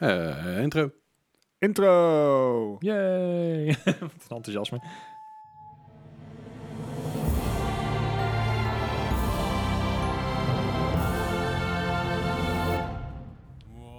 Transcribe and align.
Eh, 0.00 0.62
intro. 0.62 0.90
Intro! 1.58 2.76
Yay! 2.80 3.66
Wat 4.00 4.26
een 4.28 4.36
enthousiasme. 4.36 4.80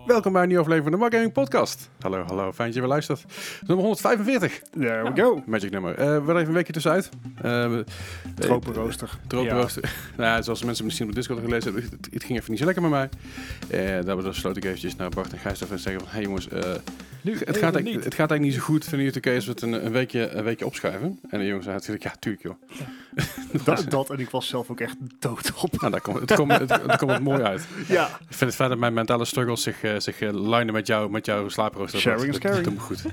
Welkom 0.09 0.33
bij 0.33 0.41
een 0.41 0.47
nieuwe 0.47 0.63
aflevering 0.63 0.89
van 0.89 0.99
de 0.99 1.09
Mark 1.09 1.13
Gaming 1.13 1.33
Podcast. 1.33 1.89
Hallo, 1.99 2.23
hallo, 2.23 2.51
fijn 2.51 2.67
dat 2.67 2.73
je 2.73 2.79
weer 2.79 2.89
luistert. 2.89 3.25
Nummer 3.67 3.85
145, 3.85 4.61
There 4.71 5.03
we 5.03 5.21
go. 5.21 5.43
magic 5.45 5.71
nummer. 5.71 5.95
Eh 5.95 6.25
we 6.25 6.33
even 6.33 6.47
een 6.47 6.53
weekje 6.53 6.73
tussenuit. 6.73 7.09
Uh, 7.45 7.79
Tropenrooster. 8.35 9.19
Tropenrooster. 9.27 9.93
nou, 10.17 10.43
zoals 10.43 10.63
mensen 10.63 10.85
misschien 10.85 11.07
op 11.07 11.15
Discord 11.15 11.39
gelezen 11.39 11.73
hebben, 11.73 11.91
het, 11.91 12.09
het, 12.13 12.23
ging 12.23 12.37
even 12.39 12.51
niet 12.51 12.59
zo 12.59 12.65
lekker 12.65 12.83
met 12.83 12.91
mij. 12.91 13.09
Uh, 13.99 14.05
daar 14.05 14.15
besloot 14.15 14.57
ik 14.57 14.65
eventjes 14.65 14.95
naar 14.95 15.09
Bart 15.09 15.33
en 15.33 15.39
Gijs 15.39 15.61
even 15.61 15.79
zeggen 15.79 16.01
van, 16.01 16.11
hey 16.11 16.21
jongens, 16.21 16.47
uh, 16.53 16.59
nu, 17.21 17.37
het, 17.45 17.57
gaat 17.57 17.73
het, 17.73 17.83
gaat 17.83 18.03
eigenlijk 18.03 18.41
niet 18.41 18.53
zo 18.53 18.59
goed. 18.59 18.83
Vinden 18.83 19.05
jullie 19.05 19.13
het 19.13 19.25
oké 19.27 19.35
als 19.35 19.45
we 19.45 19.51
het 19.51 19.61
een, 19.61 19.85
een, 19.85 19.91
weekje, 19.91 20.29
een 20.29 20.43
weekje 20.43 20.65
opschuiven? 20.65 21.19
En 21.29 21.39
de 21.39 21.45
jongens 21.45 21.65
zeiden 21.65 21.87
natuurlijk, 21.87 22.03
ja, 22.03 22.15
tuurlijk 22.19 22.43
joh. 22.43 22.55
Ja. 22.67 23.63
dat, 23.65 23.85
dat, 23.89 24.09
en 24.09 24.19
ik 24.19 24.29
was 24.29 24.47
zelf 24.47 24.69
ook 24.69 24.79
echt 24.79 24.95
dood 25.19 25.53
op. 25.61 25.79
Nou, 25.79 25.91
daar 25.91 26.01
komt, 26.01 26.19
het, 26.19 26.33
komt, 26.33 26.51
het, 26.51 26.69
het 26.69 26.97
komt 26.97 27.11
het 27.11 27.21
mooi 27.21 27.41
uit. 27.41 27.67
Ja. 27.87 28.05
Ik 28.05 28.35
vind 28.35 28.39
het 28.39 28.55
fijn 28.55 28.69
dat 28.69 28.77
mijn 28.77 28.93
mentale 28.93 29.25
struggles 29.25 29.61
zich, 29.61 29.83
uh, 29.83 29.99
zich 29.99 30.21
uh, 30.21 30.33
lijnen 30.33 30.73
met, 30.73 30.87
jou, 30.87 31.09
met 31.09 31.25
jouw 31.25 31.49
slaaprooster. 31.49 31.99
Sharing 31.99 32.33
is 32.33 32.37
caring. 32.37 32.63
Dat 32.63 32.73
doet 32.73 32.73
me 32.73 32.79
goed. 32.79 33.03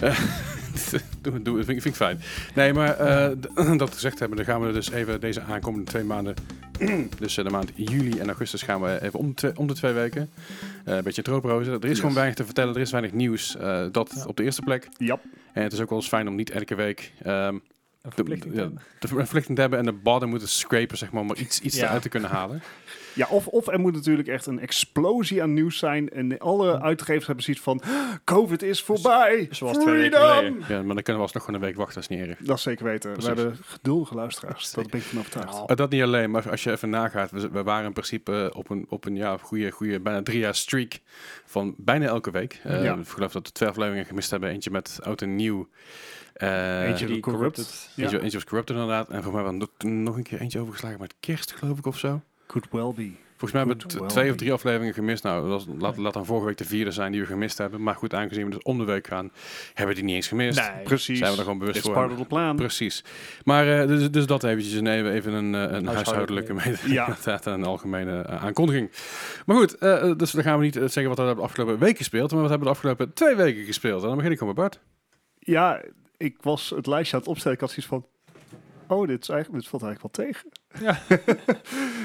doe, 1.22 1.42
doe, 1.42 1.64
vind, 1.64 1.66
vind 1.66 1.84
ik 1.84 1.94
fijn. 1.94 2.20
Nee, 2.54 2.72
maar 2.72 3.00
uh, 3.00 3.78
dat 3.78 3.94
gezegd 3.94 4.18
hebben, 4.18 4.36
dan 4.36 4.46
gaan 4.46 4.60
we 4.60 4.72
dus 4.72 4.90
even 4.90 5.20
deze 5.20 5.40
aankomende 5.40 5.86
twee 5.86 6.04
maanden, 6.04 6.34
dus 7.18 7.36
uh, 7.38 7.44
de 7.44 7.50
maand 7.50 7.70
juli 7.74 8.18
en 8.18 8.26
augustus, 8.26 8.62
gaan 8.62 8.80
we 8.80 8.98
even 9.02 9.18
om, 9.56 9.66
de 9.66 9.74
twee 9.74 9.92
weken. 9.92 10.30
Uh, 10.88 10.94
een 10.94 11.02
beetje 11.02 11.22
troprozen. 11.22 11.72
Er 11.72 11.84
is 11.84 11.90
yes. 11.90 11.98
gewoon 11.98 12.14
weinig 12.14 12.36
te 12.36 12.44
vertellen, 12.44 12.74
er 12.74 12.80
is 12.80 12.90
weinig 12.90 13.12
nieuws. 13.12 13.56
dat 13.92 14.12
ja. 14.14 14.24
op 14.24 14.36
de 14.36 14.44
eerste 14.44 14.62
plek. 14.62 14.88
Ja. 14.96 15.20
En 15.52 15.62
het 15.62 15.72
is 15.72 15.80
ook 15.80 15.88
wel 15.88 15.98
eens 15.98 16.08
fijn 16.08 16.28
om 16.28 16.34
niet 16.34 16.50
elke 16.50 16.74
week. 16.74 17.12
Um, 17.26 17.62
een 18.06 18.12
verplichting, 18.12 18.54
de, 18.54 18.74
de, 18.74 18.80
de 18.98 19.08
verplichting 19.08 19.54
te 19.54 19.60
hebben 19.60 19.78
en 19.78 19.84
de 19.84 19.92
bodem 19.92 20.28
moeten 20.28 20.48
scrapen, 20.48 20.98
zeg 20.98 21.12
maar, 21.12 21.22
om 21.22 21.30
er 21.30 21.38
iets, 21.38 21.60
iets 21.60 21.76
ja. 21.76 21.84
eruit 21.84 22.02
te 22.02 22.08
kunnen 22.08 22.30
halen. 22.30 22.62
Ja, 23.12 23.26
of, 23.30 23.46
of 23.46 23.66
er 23.66 23.80
moet 23.80 23.94
natuurlijk 23.94 24.28
echt 24.28 24.46
een 24.46 24.60
explosie 24.60 25.42
aan 25.42 25.52
nieuws 25.52 25.78
zijn. 25.78 26.08
En 26.08 26.38
alle 26.38 26.80
uitgevers 26.80 27.26
hebben 27.26 27.44
zoiets 27.44 27.62
van: 27.62 27.82
COVID 28.24 28.62
is 28.62 28.82
voorbij. 28.82 29.48
Zoals 29.50 29.78
twee 29.78 29.94
weken 29.94 30.18
geleden. 30.20 30.64
Ja, 30.68 30.82
maar 30.82 30.94
dan 30.94 31.02
kunnen 31.02 31.14
we 31.14 31.20
alsnog 31.20 31.44
gewoon 31.44 31.60
een 31.60 31.66
week 31.66 31.76
wachten, 31.76 31.96
als 31.96 32.08
niet 32.08 32.20
erg. 32.20 32.38
Dat 32.38 32.56
is 32.56 32.62
zeker 32.62 32.84
weten. 32.84 33.12
Precies. 33.12 33.32
We 33.32 33.40
hebben 33.40 33.58
geduldige 33.64 34.14
luisteraars. 34.14 34.70
Dat 34.70 34.90
ben 34.90 35.00
ik 35.00 35.06
van 35.06 35.18
overtuigd. 35.18 35.52
Nou. 35.52 35.74
Dat 35.74 35.90
niet 35.90 36.02
alleen, 36.02 36.30
maar 36.30 36.50
als 36.50 36.62
je 36.62 36.70
even 36.70 36.90
nagaat. 36.90 37.30
We, 37.30 37.48
we 37.48 37.62
waren 37.62 37.86
in 37.86 37.92
principe 37.92 38.50
op 38.54 38.70
een, 38.70 38.86
op 38.88 39.04
een 39.04 39.16
ja, 39.16 39.36
goede, 39.36 39.70
goede, 39.70 40.00
bijna 40.00 40.22
drie 40.22 40.38
jaar 40.38 40.54
streak 40.54 41.00
van 41.44 41.74
bijna 41.78 42.06
elke 42.06 42.30
week. 42.30 42.60
Uh, 42.66 42.84
ja. 42.84 42.94
Ik 42.94 43.08
geloof 43.08 43.32
dat 43.32 43.46
we 43.46 43.52
twee 43.52 43.68
afleveringen 43.68 44.06
gemist 44.06 44.30
hebben. 44.30 44.50
Eentje 44.50 44.70
met 44.70 44.98
oud 45.02 45.22
en 45.22 45.36
nieuw. 45.36 45.68
Uh, 46.42 46.88
eentje 46.88 47.06
die 47.06 47.20
corrupted. 47.20 47.90
Ja. 47.94 48.10
Eentje, 48.10 48.30
was 48.30 48.44
corrupted 48.44 48.76
inderdaad. 48.76 49.08
En 49.08 49.22
voor 49.22 49.32
mij 49.32 49.42
hebben 49.42 49.68
we 49.78 49.88
nog 49.88 50.16
een 50.16 50.22
keer 50.22 50.40
eentje 50.40 50.58
overgeslagen 50.58 51.00
met 51.00 51.14
kerst, 51.20 51.52
geloof 51.52 51.78
ik, 51.78 51.86
of 51.86 51.98
zo. 51.98 52.20
Could 52.46 52.66
well 52.70 52.92
be. 52.94 53.10
Volgens 53.36 53.52
mij 53.52 53.60
hebben 53.66 53.88
we 53.88 53.98
well 53.98 54.08
twee 54.08 54.24
be. 54.24 54.30
of 54.30 54.36
drie 54.36 54.52
afleveringen 54.52 54.94
gemist. 54.94 55.22
Nou, 55.22 55.48
dat 55.48 55.66
laat, 55.78 55.96
laat 55.96 56.12
dan 56.12 56.26
vorige 56.26 56.46
week 56.46 56.56
de 56.56 56.64
vierde 56.64 56.90
zijn 56.90 57.12
die 57.12 57.20
we 57.20 57.26
gemist 57.26 57.58
hebben. 57.58 57.82
Maar 57.82 57.94
goed, 57.94 58.14
aangezien 58.14 58.44
we 58.44 58.50
dus 58.50 58.62
om 58.62 58.78
de 58.78 58.84
week 58.84 59.06
gaan, 59.06 59.30
hebben 59.74 59.94
we 59.94 60.00
die 60.00 60.04
niet 60.04 60.14
eens 60.14 60.28
gemist. 60.28 60.58
Nee, 60.58 60.82
precies. 60.84 61.18
Zijn 61.18 61.30
we 61.30 61.36
er 61.36 61.42
gewoon 61.42 61.58
bewust 61.58 61.76
It's 61.76 61.86
voor. 61.86 61.94
part 61.94 62.10
of 62.10 62.18
the 62.18 62.24
plan. 62.24 62.56
Precies. 62.56 63.04
Maar 63.44 63.66
uh, 63.66 63.86
dus, 63.86 64.10
dus 64.10 64.26
dat 64.26 64.44
eventjes. 64.44 64.74
En 64.74 64.86
even, 64.86 65.12
even 65.12 65.32
een, 65.32 65.52
een 65.52 65.86
huishoudelijke, 65.86 66.52
huishoudelijke 66.52 67.30
ja. 67.30 67.52
een 67.52 67.64
algemene 67.64 68.26
uh, 68.28 68.44
aankondiging. 68.44 68.90
Maar 69.46 69.56
goed, 69.56 69.80
dus 70.18 70.30
dan 70.30 70.42
gaan 70.42 70.58
we 70.58 70.64
niet 70.64 70.74
zeggen 70.74 71.08
wat 71.08 71.18
we 71.18 71.34
de 71.34 71.40
afgelopen 71.40 71.78
week 71.78 71.96
gespeeld. 71.96 72.30
Maar 72.32 72.40
wat 72.40 72.50
hebben 72.50 72.68
we 72.68 72.74
de 72.74 72.78
afgelopen 72.78 73.12
twee 73.12 73.34
weken 73.34 73.64
gespeeld. 73.64 74.02
En 74.02 74.08
dan 74.08 74.16
begin 74.16 74.32
ik 74.32 74.38
gewoon 74.38 74.54
bij 74.54 74.62
Bart. 74.62 74.80
Ja, 75.38 75.82
ik 76.16 76.36
was 76.40 76.70
het 76.70 76.86
lijstje 76.86 77.14
aan 77.16 77.22
het 77.22 77.30
opstellen. 77.30 77.54
Ik 77.54 77.62
had 77.62 77.70
zoiets 77.70 77.86
van, 77.86 78.06
oh, 78.96 79.06
dit, 79.06 79.22
is 79.22 79.28
eigenlijk, 79.28 79.62
dit 79.62 79.70
valt 79.70 79.82
eigenlijk 79.82 80.16
wel 80.16 80.26
tegen. 80.26 80.48
Ja. 80.80 81.02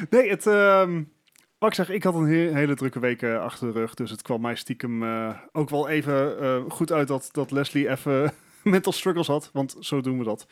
nee, 0.17 0.29
het... 0.29 0.45
Um, 0.45 1.11
wat 1.57 1.69
ik 1.69 1.75
zeg, 1.75 1.89
ik 1.89 2.03
had 2.03 2.15
een 2.15 2.27
he 2.27 2.53
hele 2.53 2.75
drukke 2.75 2.99
week 2.99 3.21
uh, 3.21 3.41
achter 3.41 3.73
de 3.73 3.79
rug. 3.79 3.93
Dus 3.93 4.11
het 4.11 4.21
kwam 4.21 4.41
mij 4.41 4.55
stiekem 4.55 5.03
uh, 5.03 5.37
ook 5.51 5.69
wel 5.69 5.89
even 5.89 6.43
uh, 6.43 6.63
goed 6.67 6.91
uit 6.91 7.07
dat, 7.07 7.29
dat 7.31 7.51
Leslie 7.51 7.89
even 7.89 8.33
mental 8.63 8.91
struggles 8.91 9.27
had. 9.27 9.49
Want 9.53 9.75
zo 9.79 10.01
doen 10.01 10.17
we 10.17 10.23
dat. 10.23 10.47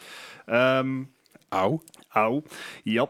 Um, 0.45 1.11
Auw. 1.49 1.81
Auw. 2.09 2.43
Ja. 2.83 3.07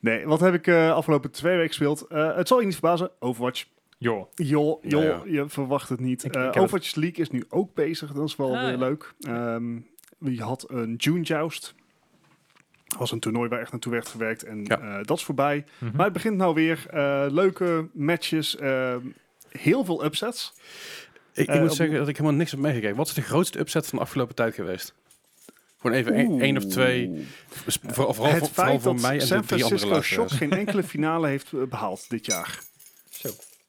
Nee, 0.00 0.26
wat 0.26 0.40
heb 0.40 0.54
ik 0.54 0.66
uh, 0.66 0.92
afgelopen 0.92 1.30
twee 1.30 1.54
weken 1.54 1.68
gespeeld? 1.68 2.06
Uh, 2.08 2.36
het 2.36 2.48
zal 2.48 2.58
je 2.58 2.64
niet 2.64 2.74
verbazen. 2.74 3.10
Overwatch. 3.18 3.64
Joh. 3.98 4.26
Joh, 4.34 4.82
joh, 4.82 5.02
ja, 5.02 5.08
ja. 5.08 5.22
je 5.24 5.48
verwacht 5.48 5.88
het 5.88 6.00
niet. 6.00 6.24
Ik, 6.24 6.36
uh, 6.36 6.44
ik 6.44 6.56
Overwatch 6.56 6.94
League 6.94 7.18
is 7.18 7.30
nu 7.30 7.44
ook 7.48 7.74
bezig. 7.74 8.12
Dat 8.12 8.28
is 8.28 8.36
wel 8.36 8.56
ah, 8.56 8.60
weer 8.62 8.70
ja. 8.70 8.78
leuk. 8.78 9.14
Um, 9.28 9.86
je 10.18 10.42
had 10.42 10.70
een 10.70 10.94
June 10.94 11.22
Joust. 11.22 11.74
Dat 12.86 12.98
was 12.98 13.12
een 13.12 13.20
toernooi 13.20 13.48
waar 13.48 13.60
echt 13.60 13.70
naartoe 13.70 13.92
werd 13.92 14.08
gewerkt. 14.08 14.42
En 14.44 14.64
ja. 14.64 14.80
uh, 14.80 15.04
dat 15.04 15.16
is 15.16 15.24
voorbij. 15.24 15.56
Mm 15.56 15.64
Mhm. 15.64 15.86
-hmm. 15.86 15.96
Maar 15.96 16.04
het 16.04 16.14
begint 16.14 16.36
nou 16.36 16.54
weer. 16.54 16.86
Uh, 16.94 17.26
leuke 17.28 17.88
matches. 17.92 18.56
Uh, 18.60 18.96
heel 19.48 19.84
veel 19.84 20.04
upsets. 20.04 20.54
Ik, 21.32 21.48
ik 21.48 21.60
moet 21.60 21.74
zeggen 21.74 21.98
dat 21.98 22.08
ik 22.08 22.16
helemaal 22.16 22.38
niks 22.38 22.50
heb 22.50 22.60
meegekeken. 22.60 22.96
Wat 22.96 23.06
is 23.06 23.14
de 23.14 23.22
grootste 23.22 23.58
upset 23.58 23.86
van 23.86 23.98
de 23.98 24.04
afgelopen 24.04 24.34
tijd 24.34 24.54
geweest? 24.54 24.94
Gewoon 25.78 25.96
even 25.96 26.40
één, 26.40 26.56
of 26.56 26.64
twee. 26.64 27.26
Vooral, 27.66 28.14
vooral, 28.14 28.32
het 28.32 28.48
vooral 28.48 28.80
voor 28.80 28.92
dat 28.92 29.02
mij 29.02 29.20
en 29.20 29.26
San 29.26 29.40
de 29.40 29.46
drie 29.46 29.64
andere 29.64 29.86
Francisco 29.86 30.14
Shock 30.14 30.30
geen 30.30 30.50
enkele 30.66 30.82
finale 30.82 31.28
heeft 31.28 31.68
behaald 31.68 32.10
dit 32.10 32.26
jaar. 32.26 32.58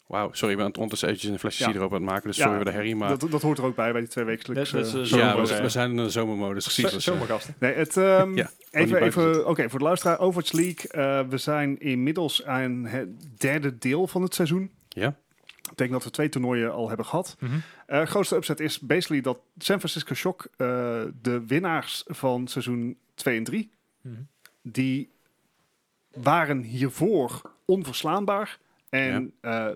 Wauw, 0.09 0.29
sorry, 0.31 0.53
ik 0.53 0.59
ben 0.59 0.73
ondertussen 0.73 1.07
eventjes 1.07 1.31
een 1.31 1.39
flesje 1.39 1.63
ja. 1.63 1.71
siroop 1.71 1.89
aan 1.89 1.95
het 1.95 2.05
maken, 2.05 2.27
dus 2.27 2.37
sorry 2.37 2.55
voor 2.55 2.65
de 2.65 2.71
herrie, 2.71 2.95
maar... 2.95 3.17
Dat, 3.17 3.31
dat 3.31 3.41
hoort 3.41 3.57
er 3.57 3.63
ook 3.63 3.75
bij, 3.75 3.91
bij 3.91 4.01
die 4.01 4.09
twee 4.09 4.25
dat, 4.25 4.45
dat 4.45 4.93
uh, 4.93 5.05
Ja, 5.05 5.41
we, 5.41 5.61
we, 5.61 5.69
zijn 5.69 5.89
in 5.89 5.97
de 5.97 6.09
zomermodus, 6.09 6.63
precies. 6.63 7.03
Zomergasten. 7.03 7.55
Nee, 7.59 7.73
het, 7.73 7.95
um, 7.95 8.35
ja, 8.37 8.49
even, 8.71 9.01
even 9.01 9.39
oké, 9.39 9.49
okay, 9.49 9.69
voor 9.69 9.79
de 9.79 9.85
luisteraar, 9.85 10.19
Overwatch 10.19 10.51
League. 10.51 10.91
Uh, 10.91 11.29
we 11.29 11.37
zijn 11.37 11.79
inmiddels 11.79 12.45
aan 12.45 12.85
het 12.85 13.09
derde 13.37 13.77
deel 13.77 14.07
van 14.07 14.21
het 14.21 14.35
seizoen. 14.35 14.71
Ja. 14.87 15.15
Ik 15.71 15.77
denk 15.77 15.91
dat 15.91 16.03
we 16.03 16.09
twee 16.09 16.29
toernooien 16.29 16.73
al 16.73 16.87
hebben 16.87 17.05
gehad. 17.05 17.35
Mm 17.39 17.49
-hmm. 17.49 17.61
uh, 17.87 18.05
grootste 18.05 18.35
upset 18.35 18.59
is 18.59 18.79
basically 18.79 19.21
dat 19.21 19.37
San 19.57 19.77
Francisco 19.77 20.13
Shock, 20.13 20.47
uh, 20.51 20.57
de 21.21 21.43
winnaars 21.47 22.03
van 22.07 22.47
seizoen 22.47 22.97
2 23.15 23.37
en 23.37 23.43
3, 23.43 23.71
mm 24.01 24.13
-hmm. 24.13 24.27
die 24.61 25.09
waren 26.13 26.61
hiervoor 26.61 27.41
onverslaanbaar. 27.65 28.57
En 28.89 29.33
uh, 29.41 29.69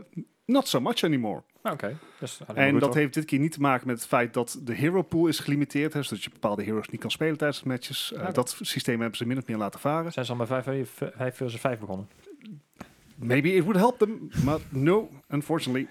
not 0.46 0.68
so 0.68 0.79
much 0.79 1.03
anymore. 1.03 1.44
Oké. 1.63 1.74
Okay. 1.74 1.96
Dus, 2.19 2.40
en 2.56 2.79
dat 2.79 2.94
heeft 2.94 3.13
dit 3.13 3.25
keer 3.25 3.40
niet 3.40 3.51
te 3.51 3.59
maken 3.59 3.88
met 3.88 3.96
het 3.96 4.07
feit 4.07 4.34
dat 4.34 4.59
de 4.63 4.74
hero 4.74 5.01
pool 5.01 5.28
is 5.28 5.40
gelimiteerd. 5.40 5.94
Hè, 5.94 6.03
zodat 6.03 6.24
je 6.24 6.29
bepaalde 6.29 6.63
heroes 6.63 6.90
niet 6.90 7.01
kan 7.01 7.12
spelen 7.12 7.38
tijdens 7.38 7.62
de 7.62 7.68
matches. 7.68 8.12
Uh, 8.13 8.19
okay. 8.19 8.31
Dat 8.31 8.57
systeem 8.62 9.00
hebben 9.00 9.18
ze 9.18 9.25
min 9.25 9.38
of 9.38 9.47
meer 9.47 9.57
laten 9.57 9.79
varen. 9.79 10.12
Zijn 10.12 10.25
ze 10.25 10.31
al 10.31 10.38
bij 10.38 10.63
5 10.63 10.90
versus 11.16 11.59
5 11.59 11.79
begonnen? 11.79 12.07
Maybe 13.16 13.53
it 13.53 13.63
would 13.63 13.79
help 13.79 13.97
them, 13.97 14.29
but 14.46 14.62
no, 14.69 15.09
unfortunately. 15.30 15.88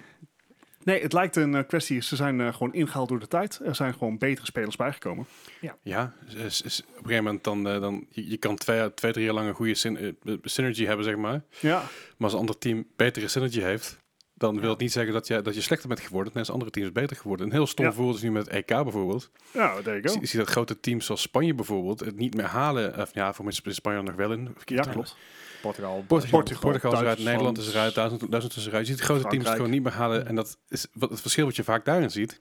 Nee, 0.84 1.02
het 1.02 1.12
lijkt 1.12 1.36
een 1.36 1.52
uh, 1.52 1.60
kwestie. 1.66 2.02
Ze 2.02 2.16
zijn 2.16 2.38
uh, 2.38 2.52
gewoon 2.52 2.74
ingehaald 2.74 3.08
door 3.08 3.18
de 3.18 3.28
tijd. 3.28 3.60
Er 3.64 3.74
zijn 3.74 3.92
gewoon 3.92 4.18
betere 4.18 4.46
spelers 4.46 4.76
bijgekomen. 4.76 5.26
Ja, 5.60 5.76
ja 5.82 6.12
is, 6.36 6.62
is 6.62 6.80
op 6.80 6.88
een 6.88 7.02
gegeven 7.02 7.24
moment 7.24 7.44
dan, 7.44 7.68
uh, 7.68 7.80
dan 7.80 8.06
je, 8.10 8.30
je 8.30 8.36
kan 8.36 8.56
twee, 8.56 8.94
twee, 8.94 9.12
drie 9.12 9.24
jaar 9.24 9.34
lang 9.34 9.48
een 9.48 9.54
goede 9.54 9.74
syn 9.74 10.18
synergy 10.42 10.84
hebben, 10.84 11.04
zeg 11.04 11.16
maar. 11.16 11.42
Ja. 11.60 11.78
Maar 11.78 11.84
als 12.18 12.32
een 12.32 12.38
ander 12.38 12.58
team 12.58 12.86
betere 12.96 13.28
synergy 13.28 13.60
heeft, 13.60 14.00
dan 14.34 14.60
wil 14.60 14.70
het 14.70 14.78
niet 14.78 14.92
zeggen 14.92 15.12
dat 15.12 15.26
je, 15.26 15.42
dat 15.42 15.54
je 15.54 15.60
slechter 15.60 15.88
bent 15.88 16.00
geworden. 16.00 16.32
Nee, 16.32 16.42
als 16.42 16.52
andere 16.52 16.70
teams 16.70 16.92
beter 16.92 17.16
geworden. 17.16 17.46
Een 17.46 17.52
heel 17.52 17.66
stom 17.66 17.84
ja. 17.84 17.92
voorbeeld 17.92 18.16
is 18.16 18.22
nu 18.22 18.30
met 18.30 18.46
het 18.46 18.54
EK 18.54 18.66
bijvoorbeeld. 18.66 19.30
Ja, 19.52 19.80
you 19.84 20.08
go. 20.08 20.20
Je 20.20 20.26
ziet 20.26 20.40
dat 20.40 20.48
grote 20.48 20.80
teams 20.80 21.06
zoals 21.06 21.22
Spanje 21.22 21.54
bijvoorbeeld 21.54 22.00
het 22.00 22.16
niet 22.16 22.34
meer 22.34 22.46
halen. 22.46 23.00
Of 23.00 23.14
ja, 23.14 23.32
voor 23.32 23.44
mensen 23.44 23.64
is 23.64 23.74
Spanje 23.74 24.02
nog 24.02 24.14
wel 24.14 24.32
in. 24.32 24.54
Ja, 24.64 24.82
klopt. 24.82 25.16
Portugal, 25.62 26.04
Portugal, 26.06 26.40
Portugal, 26.40 26.62
Portugal 26.62 26.92
is 26.92 27.00
eruit, 27.00 27.18
Nederland 27.18 27.58
is 27.58 27.68
eruit, 27.68 27.94
Duitsland, 27.94 28.30
Duitsland 28.30 28.56
is 28.56 28.66
eruit. 28.66 28.86
Je 28.86 28.92
ziet 28.92 29.00
de 29.00 29.04
grote 29.04 29.20
Frankrijk. 29.20 29.44
teams 29.44 29.56
gewoon 29.56 29.70
niet 29.70 29.82
meer 29.82 29.92
halen. 29.92 30.26
En 30.26 30.34
dat 30.34 30.58
is 30.68 30.86
wat 30.92 31.10
het 31.10 31.20
verschil 31.20 31.44
wat 31.44 31.56
je 31.56 31.64
vaak 31.64 31.84
daarin 31.84 32.10
ziet. 32.10 32.40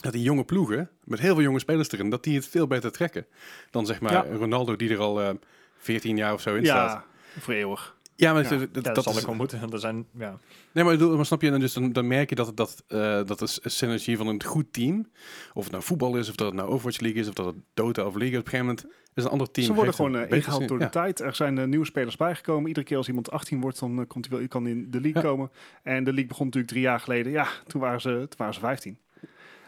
Dat 0.00 0.12
die 0.12 0.22
jonge 0.22 0.44
ploegen, 0.44 0.90
met 1.04 1.18
heel 1.18 1.34
veel 1.34 1.42
jonge 1.42 1.58
spelers 1.58 1.90
erin, 1.90 2.10
dat 2.10 2.24
die 2.24 2.36
het 2.36 2.48
veel 2.48 2.66
beter 2.66 2.92
trekken. 2.92 3.26
Dan 3.70 3.86
zeg 3.86 4.00
maar 4.00 4.12
ja. 4.12 4.36
Ronaldo 4.36 4.76
die 4.76 4.90
er 4.90 4.98
al 4.98 5.22
uh, 5.22 5.30
14 5.78 6.16
jaar 6.16 6.32
of 6.32 6.40
zo 6.40 6.54
in 6.54 6.62
ja, 6.62 6.88
staat. 6.88 7.04
voor 7.38 7.54
eeuwig. 7.54 7.96
Ja, 8.20 8.32
maar 8.32 8.42
ja, 8.42 8.48
dat, 8.48 8.60
ja, 8.60 8.66
dat, 8.72 8.84
dat, 8.84 8.94
dat 8.94 9.04
zal 9.04 9.12
is, 9.12 9.18
ik 9.20 9.26
wel 9.26 9.34
moeten. 9.34 9.72
Er 9.72 9.78
zijn, 9.78 10.06
ja. 10.18 10.38
Nee, 10.72 10.84
maar, 10.84 10.98
maar 10.98 11.26
snap 11.26 11.42
je, 11.42 11.58
dus 11.58 11.72
dan, 11.72 11.92
dan 11.92 12.06
merk 12.06 12.28
je 12.28 12.34
dat, 12.34 12.56
dat, 12.56 12.84
uh, 12.88 13.20
dat 13.24 13.38
de 13.38 13.46
synergie 13.64 14.16
van 14.16 14.26
een 14.26 14.44
goed 14.44 14.72
team, 14.72 15.08
of 15.54 15.62
het 15.62 15.72
nou 15.72 15.84
voetbal 15.84 16.16
is, 16.16 16.28
of 16.28 16.34
dat 16.34 16.46
het 16.46 16.56
nou 16.56 16.68
Overwatch 16.68 17.00
League 17.00 17.20
is, 17.20 17.28
of 17.28 17.34
dat 17.34 17.46
het 17.46 17.54
Dota 17.74 18.04
of 18.04 18.14
League, 18.14 18.38
op 18.38 18.44
een 18.44 18.50
gegeven 18.50 18.66
moment 18.66 18.86
is 19.14 19.24
een 19.24 19.30
ander 19.30 19.50
team. 19.50 19.66
Ze 19.66 19.74
worden 19.74 19.94
gewoon 19.94 20.14
uh, 20.14 20.30
ingehaald 20.30 20.68
door 20.68 20.78
de 20.78 20.84
ja. 20.84 20.90
tijd. 20.90 21.20
Er 21.20 21.34
zijn 21.34 21.56
uh, 21.56 21.64
nieuwe 21.64 21.84
spelers 21.84 22.16
bijgekomen. 22.16 22.68
Iedere 22.68 22.86
keer 22.86 22.96
als 22.96 23.08
iemand 23.08 23.30
18 23.30 23.60
wordt, 23.60 23.78
dan 23.78 23.98
uh, 23.98 24.06
komt 24.06 24.28
hij 24.28 24.38
wel, 24.38 24.48
kan 24.48 24.66
in 24.66 24.90
de 24.90 25.00
league 25.00 25.22
ja. 25.22 25.28
komen. 25.28 25.50
En 25.82 26.04
de 26.04 26.10
league 26.10 26.28
begon 26.28 26.44
natuurlijk 26.44 26.72
drie 26.72 26.84
jaar 26.84 27.00
geleden. 27.00 27.32
Ja, 27.32 27.48
toen 27.66 27.80
waren 27.80 28.00
ze, 28.00 28.08
toen 28.08 28.38
waren 28.38 28.54
ze 28.54 28.60
15. 28.60 28.98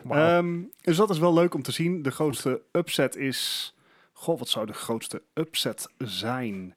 Wow. 0.03 0.37
Um, 0.37 0.70
dus 0.81 0.96
dat 0.96 1.11
is 1.11 1.19
wel 1.19 1.35
leuk 1.35 1.55
om 1.55 1.62
te 1.62 1.73
zien. 1.73 2.03
De 2.03 2.11
grootste 2.11 2.62
upset 2.73 3.17
is... 3.17 3.75
Goh, 4.12 4.38
wat 4.38 4.49
zou 4.49 4.67
de 4.67 4.73
grootste 4.73 5.23
upset 5.35 5.88
zijn? 5.99 6.75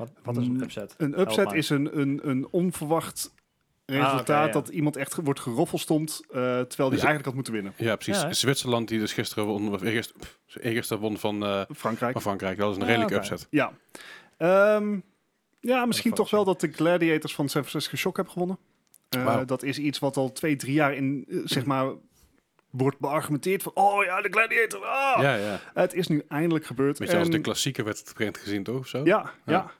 Wat, 0.00 0.10
wat 0.22 0.36
is 0.36 0.46
een 0.46 0.62
upset? 0.62 0.94
Een 0.98 1.20
upset 1.20 1.52
is 1.52 1.70
een, 1.70 1.98
een, 1.98 2.20
een 2.22 2.48
onverwacht 2.50 3.34
resultaat 3.86 4.20
oké, 4.20 4.32
ja. 4.32 4.48
dat 4.48 4.68
iemand 4.68 4.96
echt 4.96 5.14
wordt 5.14 5.40
geroffelstomd, 5.40 6.20
eh, 6.26 6.30
terwijl 6.32 6.60
die 6.66 6.76
Dus- 6.76 6.90
eigenlijk 6.90 7.24
had 7.24 7.34
moeten 7.34 7.52
winnen. 7.52 7.72
Ja, 7.76 7.96
precies. 7.96 8.22
Ja? 8.22 8.32
Zwitserland 8.32 8.88
die 8.88 8.98
dus 8.98 9.12
gisteren 9.12 9.44
won, 9.44 9.72
of 9.72 9.82
eergisteren, 9.82 10.20
pff, 10.20 10.38
eergisteren 10.60 11.02
won 11.02 11.18
van, 11.18 11.44
eh, 11.44 11.62
Frankrijk. 11.76 12.12
van 12.12 12.20
Frankrijk. 12.22 12.58
Dat 12.58 12.70
is 12.70 12.76
een 12.76 12.82
Ah, 12.82 12.88
redelijke 12.88 13.14
upset. 13.14 13.46
Ja. 13.50 13.72
Ehm, 14.36 14.98
ja, 15.60 15.86
misschien 15.86 16.12
toch 16.12 16.30
wel 16.30 16.44
dat 16.44 16.60
de 16.60 16.72
Gladiators 16.72 17.34
van 17.34 17.48
San 17.48 17.64
Francisco 17.64 17.96
Shock 17.96 18.16
hebben 18.16 18.32
gewonnen. 18.32 18.58
Eh. 19.08 19.40
Dat 19.46 19.62
is 19.62 19.78
iets 19.78 19.98
wat 19.98 20.16
al 20.16 20.32
twee, 20.32 20.56
drie 20.56 20.72
jaar 20.74 20.94
in, 20.94 21.24
zeg 21.44 21.64
maar, 21.64 21.92
wordt 22.70 22.98
beargumenteerd 22.98 23.62
van, 23.62 23.72
oh 23.74 24.04
ja, 24.04 24.22
de 24.22 24.28
Gladiator, 24.30 24.84
ah! 24.84 25.22
Ja, 25.22 25.34
ja. 25.34 25.60
Het 25.74 25.94
is 25.94 26.06
nu 26.08 26.22
eindelijk 26.28 26.66
gebeurd. 26.66 26.98
Weet 26.98 27.10
je, 27.10 27.16
als 27.16 27.26
En- 27.26 27.32
de 27.32 27.40
klassieker 27.40 27.84
werd 27.84 27.98
het 27.98 28.38
gezien, 28.38 28.62
toch? 28.62 28.78
Of 28.78 28.86
zo? 28.86 28.98
Ja, 29.04 29.04
ja. 29.44 29.52
Ja. 29.52 29.70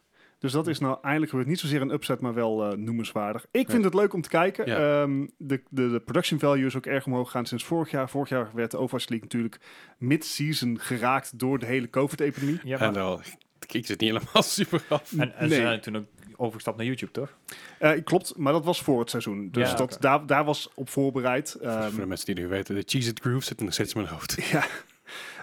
Dus 0.40 0.52
dat 0.52 0.66
is 0.66 0.78
nou 0.78 0.98
eindelijk 1.02 1.30
gebeurd. 1.30 1.48
Niet 1.48 1.60
zozeer 1.60 1.80
een 1.80 1.90
upset, 1.92 2.20
maar 2.20 2.34
wel 2.34 2.70
eh, 2.70 2.76
noemenswaardig. 2.76 3.46
Ik 3.50 3.66
Ja. 3.66 3.72
vind 3.72 3.84
het 3.84 3.94
leuk 3.94 4.12
om 4.12 4.20
te 4.22 4.28
kijken. 4.28 4.66
Ja. 4.66 5.02
Ehm, 5.02 5.26
de, 5.38 5.60
de, 5.68 5.90
de 5.90 6.00
production 6.00 6.38
value 6.38 6.66
is 6.66 6.76
ook 6.76 6.86
erg 6.86 7.06
omhoog 7.06 7.26
gegaan 7.26 7.46
sinds 7.46 7.64
vorig 7.64 7.90
jaar. 7.90 8.08
Vorig 8.10 8.28
jaar 8.28 8.50
werd 8.54 8.70
de 8.70 8.76
Overwatch 8.76 9.08
League 9.08 9.26
natuurlijk 9.30 9.58
mid-season 9.98 10.78
geraakt 10.80 11.38
door 11.38 11.58
de 11.58 11.66
hele 11.66 11.90
COVID-epidemie. 11.90 12.60
Ja, 12.64 12.78
En 12.78 12.84
maar- 12.84 12.92
dan 13.02 13.20
ik 13.66 13.86
zit 13.86 14.00
niet 14.00 14.10
helemaal 14.10 14.42
super 14.58 14.82
af. 14.88 15.12
en, 15.12 15.34
en 15.36 15.48
Nee. 15.48 15.56
ze 15.58 15.62
zijn 15.64 15.80
toen 15.80 15.96
ook 15.96 16.04
overgestapt 16.36 16.76
naar 16.76 16.86
YouTube, 16.86 17.12
toch? 17.12 17.36
Eh, 17.78 17.92
klopt, 18.04 18.36
maar 18.36 18.52
dat 18.52 18.64
was 18.64 18.82
voor 18.82 19.00
het 19.00 19.10
seizoen. 19.10 19.48
Dus 19.50 19.70
Ja, 19.70 19.76
dat, 19.76 19.96
daar, 20.00 20.26
daar 20.26 20.44
was 20.44 20.70
op 20.74 20.88
voorbereid. 20.90 21.54
Ehm, 21.54 21.90
Voor 21.90 22.00
de 22.00 22.06
mensen 22.06 22.26
die 22.26 22.34
het 22.34 22.44
nu 22.44 22.50
weten, 22.50 22.74
de 22.74 22.82
Cheez 22.86 23.06
It 23.08 23.20
Groove 23.20 23.44
zit 23.44 23.60
nog 23.60 23.72
steeds 23.72 23.92
in 23.94 24.00
mijn 24.00 24.12
hoofd. 24.12 24.36
ja. 24.50 24.64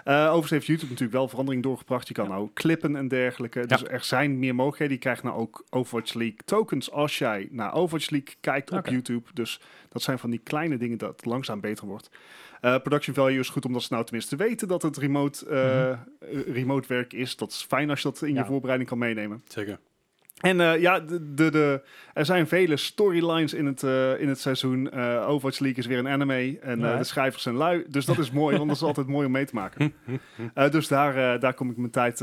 Eh, 0.08 0.22
overigens 0.24 0.50
heeft 0.50 0.66
YouTube 0.66 0.90
natuurlijk 0.90 1.18
wel 1.18 1.28
verandering 1.28 1.62
doorgebracht. 1.62 2.08
Je 2.08 2.14
kan 2.14 2.28
nou 2.28 2.50
klippen 2.54 2.96
en 2.96 3.08
dergelijke. 3.08 3.66
Dus 3.66 3.84
er 3.84 4.04
zijn 4.04 4.38
meer 4.38 4.54
mogelijkheden. 4.54 4.94
Je 4.94 5.00
krijgt 5.00 5.22
nou 5.22 5.36
ook 5.36 5.64
Overwatch 5.70 6.14
League 6.14 6.38
tokens 6.44 6.90
als 6.90 7.18
jij 7.18 7.48
naar 7.50 7.74
Overwatch 7.74 8.10
League 8.10 8.34
kijkt 8.40 8.70
op. 8.70 8.86
YouTube. 8.86 9.28
Dus 9.34 9.60
dat 9.88 10.02
zijn 10.02 10.18
van 10.18 10.30
die 10.30 10.40
kleine 10.44 10.76
dingen 10.76 10.98
dat 10.98 11.24
langzaam 11.24 11.60
beter 11.60 11.86
wordt. 11.86 12.10
Eh, 12.60 12.76
production 12.76 13.14
value 13.14 13.38
is 13.38 13.48
goed 13.48 13.64
omdat 13.64 13.82
ze 13.82 13.88
nou 13.92 14.04
tenminste 14.04 14.36
weten 14.36 14.68
dat 14.68 14.82
het 14.82 14.96
remote, 14.96 15.46
eh, 15.46 15.90
eh, 15.90 15.98
remote 16.52 16.88
werk 16.88 17.12
is. 17.12 17.36
Dat 17.36 17.50
is 17.50 17.64
fijn 17.68 17.90
als 17.90 18.02
je 18.02 18.08
dat 18.08 18.22
in 18.22 18.34
Ja. 18.34 18.40
je 18.40 18.46
voorbereiding 18.46 18.88
kan 18.88 18.98
meenemen. 18.98 19.42
Zeker. 19.48 19.78
En 20.38 20.60
eh, 20.60 20.80
ja, 20.80 21.00
de, 21.00 21.34
de, 21.34 21.50
de, 21.50 21.82
er 22.14 22.24
zijn 22.24 22.46
vele 22.48 22.76
storylines 22.76 23.54
in 23.54 23.66
het, 23.66 23.82
eh, 23.82 24.20
in 24.20 24.28
het 24.28 24.40
seizoen. 24.40 24.90
Eh, 24.90 25.28
Overwatch 25.28 25.58
League 25.58 25.78
is 25.78 25.86
weer 25.86 25.98
een 25.98 26.08
anime. 26.08 26.58
En 26.60 26.84
eh, 26.84 26.90
Ja. 26.90 26.96
de 26.98 27.04
schrijvers 27.04 27.42
zijn 27.42 27.54
lui. 27.54 27.84
Dus 27.88 28.04
dat 28.04 28.18
is 28.18 28.30
mooi, 28.30 28.56
want 28.56 28.68
dat 28.68 28.76
is 28.76 28.82
altijd 28.92 29.06
mooi 29.06 29.26
om 29.26 29.32
mee 29.32 29.44
te 29.44 29.54
maken. 29.54 29.94
Eh, 30.54 30.70
dus 30.70 30.88
daar, 30.88 31.34
eh, 31.34 31.40
daar 31.40 31.54
kom 31.54 31.70
ik 31.70 31.76
mijn 31.76 31.90
tijd 31.90 32.22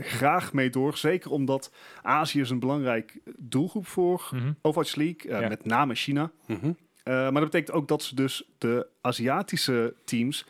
graag 0.00 0.52
mee 0.52 0.70
door. 0.70 0.96
Zeker 0.96 1.30
omdat 1.30 1.72
Azië 2.02 2.40
is 2.40 2.50
een 2.50 2.58
belangrijk 2.60 3.18
doelgroep 3.38 3.86
voor 3.86 4.28
Mhm. 4.34 4.52
Overwatch 4.62 4.94
League. 4.94 5.40
Ja. 5.40 5.48
Met 5.48 5.64
name 5.64 5.94
China. 5.94 6.30
Mhm. 6.46 6.66
Eh, 7.02 7.14
maar 7.14 7.32
dat 7.32 7.44
betekent 7.50 7.72
ook 7.76 7.88
dat 7.88 8.02
ze 8.02 8.14
dus 8.14 8.50
de 8.58 8.86
Aziatische 9.00 9.94
teams 10.04 10.46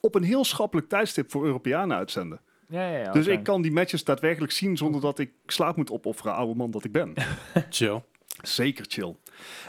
op 0.00 0.14
een 0.14 0.22
heel 0.22 0.44
schappelijk 0.44 0.88
tijdstip 0.88 1.30
voor 1.30 1.44
Europeanen 1.44 1.96
uitzenden. 1.96 2.40
Ja, 2.68 2.88
ja, 2.90 2.98
ja. 2.98 3.12
dus 3.12 3.26
ik 3.26 3.42
kan 3.42 3.62
die 3.62 3.72
matches 3.72 4.04
daadwerkelijk 4.04 4.52
zien 4.52 4.76
zonder 4.76 5.00
dat 5.00 5.18
ik 5.18 5.30
slaap 5.46 5.76
moet 5.76 5.90
opofferen, 5.90 6.34
oude 6.34 6.54
man 6.54 6.70
dat 6.70 6.84
ik 6.84 6.92
ben. 6.92 7.14
Chill. 7.70 8.02
Zeker 8.42 8.84
chill. 8.88 9.16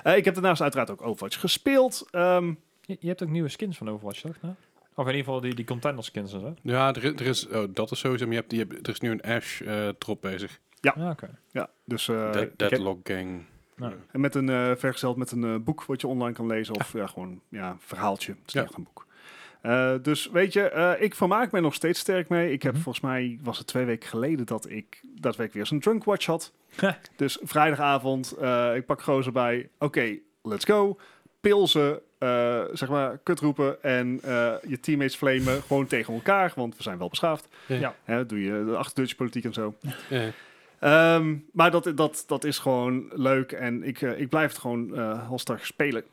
Eh, 0.03 0.17
ik 0.17 0.25
heb 0.25 0.33
daarnaast 0.33 0.61
uiteraard 0.61 0.89
ook 0.91 1.01
Overwatch 1.01 1.39
gespeeld. 1.39 2.07
Ehm, 2.11 2.53
Je, 2.81 2.97
je 2.99 3.07
hebt 3.07 3.23
ook 3.23 3.29
nieuwe 3.29 3.49
skins 3.49 3.77
van 3.77 3.89
Overwatch, 3.89 4.19
toch? 4.21 4.35
Nou? 4.41 4.53
Of 4.95 5.05
in 5.07 5.11
ieder 5.11 5.25
geval 5.25 5.41
die, 5.41 5.55
die 5.55 5.65
contender 5.65 6.03
skins 6.03 6.33
en 6.33 6.39
zo. 6.39 6.53
Ja, 6.61 6.93
er, 6.93 7.03
is- 7.03 7.11
er 7.13 7.21
is, 7.27 7.47
oh, 7.47 7.63
dat 7.69 7.91
is 7.91 7.99
sowieso, 7.99 8.25
maar 8.25 8.33
je 8.33 8.39
hebt, 8.39 8.51
je 8.51 8.57
hebt, 8.57 8.87
er 8.87 8.93
is 8.93 8.99
nu 8.99 9.11
een 9.11 9.21
Ash 9.21 9.61
eh 9.61 9.87
drop 9.87 10.21
bezig. 10.21 10.59
Ja, 10.81 11.09
oké. 11.09 11.29
ja, 11.51 11.69
dus 11.85 12.07
eh, 12.07 12.15
Dead- 12.31 12.35
ik 12.35 12.39
heb- 12.57 12.69
Deadlock 12.69 12.99
Gang. 13.07 13.43
Nou, 13.75 13.93
en 14.11 14.19
met 14.19 14.35
een 14.35 14.49
eh, 14.49 14.71
vergezeld 14.75 15.17
met 15.17 15.31
een 15.31 15.63
boek 15.63 15.83
wat 15.83 16.01
je 16.01 16.07
online 16.07 16.33
kan 16.33 16.47
lezen 16.47 16.75
of 16.75 16.93
ja, 16.93 17.07
gewoon 17.07 17.41
ja, 17.49 17.69
een 17.69 17.79
verhaaltje. 17.79 18.31
Het 18.31 18.47
is 18.55 18.61
echt 18.61 18.75
een 18.75 18.83
boek. 18.83 19.05
Eh, 19.65 19.93
dus 20.01 20.29
weet 20.31 20.53
je, 20.53 20.61
eh, 20.69 20.91
ik 21.03 21.15
vermaak 21.15 21.51
me 21.51 21.59
nog 21.59 21.73
steeds 21.73 21.99
sterk 21.99 22.29
mee. 22.29 22.51
Ik 22.51 22.63
heb 22.63 22.73
Mhm. 22.73 22.81
volgens 22.81 23.03
mij, 23.05 23.39
was 23.43 23.57
het 23.57 23.67
twee 23.67 23.85
weken 23.85 24.09
geleden 24.09 24.45
dat 24.45 24.69
ik 24.69 24.99
daadwerkelijk 25.03 25.53
weer 25.53 25.65
zo'n 25.65 25.79
drunk 25.79 26.03
watch 26.03 26.25
had. 26.25 26.53
dus 27.15 27.37
vrijdagavond, 27.43 28.31
eh, 28.31 28.75
ik 28.75 28.85
pak 28.85 29.01
gozer 29.01 29.31
bij. 29.31 29.69
Oké, 29.79 30.17
let's 30.43 30.65
go. 30.65 30.97
Pilsen, 31.39 31.99
eh, 32.17 32.61
zeg 32.73 32.89
maar, 32.89 33.17
kut 33.23 33.39
roepen 33.39 33.83
en 33.83 34.19
eh, 34.23 34.53
je 34.67 34.79
teammates 34.79 35.15
flamen 35.15 35.61
gewoon 35.61 35.87
tegen 35.87 36.13
elkaar, 36.13 36.51
want 36.55 36.77
we 36.77 36.83
zijn 36.83 36.97
wel 36.97 37.09
beschaafd. 37.09 37.47
Ja. 37.67 37.75
Ja. 37.75 37.95
Hè, 38.03 38.25
doe 38.25 38.41
je 38.43 38.63
de 38.65 38.75
achterdeurtje 38.77 39.15
politiek 39.15 39.43
en 39.43 39.53
zo. 39.53 39.75
Eh, 40.09 40.27
Ehm, 40.79 41.35
maar 41.51 41.71
dat, 41.71 41.91
dat, 41.95 42.23
dat 42.27 42.43
is 42.43 42.57
gewoon 42.59 43.05
leuk 43.13 43.51
en 43.51 43.83
ik, 43.83 44.01
ik 44.01 44.29
blijf 44.29 44.49
het 44.51 44.59
gewoon 44.59 44.95
eh 44.95 45.27
halstarrig 45.27 45.65
spelen. 45.65 46.03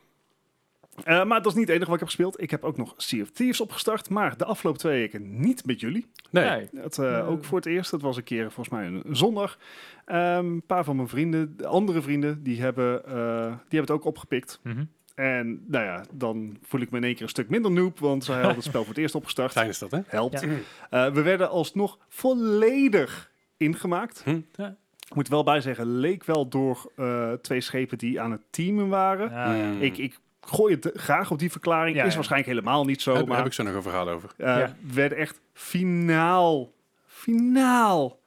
Eh, 1.04 1.24
maar 1.24 1.42
dat 1.42 1.52
is 1.52 1.58
niet 1.58 1.68
het 1.68 1.76
enige 1.76 1.90
wat 1.90 2.00
ik 2.00 2.00
heb 2.00 2.08
gespeeld. 2.08 2.40
Ik 2.40 2.50
heb 2.50 2.64
ook 2.64 2.76
nog 2.76 2.94
Sea 2.96 3.22
of 3.22 3.30
Thieves 3.30 3.60
opgestart, 3.60 4.10
maar 4.10 4.36
de 4.36 4.44
afgelopen 4.44 4.80
twee 4.80 4.98
weken 4.98 5.40
niet 5.40 5.66
met 5.66 5.80
jullie. 5.80 6.06
nee. 6.30 6.44
nee. 6.44 6.82
Het, 6.82 6.98
eh, 6.98 7.28
ook 7.28 7.44
voor 7.44 7.56
het 7.56 7.66
eerst. 7.66 7.90
Dat 7.90 8.02
was 8.02 8.16
een 8.16 8.24
keer 8.24 8.52
volgens 8.52 8.68
mij 8.68 8.86
een, 8.86 9.16
zondag. 9.16 9.58
Ehm, 10.04 10.46
een 10.46 10.66
paar 10.66 10.84
van 10.84 10.96
mijn 10.96 11.08
vrienden, 11.08 11.56
de 11.56 11.66
andere 11.66 12.02
vrienden, 12.02 12.42
die 12.42 12.60
hebben, 12.60 13.04
eh, 13.04 13.12
die 13.46 13.78
hebben 13.78 13.80
het 13.80 13.90
ook 13.90 14.04
opgepikt. 14.04 14.60
Mhm. 14.62 14.84
En 15.14 15.64
nou 15.66 15.84
ja, 15.84 16.04
dan 16.12 16.56
voel 16.62 16.80
ik 16.80 16.90
me 16.90 16.96
in 16.96 17.04
één 17.04 17.12
keer 17.12 17.22
een 17.22 17.28
stuk 17.28 17.48
minder 17.48 17.70
noob, 17.70 17.98
want 17.98 18.24
zij 18.24 18.34
hadden 18.34 18.54
het 18.54 18.64
spel 18.64 18.80
voor 18.80 18.88
het 18.88 19.02
eerst 19.02 19.14
opgestart. 19.14 19.52
Fijn 19.52 19.68
is 19.68 19.78
dat, 19.78 19.90
hè? 19.90 20.00
Helpt. 20.06 20.40
Ja. 20.40 20.48
Eh, 20.90 21.12
we 21.12 21.22
werden 21.22 21.50
alsnog 21.50 21.98
volledig 22.08 23.32
ingemaakt. 23.56 24.22
Hm? 24.24 24.40
Ja. 24.54 24.76
Ik 25.08 25.14
moet 25.14 25.28
wel 25.28 25.44
bij 25.44 25.60
zeggen, 25.60 25.86
leek 25.86 26.24
wel 26.24 26.48
door 26.48 26.92
eh, 26.96 27.32
twee 27.32 27.60
schepen 27.60 27.98
die 27.98 28.20
aan 28.20 28.30
het 28.30 28.42
teamen 28.50 28.88
waren. 28.88 29.30
Ja, 29.30 29.54
ja. 29.54 29.66
Mm. 29.66 29.82
Ik, 29.82 29.98
ik 29.98 30.18
gooi 30.46 30.74
het 30.74 30.90
graag 30.94 31.30
op 31.30 31.38
die 31.38 31.50
verklaring. 31.50 31.96
Ja, 31.96 32.02
is 32.02 32.08
ja. 32.08 32.14
waarschijnlijk 32.14 32.50
helemaal 32.52 32.84
niet 32.84 33.02
zo, 33.02 33.14
heb, 33.14 33.26
maar 33.26 33.36
heb 33.36 33.46
ik 33.46 33.52
zo 33.52 33.62
nog 33.62 33.74
een 33.74 33.82
verhaal 33.82 34.08
over. 34.08 34.30
eh, 34.36 34.46
Ja. 34.46 34.76
we 34.86 34.94
werden 34.94 35.18
echt 35.18 35.40
finaal, 35.52 36.72
finaal 37.06 38.20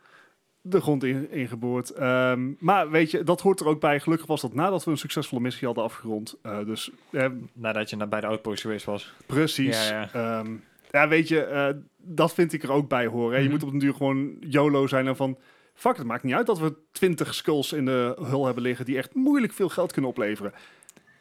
de 0.61 0.81
grond 0.81 1.03
in, 1.03 1.31
ingeboord. 1.31 1.89
Ehm, 1.89 2.51
maar 2.59 2.89
weet 2.89 3.11
je, 3.11 3.23
dat 3.23 3.41
hoort 3.41 3.59
er 3.59 3.67
ook 3.67 3.79
bij. 3.79 3.99
Gelukkig 3.99 4.27
was 4.27 4.41
dat 4.41 4.53
nadat 4.53 4.83
we 4.83 4.91
een 4.91 4.97
succesvolle 4.97 5.41
missie 5.41 5.65
hadden 5.65 5.83
afgerond. 5.83 6.35
Eh, 6.41 6.65
dus 6.65 6.91
eh, 7.11 7.25
Nadat 7.53 7.89
je 7.89 7.95
naar 7.95 8.07
bij 8.09 8.21
de 8.21 8.27
outpost 8.27 8.61
geweest 8.61 8.85
was. 8.85 9.13
precies. 9.25 9.89
Ja, 9.89 10.09
Ja, 10.13 10.43
ja, 10.91 11.07
weet 11.07 11.27
je, 11.27 11.41
eh, 11.43 11.69
dat 11.97 12.33
vind 12.33 12.53
ik 12.53 12.63
er 12.63 12.71
ook 12.71 12.89
bij 12.89 13.05
horen. 13.05 13.37
Je 13.37 13.43
Mhm. 13.43 13.51
moet 13.53 13.63
op 13.63 13.69
den 13.69 13.79
duur 13.79 13.93
gewoon 13.93 14.35
YOLO 14.39 14.87
zijn 14.87 15.07
en 15.07 15.15
van... 15.15 15.37
Fuck, 15.73 15.97
het 15.97 16.05
maakt 16.05 16.23
niet 16.23 16.33
uit 16.33 16.45
dat 16.45 16.59
we 16.59 16.75
20 16.91 17.33
skulls 17.33 17.73
in 17.73 17.85
de 17.85 18.17
hul 18.29 18.45
hebben 18.45 18.63
liggen... 18.63 18.85
die 18.85 18.97
echt 18.97 19.13
moeilijk 19.15 19.53
veel 19.53 19.69
geld 19.69 19.91
kunnen 19.91 20.11
opleveren. 20.11 20.53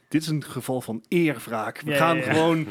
Dit 0.09 0.23
is 0.23 0.29
een 0.29 0.45
geval 0.45 0.81
van 0.81 1.05
eerwraak. 1.09 1.81
We 1.81 1.91
Ja, 1.91 1.97
gaan 1.97 2.17
ja, 2.17 2.25
ja. 2.25 2.33
gewoon... 2.33 2.67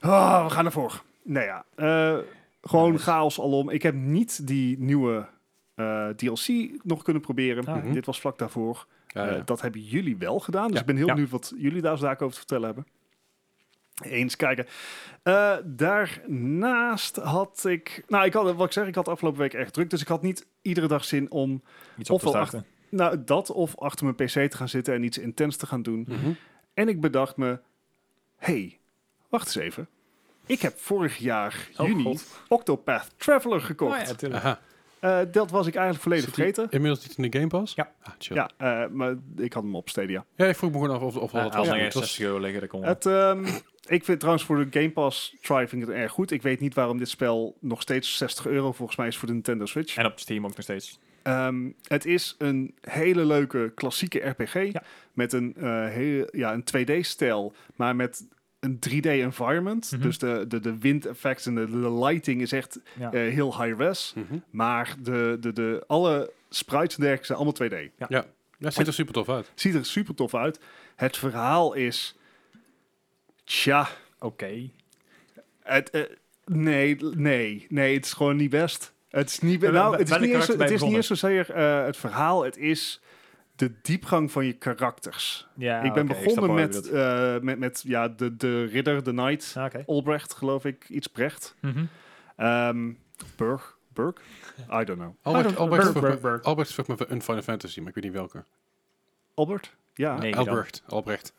Ah, 0.00 0.44
we 0.44 0.50
gaan 0.50 0.64
ervoor. 0.64 1.02
Nou 1.22 1.46
ja, 1.46 1.64
eh, 1.74 2.18
gewoon 2.62 2.90
Nice. 2.92 3.02
chaos 3.04 3.40
alom. 3.40 3.70
Ik 3.70 3.82
heb 3.82 3.94
niet 3.94 4.46
die 4.46 4.78
nieuwe 4.78 5.26
eh, 5.74 6.08
DLC 6.08 6.46
nog 6.82 7.02
kunnen 7.02 7.22
proberen. 7.22 7.64
Ah. 7.66 7.92
Dit 7.92 8.06
was 8.06 8.20
vlak 8.20 8.38
daarvoor. 8.38 8.86
Ja, 9.06 9.28
Eh, 9.28 9.42
dat 9.44 9.60
hebben 9.60 9.80
jullie 9.80 10.16
wel 10.16 10.38
gedaan. 10.40 10.64
Dus 10.66 10.74
Ja. 10.74 10.80
ik 10.80 10.86
ben 10.86 10.96
heel 10.96 11.06
Ja. 11.06 11.12
benieuwd 11.12 11.30
wat 11.32 11.52
jullie 11.56 11.82
daar 11.82 11.98
zaken 11.98 12.20
over 12.26 12.32
te 12.32 12.38
vertellen 12.46 12.64
hebben. 12.66 12.86
Eens 14.02 14.36
kijken. 14.36 14.66
Eh, 15.22 15.56
daarnaast 15.64 17.16
had 17.16 17.64
ik... 17.68 18.04
Nou, 18.08 18.24
ik 18.24 18.32
had, 18.32 18.54
wat 18.54 18.66
ik 18.66 18.72
zeg, 18.72 18.86
ik 18.86 18.94
had 18.94 19.08
afgelopen 19.08 19.40
week 19.40 19.54
erg 19.54 19.70
druk. 19.70 19.90
Dus 19.90 20.00
ik 20.00 20.08
had 20.08 20.22
niet 20.22 20.46
iedere 20.62 20.86
dag 20.86 21.04
zin 21.04 21.30
om... 21.30 21.62
Iets 21.98 22.10
op 22.10 22.20
te. 22.20 22.62
Nou, 22.88 23.24
dat 23.24 23.50
of 23.50 23.76
achter 23.78 24.04
mijn 24.04 24.16
pc 24.16 24.50
te 24.50 24.56
gaan 24.56 24.68
zitten 24.68 24.94
en 24.94 25.02
iets 25.02 25.18
intens 25.18 25.56
te 25.56 25.66
gaan 25.66 25.82
doen. 25.82 26.04
Mhm. 26.08 26.30
En 26.74 26.88
ik 26.88 27.00
bedacht 27.00 27.36
me... 27.36 27.58
hey, 28.36 28.78
wacht 29.28 29.46
eens 29.46 29.56
even. 29.56 29.88
Ik 30.46 30.60
heb 30.60 30.78
vorig 30.78 31.16
jaar 31.16 31.68
Oh, 31.76 31.86
juni 31.86 32.02
God. 32.02 32.40
Octopath 32.48 33.10
Traveler 33.16 33.60
gekocht. 33.60 34.22
Oh, 34.24 34.30
ja. 34.30 34.60
Eh, 35.00 35.18
dat 35.32 35.50
was 35.50 35.66
ik 35.66 35.74
eigenlijk 35.74 36.02
volledig 36.04 36.24
Zit 36.24 36.34
die 36.34 36.44
vergeten. 36.44 36.70
Inmiddels 36.72 37.06
niet 37.08 37.16
in 37.16 37.30
de 37.30 37.38
Game 37.38 37.48
Pass? 37.50 37.74
Ja. 37.74 37.92
Ah, 38.02 38.12
chill. 38.18 38.36
Ja, 38.36 38.50
eh, 38.56 38.88
maar 38.90 39.14
ik 39.36 39.52
had 39.52 39.62
hem 39.62 39.76
op 39.76 39.88
Stadia. 39.88 40.24
Ja, 40.36 40.46
ik 40.46 40.56
vroeg 40.56 40.70
me 40.72 40.78
gewoon 40.78 40.94
af 40.96 41.02
of, 41.02 41.16
of 41.16 41.32
Ja, 41.32 41.42
dat 41.42 41.54
als 41.54 41.68
was. 41.68 41.76
er 41.76 41.82
Het 41.84 41.94
was- 41.94 42.02
60 42.02 42.24
euro 42.26 42.38
liggen, 42.40 42.68
komt 42.68 42.84
Het, 42.84 43.06
ehm, 43.06 43.46
ik 43.86 44.04
vind 44.04 44.18
trouwens 44.18 44.44
voor 44.46 44.56
de 44.70 44.78
Game 44.80 44.90
Pass 44.90 45.36
try 45.40 45.68
vind 45.68 45.82
ik 45.82 45.88
het 45.88 45.96
erg 45.96 46.12
goed. 46.12 46.30
Ik 46.30 46.42
weet 46.42 46.60
niet 46.60 46.74
waarom 46.74 46.98
dit 46.98 47.08
spel 47.08 47.56
nog 47.60 47.82
steeds 47.82 48.16
60 48.16 48.46
euro 48.46 48.72
volgens 48.72 48.98
mij 48.98 49.06
is 49.06 49.16
voor 49.16 49.28
de 49.28 49.34
Nintendo 49.34 49.66
Switch. 49.66 49.96
En 49.96 50.06
op 50.06 50.18
Steam 50.18 50.44
ook 50.46 50.54
nog 50.54 50.62
steeds. 50.62 50.98
Ehm, 51.24 51.70
het 51.82 52.04
is 52.06 52.34
een 52.38 52.74
hele 52.80 53.24
leuke 53.24 53.72
klassieke 53.74 54.18
RPG 54.28 54.54
Ja. 54.72 54.82
met 55.12 55.32
een, 55.32 55.54
eh 55.56 55.88
heel, 55.88 56.28
ja, 56.30 56.52
een 56.52 56.64
2D-stijl, 56.64 57.54
maar 57.76 57.96
met 57.96 58.26
een 58.60 58.78
3D-environment. 58.78 59.90
Mhm. 59.92 60.02
Dus 60.02 60.18
de, 60.18 60.44
de, 60.48 60.60
de 60.60 60.78
windeffects 60.78 61.46
en 61.46 61.54
de, 61.54 61.70
de 61.70 61.92
lighting 61.92 62.40
is 62.40 62.52
echt 62.52 62.78
Ja. 62.98 63.12
eh, 63.12 63.32
heel 63.32 63.62
high-res. 63.62 64.12
Mhm. 64.16 64.38
Maar 64.50 64.96
de, 65.02 65.36
de, 65.40 65.52
de, 65.52 65.84
alle 65.86 66.32
sprites 66.48 66.94
en 66.96 67.00
dergelijke 67.00 67.26
zijn 67.26 67.38
allemaal 67.38 67.88
2D. 67.88 67.92
Ja, 68.08 68.26
het 68.58 68.74
ziet 68.74 68.86
er 68.86 68.92
super 68.92 69.14
tof 69.14 69.28
uit. 69.28 69.50
Ziet 69.54 69.74
er 69.74 69.84
super 69.84 70.14
tof 70.14 70.34
uit. 70.34 70.60
Het 70.96 71.16
verhaal 71.16 71.74
is... 71.74 72.16
Tja, 73.44 73.88
Oké. 74.18 74.68
Het, 75.62 75.90
eh, 75.90 76.02
nee, 76.46 76.96
nee, 77.14 77.66
nee, 77.68 77.94
het 77.94 78.04
is 78.04 78.12
gewoon 78.12 78.36
niet 78.36 78.50
best. 78.50 78.93
Het 79.14 79.28
is 79.28 79.38
niet, 79.38 79.60
nou, 79.60 79.96
het 79.96 80.10
is 80.10 80.18
niet 80.18 80.20
eens, 80.20 80.30
karakter 80.30 80.48
het 80.48 80.58
ben 80.58 80.68
je 80.68 80.74
is 80.74 80.82
niet 80.82 80.94
eens 80.94 81.06
zozeer 81.06 81.50
eh, 81.50 81.84
het 81.84 81.96
verhaal. 81.96 82.44
Het 82.44 82.56
is 82.56 83.00
de 83.56 83.72
diepgang 83.82 84.32
van 84.32 84.46
je 84.46 84.52
karakters. 84.52 85.46
Ja, 85.54 85.82
ik 85.82 85.92
ben 85.92 86.06
begonnen 86.06 86.54
met, 86.54 86.90
eh, 86.90 87.38
met, 87.40 87.58
met 87.58 87.82
ja, 87.86 88.08
de, 88.08 88.36
de 88.36 88.64
ridder, 88.64 89.04
de 89.04 89.10
knight, 89.10 89.54
Ah, 89.56 89.64
Oké. 89.64 89.82
Albrecht 89.86 90.34
geloof 90.34 90.64
ik, 90.64 90.88
iets 90.88 91.06
Brecht. 91.06 91.54
Ehm 92.36 92.92
Burg, 93.36 93.76
Burg? 93.88 94.14
I 94.58 94.84
don't 94.84 94.98
know. 94.98 95.14
Albert, 95.22 95.56
Albert, 95.56 95.90
vroeg 95.90 96.18
me-. 96.20 96.40
Albert 96.42 96.78
een 97.10 97.22
Final 97.22 97.42
Fantasy, 97.42 97.78
maar 97.78 97.88
ik 97.88 97.94
weet 97.94 98.04
niet 98.04 98.12
welke. 98.12 98.44
Albert? 99.34 99.76
Ja. 99.94 100.18
Nee. 100.18 100.32
dan. 100.32 100.48
Albrecht, 100.48 100.82
Albrecht. 100.86 101.34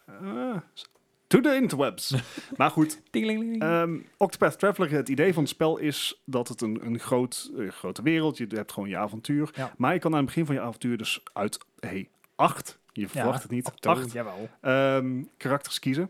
To 1.27 1.39
the 1.41 1.55
interwebs. 1.55 2.13
maar 2.57 2.69
goed. 2.71 3.01
Ehm, 3.11 3.97
Octopath 4.17 4.59
Traveler, 4.59 4.91
het 4.91 5.09
idee 5.09 5.33
van 5.33 5.43
het 5.43 5.51
spel 5.51 5.77
is 5.77 6.21
dat 6.25 6.47
het 6.47 6.61
een, 6.61 6.85
een 6.85 6.99
groot, 6.99 7.51
eh, 7.57 7.69
grote 7.69 8.01
wereld, 8.01 8.37
je 8.37 8.47
hebt 8.49 8.71
gewoon 8.71 8.89
je 8.89 8.97
avontuur. 8.97 9.49
Ja. 9.55 9.73
Maar 9.77 9.93
je 9.93 9.99
kan 9.99 10.11
aan 10.11 10.17
het 10.17 10.25
begin 10.25 10.45
van 10.45 10.55
je 10.55 10.61
avontuur 10.61 10.97
dus 10.97 11.23
uit, 11.33 11.57
hey, 11.79 12.09
acht, 12.35 12.79
je 12.91 13.07
verwacht 13.07 13.41
het 13.41 13.51
niet, 13.51 13.67
Octo, 13.67 13.89
acht 13.89 14.11
Jawel. 14.11 14.49
ehm, 14.61 15.23
karakters 15.37 15.79
kiezen. 15.79 16.09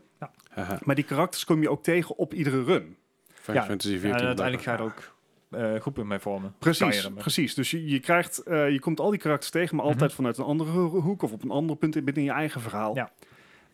Haha, 0.50 0.78
Maar 0.84 0.94
die 0.94 1.04
karakters 1.04 1.44
kom 1.44 1.62
je 1.62 1.70
ook 1.70 1.82
tegen 1.82 2.16
op 2.16 2.34
iedere 2.34 2.62
run. 2.64 2.96
Final 3.34 3.62
Ja, 3.62 3.68
Fantasy 3.68 3.94
En 3.94 4.00
14. 4.00 4.26
uiteindelijk 4.26 4.66
ga 4.66 4.72
je 4.72 4.78
er 4.78 4.84
ook 4.84 5.14
eh 5.50 5.80
groepen 5.80 6.06
mee 6.06 6.18
vormen. 6.18 6.54
Precies, 6.58 7.08
precies. 7.14 7.54
Dus 7.54 7.70
je, 7.70 7.88
je 7.88 8.00
krijgt, 8.00 8.38
eh, 8.38 8.70
je 8.70 8.80
komt 8.80 9.00
al 9.00 9.10
die 9.10 9.18
karakters 9.20 9.50
tegen, 9.50 9.76
maar 9.76 9.84
Mhm. 9.84 9.94
altijd 9.94 10.12
vanuit 10.12 10.38
een 10.38 10.44
andere 10.44 10.70
ho- 10.70 11.00
hoek 11.00 11.22
of 11.22 11.32
op 11.32 11.42
een 11.42 11.50
ander 11.50 11.76
punt 11.76 12.04
binnen 12.04 12.22
je 12.24 12.30
eigen 12.30 12.60
verhaal. 12.60 12.94
Ja. 12.94 13.12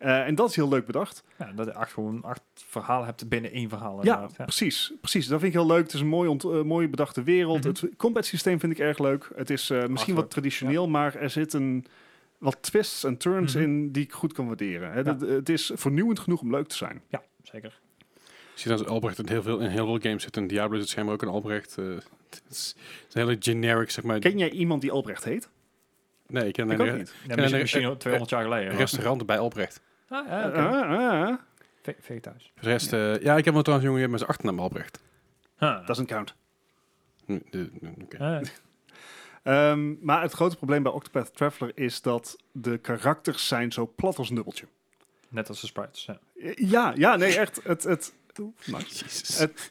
Eh, 0.02 0.26
en 0.26 0.34
dat 0.34 0.48
is 0.48 0.56
heel 0.56 0.68
leuk 0.68 0.86
bedacht. 0.86 1.22
Ja, 1.38 1.52
dat 1.52 1.66
je 1.66 1.74
acht, 1.74 1.92
gewoon 1.92 2.22
acht 2.22 2.42
verhalen 2.54 3.06
hebt 3.06 3.28
binnen 3.28 3.52
één 3.52 3.68
verhaal. 3.68 4.04
Ja, 4.04 4.28
precies, 4.36 4.92
precies. 5.00 5.26
Dat 5.26 5.40
vind 5.40 5.54
ik 5.54 5.58
heel 5.60 5.68
leuk. 5.68 5.82
Het 5.82 5.92
is 5.92 6.00
een 6.00 6.06
mooi, 6.06 6.28
ont, 6.28 6.44
eh, 6.44 6.62
mooi 6.62 6.88
bedachte 6.88 7.22
wereld. 7.22 7.58
Mhm. 7.58 7.68
Het 7.68 7.88
combat 7.96 8.24
systeem 8.26 8.60
vind 8.60 8.72
ik 8.72 8.78
erg 8.78 8.98
leuk. 8.98 9.30
Het 9.34 9.50
is 9.50 9.70
eh, 9.70 9.86
misschien 9.86 10.14
wat 10.14 10.30
traditioneel, 10.30 10.88
maar 10.88 11.14
er 11.14 11.30
zitten 11.30 11.84
wat 12.38 12.56
twists 12.60 13.04
en 13.04 13.16
turns 13.16 13.54
Mhm. 13.54 13.62
in 13.62 13.92
die 13.92 14.02
ik 14.04 14.12
goed 14.12 14.32
kan 14.32 14.46
waarderen. 14.46 14.90
Hè, 14.90 14.96
Ja. 14.96 15.02
dat- 15.02 15.20
het 15.20 15.48
is 15.48 15.70
vernieuwend 15.74 16.18
genoeg 16.18 16.40
om 16.40 16.50
leuk 16.50 16.66
te 16.68 16.76
zijn. 16.76 17.02
ja, 17.08 17.22
zeker. 17.42 17.80
Ik 18.54 18.58
zie 18.58 18.70
dat 18.70 18.86
Albrecht 18.86 19.18
in 19.18 19.28
heel 19.28 19.42
veel, 19.42 19.58
in 19.58 19.68
heel 19.68 19.86
veel 19.86 19.98
games 20.00 20.22
zit. 20.22 20.36
In 20.36 20.46
Diablo 20.46 20.78
zit 20.78 20.88
schijnbaar 20.88 21.14
ook 21.14 21.22
een 21.22 21.28
Albrecht. 21.28 21.76
het, 21.76 22.42
is, 22.50 22.74
het 22.76 23.08
is 23.08 23.14
een 23.14 23.20
hele 23.26 23.36
generic, 23.40 23.90
zeg 23.90 24.04
maar. 24.04 24.18
Ken 24.18 24.38
jij 24.38 24.50
iemand 24.50 24.80
die 24.80 24.90
Albrecht 24.90 25.24
heet? 25.24 25.48
nee, 26.26 26.46
ik 26.46 26.52
ken 26.52 26.70
ik 26.70 26.78
een 26.78 26.90
ook 26.90 26.96
niet. 26.98 27.14
Ja, 27.26 27.28
en 27.28 27.36
misschien, 27.36 27.54
een- 27.54 27.60
misschien 27.60 27.82
eh, 27.82 27.88
al 27.88 27.96
200 27.96 28.30
jaar 28.30 28.42
geleden. 28.42 28.76
restaurant 28.76 29.26
bij 29.26 29.38
Albrecht. 29.38 29.80
Ah, 30.12 30.26
ja, 30.28 30.48
oké. 30.48 30.58
Ah, 30.58 31.28
ah, 31.28 31.38
Ve- 31.82 31.96
Vegetarisch. 32.00 32.50
Voor 32.54 32.62
de 32.62 32.68
rest, 32.68 32.92
eh, 32.92 33.20
ja, 33.22 33.36
ik 33.36 33.44
heb 33.44 33.54
wel 33.54 33.62
trouwens 33.62 33.88
een 33.90 33.94
jongen 33.94 34.10
met 34.10 34.18
zijn 34.18 34.30
achternaam 34.30 34.58
Albrecht. 34.60 35.00
Huh. 35.58 35.86
doesn't 35.86 36.08
count. 36.08 36.34
Hm, 37.26 37.38
de- 37.50 37.70
de- 37.80 37.92
oké. 38.02 38.18
Ah, 38.18 38.40
Ehm, 39.42 39.94
maar 40.04 40.22
het 40.22 40.32
grote 40.32 40.56
probleem 40.56 40.82
bij 40.82 40.92
Octopath 40.92 41.36
Traveler 41.36 41.72
is 41.74 42.02
dat 42.02 42.36
de 42.52 42.78
karakters 42.78 43.48
zijn 43.48 43.72
zo 43.72 43.92
plat 43.96 44.18
als 44.18 44.28
een 44.28 44.34
dubbeltje. 44.34 44.66
net 45.28 45.48
als 45.48 45.60
de 45.60 45.66
sprites. 45.66 46.04
Ja. 46.04 46.18
Eh, 46.40 46.54
Ja, 46.70 46.92
ja, 46.96 47.16
nee, 47.16 47.38
echt. 47.38 47.60
Het, 47.64 47.82
het, 47.82 48.12
oeh, 48.40 48.52
nice. 48.66 49.04
Jezus. 49.04 49.38
Het- 49.38 49.70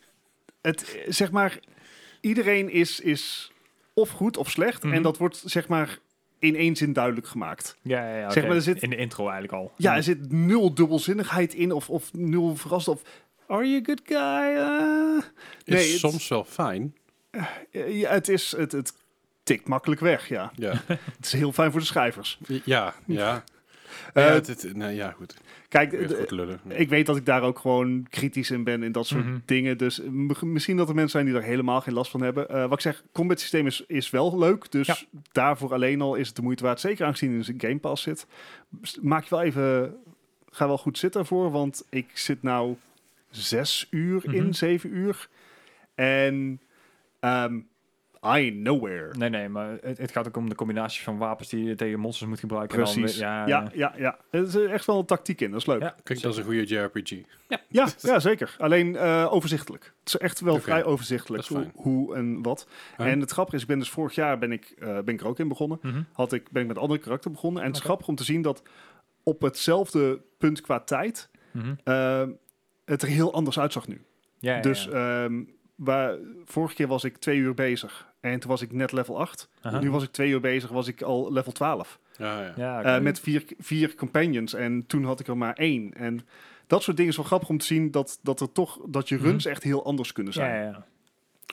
het, 0.61 0.95
eh, 0.95 1.01
zeg 1.11 1.31
maar, 1.31 1.59
iedereen 2.21 2.69
is, 2.69 2.99
is 2.99 3.51
of 3.93 4.09
goed 4.09 4.37
of 4.37 4.49
slecht. 4.49 4.83
Mhm. 4.83 4.93
En 4.93 5.01
dat 5.01 5.17
wordt, 5.17 5.41
zeg 5.45 5.67
maar, 5.67 5.99
in 6.41 6.55
één 6.55 6.75
zin 6.75 6.93
duidelijk 6.93 7.27
gemaakt. 7.27 7.77
Ja, 7.81 8.07
ja, 8.09 8.17
ja, 8.17 8.29
Zeg 8.29 8.43
maar, 8.47 8.55
er 8.55 8.61
zit- 8.61 8.81
In 8.81 8.89
de 8.89 8.95
intro 8.95 9.23
eigenlijk 9.23 9.53
al. 9.53 9.71
Ja, 9.77 9.95
er 9.95 10.03
zit 10.03 10.31
nul 10.31 10.73
dubbelzinnigheid 10.73 11.53
in 11.53 11.71
of, 11.71 11.89
of 11.89 12.13
nul 12.13 12.55
verrast 12.55 12.87
of... 12.87 13.01
Are 13.47 13.65
you 13.69 13.81
a 13.81 13.83
good 13.85 14.01
guy? 14.05 14.55
Uh, 14.55 15.17
is 15.65 15.73
nee, 15.73 15.89
het- 15.91 15.99
soms 15.99 16.27
wel 16.27 16.43
fijn. 16.43 16.95
eh, 17.31 17.99
ja, 17.99 18.11
het 18.11 18.27
is... 18.29 18.51
Het, 18.57 18.71
het 18.71 18.93
tikt 19.43 19.67
makkelijk 19.67 20.01
weg, 20.01 20.27
ja. 20.27 20.51
Ja, 20.55 20.71
Het 21.17 21.25
is 21.25 21.31
heel 21.31 21.51
fijn 21.51 21.71
voor 21.71 21.79
de 21.79 21.85
schrijvers. 21.85 22.39
ja, 22.65 22.93
ja. 23.05 23.43
Eh, 24.13 24.25
ja, 24.25 24.33
het, 24.33 24.47
het- 24.47 24.75
nee, 24.75 24.95
ja 24.95 25.11
goed. 25.11 25.33
Kijk, 25.71 25.91
ik 26.67 26.89
weet 26.89 27.05
dat 27.05 27.17
ik 27.17 27.25
daar 27.25 27.41
ook 27.41 27.59
gewoon 27.59 28.07
kritisch 28.09 28.51
in 28.51 28.63
ben 28.63 28.83
in 28.83 28.91
dat 28.91 29.07
soort 29.07 29.25
Mhm. 29.25 29.37
dingen. 29.45 29.77
Dus 29.77 30.01
m- 30.01 30.31
misschien 30.41 30.77
dat 30.77 30.87
er 30.89 30.93
mensen 30.95 31.11
zijn 31.19 31.25
die 31.25 31.41
er 31.41 31.47
helemaal 31.49 31.81
geen 31.81 31.93
last 31.93 32.11
van 32.11 32.21
hebben. 32.21 32.49
Eh, 32.49 32.61
wat 32.61 32.73
ik 32.73 32.79
zeg, 32.79 33.03
combat 33.11 33.39
systeem 33.39 33.65
is, 33.65 33.83
is 33.87 34.09
wel 34.09 34.37
leuk. 34.39 34.71
Dus 34.71 34.87
Ja. 34.87 34.95
daarvoor 35.31 35.73
alleen 35.73 36.01
al 36.01 36.15
is 36.15 36.27
het 36.27 36.35
de 36.35 36.41
moeite 36.41 36.63
waard. 36.63 36.79
Zeker 36.79 37.05
aangezien 37.05 37.37
het 37.37 37.47
in 37.47 37.53
een 37.53 37.61
Game 37.61 37.77
Pass 37.79 38.03
zit. 38.03 38.27
Maak 39.01 39.23
je 39.23 39.29
wel 39.29 39.41
even... 39.41 39.95
Ga 40.49 40.67
wel 40.67 40.77
goed 40.77 40.97
zitten 40.97 41.21
ervoor. 41.21 41.51
Want 41.51 41.85
ik 41.89 42.17
zit 42.17 42.43
nou 42.43 42.75
zes 43.29 43.87
uur 43.89 44.21
Mhm. 44.25 44.35
in, 44.35 44.53
zeven 44.53 44.95
uur. 44.95 45.29
En... 45.95 46.59
ehm 47.19 47.59
I 48.37 48.51
nowhere. 48.51 49.13
Nee, 49.17 49.29
nee, 49.29 49.49
maar 49.49 49.77
het, 49.81 49.97
het 49.97 50.11
gaat 50.11 50.27
ook 50.27 50.37
om 50.37 50.49
de 50.49 50.55
combinatie 50.55 51.03
van 51.03 51.17
wapens 51.17 51.49
die 51.49 51.63
je 51.63 51.75
tegen 51.75 51.99
monsters 51.99 52.29
moet 52.29 52.39
gebruiken. 52.39 52.77
en 52.79 52.83
dan 52.85 52.93
Precies. 52.93 53.17
ja, 53.19 53.47
Ja, 53.47 53.71
ja, 53.73 53.93
ja. 53.97 54.17
Er 54.29 54.43
is 54.43 54.55
echt 54.55 54.85
wel 54.85 54.99
een 54.99 55.05
tactiek 55.05 55.41
in. 55.41 55.51
Dat 55.51 55.59
is 55.59 55.65
leuk. 55.65 55.81
Ja. 55.81 55.95
Klinkt 56.03 56.25
als 56.25 56.37
een 56.37 56.43
goede 56.43 56.65
JRPG. 56.65 57.11
Ja, 57.67 57.87
ja 58.01 58.19
zeker. 58.19 58.55
Alleen 58.57 58.95
eh, 58.95 59.27
overzichtelijk. 59.33 59.93
Het 59.99 60.07
is 60.13 60.17
echt 60.17 60.39
wel 60.39 60.59
vrij 60.59 60.83
overzichtelijk 60.83 61.45
hoe, 61.47 61.71
hoe 61.75 62.15
en 62.15 62.41
wat. 62.41 62.67
Ja. 62.97 63.05
En 63.05 63.19
het 63.19 63.31
grappige 63.31 63.55
is, 63.55 63.61
ik 63.61 63.67
ben 63.67 63.79
dus 63.79 63.89
vorig 63.89 64.15
jaar 64.15 64.37
ben 64.37 64.51
ik, 64.51 64.73
eh, 64.79 64.87
ben 64.87 65.13
ik 65.13 65.21
er 65.21 65.27
ook 65.27 65.39
in 65.39 65.47
begonnen. 65.47 65.79
Mhm. 65.81 66.01
Had 66.13 66.33
ik, 66.33 66.51
ben 66.51 66.61
ik 66.61 66.67
met 66.67 66.75
een 66.77 66.81
andere 66.81 66.99
karakter 67.01 67.31
begonnen. 67.31 67.61
En 67.61 67.67
het 67.67 67.77
is 67.77 67.83
grappig 67.83 68.07
om 68.07 68.15
te 68.15 68.23
zien 68.23 68.41
dat 68.41 68.61
op 69.23 69.41
hetzelfde 69.41 70.21
punt 70.37 70.61
qua 70.61 70.79
tijd 70.79 71.29
Mhm. 71.51 71.73
eh, 71.83 72.23
het 72.85 73.01
er 73.01 73.07
heel 73.07 73.33
anders 73.33 73.59
uitzag 73.59 73.87
nu. 73.87 74.01
Ja, 74.39 74.55
ja, 74.55 74.61
dus 74.61 74.83
ja. 74.83 75.23
ehm, 75.23 75.43
waar, 75.75 76.17
vorige 76.45 76.75
keer 76.75 76.87
was 76.87 77.03
ik 77.03 77.17
twee 77.17 77.37
uur 77.37 77.53
bezig. 77.53 78.09
En 78.21 78.39
toen 78.39 78.49
was 78.49 78.61
ik 78.61 78.71
net 78.71 78.91
level 78.91 79.19
8. 79.19 79.49
Aha. 79.61 79.79
Nu 79.79 79.91
was 79.91 80.03
ik 80.03 80.11
twee 80.11 80.29
uur 80.29 80.39
bezig, 80.39 80.69
was 80.69 80.87
ik 80.87 81.01
al 81.01 81.33
level 81.33 81.51
12. 81.51 81.99
Ja, 82.17 82.53
ja. 82.55 82.83
Eh, 82.83 83.01
met 83.01 83.19
vier, 83.19 83.43
vier 83.59 83.95
companions. 83.95 84.53
En 84.53 84.85
toen 84.87 85.03
had 85.03 85.19
ik 85.19 85.27
er 85.27 85.37
maar 85.37 85.55
één. 85.55 85.93
En 85.93 86.27
dat 86.67 86.83
soort 86.83 86.97
dingen 86.97 87.11
is 87.11 87.17
wel 87.17 87.25
grappig 87.25 87.49
om 87.49 87.57
te 87.57 87.65
zien 87.65 87.91
dat, 87.91 88.19
dat 88.21 88.39
er 88.39 88.51
toch 88.51 88.79
dat 88.85 89.09
je 89.09 89.17
runs 89.17 89.45
echt 89.45 89.63
heel 89.63 89.85
anders 89.85 90.11
kunnen 90.11 90.33
zijn. 90.33 90.55
ja, 90.55 90.61
ja, 90.61 90.69
ja. 90.69 90.85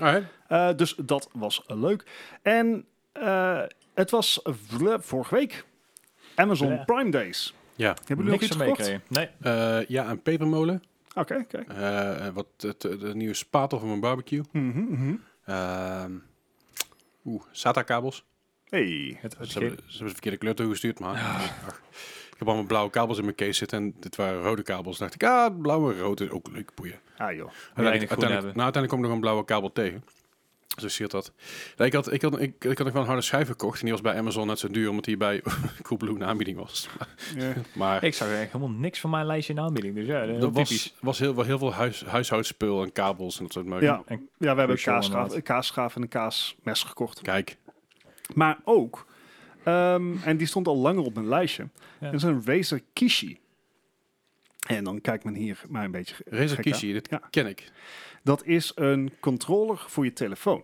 Alright. 0.05 0.33
Eh, 0.49 0.77
dus 0.77 0.95
dat 0.97 1.29
was 1.33 1.65
leuk. 1.67 2.05
En 2.43 2.85
eh, 3.13 3.63
het 3.95 4.11
was 4.11 4.41
vorige 5.01 5.35
week 5.35 5.65
Amazon 6.35 6.69
Ja. 6.69 6.85
Prime 6.85 7.11
Days. 7.11 7.55
Ja. 7.75 7.87
Hebben 7.87 8.07
jullie 8.07 8.31
nog 8.31 8.41
Niks 8.41 8.45
iets 8.45 8.57
gekocht? 8.57 8.99
Nee. 9.09 9.29
Eh, 9.41 9.87
ja, 9.89 10.11
een 10.11 10.23
pepermolen. 10.23 10.83
Oké, 11.15 11.35
oké. 11.35 11.59
Eh, 11.59 12.29
wat 12.29 12.47
het, 12.57 12.81
de, 12.81 12.97
de 12.97 13.15
nieuwe 13.15 13.35
spatel 13.35 13.79
van 13.79 13.89
mijn 13.89 14.01
barbecue. 14.01 14.43
Mhm, 14.53 14.79
mhm. 14.79 15.15
Ehm 15.45 16.13
Oeh, 17.29 17.43
SATA-kabels. 17.51 18.25
Hey. 18.65 19.19
Het, 19.21 19.39
het 19.39 19.51
Ze 19.51 19.59
hebben, 19.59 19.79
ze 19.79 19.89
hebben 19.89 20.07
de 20.07 20.13
verkeerde 20.13 20.37
kleur 20.37 20.55
toegestuurd, 20.55 20.99
maar... 20.99 21.15
ach, 21.15 21.81
ik 22.31 22.39
heb 22.39 22.49
allemaal 22.49 22.67
blauwe 22.67 22.91
kabels 22.91 23.19
in 23.19 23.25
mijn 23.25 23.37
case 23.37 23.53
zitten 23.53 23.79
en 23.79 23.95
dit 24.01 24.17
waren 24.17 24.43
rode 24.43 24.63
kabels. 24.63 24.99
dacht 24.99 25.15
ik, 25.15 25.25
ah, 25.25 25.61
blauwe 25.61 25.95
en 25.95 26.01
rood 26.01 26.21
is 26.21 26.31
ook 26.31 26.49
leuk, 26.51 26.75
boeien. 26.75 27.01
Ah 27.17 27.35
joh. 27.35 27.51
Uiteindelijk, 27.75 28.11
uiteindelijk, 28.11 28.57
nou, 28.57 28.73
uiteindelijk 28.73 28.89
kom 28.89 28.99
ik 28.99 29.05
nog 29.05 29.15
een 29.15 29.21
blauwe 29.21 29.45
kabel 29.45 29.73
tegen. 29.73 30.05
Zo 30.81 30.89
siert 30.89 31.11
dat. 31.11 31.33
Nee, 31.77 31.87
ik, 31.89 31.93
had, 31.95 32.13
ik, 32.13 32.23
had, 32.23 32.41
ik, 32.41 32.65
ik 32.65 32.77
had 32.79 32.85
nog 32.87 32.93
wel 32.93 33.03
een 33.03 33.09
harde 33.09 33.23
schijf 33.23 33.47
gekocht. 33.49 33.75
En 33.79 33.83
die 33.83 33.93
was 33.93 34.01
bij 34.01 34.17
Amazon 34.19 34.47
net 34.47 34.59
zo 34.59 34.69
duur, 34.69 34.89
omdat 34.89 35.05
die 35.05 35.17
bij 35.17 35.43
Coolblue 35.83 36.15
een 36.15 36.25
aanbieding 36.25 36.59
was. 36.59 36.89
Ja. 37.37 37.53
Maar 37.75 38.05
Ik 38.05 38.15
zag 38.15 38.29
echt 38.29 38.53
helemaal 38.53 38.77
niks 38.77 39.01
van 39.01 39.11
mijn 39.11 39.27
lijstje 39.27 39.53
in 39.53 39.61
aanbieding. 39.61 39.95
Dus 39.95 40.07
ja, 40.07 40.21
er 40.21 40.51
was, 40.51 40.69
typisch. 40.69 40.95
was 41.01 41.19
heel, 41.19 41.35
wel 41.35 41.45
heel 41.45 41.59
veel 41.59 41.73
huis, 41.73 42.05
huishoudspul 42.05 42.83
en 42.83 42.93
kabels 42.93 43.37
en 43.39 43.43
dat 43.45 43.53
soort 43.53 43.67
meuk. 43.67 43.81
Ja, 43.81 44.03
En 44.07 44.29
ja, 44.39 44.53
we 44.53 44.59
hebben 44.59 44.81
kaasschaaf, 44.81 45.35
een 45.35 45.43
kaasschaaf 45.43 45.97
en 45.97 46.03
een 46.03 46.09
kaasmes 46.09 46.83
gekocht. 46.83 47.21
Kijk, 47.21 47.57
Maar 48.35 48.59
ook, 48.65 49.07
ehm, 49.65 50.13
en 50.25 50.37
die 50.37 50.47
stond 50.47 50.67
al 50.69 50.77
langer 50.77 51.05
op 51.05 51.15
mijn 51.15 51.29
lijstje, 51.29 51.69
Ja. 52.01 52.07
dat 52.07 52.15
is 52.15 52.23
een 52.23 52.43
Razer 52.45 52.81
Kishi. 52.93 53.39
En 54.69 54.85
dan 54.85 55.01
kijkt 55.01 55.25
men 55.25 55.35
hier 55.35 55.61
maar 55.69 55.85
een 55.85 55.91
beetje 55.91 56.15
Razer. 56.27 56.61
Kishi, 56.61 56.93
dit 56.93 57.09
Ja. 57.11 57.21
ken 57.31 57.47
ik. 57.47 57.73
Dat 58.23 58.45
is 58.45 58.73
een 58.75 59.11
controller 59.21 59.85
voor 59.89 60.05
je 60.05 60.13
telefoon. 60.13 60.63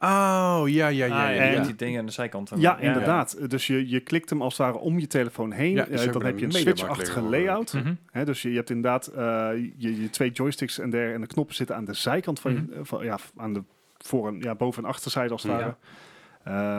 Oh, 0.00 0.62
ja, 0.66 0.88
ja, 0.88 0.88
ja. 0.88 1.28
Ah, 1.28 1.36
ja, 1.36 1.58
met 1.58 1.66
die 1.66 1.74
dingen 1.76 2.00
aan 2.00 2.06
de 2.06 2.12
zijkant. 2.12 2.50
Ja, 2.56 2.78
inderdaad. 2.78 3.50
Dus 3.50 3.66
je, 3.66 3.88
je 3.88 4.00
klikt 4.00 4.30
hem 4.30 4.42
als 4.42 4.58
het 4.58 4.66
ware 4.66 4.78
om 4.78 4.98
je 4.98 5.06
telefoon 5.06 5.52
heen. 5.52 5.72
Ja, 5.72 5.86
Eh, 5.86 6.12
dan 6.12 6.24
heb 6.24 6.38
je 6.38 6.44
een 6.44 6.52
switch-achtige 6.52 7.20
layout. 7.20 7.72
Mhm. 7.72 7.94
Hè, 8.10 8.24
dus 8.24 8.42
je, 8.42 8.50
je 8.50 8.56
hebt 8.56 8.70
inderdaad 8.70 9.06
eh, 9.06 9.48
je, 9.76 10.00
je 10.02 10.10
twee 10.10 10.30
joysticks 10.30 10.78
en, 10.78 10.90
der, 10.90 11.14
en 11.14 11.20
de 11.20 11.26
knoppen 11.26 11.54
zitten 11.54 11.76
aan 11.76 11.84
de 11.84 11.94
zijkant 11.94 12.40
van, 12.40 12.52
je- 12.52 12.58
Mhm. 12.70 12.84
van 12.84 13.04
ja, 13.04 13.18
aan 13.36 13.52
de 13.52 13.62
voor 13.98 14.28
en 14.28 14.40
ja, 14.40 14.54
boven- 14.54 14.82
en 14.82 14.88
achterzijde 14.88 15.32
als 15.32 15.42
het 15.42 15.52
Ja. 15.52 15.58
ware. 15.58 15.76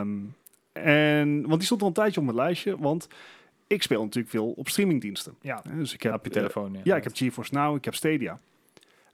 Ehm, 0.00 0.16
en, 0.72 1.40
want 1.40 1.54
die 1.56 1.64
stond 1.64 1.80
al 1.82 1.88
een 1.88 1.92
tijdje 1.94 2.20
op 2.20 2.26
mijn 2.26 2.38
lijstje, 2.38 2.78
want 2.78 3.08
ik 3.68 3.82
speel 3.82 4.02
natuurlijk 4.02 4.30
veel 4.30 4.50
op 4.50 4.68
streamingdiensten. 4.68 5.34
Ja, 5.40 5.62
dus 5.74 5.94
ik 5.94 6.02
heb, 6.02 6.14
op 6.14 6.24
je 6.24 6.30
eh, 6.30 6.36
telefoon. 6.36 6.76
ja, 6.84 6.96
ik 6.96 7.04
heb 7.04 7.16
GeForce 7.16 7.54
Now, 7.54 7.76
ik 7.76 7.84
heb 7.84 7.94
Stadia. 7.94 8.38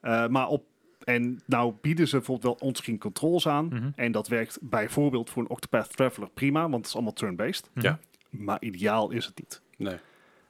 Eh, 0.01 0.27
maar 0.27 0.49
op 0.49 0.65
en 1.05 1.41
nou 1.47 1.75
bieden 1.81 2.09
ze 2.09 2.17
bijvoorbeeld 2.17 2.61
wel 2.61 2.69
onscreen 2.69 2.99
controls 2.99 3.49
aan. 3.49 3.67
Mhm. 3.67 3.91
En 3.97 4.13
dat 4.13 4.29
werkt 4.29 4.59
bijvoorbeeld 4.61 5.31
voor 5.31 5.43
een 5.43 5.49
Octopath 5.49 5.97
Traveler 5.97 6.29
prima, 6.35 6.61
want 6.61 6.75
het 6.75 6.87
is 6.87 6.95
allemaal 6.95 7.13
turn-based. 7.13 7.71
Mhm. 7.73 7.87
Ja. 7.87 7.99
Maar 8.31 8.63
ideaal 8.63 9.11
is 9.11 9.27
het 9.27 9.39
niet. 9.39 9.61
Nee. 9.77 9.97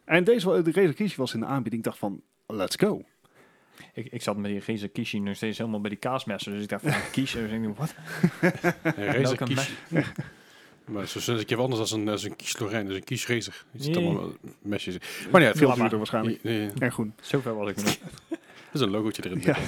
En 0.05 0.25
deze 0.25 0.63
de 0.63 0.73
Razer 0.73 0.95
Kishi 0.95 1.17
was 1.17 1.35
in 1.35 1.41
de 1.41 1.47
aanbieding. 1.47 1.85
Ik 1.85 1.89
dacht 1.89 1.99
van, 1.99 2.23
let's 2.47 2.77
go. 2.77 3.05
Ik, 3.93 4.07
ik 4.13 4.23
zat 4.23 4.37
met 4.37 4.51
die 4.51 4.63
Razer 4.67 4.89
Kishi 4.89 5.21
nog 5.21 5.37
steeds 5.37 5.59
helemaal 5.59 5.81
bij 5.81 5.91
die 5.91 5.99
kaasmessen. 5.99 6.53
Dus 6.53 6.63
ik 6.63 6.69
dacht 6.69 6.83
van, 6.83 6.93
kiezen. 7.13 7.43
Dus 7.43 7.53
ik 7.53 7.77
dacht, 7.77 7.79
wat? 7.79 7.95
Razer 8.97 9.37
Kishi. 9.37 9.73
Maar 10.85 11.07
zo 11.07 11.19
is 11.19 11.27
het 11.27 11.39
een 11.39 11.45
keer 11.45 11.59
anders 11.61 11.81
als 11.81 11.91
een, 11.93 12.09
als 12.09 12.23
een 12.25 12.37
kies 12.37 12.59
Lorraine, 12.59 12.89
dus 12.89 12.97
een 12.99 13.05
kies 13.05 13.27
Razer. 13.27 13.65
Je 13.71 13.83
ziet 13.83 13.95
Nee. 13.95 14.05
allemaal 14.05 14.31
mesjes. 14.63 14.97
Maar 15.33 15.41
ja, 15.43 15.53
Veel 15.55 15.69
veel 15.69 15.77
duurder 15.77 15.99
waarschijnlijk. 15.99 16.43
Nee, 16.43 16.59
nee, 16.59 16.71
En 16.79 16.93
groen. 16.93 17.15
Zover 17.21 17.55
was 17.55 17.71
ik 17.71 17.77
nog 17.77 17.85
niet. 17.87 18.01
Er 18.31 18.39
is 18.73 18.81
een 18.81 18.91
logootje 18.91 19.25
erin. 19.25 19.41
Ja. 19.43 19.57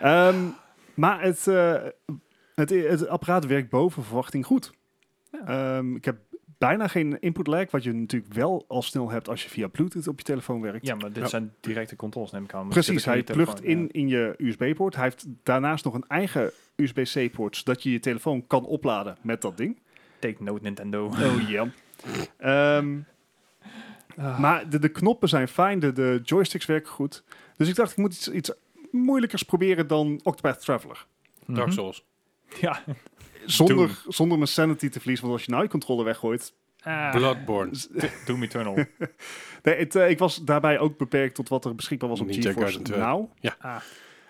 Ehm, 0.00 0.44
maar 0.94 1.22
het, 1.22 1.46
eh, 1.46 1.74
het, 2.54 2.70
het 2.70 3.06
apparaat 3.08 3.46
werkt 3.46 3.70
boven 3.70 4.04
verwachting 4.04 4.46
goed. 4.46 4.70
Ja. 5.32 5.46
Ehm, 5.76 5.94
ik 5.96 6.04
heb 6.04 6.16
bijna 6.58 6.88
geen 6.88 7.20
input 7.20 7.46
lag, 7.46 7.70
wat 7.70 7.82
je 7.82 7.92
natuurlijk 7.92 8.32
wel 8.34 8.64
al 8.68 8.82
snel 8.82 9.10
hebt 9.10 9.28
als 9.28 9.42
je 9.42 9.48
via 9.48 9.66
Bluetooth 9.68 10.06
op 10.08 10.18
je 10.18 10.24
telefoon 10.24 10.60
werkt. 10.60 10.86
Ja, 10.86 10.94
maar 10.94 11.12
dit 11.12 11.22
Ja. 11.22 11.28
zijn 11.28 11.54
directe 11.60 11.96
controles, 11.96 12.30
neem 12.30 12.44
ik 12.44 12.54
aan. 12.54 12.68
Precies, 12.68 13.04
hij 13.04 13.22
plugt 13.22 13.62
in 13.64 13.90
in 13.90 14.08
je 14.08 14.34
USB-poort. 14.38 14.94
Hij 14.94 15.04
heeft 15.04 15.26
daarnaast 15.42 15.84
nog 15.84 15.94
een 15.94 16.04
eigen 16.08 16.50
USB-C-poort, 16.76 17.56
zodat 17.56 17.82
je 17.82 17.90
je 17.92 18.00
telefoon 18.00 18.46
kan 18.46 18.64
opladen 18.66 19.16
met 19.22 19.42
dat 19.42 19.56
ding. 19.56 19.78
Ja. 20.20 20.28
Take 20.28 20.42
note, 20.42 20.62
Nintendo. 20.62 21.04
Oh 21.06 21.48
ja. 21.48 21.68
Ehm, 22.38 22.98
maar 24.40 24.68
de, 24.68 24.78
de 24.78 24.88
knoppen 24.88 25.28
zijn 25.28 25.48
fijn, 25.48 25.78
de, 25.78 25.92
de 25.92 26.20
joysticks 26.24 26.66
werken 26.66 26.90
goed. 26.90 27.24
Dus 27.56 27.68
ik 27.68 27.74
dacht, 27.74 27.90
ik 27.90 27.96
moet 27.96 28.12
iets, 28.12 28.28
iets 28.28 28.52
moeilijkers 28.90 29.42
proberen 29.42 29.86
dan 29.86 30.20
Octopath 30.22 30.60
Traveler. 30.60 31.06
Dark 31.46 31.66
Mhm. 31.66 31.76
Souls. 31.76 32.04
Ja. 32.60 32.82
Zonder, 33.46 34.02
zonder 34.08 34.36
mijn 34.38 34.48
sanity 34.50 34.88
te 34.88 34.98
verliezen, 34.98 35.26
want 35.26 35.36
als 35.38 35.46
je 35.46 35.52
nou 35.52 35.62
je 35.64 35.70
controle 35.70 36.04
weggooit... 36.04 36.54
Ah, 36.82 37.10
Bloodborne. 37.12 37.72
Doom 38.26 38.42
Eternal. 38.42 38.74
Nee, 39.62 39.74
het, 39.76 39.94
eh, 39.94 40.10
ik 40.10 40.18
was 40.18 40.44
daarbij 40.44 40.78
ook 40.78 40.96
beperkt 40.98 41.34
tot 41.34 41.48
wat 41.48 41.64
er 41.64 41.74
beschikbaar 41.74 42.08
was 42.08 42.20
op 42.20 42.26
Ninja 42.26 42.52
GeForce 42.52 42.82
2. 42.82 42.98
Now. 42.98 43.30
Ah, 43.58 43.76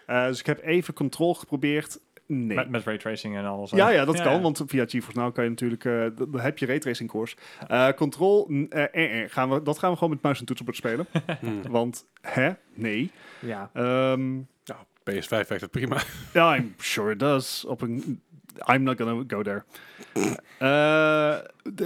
Eh, 0.06 0.26
dus 0.26 0.40
ik 0.40 0.46
heb 0.46 0.62
even 0.62 0.94
Control 0.94 1.34
geprobeerd. 1.34 2.00
Nee. 2.32 2.56
met, 2.56 2.70
met 2.70 2.84
raytracing 2.84 3.36
en 3.36 3.44
alles. 3.44 3.70
Ja, 3.70 3.88
ja, 3.88 4.04
dat 4.04 4.20
kan, 4.22 4.42
want 4.42 4.62
via 4.66 4.84
GeForce 4.86 5.18
Now 5.18 5.34
kan 5.34 5.44
je 5.44 5.50
natuurlijk, 5.50 5.84
eh, 5.84 6.06
d- 6.06 6.16
dan 6.32 6.40
heb 6.40 6.58
je 6.58 6.66
raytracing 6.66 7.10
course. 7.10 7.36
Eh, 7.68 7.88
control, 7.88 8.50
eh, 8.68 9.24
gaan 9.30 9.50
we, 9.50 9.62
dat 9.62 9.78
gaan 9.78 9.90
we 9.90 9.96
gewoon 9.96 10.12
met 10.12 10.22
muis 10.22 10.40
en 10.40 10.46
toetsenbord 10.46 10.76
spelen. 10.76 11.06
Hmm. 11.40 11.62
want, 11.68 12.06
hè, 12.20 12.50
nee. 12.74 13.10
Ja. 13.38 13.70
Ehm, 13.72 14.36
Ja, 14.64 14.76
PS5 15.10 15.28
werkt 15.28 15.60
het 15.60 15.70
prima. 15.70 16.02
ja, 16.34 16.56
I'm 16.56 16.74
sure 16.78 17.12
it 17.12 17.18
does. 17.18 17.64
Op 17.64 17.80
een, 17.80 18.20
I'm 18.72 18.82
not 18.82 19.00
gonna 19.00 19.24
go 19.26 19.42
there. 19.42 19.62
Eh, 20.58 21.38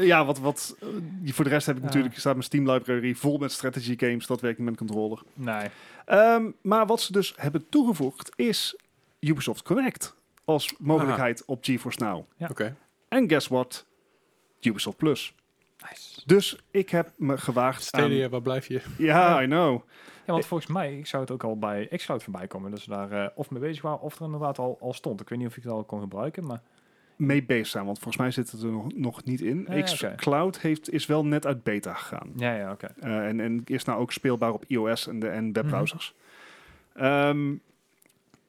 ja, 0.07 0.25
wat, 0.25 0.39
wat, 0.39 0.77
voor 1.25 1.45
de 1.45 1.51
rest 1.51 1.67
heb 1.67 1.75
ik 1.77 1.81
Ja. 1.83 1.87
natuurlijk, 1.89 2.19
staat 2.19 2.33
mijn 2.33 2.45
Steam 2.45 2.71
library 2.71 3.15
vol 3.15 3.39
met 3.39 3.53
strategy 3.53 3.95
games. 3.99 4.27
Dat 4.27 4.41
werkt 4.41 4.59
niet 4.59 4.71
met 4.71 4.81
een 4.81 4.87
controller. 4.87 5.23
Nee. 5.35 5.69
Ehm, 6.05 6.51
maar 6.63 6.87
wat 6.87 7.01
ze 7.01 7.13
dus 7.13 7.35
hebben 7.37 7.69
toegevoegd 7.69 8.33
is 8.37 8.77
Ubisoft 9.21 9.63
Connect 9.63 10.15
als 10.45 10.75
mogelijkheid 10.79 11.45
op 11.45 11.65
GeForce 11.65 12.03
Now. 12.03 12.25
Ja. 12.37 12.47
Oké. 12.51 12.77
En 13.09 13.29
guess 13.29 13.49
what? 13.49 13.87
Ubisoft 14.61 14.97
Plus. 14.97 15.35
Nice. 15.91 16.23
Dus 16.27 16.59
ik 16.71 16.89
heb 16.91 17.13
me 17.17 17.39
gewaagd 17.39 17.77
aan... 17.95 18.01
Stadia, 18.01 18.29
waar 18.29 18.43
blijf 18.43 18.67
je? 18.67 18.83
Ja, 18.99 19.43
I 19.43 19.47
know. 19.47 19.83
Ja, 20.27 20.33
want 20.33 20.47
volgens 20.47 20.71
mij, 20.71 20.99
ik 20.99 21.07
zou 21.07 21.23
het 21.23 21.31
ook 21.33 21.45
al 21.45 21.59
bij 21.59 21.89
xCloud 21.97 22.23
voorbij 22.23 22.47
komen. 22.47 22.71
Dus 22.71 22.85
daar 22.85 23.11
eh, 23.13 23.29
of 23.35 23.51
mee 23.51 23.61
bezig 23.61 23.83
waren, 23.83 24.01
of 24.01 24.17
er 24.19 24.25
inderdaad 24.25 24.59
al, 24.59 24.79
al 24.81 24.93
stond. 24.93 25.21
Ik 25.21 25.29
weet 25.29 25.39
niet 25.39 25.49
of 25.49 25.57
ik 25.57 25.63
het 25.63 25.73
al 25.73 25.85
kon 25.85 26.01
gebruiken, 26.01 26.47
maar... 26.47 26.61
Mee 27.17 27.45
bezig 27.45 27.67
zijn, 27.67 27.85
want 27.85 27.97
volgens 27.99 28.17
mij 28.23 28.31
zit 28.31 28.51
het 28.51 28.63
er 28.63 28.71
nog, 28.71 28.95
nog 28.95 29.25
niet 29.25 29.41
in. 29.41 29.69
Ah, 29.69 29.83
xCloud 29.83 30.61
heeft, 30.61 30.93
is 30.93 31.07
wel 31.07 31.25
net 31.25 31.47
uit 31.47 31.63
beta 31.63 31.95
gegaan. 31.95 32.33
Ja, 32.37 32.55
ja, 32.57 32.71
oké. 32.73 32.87
Eh, 33.01 33.27
en, 33.27 33.41
en 33.41 33.63
is 33.65 33.85
nou 33.85 34.01
ook 34.01 34.13
speelbaar 34.13 34.53
op 34.53 34.65
iOS 34.67 35.07
en, 35.07 35.19
de, 35.21 35.29
en 35.29 35.45
Mhm. 35.45 35.53
webbrowsers. 35.53 36.15
Ehm, 36.95 37.55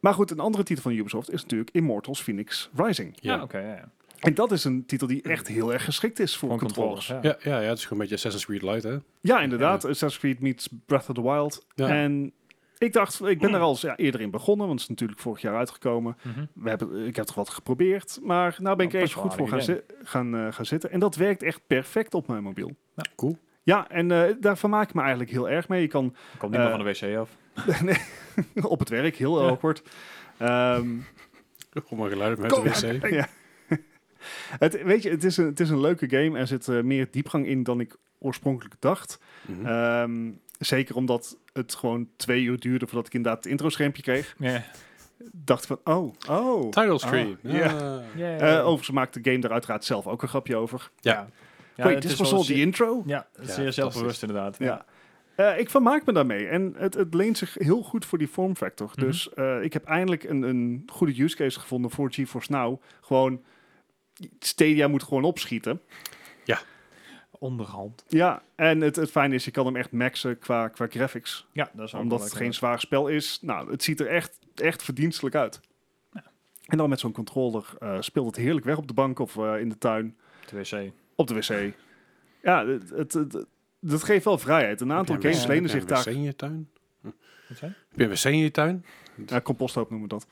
maar 0.06 0.14
goed, 0.14 0.32
een 0.32 0.40
andere 0.40 0.64
titel 0.64 0.84
van 0.84 0.92
Ubisoft 0.92 1.32
is 1.32 1.42
natuurlijk 1.42 1.70
Immortals 1.72 2.22
Phoenix 2.22 2.70
Rising. 2.76 3.18
Ja, 3.20 3.36
Ja. 3.36 3.42
oké, 3.44 3.58
ja, 3.58 3.76
ja. 3.76 3.90
En 4.20 4.34
dat 4.34 4.52
is 4.52 4.64
een 4.64 4.86
titel 4.86 5.08
die 5.08 5.22
echt 5.22 5.48
heel 5.48 5.74
erg 5.74 5.84
geschikt 5.84 6.20
is 6.20 6.38
voor 6.38 6.50
controllers. 6.50 6.76
controllers, 7.08 7.08
ja. 7.42 7.50
Ja, 7.52 7.56
ja, 7.58 7.62
ja, 7.64 7.70
het 7.70 7.78
is 7.78 7.84
gewoon 7.86 8.02
een 8.04 8.08
beetje 8.10 8.28
Assassin's 8.28 8.46
Creed 8.60 8.62
Light, 8.74 8.84
hè? 8.84 8.98
Ja, 9.22 9.42
inderdaad. 9.42 9.76
Assassin's 9.86 10.18
Creed 10.20 10.40
meets 10.40 10.70
Breath 10.86 11.10
of 11.10 11.16
the 11.16 11.22
Wild. 11.22 11.66
Ja. 11.76 11.88
En 11.88 12.32
ik 12.78 12.94
dacht, 12.94 13.22
ik 13.26 13.40
ben 13.40 13.54
er 13.54 13.60
al 13.60 13.78
ja, 13.82 13.96
eerder 13.96 14.22
in 14.22 14.32
begonnen, 14.32 14.68
want 14.68 14.80
het 14.80 14.90
is 14.90 14.96
natuurlijk 14.96 15.20
vorig 15.20 15.42
jaar 15.42 15.56
uitgekomen. 15.56 16.18
Mhm. 16.22 16.46
We 16.54 16.70
hebben, 16.70 17.06
ik 17.08 17.16
heb 17.16 17.26
toch 17.26 17.36
wat 17.36 17.50
geprobeerd, 17.50 18.20
maar 18.24 18.56
nou 18.60 18.76
ben 18.76 18.86
ik 18.86 18.92
Oh, 18.94 19.00
er 19.00 19.06
even 19.06 19.22
goed 19.22 19.34
voor 19.34 19.48
gaan, 19.48 19.62
zi- 19.62 19.82
gaan, 20.04 20.36
eh, 20.36 20.48
gaan 20.52 20.66
zitten. 20.66 20.92
En 20.92 21.00
dat 21.00 21.16
werkt 21.16 21.44
echt 21.44 21.62
perfect 21.68 22.14
op 22.14 22.28
mijn 22.28 22.44
mobiel. 22.44 22.76
Cool. 23.16 23.38
Ja, 23.66 23.90
en 23.90 24.12
eh, 24.12 24.34
daar 24.40 24.58
vermaak 24.58 24.88
ik 24.88 24.94
me 24.94 25.02
eigenlijk 25.02 25.32
heel 25.32 25.50
erg 25.50 25.68
mee. 25.68 25.82
Je 25.82 25.88
kan 25.88 26.16
Komt 26.38 26.52
niet 26.52 26.62
meer 26.62 26.70
Eh, 26.70 26.76
van 26.76 26.86
de 26.86 27.08
wc 27.10 27.18
af. 27.18 27.30
nee, 27.82 27.98
op 28.74 28.80
het 28.80 28.90
werk, 28.90 29.16
heel 29.16 29.42
Ja. 29.44 29.50
awkward. 29.50 29.82
Ehm, 30.38 30.88
Kom 31.88 31.98
maar 31.98 32.10
geluid 32.10 32.38
met 32.38 32.52
Kom, 32.52 32.64
de 32.64 33.00
wc. 33.00 33.10
ja. 33.20 33.28
het, 34.60 34.84
weet 34.84 35.04
je, 35.04 35.10
het 35.10 35.24
is, 35.24 35.38
een, 35.38 35.46
het 35.46 35.60
is 35.60 35.70
een 35.70 35.80
leuke 35.82 36.10
game. 36.10 36.40
Er 36.40 36.48
zit 36.48 36.68
eh, 36.68 36.82
meer 36.82 37.08
diepgang 37.12 37.48
in 37.48 37.64
dan 37.64 37.80
ik 37.80 37.96
oorspronkelijk 38.20 38.76
dacht. 38.80 39.20
Ehm, 39.64 40.32
zeker 40.60 40.96
omdat 40.96 41.38
het 41.54 41.76
gewoon 41.76 42.10
twee 42.16 42.44
uur 42.44 42.60
duurde 42.60 42.88
voordat 42.88 43.08
ik 43.08 43.14
inderdaad 43.14 43.44
het 43.44 43.52
intro-schermpje 43.52 44.02
kreeg. 44.02 44.36
Ja. 44.40 44.64
Dacht 45.32 45.62
ik 45.62 45.68
van, 45.84 45.96
oh, 45.96 46.14
oh. 46.30 46.70
Title 46.70 47.00
screen. 47.00 47.38
Ah, 47.46 47.52
ja. 47.54 47.66
Ah. 47.66 48.04
Ja. 48.16 48.38
Eh, 48.38 48.60
overigens 48.66 48.90
maakt 48.92 49.14
de 49.14 49.20
game 49.32 49.40
daar 49.42 49.52
uiteraard 49.52 49.86
zelf 49.86 50.08
ook 50.08 50.22
een 50.22 50.28
grapje 50.28 50.56
over. 50.56 50.90
Ja. 51.00 51.28
Ja, 51.76 51.84
Wait, 51.84 52.04
is 52.04 52.16
was 52.16 52.34
al 52.34 52.46
die 52.46 52.62
intro? 52.62 53.04
Ja, 53.06 53.28
Ja, 53.42 53.54
zeer 53.54 53.74
zelfbewust 53.74 54.22
inderdaad. 54.22 54.56
Ja. 54.60 54.86
Eh, 55.36 55.60
ik 55.60 55.70
vermaak 55.70 56.06
me 56.06 56.14
daarmee. 56.14 56.48
En 56.48 56.74
het, 56.78 56.94
het 56.94 57.14
leent 57.14 57.38
zich 57.38 57.54
heel 57.54 57.82
goed 57.82 58.06
voor 58.06 58.18
die 58.18 58.28
form 58.28 58.56
factor. 58.56 58.92
Mhm. 58.96 59.06
Dus 59.06 59.34
eh, 59.34 59.64
ik 59.64 59.74
heb 59.74 59.86
eindelijk 59.86 60.24
een, 60.24 60.42
een 60.42 60.84
goede 60.88 61.22
use 61.24 61.36
case 61.36 61.60
gevonden 61.60 61.92
voor 61.92 62.14
GeForce 62.14 62.52
Now. 62.52 62.82
Gewoon, 63.02 63.44
Stadia 64.40 64.88
moet 64.88 65.04
gewoon 65.04 65.24
opschieten. 65.24 65.82
Onderhand. 67.40 68.04
Ja, 68.08 68.42
en 68.56 68.82
het, 68.82 68.96
het 68.96 69.12
fijne 69.12 69.36
is, 69.36 69.46
je 69.46 69.52
kan 69.52 69.66
hem 69.66 69.76
echt 69.76 69.92
maxen 69.92 70.40
qua, 70.40 70.68
qua 70.68 70.88
graphics. 70.88 71.48
Ja, 71.52 71.70
dat 71.74 71.88
is 71.88 71.96
ook 71.96 72.02
Omdat 72.02 72.24
het 72.24 72.34
geen 72.34 72.54
zwaar 72.54 72.80
spel 72.80 73.08
is. 73.08 73.40
Nou, 73.42 73.72
het 73.72 73.84
ziet 73.84 74.00
er 74.00 74.08
echt, 74.08 74.40
echt 74.56 74.84
verdienstelijk 74.84 75.36
uit. 75.36 75.60
En 76.66 76.78
dan 76.78 76.90
met 76.90 77.00
zo'n 77.00 77.12
controller 77.12 77.66
eh, 77.80 77.98
speelt 78.00 78.26
het 78.26 78.36
heerlijk 78.36 78.66
weg 78.66 78.78
op 78.78 78.88
de 78.88 78.94
bank 78.94 79.20
of 79.20 79.38
eh, 79.38 79.60
in 79.60 79.70
de 79.70 79.78
tuin. 79.78 80.18
De 80.50 80.58
wc. 80.58 80.92
Op 81.16 81.28
de 81.28 81.34
wc. 81.34 81.74
Ja, 82.42 82.66
het, 82.68 82.90
het, 82.90 83.14
het- 83.14 83.46
dat 83.80 84.04
geeft 84.04 84.26
wel 84.26 84.38
vrijheid. 84.38 84.82
Een 84.82 84.92
aantal 84.92 85.14
Heb 85.16 85.24
je 85.24 85.30
games 85.30 85.44
wc- 85.44 85.50
lenen 85.52 85.70
heb 85.70 85.72
zich 85.80 85.90
je 85.90 85.96
een 85.96 86.04
daar... 86.04 86.14
wc 86.14 86.20
in 86.20 86.22
je 86.24 86.36
tuin? 86.36 86.70
Wat 87.02 87.58
zei 87.58 87.72
je? 87.72 87.78
Heb 87.90 88.00
je 88.00 88.04
een 88.04 88.10
wc 88.10 88.24
in 88.24 88.38
je 88.38 88.52
tuin? 88.52 88.86
Ja, 89.28 89.42
composthoop 89.42 89.90
noemen 89.90 90.08
we 90.10 90.14
dat. 90.16 90.28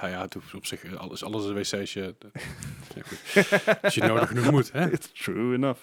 Nou 0.00 0.10
ja, 0.10 0.20
het 0.22 0.34
hoeft 0.34 0.54
op 0.54 0.66
zich 0.66 0.96
alles, 0.96 1.24
alles 1.24 1.44
een 1.44 1.54
wc's. 1.54 1.92
Je, 1.92 2.14
ja, 2.94 3.02
goed. 3.02 3.78
Als 3.82 3.94
je 3.94 4.00
nodig 4.02 4.28
genoeg 4.28 4.50
moet, 4.50 4.72
hè? 4.72 4.90
It's 4.92 5.12
true 5.24 5.54
enough. 5.54 5.80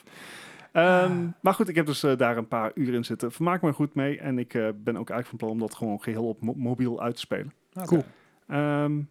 Ehm, 0.72 1.28
Maar 1.42 1.54
goed, 1.54 1.68
ik 1.70 1.76
heb 1.76 1.86
dus 1.86 2.04
eh, 2.04 2.18
daar 2.18 2.38
een 2.38 2.48
paar 2.48 2.72
uur 2.76 2.94
in 2.94 3.06
zitten. 3.06 3.32
Vermaak 3.32 3.62
me 3.62 3.74
goed 3.74 3.94
mee. 3.96 4.20
En 4.20 4.39
ik 4.39 4.54
eh, 4.54 4.62
ben 4.76 4.98
ook 4.98 5.10
eigenlijk 5.10 5.28
van 5.28 5.38
plan 5.38 5.52
om 5.52 5.60
dat 5.60 5.76
gewoon 5.76 6.02
geheel 6.02 6.28
op 6.28 6.42
mo- 6.42 6.54
mobiel 6.56 7.02
uit 7.02 7.13
te 7.15 7.22
spelen. 7.22 7.54
Cool. 7.86 8.04
Ehm, 8.48 9.02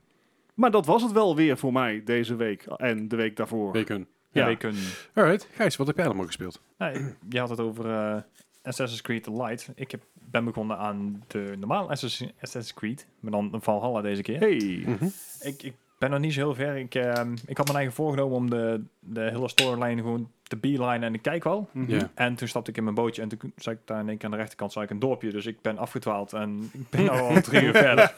maar 0.55 0.71
dat 0.71 0.87
was 0.87 1.03
het 1.03 1.13
wel 1.13 1.37
weer 1.37 1.59
voor 1.59 1.73
mij 1.73 2.03
deze 2.05 2.35
week. 2.37 2.63
En 2.63 3.09
de 3.09 3.17
week 3.17 3.37
daarvoor. 3.37 3.73
Bacon. 3.73 4.07
Ja, 4.31 4.43
Ja. 4.43 4.49
we 4.49 4.57
kunnen... 4.57 4.83
Alright. 5.15 5.49
Gijs, 5.55 5.77
wat 5.77 5.87
heb 5.87 5.97
jij 5.97 6.05
allemaal 6.07 6.27
gespeeld? 6.27 6.61
Nee, 6.79 7.15
je 7.29 7.39
had 7.39 7.49
het 7.49 7.61
over 7.61 7.91
eh, 7.91 8.21
Assassin's 8.63 9.03
Creed 9.03 9.27
Light. 9.27 9.69
Ik 9.75 9.91
heb, 9.91 10.03
ben 10.13 10.45
begonnen 10.45 10.79
aan 10.79 11.25
de 11.27 11.55
normale 11.59 11.89
Assassin- 11.89 12.33
Assassin's 12.41 12.75
Creed, 12.75 13.07
maar 13.21 13.31
dan 13.33 13.49
een 13.53 13.63
Valhalla 13.63 14.01
deze 14.01 14.23
keer. 14.23 14.39
Hey. 14.41 14.83
Mhm. 14.87 15.05
Ik, 15.41 15.63
ik 15.63 15.75
ben 15.99 16.11
nog 16.11 16.21
niet 16.21 16.33
zo 16.33 16.41
heel 16.41 16.55
ver. 16.55 16.77
Ik, 16.77 16.95
ehm, 16.95 17.33
ik 17.47 17.57
had 17.57 17.67
mijn 17.67 17.79
eigen 17.79 17.95
voorgenomen 17.95 18.37
om 18.37 18.51
de, 18.51 18.83
de 19.01 19.21
hele 19.21 19.49
storyline 19.49 20.03
gewoon 20.03 20.31
te 20.43 20.57
beeline 20.57 21.07
en 21.07 21.15
ik 21.15 21.23
kijk 21.23 21.45
wel. 21.45 21.69
Mhm. 21.73 21.91
Ja. 21.91 22.11
En 22.15 22.35
toen 22.35 22.49
stapte 22.49 22.71
ik 22.71 22.77
in 22.77 22.83
mijn 22.83 22.95
bootje 22.95 23.23
en 23.23 23.29
toen 23.29 23.53
zag 23.57 23.75
ik 23.75 23.81
daar 23.85 24.01
in 24.01 24.09
één 24.09 24.17
keer 24.17 24.25
aan 24.25 24.31
de 24.31 24.37
rechterkant 24.37 24.73
zag 24.73 24.83
ik 24.83 24.91
een 24.91 24.99
dorpje. 24.99 25.31
Dus 25.31 25.47
ik 25.47 25.61
ben 25.61 25.79
afgedwaald 25.79 26.33
en 26.33 26.71
ik 26.73 26.89
ben 26.91 27.05
nou 27.05 27.21
al 27.21 27.41
drie 27.51 27.63
uur 27.63 27.75
verder. 27.75 28.15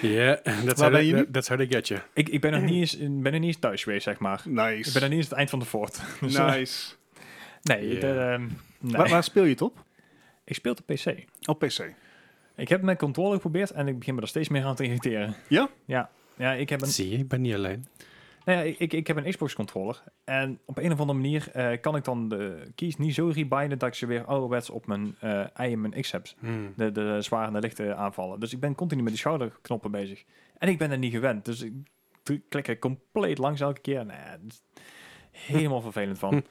Ja, 0.00 0.40
Waar 0.44 0.76
how 0.76 0.90
ben 0.90 1.04
je 1.04 1.12
they, 1.12 1.20
nu? 1.20 1.30
that's 1.30 1.48
how 1.48 1.58
they 1.58 1.66
get 1.66 1.88
you. 1.88 2.00
Ik, 2.12 2.28
ik 2.28 2.40
ben, 2.40 2.52
nog 2.52 2.62
niet 2.62 2.74
eens, 2.74 2.98
ben 2.98 3.22
nog 3.22 3.32
niet 3.32 3.42
eens 3.44 3.58
thuis 3.58 3.82
geweest, 3.82 4.04
zeg 4.04 4.18
maar. 4.18 4.42
Nice. 4.44 4.88
Ik 4.88 4.92
ben 4.92 5.02
nog 5.02 5.10
niet 5.10 5.18
eens 5.18 5.28
het 5.28 5.38
eind 5.38 5.50
van 5.50 5.58
de 5.58 5.64
fort. 5.64 6.00
Dus, 6.20 6.34
eh, 6.34 6.54
nice. 6.54 6.94
nee, 7.62 7.98
de, 7.98 8.06
ehm, 8.06 8.40
nee. 8.78 8.96
Waar, 8.96 9.08
waar 9.08 9.24
speel 9.24 9.44
je 9.44 9.50
het 9.50 9.62
op? 9.62 9.84
ik 10.44 10.54
speel 10.54 10.72
op 10.72 10.94
PC. 10.94 11.24
Op 11.48 11.58
PC. 11.58 11.92
Ik 12.56 12.68
heb 12.68 12.82
met 12.82 12.98
controle 12.98 13.34
geprobeerd 13.34 13.70
en 13.70 13.88
ik 13.88 13.98
begin 13.98 14.14
me 14.14 14.20
er 14.20 14.28
steeds 14.28 14.48
meer 14.48 14.64
aan 14.64 14.74
te 14.74 14.84
irriteren. 14.84 15.34
Ja? 15.48 15.68
Ja. 15.84 16.10
Ja, 16.36 16.52
ik 16.52 16.68
heb 16.68 16.80
een, 16.80 16.88
Zie 16.88 17.10
je, 17.10 17.18
ik 17.18 17.28
ben 17.28 17.40
niet 17.40 17.54
alleen. 17.54 17.86
nou 18.44 18.58
ja, 18.58 18.74
ik, 18.78 18.92
ik, 18.92 19.06
heb 19.06 19.16
een 19.16 19.30
Xbox 19.30 19.54
controller 19.54 20.02
en 20.24 20.58
op 20.64 20.78
een 20.78 20.92
of 20.92 21.00
andere 21.00 21.18
manier 21.18 21.50
eh, 21.52 21.80
kan 21.80 21.96
ik 21.96 22.04
dan 22.04 22.28
de 22.28 22.70
keys 22.74 22.96
niet 22.96 23.14
zo 23.14 23.30
rebinden 23.34 23.78
dat 23.78 23.88
ik 23.88 23.94
ze 23.94 24.06
weer 24.06 24.24
ouderwets 24.24 24.70
op 24.70 24.86
mijn 24.86 25.16
eh 25.20 25.46
I 25.60 25.72
en 25.72 25.80
mijn 25.80 26.00
X 26.00 26.10
heb. 26.10 26.26
Hmm. 26.38 26.72
De, 26.76 26.92
de 26.92 27.22
zware 27.22 27.46
en 27.46 27.52
de 27.52 27.60
lichte 27.60 27.94
aanvallen. 27.94 28.40
Dus 28.40 28.52
ik 28.52 28.60
ben 28.60 28.74
continu 28.74 29.02
met 29.02 29.12
die 29.12 29.20
schouderknoppen 29.20 29.90
bezig. 29.90 30.24
En 30.58 30.68
ik 30.68 30.78
ben 30.78 30.90
er 30.90 30.98
niet 30.98 31.12
gewend. 31.12 31.44
Dus 31.44 31.62
ik 31.62 31.72
klik 32.48 32.68
er 32.68 32.78
compleet 32.78 33.38
langs 33.38 33.60
elke 33.60 33.80
keer. 33.80 34.06
Nee, 34.06 34.16
helemaal 35.30 35.80
vervelend 35.80 36.18
van. 36.18 36.42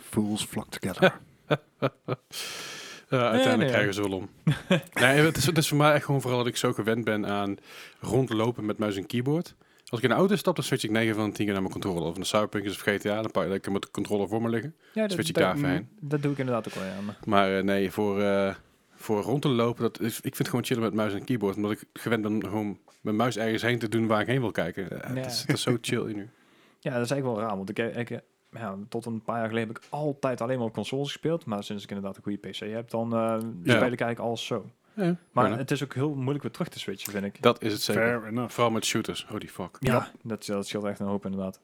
Fools 0.00 0.44
flock 0.44 0.70
together. 0.70 1.20
Uh, 3.10 3.20
uiteindelijk 3.20 3.58
nee. 3.58 3.68
krijgen 3.68 3.94
ze 3.94 4.00
wel 4.02 4.12
om. 4.12 4.28
nee, 5.02 5.20
het 5.20 5.36
is, 5.36 5.46
het 5.46 5.58
is 5.58 5.68
voor 5.68 5.76
mij 5.76 5.92
echt 5.92 6.04
gewoon 6.04 6.20
vooral 6.20 6.38
dat 6.38 6.48
ik 6.48 6.56
zo 6.56 6.72
gewend 6.72 7.04
ben 7.04 7.26
aan 7.26 7.56
rondlopen 8.00 8.64
met 8.64 8.78
muis 8.78 8.96
en 8.96 9.06
keyboard. 9.06 9.54
Als 9.90 10.00
ik 10.00 10.04
in 10.04 10.14
de 10.14 10.20
auto 10.20 10.36
stap, 10.36 10.54
dan 10.54 10.64
switch 10.64 10.84
ik 10.84 10.90
9 10.90 11.14
van 11.14 11.24
de 11.28 11.32
10 11.32 11.44
keer 11.44 11.52
naar 11.52 11.62
mijn 11.62 11.72
controller. 11.72 12.02
Of 12.02 12.16
een 12.16 12.24
Cyberpunk 12.24 12.64
is 12.64 12.72
of 12.72 12.80
GTA, 12.80 13.22
dan 13.22 13.30
pak 13.30 13.44
ik 13.44 13.50
lekker 13.50 13.72
met 13.72 13.82
de 13.82 13.90
controller 13.90 14.28
voor 14.28 14.42
me 14.42 14.48
liggen. 14.48 14.74
Ja, 14.92 15.02
dat, 15.02 15.12
Switch 15.12 15.28
ik 15.28 15.34
dat, 15.34 15.44
daar 15.44 15.70
heen. 15.70 15.88
dat 16.00 16.22
doe 16.22 16.32
ik 16.32 16.38
inderdaad 16.38 16.68
ook 16.68 16.74
wel, 16.74 16.84
ja. 16.84 17.00
Maar, 17.00 17.16
Maar 17.24 17.56
eh, 17.58 17.64
nee, 17.64 17.90
voor, 17.90 18.22
eh, 18.22 18.54
voor 18.94 19.22
rond 19.22 19.42
te 19.42 19.48
lopen, 19.48 19.82
dat 19.82 20.00
is, 20.00 20.16
ik 20.16 20.22
vind 20.22 20.38
het 20.38 20.48
gewoon 20.48 20.64
chillen 20.64 20.82
met 20.82 20.94
muis 20.94 21.12
en 21.12 21.24
keyboard. 21.24 21.56
Omdat 21.56 21.70
ik 21.70 21.84
gewend 21.92 22.22
ben 22.22 22.42
gewoon 22.42 22.78
mijn 23.00 23.16
muis 23.16 23.36
ergens 23.36 23.62
heen 23.62 23.78
te 23.78 23.88
doen 23.88 24.06
waar 24.06 24.20
ik 24.20 24.26
heen 24.26 24.40
wil 24.40 24.50
kijken. 24.50 25.02
Eh, 25.02 25.14
Ja. 25.14 25.20
Het, 25.20 25.26
is, 25.26 25.44
is 25.46 25.62
zo 25.62 25.78
chill 25.80 26.08
in 26.08 26.16
nu. 26.16 26.28
ja, 26.80 26.92
dat 26.94 27.04
is 27.04 27.10
eigenlijk 27.10 27.24
wel 27.24 27.40
raar, 27.40 27.56
want 27.56 27.78
ik, 27.78 27.78
ik, 27.78 28.20
ja, 28.50 28.76
tot 28.88 29.06
een 29.06 29.22
paar 29.22 29.38
jaar 29.38 29.48
geleden 29.48 29.68
heb 29.68 29.78
ik 29.78 29.84
altijd 29.90 30.40
alleen 30.40 30.58
maar 30.58 30.66
op 30.66 30.72
consoles 30.74 31.12
gespeeld. 31.12 31.44
Maar 31.44 31.64
sinds 31.64 31.82
ik 31.84 31.88
inderdaad 31.90 32.16
een 32.16 32.22
goede 32.22 32.48
PC 32.48 32.56
heb, 32.58 32.90
dan 32.90 33.12
eh 33.14 33.38
speel 33.62 33.76
ik 33.76 33.82
eigenlijk 33.82 34.18
alles 34.20 34.46
zo. 34.46 34.70
Ja, 34.94 35.16
Maar 35.32 35.58
het 35.58 35.70
is 35.70 35.82
ook 35.84 35.94
heel 35.94 36.14
moeilijk 36.14 36.42
weer 36.42 36.52
terug 36.52 36.68
te 36.68 36.78
switchen, 36.78 37.12
vind 37.12 37.24
ik. 37.24 37.42
dat 37.42 37.62
is 37.62 37.72
het 37.72 37.82
zeker. 37.82 38.02
Fair 38.02 38.26
enough. 38.26 38.52
Vooral 38.52 38.72
met 38.72 38.84
shooters. 38.84 39.26
Holy 39.28 39.48
fuck. 39.48 39.76
Ja, 39.80 40.10
Dat, 40.22 40.44
dat 40.46 40.66
scheelt 40.66 40.84
echt 40.84 41.00
een 41.00 41.06
hoop 41.06 41.24
inderdaad. 41.24 41.60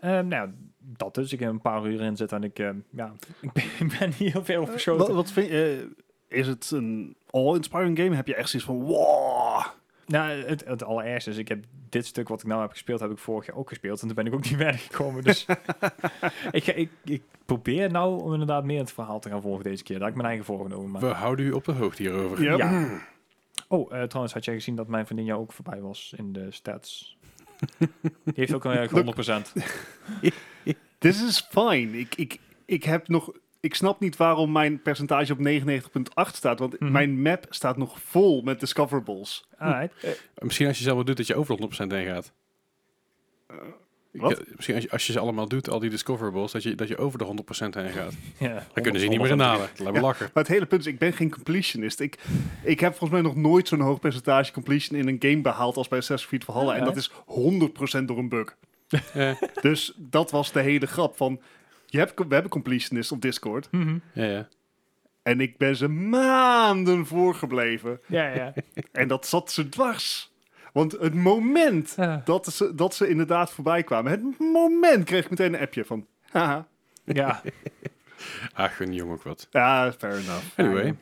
Ehm, 0.00 0.28
nou 0.28 0.48
ja, 0.48 0.52
dat 0.78 1.14
dus. 1.14 1.32
Ik 1.32 1.40
heb 1.40 1.50
een 1.50 1.60
paar 1.60 1.86
uur 1.86 2.00
in 2.00 2.16
zitten 2.16 2.36
en 2.36 2.44
ik, 2.44 2.58
ehm, 2.58 2.76
ja, 2.90 3.12
ik 3.40 3.52
ben, 3.52 3.64
ik 3.78 3.98
ben 3.98 4.08
niet 4.18 4.32
heel 4.32 4.44
veel 4.44 4.66
verschoten. 4.66 5.14
wat 5.14 5.30
vind 5.30 5.48
je? 5.48 5.88
eh, 6.28 6.38
is 6.38 6.46
het 6.46 6.70
een 6.70 7.16
all-inspiring 7.30 7.98
game? 7.98 8.14
Heb 8.14 8.26
je 8.26 8.34
echt 8.34 8.48
zoiets 8.48 8.68
van 8.68 8.80
wow? 8.82 9.39
Nou, 10.10 10.30
het, 10.42 10.64
het 10.64 10.84
allerergste 10.84 11.30
is, 11.30 11.36
ik 11.36 11.48
heb 11.48 11.64
dit 11.88 12.06
stuk 12.06 12.28
wat 12.28 12.40
ik 12.40 12.46
nou 12.46 12.60
heb 12.60 12.70
gespeeld, 12.70 13.00
heb 13.00 13.10
ik 13.10 13.18
vorig 13.18 13.46
jaar 13.46 13.56
ook 13.56 13.68
gespeeld. 13.68 14.00
En 14.00 14.06
toen 14.06 14.16
ben 14.16 14.26
ik 14.26 14.34
ook 14.34 14.42
niet 14.50 14.56
verder 14.56 14.78
gekomen. 14.78 15.22
Dus 15.24 15.46
ik, 16.50 16.64
ga- 16.64 16.72
ik, 16.72 16.90
ik 17.04 17.22
probeer 17.44 17.90
nou 17.90 18.22
om 18.22 18.32
inderdaad 18.32 18.64
meer 18.64 18.78
het 18.78 18.92
verhaal 18.92 19.20
te 19.20 19.28
gaan 19.28 19.42
volgen 19.42 19.64
deze 19.64 19.82
keer. 19.82 19.94
Dat 19.94 20.04
heb 20.04 20.10
ik 20.10 20.16
mijn 20.22 20.28
eigen 20.28 20.46
voorgenomen. 20.46 20.90
Maar... 20.90 21.00
We 21.00 21.06
houden 21.06 21.46
u 21.46 21.50
op 21.50 21.64
de 21.64 21.72
hoogte 21.72 22.02
hierover. 22.02 22.42
Ja. 22.42 22.56
Ja. 22.56 23.00
Oh, 23.68 23.94
eh, 23.96 24.02
trouwens, 24.02 24.34
had 24.34 24.44
jij 24.44 24.54
gezien 24.54 24.76
dat 24.76 24.88
mijn 24.88 25.06
vriendin 25.06 25.26
jou 25.26 25.40
ook 25.40 25.52
voorbij 25.52 25.80
was 25.80 26.14
in 26.16 26.32
de 26.32 26.46
stats? 26.50 27.16
Die 27.78 27.88
heeft 28.34 28.54
ook 28.54 28.64
een 28.64 28.72
eh, 28.72 29.48
100%. 30.22 30.30
This 30.98 31.22
is 31.22 31.40
fine. 31.50 31.98
Ik, 31.98 32.14
ik, 32.14 32.38
ik 32.64 32.84
heb 32.84 33.08
nog. 33.08 33.32
Ik 33.60 33.74
snap 33.74 34.00
niet 34.00 34.16
waarom 34.16 34.52
mijn 34.52 34.82
percentage 34.82 35.32
op 35.32 35.38
99,8 35.38 36.34
staat. 36.36 36.58
Want 36.58 36.80
Mhm. 36.80 36.92
mijn 36.92 37.22
map 37.22 37.46
staat 37.48 37.76
nog 37.76 38.00
vol 38.02 38.42
met 38.42 38.60
discoverables. 38.60 39.44
Alright. 39.58 40.18
Misschien 40.38 40.66
als 40.66 40.78
je 40.78 40.84
zelf 40.84 40.96
wat 40.96 41.06
doet, 41.06 41.16
dat 41.16 41.26
je 41.26 41.34
over 41.34 41.46
de 41.46 41.52
100% 41.52 41.92
heen 41.92 42.06
gaat. 42.06 42.32
Ik- 44.12 44.20
wat? 44.20 44.32
eh, 44.38 44.46
misschien 44.54 44.74
als 44.74 44.84
je, 44.84 44.90
als 44.90 45.06
je 45.06 45.12
ze 45.12 45.18
allemaal 45.18 45.48
doet, 45.48 45.68
al 45.70 45.78
die 45.78 45.90
discoverables, 45.90 46.52
dat 46.52 46.62
je, 46.62 46.74
dat 46.74 46.88
je 46.88 46.96
over 46.98 47.18
de 47.18 47.24
100% 47.24 47.74
heen 47.74 47.88
gaat. 47.90 48.12
Ja, 48.38 48.52
Dan 48.54 48.82
kunnen 48.82 49.00
ze 49.00 49.06
je 49.06 49.12
niet 49.12 49.20
meer 49.20 49.30
inhalen. 49.30 49.68
Laten 49.76 49.92
we 49.92 50.00
lachen. 50.00 50.30
Maar 50.34 50.42
het 50.42 50.52
hele 50.52 50.66
punt 50.66 50.80
is, 50.80 50.86
ik 50.92 50.98
ben 50.98 51.12
geen 51.12 51.30
completionist. 51.30 52.00
Ik, 52.00 52.18
ik 52.64 52.80
heb 52.80 52.90
volgens 52.90 53.10
mij 53.10 53.30
nog 53.30 53.36
nooit 53.36 53.68
zo'n 53.68 53.80
hoog 53.80 54.00
percentage 54.00 54.52
completion 54.52 54.98
in 54.98 55.08
een 55.08 55.16
game 55.18 55.40
behaald 55.40 55.76
als 55.76 55.88
bij 55.88 55.98
Assassin's 55.98 56.28
Creed 56.30 56.44
Valhalla. 56.44 56.72
Ja, 56.72 56.78
en 56.78 56.84
dat 56.84 56.96
is 56.96 57.10
100% 57.26 58.04
door 58.08 58.18
een 58.18 58.28
bug. 58.28 58.56
Dus 59.60 59.92
dat 59.96 60.30
was 60.30 60.52
de 60.52 60.60
hele 60.60 60.86
grap 60.86 61.16
van... 61.16 61.40
Je 61.90 61.98
hebt, 61.98 62.18
we 62.18 62.34
hebben 62.34 62.50
completionists 62.50 63.12
op 63.12 63.20
Discord. 63.20 63.68
Mhm. 63.70 63.98
ja, 64.12 64.24
ja. 64.24 64.48
En 65.22 65.40
ik 65.40 65.58
ben 65.58 65.76
ze 65.76 65.88
maanden 65.88 67.06
voorgebleven. 67.06 68.00
ja, 68.06 68.26
ja. 68.34 68.52
En 68.92 69.08
dat 69.08 69.26
zat 69.26 69.50
ze 69.50 69.68
dwars. 69.68 70.32
Want 70.72 70.92
het 70.92 71.14
moment 71.14 71.92
Ja. 71.96 72.22
dat 72.24 72.46
ze, 72.46 72.74
dat 72.74 72.94
ze 72.94 73.08
inderdaad 73.08 73.52
voorbij 73.52 73.82
kwamen... 73.82 74.10
Het 74.10 74.38
moment 74.38 75.04
kreeg 75.04 75.24
ik 75.24 75.30
meteen 75.30 75.54
een 75.54 75.60
appje 75.60 75.84
van... 75.84 76.06
Haha, 76.30 76.66
ja. 77.04 77.42
Ach, 78.54 78.80
een 78.80 78.92
jong 78.94 79.10
ook 79.12 79.22
wat. 79.22 79.48
ja, 79.50 79.92
fair 79.92 80.12
enough. 80.12 80.44
Anyway, 80.58 80.94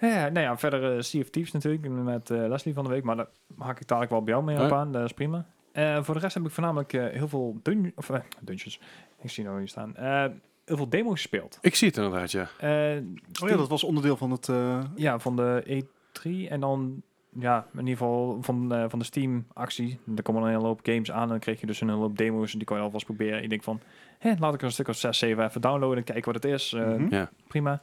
Ja, 0.00 0.28
nou 0.28 0.40
ja, 0.40 0.58
verder 0.58 0.96
eh 0.96 1.02
Sea 1.02 1.20
of 1.20 1.30
Thieves 1.30 1.52
natuurlijk 1.52 1.88
met 1.88 2.30
eh, 2.30 2.46
Leslie 2.48 2.74
van 2.74 2.84
de 2.84 2.90
week, 2.90 3.02
maar 3.04 3.16
daar 3.16 3.28
haak 3.58 3.80
ik 3.80 3.86
dadelijk 3.86 4.12
wel 4.12 4.22
bij 4.22 4.32
jou 4.32 4.44
mee 4.44 4.60
op 4.62 4.70
Ja. 4.70 4.76
aan, 4.76 4.92
dat 4.92 5.04
is 5.04 5.12
prima. 5.12 5.46
Eh, 5.72 6.02
voor 6.04 6.14
de 6.14 6.20
rest 6.20 6.34
heb 6.34 6.44
ik 6.44 6.50
voornamelijk 6.50 6.92
eh, 6.92 7.06
heel 7.06 7.28
veel 7.28 7.58
dun 7.62 7.92
of, 7.96 8.10
eh, 8.10 8.20
dungeons, 8.40 8.80
ik 9.24 9.30
zie 9.30 9.44
nou 9.44 9.58
hier 9.58 9.68
staan, 9.68 9.96
Eh, 9.96 10.24
heel 10.64 10.76
veel 10.76 10.88
demo's 10.88 11.12
gespeeld. 11.20 11.58
ik 11.60 11.74
zie 11.74 11.88
het 11.88 11.96
inderdaad, 11.96 12.30
ja. 12.32 12.48
Eh, 12.58 13.02
Oh 13.42 13.48
ja, 13.48 13.56
dat 13.56 13.68
was 13.68 13.84
onderdeel 13.84 14.16
van 14.16 14.30
het... 14.30 14.48
eh, 14.48 14.84
ja, 14.96 15.18
van 15.18 15.36
de 15.36 15.62
E3 15.66 16.48
en 16.50 16.60
dan, 16.60 17.02
ja, 17.38 17.66
in 17.72 17.78
ieder 17.78 17.96
geval 17.96 18.38
van, 18.42 18.72
eh, 18.74 18.84
van 18.88 18.98
de 18.98 19.04
Steam-actie. 19.04 19.98
Er 20.16 20.22
komen 20.22 20.42
een 20.42 20.48
hele 20.48 20.64
hoop 20.66 20.80
games 20.82 21.10
aan 21.12 21.22
en 21.22 21.28
dan 21.28 21.38
kreeg 21.38 21.60
je 21.60 21.66
dus 21.66 21.80
een 21.80 21.88
hele 21.88 22.00
hoop 22.00 22.16
demo's 22.18 22.52
en 22.52 22.58
die 22.58 22.66
kon 22.66 22.76
je 22.76 22.82
alvast 22.82 23.04
proberen. 23.04 23.42
Ik 23.42 23.48
denk 23.48 23.62
van, 23.62 23.80
hè, 24.18 24.32
laat 24.38 24.54
ik 24.54 24.60
er 24.60 24.66
een 24.66 24.72
stuk 24.72 24.88
of 24.88 24.96
6, 24.96 25.18
7 25.18 25.44
even 25.44 25.60
downloaden 25.60 25.96
en 25.98 26.04
kijken 26.04 26.32
wat 26.32 26.42
het 26.42 26.52
is. 26.52 26.72
Eh, 26.72 26.86
mhm. 26.86 27.14
Ja. 27.14 27.30
prima. 27.48 27.82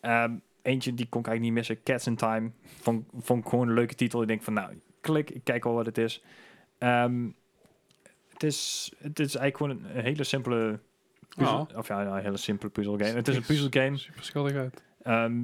Ehm, 0.00 0.32
eentje 0.62 0.94
die 0.94 1.06
kon 1.08 1.20
ik 1.20 1.26
eigenlijk 1.26 1.40
niet 1.40 1.52
missen, 1.68 1.82
Cats 1.84 2.06
in 2.06 2.16
Time. 2.16 2.50
Vond, 2.80 3.04
vond 3.18 3.44
ik 3.44 3.48
gewoon 3.50 3.68
een 3.68 3.74
leuke 3.74 3.94
titel. 3.94 4.22
Ik 4.22 4.28
denk 4.28 4.42
van, 4.42 4.52
nou, 4.52 4.80
klik, 5.00 5.30
ik 5.30 5.44
kijk 5.44 5.64
al 5.64 5.74
wat 5.74 5.86
het 5.86 5.98
is. 5.98 6.22
Ehm, 6.78 7.26
het 8.36 8.52
is. 8.52 8.92
Het 8.98 9.20
is 9.20 9.34
eigenlijk 9.36 9.56
gewoon 9.56 9.94
een, 9.94 10.02
hele 10.02 10.24
simpele 10.24 10.78
puzzel, 11.36 11.68
of 11.76 11.88
ja, 11.88 12.06
een 12.06 12.22
hele 12.22 12.36
simpele 12.36 12.70
puzzelgame. 12.70 13.10
Het 13.10 13.28
is 13.28 13.36
een 13.36 13.42
puzzelgame. 13.42 13.96
Super 13.96 14.24
schattig 14.24 14.56
uit. 14.56 14.82
Ehm, 15.02 15.34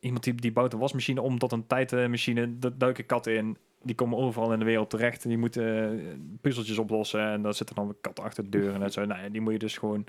iemand 0.00 0.24
die, 0.24 0.34
die 0.34 0.52
bouwt 0.52 0.72
een 0.72 0.78
wasmachine 0.78 1.22
om 1.22 1.38
tot 1.38 1.52
een 1.52 1.66
tijdmachine. 1.66 2.58
Daar 2.58 2.78
duiken 2.78 3.06
katten 3.06 3.36
in. 3.36 3.56
Die 3.82 3.94
komen 3.94 4.18
overal 4.18 4.52
in 4.52 4.58
de 4.58 4.64
wereld 4.64 4.90
terecht. 4.90 5.22
Die 5.22 5.38
moeten 5.38 5.98
eh, 5.98 6.14
puzzeltjes 6.40 6.78
oplossen. 6.78 7.20
En 7.20 7.42
daar 7.42 7.54
zitten 7.54 7.76
dan 7.76 7.84
weer 7.84 7.96
katten 8.00 8.24
achter 8.24 8.44
de 8.44 8.50
deur. 8.50 8.74
En 8.74 8.80
dat 8.80 8.92
zo. 8.92 9.04
Nou, 9.04 9.22
ja, 9.22 9.28
die 9.28 9.40
moet 9.40 9.52
je 9.52 9.58
dus 9.58 9.78
gewoon 9.78 10.06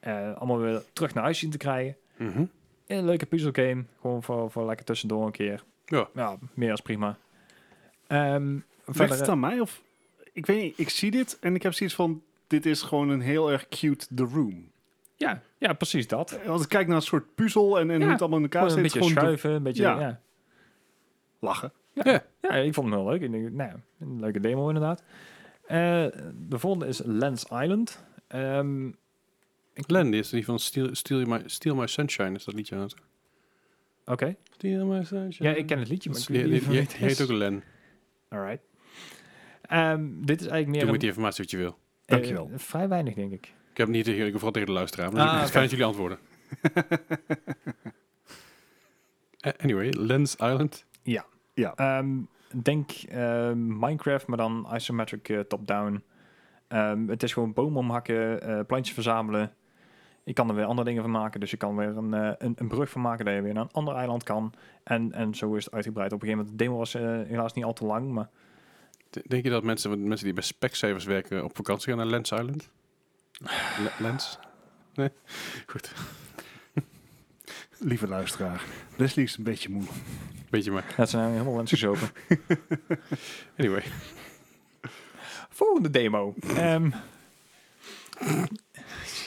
eh, 0.00 0.34
allemaal 0.34 0.58
weer 0.58 0.82
terug 0.92 1.14
naar 1.14 1.24
huis 1.24 1.38
zien 1.38 1.50
te 1.50 1.56
krijgen. 1.56 1.96
Mhm. 2.16 2.44
Een 2.86 3.04
leuke 3.04 3.26
puzzelgame. 3.26 3.84
Gewoon 4.00 4.22
voor, 4.22 4.50
voor 4.50 4.66
lekker 4.66 4.84
tussendoor 4.84 5.26
een 5.26 5.32
keer. 5.32 5.64
Ja. 5.86 6.38
meer 6.54 6.70
als 6.70 6.80
prima. 6.80 7.16
Ehm 8.06 8.58
Ligt 8.86 8.98
verder, 8.98 9.18
het 9.18 9.28
aan 9.28 9.40
mij? 9.40 9.60
Of, 9.60 9.82
ik 10.34 10.46
weet 10.46 10.62
niet, 10.62 10.78
ik 10.78 10.88
zie 10.88 11.10
dit 11.10 11.38
en 11.40 11.54
ik 11.54 11.62
heb 11.62 11.72
zoiets 11.74 11.94
van... 11.96 12.22
Dit 12.46 12.66
is 12.66 12.82
gewoon 12.82 13.08
een 13.08 13.20
heel 13.20 13.50
erg 13.52 13.68
cute 13.68 14.06
The 14.14 14.22
Room. 14.24 14.70
ja, 15.16 15.42
ja, 15.58 15.72
precies 15.72 16.08
dat. 16.08 16.38
Als 16.46 16.62
ik 16.62 16.68
kijk 16.68 16.86
naar 16.86 16.96
een 16.96 17.02
soort 17.02 17.34
puzzel 17.34 17.78
en, 17.80 17.90
en 17.90 17.96
Ja, 17.98 18.02
hoe 18.02 18.12
het 18.12 18.20
allemaal 18.20 18.38
in 18.38 18.44
elkaar 18.44 18.62
Gewoon 18.68 18.78
een 18.78 18.90
zit, 18.90 18.92
beetje 19.00 19.08
gewoon 19.14 19.14
de- 19.14 19.36
schuiven, 19.38 19.50
een 19.50 19.62
beetje... 19.62 19.82
Ja. 19.82 20.00
Ja. 20.00 20.20
lachen. 21.38 21.72
Ja, 22.42 22.54
ik 22.54 22.74
vond 22.74 22.88
hem 22.90 22.98
heel 22.98 23.08
leuk. 23.10 23.20
Ik 23.22 23.30
denk, 23.30 23.50
nou 23.50 23.70
ja, 23.70 23.80
een 24.00 24.20
leuke 24.20 24.40
demo 24.40 24.66
inderdaad. 24.68 25.02
Eh, 25.66 25.76
de 26.48 26.58
volgende 26.58 26.86
is 26.86 27.00
Lens 27.04 27.44
Island. 27.44 28.04
Ehm, 28.26 28.90
Len, 29.86 30.10
die 30.10 30.20
is 30.20 30.28
die 30.30 30.44
van 30.44 30.58
Steal, 30.58 30.88
Steal, 30.94 31.24
My, 31.24 31.42
Steal 31.46 31.74
My 31.76 31.86
Sunshine, 31.86 32.34
is 32.34 32.44
dat 32.44 32.54
liedje 32.54 32.74
aan 32.74 32.80
het? 32.80 32.94
Oké. 34.06 34.36
Steal 34.50 34.86
My 34.86 35.04
Sunshine. 35.04 35.48
Ja, 35.48 35.54
ik 35.54 35.66
ken 35.66 35.78
het 35.78 35.88
liedje, 35.88 36.10
maar 36.10 36.18
ik 36.20 36.28
weet 36.28 36.50
niet 36.68 36.80
het 36.80 36.92
heet 36.96 37.10
is. 37.10 37.22
ook 37.22 37.28
Len. 37.30 37.62
Alright. 38.28 38.62
Ehm, 39.68 40.08
dit 40.20 40.40
is 40.40 40.46
eigenlijk 40.46 40.64
Doe 40.64 40.72
meer 40.72 40.84
met 40.84 40.92
een, 40.94 40.98
die 40.98 41.08
informatie 41.08 41.42
wat 41.42 41.50
je 41.50 41.56
wil. 41.56 41.78
Dankjewel. 42.06 42.50
eh, 42.52 42.58
vrij 42.58 42.88
weinig, 42.88 43.14
denk 43.14 43.32
ik. 43.32 43.52
Ik 43.70 43.76
heb 43.76 43.88
niet 43.88 44.04
tegen 44.04 44.18
ik 44.20 44.24
wil 44.24 44.32
vooral 44.32 44.50
tegen 44.52 44.66
de 44.68 44.72
luisteraar. 44.74 45.12
Maar 45.12 45.26
Ah, 45.26 45.34
het 45.34 45.44
is 45.44 45.50
fijn 45.50 45.62
dat 45.62 45.70
jullie 45.70 45.86
antwoorden. 45.86 46.18
Eh, 49.40 49.52
anyway, 49.62 49.90
Lens 49.90 50.32
Island. 50.36 50.84
Ehm, 51.74 52.08
denk 52.62 52.90
ehm, 52.90 53.78
Minecraft, 53.78 54.26
maar 54.26 54.36
dan 54.36 54.68
isometric 54.74 55.28
eh, 55.28 55.40
top-down. 55.40 56.02
Ehm, 56.68 57.08
het 57.08 57.22
is 57.22 57.32
gewoon 57.32 57.52
bomen 57.52 57.78
omhakken, 57.78 58.42
eh, 58.42 58.60
plantjes 58.66 58.94
verzamelen. 58.94 59.52
Je 60.24 60.32
kan 60.32 60.48
er 60.48 60.54
weer 60.54 60.64
andere 60.64 60.88
dingen 60.88 61.02
van 61.02 61.10
maken. 61.10 61.40
Dus 61.40 61.50
je 61.50 61.56
kan 61.56 61.76
weer 61.76 61.96
een, 61.96 62.14
eh, 62.14 62.30
een, 62.38 62.52
een 62.56 62.68
brug 62.68 62.90
van 62.90 63.00
maken 63.00 63.24
dat 63.24 63.34
je 63.34 63.40
weer 63.42 63.54
naar 63.54 63.62
een 63.62 63.72
ander 63.72 63.94
eiland 63.94 64.22
kan. 64.22 64.52
En, 64.84 65.12
en 65.12 65.34
zo 65.34 65.54
is 65.54 65.64
het 65.64 65.74
uitgebreid. 65.74 66.12
Op 66.12 66.22
een 66.22 66.28
gegeven 66.28 66.44
moment, 66.44 66.58
de 66.58 66.64
demo 66.64 66.78
was 66.78 66.94
eh, 66.94 67.28
helaas 67.28 67.52
niet 67.52 67.64
al 67.64 67.72
te 67.72 67.84
lang. 67.84 68.12
Maar 68.12 68.28
Denk 69.26 69.44
je 69.44 69.50
dat 69.50 69.62
mensen, 69.62 70.08
mensen 70.08 70.24
die 70.24 70.34
bij 70.34 70.42
Specsavers 70.42 71.04
werken 71.04 71.44
op 71.44 71.56
vakantie 71.56 71.88
gaan 71.88 71.96
naar 71.96 72.06
Lens 72.06 72.30
Island? 72.30 72.70
Le- 73.78 73.92
Lens? 73.98 74.38
Nee? 74.94 75.08
Goed, 75.66 75.92
Lieve 77.78 78.08
luisteraar, 78.08 78.64
Leslie 78.96 79.24
is 79.24 79.36
een 79.36 79.44
beetje 79.44 79.68
moe. 79.68 79.82
beetje 80.50 80.70
maar. 80.70 80.94
dat 80.96 81.10
zijn 81.10 81.30
helemaal 81.32 81.54
mensen 81.54 81.78
gezopen. 81.78 82.08
Anyway. 83.58 83.82
Volgende 85.48 85.90
demo. 85.90 86.34
Ehm 86.56 86.90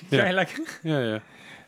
Ja. 0.09 0.25
ja. 0.25 0.31
lekker. 0.31 0.79
Ja, 0.83 0.99
ja. 0.99 1.21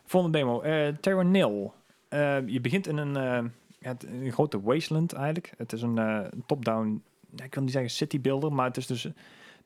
Volgende 0.06 0.38
demo. 0.38 0.62
eh 0.62 0.88
Terra 1.02 1.22
Nil. 1.22 1.74
Eh, 2.08 2.48
je 2.48 2.62
begint 2.62 2.88
in 2.88 2.98
een, 2.98 3.16
eh, 3.16 3.50
ja, 3.80 3.90
het- 3.90 4.04
een 4.04 4.32
grote 4.32 4.62
wasteland 4.62 5.14
eigenlijk. 5.14 5.54
Het 5.58 5.74
is 5.74 5.82
een 5.82 5.98
eh, 5.98 6.20
top-down, 6.46 7.04
ja, 7.19 7.19
ik 7.36 7.54
wil 7.54 7.64
niet 7.64 7.72
zeggen 7.72 7.92
city 7.92 8.22
builder, 8.22 8.54
maar 8.54 8.68
het 8.68 8.78
is 8.78 8.88
dus 8.88 9.08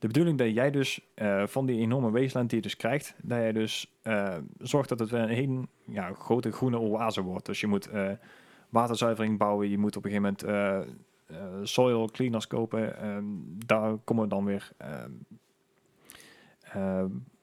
de 0.03 0.07
bedoeling 0.09 0.37
dat 0.37 0.53
jij 0.53 0.71
dus 0.71 0.99
eh, 1.13 1.47
van 1.47 1.65
die 1.65 1.79
enorme 1.79 2.11
wasteland 2.11 2.49
die 2.49 2.57
je 2.57 2.63
dus 2.63 2.75
krijgt, 2.75 3.15
dat 3.21 3.37
jij 3.37 3.51
dus 3.51 3.93
eh, 4.01 4.37
zorgt 4.59 4.89
dat 4.89 4.99
het 4.99 5.09
weer 5.09 5.21
een 5.21 5.29
hele 5.29 5.67
ja, 5.85 6.13
grote 6.13 6.51
groene 6.51 6.79
oase 6.79 7.21
wordt. 7.21 7.45
Dus 7.45 7.59
je 7.59 7.67
moet 7.67 7.87
eh, 7.87 8.11
waterzuivering 8.69 9.37
bouwen, 9.37 9.69
je 9.69 9.77
moet 9.77 9.95
op 9.95 10.05
een 10.05 10.11
gegeven 10.11 10.35
moment 10.47 10.89
soil 11.67 12.09
cleaners 12.11 12.47
kopen. 12.47 12.97
Ehm, 12.97 13.25
daar 13.65 13.97
komen 13.97 14.29
dan 14.29 14.45
weer 14.45 14.71
ehm, 14.77 15.11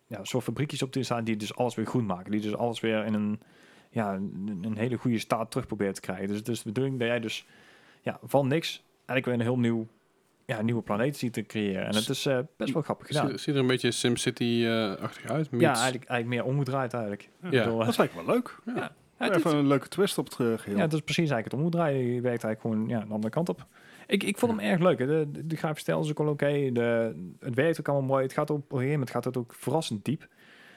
ja, 0.06 0.24
soort 0.24 0.44
fabriekjes 0.44 0.82
op 0.82 0.92
te 0.92 1.02
staan 1.02 1.24
die 1.24 1.36
dus 1.36 1.56
alles 1.56 1.74
weer 1.74 1.86
groen 1.86 2.06
maken. 2.06 2.30
Die 2.30 2.40
dus 2.40 2.56
alles 2.56 2.80
weer 2.80 3.04
in 3.04 3.14
een, 3.14 3.40
ja, 3.90 4.14
een, 4.14 4.76
hele 4.76 4.96
goede 4.96 5.18
staat 5.18 5.50
terug 5.50 5.66
proberen 5.66 5.94
te 5.94 6.00
krijgen. 6.00 6.26
Dus 6.26 6.36
het 6.36 6.48
is 6.48 6.62
de 6.62 6.68
bedoeling 6.72 6.98
dat 6.98 7.08
jij 7.08 7.20
dus 7.20 7.46
ja, 8.02 8.18
van 8.22 8.48
niks 8.48 8.82
eigenlijk 9.06 9.24
weer 9.24 9.34
een 9.34 9.54
heel 9.54 9.58
nieuw 9.58 9.86
ja, 10.56 10.62
nieuwe 10.62 10.82
planeten 10.82 11.18
ziet 11.18 11.32
te 11.32 11.42
creëren. 11.42 11.86
En 11.86 11.94
het 11.94 12.08
is 12.08 12.26
eh, 12.26 12.38
best 12.56 12.72
wel 12.72 12.82
grappig 12.82 13.06
gedaan. 13.06 13.28
Ziet, 13.28 13.40
ziet 13.40 13.54
er 13.54 13.60
een 13.60 13.66
beetje 13.66 13.90
SimCity-achtig 13.90 15.30
uit. 15.30 15.48
Ja, 15.50 15.72
eigenlijk, 15.74 16.04
eigenlijk 16.10 16.26
meer 16.26 16.44
omgedraaid 16.54 16.92
eigenlijk. 16.92 17.28
Ja. 17.42 17.46
Ik 17.50 17.64
bedoel, 17.64 17.78
Dat 17.78 17.88
is 17.88 17.96
eigenlijk 17.96 18.26
wel 18.26 18.34
leuk. 18.36 18.58
ja, 18.76 18.92
het 19.16 19.30
is- 19.30 19.36
Even 19.36 19.56
een 19.56 19.66
leuke 19.66 19.88
twist 19.88 20.18
op 20.18 20.24
het 20.24 20.32
eh, 20.40 20.58
geheel. 20.58 20.76
Ja, 20.76 20.82
het 20.82 20.92
is 20.92 21.00
precies 21.00 21.30
eigenlijk 21.30 21.52
het 21.52 21.62
omdraaien. 21.62 21.98
Je 22.14 22.20
werkt 22.20 22.44
eigenlijk 22.44 22.60
gewoon 22.60 22.88
ja, 22.98 23.06
de 23.06 23.12
andere 23.12 23.32
kant 23.32 23.48
op. 23.48 23.66
Ik, 24.06 24.22
ik 24.22 24.38
vond 24.38 24.52
hem 24.52 24.60
erg 24.70 24.80
leuk. 24.80 24.98
hè. 24.98 25.06
De, 25.06 25.30
de, 25.30 25.46
de 25.46 25.56
grafische 25.56 25.82
stijl 25.82 26.00
is 26.04 26.10
ook 26.10 26.18
wel 26.18 26.28
oké. 26.28 26.70
De 26.72 27.14
Het 27.40 27.54
werkt 27.54 27.80
ook 27.80 27.88
allemaal 27.88 28.08
mooi. 28.08 28.22
Het 28.22 28.32
gaat 28.32 28.50
op, 28.50 28.56
op 28.56 28.62
een 28.62 28.68
gegeven 28.70 28.92
moment 28.92 29.10
gaat 29.10 29.24
het 29.24 29.36
ook 29.36 29.54
verrassend 29.54 30.04
diep. 30.04 30.26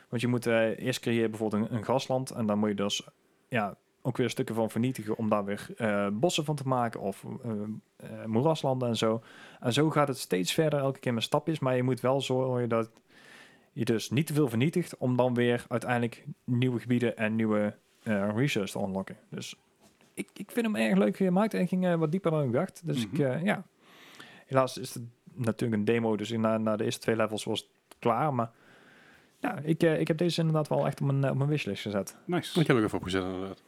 Want 0.09 0.21
je 0.21 0.27
moet 0.27 0.45
eh, 0.45 0.79
eerst 0.79 0.99
creëren 0.99 1.29
bijvoorbeeld 1.29 1.69
een, 1.69 1.75
een 1.77 1.83
grasland. 1.83 2.31
En 2.31 2.45
dan 2.45 2.57
moet 2.59 2.69
je 2.69 2.75
dus 2.75 3.07
ja, 3.49 3.77
ook 4.05 4.17
weer 4.17 4.29
stukken 4.29 4.55
van 4.55 4.69
vernietigen 4.69 5.17
om 5.17 5.29
daar 5.29 5.45
weer 5.45 5.67
eh, 5.77 6.07
bossen 6.13 6.45
van 6.45 6.55
te 6.55 6.67
maken. 6.67 6.99
Of 6.99 7.23
eh, 7.43 7.51
eh, 7.95 8.25
moeraslanden 8.25 8.87
en 8.87 8.95
zo. 8.97 9.23
En 9.59 9.73
zo 9.73 9.89
gaat 9.89 10.07
het 10.07 10.17
steeds 10.17 10.53
verder 10.53 10.79
elke 10.79 10.99
keer 10.99 11.13
met 11.13 11.23
stapjes. 11.23 11.59
Maar 11.59 11.75
je 11.75 11.83
moet 11.83 11.99
wel 12.01 12.21
zorgen 12.21 12.69
dat 12.69 12.91
je 13.71 13.85
dus 13.85 14.09
niet 14.09 14.27
te 14.27 14.33
veel 14.33 14.49
vernietigt. 14.49 14.97
Om 14.97 15.15
dan 15.17 15.33
weer 15.33 15.65
uiteindelijk 15.67 16.25
nieuwe 16.43 16.79
gebieden 16.79 17.17
en 17.17 17.35
nieuwe 17.35 17.75
eh 18.03 18.29
research 18.35 18.69
te 18.71 18.79
unlocken. 18.79 19.17
Dus 19.29 19.55
ik, 20.13 20.29
ik 20.33 20.51
vind 20.51 20.65
hem 20.65 20.75
erg 20.75 20.97
leuk 20.97 21.17
gemaakt 21.17 21.53
en 21.53 21.67
ging 21.67 21.95
wat 21.95 22.11
dieper 22.11 22.31
dan 22.31 22.43
ik 22.43 22.51
dacht. 22.51 22.81
Dus 22.85 23.01
ik, 23.03 23.11
Mhm. 23.11 23.21
eh, 23.21 23.43
ja. 23.43 23.63
Helaas 24.45 24.77
is 24.77 24.93
het 24.93 25.03
natuurlijk 25.33 25.79
een 25.79 25.85
demo, 25.85 26.15
dus 26.15 26.31
na, 26.31 26.57
na 26.57 26.75
de 26.75 26.83
eerste 26.83 27.01
twee 27.01 27.15
levels 27.15 27.43
was 27.43 27.59
het 27.59 27.69
klaar. 27.99 28.33
Maar 28.33 28.51
ja, 29.39 29.57
ik, 29.59 29.83
ik 29.83 30.07
heb 30.07 30.17
deze 30.17 30.39
inderdaad 30.39 30.67
wel 30.67 30.85
echt 30.85 31.01
op 31.01 31.11
mijn, 31.11 31.29
op 31.31 31.37
mijn 31.37 31.49
wishlist 31.49 31.81
gezet. 31.81 32.17
Nice. 32.25 32.59
Ik 32.59 32.67
heb 32.67 32.77
ik 32.77 32.83
even 32.83 32.97
opgezet 32.97 33.23
inderdaad. 33.23 33.63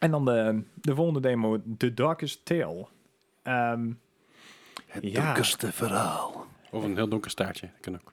En 0.00 0.10
dan 0.10 0.24
de, 0.24 0.62
de 0.74 0.94
volgende 0.94 1.20
demo, 1.20 1.62
The 1.78 1.94
Darkest 1.94 2.44
Tale. 2.44 2.86
Ehm, 3.42 3.90
Het 4.86 5.04
Ja. 5.04 5.24
donkerste 5.24 5.72
verhaal. 5.72 6.46
Of 6.70 6.84
een 6.84 6.96
heel 6.96 7.08
donker 7.08 7.30
staartje. 7.30 7.68
Dat 7.72 7.80
kan 7.80 7.94
ook. 7.94 8.12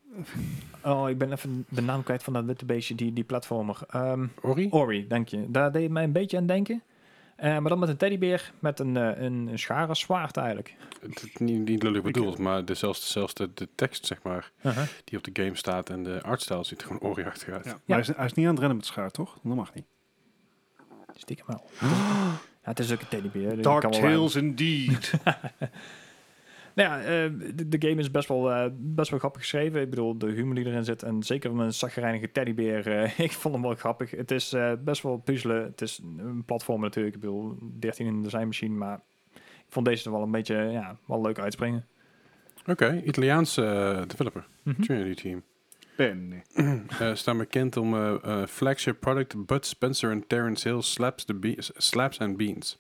oh, 0.84 1.10
ik 1.10 1.18
ben 1.18 1.32
even 1.32 1.66
de 1.70 1.82
naam 1.82 2.04
kwijt 2.04 2.24
van 2.24 2.34
dat 2.34 2.46
witte 2.46 2.66
beestje, 2.66 2.96
die, 2.96 3.14
die 3.14 3.24
platformer. 3.24 3.78
Ehm, 3.90 4.28
Ori? 4.42 4.68
Ori, 4.72 5.08
dank 5.08 5.28
je. 5.28 5.46
Daar 5.52 5.72
deed 5.72 5.84
het 5.84 5.92
mij 5.92 6.04
een 6.04 6.12
beetje 6.12 6.38
aan 6.38 6.46
denken. 6.46 6.82
Eh, 7.36 7.50
maar 7.58 7.70
dan 7.70 7.80
met 7.80 7.90
een 7.90 7.98
teddybeer 7.98 8.52
met 8.60 8.80
een, 8.80 8.98
eh, 8.98 9.22
een, 9.22 9.48
een 9.48 9.60
schare 9.60 9.96
zwaard 9.96 10.38
eigenlijk. 10.38 10.76
Het 11.02 11.24
is 11.24 11.36
niet, 11.38 11.68
niet 11.68 11.84
lullig 11.84 11.98
Ik- 11.98 12.04
bedoeld, 12.04 12.38
maar 12.38 12.66
de, 12.66 12.74
zelfs, 12.74 13.12
zelfs 13.12 13.34
de, 13.34 13.50
de 13.54 13.68
tekst, 13.76 14.06
zeg 14.06 14.22
maar, 14.24 14.52
Uh-huh. 14.64 14.84
die 15.04 15.18
op 15.18 15.24
de 15.34 15.44
game 15.44 15.56
staat 15.56 15.90
en 15.90 16.04
de 16.04 16.22
artstyle 16.24 16.64
ziet 16.64 16.82
er 16.82 16.88
gewoon 16.88 17.12
Ori-achtig 17.12 17.50
uit. 17.50 17.66
Ja. 17.66 17.72
Maar 17.72 17.82
Ja. 17.86 17.94
Hij, 17.94 18.02
is, 18.04 18.08
hij 18.16 18.26
is 18.26 18.34
niet 18.34 18.46
aan 18.46 18.52
het 18.52 18.60
rennen 18.60 18.78
met 18.78 18.86
schaar, 18.86 19.12
toch? 19.12 19.38
Dat 19.44 19.56
mag 19.56 19.74
niet. 19.74 19.86
Stiekem 21.18 21.46
wel. 21.48 21.62
Ja, 22.64 22.74
het 22.74 22.80
is 22.86 22.92
ook 22.94 23.02
een 23.02 23.08
teddybeer. 23.08 23.54
die 23.54 23.62
Dark 23.62 23.82
kan 23.82 23.92
wel 23.92 24.00
Tales 24.02 24.36
indeed. 24.36 25.14
Nou 26.76 26.90
ja, 26.90 27.00
eh, 27.02 27.32
de, 27.56 27.68
de 27.68 27.88
game 27.88 28.00
is 28.02 28.12
best 28.12 28.28
wel, 28.28 28.52
eh, 28.52 28.70
best 28.74 29.10
wel 29.10 29.20
grappig 29.20 29.42
geschreven. 29.42 29.82
Ik 29.82 29.90
bedoel, 29.90 30.18
de 30.18 30.32
humor 30.32 30.56
die 30.56 30.66
erin 30.66 30.84
zit. 30.84 31.04
En 31.04 31.24
zeker 31.24 31.54
met 31.56 31.66
een 31.66 31.74
zaggerijnige 31.74 32.32
teddybeer. 32.32 32.88
eh, 32.88 33.20
ik 33.26 33.32
vond 33.32 33.54
hem 33.54 33.64
wel 33.64 33.76
grappig. 33.76 34.12
Het 34.12 34.32
is 34.32 34.54
eh, 34.54 34.72
best 34.80 35.02
wel 35.02 35.18
puzzelen. 35.18 35.64
Het 35.64 35.82
is 35.82 36.00
een 36.18 36.44
platform 36.46 36.82
natuurlijk. 36.82 37.16
Ik 37.16 37.22
bedoel, 37.22 37.58
13 37.80 38.06
in 38.06 38.16
de 38.16 38.22
designmachine. 38.22 38.76
Maar 38.76 39.02
ik 39.34 39.42
vond 39.70 39.86
deze 39.86 40.06
er 40.06 40.12
wel 40.12 40.22
een 40.24 40.32
beetje 40.32 40.56
ja, 40.56 40.98
wel 41.06 41.22
leuk 41.22 41.40
uitspringen. 41.40 41.86
Oké, 42.66 43.02
Italiaanse 43.06 43.66
eh, 43.66 44.08
developer, 44.08 44.48
Mhm. 44.64 44.82
Trinity 44.82 45.22
Team. 45.22 45.44
Eh 47.00 47.14
staan 47.14 47.38
bekend 47.38 47.78
om 47.78 47.94
eh, 47.96 48.16
eh, 48.24 48.48
flagship 48.48 49.00
product 49.00 49.46
Bud 49.46 49.66
Spencer 49.66 50.12
en 50.12 50.28
Terrence 50.28 50.70
Hill 50.70 50.82
Slaps, 50.82 51.26
the 51.26 51.34
Be- 51.34 51.56
Slaps 51.60 52.20
and 52.20 52.38
Beans. 52.38 52.80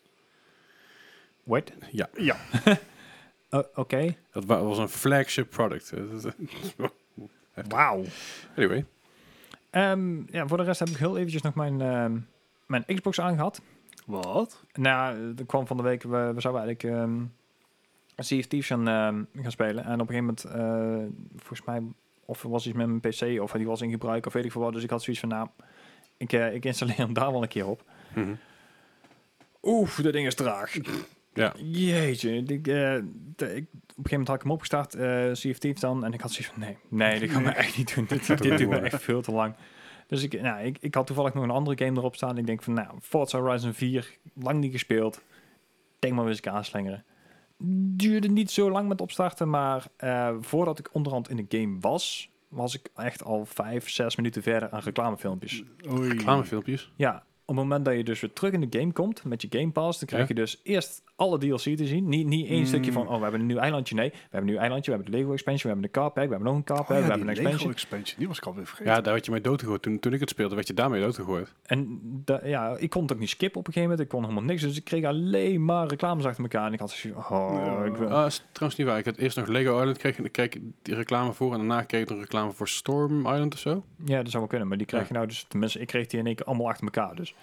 What? 1.44 1.72
Ja, 1.92 2.10
Ja. 2.18 2.36
Oké. 3.76 4.16
dat 4.32 4.46
wa- 4.46 4.64
was 4.64 4.78
een 4.78 4.90
flagship 4.90 5.50
product. 5.50 5.92
Eh, 5.92 6.02
dat-. 6.78 6.92
Wauw. 7.70 8.04
Anyway, 8.56 8.86
Ehm, 9.70 10.22
ja, 10.36 10.48
voor 10.48 10.58
de 10.58 10.64
rest 10.64 10.80
heb 10.80 10.90
ik 10.90 10.98
heel 10.98 11.18
eventjes 11.18 11.42
nog 11.42 11.56
mijn, 11.56 11.82
ehm, 11.82 12.18
mijn 12.66 12.86
Xbox 12.86 13.20
aangehad. 13.20 13.62
Wat? 14.06 14.64
Nou, 14.74 15.34
er 15.38 15.46
kwam 15.46 15.68
van 15.68 15.78
de 15.78 15.84
week, 15.84 16.04
we, 16.04 16.32
we 16.36 16.42
zouden 16.42 16.64
eigenlijk 16.64 16.84
ehm 16.84 17.22
Sea 18.16 18.40
of 18.40 18.46
Thieves 18.46 18.68
gaan, 18.70 18.88
ehm, 18.88 19.42
gaan 19.44 19.52
spelen. 19.52 19.84
En 19.86 20.02
op 20.02 20.10
een 20.10 20.16
gegeven 20.16 20.36
moment, 20.44 20.44
eh, 20.44 21.18
volgens 21.36 21.64
mij, 21.64 21.82
of 22.28 22.44
er 22.44 22.50
was 22.50 22.68
iets 22.68 22.78
met 22.78 22.88
mijn 22.88 23.00
PC, 23.00 23.42
of 23.42 23.52
die 23.52 23.66
was 23.66 23.82
in 23.82 23.90
gebruik, 23.90 24.26
of 24.26 24.34
weet 24.34 24.46
ik 24.46 24.52
veel 24.52 24.62
wat. 24.62 24.74
Dus 24.74 24.84
ik 24.84 24.90
had 24.90 25.04
zoiets 25.04 25.22
van, 25.22 25.30
nou, 25.30 25.48
ik, 26.18 26.34
eh, 26.34 26.54
ik 26.54 26.66
installeer 26.66 26.98
hem 26.98 27.14
daar 27.14 27.32
wel 27.32 27.42
een 27.42 27.48
keer 27.48 27.68
op. 27.68 27.84
Mhm. 28.14 28.34
Oef, 29.64 29.96
dat 29.96 30.14
ding 30.14 30.28
is 30.28 30.36
traag. 30.36 30.78
Ja. 31.34 31.54
Jeetje. 31.58 32.44
Ik, 32.44 32.68
eh, 32.68 32.96
ik, 32.96 33.04
op 33.04 33.44
een 33.44 33.58
gegeven 33.58 34.10
moment 34.10 34.28
had 34.28 34.36
ik 34.36 34.42
hem 34.42 34.52
opgestart, 34.52 34.96
eh 34.96 35.30
Sea 35.34 35.52
of 35.52 35.58
Thieves 35.58 35.82
dan. 35.82 36.06
En 36.06 36.14
ik 36.14 36.22
had 36.22 36.32
zoiets 36.32 36.54
van, 36.54 36.62
nee, 36.62 36.78
nee, 36.88 37.20
dit 37.20 37.32
gaan 37.32 37.44
we 37.44 37.50
echt 37.50 37.78
niet 37.78 37.96
doen. 37.96 38.06
Dit, 38.10 38.28
dit 38.28 38.40
niet 38.40 38.58
duurt 38.58 38.70
me 38.70 38.78
echt 38.78 39.04
veel 39.04 39.22
te 39.22 39.32
lang. 39.32 39.56
Dus 40.08 40.24
ik, 40.24 40.42
nou, 40.42 40.66
ik, 40.66 40.78
ik 40.80 40.96
had 40.96 41.08
toevallig 41.08 41.34
nog 41.34 41.44
een 41.44 41.50
andere 41.50 41.86
game 41.86 42.00
erop 42.00 42.16
staan. 42.16 42.38
Ik 42.38 42.46
denk 42.46 42.64
van, 42.64 42.74
nou, 42.74 42.88
Forza 43.02 43.40
Horizon 43.40 43.74
4, 43.74 44.18
lang 44.34 44.60
niet 44.60 44.72
gespeeld. 44.72 45.22
Denk 46.00 46.14
maar 46.14 46.28
eens 46.28 46.38
ik 46.38 46.48
aanslingeren. 46.48 47.04
Duurde 47.60 48.28
niet 48.28 48.52
zo 48.52 48.72
lang 48.72 48.88
met 48.88 49.02
opstarten, 49.02 49.50
maar 49.50 49.86
eh, 49.98 50.36
voordat 50.40 50.80
ik 50.80 50.90
onderhand 50.92 51.30
in 51.30 51.36
de 51.36 51.58
game 51.58 51.78
was, 51.80 52.30
was 52.48 52.76
ik 52.76 52.90
echt 52.96 53.24
al 53.24 53.46
vijf, 53.46 53.90
zes 53.90 54.16
minuten 54.16 54.42
verder 54.42 54.70
aan 54.70 54.80
reclamefilmpjes. 54.80 55.64
Oei. 55.90 56.10
reclamefilmpjes. 56.10 56.92
Ja, 56.96 57.24
op 57.50 57.56
het 57.56 57.64
moment 57.66 57.86
dat 57.86 57.96
je 57.96 58.04
dus 58.04 58.20
weer 58.22 58.34
terug 58.34 58.52
in 58.52 58.70
de 58.70 58.80
game 58.80 58.92
komt 58.92 59.24
met 59.24 59.42
je 59.42 59.48
Game 59.52 59.72
Pass, 59.72 60.00
dan 60.00 60.08
krijg 60.08 60.22
Ja. 60.28 60.28
je 60.36 60.42
dus 60.42 60.60
eerst 60.64 61.02
alle 61.16 61.38
DLC 61.38 61.60
te 61.60 61.86
zien. 61.86 62.10
Niet, 62.10 62.28
niet 62.28 62.48
één 62.50 62.60
Mm. 62.60 62.66
stukje 62.66 62.92
van, 62.92 63.08
oh, 63.08 63.16
we 63.16 63.22
hebben 63.22 63.40
een 63.40 63.46
nieuw 63.46 63.58
eilandje. 63.58 63.96
Nee, 63.96 64.10
we 64.10 64.16
hebben 64.22 64.40
een 64.40 64.46
nieuw 64.46 64.58
eilandje, 64.58 64.92
we 64.92 64.96
hebben 64.98 65.14
de 65.14 65.18
Lego 65.20 65.34
expansion, 65.34 65.64
we 65.74 65.80
hebben 65.80 65.92
de 65.94 66.00
car 66.00 66.12
pack, 66.12 66.24
we 66.24 66.30
hebben 66.30 66.48
nog 66.48 66.56
een 66.56 66.64
car 66.64 66.78
pack, 66.78 66.90
Oh 66.90 66.96
ja, 66.96 67.02
we 67.02 67.10
hebben 67.10 67.28
een 67.28 67.34
Lego 67.34 67.40
expansion. 67.48 67.72
expansion. 67.72 68.18
Die 68.20 68.28
was 68.28 68.38
ik 68.38 68.46
alweer 68.46 68.66
vergeten. 68.66 68.94
Ja, 68.94 69.02
daar 69.02 69.14
werd 69.14 69.26
je 69.26 69.32
mee 69.32 69.42
doodgegooid. 69.42 69.82
Toen, 69.82 70.00
toen 70.00 70.14
ik 70.14 70.20
het 70.20 70.30
speelde, 70.30 70.56
werd 70.56 70.68
je 70.68 70.74
daarmee 70.74 71.02
doodgegooid. 71.02 71.54
En 71.66 72.00
da- 72.26 72.42
ja, 72.44 72.76
ik 72.78 72.90
kon 72.90 73.02
het 73.02 73.12
ook 73.14 73.20
niet 73.20 73.30
skippen 73.30 73.60
op 73.60 73.68
een 73.68 73.74
gegeven 73.74 73.90
moment. 73.96 74.08
Ik 74.12 74.16
kon 74.18 74.24
helemaal 74.30 74.50
niks, 74.50 74.62
dus 74.62 74.78
ik 74.78 74.84
kreeg 74.84 75.04
alleen 75.06 75.66
maar 75.66 75.88
reclames 75.88 76.26
achter 76.26 76.44
elkaar. 76.44 76.66
En 76.68 76.74
ik 76.74 76.80
had 76.80 76.92
zoiets 76.92 77.22
van, 77.28 77.38
oh, 77.38 77.56
Ja. 77.66 77.84
ik 77.84 77.96
wil... 77.96 78.10
Ah, 78.10 78.26
is 78.26 78.44
trouwens 78.52 78.80
niet 78.80 78.88
waar. 78.90 78.98
Ik 78.98 79.06
had 79.06 79.18
eerst 79.18 79.38
nog 79.38 79.48
Lego 79.48 79.78
Island 79.80 79.98
kreeg, 79.98 80.18
en 80.18 80.32
kreeg 80.32 80.46
ik 80.46 80.62
die 80.82 80.96
reclame 80.96 81.34
voor. 81.34 81.52
En 81.52 81.58
daarna 81.58 81.82
kreeg 81.82 82.02
ik 82.02 82.10
nog 82.10 82.20
reclame 82.20 82.52
voor 82.52 82.68
Storm 82.68 83.20
Island 83.20 83.54
of 83.54 83.60
zo. 83.60 83.84
Ja, 84.06 84.18
dat 84.18 84.28
zou 84.30 84.38
wel 84.40 84.48
kunnen, 84.48 84.68
maar 84.68 84.78
die 84.78 84.88
krijg 84.88 85.04
Ja. 85.04 85.08
je 85.10 85.16
nou 85.16 85.28
dus, 85.28 85.46
tenminste, 85.48 85.80
ik 85.80 85.88
kreeg 85.88 86.08
die 86.08 86.20
in 86.20 86.26
één 86.26 86.36
keer 86.36 86.46
allemaal 86.46 86.68
achter 86.68 86.84
elkaar 86.84 87.16
dus. 87.16 87.36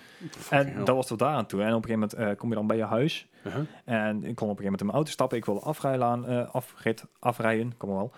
En 0.51 0.67
hell. 0.67 0.85
dat 0.85 0.97
was 0.97 1.07
tot 1.07 1.19
daar 1.19 1.35
aan 1.35 1.47
toe. 1.47 1.63
En 1.63 1.75
op 1.75 1.85
een 1.85 1.91
gegeven 1.91 2.09
moment 2.17 2.31
eh, 2.33 2.39
kom 2.39 2.49
je 2.49 2.55
dan 2.55 2.67
bij 2.67 2.77
je 2.77 2.85
huis. 2.85 3.27
Uh-huh. 3.47 3.63
En 3.85 4.25
ik 4.25 4.35
kon 4.35 4.49
op 4.49 4.59
een 4.59 4.65
gegeven 4.65 4.65
moment 4.65 4.81
in 4.81 4.87
mijn 4.87 4.97
auto 4.97 5.11
stappen. 5.11 5.39
Ik 5.39 5.45
wilde 5.45 5.61
afrijlaan, 5.61 6.27
eh 6.27 6.55
afrit, 6.55 7.05
afrijden, 7.19 7.77
kom 7.77 7.89
maar 7.89 7.99
wel. 7.99 8.13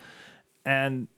En 0.62 1.08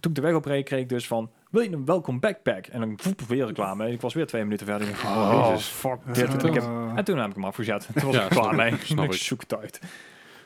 toen 0.00 0.10
ik 0.10 0.14
de 0.16 0.22
weg 0.22 0.34
opreed, 0.34 0.64
kreeg 0.64 0.80
ik 0.80 0.88
dus 0.88 1.06
van... 1.06 1.30
Wil 1.50 1.62
je 1.62 1.72
een 1.72 1.84
welkom 1.84 2.20
backpack? 2.20 2.66
En 2.66 2.80
dan 2.80 2.94
voep, 2.96 3.20
weer 3.20 3.46
reclame. 3.46 3.84
En 3.84 3.92
ik 3.92 4.00
was 4.00 4.14
weer 4.14 4.26
twee 4.26 4.42
minuten 4.42 4.66
verder. 4.66 4.86
En 4.88 4.92
ik 4.94 5.02
Oh, 5.04 5.44
oh, 5.52 5.56
fuck 5.56 5.98
dit. 6.14 6.42
En, 6.42 6.48
ik 6.48 6.54
heb, 6.54 6.64
en 6.96 7.04
toen 7.04 7.18
heb 7.18 7.28
ik 7.28 7.34
hem 7.34 7.44
afgezet. 7.44 7.88
Toen 7.94 8.04
was 8.04 8.14
Ja, 8.14 8.22
ik 8.24 8.28
klaar 8.30 8.54
mee. 8.54 8.72
ik, 8.72 8.80
snap 8.80 9.04
ik 9.12 9.12
ik. 9.12 9.20
zoek 9.20 9.40
het 9.40 9.56
uit. 9.56 9.80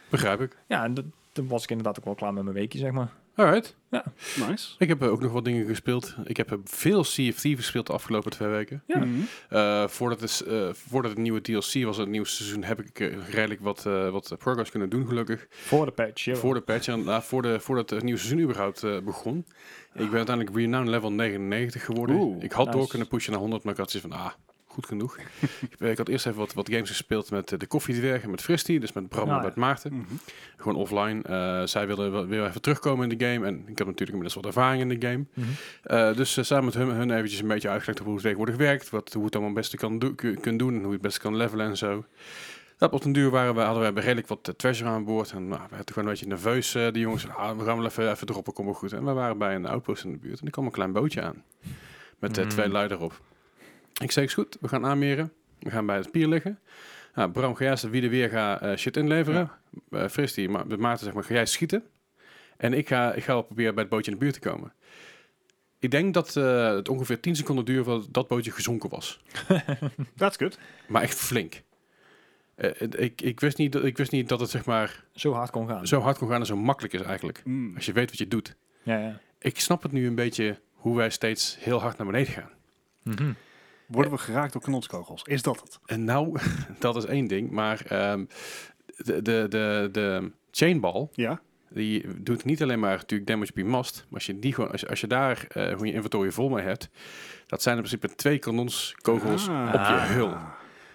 Begrijp 0.08 0.40
ik. 0.40 0.56
Ja, 0.66 0.84
en 0.84 1.12
toen 1.32 1.48
was 1.48 1.62
ik 1.62 1.70
inderdaad 1.70 1.98
ook 1.98 2.04
wel 2.04 2.14
klaar 2.14 2.32
met 2.32 2.42
mijn 2.42 2.54
weekje, 2.56 2.78
zeg 2.78 2.90
maar. 2.92 3.08
Alright. 3.38 3.76
Nice. 4.48 4.74
Ik 4.78 4.88
heb 4.88 5.02
eh, 5.02 5.10
ook 5.10 5.20
nog 5.20 5.32
wat 5.32 5.44
dingen 5.44 5.66
gespeeld. 5.66 6.14
Ik 6.24 6.36
heb 6.36 6.52
eh, 6.52 6.58
veel 6.64 7.02
Thieves 7.02 7.54
gespeeld 7.54 7.86
de 7.86 7.92
afgelopen 7.92 8.30
twee 8.30 8.48
weken. 8.48 8.82
Ja. 8.86 8.98
Mhm. 8.98 9.20
Eh, 9.48 9.88
voordat, 9.88 10.20
het, 10.20 10.44
uh, 10.48 10.68
voordat 10.72 11.10
het 11.10 11.20
nieuwe 11.20 11.40
DLC 11.40 11.84
was, 11.84 11.96
het 11.96 12.08
nieuwe 12.08 12.26
seizoen, 12.26 12.64
heb 12.64 12.80
ik 12.80 12.98
redelijk 13.30 13.60
wat, 13.60 13.86
eh, 13.86 14.10
wat 14.10 14.34
progress 14.38 14.70
kunnen 14.70 14.88
doen, 14.88 15.06
gelukkig. 15.06 15.46
Voor 15.50 15.84
de 15.84 15.90
patch. 15.92 16.24
ja. 16.24 16.34
Voor 16.34 16.54
de 16.54 16.60
patch 16.60 16.88
en 16.88 17.00
uh, 17.00 17.20
voor 17.20 17.42
de, 17.42 17.60
voordat 17.60 17.90
het 17.90 18.02
nieuwe 18.02 18.18
seizoen 18.18 18.40
überhaupt 18.40 18.82
uh, 18.82 19.00
begon. 19.00 19.46
Ik 19.94 20.08
ben 20.10 20.16
uiteindelijk 20.16 20.56
renowned 20.56 20.88
level 20.88 21.12
99 21.12 21.84
geworden. 21.84 22.16
Oeh, 22.16 22.42
ik 22.42 22.52
had 22.52 22.66
nice. 22.66 22.78
door 22.78 22.88
kunnen 22.88 23.08
pushen 23.08 23.32
naar 23.32 23.40
100, 23.40 23.62
maar 23.62 23.72
ik 23.72 23.78
had 23.78 23.90
zoiets 23.90 24.10
van, 24.10 24.20
ah, 24.20 24.32
goed 24.78 24.86
genoeg. 24.86 25.18
ik, 25.70 25.80
ik 25.80 25.96
had 25.98 26.08
eerst 26.08 26.26
even 26.26 26.38
wat, 26.38 26.52
wat 26.54 26.70
games 26.70 26.88
gespeeld 26.88 27.30
met 27.30 27.52
uh, 27.52 27.58
de 27.58 27.66
koffiedwergen, 27.66 28.30
met 28.30 28.40
Fristy, 28.42 28.78
dus 28.78 28.92
met 28.92 29.08
Bram 29.08 29.24
Ah, 29.28 29.30
en 29.30 29.36
ja. 29.36 29.42
met 29.42 29.54
Maarten. 29.56 29.92
Mhm. 29.94 30.04
Gewoon 30.56 30.76
offline. 30.76 31.22
Uh, 31.30 31.66
zij 31.66 31.86
wilden 31.86 32.28
weer 32.28 32.46
even 32.46 32.60
terugkomen 32.60 33.10
in 33.10 33.18
de 33.18 33.24
game. 33.26 33.46
En 33.46 33.54
ik 33.54 33.78
heb 33.78 33.86
natuurlijk 33.86 33.98
inmiddels 34.18 34.34
wat 34.34 34.46
ervaring 34.46 34.82
in 34.90 34.98
de 35.00 35.06
game. 35.08 35.24
Mhm. 35.34 35.46
Uh, 35.86 36.16
dus 36.16 36.36
uh, 36.38 36.44
samen 36.44 36.64
met 36.64 36.74
hun, 36.74 36.88
hun 36.88 37.10
eventjes 37.10 37.40
een 37.40 37.48
beetje 37.48 37.68
uitgelegd 37.68 37.98
hoe 37.98 38.12
het 38.12 38.22
tegenwoordig 38.22 38.56
werkt. 38.56 38.90
Wat, 38.90 39.12
hoe 39.12 39.24
het 39.24 39.32
allemaal 39.34 39.52
het 39.54 39.60
beste 39.60 39.76
kan, 39.76 39.98
do 39.98 40.12
kun, 40.14 40.40
kunt 40.40 40.58
doen. 40.58 40.72
En 40.74 40.78
hoe 40.78 40.86
je 40.86 40.92
het 40.92 41.02
beste 41.02 41.20
kan 41.20 41.36
levelen 41.36 41.66
en 41.66 41.76
zo. 41.76 42.04
Dat 42.76 42.92
op 42.92 43.02
den 43.02 43.12
duur 43.12 43.30
waren 43.30 43.54
we, 43.54 43.60
hadden 43.60 43.94
we 43.94 44.00
redelijk 44.00 44.26
wat 44.28 44.54
treasure 44.56 44.90
aan 44.90 45.04
boord. 45.04 45.30
En 45.32 45.48
nou, 45.48 45.60
we 45.68 45.74
hadden 45.76 45.94
gewoon 45.94 46.04
een 46.04 46.10
beetje 46.10 46.26
nerveus, 46.26 46.74
uh, 46.74 46.92
die 46.92 47.02
jongens. 47.02 47.28
Ah, 47.28 47.58
we 47.58 47.64
gaan 47.64 47.76
wel 47.76 47.86
even, 47.86 48.10
even 48.10 48.26
droppen, 48.26 48.52
kom 48.52 48.64
maar 48.64 48.74
goed. 48.74 48.92
En 48.92 49.04
we 49.04 49.12
waren 49.12 49.38
bij 49.38 49.54
een 49.54 49.66
outpost 49.66 50.04
in 50.04 50.12
de 50.12 50.18
buurt. 50.18 50.40
En 50.40 50.46
er 50.46 50.52
kwam 50.52 50.64
een 50.64 50.70
klein 50.70 50.92
bootje 50.92 51.22
aan. 51.22 51.42
Met 52.18 52.36
Mm. 52.42 52.48
twee 52.48 52.68
lui 52.68 52.88
erop. 52.88 53.20
Ik 53.98 54.10
zei, 54.10 54.26
is 54.26 54.34
goed, 54.34 54.56
we 54.60 54.68
gaan 54.68 54.86
aanmeren. 54.86 55.32
We 55.58 55.70
gaan 55.70 55.86
bij 55.86 55.96
het 55.96 56.10
pier 56.10 56.28
liggen. 56.28 56.58
Nou, 57.14 57.30
Bram, 57.30 57.54
ga 57.54 57.64
jij 57.64 57.90
wie 57.90 58.00
de 58.00 58.08
weer 58.08 58.28
ga 58.28 58.62
uh, 58.62 58.76
shit 58.76 58.96
inleveren. 58.96 59.50
Ja. 59.90 59.98
Uh, 60.02 60.08
Fris 60.08 60.34
die, 60.34 60.48
maar 60.48 60.66
met 60.66 60.78
Maarten 60.78 61.04
zeg 61.04 61.14
maar, 61.14 61.24
ga 61.24 61.34
jij 61.34 61.46
schieten. 61.46 61.82
En 62.56 62.72
ik 62.72 62.88
ga, 62.88 63.12
ik 63.12 63.24
ga 63.24 63.32
wel 63.32 63.42
proberen 63.42 63.74
bij 63.74 63.82
het 63.82 63.92
bootje 63.92 64.10
in 64.10 64.18
de 64.18 64.24
buurt 64.24 64.40
te 64.42 64.48
komen. 64.48 64.72
Ik 65.78 65.90
denk 65.90 66.14
dat 66.14 66.36
uh, 66.36 66.66
het 66.74 66.88
ongeveer 66.88 67.20
10 67.20 67.36
seconden 67.36 67.64
duurde 67.64 67.84
voordat 67.84 68.08
dat 68.14 68.28
bootje 68.28 68.50
gezonken 68.50 68.90
was. 68.90 69.22
That's 70.16 70.36
good. 70.36 70.58
Maar 70.88 71.02
echt 71.02 71.14
flink. 71.18 71.62
Eh, 72.54 72.70
ik, 72.96 73.20
ik, 73.22 73.40
wist 73.40 73.58
niet, 73.58 73.72
dat- 73.72 73.84
ik 73.84 73.96
wist 73.96 74.10
niet 74.12 74.28
dat 74.28 74.40
het 74.40 74.50
zeg 74.50 74.64
maar 74.64 75.04
Zo 75.12 75.32
hard 75.32 75.50
kon 75.50 75.68
gaan. 75.68 75.86
zo 75.86 76.00
hard 76.00 76.18
kon 76.18 76.28
gaan 76.28 76.40
en 76.40 76.46
zo 76.46 76.56
makkelijk 76.56 76.94
is 76.94 77.00
eigenlijk. 77.00 77.42
Mm. 77.44 77.76
Als 77.76 77.86
je 77.86 77.92
weet 77.92 78.08
wat 78.08 78.18
je 78.18 78.28
doet. 78.28 78.56
Ja, 78.82 78.98
ja. 78.98 79.20
Ik 79.38 79.60
snap 79.60 79.82
het 79.82 79.92
nu 79.92 80.06
een 80.06 80.14
beetje 80.14 80.58
hoe 80.72 80.96
wij 80.96 81.10
steeds 81.10 81.56
heel 81.60 81.80
hard 81.80 81.96
naar 81.98 82.06
beneden 82.06 82.32
gaan. 82.32 82.50
Mhm. 83.02 83.32
Worden 83.88 84.12
we 84.12 84.18
geraakt 84.18 84.52
door 84.52 84.62
kanonskogels? 84.62 85.22
Is 85.22 85.42
dat 85.42 85.60
het? 85.60 85.78
En 85.86 86.04
nou, 86.04 86.38
dat 86.78 86.96
is 86.96 87.04
één 87.04 87.26
ding. 87.26 87.50
Maar 87.50 87.82
ehm, 87.88 88.24
de, 88.96 89.22
de, 89.22 89.46
de, 89.48 89.88
de 89.92 90.32
chainball, 90.50 91.08
Ja? 91.12 91.40
die 91.70 92.22
doet 92.22 92.44
niet 92.44 92.62
alleen 92.62 92.78
maar 92.80 92.96
natuurlijk 92.96 93.28
damage 93.30 93.50
op 93.50 93.56
je 93.56 93.64
mast. 93.64 93.96
Maar 94.04 94.14
als 94.14 94.26
je, 94.26 94.38
die 94.38 94.54
gewoon, 94.54 94.70
als, 94.70 94.80
je- 94.80 94.88
als 94.88 95.00
je 95.00 95.06
daar 95.06 95.44
eh 95.48 95.66
gewoon 95.68 95.86
je 95.86 95.92
inventory 95.92 96.30
vol 96.30 96.48
mee 96.48 96.64
hebt. 96.64 96.88
Dat 97.46 97.62
zijn 97.62 97.76
in 97.76 97.82
principe 97.82 98.14
twee 98.14 98.38
kanonskogels 98.38 99.48
Ah. 99.48 99.66
op 99.66 99.72
je 99.72 99.78
Ah. 99.78 100.10
hul. 100.10 100.34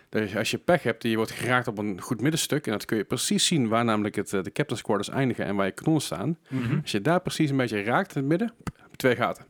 Dus 0.10 0.36
als 0.36 0.52
je 0.52 0.58
pech 0.58 0.84
hebt 0.84 1.04
en 1.04 1.10
je 1.10 1.16
wordt 1.16 1.32
geraakt 1.32 1.68
op 1.68 1.78
een 1.78 2.02
goed 2.02 2.22
middenstuk. 2.22 2.66
En 2.66 2.72
dat 2.72 2.86
kun 2.86 2.98
je 2.98 3.04
precies 3.04 3.46
zien 3.46 3.68
waar 3.68 3.86
namelijk 3.86 4.16
het, 4.16 4.34
eh, 4.34 4.42
de 4.44 4.52
captain's 4.52 4.84
quarters 4.84 5.10
eindigen 5.10 5.46
en 5.46 5.56
waar 5.56 5.66
je 5.66 5.72
kanonnen 5.72 6.02
staan. 6.04 6.38
Mhm. 6.50 6.80
Als 6.82 6.92
je 6.92 7.02
daar 7.02 7.22
precies 7.22 7.50
een 7.50 7.58
beetje 7.58 7.84
raakt 7.84 8.16
in 8.16 8.22
het 8.22 8.30
midden, 8.30 8.54
heb 8.64 8.88
je 8.92 8.98
twee 8.98 9.16
gaten. 9.16 9.46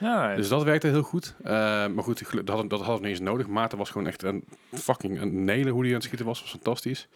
Ja, 0.00 0.34
Dus 0.36 0.48
dat 0.48 0.62
werkte 0.62 0.86
heel 0.86 1.02
goed. 1.02 1.34
Eh, 1.42 1.52
maar 1.86 2.02
goed, 2.04 2.22
dat 2.34 2.48
hadden, 2.48 2.68
dat 2.68 2.86
we 2.86 2.92
niet 2.92 3.04
eens 3.04 3.20
nodig. 3.20 3.46
Maarten 3.46 3.78
was 3.78 3.90
gewoon 3.90 4.06
echt 4.06 4.22
een 4.22 4.44
fucking 4.72 5.20
een 5.20 5.44
nelen 5.44 5.72
hoe 5.72 5.80
die 5.82 5.90
aan 5.90 5.96
het 5.96 6.04
schieten 6.04 6.26
was. 6.26 6.40
was 6.40 6.50
fantastisch. 6.50 7.08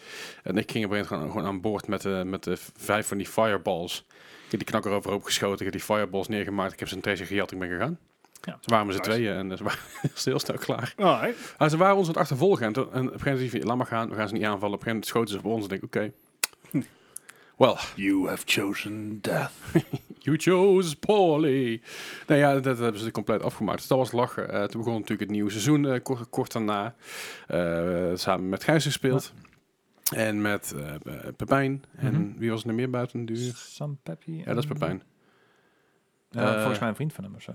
En 0.43 0.57
ik 0.57 0.71
ging 0.71 0.85
op 0.85 0.91
een 0.91 0.97
gegeven 0.97 1.17
moment 1.17 1.31
gewoon, 1.31 1.31
gewoon 1.31 1.47
aan 1.47 1.61
boord 1.61 1.87
met, 1.89 2.03
de 2.03 2.23
met 2.27 2.43
de 2.45 2.57
vijf 2.77 3.07
van 3.09 3.17
die 3.17 3.27
fireballs. 3.27 4.05
Ik 4.45 4.51
heb 4.51 4.61
die 4.61 4.69
knakker 4.69 4.91
overhoop 4.93 5.25
geschoten. 5.25 5.67
Ik 5.67 5.73
heb 5.73 5.73
die 5.73 5.97
fireballs 5.97 6.29
neergemaakt. 6.29 6.73
Ik 6.73 6.79
heb 6.79 6.89
ze 6.89 6.95
een 6.95 7.01
tracer 7.01 7.27
gejat. 7.27 7.53
Ik 7.53 7.59
ben 7.59 7.69
gegaan. 7.69 7.99
Ja. 8.41 8.59
Ze 8.61 8.71
waren 8.71 8.87
met 8.87 8.95
z'n 8.97 9.01
Nice. 9.03 9.13
tweeën 9.15 9.37
en 9.37 9.51
eh, 9.51 9.57
ze 9.57 9.63
waren 9.65 9.79
heel 10.25 10.39
snel 10.39 10.59
klaar. 10.59 10.95
Maar 11.59 11.71
ze 11.71 11.77
waren 11.77 11.97
ons 11.97 12.07
aan 12.07 12.13
het 12.13 12.21
achtervolgen. 12.23 12.67
En, 12.67 12.73
toen- 12.73 12.93
en 12.93 13.07
op 13.07 13.13
een 13.13 13.21
gegeven 13.21 13.45
moment 13.47 13.65
laat 13.65 13.77
maar 13.77 13.87
gaan. 13.87 14.09
We 14.09 14.15
gaan 14.15 14.29
ze 14.29 14.35
niet 14.35 14.45
aanvallen. 14.45 14.75
Op 14.79 14.87
een 14.87 14.93
gegeven 14.93 14.93
moment 14.93 15.07
schoten 15.07 15.29
ze 15.35 15.39
op 15.39 15.45
ons. 15.45 15.67
En 15.69 15.75
ik 15.75 15.81
denk, 15.93 16.13
oké. 16.13 16.13
Well, 17.57 17.77
You 17.95 18.29
have 18.29 18.43
chosen 18.47 19.19
death. 19.21 19.51
You 20.25 20.37
chose 20.39 20.97
poorly. 20.97 21.83
Nou 22.27 22.41
ja, 22.41 22.61
dat 22.61 22.79
hebben 22.79 23.01
ze 23.01 23.11
compleet 23.11 23.43
afgemaakt. 23.43 23.79
Dus 23.79 23.87
dat 23.87 23.99
was 23.99 24.13
lachen. 24.13 24.51
Eh, 24.51 24.63
toen 24.65 24.81
begon 24.81 24.93
natuurlijk 24.93 25.21
het 25.21 25.31
nieuwe 25.31 25.51
seizoen 25.51 25.87
eh, 25.87 26.03
kort, 26.03 26.29
kort 26.31 26.53
daarna. 26.53 26.95
Eh, 27.47 28.11
samen 28.15 28.49
met 28.49 28.65
Gijs 28.65 28.85
gespeeld. 28.85 29.33
En 30.15 30.43
met 30.43 30.75
Pepijn. 31.37 31.85
En 31.97 32.13
Mhm. 32.13 32.39
wie 32.39 32.51
was 32.51 32.65
er 32.65 32.75
meer 32.75 32.91
buiten 32.91 33.25
de 33.27 33.33
deur? 33.33 33.53
Sam 33.55 33.99
Peppy. 34.03 34.31
Ja, 34.33 34.45
dat 34.45 34.57
is 34.59 34.67
Pepijn. 34.67 35.03
Volgens 36.31 36.79
mij 36.79 36.89
een 36.89 36.95
vriend 36.95 37.13
van 37.13 37.25
hem 37.25 37.35
of 37.35 37.43
zo. 37.43 37.53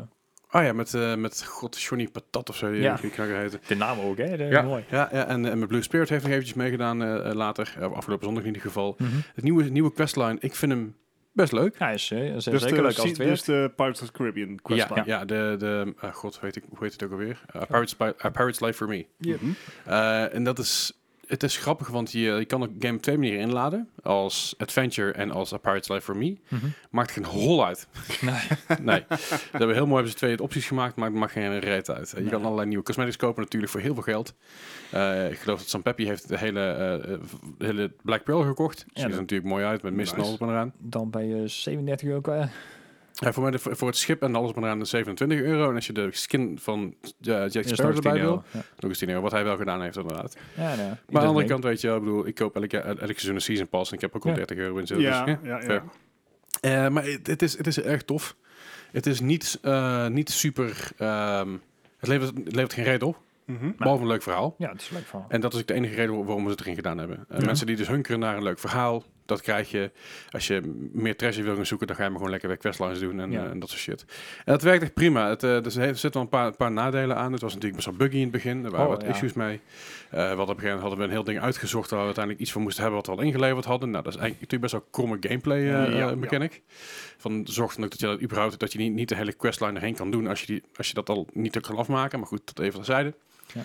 Ah 0.48 0.64
ja, 0.64 0.74
met, 0.74 0.94
eh 0.94 1.16
met 1.16 1.44
God, 1.46 1.82
Johnny 1.82 2.08
Patat 2.08 2.50
of 2.50 2.56
zo. 2.56 2.72
Die 2.72 2.82
Ja. 2.82 2.98
heette. 3.02 3.60
De 3.68 3.76
naam 3.76 4.00
ook, 4.00 4.18
hè? 4.18 4.38
De, 4.38 4.44
Ja, 4.44 4.62
Mooi. 4.62 4.84
ja, 4.90 5.10
ja 5.12 5.26
en, 5.28 5.46
en 5.46 5.60
met 5.60 5.68
Blue 5.68 5.82
Spirit 5.82 6.10
heeft 6.10 6.24
nog 6.24 6.32
eventjes 6.32 6.56
meegedaan 6.58 6.98
later. 7.34 7.76
Afgelopen 7.94 8.26
zondag 8.26 8.42
in 8.44 8.48
ieder 8.48 8.62
geval. 8.62 8.96
Mhm. 8.98 9.10
Het 9.36 9.44
nieuwe, 9.44 9.64
nieuwe 9.64 9.94
questline, 9.94 10.38
ik 10.40 10.56
vind 10.56 10.72
hem 10.72 10.96
best 11.40 11.52
leuk. 11.52 11.76
Ja, 11.80 11.90
is, 11.90 12.12
eh, 12.12 12.36
is 12.36 12.44
Dus 12.44 12.44
zeker 12.44 12.68
de, 12.78 12.82
leuk 12.84 12.98
als 12.98 13.10
het 13.10 13.18
dus 13.18 13.44
de 13.44 13.72
Pirates 13.76 14.02
of 14.02 14.08
the 14.08 14.14
Caribbean 14.14 14.50
Ja, 14.50 14.56
questline. 14.64 15.04
ja, 15.06 15.26
de, 15.26 15.56
de 15.60 15.94
eh, 16.02 16.14
god, 16.14 16.36
hoe 16.36 16.46
heet, 16.46 16.56
ik, 16.56 16.64
hoe 16.70 16.78
heet 16.80 16.92
het 16.94 17.04
ook 17.04 17.12
alweer? 17.12 17.42
Uh, 17.56 17.62
Pirates, 17.62 17.96
A 18.02 18.30
Pirate's 18.30 18.60
Life 18.60 18.74
for 18.74 18.88
Me. 18.88 19.06
Mhm. 19.18 19.36
Eh, 19.86 20.34
en 20.34 20.44
dat 20.44 20.60
is, 20.60 20.99
het 21.30 21.44
is 21.44 21.58
grappig, 21.58 21.88
want 21.88 22.12
je, 22.12 22.20
je 22.20 22.46
kan 22.46 22.62
het 22.62 22.72
game 22.80 22.96
op 22.96 23.02
twee 23.02 23.18
manieren 23.18 23.40
inladen. 23.42 23.90
Als 24.04 24.54
Adventure 24.58 25.12
en 25.12 25.32
als 25.32 25.54
A 25.54 25.58
Pirate's 25.58 25.88
Life 25.90 26.02
for 26.02 26.18
Me. 26.18 26.38
Mhm. 26.48 26.66
Maakt 26.90 27.12
geen 27.12 27.26
hol 27.26 27.66
uit. 27.66 27.88
Nee. 28.22 28.40
nee. 28.82 29.06
Dat 29.10 29.20
hebben 29.52 29.74
heel 29.76 29.86
mooi 29.86 29.94
hebben 29.94 30.12
ze 30.12 30.16
twee 30.18 30.42
opties 30.42 30.68
gemaakt, 30.68 30.96
maar 30.96 31.10
het 31.10 31.18
maakt 31.18 31.32
geen 31.32 31.60
reet 31.60 31.90
uit. 31.90 32.10
Je 32.16 32.22
Nee. 32.22 32.30
kan 32.30 32.44
allerlei 32.44 32.68
nieuwe 32.68 32.84
cosmetics 32.84 33.16
kopen 33.18 33.42
natuurlijk 33.44 33.72
voor 33.72 33.82
heel 33.82 33.94
veel 33.94 34.04
geld. 34.04 34.34
Eh, 34.92 35.32
ik 35.32 35.38
geloof 35.38 35.60
dat 35.60 35.70
Sam 35.70 35.82
Peppy 35.82 36.06
heeft 36.06 36.28
de 36.28 36.38
hele, 36.38 36.60
eh, 36.62 36.94
eh, 37.14 37.20
de 37.58 37.66
hele 37.66 37.92
Black 38.04 38.24
Pearl 38.24 38.42
gekocht. 38.44 38.86
Ziet 38.94 39.04
er 39.04 39.10
natuurlijk 39.10 39.50
mooi 39.50 39.66
uit 39.66 39.82
met 39.82 39.94
mist 39.94 40.12
en 40.12 40.18
Nice. 40.18 40.30
alles 40.30 40.42
en 40.42 40.50
eraan. 40.50 40.74
Dan 40.78 41.10
ben 41.10 41.28
je 41.28 41.48
37 41.48 42.08
euro 42.08 42.22
kwijt. 42.22 42.50
Ja, 43.20 43.34
voor, 43.34 43.44
mij 43.44 43.52
de, 43.52 43.60
voor 43.60 43.88
het 43.88 43.98
schip 43.98 44.22
en 44.22 44.36
alles 44.36 44.52
en 44.52 44.64
eraan 44.64 44.80
de 44.80 44.86
27 44.86 45.40
euro. 45.40 45.70
En 45.70 45.76
als 45.76 45.88
je 45.88 45.94
de 45.94 46.08
skin 46.12 46.60
van 46.62 46.82
uh, 46.82 47.50
Jack 47.50 47.50
Sparrow 47.50 47.78
nog 47.94 48.02
10 48.02 48.12
erbij 48.12 48.22
wil. 48.22 48.44
Ja, 48.52 48.60
nog 48.80 48.90
eens 48.90 48.98
10 48.98 49.10
euro. 49.10 49.22
Wat 49.22 49.32
hij 49.32 49.44
wel 49.44 49.58
gedaan 49.58 49.82
heeft 49.82 49.98
inderdaad. 49.98 50.38
ja, 50.58 50.76
nee. 50.76 50.76
Maar 50.88 50.88
aan 50.88 50.98
de 51.12 51.20
andere 51.20 51.46
kant 51.48 51.64
weet 51.64 51.82
je, 51.82 51.88
wel, 51.88 51.96
ik 51.98 52.04
bedoel, 52.04 52.28
ik 52.28 52.36
koop 52.36 52.56
elke, 52.56 52.78
elke 52.78 52.98
seizoen 53.06 53.36
een 53.36 53.42
season 53.42 53.68
pass 53.68 53.90
en 53.90 53.96
ik 53.96 54.02
heb 54.02 54.16
ook 54.16 54.24
al 54.24 54.30
Ja. 54.30 54.36
30 54.36 54.58
euro 54.58 54.78
in 54.78 54.88
zitten. 54.88 55.06
Ja, 55.08 55.24
Dus, 55.26 55.36
ja, 55.44 55.60
ja. 55.62 55.84
Eh, 56.62 56.90
maar 56.90 57.04
het, 57.04 57.28
het 57.28 57.42
is, 57.42 57.58
het 57.58 57.68
is 57.68 57.82
erg 57.82 58.04
tof. 58.04 58.36
Het 58.92 59.06
is 59.06 59.20
niet, 59.20 59.60
eh, 59.62 60.08
niet 60.08 60.30
super... 60.30 60.92
ehm, 60.98 61.50
het, 61.98 62.10
levert, 62.10 62.32
het 62.44 62.56
levert 62.56 62.74
geen 62.74 62.84
reden 62.86 63.08
op, 63.08 63.18
Mhm. 63.46 63.72
behalve 63.78 64.02
een 64.02 64.08
leuk 64.08 64.24
verhaal. 64.24 64.56
Ja, 64.58 64.70
het 64.72 64.82
is 64.82 64.90
een 64.90 64.96
leuk 64.96 65.06
verhaal. 65.06 65.26
En 65.30 65.42
dat 65.42 65.54
is 65.54 65.60
ook 65.60 65.68
de 65.68 65.74
enige 65.74 65.96
reden 65.96 66.16
waar- 66.16 66.26
waarom 66.26 66.44
we 66.44 66.50
het 66.52 66.60
erin 66.62 66.76
gedaan 66.76 66.98
hebben. 66.98 67.26
Eh, 67.30 67.40
Ja. 67.40 67.46
Mensen 67.46 67.66
die 67.68 67.76
dus 67.76 67.88
hunkeren 67.88 68.20
naar 68.20 68.38
een 68.38 68.44
leuk 68.44 68.60
verhaal, 68.60 69.04
dat 69.30 69.42
krijg 69.42 69.72
je. 69.72 69.92
Als 70.32 70.48
je 70.48 70.90
meer 70.94 71.16
treasure 71.16 71.46
wil 71.46 71.56
gaan 71.56 71.66
zoeken, 71.66 71.88
dan 71.88 71.96
ga 71.96 72.02
je 72.04 72.08
maar 72.10 72.18
gewoon 72.18 72.32
lekker 72.32 72.50
weer 72.50 72.58
questlines 72.58 73.00
doen 73.00 73.20
en, 73.20 73.32
Ja. 73.32 73.44
eh, 73.44 73.50
en 73.52 73.60
dat 73.60 73.70
soort 73.70 73.82
shit. 73.82 74.06
En 74.38 74.54
dat 74.54 74.62
werkt 74.62 74.84
echt 74.84 74.94
prima. 74.94 75.30
Het, 75.30 75.44
eh, 75.44 75.62
dus 75.62 75.76
er 75.76 75.86
zitten 75.98 76.12
wel 76.14 76.22
een 76.22 76.30
paar, 76.30 76.52
paar 76.56 76.72
nadelen 76.72 77.16
aan. 77.18 77.32
Het 77.32 77.42
was 77.42 77.54
natuurlijk 77.54 77.84
best 77.84 77.88
wel 77.98 77.98
buggy 78.08 78.16
in 78.16 78.22
het 78.22 78.32
begin. 78.32 78.66
Er 78.66 78.72
waren 78.72 78.86
Oh, 78.86 78.92
wat 78.92 79.02
ja. 79.02 79.08
issues 79.08 79.34
mee. 79.34 79.60
Eh 80.10 80.18
we 80.18 80.20
hadden 80.20 80.40
op 80.40 80.40
een 80.40 80.48
gegeven 80.48 80.64
moment 80.66 80.82
hadden 80.82 80.98
we 81.00 81.04
een 81.06 81.12
heel 81.12 81.24
ding 81.24 81.40
uitgezocht 81.42 81.90
waar 81.90 82.00
we 82.00 82.06
uiteindelijk 82.06 82.44
iets 82.44 82.52
van 82.54 82.62
moesten 82.62 82.82
hebben 82.84 83.02
wat 83.02 83.10
we 83.16 83.22
al 83.22 83.28
ingeleverd 83.28 83.66
hadden. 83.66 83.90
Nou, 83.90 84.04
dat 84.04 84.14
is 84.14 84.20
eigenlijk 84.20 84.52
natuurlijk 84.52 84.72
best 84.72 84.84
wel 84.84 84.92
kromme 84.92 85.18
gameplay 85.30 85.58
eh, 85.60 85.98
Ja, 85.98 86.10
eh, 86.10 86.16
mechanic. 86.16 86.62
Van 87.18 87.42
zorg 87.50 87.76
dan 87.76 87.84
ook 87.84 87.90
dat 87.92 88.00
je 88.00 88.06
dat 88.06 88.22
überhaupt 88.22 88.60
dat 88.60 88.72
je 88.72 88.78
niet, 88.80 88.94
niet 88.94 89.10
de 89.10 89.16
hele 89.16 89.34
questline 89.34 89.74
erheen 89.74 89.96
kan 89.96 90.12
doen 90.12 90.28
als 90.28 90.40
je, 90.42 90.46
die, 90.46 90.64
als 90.76 90.88
je 90.88 90.94
dat 90.94 91.10
al 91.10 91.28
niet 91.34 91.60
kan 91.60 91.76
afmaken. 91.78 92.20
Maar 92.20 92.28
goed, 92.28 92.42
dat 92.46 92.60
even 92.66 92.76
terzijde. 92.76 93.14
Ja. 93.54 93.62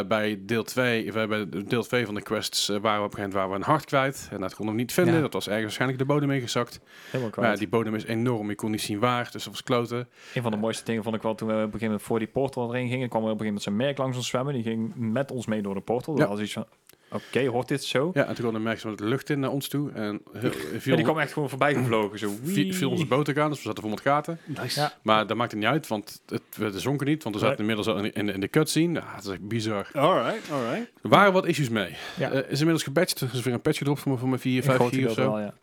Eh, 0.00 0.06
bij 0.06 0.38
deel 0.40 0.62
2, 0.62 1.12
bij 1.12 1.48
deel 1.66 1.82
2 1.82 2.04
van 2.04 2.14
de 2.14 2.22
quests 2.22 2.68
eh, 2.68 2.76
waren 2.76 3.00
we 3.00 3.06
op 3.06 3.10
een 3.10 3.18
gegeven 3.18 3.18
moment 3.18 3.32
waren 3.32 3.50
we 3.50 3.56
een 3.56 3.70
hart 3.70 3.84
kwijt. 3.84 4.28
En 4.30 4.40
dat 4.40 4.54
konden 4.54 4.74
we 4.74 4.80
niet 4.80 4.92
vinden. 4.92 5.14
Ja. 5.14 5.20
Dat 5.20 5.32
was 5.32 5.46
ergens 5.46 5.62
waarschijnlijk 5.62 5.98
de 6.00 6.04
bodem 6.04 6.30
ingezakt. 6.30 6.80
Helemaal 7.10 7.32
Maar 7.36 7.50
ja, 7.50 7.56
die 7.56 7.68
bodem 7.68 7.94
is 7.94 8.04
enorm. 8.04 8.48
Je 8.48 8.54
kon 8.54 8.70
niet 8.70 8.80
zien 8.80 8.98
waar. 8.98 9.28
Dus 9.32 9.44
dat 9.44 9.52
was 9.52 9.62
kloten. 9.62 10.08
Een 10.34 10.42
van 10.42 10.50
de 10.50 10.56
mooiste 10.56 10.84
dingen 10.84 11.02
vond 11.02 11.14
ik 11.14 11.22
wel 11.22 11.34
toen 11.34 11.48
we 11.48 11.54
op 11.54 11.58
een 11.58 11.64
gegeven 11.64 11.86
moment 11.86 12.06
voor 12.06 12.18
die 12.18 12.28
portal 12.28 12.74
erin 12.74 12.88
gingen. 12.88 13.08
kwam 13.08 13.24
er 13.24 13.30
op 13.30 13.40
een 13.40 13.46
gegeven 13.46 13.46
moment 13.46 13.62
zijn 13.62 13.76
merk 13.76 13.98
langs 13.98 14.16
ons 14.16 14.28
zwemmen. 14.28 14.54
Die 14.54 14.62
ging 14.62 14.92
met 14.94 15.30
ons 15.30 15.46
mee 15.46 15.62
door 15.62 15.74
de 15.74 15.80
portal. 15.80 16.14
Ja. 16.14 16.20
Dat 16.20 16.28
was 16.28 16.40
iets 16.40 16.52
van, 16.52 16.66
oké, 17.14 17.46
hoort 17.46 17.68
dit 17.68 17.84
zo? 17.84 18.10
Ja, 18.14 18.20
en 18.20 18.26
toen 18.26 18.34
kwam 18.44 18.52
de 18.52 18.58
merk 18.60 18.84
met 18.84 18.98
de 18.98 19.04
lucht 19.04 19.30
in 19.30 19.40
naar 19.40 19.50
ons 19.50 19.68
toe. 19.68 19.90
En 19.90 20.22
heel, 20.32 20.50
Ja, 20.72 20.78
viel, 20.80 20.94
die 20.96 21.04
kwam 21.04 21.18
echt 21.18 21.32
gewoon 21.32 21.48
voorbij 21.48 21.74
gevlogen. 21.74 22.18
Zo. 22.18 22.30
viel, 22.42 22.72
viel 22.74 22.90
onze 22.90 23.06
boot 23.06 23.30
ook 23.30 23.36
aan. 23.38 23.48
Dus 23.48 23.58
we 23.58 23.64
zaten 23.64 23.82
vol 23.82 23.90
met 23.90 24.00
gaten. 24.00 24.38
Nice. 24.44 24.80
Ja. 24.80 24.92
Maar 25.02 25.26
dat 25.26 25.36
maakt 25.36 25.50
het 25.50 25.60
niet 25.60 25.68
uit. 25.68 25.86
Want 25.86 26.22
het, 26.26 26.42
we 26.56 26.80
zonken 26.80 27.06
niet. 27.06 27.22
Want 27.22 27.34
we 27.34 27.40
zaten 27.40 27.58
inmiddels 27.58 27.86
al 27.88 27.96
in, 27.98 28.12
in, 28.12 28.26
de- 28.26 28.32
in 28.32 28.40
de 28.40 28.48
cutscene. 28.48 28.98
Ja, 29.00 29.12
het 29.14 29.24
is 29.24 29.30
echt 29.30 29.48
bizar. 29.48 29.88
Alright, 29.92 30.50
alright. 30.50 30.90
Er 31.02 31.08
waren 31.08 31.32
wat 31.32 31.46
issues 31.46 31.68
mee. 31.68 31.94
Ja. 32.18 32.30
Eh, 32.30 32.38
is 32.38 32.58
inmiddels 32.58 32.82
gepatcht. 32.82 33.20
Er 33.20 33.30
is 33.32 33.42
weer 33.42 33.54
een 33.54 33.60
patch 33.60 33.78
gedropt 33.78 34.00
voor, 34.00 34.18
voor 34.18 34.28
mijn 34.28 34.40
4, 34.40 34.56
Een 34.56 34.62
5 34.62 34.76
groot 34.76 34.94
gig 34.94 35.06
of 35.08 35.14
zo. 35.14 35.22
wel, 35.30 35.38
ja. 35.40 35.54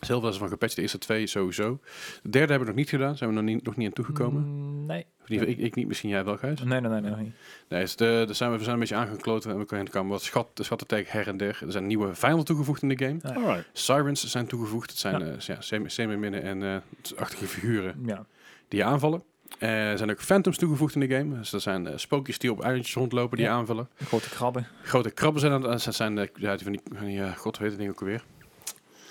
Veel 0.00 0.28
is 0.28 0.36
van 0.36 0.48
gepatcht. 0.48 0.76
De 0.76 0.82
eerste 0.82 0.98
twee 0.98 1.26
sowieso. 1.26 1.78
De 2.22 2.28
derde 2.30 2.38
hebben 2.52 2.58
we 2.58 2.64
nog 2.66 2.74
niet 2.74 2.88
gedaan. 2.88 3.16
Zijn 3.16 3.30
we 3.30 3.36
nog 3.36 3.44
niet, 3.44 3.64
nog 3.64 3.76
niet 3.76 3.86
aan 3.86 3.92
toegekomen. 3.92 4.42
Mm, 4.42 4.86
nee. 4.86 4.98
In 5.26 5.32
ieder 5.32 5.46
geval, 5.46 5.60
ik, 5.62 5.66
ik 5.70 5.74
niet. 5.74 5.86
Misschien 5.86 6.10
jij 6.10 6.24
wel, 6.24 6.36
Gijs. 6.36 6.62
Nee, 6.62 6.80
nee, 6.80 6.90
nee, 6.90 7.00
nee. 7.00 7.10
nee. 7.10 7.32
Nee, 7.68 7.80
dus 7.80 7.96
de, 7.96 8.24
de 8.26 8.32
zijn 8.34 8.50
we, 8.50 8.56
we 8.56 8.62
zijn 8.62 8.74
een 8.74 8.80
beetje 8.80 8.94
aangekloten. 8.94 9.50
En 9.50 9.58
we 9.58 9.64
kunnen 9.64 9.88
komen 9.90 10.10
wat 10.10 10.22
schat, 10.22 10.48
de 10.54 10.62
schatten 10.62 10.86
tegen 10.86 11.12
her 11.12 11.28
en 11.28 11.36
der. 11.36 11.58
Er 11.66 11.72
zijn 11.72 11.86
nieuwe 11.86 12.14
vijanden 12.14 12.44
toegevoegd 12.46 12.82
in 12.82 12.88
de 12.88 12.98
game. 13.04 13.18
Ja. 13.22 13.34
Alright. 13.34 13.68
Sirens 13.72 14.24
zijn 14.26 14.46
toegevoegd. 14.46 14.90
Het 14.90 14.98
zijn 14.98 15.18
Ja. 15.18 15.26
eh, 15.32 15.38
ja, 15.38 15.60
semi- 15.60 15.88
semi-minnen 15.88 16.42
en 16.42 16.62
eh, 16.62 16.76
achtige 17.18 17.46
figuren 17.46 17.94
Ja. 18.06 18.26
die 18.68 18.84
aanvallen. 18.84 19.22
Eh, 19.58 19.90
er 19.90 19.98
zijn 19.98 20.10
ook 20.10 20.20
phantoms 20.20 20.56
toegevoegd 20.58 20.94
in 20.94 21.00
de 21.00 21.08
game. 21.16 21.38
Dus 21.38 21.50
dat 21.50 21.62
zijn 21.62 21.86
eh, 21.86 21.96
spookjes 21.96 22.38
die 22.38 22.50
op 22.52 22.62
eilandjes 22.62 22.94
rondlopen 22.94 23.36
die 23.36 23.46
Ja. 23.46 23.52
aanvallen. 23.52 23.88
Grote 24.04 24.28
krabben. 24.28 24.66
Grote 24.82 25.10
krabben 25.10 25.40
zijn 25.40 25.60
dat. 25.60 25.82
Dat 25.84 25.94
zijn 25.94 26.18
eh, 26.18 26.26
ja, 26.34 26.54
die 26.56 26.62
van 26.64 26.72
die, 26.72 26.80
van 26.94 27.06
die 27.06 27.36
god 27.36 27.58
weet 27.58 27.70
het 27.70 27.78
ding 27.78 27.90
ook 27.90 28.00
alweer. 28.00 28.24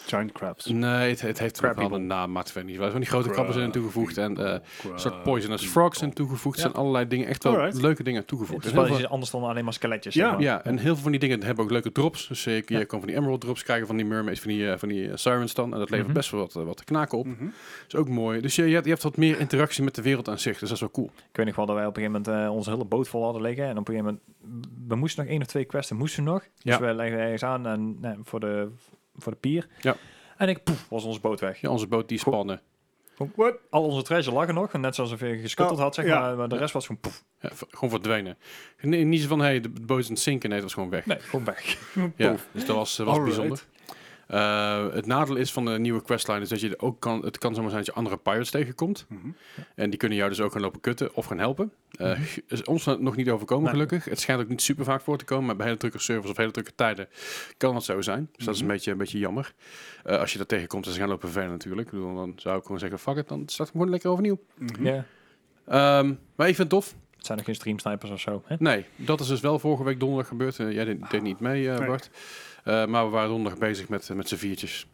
Giant 0.08 0.32
crabs. 0.32 0.66
Nee, 0.66 1.10
het, 1.10 1.22
het 1.22 1.40
heeft 1.40 1.62
een 1.62 1.68
bepaalde 1.70 1.94
Eagle. 1.94 2.08
naam, 2.08 2.32
maar 2.32 2.44
het 2.44 2.54
weet 2.54 2.66
niet. 2.66 2.78
Van 2.78 2.92
die 3.00 3.06
grote 3.06 3.30
krabben 3.30 3.54
zijn 3.54 3.66
er 3.66 3.72
toegevoegd. 3.72 4.18
En 4.18 4.38
eh, 4.38 4.52
een 4.92 5.00
soort 5.00 5.24
poisonous 5.24 5.66
frogs 5.66 5.98
zijn 6.00 6.14
toegevoegd. 6.14 6.58
Er 6.58 6.64
Ja. 6.64 6.70
zijn 6.70 6.82
allerlei 6.84 7.08
dingen, 7.08 7.28
echt 7.28 7.44
wel 7.44 7.54
Alright. 7.58 7.82
leuke 7.82 8.04
dingen 8.04 8.26
toegevoegd. 8.26 8.64
Het 8.64 8.74
is 8.74 8.98
wel 9.00 9.08
anders 9.08 9.32
dan 9.32 9.44
alleen 9.44 9.64
maar 9.64 9.74
skeletjes. 9.74 10.14
Ja. 10.14 10.22
zeg 10.24 10.32
maar. 10.34 10.42
Ja, 10.42 10.64
en 10.64 10.78
heel 10.78 10.94
veel 10.94 11.04
van 11.04 11.12
die 11.12 11.20
dingen 11.20 11.44
hebben 11.44 11.64
ook 11.64 11.72
leuke 11.72 11.92
drops. 11.92 12.28
Dus 12.28 12.44
je, 12.44 12.52
je 12.52 12.64
Ja. 12.68 12.84
kan 12.84 13.00
van 13.00 13.08
die 13.08 13.18
emerald 13.18 13.42
drops 13.42 13.64
krijgen 13.64 13.88
van 13.88 13.96
die 13.96 14.06
mermaids, 14.06 14.40
van 14.40 14.50
die, 14.52 14.72
eh, 14.72 14.78
van 14.78 14.90
die 14.90 15.10
eh, 15.10 15.16
sirens 15.16 15.54
dan. 15.54 15.74
En 15.74 15.80
dat 15.80 15.90
levert 15.90 16.08
Mhm. 16.08 16.18
best 16.18 16.32
wel 16.32 16.40
wat, 16.40 16.54
wat 16.54 16.78
te 16.78 16.84
knaken 16.84 17.18
op. 17.18 17.26
Mhm. 17.26 17.46
is 17.88 17.96
ook 17.96 18.10
mooi. 18.10 18.42
Dus 18.42 18.56
je, 18.56 18.66
je, 18.68 18.74
hebt, 18.74 18.86
je 18.86 18.92
hebt 18.92 19.04
wat 19.04 19.18
meer 19.18 19.40
interactie 19.40 19.84
met 19.84 19.96
de 19.96 20.02
wereld 20.02 20.30
aan 20.30 20.40
zich. 20.40 20.52
Dus 20.60 20.62
dat 20.70 20.72
is 20.72 20.80
wel 20.80 20.92
cool. 20.92 21.12
Ik 21.30 21.36
weet 21.38 21.46
nog 21.46 21.56
wel 21.56 21.66
dat 21.66 21.76
wij 21.76 21.86
op 21.86 21.98
een 21.98 22.04
gegeven 22.04 22.22
moment 22.26 22.46
eh, 22.48 22.56
onze 22.56 22.70
hele 22.70 22.86
boot 22.86 23.08
vol 23.08 23.24
hadden 23.24 23.42
liggen. 23.42 23.66
En 23.66 23.78
op 23.78 23.88
een 23.88 23.96
gegeven 23.96 24.20
moment, 24.42 24.68
we 24.88 24.96
moesten 24.96 25.24
nog 25.24 25.32
één 25.32 25.42
of 25.42 25.48
twee 25.48 25.66
quests, 25.66 25.92
moesten 25.92 26.24
nog. 26.24 26.44
Ja. 26.58 26.78
Dus 26.78 26.88
we 26.88 26.94
leggen 26.94 27.20
ergens 27.20 27.44
aan 27.44 27.68
en, 27.68 27.98
nee, 28.02 28.14
voor, 28.24 28.40
de, 28.40 28.68
voor 29.18 29.32
de 29.32 29.38
pier. 29.38 29.68
Ja. 29.82 29.96
En 30.38 30.50
ik, 30.50 30.64
poef, 30.64 30.86
was 30.90 31.04
onze 31.04 31.20
boot 31.20 31.40
weg. 31.40 31.62
Ja, 31.62 31.70
onze 31.70 31.88
boot 31.88 32.10
die 32.10 32.18
spannen. 32.20 32.62
What? 33.36 33.56
Al 33.70 33.84
onze 33.84 34.02
treasure 34.04 34.36
lag 34.36 34.48
er 34.48 34.54
nog, 34.54 34.74
en 34.74 34.82
net 34.82 34.96
zoals 34.96 35.16
we 35.16 35.38
geskutteld 35.38 35.78
Oh, 35.78 35.84
had, 35.84 35.96
zeg 35.96 36.06
ja. 36.06 36.20
maar. 36.20 36.36
Maar 36.38 36.48
de 36.48 36.58
rest 36.58 36.74
was 36.74 36.86
gewoon 36.86 37.02
poef. 37.02 37.24
Ja, 37.40 37.50
gewoon 37.70 37.90
verdwenen. 37.90 38.38
Nee, 38.82 39.04
niet 39.04 39.22
zo 39.22 39.28
van, 39.28 39.40
hey, 39.40 39.62
de 39.62 39.70
boot 39.70 40.00
is 40.00 40.06
aan 40.08 40.14
het 40.14 40.22
zinken. 40.22 40.50
Nee, 40.50 40.58
het 40.58 40.68
was 40.68 40.74
gewoon 40.74 40.90
weg. 40.90 41.06
Nee, 41.06 41.20
gewoon 41.20 41.46
weg. 41.46 41.78
Ja, 42.16 42.32
Poef. 42.32 42.48
dus 42.52 42.66
dat 42.66 42.76
was, 42.76 42.96
dat 42.96 43.06
was 43.06 43.16
Alright. 43.18 43.36
bijzonder. 43.36 43.66
Eh, 44.28 44.86
het 44.94 45.06
nadeel 45.06 45.36
is 45.36 45.52
van 45.54 45.66
de 45.66 45.80
nieuwe 45.80 46.02
questline 46.02 46.40
is 46.42 46.50
dat 46.50 46.60
je 46.62 46.80
ook 46.80 47.00
kan, 47.00 47.26
het 47.26 47.38
kan 47.38 47.54
zomaar 47.56 47.70
zijn 47.70 47.84
dat 47.84 47.94
je 47.94 48.00
andere 48.00 48.18
pirates 48.18 48.50
tegenkomt. 48.50 49.06
Mhm. 49.10 49.28
En 49.76 49.90
die 49.90 50.00
kunnen 50.00 50.18
jou 50.18 50.30
dus 50.30 50.42
ook 50.42 50.52
gaan 50.52 50.62
lopen 50.62 50.82
kutten 50.82 51.16
of 51.16 51.26
gaan 51.26 51.38
helpen. 51.40 51.72
Eh, 51.92 52.10
Mhm. 52.12 52.22
Is 52.48 52.64
ons 52.64 52.86
nog 52.86 53.16
niet 53.16 53.30
overkomen 53.30 53.64
Nee. 53.64 53.74
gelukkig. 53.74 54.06
Het 54.06 54.20
schijnt 54.20 54.42
ook 54.42 54.48
niet 54.48 54.62
super 54.62 54.86
vaak 54.86 55.02
voor 55.02 55.18
te 55.18 55.26
komen, 55.26 55.46
maar 55.46 55.56
bij 55.56 55.66
hele 55.66 55.78
drukke 55.78 56.00
servers 56.00 56.32
of 56.32 56.38
hele 56.38 56.52
drukke 56.52 56.76
tijden 56.76 57.08
kan 57.58 57.74
dat 57.74 57.84
zo 57.84 58.02
zijn. 58.02 58.30
Dus 58.36 58.46
dat 58.46 58.54
is 58.54 58.60
een 58.60 58.66
Mhm. 58.66 58.76
beetje, 58.76 58.92
een 58.92 58.98
beetje 58.98 59.20
jammer. 59.20 59.54
Eh, 60.04 60.20
als 60.20 60.32
je 60.32 60.38
dat 60.38 60.48
tegenkomt 60.48 60.86
en 60.86 60.92
ze 60.92 61.00
gaan 61.00 61.10
lopen 61.10 61.30
vervelen 61.30 61.52
natuurlijk. 61.54 61.88
Ik 61.88 61.94
bedoel, 61.94 62.16
dan 62.16 62.34
zou 62.36 62.58
ik 62.58 62.64
gewoon 62.64 62.80
zeggen, 62.80 63.00
fuck 63.00 63.18
it, 63.18 63.28
dan 63.28 63.44
start 63.46 63.68
hem 63.70 63.78
gewoon 63.78 63.90
lekker 63.92 64.10
overnieuw. 64.10 64.40
Ja. 64.82 65.06
Ehm, 65.68 66.14
maar 66.36 66.48
ik 66.48 66.56
vind 66.56 66.58
het 66.58 66.70
tof. 66.70 66.96
Het 67.28 67.34
zijn 67.34 67.38
nog 67.38 67.46
geen 67.46 67.56
streamsnipers 67.80 68.12
of 68.12 68.20
zo. 68.20 68.44
Hè? 68.46 68.56
Nee, 68.60 68.86
dat 68.96 69.20
is 69.20 69.28
dus 69.28 69.40
wel 69.40 69.60
vorige 69.60 69.84
week 69.84 70.00
donderdag 70.00 70.28
gebeurd. 70.28 70.60
Eh, 70.60 70.72
jij 70.72 70.86
deed, 70.86 71.10
deed 71.10 71.22
niet 71.22 71.40
mee, 71.40 71.70
eh, 71.72 71.78
Nee. 71.78 71.88
Bart. 71.88 72.10
Eh, 72.64 72.86
maar 72.86 73.06
we 73.06 73.10
waren 73.12 73.30
donderdag 73.30 73.60
bezig 73.60 73.90
met, 73.90 74.10
met 74.14 74.28
z'n 74.28 74.36
viertjes. 74.36 74.86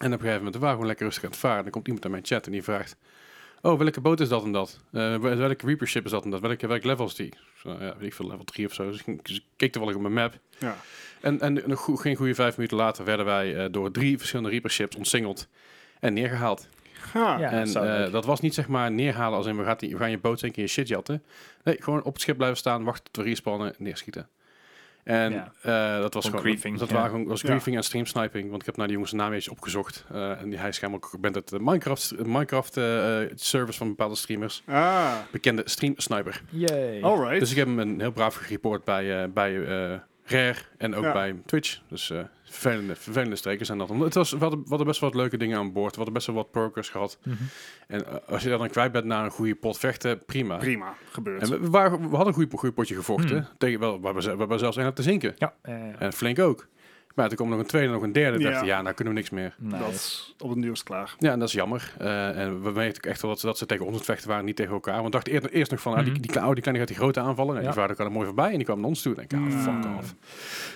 En 0.00 0.06
op 0.06 0.12
een 0.12 0.18
gegeven 0.18 0.36
moment 0.36 0.54
we 0.54 0.60
waren 0.60 0.68
we 0.68 0.72
gewoon 0.74 0.86
lekker 0.86 1.04
rustig 1.06 1.24
aan 1.24 1.30
het 1.30 1.38
varen. 1.38 1.56
En 1.56 1.62
dan 1.62 1.72
komt 1.72 1.86
iemand 1.86 2.04
aan 2.04 2.10
mijn 2.10 2.24
chat 2.26 2.46
en 2.46 2.52
die 2.52 2.62
vraagt... 2.62 2.96
Oh, 3.62 3.78
welke 3.78 4.00
boot 4.00 4.20
is 4.20 4.28
dat 4.28 4.44
en 4.44 4.52
dat? 4.52 4.80
Wel- 4.90 5.18
welke 5.20 5.66
Reaper 5.66 5.86
ship 5.88 6.04
is 6.04 6.10
dat 6.10 6.24
en 6.24 6.30
dat? 6.30 6.40
Welke, 6.40 6.66
welke 6.66 6.86
level 6.86 7.06
is 7.06 7.14
die? 7.14 7.32
Zo, 7.58 7.70
ja, 7.70 7.78
weet 7.78 8.06
ik 8.06 8.14
veel, 8.14 8.26
level 8.26 8.44
3 8.44 8.66
of 8.66 8.72
zo. 8.74 8.90
Dus 8.90 9.02
ik, 9.04 9.24
dus 9.26 9.36
ik 9.36 9.42
keek 9.56 9.72
toevallig 9.72 9.96
op 9.96 10.02
mijn 10.02 10.14
map. 10.14 10.38
Ja. 10.58 10.76
En, 11.20 11.40
en 11.40 11.62
nog 11.66 11.80
goe- 11.80 12.00
geen 12.00 12.16
goede 12.16 12.34
vijf 12.34 12.56
minuten 12.56 12.76
later 12.76 13.04
werden 13.04 13.26
wij 13.26 13.70
door 13.70 13.90
drie 13.90 14.18
verschillende 14.18 14.50
Reaper 14.50 14.70
ships 14.70 14.96
ontsingeld 14.96 15.48
en 16.00 16.12
neergehaald. 16.14 16.68
Ha. 17.12 17.38
Ja. 17.38 17.50
en 17.50 17.66
zo 17.66 17.82
eh, 17.82 18.12
dat 18.12 18.24
was 18.24 18.40
niet 18.40 18.54
zeg 18.54 18.68
maar 18.68 18.90
neerhalen 18.92 19.36
als 19.38 19.46
in 19.46 19.56
we 19.56 19.64
gaan, 19.64 19.76
die, 19.78 19.90
we 19.92 19.98
gaan 19.98 20.10
je 20.10 20.18
boot 20.18 20.38
zeker 20.38 20.56
in 20.58 20.62
je 20.62 20.68
shit 20.68 20.88
jatten. 20.88 21.22
Nee, 21.64 21.76
gewoon 21.80 22.02
op 22.02 22.12
het 22.12 22.22
schip 22.22 22.36
blijven 22.36 22.58
staan, 22.58 22.84
wachten 22.84 23.04
tot 23.12 23.24
we 23.24 23.30
respannen, 23.30 23.74
neerschieten. 23.78 24.28
En 25.04 25.32
Ja. 25.32 25.52
eh, 25.62 26.00
dat 26.00 26.14
was 26.14 26.24
Gewoon 26.24 26.40
gewoon 26.40 26.52
griefing, 26.56 26.78
Dat 26.78 26.88
ja. 26.88 26.94
waren 26.94 27.10
gewoon, 27.10 27.26
was 27.26 27.40
Ja. 27.40 27.48
griefing 27.48 27.76
en 27.76 27.82
stream 27.84 28.06
sniping. 28.06 28.48
Want 28.50 28.60
ik 28.60 28.66
heb 28.66 28.76
naar 28.76 28.86
die 28.86 28.94
jongens 28.94 29.12
naam 29.12 29.32
eens 29.32 29.48
opgezocht. 29.48 30.04
eh, 30.12 30.40
en 30.40 30.48
die, 30.50 30.58
hij 30.58 30.68
is 30.68 30.76
schijnbaar 30.76 31.00
ook 31.12 31.18
uit 31.34 31.48
de 31.48 31.60
Minecraft, 31.60 32.12
Minecraft 32.26 32.76
eh, 32.76 33.22
eh, 33.22 33.30
service 33.34 33.78
van 33.78 33.88
bepaalde 33.88 34.14
streamers. 34.14 34.62
Ah, 34.66 35.12
Bekende 35.32 35.62
stream 35.64 35.94
sniper. 35.96 36.42
Yay. 36.50 37.02
alright. 37.02 37.40
Dus 37.40 37.50
ik 37.50 37.56
heb 37.56 37.66
hem 37.66 37.78
een 37.78 38.00
heel 38.00 38.12
braaf 38.12 38.34
gereport 38.34 38.84
bij, 38.84 39.22
eh, 39.22 39.28
bij 39.32 39.64
eh, 39.66 39.98
Rare 40.24 40.58
en 40.78 40.94
ook 40.94 41.04
Ja. 41.04 41.12
bij 41.12 41.36
Twitch. 41.46 41.80
Dus 41.88 42.10
eh, 42.10 42.18
vervelende, 42.44 42.96
vervelende 42.96 43.36
strekers 43.36 43.66
zijn 43.66 43.78
dat. 43.78 43.88
Het 43.88 44.14
was, 44.14 44.30
we, 44.30 44.38
hadden, 44.38 44.62
we 44.62 44.68
hadden 44.68 44.86
best 44.86 45.00
wel 45.00 45.10
wat 45.10 45.18
leuke 45.18 45.36
dingen 45.36 45.58
aan 45.58 45.72
boord. 45.72 45.90
We 45.90 45.96
hadden 45.96 46.14
best 46.14 46.26
wel 46.26 46.36
wat 46.36 46.50
progress 46.50 46.88
gehad. 46.88 47.18
Mhm. 47.22 47.36
En 47.86 48.06
eh, 48.06 48.14
als 48.28 48.42
je 48.42 48.48
dan 48.48 48.68
kwijt 48.68 48.92
bent 48.92 49.04
na 49.04 49.24
een 49.24 49.30
goede 49.30 49.54
pot 49.54 49.78
vechten, 49.78 50.24
prima. 50.24 50.56
Prima, 50.56 50.94
gebeurt. 51.10 51.42
En 51.42 51.50
we, 51.50 51.60
we, 51.60 51.70
waren, 51.70 51.98
we 51.98 52.08
hadden 52.08 52.26
een 52.26 52.34
goede, 52.34 52.56
goede 52.56 52.74
potje 52.74 52.94
gevochten. 52.94 53.36
Hmm. 53.36 53.56
Tegen, 53.58 53.80
wel, 53.80 54.00
we, 54.00 54.12
we 54.12 54.28
hebben 54.28 54.58
zelfs 54.58 54.76
een 54.76 54.86
op 54.86 54.94
te 54.94 55.02
zinken. 55.02 55.34
Ja. 55.36 55.54
En 55.98 56.12
flink 56.12 56.38
ook. 56.38 56.68
Maar 57.14 57.28
toen 57.28 57.36
kwam 57.36 57.48
nog 57.48 57.58
een 57.58 57.66
tweede 57.66 57.88
en 57.88 57.94
nog 57.94 58.02
een 58.02 58.12
derde. 58.12 58.38
Ja. 58.38 58.48
dacht 58.50 58.60
ik, 58.62 58.68
ja, 58.68 58.82
nou 58.82 58.94
kunnen 58.94 59.14
we 59.14 59.18
niks 59.20 59.30
meer. 59.32 59.54
nice. 59.58 59.78
Dat 59.78 59.92
is 59.92 60.34
op 60.38 60.48
het 60.48 60.58
nieuws 60.58 60.82
klaar. 60.82 61.14
Ja, 61.18 61.32
en 61.32 61.38
dat 61.38 61.48
is 61.48 61.54
jammer. 61.54 61.92
Eh, 61.98 62.38
en 62.40 62.62
we 62.62 62.72
weten 62.72 62.96
ook 63.04 63.10
echt 63.10 63.20
wel 63.22 63.30
dat 63.30 63.40
ze, 63.40 63.46
dat 63.46 63.58
ze 63.58 63.66
tegen 63.66 63.86
ons 63.86 63.96
het 63.96 64.04
vechten 64.04 64.28
waren, 64.28 64.44
niet 64.44 64.56
tegen 64.56 64.72
elkaar. 64.72 64.94
Want 64.94 65.04
we 65.06 65.10
dachten 65.10 65.32
eerst, 65.32 65.46
eerst 65.46 65.70
nog 65.70 65.80
van, 65.80 65.92
ah, 65.94 65.98
die, 66.02 66.10
Mhm. 66.12 66.20
die, 66.20 66.30
kleine, 66.30 66.48
oh, 66.48 66.54
die 66.54 66.62
kleine 66.62 66.84
gaat 66.84 66.92
die 66.94 67.02
grote 67.02 67.20
aanvallen. 67.20 67.56
En 67.56 67.60
Ja. 67.62 67.66
die 67.68 67.78
vader 67.78 67.94
kwam 67.94 68.06
er 68.06 68.12
mooi 68.12 68.26
voorbij 68.26 68.50
en 68.50 68.56
die 68.56 68.64
kwam 68.64 68.78
naar 68.80 68.88
ons 68.88 69.02
toe. 69.02 69.14
En 69.16 69.22
ik 69.22 69.30
denk, 69.30 69.52
ah, 69.52 69.60
fuck 69.62 69.72
Mm. 69.84 69.96
off. 69.98 70.14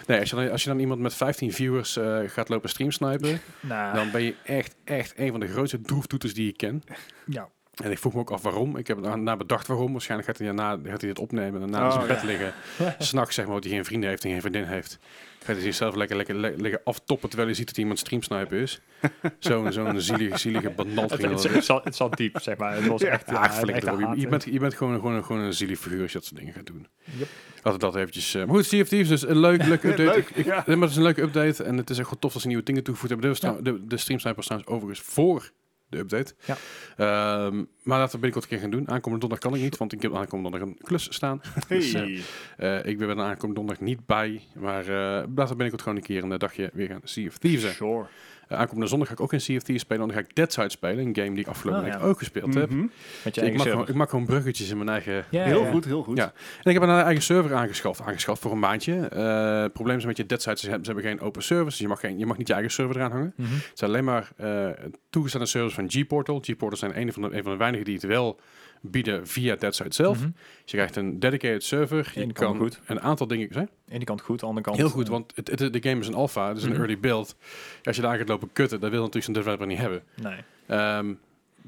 Nee, 0.06 0.20
als 0.20 0.30
je, 0.30 0.36
dan, 0.36 0.50
als 0.50 0.62
je 0.62 0.68
dan 0.68 0.78
iemand 0.78 1.00
met 1.00 1.14
15 1.14 1.52
viewers 1.52 1.96
eh, 1.96 2.18
gaat 2.26 2.48
lopen 2.48 2.68
streamsnipen, 2.68 3.40
Nou, 3.60 3.94
dan 3.94 4.10
ben 4.10 4.22
je 4.22 4.34
echt, 4.44 4.74
echt 4.84 5.12
een 5.16 5.30
van 5.30 5.40
de 5.40 5.48
grootste 5.48 5.80
droeftoeters 5.80 6.34
die 6.34 6.48
ik 6.48 6.56
ken. 6.56 6.82
ja. 7.26 7.48
En 7.82 7.90
ik 7.90 7.98
vroeg 7.98 8.14
me 8.14 8.20
ook 8.20 8.30
af 8.30 8.42
waarom. 8.42 8.76
Ik 8.76 8.86
heb 8.86 9.04
er 9.04 9.18
na 9.18 9.36
bedacht 9.36 9.66
waarom. 9.66 9.92
Waarschijnlijk 9.92 10.28
gaat 10.30 10.38
hij 10.38 10.46
daarna 10.46 10.70
gaat 10.90 11.00
hij 11.00 11.10
dit 11.10 11.18
opnemen 11.18 11.62
en 11.62 11.70
daarna 11.70 11.78
in 11.78 11.84
Oh, 11.86 11.92
zijn 11.92 12.06
bed 12.06 12.20
ja. 12.20 12.26
liggen. 12.26 12.52
S'nachts 13.06 13.34
zeg 13.34 13.44
maar, 13.44 13.54
dat 13.54 13.64
hij 13.64 13.72
geen 13.72 13.84
vrienden 13.84 14.08
heeft 14.08 14.24
en 14.24 14.30
geen 14.30 14.40
vriendin 14.40 14.64
heeft. 14.64 14.98
Gaat 15.38 15.56
hij 15.56 15.64
zichzelf 15.64 15.94
lekker, 15.94 16.16
lekker 16.16 16.34
le- 16.34 16.54
liggen 16.56 16.80
aftoppen 16.84 17.28
terwijl 17.28 17.48
hij 17.48 17.56
ziet 17.58 17.66
dat 17.66 17.76
iemand 17.76 17.98
streamsniper 17.98 18.60
is. 18.60 18.80
Zo'n 19.38 19.72
zo'n 19.72 20.00
zielige, 20.00 20.38
zielige 20.38 20.70
banalt. 20.70 21.10
Het, 21.10 21.22
het, 21.22 21.42
het, 21.52 21.64
zat, 21.64 21.84
het 21.84 21.96
zat 21.96 22.16
diep, 22.16 22.38
zeg 22.40 22.56
maar. 22.56 22.74
Het 22.74 22.86
was 22.86 23.00
Ja. 23.00 23.08
echt... 23.08 23.30
Ja, 23.30 23.44
echt 23.44 23.86
je, 24.20 24.28
bent, 24.28 24.44
je 24.44 24.58
bent 24.58 24.74
gewoon, 24.74 24.94
gewoon, 24.94 25.24
gewoon 25.24 25.42
een 25.42 25.52
zielig 25.52 25.78
figuur 25.78 26.02
als 26.02 26.12
je 26.12 26.18
dat 26.18 26.26
soort 26.26 26.38
dingen 26.40 26.54
gaat 26.54 26.66
doen. 26.66 26.86
Yep. 27.04 27.28
Laten 27.54 27.72
we 27.72 27.78
dat 27.78 27.96
eventjes... 27.96 28.34
eh 28.34 28.44
maar 28.44 28.54
goed, 28.54 28.66
Sea 28.66 28.84
dus 28.88 29.26
een 29.28 29.38
leuk, 29.38 29.64
leuke 29.66 29.88
update. 29.90 30.10
Leuk, 30.10 30.28
ik, 30.28 30.36
ik, 30.36 30.44
ja. 30.44 30.62
maar 30.66 30.76
het 30.78 30.90
is 30.90 30.96
een 30.96 31.02
leuke 31.02 31.22
update 31.22 31.64
en 31.64 31.76
het 31.76 31.90
is 31.90 31.98
echt 31.98 32.20
tof 32.20 32.32
dat 32.32 32.42
ze 32.42 32.48
nieuwe 32.48 32.62
dingen 32.62 32.82
toegevoegd 32.82 33.12
hebben. 33.12 33.32
Trouw- 33.40 33.62
de, 33.62 33.86
de 33.86 33.96
streamsniper 33.96 34.42
trouwens 34.44 34.70
overigens 34.70 35.00
voor 35.00 35.50
de 35.88 35.98
update. 35.98 36.34
Ja. 36.44 36.56
Ehm, 36.96 37.56
maar 37.82 37.98
laten 37.98 38.14
we 38.14 38.20
binnenkort 38.20 38.44
een 38.44 38.50
keer 38.50 38.58
gaan 38.58 38.70
doen. 38.70 38.88
Aankomende 38.88 39.18
donderdag 39.26 39.38
kan 39.38 39.54
ik 39.54 39.62
niet, 39.64 39.76
want 39.76 39.92
ik 39.92 40.02
heb 40.02 40.14
aankomende 40.14 40.50
donderdag 40.50 40.68
een 40.80 40.86
klus 40.86 41.14
staan. 41.14 41.40
Hey. 41.68 41.78
Dus, 41.78 41.94
eh, 41.94 42.76
Eh, 42.78 42.84
ik 42.84 42.98
ben 42.98 43.08
er 43.08 43.18
aankomende 43.18 43.54
donderdag 43.54 43.84
niet 43.84 44.06
bij, 44.06 44.42
maar 44.54 44.80
eh 44.82 44.88
laten 44.88 45.26
we 45.34 45.46
binnenkort 45.46 45.82
gewoon 45.82 45.96
een 45.96 46.04
keer 46.04 46.22
een 46.22 46.38
dagje 46.38 46.70
weer 46.72 46.88
gaan 46.88 47.00
Sea 47.04 47.26
of 47.26 47.38
Thieves. 47.38 47.76
Sure. 47.76 48.06
Uh, 48.48 48.58
aankomende 48.58 48.86
zondag 48.86 49.08
ga 49.08 49.14
ik 49.14 49.20
ook 49.20 49.32
in 49.32 49.38
Thieves 49.38 49.80
spelen, 49.80 50.06
dan 50.06 50.16
ga 50.16 50.20
ik 50.22 50.34
Dead 50.34 50.52
Side 50.52 50.70
spelen, 50.70 51.06
een 51.06 51.16
game 51.16 51.30
die 51.30 51.38
ik 51.38 51.46
afgelopen 51.46 51.80
Oh, 51.80 51.86
week 51.86 52.00
ja. 52.00 52.06
ook 52.06 52.18
gespeeld 52.18 52.54
heb. 52.54 52.70
Mhm. 52.70 52.80
Met 52.80 52.90
je 53.22 53.22
Dus 53.22 53.34
ik, 53.34 53.42
eigen 53.42 53.58
maak 53.58 53.68
gewoon, 53.68 53.88
ik 53.88 53.94
maak 53.94 54.10
gewoon 54.10 54.26
bruggetjes 54.26 54.70
in 54.70 54.76
mijn 54.76 54.88
eigen... 54.88 55.24
Ja, 55.30 55.44
heel 55.44 55.64
ja. 55.64 55.70
goed, 55.70 55.84
heel 55.84 56.02
goed. 56.02 56.16
Ja. 56.16 56.32
En 56.62 56.70
ik 56.70 56.72
heb 56.72 56.82
een 56.82 56.88
eigen 56.88 57.22
server 57.22 57.54
aangeschaft, 57.54 58.00
aangeschaft 58.00 58.40
voor 58.40 58.52
een 58.52 58.58
maandje. 58.58 58.94
Eh, 58.94 59.62
het 59.62 59.72
probleem 59.72 59.96
is 59.96 60.04
met 60.04 60.16
je 60.16 60.26
Dead 60.26 60.42
Side, 60.42 60.56
ze 60.56 60.68
hebben, 60.68 60.84
ze 60.84 60.92
hebben 60.92 61.10
geen 61.10 61.20
open 61.20 61.42
service, 61.42 61.68
dus 61.68 61.78
je 61.78 61.88
mag, 61.88 62.00
geen, 62.00 62.18
je 62.18 62.26
mag 62.26 62.36
niet 62.36 62.48
je 62.48 62.54
eigen 62.54 62.72
server 62.72 62.96
eraan 62.96 63.10
hangen. 63.10 63.32
Mhm. 63.36 63.52
Het 63.52 63.78
zijn 63.78 63.90
alleen 63.90 64.04
maar 64.04 64.30
eh 64.36 64.68
toegestane 65.10 65.46
servers 65.46 65.74
van 65.74 65.90
G-Portal. 65.90 66.40
G-Portal 66.40 66.78
zijn 66.78 67.00
een 67.00 67.12
van, 67.12 67.22
de, 67.22 67.36
een 67.36 67.42
van 67.42 67.52
de 67.52 67.58
weinigen 67.58 67.84
die 67.84 67.94
het 67.94 68.04
wel 68.04 68.40
bieden 68.80 69.26
via 69.26 69.56
Dead 69.56 69.74
Side 69.74 69.94
zelf. 69.94 70.18
Mhm. 70.18 70.30
Dus 70.62 70.70
je 70.70 70.76
krijgt 70.76 70.96
een 70.96 71.18
dedicated 71.18 71.64
server. 71.64 72.12
Je 72.14 72.32
kan 72.32 72.56
goed. 72.56 72.80
een 72.86 73.00
aantal 73.00 73.26
dingen... 73.26 73.48
De 73.52 73.68
ene 73.88 74.04
kant 74.04 74.20
goed, 74.20 74.42
andere 74.42 74.64
kant... 74.64 74.76
Heel 74.76 74.88
goed, 74.88 75.04
eh, 75.06 75.10
want 75.10 75.32
het, 75.34 75.60
het- 75.60 75.72
de 75.72 75.82
game 75.88 76.00
is 76.00 76.06
een 76.06 76.14
alpha, 76.14 76.54
dus 76.54 76.62
een 76.62 76.68
Mhm. 76.70 76.78
early 76.78 76.98
build. 76.98 77.36
Als 77.82 77.96
je 77.96 78.02
daar 78.02 78.18
gaat 78.18 78.28
lopen 78.28 78.50
kutten, 78.52 78.80
dat 78.80 78.90
wil 78.90 78.98
natuurlijk 78.98 79.24
zo'n 79.24 79.34
developer 79.34 79.66
niet 79.66 79.78
hebben. 79.78 80.02
Nee. 80.22 80.38
Ehm, 80.66 81.12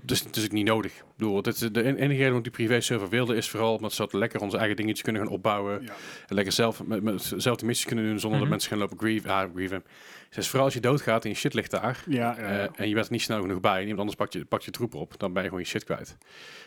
dus 0.03 0.21
het 0.25 0.37
is 0.37 0.45
ook 0.45 0.53
niet 0.53 0.67
nodig. 0.67 0.93
Ik 0.97 1.03
bedoel, 1.17 1.43
dit 1.43 1.75
de 1.75 1.81
en- 1.83 1.87
enige 1.87 2.05
reden 2.07 2.19
waarom 2.19 2.37
ik 2.39 2.43
die 2.43 2.53
privé 2.53 2.81
server 2.81 3.09
wilde 3.09 3.37
is 3.37 3.49
vooral 3.49 3.75
omdat 3.75 3.93
ze 3.93 4.03
dat 4.03 4.13
lekker 4.13 4.41
onze 4.41 4.57
eigen 4.57 4.77
dingetjes 4.77 5.03
kunnen 5.03 5.23
gaan 5.23 5.31
opbouwen. 5.31 5.83
Ja. 5.83 5.93
En 6.29 6.35
lekker 6.35 6.53
zelf, 6.53 6.85
met, 6.85 7.03
met, 7.03 7.33
zelf 7.37 7.57
de 7.57 7.67
missies 7.67 7.87
kunnen 7.87 8.05
doen 8.05 8.19
zonder 8.21 8.31
Mhm. 8.39 8.41
dat 8.41 8.51
mensen 8.51 8.71
gaan 8.71 8.79
lopen 8.81 8.99
grieven. 8.99 9.31
Ah, 9.31 9.51
grieven. 9.55 9.85
Dus 10.31 10.47
vooral 10.49 10.65
als 10.65 10.75
je 10.75 10.81
doodgaat 10.81 11.25
en 11.25 11.31
je 11.31 11.37
shit 11.37 11.55
ligt 11.55 11.71
daar. 11.71 12.03
Ja, 12.07 12.35
ja, 12.39 12.47
eh, 12.65 12.69
en 12.75 12.89
je 12.89 12.95
bent 12.95 13.07
er 13.07 13.13
niet 13.13 13.23
snel 13.23 13.41
genoeg 13.41 13.61
bij. 13.61 13.75
En 13.75 13.81
iemand 13.81 13.99
anders 13.99 14.17
pakt 14.17 14.33
je, 14.33 14.45
pakt 14.45 14.65
je 14.65 14.71
troep 14.71 14.95
op. 14.95 15.15
Dan 15.19 15.33
ben 15.33 15.43
je 15.43 15.49
gewoon 15.49 15.63
je 15.65 15.71
shit 15.71 15.85
kwijt. 15.85 16.17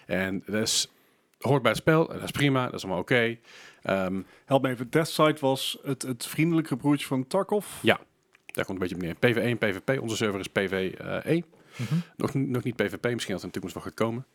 En 0.06 0.44
dat 0.46 0.62
is, 0.62 0.92
hoort 1.40 1.62
bij 1.62 1.72
het 1.72 1.80
spel. 1.80 2.08
en 2.10 2.16
Dat 2.16 2.24
is 2.24 2.32
prima. 2.32 2.64
Dat 2.66 2.74
is 2.74 2.82
allemaal 2.84 3.02
oké. 3.02 3.38
Ehm, 3.82 4.22
Help 4.46 4.62
me 4.62 4.70
even. 4.70 4.90
Deathside 4.90 5.38
was 5.40 5.78
het, 5.84 6.02
het 6.02 6.26
vriendelijke 6.26 6.76
broertje 6.78 7.08
van 7.08 7.28
Tarkov. 7.28 7.66
Ja. 7.82 8.00
daar 8.46 8.66
komt 8.66 8.82
een 8.82 8.88
beetje 8.88 8.96
op 8.96 9.02
neer. 9.02 9.32
PvE 9.34 9.40
en 9.42 9.58
PvP. 9.58 10.02
Onze 10.02 10.16
server 10.16 10.40
is 10.40 10.48
PvE. 10.48 11.44
Mhm. 11.78 11.96
Nog, 12.18 12.34
niet- 12.34 12.50
nog 12.50 12.64
niet 12.64 12.76
PvP, 12.76 13.04
misschien 13.14 13.34
dat 13.34 13.42
het 13.44 13.54
natuurlijk 13.54 13.74
nog 13.74 13.84
gaat 13.84 13.94
komen. 13.94 14.26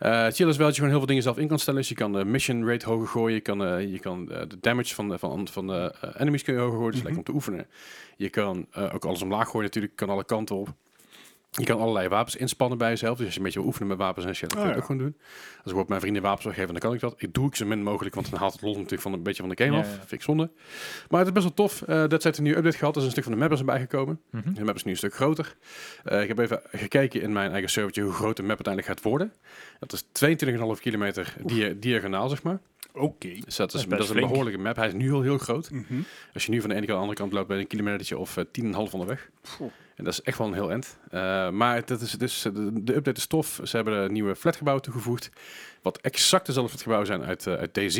Eh 0.00 0.22
het 0.22 0.34
chill 0.36 0.48
is 0.48 0.56
wel 0.56 0.66
dat 0.66 0.74
je 0.76 0.82
gewoon 0.82 0.88
heel 0.88 0.98
veel 0.98 1.06
dingen 1.06 1.22
zelf 1.22 1.38
in 1.38 1.48
kan 1.48 1.58
stellen. 1.58 1.80
Dus 1.80 1.88
je 1.88 1.94
kan 1.94 2.12
de 2.12 2.24
mission 2.24 2.66
rate 2.68 2.86
hoger 2.88 3.08
gooien. 3.08 3.34
Je 3.34 3.40
kan, 3.40 3.64
eh, 3.64 3.92
je 3.92 3.98
kan 3.98 4.30
eh, 4.32 4.40
de 4.48 4.56
damage 4.60 4.94
van 4.94 5.08
de, 5.08 5.18
van, 5.18 5.48
van 5.48 5.66
de 5.66 5.94
enemies 6.18 6.42
kun 6.42 6.54
je 6.54 6.60
hoger 6.60 6.76
gooien. 6.76 6.90
Dus 6.92 7.00
Mhm. 7.02 7.06
lekker 7.12 7.18
om 7.18 7.32
te 7.32 7.32
oefenen. 7.34 7.66
Je 8.16 8.28
kan 8.28 8.66
ook 8.92 9.04
alles 9.04 9.22
omlaag 9.22 9.48
gooien 9.48 9.62
natuurlijk. 9.66 9.96
Kan 9.96 10.08
alle 10.08 10.24
kanten 10.24 10.56
op. 10.56 10.68
Je 11.50 11.64
kan 11.64 11.78
allerlei 11.80 12.08
wapens 12.08 12.36
inspannen 12.36 12.78
bij 12.78 12.88
jezelf. 12.90 13.16
Dus 13.16 13.24
als 13.24 13.32
je 13.34 13.38
een 13.38 13.44
beetje 13.44 13.58
wil 13.58 13.68
oefenen 13.68 13.88
met 13.88 13.98
wapens 13.98 14.26
en 14.26 14.34
shit, 14.34 14.50
dan 14.50 14.58
kun 14.58 14.68
je 14.68 14.74
Oh, 14.74 14.80
ook 14.80 14.86
gewoon 14.86 15.02
doen. 15.02 15.16
Als 15.64 15.72
ik 15.72 15.88
mijn 15.88 16.00
vrienden 16.00 16.22
wapens 16.22 16.44
wil 16.44 16.52
geven, 16.54 16.68
dan 16.72 16.78
kan 16.80 16.94
ik 16.94 17.00
dat. 17.00 17.14
Ik 17.16 17.34
doe 17.34 17.46
ik 17.46 17.54
zo 17.56 17.66
min 17.66 17.82
mogelijk, 17.82 18.14
want 18.14 18.30
dan 18.30 18.38
haalt 18.40 18.52
het 18.52 18.62
lol 18.62 18.74
natuurlijk 18.74 19.02
van 19.02 19.12
een 19.12 19.22
beetje 19.22 19.42
van 19.42 19.50
de 19.54 19.64
game 19.64 19.76
Ja, 19.76 19.82
af. 19.82 19.86
ja. 19.88 19.92
Vind 19.98 20.12
ik 20.12 20.22
zonde. 20.22 20.50
Maar 21.08 21.18
het 21.18 21.28
is 21.28 21.32
best 21.34 21.44
wel 21.46 21.54
tof. 21.54 21.82
Eh 21.82 22.06
dat 22.08 22.22
heeft 22.22 22.36
een 22.36 22.42
nieuwe 22.42 22.58
update 22.58 22.76
gehad. 22.78 22.94
Er 22.94 23.00
is 23.00 23.06
een 23.06 23.12
stuk 23.12 23.24
van 23.24 23.32
de 23.32 23.38
map 23.38 23.52
is 23.52 23.58
erbij 23.58 23.80
gekomen. 23.80 24.20
Mhm. 24.30 24.52
De 24.54 24.64
map 24.64 24.74
is 24.74 24.84
nu 24.84 24.90
een 24.90 24.96
stuk 24.96 25.14
groter. 25.14 25.56
Eh, 26.04 26.22
ik 26.22 26.28
heb 26.28 26.38
even 26.38 26.60
gekeken 26.72 27.20
in 27.22 27.32
mijn 27.32 27.50
eigen 27.50 27.70
servertje 27.70 28.02
hoe 28.02 28.12
groot 28.12 28.36
de 28.36 28.42
map 28.42 28.66
uiteindelijk 28.66 28.94
gaat 28.94 29.02
worden. 29.10 29.32
Dat 29.78 29.92
is 29.92 30.02
22,5 30.12 30.80
kilometer 30.80 31.34
dia- 31.44 31.74
diagonaal, 31.76 32.28
zeg 32.28 32.42
maar. 32.42 32.60
Oké. 32.92 33.28
Dus 33.28 33.34
dat 33.34 33.44
is, 33.46 33.56
Dat 33.56 33.74
is 33.74 33.80
dat 33.80 33.88
best 33.98 34.10
is 34.10 34.16
een 34.16 34.28
behoorlijke 34.28 34.58
map. 34.60 34.76
Hij 34.76 34.86
is 34.86 34.92
nu 34.94 35.12
al 35.12 35.22
heel 35.22 35.38
groot. 35.38 35.70
Mhm. 35.70 35.94
Als 36.34 36.44
je 36.46 36.50
nu 36.50 36.60
van 36.60 36.68
de 36.68 36.74
ene 36.74 36.86
kant 36.86 36.98
aan 36.98 37.04
de 37.04 37.08
andere 37.10 37.18
kant 37.20 37.32
loopt, 37.32 37.46
ben 37.46 37.56
je 37.56 37.62
een 37.62 37.68
kilometertje 37.68 38.18
of 38.18 38.36
eh, 38.36 38.44
10,5 38.52 38.92
onderweg. 38.92 39.30
Poeh. 39.58 39.70
En 40.00 40.06
dat 40.06 40.12
is 40.12 40.22
echt 40.22 40.38
wel 40.38 40.46
een 40.46 40.52
heel 40.54 40.70
end. 40.72 40.98
Eh, 41.10 41.50
maar 41.50 41.84
dat 41.84 42.00
is, 42.00 42.12
dus, 42.12 42.42
de, 42.42 42.82
de 42.82 42.94
update 42.96 43.18
is 43.18 43.26
tof. 43.26 43.60
Ze 43.64 43.76
hebben 43.76 43.94
een 43.98 44.12
nieuwe 44.12 44.36
flatgebouw 44.36 44.78
toegevoegd. 44.78 45.30
Wat 45.82 45.98
exact 45.98 46.46
dezelfde 46.46 46.70
flatgebouw 46.70 47.04
zijn 47.04 47.24
uit, 47.24 47.46
eh 47.46 47.54
uit 47.54 47.74
DayZ. 47.74 47.96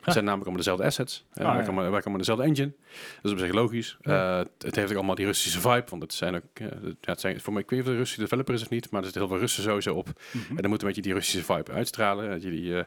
Het 0.00 0.12
zijn 0.12 0.24
namelijk 0.24 0.48
allemaal 0.48 0.56
dezelfde 0.56 0.84
assets. 0.84 1.24
Uh, 1.34 1.44
Ah, 1.44 1.50
wij, 1.52 1.60
ja. 1.60 1.66
komen 1.90 2.10
met 2.10 2.18
dezelfde 2.18 2.44
engine. 2.44 2.72
Dat 3.14 3.24
is 3.24 3.32
op 3.32 3.38
zich 3.38 3.52
logisch. 3.52 3.96
Ja. 4.00 4.40
Eh, 4.40 4.46
het, 4.58 4.76
heeft 4.76 4.90
ook 4.90 4.96
allemaal 4.96 5.14
die 5.14 5.26
Russische 5.26 5.60
vibe. 5.60 5.84
Want 5.88 6.02
het 6.02 6.12
zijn 6.14 6.34
ook... 6.34 6.42
eh, 6.54 6.66
ja, 6.82 7.10
het 7.12 7.20
zijn, 7.20 7.40
voor 7.40 7.52
mij, 7.52 7.62
ik 7.62 7.70
weet 7.70 7.78
niet 7.78 7.88
of 7.88 7.94
een 7.94 7.98
Russische 7.98 8.22
developer 8.22 8.54
is 8.54 8.62
of 8.62 8.68
niet. 8.68 8.90
Maar 8.90 9.00
er 9.00 9.04
zitten 9.04 9.22
heel 9.22 9.30
veel 9.30 9.40
Russen 9.40 9.62
sowieso 9.62 9.94
op. 9.94 10.06
Mhm. 10.30 10.50
En 10.50 10.56
dan 10.56 10.70
moet 10.70 10.80
een 10.80 10.86
beetje 10.86 11.02
die 11.02 11.12
Russische 11.12 11.44
vibe 11.54 11.72
uitstralen. 11.72 12.30
Dat 12.30 12.42
je 12.42 12.50
die 12.50 12.74
eh, 12.74 12.84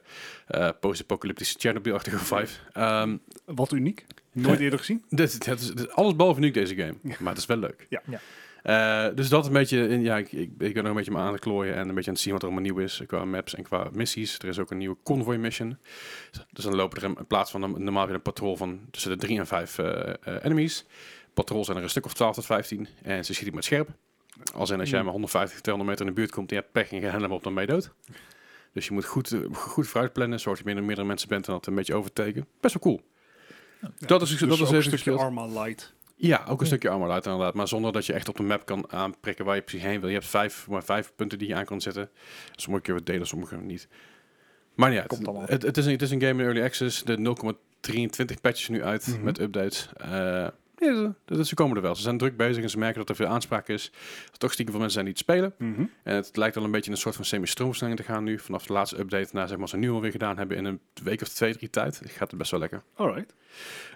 eh, 0.68 0.74
post-apocalyptische 0.80 1.60
Chernobyl-achtige 1.60 2.18
vibe. 2.18 2.47
Ehm, 2.74 3.18
Wat 3.45 3.72
uniek. 3.72 4.06
Nooit 4.32 4.60
eerder 4.66 4.80
gezien. 4.80 5.04
dit, 5.10 5.45
dit 5.45 5.91
alles 5.91 6.16
behalve 6.16 6.39
nu 6.39 6.51
deze 6.51 6.76
game. 6.76 6.95
Maar 7.20 7.30
het 7.34 7.38
is 7.38 7.45
wel 7.45 7.58
leuk. 7.58 7.86
Ja. 7.89 8.01
Eh, 8.64 9.07
dus 9.16 9.30
dat 9.30 9.45
een 9.45 9.53
beetje, 9.53 9.88
in- 9.88 10.01
ja, 10.01 10.18
ik, 10.18 10.32
ik, 10.32 10.49
ik 10.57 10.74
ben 10.74 10.76
nog 10.76 10.86
een 10.86 10.93
beetje 10.93 11.11
me 11.11 11.18
aan 11.18 11.32
het 11.32 11.41
klooien 11.41 11.76
en 11.76 11.89
een 11.89 11.95
beetje 11.95 12.09
aan 12.09 12.14
het 12.16 12.24
zien 12.24 12.34
wat 12.34 12.41
er 12.41 12.47
allemaal 12.47 12.66
nieuw 12.66 12.78
is 12.80 13.01
qua 13.07 13.26
maps 13.26 13.55
en 13.55 13.64
qua 13.64 13.88
missies. 13.93 14.38
Er 14.39 14.47
is 14.47 14.59
ook 14.59 14.72
een 14.72 14.78
nieuwe 14.78 14.97
convoy 15.03 15.36
mission. 15.36 15.78
Dus 16.51 16.64
dan 16.64 16.76
lopen 16.76 16.97
er 16.97 17.09
in, 17.09 17.16
in 17.18 17.26
plaats 17.28 17.51
van 17.51 17.61
een, 17.64 17.84
normaal 17.84 18.07
je 18.07 18.14
een 18.14 18.22
patrol 18.22 18.55
van 18.57 18.80
tussen 18.91 19.11
de 19.11 19.18
drie 19.18 19.39
en 19.39 19.47
vijf 19.47 19.78
eh, 19.78 20.09
eh, 20.09 20.43
enemies. 20.43 20.86
Patrols 21.34 21.66
zijn 21.66 21.78
er 21.78 21.84
een 21.84 21.89
stuk 21.89 22.05
of 22.05 22.14
12 22.14 22.36
tot 22.36 22.45
15. 22.45 22.88
En 23.01 23.26
ze 23.26 23.34
schieten 23.34 23.55
met 23.55 23.64
scherp. 23.66 23.89
Als 24.53 24.70
in 24.70 24.80
als 24.80 24.89
jij 24.89 25.03
maar 25.03 25.11
150, 25.11 25.61
200 25.61 25.89
meter 25.91 26.05
in 26.09 26.14
de 26.16 26.22
buurt 26.22 26.36
komt 26.36 26.49
en 26.51 26.55
je 26.55 26.61
hebt 26.61 26.74
pech 26.74 26.91
en 26.91 26.99
je 27.01 27.09
gaat 27.09 27.22
hem 27.22 27.32
op, 27.32 27.43
dan 27.43 27.53
ben 27.53 27.64
je 27.66 27.70
dood. 27.72 27.91
Dus 28.74 28.86
je 28.86 28.93
moet 28.93 29.05
goed, 29.05 29.32
eh, 29.32 29.39
goed 29.53 29.88
vooruit 29.88 30.14
plannen, 30.14 30.39
zoals 30.39 30.57
je 30.57 30.64
binnen 30.64 30.86
meerdere 30.86 31.07
mensen 31.07 31.28
bent 31.30 31.47
en 31.47 31.53
dat 31.53 31.66
een 31.68 31.76
beetje 31.76 31.95
overteken. 31.95 32.47
Best 32.61 32.74
wel 32.74 32.84
cool. 32.84 33.01
dat 33.80 34.22
is, 34.22 34.30
Dus 34.30 34.39
dat 34.39 34.51
is 34.51 34.59
een 34.59 34.84
stukje. 34.84 35.11
Arma 35.18 35.45
Light. 35.45 35.93
Ja, 36.28 36.44
ook 36.48 36.60
een 36.60 36.66
stukje 36.66 36.90
armor 36.90 37.08
light 37.08 37.26
inderdaad. 37.26 37.54
Maar 37.54 37.68
zonder 37.68 37.92
dat 37.92 38.06
je 38.06 38.14
echt 38.14 38.30
op 38.30 38.36
de 38.36 38.44
map 38.44 38.66
kan 38.66 38.92
aanprikken 38.92 39.46
waar 39.46 39.56
je 39.56 39.62
precies 39.62 39.82
heen 39.86 40.00
wil. 40.00 40.10
Je 40.10 40.16
hebt 40.16 40.28
vijf, 40.28 40.68
maar 40.68 40.84
vijf 40.84 41.12
punten 41.16 41.38
die 41.38 41.48
je 41.48 41.56
aan 41.56 41.66
kan 41.66 41.82
zetten. 41.82 42.10
Sommige 42.56 42.84
keer 42.84 42.94
wat 42.94 43.06
delen, 43.06 43.28
sommige 43.28 43.56
niet. 43.56 43.88
Maar 44.76 44.94
ja, 44.94 45.04
Komt 45.04 45.50
het, 45.50 45.62
het, 45.62 45.78
is 45.78 45.86
een, 45.86 45.92
het 45.92 46.02
is 46.02 46.12
een 46.12 46.22
game 46.22 46.42
in 46.42 46.46
early 46.48 46.64
access. 46.64 47.04
De 47.04 47.36
0,23 47.88 48.42
patches 48.42 48.68
nu 48.68 48.84
uit 48.84 49.08
Mhm. 49.08 49.24
met 49.24 49.40
updates. 49.40 49.90
Eh 49.98 50.48
ja, 50.84 50.96
ze- 50.96 51.14
dat- 51.36 51.48
ze 51.48 51.56
komen 51.56 51.76
er 51.76 51.82
wel. 51.82 51.96
Ze 51.96 52.02
zijn 52.02 52.18
druk 52.18 52.38
bezig 52.38 52.64
en 52.64 52.70
ze 52.70 52.78
merken 52.78 52.98
dat 53.00 53.10
er 53.10 53.16
veel 53.16 53.26
aanspraak 53.28 53.68
is. 53.68 53.92
Dat 54.32 54.40
toch 54.40 54.52
stiekem 54.52 54.74
veel 54.74 54.84
mensen 54.84 55.04
zijn 55.04 55.14
die 55.14 55.14
het 55.14 55.24
spelen. 55.24 55.54
Mhm. 55.72 55.86
En 56.04 56.16
het 56.16 56.38
lijkt 56.38 56.56
wel 56.56 56.64
een 56.64 56.72
beetje 56.72 56.92
een 56.92 56.98
soort 56.98 57.16
van 57.16 57.26
semi-stroomversnelling 57.26 58.00
te 58.00 58.06
gaan 58.06 58.24
nu. 58.24 58.40
Vanaf 58.40 58.66
de 58.66 58.74
laatste 58.74 59.00
update 59.00 59.30
naar 59.32 59.48
zeg 59.48 59.58
maar, 59.58 59.70
ze 59.70 59.78
nu 59.78 59.90
alweer 59.92 60.12
gedaan 60.12 60.38
hebben 60.38 60.58
in 60.58 60.66
een 60.66 60.80
week 61.04 61.22
of 61.22 61.28
twee, 61.28 61.54
drie 61.56 61.70
tijd. 61.70 62.02
Gaat 62.06 62.30
het 62.30 62.40
best 62.40 62.52
wel 62.52 62.60
lekker. 62.60 62.84
Alright. 62.96 63.34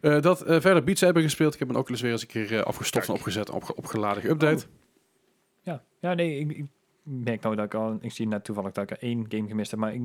Eh, 0.01 0.21
dat 0.21 0.41
eh, 0.41 0.59
verder 0.61 0.83
Beats 0.83 1.01
hebben 1.01 1.23
gespeeld. 1.23 1.53
Ik 1.53 1.59
heb 1.59 1.67
mijn 1.67 1.79
Oculus 1.79 2.01
weer 2.01 2.11
eens 2.11 2.21
een 2.21 2.27
keer 2.27 2.53
eh, 2.53 2.61
afgestoft 2.63 3.07
en 3.07 3.13
opgezet 3.13 3.49
opge- 3.49 3.75
opgeladen, 3.75 4.23
geüpdate. 4.23 4.67
Ja, 5.63 5.83
ja 5.99 6.13
nee, 6.13 6.39
ik, 6.39 6.51
ik 6.51 6.65
merk 7.09 7.41
nou 7.41 7.55
dat 7.55 7.65
ik 7.65 7.73
al, 7.73 7.97
ik 8.01 8.11
zie 8.11 8.27
net 8.27 8.43
toevallig 8.43 8.71
dat 8.71 8.83
ik 8.83 8.91
er 8.91 8.97
één 8.99 9.25
game 9.29 9.47
gemist 9.47 9.71
heb, 9.71 9.79
maar 9.79 9.93
ik, 9.93 10.01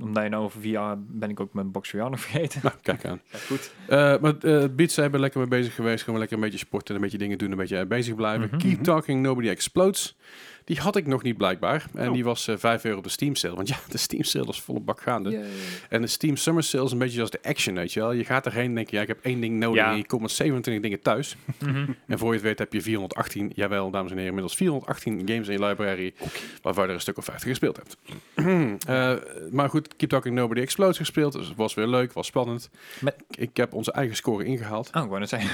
omdat 0.00 0.22
je 0.22 0.28
nou 0.28 0.44
over 0.44 0.60
VR 0.60 0.94
ben 0.98 1.30
ik 1.30 1.40
ook 1.40 1.54
mijn 1.54 1.70
box 1.70 1.90
VR 1.90 1.96
nog 1.96 2.20
vergeten. 2.20 2.60
Nou, 2.62 2.74
kijk 2.82 3.04
aan. 3.04 3.20
Ja, 3.30 3.38
goed. 3.38 3.72
Eh, 3.88 4.20
maar 4.20 4.34
uh, 4.40 4.64
Beats 4.76 4.96
hebben 4.96 5.20
lekker 5.20 5.40
mee 5.40 5.48
bezig 5.48 5.74
geweest. 5.74 6.04
Gewoon 6.04 6.18
lekker 6.18 6.36
een 6.36 6.42
beetje 6.42 6.58
sporten, 6.58 6.94
een 6.94 7.00
beetje 7.00 7.18
dingen 7.18 7.38
doen, 7.38 7.50
een 7.50 7.56
beetje 7.56 7.86
bezig 7.86 8.14
blijven. 8.14 8.46
Mhm. 8.46 8.58
Keep 8.58 8.72
Mhm. 8.72 8.82
Talking, 8.82 9.22
Nobody 9.22 9.48
Explodes. 9.48 10.16
Die 10.64 10.80
had 10.80 10.96
ik 10.96 11.06
nog 11.06 11.22
niet 11.22 11.36
blijkbaar. 11.36 11.86
En 11.94 12.08
Oh. 12.08 12.14
die 12.14 12.24
was 12.24 12.48
eh 12.48 12.56
5 12.56 12.84
euro 12.84 12.96
op 12.98 13.04
de 13.04 13.10
Steam 13.10 13.34
sale. 13.34 13.54
Want 13.54 13.68
ja, 13.68 13.76
de 13.90 13.98
Steam 13.98 14.22
sale 14.22 14.46
is 14.48 14.60
volle 14.60 14.80
bak 14.80 15.00
gaande. 15.00 15.44
En 15.88 16.00
de 16.00 16.06
Steam 16.06 16.36
Summer 16.36 16.62
Sale 16.62 16.84
is 16.84 16.92
een 16.92 16.98
beetje 16.98 17.20
als 17.20 17.30
de 17.30 17.38
action, 17.42 17.74
weet 17.74 17.92
je 17.92 18.00
wel. 18.00 18.12
Je 18.12 18.24
gaat 18.24 18.46
erheen 18.46 18.64
en 18.64 18.74
denk 18.74 18.90
je, 18.90 18.96
ja, 18.96 19.02
ik 19.02 19.08
heb 19.08 19.18
één 19.22 19.40
ding 19.40 19.58
nodig. 19.58 19.82
Ja. 19.82 19.90
En 19.90 19.96
je 19.96 20.06
komt 20.06 20.22
met 20.22 20.30
27 20.30 20.82
dingen 20.82 21.00
thuis. 21.02 21.36
Mhm. 21.64 21.90
En 22.06 22.18
voor 22.18 22.28
je 22.28 22.34
het 22.34 22.42
weet 22.42 22.58
heb 22.58 22.72
je 22.72 22.80
418, 22.82 23.52
jawel, 23.54 23.90
dames 23.90 24.10
en 24.10 24.16
heren, 24.16 24.28
inmiddels 24.28 24.56
418 24.56 25.18
games 25.28 25.48
in 25.48 25.52
je 25.60 25.64
library. 25.66 26.14
Waarvan 26.62 26.82
je 26.82 26.88
er 26.88 26.94
een 26.94 27.00
stuk 27.00 27.18
of 27.18 27.24
50 27.24 27.48
gespeeld 27.48 27.76
hebt. 27.76 27.96
Eh, 28.86 29.14
maar 29.50 29.68
goed, 29.68 29.96
Keep 29.96 30.10
Talking 30.10 30.34
Nobody 30.34 30.60
Explodes 30.60 30.96
gespeeld. 30.96 31.32
Dus 31.32 31.46
het 31.48 31.56
was 31.56 31.74
weer 31.74 31.86
leuk, 31.86 32.12
was 32.12 32.26
spannend. 32.26 32.70
Met- 33.00 33.14
Ik 33.30 33.56
heb 33.56 33.72
onze 33.74 33.92
eigen 33.92 34.16
score 34.16 34.44
ingehaald. 34.44 34.90
Oh, 34.94 35.02
ik 35.02 35.08
wou 35.08 35.20
net 35.20 35.28
zeggen. 35.28 35.50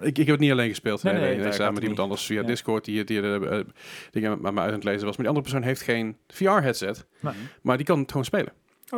Ik, 0.00 0.06
ik 0.06 0.16
heb 0.16 0.26
het 0.26 0.40
niet 0.40 0.50
alleen 0.50 0.68
gespeeld. 0.68 1.02
Nee, 1.02 1.14
Nee, 1.14 1.36
nee, 1.36 1.52
samen 1.52 1.74
met 1.74 1.82
iemand 1.82 2.00
anders 2.00 2.26
via 2.26 2.40
Ja. 2.40 2.46
Discord 2.46 2.84
die, 2.84 3.04
die 3.04 3.38
eh, 3.38 3.60
dingen 4.10 4.40
met 4.40 4.52
me 4.52 4.60
uit 4.60 4.68
aan 4.68 4.74
het 4.74 4.84
lezen 4.84 5.06
was. 5.06 5.16
Maar 5.16 5.26
die 5.26 5.28
andere 5.28 5.42
persoon 5.42 5.62
heeft 5.62 5.82
geen 5.82 6.16
VR-headset. 6.28 7.06
Nee. 7.20 7.34
Maar 7.62 7.76
die 7.76 7.86
kan 7.86 7.98
het 7.98 8.10
gewoon 8.10 8.24
spelen. 8.24 8.52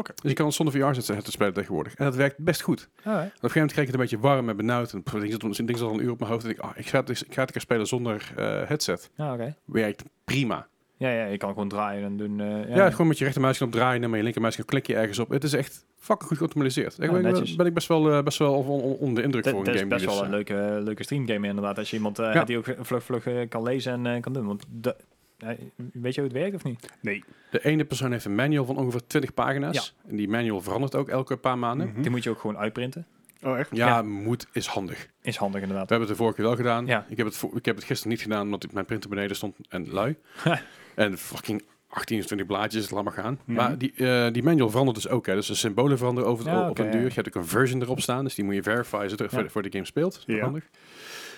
Dus 0.05 0.31
je 0.31 0.33
kan 0.33 0.47
het 0.47 0.55
zonder 0.55 0.75
VR-headset 0.75 1.27
spelen 1.27 1.53
tegenwoordig. 1.55 1.95
En 1.95 2.05
dat 2.05 2.15
werkt 2.15 2.39
best 2.39 2.61
goed. 2.61 2.89
Op 2.99 3.05
een 3.05 3.13
gegeven 3.13 3.31
moment 3.43 3.73
kreeg 3.73 3.85
ik 3.85 3.91
het 3.91 3.95
een 3.95 4.01
beetje 4.01 4.19
warm 4.19 4.49
en 4.49 4.57
benauwd. 4.57 4.93
En 4.93 5.03
pff, 5.03 5.15
ik 5.15 5.31
zat, 5.31 5.81
al 5.81 5.95
een 5.95 6.03
uur 6.03 6.11
op 6.11 6.19
mijn 6.19 6.31
hoofd. 6.31 6.45
En 6.45 6.51
ik, 6.51 6.59
ah, 6.59 6.71
ik, 6.75 6.87
ga 6.87 7.01
het, 7.01 7.09
ik 7.11 7.17
ga 7.17 7.25
het 7.27 7.39
een 7.39 7.47
keer 7.47 7.61
spelen 7.61 7.87
zonder 7.87 8.33
eh, 8.37 8.45
headset. 8.45 9.11
Oké. 9.17 9.57
Werkt 9.65 10.03
prima. 10.25 10.69
Ja, 10.99 11.11
ja, 11.11 11.25
je 11.25 11.37
kan 11.37 11.49
gewoon 11.53 11.69
draaien 11.69 12.05
en 12.05 12.17
doen. 12.17 12.41
eh, 12.41 12.77
Ja, 12.77 12.91
gewoon 12.91 13.07
met 13.07 13.19
je 13.19 13.25
rechtermuisknop 13.25 13.73
draaien 13.73 14.03
en 14.03 14.09
met 14.09 14.17
je 14.19 14.23
linkermuisknop 14.25 14.67
klik 14.67 14.87
je 14.87 14.95
ergens 14.97 15.19
op. 15.19 15.29
Het 15.29 15.45
is 15.45 15.53
echt 15.53 15.85
fucking 15.99 16.29
goed 16.29 16.39
geoptimaliseerd. 16.39 16.97
Daar 16.97 17.07
Ja, 17.23 17.31
ben, 17.33 17.57
ben 17.57 17.67
ik 17.67 17.75
best 17.75 17.89
wel, 17.89 18.13
eh, 18.13 18.23
best 18.23 18.39
wel 18.39 18.55
on- 18.55 18.67
on- 18.83 18.97
onder 18.97 19.15
de 19.15 19.23
indruk 19.23 19.45
Dat, 19.45 19.53
voor 19.53 19.61
een 19.61 19.67
dat 19.67 19.75
is 19.75 19.81
game. 19.81 19.95
best 19.95 20.05
die 20.07 20.15
wel 20.15 20.25
dus, 20.31 20.33
een 20.39 20.47
eh, 20.47 20.57
leuke, 20.67 20.83
leuke 20.85 21.03
streamgame 21.03 21.47
inderdaad. 21.49 21.79
Als 21.79 21.91
je 21.91 21.97
iemand 21.97 22.19
eh, 22.19 22.35
Ja. 22.35 22.45
die 22.45 22.57
ook 22.59 22.75
vlug 22.81 23.05
vlug 23.05 23.27
eh, 23.27 23.49
kan 23.49 23.63
lezen 23.63 23.93
en 23.93 24.15
eh, 24.15 24.21
kan 24.21 24.33
doen. 24.33 24.47
Want 24.47 24.65
de, 24.71 24.97
eh, 25.39 25.49
weet 25.93 26.15
je 26.15 26.21
hoe 26.21 26.31
het 26.31 26.39
werkt 26.39 26.55
of 26.55 26.65
niet? 26.65 26.93
Nee. 27.01 27.25
De 27.51 27.65
ene 27.65 27.85
persoon 27.85 28.13
heeft 28.13 28.25
een 28.25 28.35
manual 28.35 28.65
van 28.65 28.77
ongeveer 28.77 29.07
20 29.07 29.35
pagina's. 29.35 29.95
En 30.09 30.17
die 30.17 30.29
manual 30.29 30.61
verandert 30.61 30.95
ook 30.95 31.09
elke 31.09 31.37
paar 31.37 31.59
maanden. 31.59 31.89
Mhm. 31.89 32.03
Die 32.03 32.11
moet 32.11 32.23
je 32.25 32.31
ook 32.31 32.41
gewoon 32.41 32.59
uitprinten. 32.59 33.07
Oh, 33.43 33.59
echt? 33.59 33.77
Ja, 33.77 33.87
Ja. 33.87 34.03
moet 34.03 34.47
is 34.53 34.67
handig. 34.67 35.09
Is 35.23 35.37
handig 35.37 35.61
inderdaad. 35.61 35.89
We 35.89 35.95
hebben 35.95 36.09
het 36.09 36.17
de 36.19 36.23
vorige 36.25 36.37
keer 36.41 36.47
wel 36.47 36.57
gedaan. 36.57 36.87
Ja. 36.87 37.07
Ik, 37.09 37.17
heb 37.17 37.27
het 37.27 37.43
ik 37.55 37.65
heb 37.65 37.77
het 37.77 37.85
gisteren 37.85 38.13
niet 38.13 38.23
gedaan 38.23 38.43
omdat 38.43 38.65
ik- 38.65 38.73
mijn 38.73 38.87
printer 38.87 39.11
beneden 39.11 39.37
stond 39.37 39.57
en 39.69 39.91
lui. 39.91 40.17
en 40.97 41.19
fucking 41.19 41.63
18 41.89 42.19
of 42.19 42.25
20 42.27 42.47
blaadjes, 42.47 42.91
laat 42.91 43.05
maar 43.05 43.13
gaan. 43.13 43.39
Maar 43.45 43.79
die, 43.79 43.93
eh, 43.97 44.33
die 44.33 44.43
manual 44.43 44.71
verandert 44.71 44.97
dus 44.97 45.09
ook. 45.09 45.27
Hè. 45.27 45.35
Dus 45.35 45.47
de 45.47 45.55
symbolen 45.55 45.99
veranderen 45.99 46.31
over, 46.31 46.47
Ja, 46.47 46.69
op 46.69 46.79
een 46.79 46.91
duur. 46.91 47.05
Je 47.09 47.13
hebt 47.15 47.27
ook 47.29 47.35
een 47.35 47.47
version 47.49 47.83
erop 47.83 48.01
staan. 48.01 48.25
Dus 48.25 48.35
die 48.35 48.45
moet 48.45 48.55
je 48.55 48.63
verifieren 48.63 49.11
zodat 49.11 49.31
Ja. 49.31 49.49
voor, 49.49 49.63
de 49.63 49.71
game 49.73 49.85
speelt. 49.85 50.13
Dat 50.15 50.25
is 50.29 50.35
Ja. 50.35 50.41
handig. 50.43 50.65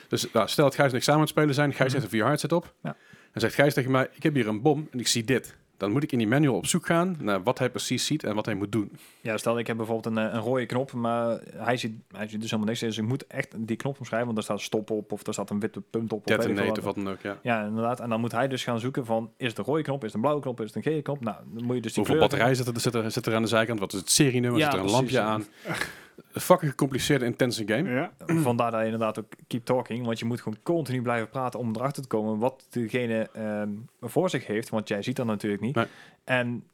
Dus 0.08 0.30
nou, 0.32 0.48
stel 0.48 0.64
dat 0.64 0.74
Gijs 0.74 0.90
en 0.90 0.96
ik 0.96 1.02
samen 1.02 1.20
aan 1.20 1.26
het 1.26 1.36
spelen 1.36 1.54
zijn. 1.54 1.74
Gijs 1.74 1.92
heeft 1.92 2.04
een 2.04 2.10
VR-headset 2.10 2.52
op. 2.52 2.74
Ja. 2.82 2.96
En 3.32 3.40
zegt 3.40 3.54
Gijs 3.54 3.74
tegen 3.74 3.90
mij, 3.90 4.08
ik 4.12 4.22
heb 4.22 4.34
hier 4.34 4.46
een 4.48 4.62
bom 4.62 4.88
en 4.90 4.98
ik 5.00 5.06
zie 5.08 5.24
dit. 5.24 5.56
Dan 5.78 5.90
moet 5.90 6.02
ik 6.02 6.12
in 6.12 6.18
die 6.18 6.26
manual 6.26 6.54
op 6.54 6.66
zoek 6.66 6.86
gaan 6.86 7.16
naar 7.20 7.42
wat 7.42 7.58
hij 7.58 7.70
precies 7.70 8.06
ziet 8.06 8.24
en 8.24 8.34
wat 8.34 8.46
hij 8.46 8.54
moet 8.54 8.72
doen. 8.72 8.92
Ja, 9.20 9.36
stel 9.36 9.58
ik 9.58 9.66
heb 9.66 9.76
bijvoorbeeld 9.76 10.16
een, 10.16 10.24
eh, 10.24 10.34
een 10.34 10.40
rode 10.40 10.66
knop, 10.66 10.92
maar 10.92 11.40
hij 11.56 11.76
ziet, 11.76 11.92
hij 12.12 12.28
ziet 12.28 12.40
dus 12.40 12.50
helemaal 12.50 12.70
niks. 12.70 12.80
Dus 12.80 12.98
ik 12.98 13.04
moet 13.04 13.26
echt 13.26 13.54
die 13.58 13.76
knop 13.76 13.98
omschrijven, 13.98 14.26
want 14.26 14.38
er 14.38 14.44
staat 14.44 14.60
stop 14.60 14.90
op 14.90 15.12
of 15.12 15.26
er 15.26 15.32
staat 15.32 15.50
een 15.50 15.60
witte 15.60 15.80
punt 15.80 16.12
op. 16.12 16.18
Of 16.18 16.36
Detonate 16.36 16.68
wat. 16.68 16.78
of 16.78 16.84
wat 16.84 16.94
dan 16.94 17.08
ook, 17.08 17.20
ja. 17.22 17.38
Ja, 17.42 17.64
inderdaad. 17.64 18.00
En 18.00 18.08
dan 18.08 18.20
moet 18.20 18.32
hij 18.32 18.48
dus 18.48 18.64
gaan 18.64 18.80
zoeken 18.80 19.04
van, 19.04 19.30
is 19.36 19.48
het 19.48 19.58
een 19.58 19.64
rode 19.64 19.82
knop, 19.82 19.98
is 19.98 20.06
het 20.06 20.14
een 20.14 20.20
blauwe 20.20 20.42
knop, 20.42 20.60
is 20.60 20.66
het 20.66 20.76
een 20.76 20.82
gele 20.82 21.02
knop? 21.02 21.20
Nou, 21.20 21.36
dan 21.52 21.64
moet 21.64 21.74
je 21.74 21.82
dus 21.82 21.92
die 21.92 22.02
Hoeveel 22.02 22.20
batterij 22.20 22.54
zit 22.54 22.66
er, 22.66 22.80
zit, 22.80 22.94
er, 22.94 23.10
zit 23.10 23.26
er 23.26 23.34
aan 23.34 23.42
de 23.42 23.48
zijkant? 23.48 23.80
Wat 23.80 23.92
is 23.92 23.98
het 23.98 24.10
serienummer? 24.10 24.60
Ja, 24.60 24.70
zit 24.70 24.74
er 24.74 24.80
een 24.80 24.92
precies, 24.92 25.12
lampje 25.12 25.16
ja. 25.16 25.32
aan? 25.32 25.44
Een 26.32 26.40
fucking 26.40 26.70
gecompliceerde, 26.70 27.24
intense 27.24 27.62
game. 27.66 27.90
Ja. 27.90 28.12
Vandaar 28.26 28.70
dat 28.70 28.80
je 28.80 28.84
inderdaad 28.84 29.18
ook 29.18 29.32
keep 29.46 29.64
talking, 29.64 30.06
want 30.06 30.18
je 30.18 30.24
moet 30.24 30.40
gewoon 30.40 30.58
continu 30.62 31.02
blijven 31.02 31.28
praten 31.28 31.60
om 31.60 31.76
erachter 31.76 32.02
te 32.02 32.08
komen 32.08 32.38
wat 32.38 32.66
degene 32.70 33.28
ehm, 33.32 33.70
voor 34.00 34.30
zich 34.30 34.46
heeft, 34.46 34.68
want 34.68 34.88
jij 34.88 35.02
ziet 35.02 35.16
dat 35.16 35.26
natuurlijk 35.26 35.62
niet. 35.62 35.74
Nee. 35.74 35.86
En 36.24 36.64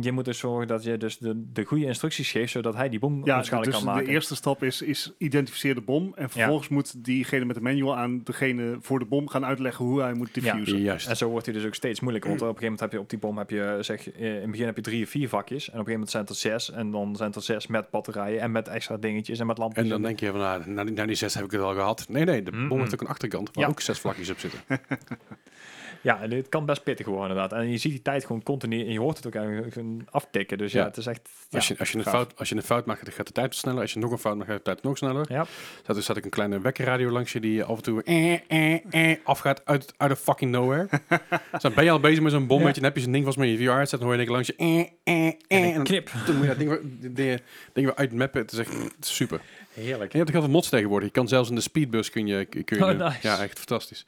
je 0.00 0.12
moet 0.12 0.24
dus 0.24 0.38
zorgen 0.38 0.66
dat 0.66 0.84
je 0.84 0.96
dus 0.96 1.18
de, 1.18 1.44
de 1.52 1.64
goede 1.64 1.84
instructies 1.84 2.30
geeft, 2.30 2.50
zodat 2.52 2.74
hij 2.74 2.88
die 2.88 2.98
bom 2.98 3.24
Ja, 3.24 3.34
waarschijnlijk 3.34 3.72
dus 3.72 3.80
kan 3.82 3.90
maken. 3.92 4.06
de 4.06 4.12
eerste 4.12 4.34
stap 4.34 4.62
is, 4.62 4.82
is 4.82 5.12
identificeer 5.18 5.74
de 5.74 5.80
bom. 5.80 6.12
En 6.14 6.30
vervolgens 6.30 6.68
moet 6.68 7.04
diegene 7.04 7.44
met 7.44 7.56
de 7.56 7.62
manual 7.62 7.96
aan 7.96 8.20
degene 8.24 8.76
voor 8.80 8.98
de 8.98 9.04
bom 9.04 9.28
gaan 9.28 9.44
uitleggen 9.44 9.84
hoe 9.84 10.00
hij 10.00 10.12
moet 10.14 10.34
diffusen. 10.34 10.78
Juist. 10.80 11.08
En 11.08 11.16
zo 11.16 11.28
wordt 11.28 11.46
hij 11.46 11.54
dus 11.54 11.64
ook 11.64 11.74
steeds 11.74 12.00
moeilijker. 12.00 12.30
Want 12.30 12.42
op 12.42 12.48
een 12.48 12.54
gegeven 12.62 12.72
moment 12.72 12.80
heb 12.80 12.92
je 12.92 13.00
op 13.00 13.10
die 13.10 13.18
bom 13.18 13.38
heb 13.38 13.50
je 13.50 13.78
zeg 13.80 14.10
eh, 14.12 14.34
in 14.34 14.40
het 14.42 14.50
begin 14.50 14.66
heb 14.66 14.76
je 14.76 14.82
drie 14.82 15.02
of 15.04 15.08
vier 15.10 15.28
vakjes. 15.28 15.70
En 15.70 15.80
op 15.80 15.86
een 15.86 15.92
gegeven 15.92 15.92
moment 15.92 16.10
zijn 16.10 16.22
het 16.22 16.32
er 16.32 16.36
zes. 16.40 16.70
En 16.70 16.90
dan 16.90 17.16
zijn 17.16 17.28
het 17.28 17.36
er 17.38 17.44
zes 17.44 17.66
met 17.66 17.90
batterijen 17.90 18.40
en 18.40 18.50
met 18.52 18.68
extra 18.68 18.96
dingetjes 18.96 19.38
en 19.38 19.46
met 19.46 19.58
lampjes. 19.58 19.84
En 19.84 19.90
dan 19.90 20.02
denk 20.02 20.20
je 20.20 20.30
van, 20.30 20.40
nou, 20.40 20.90
na, 20.90 21.06
die, 21.06 21.14
zes 21.16 21.34
heb 21.34 21.44
ik 21.44 21.50
het 21.50 21.60
al 21.60 21.74
gehad. 21.74 22.06
Nee, 22.08 22.24
nee, 22.24 22.42
de 22.42 22.50
bom 22.50 22.60
Mhm. 22.66 22.78
heeft 22.78 22.94
ook 22.94 23.00
een 23.00 23.06
achterkant 23.06 23.50
waar 23.52 23.64
Ja. 23.64 23.70
ook 23.70 23.80
zes 23.80 23.98
vlakjes 23.98 24.30
op 24.30 24.38
zitten. 24.38 24.60
Ja, 26.04 26.20
en 26.22 26.30
dit 26.30 26.48
kan 26.48 26.66
best 26.66 26.82
pittig 26.82 27.06
worden 27.06 27.28
inderdaad. 27.28 27.58
En 27.60 27.70
je 27.70 27.76
ziet 27.78 27.92
die 27.92 28.02
tijd 28.02 28.24
gewoon 28.24 28.42
continu 28.42 28.80
en 28.86 28.92
je 28.92 28.98
hoort 29.00 29.16
het 29.16 29.26
ook 29.26 29.34
eigenlijk 29.34 29.76
aftikken. 30.10 30.58
Dus 30.58 30.72
ja, 30.72 30.80
Ja. 30.80 30.86
het 30.86 30.96
is 30.96 31.06
echt... 31.06 31.20
Als, 31.50 31.68
ja, 31.68 31.74
je, 31.74 31.80
als, 31.80 31.92
je 31.92 31.98
een 31.98 32.04
gaaf. 32.04 32.12
fout, 32.14 32.32
als 32.38 32.48
je 32.48 32.56
een 32.56 32.62
fout 32.62 32.86
maakt, 32.86 33.04
dan 33.04 33.12
gaat 33.14 33.26
de 33.26 33.32
tijd 33.32 33.54
sneller. 33.54 33.80
Als 33.80 33.92
je 33.92 33.98
nog 33.98 34.10
een 34.10 34.18
fout 34.18 34.36
maakt, 34.36 34.48
gaat 34.48 34.56
de 34.58 34.62
tijd 34.64 34.82
nog 34.82 34.96
sneller. 34.96 35.24
Ja. 35.32 35.46
Zat, 35.86 36.04
zat 36.04 36.16
ik 36.16 36.24
een 36.24 36.30
kleine 36.30 36.60
wekkerradio 36.60 37.10
langs 37.10 37.32
je 37.32 37.40
die 37.40 37.64
af 37.64 37.76
en 37.76 37.82
toe 37.82 38.02
eh, 38.02 38.32
eh, 38.48 39.10
eh, 39.10 39.18
afgaat 39.24 39.64
uit, 39.64 39.94
uit 39.96 40.10
de 40.10 40.16
fucking 40.16 40.50
nowhere. 40.50 40.88
dus 41.52 41.62
dan 41.62 41.74
ben 41.74 41.84
je 41.84 41.90
al 41.90 42.00
bezig 42.00 42.22
met 42.22 42.32
zo'n 42.32 42.46
bom, 42.46 42.62
Ja. 42.66 42.72
dan 42.72 42.84
heb 42.84 42.96
je 42.96 43.02
zo'n 43.02 43.12
ding 43.12 43.24
vast 43.24 43.38
met 43.38 43.48
je 43.48 43.56
VR 43.56 43.62
zet, 43.86 43.90
dan 43.90 44.00
hoor 44.02 44.10
je 44.10 44.16
denk 44.16 44.28
langs 44.28 44.46
je 44.46 44.54
eh, 44.56 44.78
eh, 44.80 44.86
eh, 45.04 45.26
En 45.26 45.36
en 45.48 45.62
een 45.64 45.74
dan, 45.74 45.84
knip. 45.84 46.10
dan 46.26 46.34
moet 46.36 46.42
je 46.44 46.48
dat 46.48 46.58
ding, 46.58 46.70
weer- 46.70 46.80
die- 47.14 47.38
ding 47.72 47.86
weer 47.86 47.94
uitmappen. 47.94 48.40
Het 48.40 48.52
is 48.52 48.58
echt 48.58 48.72
het 48.72 49.06
super. 49.06 49.40
Heerlijk. 49.74 50.12
En 50.12 50.18
je 50.18 50.24
hebt 50.24 50.28
ook 50.28 50.32
heel 50.34 50.42
veel 50.42 50.50
mods 50.50 50.68
tegenwoordig. 50.68 51.08
Je 51.08 51.14
kan 51.14 51.28
zelfs 51.28 51.48
in 51.48 51.54
de 51.54 51.60
speedbus 51.60 52.10
kun 52.10 52.26
je, 52.26 52.44
kun 52.44 52.76
je 52.76 52.84
Oh, 52.84 52.98
nice. 52.98 53.18
Ja, 53.22 53.42
echt 53.42 53.58
fantastisch. 53.58 54.06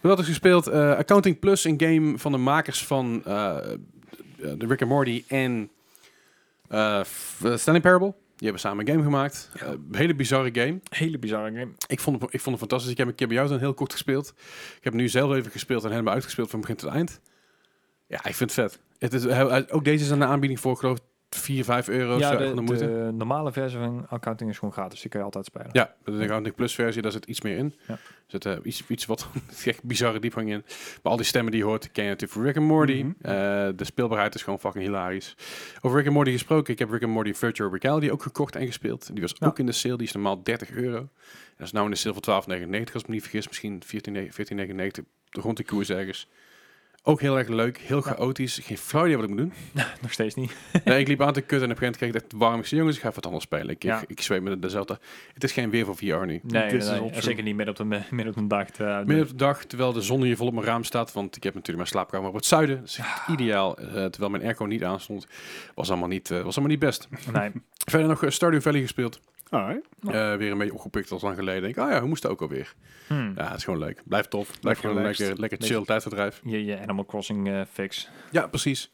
Maar 0.00 0.10
dat 0.10 0.18
is 0.18 0.26
gespeeld. 0.26 0.66
eh, 0.66 0.90
Accounting 0.96 1.38
Plus, 1.38 1.64
een 1.64 1.80
game 1.80 2.18
van 2.18 2.32
de 2.32 2.38
makers 2.38 2.84
van 2.84 3.22
eh, 3.24 3.56
de 4.36 4.66
Rick 4.66 4.82
and 4.82 4.90
Morty 4.90 5.24
en 5.26 5.70
Stanley 7.54 7.80
Parable. 7.80 8.14
Die 8.36 8.46
hebben 8.48 8.60
samen 8.60 8.86
een 8.86 8.92
game 8.92 9.04
gemaakt. 9.04 9.50
Eh, 9.54 9.68
hele 9.92 10.14
bizarre 10.14 10.50
game. 10.52 10.80
Hele 10.88 11.18
bizarre 11.18 11.58
game. 11.58 11.68
Ik 11.86 12.00
vond, 12.00 12.22
het, 12.22 12.34
ik 12.34 12.40
vond 12.40 12.50
het 12.60 12.68
fantastisch. 12.68 12.90
Ik 12.90 12.98
heb 12.98 13.08
een 13.08 13.14
keer 13.14 13.26
bij 13.26 13.36
jou 13.36 13.48
dan 13.48 13.58
heel 13.58 13.74
kort 13.74 13.92
gespeeld. 13.92 14.34
Ik 14.76 14.84
heb 14.84 14.92
nu 14.92 15.08
zelf 15.08 15.34
even 15.34 15.50
gespeeld 15.50 15.84
en 15.84 15.90
helemaal 15.90 16.14
uitgespeeld 16.14 16.50
van 16.50 16.60
begin 16.60 16.76
tot 16.76 16.90
eind. 16.90 17.20
Ja, 18.06 18.16
ik 18.24 18.34
vind 18.34 18.54
het 18.56 18.72
vet. 18.72 18.78
Het 18.98 19.12
is, 19.12 19.26
ook 19.70 19.84
deze 19.84 20.04
is 20.04 20.10
aan 20.12 20.18
de 20.18 20.24
aanbieding 20.24 20.60
voor, 20.60 20.72
ik 20.72 20.78
geloof 20.78 20.98
4, 21.30 21.64
5 21.64 21.88
euro. 21.88 22.18
ja, 22.18 22.36
de, 22.36 22.54
de 22.54 22.76
de 22.76 23.10
normale 23.14 23.52
versie 23.52 23.78
van 23.78 24.06
accounting 24.08 24.50
is 24.50 24.58
gewoon 24.58 24.74
gratis. 24.74 25.00
Die 25.00 25.10
kan 25.10 25.20
je 25.20 25.26
altijd 25.26 25.44
spelen. 25.44 25.68
Ja, 25.72 25.94
de 26.04 26.22
Accounting 26.22 26.54
Plus 26.54 26.74
versie, 26.74 27.02
daar 27.02 27.12
zit 27.12 27.24
iets 27.24 27.40
meer 27.40 27.56
in. 27.56 27.74
Ja. 27.86 27.94
Er 27.94 28.00
zit 28.26 28.44
eh, 28.46 28.56
iets, 28.62 28.84
iets 28.88 29.06
wat 29.06 29.28
echt 29.64 29.82
bizarre 29.84 30.18
diepgang 30.18 30.50
in. 30.50 30.62
Maar 31.02 31.12
al 31.12 31.16
die 31.16 31.26
stemmen 31.26 31.52
die 31.52 31.60
je 31.60 31.66
hoort, 31.66 31.92
ken 31.92 32.04
je 32.04 32.10
natuurlijk 32.10 32.38
van 32.38 32.46
Rick 32.46 32.56
and 32.56 32.66
Morty. 32.66 33.02
Mhm. 33.02 33.12
Eh, 33.20 33.32
de 33.76 33.84
speelbaarheid 33.84 34.34
is 34.34 34.42
gewoon 34.42 34.58
fucking 34.58 34.84
hilarisch. 34.84 35.36
Over 35.80 35.96
Rick 35.96 36.06
and 36.06 36.14
Morty 36.14 36.30
gesproken, 36.30 36.72
ik 36.72 36.78
heb 36.78 36.90
Rick 36.90 37.02
and 37.02 37.12
Morty 37.12 37.34
Virtual 37.34 37.76
Reality 37.76 38.10
ook 38.10 38.22
gekocht 38.22 38.56
en 38.56 38.66
gespeeld. 38.66 39.10
Die 39.12 39.20
was 39.22 39.34
Ja. 39.38 39.46
ook 39.46 39.58
in 39.58 39.66
de 39.66 39.72
sale, 39.72 39.96
die 39.96 40.06
is 40.06 40.12
normaal 40.12 40.42
30 40.42 40.70
euro. 40.70 40.96
En 40.98 41.10
dat 41.56 41.66
is 41.66 41.72
nou 41.72 41.84
in 41.84 41.90
de 41.90 41.96
sale 41.96 42.14
voor 42.14 42.22
12,99 42.22 42.92
als 42.94 43.02
ik 43.02 43.08
me 43.08 43.14
niet 43.14 43.22
vergis. 43.22 43.46
Misschien 43.48 43.82
14,99 43.86 44.34
14,99 44.34 45.04
rond 45.30 45.56
de 45.56 45.64
koers 45.64 45.90
ergens. 45.90 46.28
Ook 47.02 47.20
heel 47.20 47.38
erg 47.38 47.48
leuk, 47.48 47.78
heel 47.78 48.00
chaotisch. 48.00 48.58
Geen 48.62 48.78
flauw 48.78 49.04
idee 49.04 49.16
wat 49.16 49.24
ik 49.24 49.30
moet 49.30 49.38
doen. 49.38 49.52
Nog 50.02 50.12
steeds 50.12 50.34
niet. 50.34 50.52
nee, 50.84 51.00
ik 51.00 51.08
liep 51.08 51.22
aan 51.22 51.32
te 51.32 51.40
kutten 51.40 51.68
en 51.68 51.76
op 51.76 51.82
een 51.82 51.84
gegeven 51.84 51.84
moment 51.84 51.96
kreeg 51.96 52.08
ik 52.10 52.14
echt 52.14 52.32
warm. 52.32 52.60
Ik 52.60 52.66
zei, 52.66 52.80
jongens, 52.80 52.96
ik 52.96 53.02
ga 53.02 53.08
even 53.08 53.22
wat 53.22 53.30
anders 53.32 53.44
spelen. 53.50 53.68
Ik, 53.74 53.82
Ja. 53.82 54.02
ik, 54.06 54.40
met 54.42 54.62
dezelfde. 54.62 54.98
Het 55.34 55.44
is 55.44 55.52
geen 55.52 55.70
weer 55.70 55.84
voor 55.84 55.96
VR 55.96 56.04
nu. 56.04 56.40
Nee, 56.42 56.68
This 56.68 56.86
nee, 56.88 57.04
is 57.04 57.10
nee. 57.12 57.22
zeker 57.22 57.42
niet 57.42 57.56
midden 57.56 57.80
op 57.80 57.90
de, 57.90 58.00
midden 58.10 58.34
op 58.34 58.40
de 58.40 58.46
dag. 58.46 58.70
te- 58.70 59.02
Midden 59.06 59.24
op 59.24 59.28
de 59.30 59.36
dag, 59.36 59.64
terwijl 59.64 59.92
de 59.92 60.00
zon 60.02 60.22
hier 60.22 60.36
vol 60.36 60.46
op 60.46 60.52
mijn 60.54 60.66
raam 60.66 60.84
staat. 60.84 61.12
Want 61.12 61.36
ik 61.36 61.42
heb 61.42 61.54
natuurlijk 61.54 61.78
mijn 61.78 61.88
slaapkamer 61.90 62.28
op 62.28 62.34
het 62.34 62.46
zuiden. 62.46 62.76
Dat 62.76 62.88
is 62.88 62.98
echt 62.98 63.28
ideaal. 63.28 63.78
eh, 63.78 63.86
terwijl 64.04 64.30
mijn 64.30 64.42
airco 64.42 64.64
niet 64.64 64.84
aanstond. 64.84 65.26
Was 65.74 65.88
allemaal 65.90 66.08
niet, 66.08 66.30
eh, 66.30 66.36
was 66.42 66.56
allemaal 66.56 66.74
niet 66.76 66.84
best. 66.84 67.08
nee. 67.32 67.50
Verder 67.90 68.08
nog 68.08 68.24
eh, 68.24 68.30
Stardew 68.30 68.60
Valley 68.60 68.80
gespeeld. 68.80 69.20
Alright. 69.50 69.86
Eh, 70.06 70.34
weer 70.36 70.50
een 70.50 70.58
beetje 70.58 70.74
opgepikt 70.74 71.10
als 71.10 71.22
lang 71.22 71.36
geleden. 71.36 71.62
Denk, 71.62 71.76
ik, 71.76 71.82
oh 71.84 71.90
ja, 71.90 71.98
hoe 71.98 72.08
moest 72.08 72.22
het 72.22 72.32
ook 72.32 72.40
alweer? 72.40 72.74
Hmm. 73.06 73.32
Ja, 73.36 73.48
het 73.48 73.56
is 73.56 73.64
gewoon 73.64 73.78
leuk. 73.78 74.02
Blijft 74.04 74.30
tof. 74.30 74.60
Blijft 74.60 74.80
gewoon 74.80 74.96
relaxed. 74.96 75.18
lekker, 75.20 75.40
lekker 75.40 75.58
Beetje- 75.58 75.74
chill 75.74 75.84
tijdverdrijf. 75.84 76.40
Je, 76.44 76.64
je 76.64 76.80
Animal 76.80 77.04
Crossing 77.04 77.48
eh, 77.48 77.60
fix. 77.72 78.08
Ja, 78.30 78.46
precies. 78.46 78.90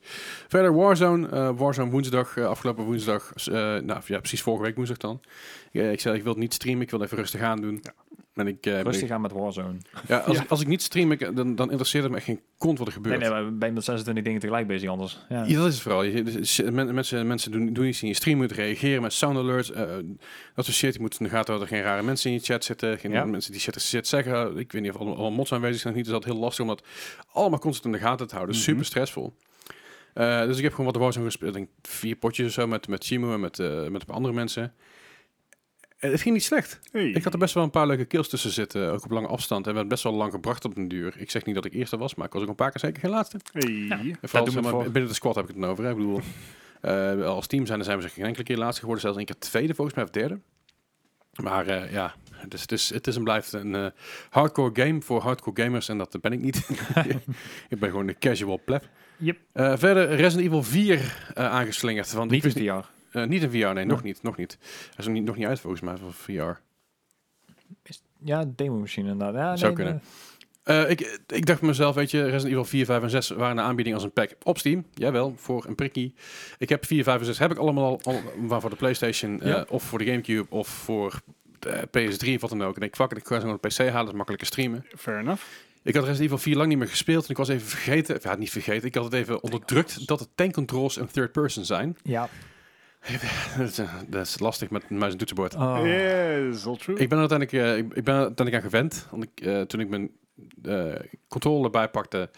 Verder 0.49 0.75
Warzone. 0.75 1.29
eh, 1.29 1.51
Warzone 1.57 1.91
woensdag, 1.91 2.37
eh, 2.37 2.47
afgelopen 2.47 2.85
woensdag. 2.85 3.33
eh, 3.35 3.53
nou 3.55 4.01
ja, 4.07 4.19
precies 4.19 4.43
vorige 4.43 4.63
week 4.63 4.77
woensdag 4.77 4.97
dan. 4.97 5.21
Eh, 5.73 5.93
ik 5.93 6.01
zei, 6.01 6.17
ik 6.17 6.23
wil 6.23 6.33
het 6.33 6.41
niet 6.41 6.55
streamen. 6.55 6.83
Ik 6.83 6.91
wil 6.91 7.03
even 7.03 7.17
rustig 7.17 7.41
aan 7.41 7.61
doen. 7.61 7.83
En 8.35 8.47
ik, 8.47 8.67
eh, 8.67 8.81
Rustig 8.81 9.11
aan 9.11 9.21
met 9.21 9.33
Warzone. 9.33 9.77
ja, 10.09 10.19
als, 10.19 10.37
Ja. 10.37 10.43
Ik, 10.43 10.51
als 10.51 10.61
ik 10.61 10.67
niet 10.67 10.83
stream, 10.83 11.13
ik, 11.13 11.37
dan, 11.37 11.55
dan 11.55 11.69
interesseert 11.69 12.03
het 12.03 12.13
me 12.13 12.19
echt 12.19 12.27
geen 12.27 12.41
kont 12.59 12.79
wat 12.79 12.87
er 12.87 12.93
gebeurt. 12.93 13.19
Nee, 13.21 13.29
nee, 13.31 13.43
maar 13.43 13.55
ben 13.57 13.69
je 13.69 13.75
met 13.75 13.85
26 13.85 14.25
dingen 14.25 14.41
tegelijk 14.41 14.67
bezig 14.67 14.89
anders. 14.91 15.19
Ja. 15.29 15.45
Ja, 15.45 15.57
dat 15.57 15.67
is 15.67 15.73
het 15.73 15.83
vooral. 15.83 16.03
Je, 16.03 16.23
dus, 16.23 16.63
eh, 16.63 16.71
men- 16.71 16.95
mensen, 16.95 17.27
mensen 17.27 17.51
doen, 17.51 17.73
doen 17.73 17.87
iets 17.87 18.03
in 18.03 18.09
je 18.09 18.15
stream, 18.15 18.37
moeten 18.39 18.57
reageren 18.57 19.03
met 19.03 19.13
sound 19.13 19.37
alerts. 19.39 19.71
eh, 19.73 19.83
dat 20.55 20.65
soort 20.65 20.77
shit. 20.77 20.95
Je 20.95 21.01
moet 21.01 21.19
in 21.19 21.25
de 21.25 21.31
gaten 21.31 21.47
houden 21.47 21.69
dat 21.69 21.79
er 21.79 21.83
geen 21.83 21.93
rare 21.93 22.03
mensen 22.07 22.31
in 22.31 22.37
je 22.37 22.43
chat 22.43 22.65
zitten. 22.65 22.99
Geen 22.99 23.11
Ja. 23.11 23.25
mensen 23.25 23.53
die 23.53 23.61
shit, 23.61 23.81
shit 23.81 24.09
zeggen. 24.09 24.57
Ik 24.59 24.73
weet 24.73 24.83
niet 24.83 24.91
of 24.91 24.97
allemaal, 24.97 25.15
allemaal 25.17 25.37
mods 25.37 25.53
aanwezig 25.53 25.81
zijn 25.81 25.93
of 25.93 25.99
niet. 25.99 26.09
Dus 26.09 26.15
dat 26.19 26.25
is 26.27 26.33
heel 26.33 26.41
lastig 26.41 26.65
om 26.65 26.71
dat 26.71 26.85
allemaal 27.33 27.59
constant 27.59 27.95
in 27.95 28.01
de 28.01 28.07
gaten 28.07 28.27
te 28.27 28.35
houden. 28.35 28.55
Mhm. 28.55 28.65
Super 28.65 28.85
stressvol. 28.85 29.35
Eh, 30.15 30.43
dus 30.45 30.57
ik 30.57 30.63
heb 30.63 30.75
gewoon 30.75 30.93
wat 30.93 31.03
Warzone 31.03 31.25
gespeeld. 31.25 31.57
Ik 31.57 31.57
denk 31.57 31.69
vier 31.83 32.17
potjes 32.17 32.47
of 32.47 32.53
zo 32.53 32.67
met, 32.67 32.89
met 32.89 33.05
Chimo 33.05 33.33
en 33.35 33.41
met, 33.41 33.59
eh, 33.59 33.69
met 33.83 34.01
een 34.01 34.07
paar 34.07 34.17
andere 34.17 34.35
mensen. 34.35 34.73
Eh, 35.97 36.11
het 36.11 36.21
ging 36.21 36.35
niet 36.35 36.45
slecht. 36.45 36.81
Hey. 36.91 37.09
Ik 37.09 37.25
had 37.25 37.33
er 37.33 37.39
best 37.39 37.55
wel 37.55 37.63
een 37.63 37.71
paar 37.71 37.87
leuke 37.87 38.05
kills 38.05 38.29
tussen 38.29 38.51
zitten. 38.51 38.93
Ook 38.93 39.05
op 39.05 39.11
lange 39.11 39.27
afstand. 39.27 39.67
En 39.67 39.71
we 39.71 39.79
hebben 39.79 39.89
best 39.89 40.03
wel 40.03 40.15
lang 40.15 40.33
gebracht 40.33 40.65
op 40.65 40.75
den 40.75 40.89
duur. 40.89 41.15
Ik 41.17 41.31
zeg 41.31 41.45
niet 41.45 41.55
dat 41.55 41.65
ik 41.65 41.73
eerste 41.73 41.97
was, 41.97 42.15
maar 42.15 42.27
ik 42.27 42.33
was 42.33 42.43
ook 42.43 42.49
een 42.49 42.55
paar 42.55 42.71
keer 42.71 42.81
zeker 42.81 43.01
geen 43.01 43.11
laatste. 43.11 43.41
Hey. 43.53 43.89
En 43.91 44.19
vooral 44.23 44.45
we 44.45 44.51
zeg 44.51 44.63
maar, 44.63 44.71
voor. 44.71 44.83
binnen 44.83 45.09
de 45.09 45.15
squad 45.15 45.35
heb 45.35 45.45
ik 45.45 45.51
het 45.51 45.61
dan 45.61 45.71
over. 45.71 45.85
Hè. 45.85 45.91
Ik 45.91 45.97
bedoel, 45.97 46.21
eh, 46.81 47.25
als 47.27 47.47
team 47.47 47.67
zijn, 47.67 47.85
zijn 47.85 47.97
we 47.97 48.03
zeker 48.03 48.17
geen 48.17 48.27
enkele 48.27 48.45
keer 48.45 48.57
laatste 48.57 48.81
geworden. 48.81 49.03
Zelfs 49.03 49.17
één 49.17 49.27
keer 49.27 49.39
tweede, 49.39 49.75
volgens 49.75 49.97
mij, 49.97 50.05
of 50.05 50.11
derde. 50.11 50.41
Maar 51.43 51.67
eh, 51.67 51.93
ja, 51.93 52.15
dus 52.49 52.61
het, 52.61 52.73
is, 52.73 52.91
het 52.91 53.07
is 53.07 53.17
en 53.17 53.25
blijft 53.25 53.53
een 53.53 53.75
eh, 53.75 53.87
hardcore 54.31 54.83
game 54.83 55.01
voor 55.01 55.21
hardcore 55.21 55.63
gamers. 55.63 55.89
En 55.89 55.99
dat 55.99 56.21
ben 56.21 56.33
ik 56.33 56.41
niet. 56.41 56.57
ik 57.69 57.79
ben 57.79 57.91
gewoon 57.91 58.09
een 58.09 58.19
casual 58.19 58.61
pleb. 58.65 58.89
Yep. 59.17 59.39
Eh, 59.53 59.73
verder 59.77 60.09
Resident 60.09 60.47
Evil 60.47 60.63
4 60.63 61.33
eh, 61.35 61.51
aangeslingerd. 61.51 62.13
Want 62.13 62.31
Niet 62.31 62.53
VR. 62.53 62.85
Eh, 63.15 63.27
niet 63.27 63.43
in 63.43 63.51
VR, 63.51 63.73
nee, 63.73 63.85
nog 63.85 64.03
niet. 64.03 64.23
Nog 64.23 64.37
niet. 64.37 64.59
Hij 64.61 64.95
is 64.97 65.05
nog 65.05 65.15
niet, 65.15 65.25
nog 65.25 65.37
niet 65.37 65.47
uit 65.47 65.61
volgens 65.61 65.83
mij 65.83 65.97
voor 65.97 66.13
VR. 66.13 66.61
Ja, 68.25 68.45
demo 68.57 68.79
machine 68.79 69.11
inderdaad. 69.11 69.35
Ja, 69.35 69.57
Zou 69.57 69.75
nee, 69.75 69.85
kunnen. 69.85 70.03
nee. 70.65 70.83
Eh, 70.83 70.91
ik, 70.91 71.21
ik 71.27 71.47
dacht 71.47 71.61
mezelf, 71.61 71.95
weet 71.95 72.11
je, 72.11 72.23
Resident 72.23 72.51
Evil 72.51 72.65
4, 72.65 72.85
5 72.85 73.03
en 73.03 73.11
6 73.11 73.29
waren 73.29 73.59
een 73.59 73.65
aanbieding 73.65 73.95
als 73.95 74.05
een 74.05 74.13
pack 74.13 74.31
op 74.43 74.59
Steam. 74.59 74.85
Jawel, 74.95 75.35
voor 75.37 75.65
een 75.67 75.75
prikkie. 75.75 76.15
Ik 76.59 76.69
heb 76.69 76.87
4, 76.87 77.05
5 77.05 77.19
en 77.19 77.25
6 77.25 77.39
heb 77.39 77.51
ik 77.51 77.59
allemaal 77.59 77.85
al, 77.85 78.01
al 78.03 78.21
maar 78.41 78.61
voor 78.61 78.71
de 78.71 78.77
PlayStation 78.77 79.41
eh, 79.41 79.63
of 79.69 79.83
voor 79.83 79.99
de 79.99 80.05
Gamecube 80.05 80.47
of 80.51 80.69
voor 80.69 81.21
de 81.59 81.87
PS3 81.87 82.35
of 82.35 82.41
wat 82.41 82.51
dan 82.51 82.63
ook. 82.63 82.77
En 82.77 82.83
ik 82.83 82.97
fuck 82.97 83.13
ik 83.13 83.27
ga 83.27 83.41
zo 83.41 83.49
een 83.49 83.61
PC 83.61 83.79
halen, 83.79 83.95
dat 83.95 84.07
is 84.07 84.13
makkelijker 84.13 84.47
streamen. 84.47 84.87
Fair 84.97 85.19
enough. 85.19 85.43
Ik 85.83 85.95
had 85.95 86.05
Resident 86.05 86.25
Evil 86.25 86.39
4 86.39 86.57
lang 86.57 86.69
niet 86.69 86.79
meer 86.79 86.89
gespeeld 86.89 87.25
en 87.25 87.31
ik 87.31 87.37
was 87.37 87.49
even 87.49 87.67
vergeten, 87.67 88.19
ja 88.23 88.35
niet 88.37 88.51
vergeten, 88.51 88.89
ik 88.89 88.95
had 88.95 89.05
het 89.05 89.13
even 89.13 89.43
onderdrukt 89.43 90.07
dat 90.07 90.21
het 90.21 90.29
tank 90.35 90.53
controls 90.53 90.97
in 90.97 91.07
third 91.07 91.33
person 91.33 91.65
zijn. 91.65 91.97
Ja. 92.03 92.29
dat, 93.59 93.69
is, 93.69 93.79
eh, 93.79 93.95
dat 94.07 94.27
is 94.27 94.39
lastig 94.39 94.71
met 94.71 94.85
een 94.89 94.99
muis 94.99 95.13
en 95.13 95.19
toetsenbord. 95.19 95.55
Oh. 95.55 95.61
All 95.61 96.77
true. 96.77 96.97
Ik 96.97 97.09
ben 97.09 97.19
er 97.19 97.29
uiteindelijk, 97.29 97.53
eh, 97.53 97.77
ik, 97.77 97.95
ik 97.95 98.05
ben 98.05 98.15
er 98.15 98.21
uiteindelijk 98.21 98.55
aan 98.55 98.71
gewend. 98.71 99.07
Want 99.11 99.23
ik, 99.23 99.41
eh, 99.41 99.61
toen 99.61 99.81
ik 99.81 99.89
mijn 99.89 100.11
eh 100.63 100.95
controle 101.29 101.71
bijpakte, 101.71 102.31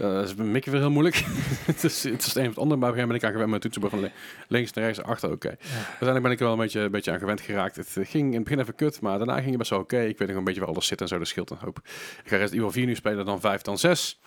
uh, 0.00 0.22
is 0.22 0.34
mijn 0.34 0.50
mikken 0.50 0.72
weer 0.72 0.80
heel 0.80 0.90
moeilijk. 0.90 1.14
het, 1.70 1.84
is, 1.84 2.02
het 2.02 2.20
is 2.20 2.26
het 2.26 2.36
een 2.36 2.42
of 2.42 2.48
het 2.48 2.58
ander, 2.58 2.78
maar 2.78 2.90
op 2.90 2.96
een 2.96 3.00
gegeven 3.00 3.06
moment 3.06 3.08
ben 3.08 3.16
ik 3.16 3.24
aan 3.24 3.32
gewend 3.32 3.50
met 3.50 3.60
mijn 3.60 3.60
toetsenbord 3.60 3.92
van 3.92 4.10
links 4.48 4.72
naar 4.72 4.84
rechts 4.84 4.98
naar 4.98 5.08
achter. 5.08 5.30
Oké. 5.30 5.48
Uiteindelijk 5.48 6.22
ben 6.22 6.32
ik 6.32 6.38
er 6.38 6.44
wel 6.44 6.52
een 6.52 6.60
beetje, 6.60 6.80
een 6.80 6.90
beetje 6.90 7.10
aan 7.12 7.18
gewend 7.18 7.40
geraakt. 7.40 7.76
Het 7.76 7.88
ging 7.92 8.26
in 8.26 8.34
het 8.34 8.44
begin 8.44 8.60
even 8.60 8.74
kut, 8.74 9.00
maar 9.00 9.18
daarna 9.18 9.34
ging 9.34 9.48
het 9.48 9.58
best 9.58 9.70
wel 9.70 9.78
oké. 9.78 10.00
Ik 10.00 10.18
weet 10.18 10.28
nog 10.28 10.36
een 10.36 10.44
beetje 10.44 10.60
waar 10.60 10.68
alles 10.68 10.86
zit 10.86 11.00
en 11.00 11.08
zo, 11.08 11.18
dat 11.18 11.26
scheelt 11.26 11.50
een 11.50 11.56
hoop. 11.60 11.78
Ik 11.78 12.28
ga 12.28 12.36
Resident 12.36 12.52
Evil 12.52 12.70
4 12.70 12.86
nu 12.86 12.94
spelen, 12.94 13.24
dan 13.24 13.40
5, 13.40 13.62
dan 13.62 13.78
6. 13.78 14.20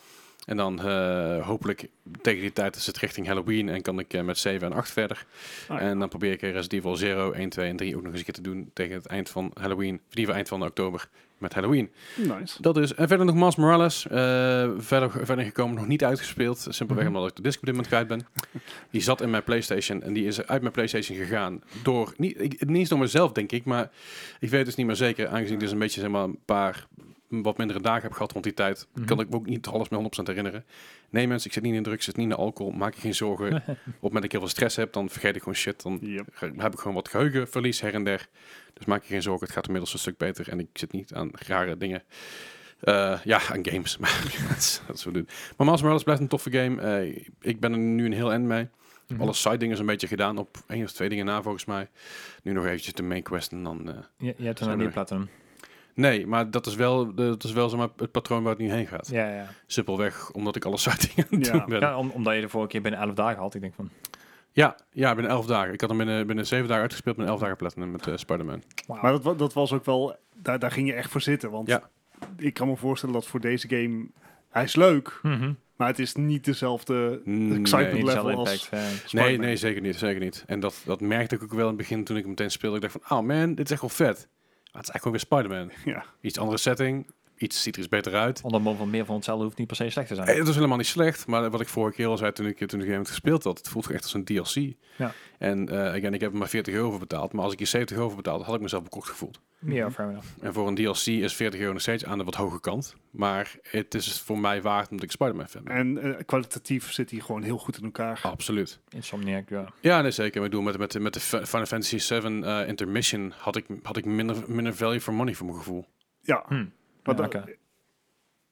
En 0.46 0.58
dan 0.58 0.80
eh, 0.82 1.46
hopelijk 1.46 1.88
tegen 2.22 2.41
die 2.41 2.54
tijd 2.54 2.76
is 2.76 2.86
het 2.86 2.98
richting 2.98 3.28
Halloween 3.28 3.70
en 3.70 3.82
kan 3.82 4.00
ik 4.00 4.14
eh, 4.14 4.22
met 4.22 4.38
7 4.38 4.68
en 4.72 4.78
8 4.78 4.91
verder. 4.91 5.26
Ah, 5.68 5.80
ja. 5.80 5.88
En 5.88 6.00
dan 6.00 6.10
probeer 6.10 6.32
ik 6.32 6.41
Resident 6.41 6.74
Evil 6.74 6.98
0, 7.16 7.34
1, 7.36 7.50
2 7.50 7.70
en 7.70 7.76
3 7.76 7.96
ook 7.96 8.02
nog 8.02 8.10
eens 8.12 8.20
een 8.20 8.26
keer 8.26 8.34
te 8.34 8.41
doen 8.41 8.70
tegen 8.74 8.96
het 8.96 9.06
eind 9.06 9.30
van 9.30 9.52
Halloween. 9.54 9.93
Of 9.96 10.00
in 10.02 10.10
ieder 10.10 10.20
geval 10.20 10.36
eind 10.36 10.48
van 10.48 10.64
oktober 10.64 11.08
met 11.38 11.54
Halloween. 11.54 11.89
Nice. 12.16 12.62
Dat 12.62 12.78
is. 12.78 12.93
En 12.93 13.08
verder 13.08 13.26
nog 13.26 13.36
Miles 13.36 13.56
Morales. 13.56 14.08
eh, 14.08 14.70
verder, 14.78 15.12
verder 15.26 15.46
gekomen, 15.46 15.76
nog 15.76 15.88
niet 15.88 16.04
uitgespeeld. 16.04 16.68
Simpelweg 16.70 17.06
Mhm. 17.06 17.16
omdat 17.16 17.30
ik 17.30 17.36
de 17.36 17.41
disc 17.41 17.60
op 17.60 17.66
dit 17.66 17.74
moment 17.76 17.88
kwijt 17.93 18.08
ben. 18.08 18.28
Die 18.89 19.02
zat 19.02 19.22
in 19.22 19.30
mijn 19.30 19.43
PlayStation 19.43 20.02
en 20.04 20.14
die 20.14 20.26
is 20.26 20.46
uit 20.48 20.62
mijn 20.62 20.74
PlayStation 20.74 21.18
gegaan. 21.18 21.62
Door, 21.84 22.14
niet, 22.18 22.41
ik, 22.41 22.66
niet 22.66 22.78
eens 22.78 22.89
door 22.89 23.00
mezelf, 23.00 23.32
denk 23.32 23.52
ik, 23.52 23.66
maar 23.66 23.89
ik 24.39 24.50
weet 24.50 24.66
dus 24.66 24.76
niet 24.76 24.86
meer 24.86 24.96
zeker. 24.96 25.28
Aangezien 25.28 25.54
ik 25.54 25.60
dus 25.60 25.72
een 25.72 25.80
beetje 25.80 26.02
zeg 26.02 26.10
maar, 26.10 26.24
een 26.24 26.39
paar 26.46 26.88
wat 27.44 27.58
mindere 27.58 27.82
dagen 27.82 28.02
heb 28.02 28.12
gehad 28.12 28.32
rond 28.32 28.44
die 28.44 28.54
tijd, 28.54 28.88
Mhm. 28.94 29.06
kan 29.06 29.20
ik 29.20 29.30
me 29.30 29.36
ook 29.36 29.46
niet 29.46 29.68
alles 29.68 29.90
meer 29.90 30.00
100% 30.00 30.28
herinneren. 30.28 30.66
Nee 31.10 31.28
mensen, 31.28 31.48
ik 31.48 31.54
zit 31.54 31.64
niet 31.64 31.74
in 31.74 31.84
drugs, 31.84 31.98
ik 31.98 32.04
zit 32.04 32.16
niet 32.18 32.30
in 32.30 32.36
alcohol, 32.36 32.72
maak 32.72 32.94
je 32.94 33.02
geen 33.02 33.16
zorgen. 33.16 33.54
Op 33.56 33.66
het 33.66 33.76
moment 33.86 34.14
dat 34.14 34.24
ik 34.24 34.32
heel 34.32 34.40
veel 34.40 34.50
stress 34.50 34.76
heb, 34.76 34.94
dan 34.94 35.10
vergeet 35.10 35.36
ik 35.36 35.40
gewoon 35.42 35.56
shit. 35.58 35.82
Dan 35.84 35.98
Yep. 36.02 36.28
heb 36.58 36.74
ik 36.74 36.80
gewoon 36.80 36.94
wat 36.96 37.10
geheugenverlies 37.10 37.82
her 37.82 37.94
en 37.94 38.04
der. 38.04 38.28
Dus 38.74 38.86
maak 38.86 39.02
je 39.02 39.08
geen 39.08 39.22
zorgen, 39.22 39.46
het 39.46 39.56
gaat 39.56 39.66
inmiddels 39.66 39.94
een 39.94 40.00
stuk 40.00 40.18
beter. 40.18 40.50
En 40.50 40.60
ik 40.60 40.68
zit 40.74 40.92
niet 40.92 41.14
aan 41.14 41.30
rare 41.34 41.78
dingen. 41.78 42.04
Eh, 42.80 43.20
ja, 43.24 43.40
aan 43.52 43.66
games. 43.68 43.98
Maar 44.02 44.22
dat 44.48 44.58
is 44.58 44.82
dat 44.88 44.96
is 44.96 45.04
wat 45.04 45.14
we 45.14 45.20
doen. 45.20 45.28
Maar 45.58 45.66
Miles 45.68 45.82
Morales 45.82 46.04
blijft 46.04 46.22
een 46.22 46.28
toffe 46.28 46.52
game. 46.52 46.82
Eh, 46.82 47.26
ik 47.42 47.60
ben 47.60 47.72
er 47.72 47.78
nu 47.78 48.06
een 48.06 48.14
heel 48.14 48.34
end 48.34 48.46
mee. 48.46 48.68
Mhm. 49.08 49.22
Alle 49.22 49.34
side 49.34 49.58
dingen 49.58 49.74
is 49.74 49.80
een 49.80 49.86
beetje 49.86 50.08
gedaan 50.08 50.38
op 50.38 50.58
één 50.68 50.84
of 50.84 50.92
twee 50.92 51.10
dingen 51.10 51.26
na 51.26 51.42
volgens 51.42 51.66
mij. 51.66 51.90
Nu 52.44 52.52
nog 52.54 52.66
eventjes 52.66 52.94
de 52.94 53.04
main 53.04 53.24
quest 53.24 53.52
en 53.52 53.64
dan... 53.64 53.90
eh, 53.90 53.96
Je, 54.18 54.34
je 54.38 54.46
hebt 54.46 54.60
een 54.60 54.70
we 54.70 54.76
nieuw 54.76 54.92
platinum. 54.92 55.30
Nee, 55.96 56.28
maar 56.28 56.52
dat 56.52 56.66
is 56.66 56.76
wel, 56.76 57.14
dat 57.14 57.43
is 57.43 57.52
wel 57.52 57.70
zeg 57.70 57.80
maar, 57.80 57.89
het 57.98 58.12
patroon 58.12 58.43
waar 58.43 58.52
het 58.52 58.62
nu 58.62 58.72
heen 58.72 58.88
gaat. 58.88 59.08
Ja, 59.12 59.30
ja. 59.36 59.46
Simpelweg 59.68 60.32
omdat 60.32 60.56
ik 60.56 60.66
alle 60.66 60.78
side 60.78 60.98
dingen 61.16 61.28
aan 61.32 61.38
het 61.38 61.48
Ja. 61.48 61.52
doen 61.54 61.66
ben. 61.70 61.80
ja 61.80 61.98
om, 61.98 62.10
omdat 62.10 62.36
je 62.36 62.41
de 62.41 62.50
vorige 62.50 62.70
keer 62.72 62.82
binnen 62.82 63.00
11 63.00 63.14
dagen 63.14 63.41
had. 63.41 63.56
Ik 63.56 63.62
denk 63.62 63.74
van, 63.74 63.89
Ja, 64.52 64.76
ja, 64.91 65.14
binnen 65.14 65.32
elf 65.32 65.46
dagen. 65.46 65.74
Ik 65.74 65.82
had 65.82 65.89
hem 65.89 65.98
binnen, 65.98 66.28
binnen 66.28 66.48
zeven 66.48 66.68
dagen 66.68 66.82
uitgespeeld, 66.82 67.16
binnen 67.16 67.34
elf 67.34 67.43
dagen 67.43 67.58
platinum 67.58 67.91
met 67.91 68.08
eh, 68.08 68.14
Spider-Man. 68.18 68.64
Maar 69.02 69.22
dat, 69.22 69.39
dat 69.39 69.54
was 69.54 69.74
ook 69.74 69.86
wel, 69.86 70.16
daar, 70.36 70.60
daar 70.60 70.72
ging 70.72 70.88
je 70.88 70.93
echt 70.93 71.12
voor 71.12 71.22
zitten. 71.22 71.52
Want 71.52 71.68
Ja. 71.68 71.89
ik 72.38 72.54
kan 72.54 72.68
me 72.68 72.76
voorstellen 72.76 73.16
dat 73.16 73.28
voor 73.28 73.39
deze 73.39 73.68
game, 73.68 74.06
hij 74.50 74.64
is 74.64 74.76
leuk, 74.76 75.20
Mhm. 75.22 75.54
maar 75.76 75.88
het 75.88 76.00
is 76.00 76.16
niet 76.16 76.46
dezelfde 76.46 77.22
Nee. 77.24 77.60
excitement 77.60 77.93
Niet 77.93 78.04
level 78.04 78.24
dezelfde 78.24 78.36
als... 78.52 78.70
impact. 78.70 79.12
ja. 79.12 79.22
Nee, 79.22 79.38
nee, 79.38 79.56
zeker 79.56 79.82
niet, 79.82 79.96
zeker 79.96 80.20
niet. 80.22 80.43
En 80.48 80.60
dat, 80.60 80.82
dat 80.86 81.02
merkte 81.02 81.36
ik 81.36 81.43
ook 81.43 81.52
wel 81.54 81.62
in 81.62 81.68
het 81.68 81.78
begin 81.78 82.04
toen 82.04 82.16
ik 82.16 82.22
hem 82.22 82.32
meteen 82.32 82.52
speelde. 82.52 82.76
Ik 82.76 82.82
dacht 82.82 82.98
van, 83.02 83.18
oh 83.18 83.26
man, 83.26 83.56
dit 83.56 83.66
is 83.66 83.72
echt 83.72 83.82
wel 83.82 83.89
vet. 83.89 84.28
Het 84.78 84.84
is 84.84 84.90
eigenlijk 84.90 85.30
gewoon 85.30 85.40
weer 85.42 85.50
Spider-Man. 85.50 85.94
Ja. 85.96 86.06
Iets 86.22 86.40
andere 86.40 86.58
setting, 86.58 87.08
iets 87.38 87.64
ziet 87.64 87.74
er 87.76 87.80
iets 87.80 87.90
beter 87.90 88.14
uit. 88.16 88.42
Onder 88.42 88.62
mom 88.62 88.78
van 88.78 88.90
meer 88.90 89.06
van 89.06 89.16
hetzelfde 89.16 89.44
hoeft 89.46 89.58
niet 89.58 89.68
per 89.68 89.76
se 89.76 89.90
slecht 89.90 90.08
te 90.08 90.16
zijn. 90.16 90.28
Eh, 90.28 90.36
Het 90.38 90.46
was 90.46 90.56
helemaal 90.56 90.78
niet 90.78 90.86
slecht, 90.86 91.28
maar 91.28 91.50
wat 91.50 91.62
ik 91.62 91.68
vorige 91.68 91.96
keer 91.96 92.08
al 92.08 92.18
zei 92.18 92.32
toen 92.32 92.46
ik, 92.46 92.68
toen 92.68 92.82
ik 92.82 92.88
het 92.90 93.08
gespeeld 93.08 93.44
had, 93.44 93.58
het 93.58 93.68
voelt 93.68 93.90
echt 93.90 94.04
als 94.04 94.14
een 94.14 94.26
DLC. 94.26 94.74
Ja. 94.98 95.12
En 95.40 95.70
eh 95.70 95.80
again, 95.88 96.14
ik 96.14 96.22
heb 96.22 96.32
er 96.32 96.38
maar 96.38 96.48
40 96.48 96.74
euro 96.74 96.90
voor 96.90 97.00
betaald, 97.00 97.34
maar 97.34 97.44
als 97.44 97.52
ik 97.54 97.58
hier 97.60 97.68
70 97.68 97.96
euro 97.98 98.10
voor 98.10 98.18
betaald, 98.22 98.44
had 98.46 98.56
ik 98.56 98.62
mezelf 98.62 98.84
bekocht 98.84 99.10
gevoeld. 99.10 99.40
Ja, 99.68 99.92
fair 99.92 100.10
enough. 100.10 100.28
En 100.42 100.54
voor 100.54 100.68
een 100.68 100.76
DLC 100.76 101.06
is 101.06 101.34
40 101.36 101.60
euro 101.60 101.72
nog 101.74 101.82
steeds 101.82 102.06
aan 102.06 102.18
de 102.18 102.24
wat 102.24 102.36
hoge 102.36 102.60
kant. 102.60 102.96
Maar 103.12 103.56
het 103.62 103.94
is 103.94 104.22
voor 104.22 104.40
mij 104.40 104.62
waard 104.62 104.90
omdat 104.90 105.06
ik 105.06 105.12
Spider-Man 105.12 105.48
fan 105.48 105.64
ben. 105.64 105.74
En 105.76 105.98
eh, 106.18 106.26
kwalitatief 106.26 106.92
zit 106.92 107.12
hij 107.12 107.20
gewoon 107.20 107.42
heel 107.44 107.58
goed 107.58 107.78
in 107.78 107.84
elkaar. 107.84 108.20
Absoluut. 108.24 108.80
Insomniac, 108.90 109.50
ja. 109.50 109.66
Ja, 109.82 110.02
nee, 110.02 110.12
zeker. 110.12 110.36
Ik 110.36 110.42
bedoel, 110.50 110.62
met, 110.62 110.78
met, 110.78 111.00
met 111.00 111.14
de 111.14 111.20
Fi- 111.20 111.46
Final 111.46 111.66
Fantasy 111.66 111.98
7 111.98 112.44
eh, 112.44 112.68
Intermission 112.68 113.34
had 113.38 113.56
ik, 113.56 113.66
had 113.84 113.98
ik 113.98 114.06
minder, 114.06 114.36
minder 114.48 114.76
value 114.76 115.02
for 115.02 115.14
money 115.14 115.34
voor 115.34 115.46
mijn 115.46 115.58
gevoel. 115.58 115.86
Ja, 116.22 116.44
Hm. 116.48 116.66
Maar 117.06 117.18
Ja, 117.18 117.26
oké. 117.26 117.45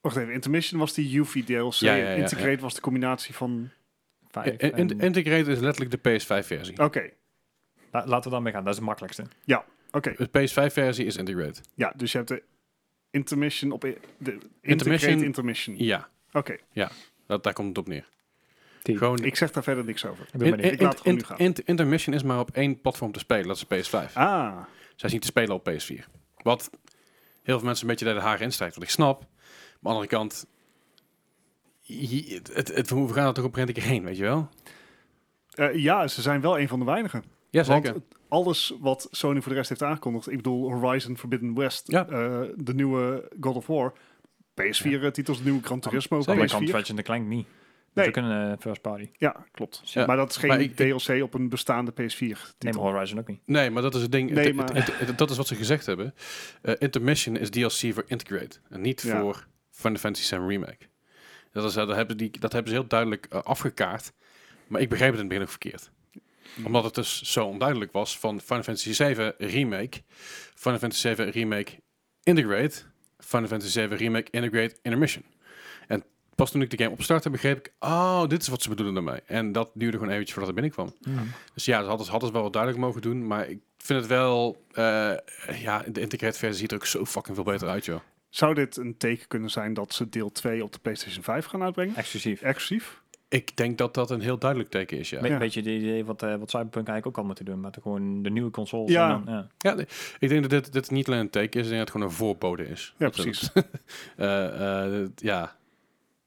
Wacht 0.00 0.16
even, 0.16 0.32
Intermission 0.32 0.80
was 0.80 0.94
die 0.94 1.08
Yuffie 1.10 1.44
DLC. 1.44 1.72
Ja, 1.72 1.94
ja, 1.94 2.08
ja, 2.10 2.14
Integrate 2.14 2.60
was 2.60 2.74
de 2.74 2.80
combinatie 2.80 3.34
van... 3.34 3.70
Vijf 4.30 4.46
In- 4.46 4.58
in- 4.58 4.90
en- 4.90 5.00
Integrate 5.00 5.50
is 5.50 5.58
letterlijk 5.58 6.02
de 6.02 6.10
PS5-versie. 6.20 6.78
Oké, 6.82 7.10
La- 7.92 8.06
laten 8.06 8.22
we 8.24 8.30
dan 8.30 8.42
mee 8.42 8.52
gaan, 8.52 8.62
dat 8.64 8.72
is 8.72 8.78
het 8.78 8.86
makkelijkste. 8.88 9.24
oké. 9.90 10.14
De 10.16 10.28
PS5-versie 10.28 11.04
is 11.04 11.16
Integrate. 11.16 11.60
Ja, 11.74 11.92
dus 11.96 12.12
je 12.12 12.16
hebt 12.18 12.28
de 12.30 12.42
Intermission 13.10 13.70
op... 13.72 13.84
i- 13.84 13.96
De 14.18 14.30
Intermission- 14.60 15.10
Integrate 15.10 15.24
Intermission. 15.24 15.76
Ja, 15.78 16.08
Oké, 16.32 16.56
dat, 17.26 17.42
daar 17.42 17.52
komt 17.52 17.68
het 17.68 17.78
op 17.78 17.88
neer. 17.88 18.08
Gewoon, 18.82 19.18
ik 19.24 19.36
zeg 19.36 19.50
daar 19.52 19.62
verder 19.62 19.84
niks 19.84 20.06
over. 20.06 20.24
Ik 20.32 20.38
ben 20.38 20.46
in- 20.48 20.56
benieuwd. 20.56 20.72
Ik 20.72 20.80
laat 20.80 20.92
het 20.92 21.00
gewoon 21.00 21.16
in- 21.16 21.22
nu 21.22 21.28
gaan. 21.28 21.38
in- 21.38 21.56
Intermission 21.64 22.14
is 22.14 22.22
maar 22.22 22.38
op 22.38 22.50
één 22.50 22.80
platform 22.80 23.12
te 23.12 23.18
spelen, 23.18 23.46
dat 23.46 23.56
is 23.56 23.66
de 23.68 23.74
PS5. 24.08 24.12
Ah, 24.14 24.56
Zij 24.96 25.08
is 25.08 25.12
niet 25.12 25.20
te 25.20 25.26
spelen 25.26 25.54
op 25.54 25.68
PS4. 25.70 26.04
Wat 26.42 26.70
heel 27.44 27.56
veel 27.56 27.66
mensen 27.66 27.84
een 27.84 27.90
beetje 27.90 28.04
naar 28.04 28.14
de 28.14 28.20
haren 28.28 28.42
instrijkt, 28.44 28.74
wat 28.74 28.84
ik 28.84 28.90
snap. 28.90 29.20
Maar 29.20 29.28
aan 29.28 29.80
de 29.80 29.88
andere 29.88 30.06
kant, 30.06 30.46
het, 32.52 32.74
het, 32.74 32.90
we 32.90 33.12
gaan 33.12 33.26
er 33.26 33.34
toch 33.34 33.44
op 33.44 33.56
een 33.56 33.60
moment 33.66 33.78
heen, 33.84 34.04
weet 34.04 34.16
je 34.16 34.22
wel? 34.22 34.48
Eh, 35.50 35.74
ja, 35.74 36.08
ze 36.08 36.22
zijn 36.22 36.40
wel 36.40 36.58
een 36.58 36.68
van 36.68 36.78
de 36.78 36.84
weinigen. 36.84 37.24
Ja, 37.50 37.64
Want 37.64 37.84
zeker. 37.84 38.02
alles 38.28 38.74
wat 38.80 39.08
Sony 39.10 39.40
voor 39.40 39.48
de 39.52 39.56
rest 39.58 39.68
heeft 39.68 39.82
aangekondigd, 39.82 40.30
ik 40.30 40.36
bedoel 40.36 40.72
Horizon 40.72 41.18
Forbidden 41.18 41.54
West, 41.54 41.90
Ja. 41.90 42.06
eh, 42.08 42.40
de 42.56 42.74
nieuwe 42.74 43.28
God 43.40 43.56
of 43.56 43.66
War, 43.66 43.92
PS4-titels, 44.60 45.38
de 45.38 45.44
nieuwe 45.44 45.62
Gran 45.62 45.80
Turismo, 45.80 46.20
Zeker. 46.20 46.36
Maar 46.40 46.48
kan 46.48 46.62
PS4. 46.66 46.70
Ratchet 46.70 47.02
Clank 47.02 47.26
niet. 47.26 47.46
Nee. 47.94 48.06
Dat 48.06 48.16
is 48.16 48.22
ook 48.22 48.30
een 48.30 48.50
eh, 48.52 48.58
first 48.60 48.80
party. 48.80 49.08
Ja, 49.16 49.46
klopt. 49.52 49.82
Ja. 49.84 50.06
Maar 50.06 50.16
dat 50.16 50.30
is 50.30 50.36
geen 50.36 50.60
ik- 50.60 50.76
DLC 50.76 51.22
op 51.22 51.34
een 51.34 51.48
bestaande 51.48 51.92
PS4. 51.92 52.38
Neem 52.58 52.74
Horizon 52.76 53.18
ook 53.18 53.26
niet. 53.28 53.40
Nee, 53.46 53.70
maar 53.70 53.82
dat 53.82 53.94
is 53.94 54.02
het 54.02 54.12
ding. 54.12 54.30
Nee, 54.30 54.46
Het- 54.46 54.54
maar- 54.54 54.74
het- 54.74 54.98
het- 54.98 55.18
dat 55.18 55.30
is 55.30 55.36
wat 55.36 55.46
ze 55.46 55.54
gezegd 55.54 55.86
hebben. 55.86 56.14
Eh, 56.62 56.74
Intermission 56.78 57.36
is 57.36 57.50
DLC 57.50 57.92
voor 57.94 58.04
Integrate. 58.06 58.58
En 58.68 58.80
niet 58.80 59.02
Ja. 59.02 59.20
voor 59.20 59.46
Final 59.70 59.98
Fantasy 59.98 60.34
VII 60.34 60.46
Remake. 60.46 60.86
Dat, 61.52 61.64
is, 61.64 61.76
eh, 61.76 61.86
dat, 61.86 61.96
hebben 61.96 62.16
die, 62.16 62.38
dat 62.38 62.52
hebben 62.52 62.72
ze 62.72 62.78
heel 62.78 62.88
duidelijk 62.88 63.26
afgekaart. 63.32 64.12
Maar 64.66 64.80
ik 64.80 64.88
begreep 64.88 65.08
het 65.12 65.20
in 65.20 65.20
het 65.20 65.28
begin 65.28 65.42
ook 65.44 65.50
verkeerd. 65.50 65.90
Omdat 66.66 66.84
het 66.84 66.94
dus 66.94 67.22
zo 67.22 67.44
onduidelijk 67.46 67.92
was 67.92 68.18
van 68.18 68.40
Final 68.40 68.62
Fantasy 68.62 68.92
VII 68.92 69.32
Remake. 69.38 70.02
Final 70.54 70.78
Fantasy 70.78 71.14
VII 71.14 71.30
Remake 71.30 71.72
Integrate. 72.22 72.82
Final 73.18 73.48
Fantasy 73.48 73.78
VII 73.80 73.96
Remake 73.96 74.30
Integrate 74.30 74.76
Intermission. 74.82 75.24
Pas 76.34 76.50
toen 76.50 76.62
ik 76.62 76.70
de 76.70 76.76
game 76.78 76.90
opstartte 76.90 77.30
begreep 77.30 77.58
ik... 77.58 77.72
Oh, 77.80 78.26
dit 78.28 78.42
is 78.42 78.48
wat 78.48 78.62
ze 78.62 78.68
bedoelen 78.68 78.94
daarmee. 78.94 79.20
En 79.26 79.52
dat 79.52 79.70
duurde 79.74 79.96
gewoon 79.96 80.12
eventjes 80.12 80.36
voordat 80.36 80.56
het 80.56 80.60
binnenkwam. 80.72 81.16
Dus 81.54 81.64
ja, 81.64 81.80
ze 81.82 81.86
hadden, 81.88 82.04
ze 82.04 82.10
hadden 82.10 82.28
het 82.28 82.36
wel 82.38 82.44
wat 82.46 82.52
duidelijk 82.52 82.82
mogen 82.84 83.02
doen. 83.02 83.26
Maar 83.26 83.48
ik 83.48 83.58
vind 83.78 83.98
het 84.00 84.08
wel... 84.08 84.64
eh, 84.72 85.12
ja, 85.60 85.82
de 85.88 86.00
integrate 86.00 86.38
versie 86.38 86.58
ziet 86.58 86.70
er 86.70 86.76
ook 86.76 86.86
zo 86.86 87.04
fucking 87.04 87.34
veel 87.36 87.44
beter 87.44 87.68
uit, 87.68 87.84
joh. 87.84 88.00
Zou 88.28 88.54
dit 88.54 88.76
een 88.76 88.96
teken 88.96 89.28
kunnen 89.28 89.50
zijn 89.50 89.74
dat 89.74 89.94
ze 89.94 90.08
deel 90.08 90.32
2 90.32 90.62
op 90.64 90.72
de 90.72 90.78
PlayStation 90.78 91.22
5 91.24 91.44
gaan 91.44 91.62
uitbrengen? 91.62 91.96
Exclusief. 91.96 92.40
Exclusief? 92.42 93.02
Ik 93.28 93.56
denk 93.56 93.78
dat 93.78 93.94
dat 93.94 94.10
een 94.10 94.20
heel 94.20 94.38
duidelijk 94.38 94.70
teken 94.70 94.98
is, 94.98 95.10
ja. 95.10 95.18
Een 95.22 95.30
Ja. 95.30 95.38
beetje 95.38 95.60
het 95.60 95.68
idee 95.68 96.04
wat, 96.04 96.22
eh, 96.22 96.28
wat 96.36 96.50
Cyberpunk 96.50 96.88
eigenlijk 96.88 97.06
ook 97.06 97.16
al 97.18 97.24
moeten 97.24 97.44
doen. 97.44 97.60
Met 97.60 97.78
gewoon 97.82 98.22
de 98.22 98.30
nieuwe 98.30 98.50
consoles. 98.50 98.90
Ja. 98.90 99.10
En 99.14 99.24
dan, 99.24 99.34
ja. 99.34 99.46
Ja, 99.58 99.74
nee, 99.74 99.86
ik 100.18 100.28
denk 100.28 100.40
dat 100.42 100.50
dit, 100.50 100.72
dit 100.72 100.90
niet 100.90 101.06
alleen 101.06 101.20
een 101.20 101.30
teken 101.30 101.60
is, 101.60 101.66
ik 101.66 101.72
denk 101.72 101.84
dat 101.86 101.88
het 101.88 101.90
gewoon 101.90 102.06
een 102.06 102.12
voorbode 102.16 102.68
is. 102.68 102.94
Ja, 102.98 103.08
precies. 103.08 103.50
Eh, 104.16 104.94
eh, 105.02 105.08
ja. 105.16 105.56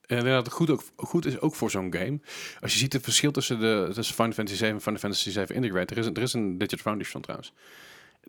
En 0.08 0.26
dat 0.26 0.46
het 0.46 0.54
goed, 0.54 0.70
ook, 0.70 0.84
goed 0.96 1.26
is 1.26 1.40
ook 1.40 1.56
voor 1.56 1.70
zo'n 1.72 1.94
game. 1.94 2.20
Als 2.60 2.74
je 2.74 2.80
ziet 2.80 2.94
het 2.94 3.04
verschil 3.04 3.32
tussen, 3.32 3.60
de, 3.60 3.90
tussen 3.94 4.16
Final 4.16 4.32
Fantasy 4.32 4.58
7 4.58 4.76
en 4.76 4.82
Final 4.82 5.00
Fantasy 5.00 5.30
7 5.30 5.56
Integrate. 5.56 5.94
Er 5.94 6.00
is, 6.00 6.06
een, 6.06 6.16
er 6.16 6.22
is 6.22 6.34
een 6.34 6.58
Digit 6.58 6.82
Foundation 6.82 7.22
trouwens. 7.22 7.54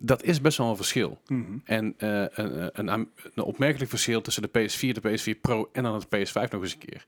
Dat 0.01 0.23
is 0.23 0.41
best 0.41 0.57
wel 0.57 0.69
een 0.69 0.75
verschil. 0.75 1.21
Mhm. 1.27 1.57
En 1.63 1.93
eh, 1.97 2.25
een, 2.29 2.71
een, 2.73 2.87
een, 2.87 3.43
opmerkelijk 3.43 3.89
verschil 3.89 4.21
tussen 4.21 4.43
de 4.43 4.49
PS4, 4.49 5.01
de 5.01 5.35
PS4 5.35 5.39
Pro 5.41 5.69
en 5.73 5.83
dan 5.83 5.93
het 5.93 6.05
PS5 6.05 6.51
nog 6.51 6.61
eens 6.61 6.73
een 6.73 6.79
keer. 6.79 7.05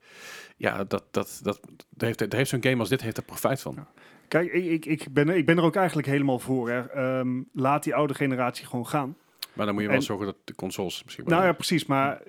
Ja, 0.58 0.84
dat, 0.84 1.04
dat, 1.12 1.40
dat, 1.44 1.60
dat 1.90 2.08
heeft, 2.08 2.20
daar 2.20 2.28
heeft 2.38 2.50
zo'n 2.50 2.64
game 2.64 2.80
als 2.80 2.90
dit 2.90 3.02
heeft 3.02 3.18
er 3.18 3.24
profijt 3.24 3.62
van. 3.62 3.88
Kijk, 4.28 4.52
ik, 4.54 4.86
ik, 4.86 5.14
ben, 5.14 5.30
ik 5.30 5.46
ben 5.46 5.58
er 5.58 5.64
ook 5.64 5.76
eigenlijk 5.76 6.08
helemaal 6.08 6.40
voor. 6.40 6.70
Hè. 6.70 6.80
Ehm, 6.80 7.42
laat 7.54 7.84
die 7.84 7.96
oude 7.96 8.14
generatie 8.14 8.66
gewoon 8.66 8.88
gaan. 8.88 9.16
Maar 9.54 9.66
dan 9.66 9.74
moet 9.74 9.84
je 9.84 9.90
wel 9.90 10.00
En- 10.00 10.04
zorgen 10.04 10.26
dat 10.26 10.36
de 10.44 10.56
consoles 10.56 11.04
misschien 11.04 11.26
Nou 11.26 11.46
ja, 11.46 11.54
precies. 11.54 11.86
Maar 11.86 12.22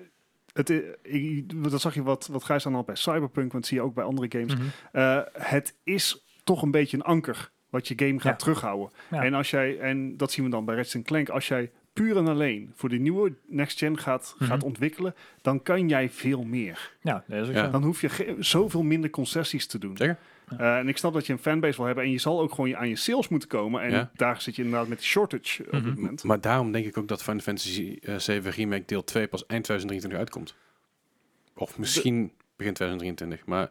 het, 0.53 0.69
ik, 1.01 1.63
dat 1.71 1.81
zag 1.81 1.93
je 1.93 2.03
wat, 2.03 2.27
wat 2.31 2.43
Gijs 2.43 2.65
aan 2.65 2.73
had 2.73 2.85
bij 2.85 2.95
Cyberpunk, 2.95 3.51
want 3.51 3.51
dat 3.51 3.65
zie 3.65 3.77
je 3.77 3.83
ook 3.83 3.93
bij 3.93 4.03
andere 4.03 4.27
games. 4.29 4.55
Mhm. 4.55 4.63
Eh, 4.91 5.19
het 5.33 5.75
is 5.83 6.25
toch 6.43 6.61
een 6.61 6.71
beetje 6.71 6.97
een 6.97 7.03
anker 7.03 7.51
wat 7.69 7.87
je 7.87 7.93
game 7.97 8.19
gaat 8.19 8.31
Ja. 8.31 8.35
terughouden. 8.37 8.89
Ja. 9.09 9.23
En, 9.23 9.33
als 9.33 9.49
jij, 9.49 9.79
en 9.79 10.17
dat 10.17 10.31
zien 10.31 10.45
we 10.45 10.51
dan 10.51 10.65
bij 10.65 10.75
Ratchet 10.75 11.03
Clank. 11.03 11.29
Als 11.29 11.47
jij 11.47 11.71
puur 11.93 12.17
en 12.17 12.27
alleen 12.27 12.71
voor 12.75 12.89
de 12.89 12.97
nieuwe 12.97 13.33
next 13.47 13.77
gen 13.77 13.97
gaat, 13.97 14.35
Mhm. 14.39 14.49
gaat 14.49 14.63
ontwikkelen, 14.63 15.15
dan 15.41 15.61
kan 15.61 15.87
jij 15.87 16.09
veel 16.09 16.43
meer. 16.43 16.95
Ja, 17.01 17.23
dat 17.27 17.41
is 17.41 17.47
ook 17.47 17.53
Ja. 17.55 17.65
zo. 17.65 17.71
Dan 17.71 17.83
hoef 17.83 18.01
je 18.01 18.09
ge- 18.09 18.35
zoveel 18.39 18.83
minder 18.83 19.09
concessies 19.09 19.67
te 19.67 19.77
doen. 19.79 19.97
Zeker. 19.97 20.17
Eh, 20.59 20.77
en 20.77 20.87
ik 20.87 20.97
snap 20.97 21.13
dat 21.13 21.25
je 21.25 21.33
een 21.33 21.39
fanbase 21.39 21.77
wil 21.77 21.85
hebben 21.85 22.03
en 22.03 22.11
je 22.11 22.17
zal 22.17 22.41
ook 22.41 22.53
gewoon 22.53 22.75
aan 22.75 22.89
je 22.89 22.95
sales 22.95 23.27
moeten 23.27 23.49
komen. 23.49 23.81
En 23.81 23.91
Ja. 23.91 24.11
daar 24.15 24.41
zit 24.41 24.55
je 24.55 24.63
inderdaad 24.63 24.87
met 24.87 24.97
die 24.97 25.07
shortage 25.07 25.63
op 25.65 25.71
Mhm. 25.71 25.83
dit 25.83 25.95
moment. 25.95 26.23
Maar 26.23 26.41
daarom 26.41 26.71
denk 26.71 26.85
ik 26.85 26.97
ook 26.97 27.07
dat 27.07 27.23
Final 27.23 27.39
Fantasy 27.39 27.97
eh, 28.01 28.15
7 28.17 28.51
Remake 28.51 28.83
deel 28.85 29.03
2 29.03 29.27
pas 29.27 29.45
eind 29.45 29.63
2023 29.63 30.19
uitkomt. 30.19 30.55
Of 31.55 31.77
misschien 31.77 32.31
begin 32.55 32.73
2023. 32.73 33.45
Maar 33.45 33.63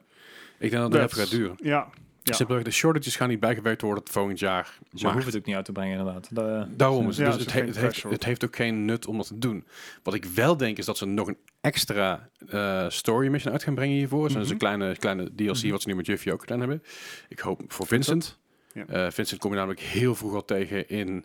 ik 0.59 0.71
denk 0.71 0.73
dat 0.73 0.83
het 0.83 0.93
Dat- 0.93 1.03
even 1.11 1.17
gaat 1.23 1.31
duren. 1.31 1.57
Ja, 1.63 1.89
Ja. 2.25 2.33
Simpelweg, 2.35 2.65
de 2.65 2.71
shortages 2.71 3.17
gaan 3.17 3.29
niet 3.29 3.41
bijgewerkt 3.41 3.83
worden 3.83 4.05
volgend 4.11 4.39
jaar. 4.39 4.79
Ze 4.95 5.05
Maar 5.05 5.13
hoeven 5.13 5.31
het 5.33 5.41
ook 5.41 5.47
niet 5.47 5.57
uit 5.57 5.65
te 5.65 5.73
brengen, 5.73 5.99
inderdaad. 5.99 6.29
De, 6.31 6.67
daarom 6.77 7.09
is. 7.09 7.17
Ja, 7.17 7.25
dus 7.25 7.35
het 7.35 7.45
het, 7.53 7.75
he- 7.75 7.81
heeft, 7.81 8.03
het 8.03 8.25
heeft 8.25 8.45
ook 8.45 8.57
geen 8.57 8.85
nut 8.85 9.07
om 9.07 9.17
dat 9.17 9.27
te 9.27 9.39
doen. 9.39 9.65
Wat 10.03 10.15
ik 10.15 10.25
wel 10.25 10.57
denk 10.57 10.79
is 10.79 10.85
dat 10.85 10.99
ze 10.99 11.07
nog 11.07 11.29
een 11.29 11.37
extra 11.61 12.29
eh, 12.49 12.85
story 12.89 13.29
mission 13.29 13.53
uit 13.53 13.63
gaan 13.63 13.75
brengen 13.75 13.97
hiervoor. 13.97 14.29
Dus 14.29 14.37
Mhm. 14.37 14.51
een 14.51 14.59
kleine, 14.59 14.97
kleine 14.97 15.35
DLC 15.35 15.57
Mhm. 15.63 15.71
wat 15.71 15.83
ze 15.83 15.89
nu 15.89 15.95
met 15.95 16.07
Jiffy 16.07 16.31
ook 16.31 16.41
gedaan 16.41 16.59
hebben. 16.61 16.83
Ik 17.29 17.39
hoop 17.39 17.63
voor 17.69 17.87
Vincent. 17.87 18.39
Ja. 18.75 18.87
Eh, 18.87 19.11
Vincent 19.11 19.41
kom 19.41 19.51
je 19.51 19.57
namelijk 19.57 19.81
heel 19.81 20.15
vroeg 20.15 20.35
al 20.35 20.45
tegen 20.45 20.89
in, 20.89 21.25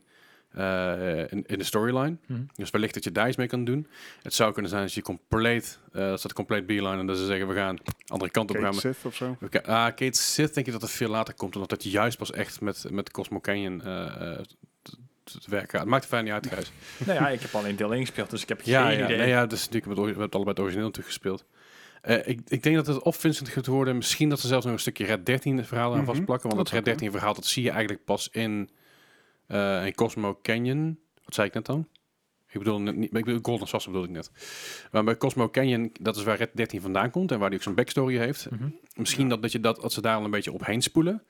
eh, 0.58 1.20
in, 1.32 1.44
in 1.46 1.58
de 1.58 1.64
storyline. 1.64 2.18
Mhm. 2.26 2.40
Dus 2.56 2.70
wellicht 2.70 2.94
dat 2.94 3.04
je 3.04 3.12
daar 3.12 3.28
iets 3.28 3.38
mee 3.38 3.48
kan 3.48 3.64
doen. 3.66 3.88
Het 4.22 4.34
zou 4.34 4.54
kunnen 4.54 4.72
zijn 4.72 4.84
dat 4.84 4.94
je 4.94 5.02
compleet, 5.02 5.80
eh 5.94 6.02
dat 6.02 6.20
staat 6.20 6.34
compleet 6.34 6.66
beeline 6.66 6.98
en 6.98 7.06
dat 7.08 7.18
ze 7.18 7.26
zeggen 7.26 7.48
we 7.48 7.54
gaan 7.54 7.78
andere 8.08 8.32
kant 8.32 8.50
op 8.50 8.58
gaan. 8.58 8.74
Sith 8.74 8.98
of 9.04 9.16
zo. 9.16 9.38
We 9.40 9.64
Ah, 9.64 9.86
Kate 9.86 10.22
Sith 10.22 10.54
denk 10.54 10.66
ik 10.66 10.72
dat 10.74 10.82
het 10.82 10.92
veel 10.92 11.10
later 11.10 11.34
komt, 11.34 11.56
omdat 11.56 11.72
het 11.72 11.84
juist 11.84 12.18
pas 12.18 12.32
echt 12.32 12.62
met, 12.62 12.86
met 12.90 13.12
Cosmo 13.12 13.40
Canyon 13.40 13.82
eh, 13.84 14.06
eh, 14.06 14.40
te- 14.82 14.98
werken 15.48 15.70
gaat. 15.70 15.80
Het 15.80 15.90
maakt 15.90 16.04
er 16.04 16.10
fijn 16.10 16.24
niet 16.24 16.34
uit, 16.34 16.48
Gijs. 16.48 16.72
nou 17.06 17.20
ja, 17.20 17.30
ik 17.30 17.42
heb 17.42 17.56
alleen 17.56 17.76
deel 17.76 17.94
1 17.94 18.00
gespeeld, 18.06 18.30
dus 18.30 18.42
ik 18.42 18.50
heb 18.50 18.62
ja, 18.62 18.88
geen 18.88 18.98
ja, 18.98 19.06
idee. 19.06 19.18
nee, 19.18 19.28
ja, 19.28 19.46
dus 19.46 19.70
natuurlijk, 19.70 20.00
we 20.00 20.06
hebben 20.08 20.30
allebei 20.30 20.50
het 20.50 20.60
origineel 20.60 20.86
natuurlijk 20.86 21.14
gespeeld. 21.16 21.46
Eh, 22.02 22.28
ik, 22.28 22.40
ik 22.48 22.64
denk 22.64 22.76
dat 22.76 22.88
het 22.88 23.02
of 23.02 23.16
Vincent 23.16 23.50
gaat 23.50 23.66
worden, 23.68 23.96
misschien 23.96 24.30
dat 24.30 24.40
ze 24.40 24.48
zelfs 24.48 24.66
nog 24.66 24.74
een 24.74 24.80
stukje 24.80 25.06
Red 25.06 25.26
13 25.26 25.66
verhaal 25.66 25.92
aan 25.92 25.98
Mhm. 25.98 26.06
vastplakken, 26.06 26.50
want 26.50 26.56
Dat 26.56 26.66
dat 26.66 26.74
Red 26.76 26.84
zou 26.86 26.96
13 26.98 27.12
verhaal, 27.12 27.34
dat 27.34 27.46
zie 27.46 27.64
je 27.64 27.70
eigenlijk 27.70 28.06
pas 28.06 28.30
in, 28.32 28.70
eh, 29.48 29.86
in 29.86 29.96
Cosmo 29.96 30.40
Canyon. 30.42 31.00
Wat 31.24 31.34
zei 31.34 31.48
ik 31.48 31.54
net 31.54 31.66
dan? 31.66 31.88
Ik 32.50 32.60
bedoel, 32.60 32.80
niet, 32.80 33.04
ik 33.16 33.26
bedoel 33.26 33.40
Golden 33.42 33.68
Saucer 33.68 33.92
bedoel 33.92 34.06
ik 34.08 34.14
net. 34.14 34.32
Maar 34.92 35.04
bij 35.04 35.18
Cosmo 35.18 35.50
Canyon, 35.50 35.90
dat 36.02 36.16
is 36.16 36.24
waar 36.24 36.38
Red 36.38 36.50
13 36.54 36.82
vandaan 36.82 37.12
komt 37.12 37.32
en 37.32 37.40
waar 37.40 37.48
hij 37.48 37.58
ook 37.58 37.64
zijn 37.64 37.76
backstory 37.76 38.18
heeft. 38.18 38.50
Mhm. 38.52 38.70
Misschien 38.96 39.24
Ja. 39.24 39.30
dat, 39.30 39.42
dat, 39.42 39.52
je 39.52 39.60
dat, 39.60 39.82
dat 39.82 39.94
ze 39.94 40.02
daar 40.02 40.16
al 40.16 40.24
een 40.24 40.32
beetje 40.32 40.52
opheen 40.52 40.82
spoelen. 40.82 41.24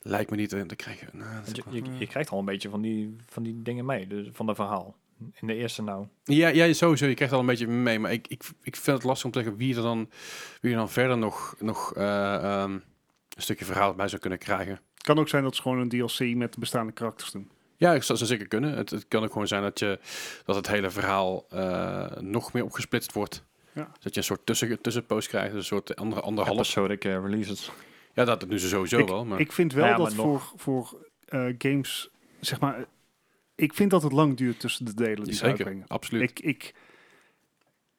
Lijkt 0.00 0.30
me 0.30 0.36
niet 0.36 0.52
eh, 0.52 0.60
te 0.60 0.76
krijgen. 0.76 1.08
Nou, 1.12 1.28
Je, 1.70 1.82
je, 1.82 1.98
je 1.98 2.06
krijgt 2.06 2.30
al 2.30 2.38
een 2.38 2.44
beetje 2.44 2.68
van 2.68 2.80
die, 2.82 3.16
van 3.26 3.42
die 3.42 3.62
dingen 3.62 3.84
mee, 3.84 4.06
dus 4.06 4.28
van 4.32 4.46
dat 4.46 4.56
verhaal. 4.56 4.96
In 5.40 5.46
de 5.46 5.54
eerste 5.54 5.82
nou. 5.82 6.06
Ja, 6.24 6.48
ja, 6.48 6.72
sowieso. 6.72 7.06
Je 7.06 7.14
krijgt 7.14 7.34
al 7.34 7.40
een 7.40 7.46
beetje 7.46 7.66
mee. 7.66 7.98
Maar 7.98 8.12
ik, 8.12 8.28
ik, 8.28 8.42
ik 8.62 8.76
vind 8.76 8.96
het 8.96 9.06
lastig 9.06 9.24
om 9.24 9.30
te 9.32 9.38
zeggen 9.38 9.56
wie 9.58 9.76
er 9.76 9.82
dan, 9.82 10.10
wie 10.60 10.70
er 10.70 10.78
dan 10.78 10.90
verder 10.90 11.18
nog, 11.18 11.54
nog 11.58 11.94
eh, 11.94 12.34
ehm, 12.34 12.72
een 12.72 13.42
stukje 13.42 13.64
verhaal 13.64 13.94
bij 13.94 14.08
zou 14.08 14.20
kunnen 14.20 14.38
krijgen. 14.38 14.72
Het 14.94 15.02
kan 15.02 15.18
ook 15.18 15.28
zijn 15.28 15.42
dat 15.42 15.56
ze 15.56 15.62
gewoon 15.62 15.78
een 15.78 15.88
DLC 15.88 16.20
met 16.36 16.52
de 16.52 16.60
bestaande 16.60 16.92
karakters 16.92 17.30
doen. 17.30 17.50
Ja, 17.76 17.94
ik 17.94 18.02
zou 18.02 18.18
zou 18.18 18.30
zeker 18.30 18.48
kunnen. 18.48 18.76
Het, 18.76 18.90
het 18.90 19.08
kan 19.08 19.24
ook 19.24 19.32
gewoon 19.32 19.46
zijn 19.46 19.62
dat, 19.62 19.78
je, 19.78 19.98
dat 20.44 20.56
het 20.56 20.66
hele 20.66 20.90
verhaal 20.90 21.46
eh, 21.50 22.16
nog 22.20 22.52
meer 22.52 22.64
opgesplitst 22.64 23.12
wordt. 23.12 23.44
Ja. 23.72 23.90
Dat 24.00 24.14
je 24.14 24.20
een 24.20 24.26
soort 24.26 24.46
tussen, 24.46 24.80
tussenpost 24.80 25.28
krijgt. 25.28 25.54
Een 25.54 25.64
soort 25.64 25.96
andere, 25.96 26.20
anderhalf. 26.20 26.58
Episodic 26.58 27.04
uh, 27.04 27.12
releases. 27.12 27.70
Ja, 28.14 28.24
dat 28.24 28.40
doen 28.40 28.58
ze 28.58 28.68
sowieso 28.68 28.98
ik, 28.98 29.08
wel. 29.08 29.24
Maar 29.24 29.40
ik 29.40 29.52
vind 29.52 29.72
wel 29.72 29.86
Ja, 29.86 29.96
dat 29.96 30.14
nog. 30.14 30.24
voor, 30.24 30.52
voor 30.56 31.08
eh, 31.24 31.54
games, 31.58 32.10
zeg 32.40 32.60
maar, 32.60 32.84
ik 33.54 33.74
vind 33.74 33.90
dat 33.90 34.02
het 34.02 34.12
lang 34.12 34.36
duurt 34.36 34.60
tussen 34.60 34.84
de 34.84 34.94
delen 34.94 35.24
die 35.24 35.32
ze 35.32 35.38
zeker, 35.38 35.48
uitbrengen. 35.48 35.84
absoluut. 35.88 36.30
Ik, 36.30 36.40
ik, 36.40 36.74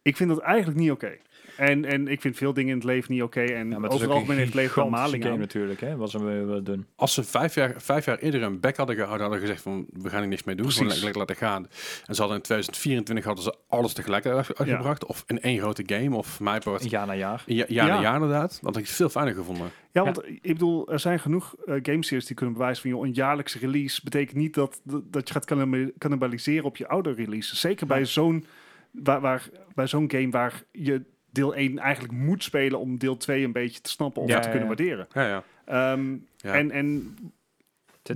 ik 0.02 0.16
vind 0.16 0.30
dat 0.30 0.40
eigenlijk 0.40 0.80
niet 0.80 0.92
oké. 0.92 1.18
En, 1.58 1.86
en 1.86 2.08
ik 2.08 2.22
vind 2.22 2.38
veel 2.38 2.54
dingen 2.54 2.70
in 2.70 2.76
het 2.76 2.86
leven 2.86 3.14
niet 3.14 3.22
oké. 3.24 3.42
En 3.42 3.70
Ja, 3.70 3.76
over 3.78 3.92
het 4.02 4.10
algemeen 4.10 4.38
heeft 4.38 4.54
het 4.54 4.56
leven 4.62 4.76
wel 4.76 4.90
maling 4.90 5.22
game 5.24 5.34
aan. 5.36 5.40
natuurlijk, 5.40 5.80
hè, 5.80 5.96
wat 5.96 6.10
ze 6.10 6.24
willen 6.24 6.48
willen 6.48 6.64
doen. 6.64 6.86
Als 6.96 7.14
ze 7.14 7.24
vijf 7.24 7.56
jaar, 7.56 7.74
vijf 7.78 8.06
jaar 8.06 8.18
eerder 8.18 8.42
een 8.42 8.60
back 8.60 8.76
hadden 8.78 8.96
gehouden, 8.96 9.22
hadden 9.22 9.42
gezegd 9.44 9.62
van 9.62 9.86
we 9.94 10.10
gaan 10.10 10.20
hier 10.20 10.28
niks 10.30 10.44
mee 10.44 10.56
doen, 10.56 10.72
gewoon 10.72 10.88
lekker 10.94 11.18
laten 11.18 11.36
gaan. 11.36 11.68
En 12.06 12.16
ze 12.16 12.20
hadden 12.22 12.38
in 12.38 12.44
2024 12.44 13.26
hadden 13.26 13.44
ze 13.44 13.56
alles 13.68 13.94
tegelijk 13.94 14.26
uit- 14.26 14.58
uitgebracht, 14.58 15.06
of 15.06 15.24
in 15.28 15.42
één 15.42 15.60
grote 15.60 15.84
game, 15.86 16.16
of 16.16 16.40
mij 16.40 16.60
part 16.60 16.90
Jaar 16.90 17.08
na 17.08 17.16
jaar. 17.16 17.44
ja, 17.46 17.66
jaar 17.68 17.88
Ja. 17.88 17.96
na 17.96 18.02
jaar 18.02 18.14
inderdaad. 18.14 18.50
Dat 18.62 18.74
had 18.74 18.78
ik 18.84 18.88
veel 18.88 19.10
fijner 19.10 19.34
gevonden. 19.34 19.70
Ja, 19.92 20.04
want 20.04 20.26
ik 20.28 20.42
bedoel, 20.42 20.92
er 20.92 21.00
zijn 21.00 21.20
genoeg 21.20 21.56
eh 21.66 21.76
gameseries 21.82 22.26
die 22.26 22.36
kunnen 22.36 22.56
bewijzen 22.56 22.82
van... 22.82 22.92
Joh, 22.92 23.06
een 23.06 23.14
jaarlijkse 23.14 23.60
release 23.60 24.02
betekent 24.04 24.38
niet 24.38 24.54
dat, 24.54 24.82
dat, 24.84 25.28
je 25.28 25.34
gaat 25.34 25.46
cannibal- 25.46 25.92
cannibaliseren 25.98 26.64
op 26.66 26.78
je 26.78 26.88
oude 26.88 27.12
release. 27.14 27.56
Zeker 27.56 27.88
bij 27.88 28.06
zo'n 28.06 28.46
waar, 28.92 29.22
waar, 29.22 29.50
bij 29.76 29.88
zo'n 29.88 30.12
game 30.12 30.30
waar 30.30 30.64
je 30.72 31.02
deel 31.36 31.56
1 31.56 31.78
eigenlijk 31.80 32.14
moet 32.14 32.44
spelen... 32.44 32.80
om 32.80 32.98
deel 32.98 33.18
2 33.18 33.44
een 33.44 33.52
beetje 33.52 33.82
te 33.82 33.90
snappen 33.90 34.22
of 34.22 34.28
Ja, 34.30 34.40
te 34.40 34.48
ja, 34.48 34.54
kunnen 34.56 34.70
ja. 34.70 34.76
waarderen. 34.76 35.08
Ja, 35.14 35.28
ja. 35.28 35.44
Ehm, 35.66 36.16
Ja. 36.38 36.54
En, 36.54 36.72
en 36.72 37.18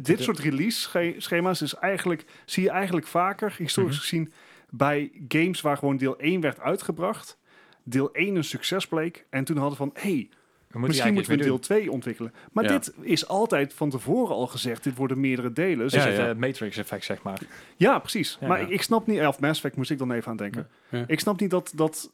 Dit- 0.02 0.22
soort 0.22 0.40
release 0.40 0.80
sche- 0.80 1.16
schema's 1.18 1.62
is 1.62 1.74
eigenlijk, 1.76 2.26
zie 2.46 2.64
je 2.64 2.70
eigenlijk 2.70 3.08
vaker, 3.08 3.54
historisch 3.58 3.94
Mhm. 3.96 4.02
gezien, 4.02 4.34
bij 4.70 5.12
games 5.28 5.62
waar 5.62 5.78
gewoon 5.78 5.98
deel 5.98 6.16
1 6.20 6.42
werd 6.42 6.60
uitgebracht. 6.60 7.38
Deel 7.84 8.10
1 8.14 8.36
een 8.36 8.44
succes 8.44 8.88
bleek. 8.88 9.26
En 9.30 9.44
toen 9.44 9.58
hadden 9.58 9.78
van, 9.78 9.90
hey, 9.94 10.30
we 10.30 10.78
moeten 10.80 10.88
misschien 10.88 11.14
moeten 11.14 11.38
we 11.38 11.44
deel 11.44 11.60
2 11.60 11.92
ontwikkelen. 11.92 12.34
Maar 12.52 12.64
Ja. 12.64 12.70
dit 12.70 12.94
is 13.02 13.28
altijd 13.28 13.74
van 13.74 13.90
tevoren 13.90 14.36
al 14.36 14.48
gezegd. 14.48 14.84
Dit 14.84 14.96
worden 14.96 15.20
meerdere 15.20 15.54
delen. 15.54 15.78
Dus 15.78 15.94
Het 15.94 16.04
Ja, 16.04 16.10
is 16.10 16.18
ja. 16.18 16.26
het 16.26 16.38
Matrix-effect, 16.40 17.04
zeg 17.04 17.22
maar. 17.22 17.40
ja, 17.78 18.00
precies. 18.00 18.38
Ja, 18.40 18.48
maar 18.48 18.62
ja. 18.62 18.68
Ik, 18.68 18.82
snap 18.82 19.08
niet, 19.08 19.20
of 19.20 19.40
Mass 19.40 19.56
Effect 19.58 19.76
moest 19.76 19.92
ik 19.92 19.98
dan 19.98 20.12
even 20.12 20.32
aan 20.32 20.38
denken. 20.38 20.68
Ja. 20.90 21.04
Ik 21.08 21.20
snap 21.20 21.40
niet 21.40 21.50
dat, 21.50 21.72
dat 21.76 22.12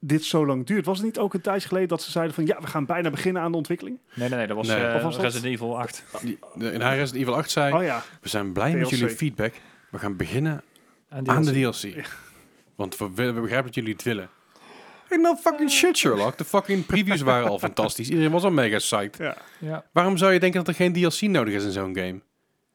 dit 0.00 0.24
zo 0.24 0.46
lang 0.46 0.66
duurt. 0.66 0.84
Was 0.84 0.96
het 0.96 1.06
niet 1.06 1.18
ook 1.18 1.34
een 1.34 1.40
tijdje 1.40 1.68
geleden 1.68 1.88
dat 1.88 2.02
ze 2.02 2.10
zeiden 2.10 2.34
van 2.34 2.46
ja, 2.46 2.60
we 2.60 2.66
gaan 2.66 2.86
bijna 2.86 3.10
beginnen 3.10 3.42
aan 3.42 3.50
de 3.50 3.56
ontwikkeling? 3.56 3.98
Nee, 4.14 4.28
nee, 4.28 4.38
nee, 4.38 4.46
dat 4.46 4.56
was, 4.56 4.66
Nee. 4.66 4.76
eh, 4.86 4.94
Of 4.96 5.02
was 5.02 5.14
dat- 5.14 5.24
Resident 5.24 5.52
Evil 5.52 5.78
8. 5.78 6.04
Die- 6.22 6.38
de- 6.54 6.72
In 6.72 6.80
haar 6.80 6.96
Resident 6.96 7.22
Evil 7.22 7.36
8 7.36 7.50
zei, 7.50 7.74
Oh 7.74 7.82
ja, 7.82 8.02
we 8.20 8.28
zijn 8.28 8.52
blij 8.52 8.74
met 8.74 8.88
jullie 8.90 9.08
feedback. 9.08 9.54
We 9.90 9.98
gaan 9.98 10.16
beginnen 10.16 10.62
En 11.08 11.28
aan 11.28 11.42
de 11.44 11.50
DLC. 11.52 12.06
Want 12.76 12.96
we, 12.96 13.10
willen- 13.14 13.34
we 13.34 13.40
begrijpen 13.40 13.66
dat 13.66 13.74
jullie 13.74 13.92
het 13.92 14.02
willen. 14.02 14.28
Hey, 15.08 15.18
nou 15.18 15.36
fucking 15.36 15.70
shit, 15.70 15.96
Sherlock. 15.96 16.38
De 16.38 16.44
fucking 16.44 16.86
previews 16.86 17.20
waren 17.20 17.48
al 17.48 17.58
fantastisch. 17.58 18.08
Iedereen 18.08 18.30
was 18.30 18.42
al 18.42 18.50
mega 18.50 18.76
psyched. 18.76 19.16
ja. 19.18 19.36
Ja. 19.58 19.84
Waarom 19.92 20.16
zou 20.16 20.32
je 20.32 20.40
denken 20.40 20.58
dat 20.64 20.68
er 20.68 20.74
geen 20.74 20.92
DLC 20.92 21.20
nodig 21.20 21.54
is 21.54 21.64
in 21.64 21.72
zo'n 21.72 21.96
game? 21.96 22.20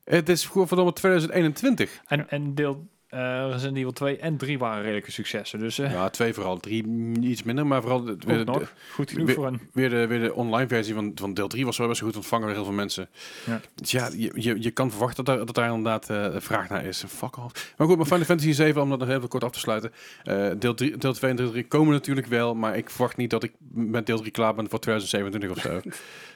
Het 0.03 0.29
is 0.29 0.45
gewoon 0.45 0.67
verdomme 0.67 0.93
2021. 0.93 1.99
En, 2.07 2.29
en 2.29 2.55
deel 2.55 2.87
eh, 3.13 3.47
Resident 3.51 3.77
Evil 3.77 3.91
2 3.91 4.17
en 4.17 4.37
3 4.37 4.57
waren 4.57 4.81
redelijke 4.81 5.11
successen. 5.11 5.59
Dus 5.59 5.79
eh 5.79 5.91
Ja, 5.91 6.09
twee 6.09 6.33
vooral. 6.33 6.57
Drie 6.57 6.87
mm, 6.87 7.15
iets 7.23 7.43
minder, 7.43 7.67
maar 7.67 7.81
vooral 7.81 8.03
de, 8.03 8.15
weer, 8.25 8.37
de, 8.37 8.43
nog. 8.43 8.73
goed 8.91 9.11
genoeg 9.11 9.25
weer- 9.25 9.35
voor 9.35 9.47
een... 9.47 9.59
weer, 9.73 9.89
de, 9.89 10.07
weer 10.07 10.19
de 10.21 10.33
online 10.33 10.67
versie 10.67 10.93
van, 10.93 11.11
van 11.15 11.33
deel 11.33 11.47
3 11.47 11.65
was 11.65 11.77
wel 11.77 11.87
best 11.87 12.01
goed 12.01 12.15
ontvangen 12.15 12.45
door 12.47 12.55
heel 12.55 12.65
veel 12.65 12.73
mensen. 12.73 13.09
Ja. 13.45 13.61
Dus 13.75 13.91
ja, 13.91 14.09
je, 14.17 14.31
je, 14.35 14.55
je 14.61 14.71
kan 14.71 14.89
verwachten 14.89 15.23
dat, 15.25 15.35
daar 15.35 15.45
dat 15.45 15.55
daar 15.55 15.67
inderdaad 15.67 16.09
eh, 16.09 16.27
vraag 16.41 16.69
naar 16.69 16.85
is. 16.85 17.03
Fuck 17.07 17.37
off. 17.37 17.73
Maar 17.77 17.87
goed, 17.87 17.97
maar 17.97 18.05
Final 18.05 18.23
Fantasy 18.25 18.51
7, 18.51 18.81
om 18.81 18.89
dat 18.89 18.99
nog 18.99 19.09
even 19.09 19.27
kort 19.27 19.43
af 19.43 19.51
te 19.51 19.59
sluiten. 19.59 19.91
eh, 20.23 20.49
deel, 20.59 20.73
3, 20.73 20.97
deel 20.97 21.13
2 21.13 21.29
en 21.31 21.35
deel 21.37 21.51
3 21.51 21.63
komen 21.67 21.93
natuurlijk 21.93 22.27
wel, 22.27 22.55
maar 22.55 22.77
ik 22.77 22.89
verwacht 22.89 23.17
niet 23.17 23.29
dat 23.29 23.43
ik 23.43 23.51
met 23.73 24.05
deel 24.05 24.17
3 24.19 24.31
klaar 24.31 24.55
ben 24.55 24.69
voor 24.69 24.79
2027 24.79 25.49
of 25.49 25.61
zo. 25.61 25.81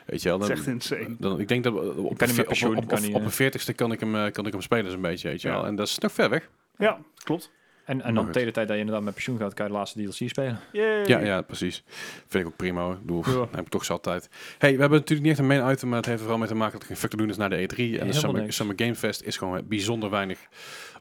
Weet 0.07 0.21
je 0.21 0.30
wel, 0.30 0.38
Dat 0.38 0.47
dan, 0.47 0.57
is 0.57 0.63
echt 0.63 0.73
insane. 0.73 1.15
dan, 1.19 1.39
ik 1.39 1.47
denk 1.47 1.63
dat 1.63 1.73
op, 1.95 2.17
pensioen, 2.17 2.45
op, 2.78 2.84
op, 2.84 2.91
op, 2.91 3.15
op 3.15 3.21
een 3.23 3.32
veertigste 3.32 3.73
kan 3.73 3.91
ik 3.91 3.99
hem, 3.99 4.32
kan 4.32 4.45
ik 4.45 4.51
hem 4.51 4.61
spelen 4.61 4.91
zo'n 4.91 5.01
beetje, 5.01 5.28
weet 5.30 5.41
je 5.41 5.47
Ja. 5.47 5.53
wel. 5.53 5.65
En 5.65 5.75
dat 5.75 5.88
is 5.88 5.97
nog 5.97 6.11
ver 6.11 6.30
weg. 6.30 6.49
Ja, 6.78 6.97
klopt. 7.23 7.51
En, 7.86 8.01
en 8.01 8.13
dan 8.13 8.32
tegen 8.32 8.47
de 8.47 8.53
tijd 8.53 8.67
dat 8.67 8.75
je 8.75 8.82
inderdaad 8.82 9.03
met 9.05 9.13
pensioen 9.13 9.38
gaat, 9.38 9.53
kan 9.53 9.65
je 9.65 9.71
de 9.71 9.78
laatste 9.78 10.03
DLC 10.03 10.30
spelen. 10.30 10.59
Yay. 10.71 11.05
Ja, 11.05 11.19
ja, 11.19 11.41
precies. 11.41 11.84
Vind 12.28 12.43
ik 12.43 12.49
ook 12.49 12.55
prima. 12.55 12.82
hoor. 12.84 12.93
Ik 12.93 12.99
bedoel, 13.01 13.23
Ja. 13.25 13.34
dat 13.34 13.47
heb 13.55 13.65
ik 13.65 13.69
toch 13.71 13.86
zo 13.86 13.93
altijd. 13.93 14.30
Hey, 14.57 14.73
we 14.73 14.80
hebben 14.80 14.99
natuurlijk 14.99 15.21
niet 15.28 15.32
echt 15.32 15.39
een 15.39 15.47
main 15.59 15.71
item, 15.73 15.88
maar 15.89 15.97
het 15.97 16.05
heeft 16.05 16.17
er 16.17 16.23
vooral 16.23 16.39
mee 16.39 16.47
te 16.49 16.55
maken 16.55 16.71
dat 16.73 16.82
er 16.82 16.88
geen 16.88 16.97
fuck 16.97 17.09
te 17.09 17.17
doen 17.17 17.30
is 17.30 17.38
naar 17.38 17.49
de 17.49 17.55
E3. 17.61 17.99
En 17.99 18.07
de 18.07 18.13
Summer. 18.13 18.53
Summer 18.53 18.75
Game 18.80 18.95
Fest 18.95 19.21
is 19.21 19.38
gewoon 19.38 19.67
bijzonder 19.67 20.09
weinig 20.09 20.39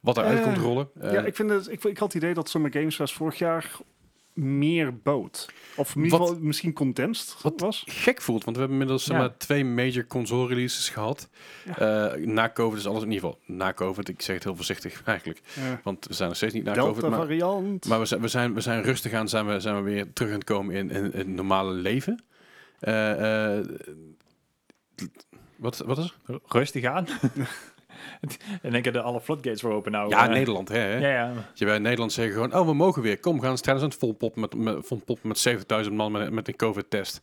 wat 0.02 0.16
eruit 0.16 0.38
Eh, 0.38 0.44
komt 0.44 0.56
rollen. 0.56 0.88
Eh, 1.00 1.12
ja, 1.12 1.24
ik, 1.24 1.34
vind 1.36 1.50
het, 1.50 1.68
ik, 1.72 1.84
ik 1.84 1.98
had 1.98 2.12
het 2.12 2.22
idee 2.22 2.34
dat 2.34 2.48
Summer 2.48 2.72
Games 2.72 2.94
Fest 2.94 3.14
vorig 3.14 3.38
jaar 3.38 3.70
meer 4.36 4.96
bood. 5.02 5.48
Of 5.76 5.94
in 5.96 6.08
Wat- 6.08 6.20
geval 6.20 6.38
misschien 6.40 6.72
condensed 6.72 7.42
Wat- 7.42 7.60
was. 7.60 7.84
gek 7.86 8.22
voelt, 8.22 8.44
want 8.44 8.56
we 8.56 8.62
hebben 8.62 8.80
inmiddels 8.80 9.06
zeg 9.06 9.16
maar, 9.18 9.36
twee 9.36 9.64
major 9.64 10.06
console 10.06 10.48
releases 10.48 10.88
gehad. 10.88 11.28
Eh, 11.76 12.12
na 12.14 12.50
COVID 12.52 12.78
is 12.78 12.86
alles 12.86 13.02
in 13.02 13.10
ieder 13.12 13.28
geval 13.28 13.40
na 13.56 13.72
COVID. 13.72 14.08
Ik 14.08 14.22
zeg 14.22 14.34
het 14.34 14.44
heel 14.44 14.56
voorzichtig 14.56 15.02
eigenlijk, 15.04 15.40
Ja. 15.54 15.80
want 15.84 16.06
we 16.06 16.14
zijn 16.14 16.28
nog 16.28 16.36
steeds 16.36 16.54
niet 16.54 16.64
na 16.64 16.72
COVID. 16.74 17.00
Delta 17.00 17.08
Maar, 17.16 17.26
variant. 17.26 17.86
maar 17.88 17.98
we, 17.98 18.04
zijn, 18.06 18.20
we, 18.20 18.28
zijn, 18.28 18.54
we 18.54 18.60
zijn 18.60 18.82
rustig 18.82 19.12
aan, 19.12 19.28
zijn 19.28 19.46
we, 19.46 19.60
zijn 19.60 19.76
we 19.76 19.82
weer 19.90 20.12
terug 20.12 20.30
aan 20.30 20.38
het 20.38 20.44
komen 20.44 20.74
in, 20.74 20.90
in, 20.90 21.04
in 21.04 21.18
het 21.18 21.26
normale 21.28 21.72
leven. 21.72 22.24
Eh, 22.78 23.56
eh, 23.58 23.64
wat, 25.56 25.76
wat 25.86 25.98
is 25.98 26.14
er? 26.26 26.38
Rustig 26.48 26.84
aan. 26.84 27.06
en 28.62 28.70
denk 28.70 28.84
je 28.84 28.92
de 28.92 29.00
alle 29.00 29.20
floodgates 29.20 29.60
voor 29.60 29.72
open 29.72 29.92
nou. 29.92 30.08
Ja, 30.08 30.24
eh, 30.24 30.32
Nederland, 30.32 30.68
hè? 30.68 30.78
hè? 30.78 30.96
Ja, 30.96 31.08
ja. 31.08 31.32
Je 31.54 31.64
bij 31.64 31.78
Nederland 31.78 32.12
zeggen 32.12 32.34
gewoon, 32.34 32.54
oh, 32.54 32.66
we 32.66 32.74
mogen 32.74 33.02
weer. 33.02 33.18
Kom, 33.20 33.40
we 33.40 33.46
gaan 33.46 33.58
strijders 33.58 33.86
aan 33.86 33.92
het 33.92 34.00
volpoppen 34.00 34.40
met, 34.40 34.54
met, 34.54 34.86
volpoppen 34.86 35.28
met 35.28 35.48
70.000 35.86 35.92
man 35.92 36.12
met, 36.12 36.30
met 36.30 36.48
een 36.48 36.56
COVID-test. 36.56 37.20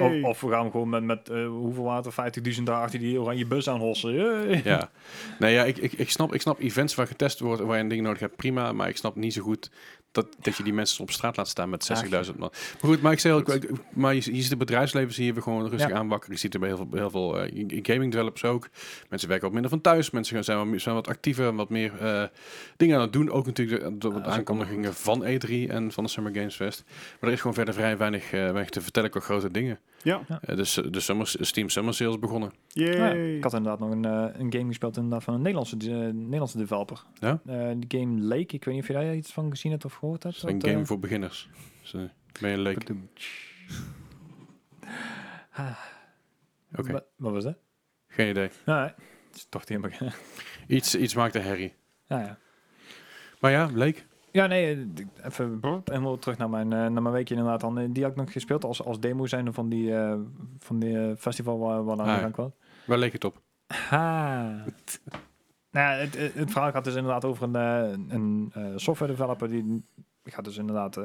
Of, 0.00 0.22
of 0.22 0.40
we 0.40 0.48
gaan 0.48 0.70
gewoon 0.70 0.88
met, 0.88 1.02
met 1.02 1.28
eh, 1.28 1.46
hoeveel 1.46 1.84
water, 1.84 2.12
50.000 2.56 2.62
daar 2.62 2.82
achter 2.82 2.98
die 2.98 3.20
oranje 3.20 3.46
bus 3.46 3.68
aan 3.68 3.80
hossen. 3.80 4.14
Yay. 4.14 4.60
Ja. 4.64 4.90
Nee, 5.38 5.54
ja, 5.54 5.64
ik, 5.64 5.76
ik, 5.76 5.92
ik, 5.92 6.10
snap, 6.10 6.34
ik 6.34 6.40
snap 6.40 6.60
events 6.60 6.94
waar 6.94 7.06
getest 7.06 7.40
wordt, 7.40 7.62
waar 7.62 7.76
je 7.76 7.82
een 7.82 7.88
ding 7.88 8.02
nodig 8.02 8.20
hebt, 8.20 8.36
prima. 8.36 8.72
Maar 8.72 8.88
ik 8.88 8.96
snap 8.96 9.16
niet 9.16 9.32
zo 9.32 9.42
goed 9.42 9.70
dat, 10.12 10.26
dat 10.40 10.56
je 10.56 10.62
die 10.62 10.72
mensen 10.72 11.00
op 11.02 11.10
straat 11.10 11.36
laat 11.36 11.48
staan 11.48 11.70
met 11.70 11.90
60.000 12.04 12.10
man. 12.36 12.50
Maar 12.80 12.90
goed, 12.90 13.02
maar 13.02 13.12
ik 13.12 13.18
zeg 13.18 13.32
ook, 13.32 13.58
maar 13.92 14.14
je, 14.14 14.20
ziet 14.20 14.48
het 14.48 14.58
bedrijfsleven 14.58 15.14
zie 15.14 15.24
je 15.24 15.32
weer 15.32 15.42
gewoon 15.42 15.68
rustig 15.68 15.90
aanwakkeren. 15.92 16.34
Je 16.34 16.40
ziet 16.40 16.54
er 16.54 16.60
bij 16.60 16.68
heel 16.68 16.76
veel, 16.76 16.98
heel 16.98 17.10
veel 17.10 17.40
eh, 17.40 17.78
gaming 17.82 18.12
developers 18.12 18.44
ook. 18.44 18.68
Mensen 19.08 19.28
werken 19.28 19.46
wat 19.46 19.52
minder 19.52 19.70
van 19.70 19.80
thuis. 19.80 20.10
Mensen 20.10 20.44
zijn 20.44 20.70
wat, 20.70 20.80
zijn 20.80 20.94
wat 20.94 21.08
actiever 21.08 21.46
en 21.48 21.54
wat 21.56 21.68
meer 21.68 21.92
eh, 22.00 22.22
dingen 22.76 22.96
aan 22.96 23.02
het 23.02 23.12
doen. 23.12 23.30
Ook 23.30 23.46
natuurlijk 23.46 24.00
door- 24.00 24.12
de 24.12 24.18
ook 24.18 24.24
aankondigingen 24.24 24.94
van 24.94 25.24
E3 25.24 25.50
en 25.68 25.92
van 25.92 26.04
de 26.04 26.10
Summer 26.10 26.34
Games 26.34 26.54
Fest. 26.54 26.84
Maar 26.86 27.28
er 27.28 27.32
is 27.32 27.40
gewoon 27.40 27.54
verder 27.56 27.74
vrij 27.74 27.96
weinig, 27.96 28.24
eh, 28.24 28.30
weinig 28.30 28.68
te 28.70 28.80
vertellen 28.80 29.10
qua 29.10 29.20
grote 29.20 29.50
dingen. 29.50 29.78
Ja. 30.02 30.20
Eh, 30.40 30.56
dus 30.56 30.76
eh, 30.82 30.90
de 30.90 31.00
summer, 31.00 31.26
Steam 31.40 31.68
Summer 31.68 31.94
Sales 31.94 32.18
begonnen. 32.18 32.52
Yay. 32.68 32.96
Ja, 32.96 33.10
ik 33.36 33.42
had 33.42 33.52
inderdaad 33.54 33.78
nog 33.80 33.90
een, 33.90 34.04
eh, 34.04 34.40
een 34.40 34.52
game 34.52 34.66
gespeeld 34.66 34.96
inderdaad 34.96 35.22
van 35.24 35.34
een 35.34 35.40
Nederlandse, 35.40 35.76
Nederlandse 35.76 36.58
developer. 36.58 37.02
Ja? 37.20 37.40
Eh, 37.46 37.70
de 37.76 37.98
game 37.98 38.20
Lake, 38.20 38.54
ik 38.54 38.64
weet 38.64 38.74
niet 38.74 38.82
of 38.82 38.86
je 38.86 38.92
daar 38.92 39.14
iets 39.14 39.32
van 39.32 39.50
gezien 39.50 39.70
hebt 39.70 39.84
of 39.84 39.92
gehoord 39.94 40.22
hebt. 40.22 40.42
Een 40.42 40.62
game 40.64 40.86
voor 40.86 40.98
beginners. 40.98 41.48
Dus, 41.80 41.92
ben 42.40 42.50
je 42.50 42.56
een 42.56 42.62
leek. 42.62 42.78
ah, 45.52 45.78
Oké, 46.76 46.92
Wat, 46.92 47.04
wat 47.16 47.32
was 47.32 47.44
dat? 47.44 47.56
geen 48.08 48.28
idee. 48.30 48.50
Nee, 48.66 48.76
het 48.76 48.94
is 49.34 49.46
toch 49.48 49.64
tegen 49.64 49.82
beginnen. 49.82 50.14
Iets, 50.66 50.94
iets 50.94 51.14
maakt 51.14 51.34
een 51.34 51.42
herrie. 51.42 51.74
ja, 52.06 52.20
ja. 52.20 52.38
Maar 53.40 53.50
ja, 53.50 53.70
leek. 53.74 54.06
Ja, 54.32 54.46
nee, 54.46 54.74
eh, 54.74 55.24
even 55.26 55.60
helemaal 55.84 56.18
terug 56.18 56.38
naar 56.38 56.50
mijn, 56.50 56.72
eh, 56.72 56.78
naar 56.78 57.02
mijn 57.02 57.14
weekje 57.14 57.34
inderdaad. 57.34 57.60
Dan, 57.60 57.78
eh, 57.78 57.84
die 57.90 58.02
had 58.02 58.12
ik 58.12 58.18
nog 58.18 58.32
gespeeld 58.32 58.64
als, 58.64 58.84
als 58.84 59.00
demo 59.00 59.26
zijn 59.26 59.52
van 59.54 59.68
die, 59.68 59.92
van 60.58 60.78
die 60.78 61.16
festival 61.16 61.58
waar, 61.58 61.84
waar 61.84 61.98
aan 62.00 62.06
Ah, 62.08 62.14
de 62.14 62.20
gang 62.20 62.32
kwam. 62.32 62.52
Waar 62.86 62.98
leek 62.98 63.12
het 63.12 63.24
op? 63.24 63.40
Ha. 63.66 64.42
nou, 65.70 65.86
ja, 65.86 65.90
het, 65.92 66.16
het, 66.18 66.34
het 66.34 66.50
verhaal 66.50 66.70
gaat 66.70 66.84
dus 66.84 66.94
inderdaad 66.94 67.24
over 67.24 67.42
een, 67.54 67.54
een 68.08 68.52
software 68.80 69.12
developer 69.12 69.48
die 69.48 69.84
gaat 70.24 70.44
dus 70.44 70.56
inderdaad 70.58 71.00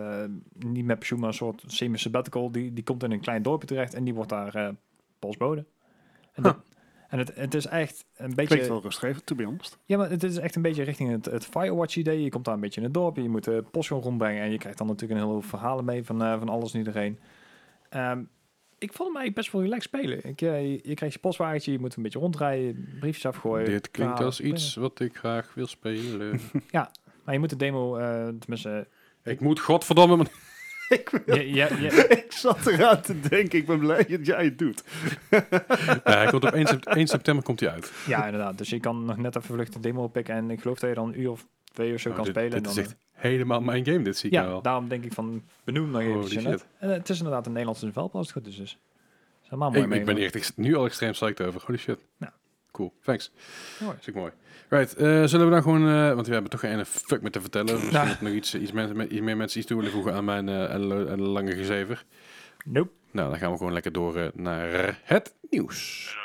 niet 0.53 0.85
met 0.85 0.97
pensioen, 0.97 1.19
maar 1.19 1.29
een 1.29 1.35
soort 1.35 1.63
semi-sabbatical. 1.67 2.51
Die, 2.51 2.73
die 2.73 2.83
komt 2.83 3.03
in 3.03 3.11
een 3.11 3.19
klein 3.21 3.41
dorpje 3.41 3.67
terecht 3.67 3.93
en 3.93 4.03
die 4.03 4.13
wordt 4.13 4.29
daar 4.29 4.73
postbode. 5.19 5.65
En, 6.33 6.43
dat- 6.43 6.57
en 7.13 7.19
het, 7.19 7.31
het 7.35 7.53
is 7.53 7.65
echt 7.65 8.05
een 8.15 8.29
beetje... 8.29 8.45
Klinkt 8.45 8.67
wel 8.67 8.81
rustgevend, 8.81 9.25
to 9.25 9.35
be 9.35 9.43
honest. 9.43 9.77
Ja, 9.85 9.97
maar 9.97 10.09
het 10.09 10.23
is 10.23 10.37
echt 10.37 10.55
een 10.55 10.61
beetje 10.61 10.83
richting 10.83 11.11
het, 11.11 11.25
het 11.25 11.45
Firewatch-idee. 11.45 12.23
Je 12.23 12.29
komt 12.29 12.45
daar 12.45 12.53
een 12.53 12.59
beetje 12.59 12.79
in 12.79 12.85
het 12.85 12.93
dorp, 12.93 13.15
je 13.15 13.29
moet 13.29 13.43
de 13.43 13.63
post 13.71 13.89
rondbrengen 13.89 14.43
en 14.43 14.51
je 14.51 14.57
krijgt 14.57 14.77
dan 14.77 14.87
natuurlijk 14.87 15.19
een 15.19 15.25
hele 15.25 15.37
hoop 15.37 15.45
verhalen 15.45 15.85
mee 15.85 16.03
van, 16.03 16.23
eh, 16.23 16.39
van 16.39 16.49
alles 16.49 16.73
en 16.73 16.77
iedereen. 16.79 17.19
Ehm, 17.89 18.19
ik 18.77 18.93
vond 18.93 19.07
hem 19.07 19.17
eigenlijk 19.17 19.35
best 19.35 19.51
wel 19.51 19.61
relaxed 19.61 19.83
spelen. 19.83 20.25
Ik, 20.25 20.41
eh, 20.41 20.61
je, 20.61 20.79
je 20.83 20.93
krijgt 20.93 21.15
je 21.15 21.21
postwagentje, 21.21 21.71
je 21.71 21.79
moet 21.79 21.95
een 21.95 22.03
beetje 22.03 22.19
rondrijden, 22.19 22.87
briefjes 22.99 23.25
afgooien. 23.25 23.65
Dit 23.65 23.91
klinkt 23.91 24.19
als 24.19 24.41
iets 24.41 24.75
wat 24.75 24.99
ik 24.99 25.17
graag 25.17 25.53
wil 25.53 25.67
spelen. 25.67 26.39
Maar 27.23 27.33
je 27.33 27.39
moet 27.39 27.49
de 27.49 27.55
demo, 27.55 27.97
eh 27.97 28.27
tenminste... 28.39 28.87
ik 29.23 29.39
moet 29.39 29.59
godverdomme... 29.59 30.25
ik, 30.99 31.09
wil- 31.09 31.35
Ja, 31.35 31.67
ja, 31.67 31.77
ja, 31.79 31.91
ik 32.09 32.25
zat 32.31 32.65
eraan 32.67 33.01
te 33.01 33.19
denken, 33.19 33.59
ik 33.59 33.65
ben 33.65 33.79
blij 33.79 34.05
dat 34.05 34.25
jij 34.25 34.43
het 34.45 34.57
doet. 34.59 34.83
Ja, 36.03 36.17
hij 36.17 36.27
komt 36.29 36.43
op 36.43 36.51
1, 36.51 36.67
sept- 36.67 36.85
1 36.87 37.07
september 37.07 37.43
komt 37.43 37.59
hij 37.59 37.69
uit. 37.69 37.91
ja, 38.07 38.25
inderdaad. 38.25 38.57
Dus 38.57 38.69
je 38.69 38.79
kan 38.79 39.05
nog 39.05 39.17
net 39.17 39.35
even 39.35 39.53
vlucht 39.55 39.73
de 39.73 39.79
demo 39.79 40.07
pikken 40.07 40.35
en 40.35 40.51
ik 40.51 40.61
geloof 40.61 40.79
dat 40.79 40.89
je 40.89 40.95
dan 40.95 41.07
een 41.07 41.19
uur 41.21 41.31
of 41.31 41.45
twee 41.73 41.93
of 41.93 41.99
zo 41.99 42.09
Oh, 42.09 42.15
kan 42.15 42.23
dit, 42.23 42.33
spelen. 42.33 42.51
dit 42.51 42.63
en 42.63 42.69
is 42.69 42.75
dan, 42.75 42.83
echt 42.83 42.95
helemaal 43.11 43.61
mijn 43.61 43.85
game, 43.85 44.01
dit 44.01 44.17
zie 44.17 44.29
ik 44.29 44.35
ja, 44.35 44.39
nou 44.41 44.51
wel. 44.53 44.61
daarom 44.61 44.87
denk 44.87 45.03
ik 45.03 45.13
van 45.13 45.43
benoem 45.63 45.89
nog 45.91 46.01
Holy 46.03 46.25
even. 46.25 46.41
shit. 46.41 46.65
En 46.79 46.89
het 46.89 47.09
is 47.09 47.17
inderdaad 47.17 47.45
een 47.45 47.51
Nederlandse 47.51 47.85
developer 47.85 48.17
als 48.17 48.27
het 48.33 48.35
goed 48.37 48.47
is. 48.47 48.55
Dus. 48.57 48.77
Is 49.43 49.49
Ik, 49.81 49.93
ik 49.93 50.05
ben 50.05 50.17
echt 50.17 50.57
nu 50.57 50.75
al 50.75 50.85
extreem 50.85 51.11
psyched 51.11 51.41
over. 51.41 51.61
Holy 51.65 51.77
shit. 51.77 51.99
Ja. 52.17 52.33
Cool, 52.71 52.93
thanks. 53.03 53.31
Mooi. 53.79 53.91
Dat 53.91 54.01
is 54.01 54.09
ook 54.09 54.15
mooi. 54.15 54.31
Right, 54.73 54.95
eh, 54.95 55.23
zullen 55.23 55.45
we 55.45 55.51
dan 55.51 55.61
gewoon, 55.61 55.87
eh, 55.87 56.13
want 56.13 56.27
we 56.27 56.33
hebben 56.33 56.51
toch 56.51 56.59
geen 56.59 56.71
ene 56.71 56.85
fuck 56.85 57.21
meer 57.21 57.31
te 57.31 57.41
vertellen. 57.41 57.73
Misschien 57.73 58.07
Ja. 58.07 58.17
nog 58.19 58.33
iets, 58.33 58.55
iets, 58.55 58.71
mensen, 58.71 58.97
met, 58.97 59.11
iets 59.11 59.21
meer 59.21 59.37
mensen 59.37 59.59
iets 59.59 59.67
toe 59.67 59.77
willen 59.77 59.91
voegen 59.91 60.13
aan 60.13 60.25
mijn 60.25 60.49
eh, 60.49 61.17
lange 61.17 61.55
gezever. 61.55 62.03
Nope. 62.65 62.91
Nou, 63.11 63.29
dan 63.29 63.39
gaan 63.39 63.51
we 63.51 63.57
gewoon 63.57 63.73
lekker 63.73 63.91
door 63.91 64.31
naar 64.35 64.99
het 65.03 65.35
nieuws. 65.49 66.15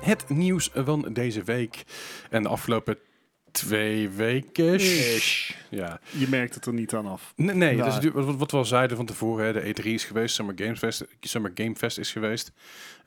Het 0.00 0.28
nieuws 0.28 0.70
van 0.74 1.12
deze 1.12 1.42
week 1.42 1.84
en 2.30 2.42
de 2.42 2.48
afgelopen 2.48 2.98
twee 3.50 4.08
weken. 4.08 4.74
Ish. 4.74 5.50
Ja. 5.68 6.00
Je 6.10 6.28
merkt 6.28 6.54
het 6.54 6.66
er 6.66 6.72
niet 6.72 6.94
aan 6.94 7.06
af. 7.06 7.32
Nee, 7.36 7.54
nee 7.54 7.76
dat 7.76 8.04
is 8.04 8.10
wat, 8.10 8.36
wat 8.36 8.50
we 8.50 8.56
al 8.56 8.64
zeiden 8.64 8.96
van 8.96 9.06
tevoren. 9.06 9.44
Hè, 9.46 9.52
de 9.52 9.82
E3 9.82 9.84
is 9.84 10.04
geweest, 10.04 10.34
Summer 10.34 10.54
Games 10.58 10.78
Fest, 10.78 11.04
Summer 11.20 11.50
Game 11.54 11.76
Fest 11.76 11.98
is 11.98 12.12
geweest. 12.12 12.52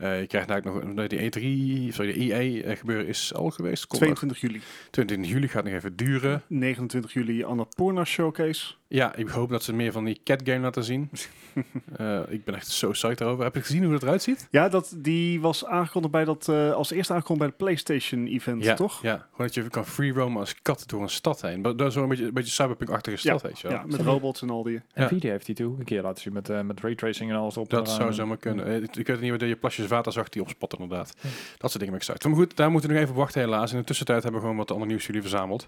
Eh, 0.02 0.20
je 0.20 0.28
krijgt 0.28 0.50
eigenlijk 0.50 0.86
nog 0.96 1.08
de 1.08 1.18
E3, 1.18 1.94
sorry, 1.94 2.14
de 2.14 2.20
EA 2.20 2.64
eh, 2.64 2.78
gebeuren 2.78 3.08
is 3.08 3.34
al 3.34 3.50
geweest. 3.50 3.88
Komt 3.88 4.02
nog. 4.02 4.18
22 4.18 4.42
juli. 4.42 4.62
22 4.90 5.32
juli 5.32 5.48
gaat 5.48 5.64
nog 5.64 5.74
even 5.74 5.96
duren. 5.96 6.42
29 6.48 7.14
juli 7.14 7.44
Annapurna 7.44 8.04
Showcase. 8.06 8.74
Ja, 8.88 9.16
ik 9.16 9.28
hoop 9.28 9.50
dat 9.50 9.64
ze 9.64 9.74
meer 9.74 9.92
van 9.92 10.04
die 10.04 10.20
cat 10.24 10.42
game 10.44 10.60
laten 10.60 10.84
zien. 10.84 11.10
Eh, 11.96 12.20
ik 12.30 12.44
ben 12.44 12.56
echt 12.56 12.68
zo 12.68 12.90
psyched 12.90 13.22
erover. 13.22 13.44
Heb 13.44 13.56
je 13.56 13.62
gezien 13.62 13.84
hoe 13.84 13.94
het 13.94 14.04
eruit 14.04 14.22
ziet? 14.22 14.48
Ja, 14.52 14.70
dat, 14.70 14.94
die 14.98 15.42
was 15.42 15.66
aangekondigd 15.66 16.14
bij 16.14 16.26
dat, 16.26 16.48
eh, 16.48 16.74
als 16.74 16.92
eerste 16.92 17.14
aangekondigd 17.14 17.48
bij 17.50 17.58
de 17.58 17.64
PlayStation 17.64 18.28
event, 18.28 18.64
ja, 18.64 18.74
toch? 18.74 19.02
Ja, 19.02 19.16
gewoon 19.16 19.46
dat 19.48 19.54
je 19.54 19.70
kan 19.70 19.86
free 19.86 20.12
roamen 20.14 20.40
als 20.40 20.62
kat 20.62 20.84
door 20.88 21.02
een 21.02 21.10
stad 21.10 21.42
heen. 21.42 21.62
Maar 21.62 21.76
Dat 21.76 21.88
is 21.88 21.94
zo'n 21.94 22.08
beetje, 22.08 22.26
een 22.26 22.34
beetje 22.34 22.52
cyberpunk-achtige 22.52 23.18
stad, 23.18 23.42
weet 23.42 23.60
je 23.60 23.68
wel. 23.68 23.78
Ja, 23.78 23.84
met 23.86 24.02
robots 24.02 24.42
en 24.42 24.50
al 24.50 24.64
die. 24.64 24.82
Ja. 24.94 25.06
Nvidia 25.06 25.32
heeft 25.32 25.46
die 25.46 25.56
toe 25.56 25.76
een 25.80 25.86
keer 25.86 26.02
laten 26.02 26.22
zien 26.22 26.34
met, 26.34 26.50
eh, 26.50 26.62
met 26.62 26.80
raytracing 26.82 27.32
en 27.32 27.38
alles 27.38 27.58
op. 27.58 27.70
Dat 27.70 27.88
en 27.88 27.94
zou 27.94 28.14
zomaar 28.14 28.38
kunnen. 28.38 28.66
Eh, 28.66 28.76
Ik 28.76 29.08
weet 29.08 29.20
niet 29.22 29.30
wanneer 29.30 29.48
je 29.48 29.56
plasjes 29.56 29.88
water 29.92 30.12
zag 30.12 30.30
die 30.30 30.42
opspatten 30.42 30.80
inderdaad. 30.80 31.14
Ja. 31.22 31.30
Dat 31.58 31.72
soort 31.72 31.72
dingen 31.80 31.86
ben 31.86 31.94
ik 31.94 32.00
excited. 32.08 32.24
Maar 32.24 32.36
goed, 32.40 32.56
daar 32.58 32.72
moeten 32.72 32.90
we 32.90 32.96
nog 32.96 33.04
even 33.04 33.16
op 33.16 33.22
wachten 33.22 33.42
helaas. 33.42 33.72
In 33.72 33.78
de 33.80 33.84
tussentijd 33.84 34.24
hebben 34.24 34.42
we 34.42 34.48
gewoon 34.48 34.62
wat 34.62 34.72
andere 34.72 34.90
nieuws 34.90 35.06
jullie 35.06 35.22
verzameld. 35.22 35.68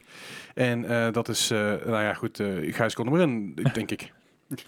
En 0.54 0.86
eh, 0.86 1.12
dat 1.12 1.28
is, 1.28 1.52
eh, 1.52 1.58
nou 1.60 2.04
ja 2.04 2.14
goed, 2.14 2.40
eh 2.40 2.74
Gijs 2.74 2.94
kon 2.94 3.06
er 3.06 3.12
maar 3.12 3.22
in, 3.22 3.54
denk 3.74 3.92
ik. 3.92 4.12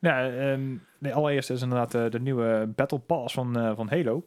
Ja, 0.00 0.28
ehm, 0.30 0.74
nee, 0.98 1.14
allereerst 1.14 1.50
is 1.50 1.62
inderdaad 1.62 2.12
de 2.12 2.20
nieuwe 2.20 2.72
Battle 2.76 2.98
Pass 2.98 3.34
van, 3.34 3.58
eh, 3.58 3.72
van 3.76 3.88
Halo. 3.88 4.24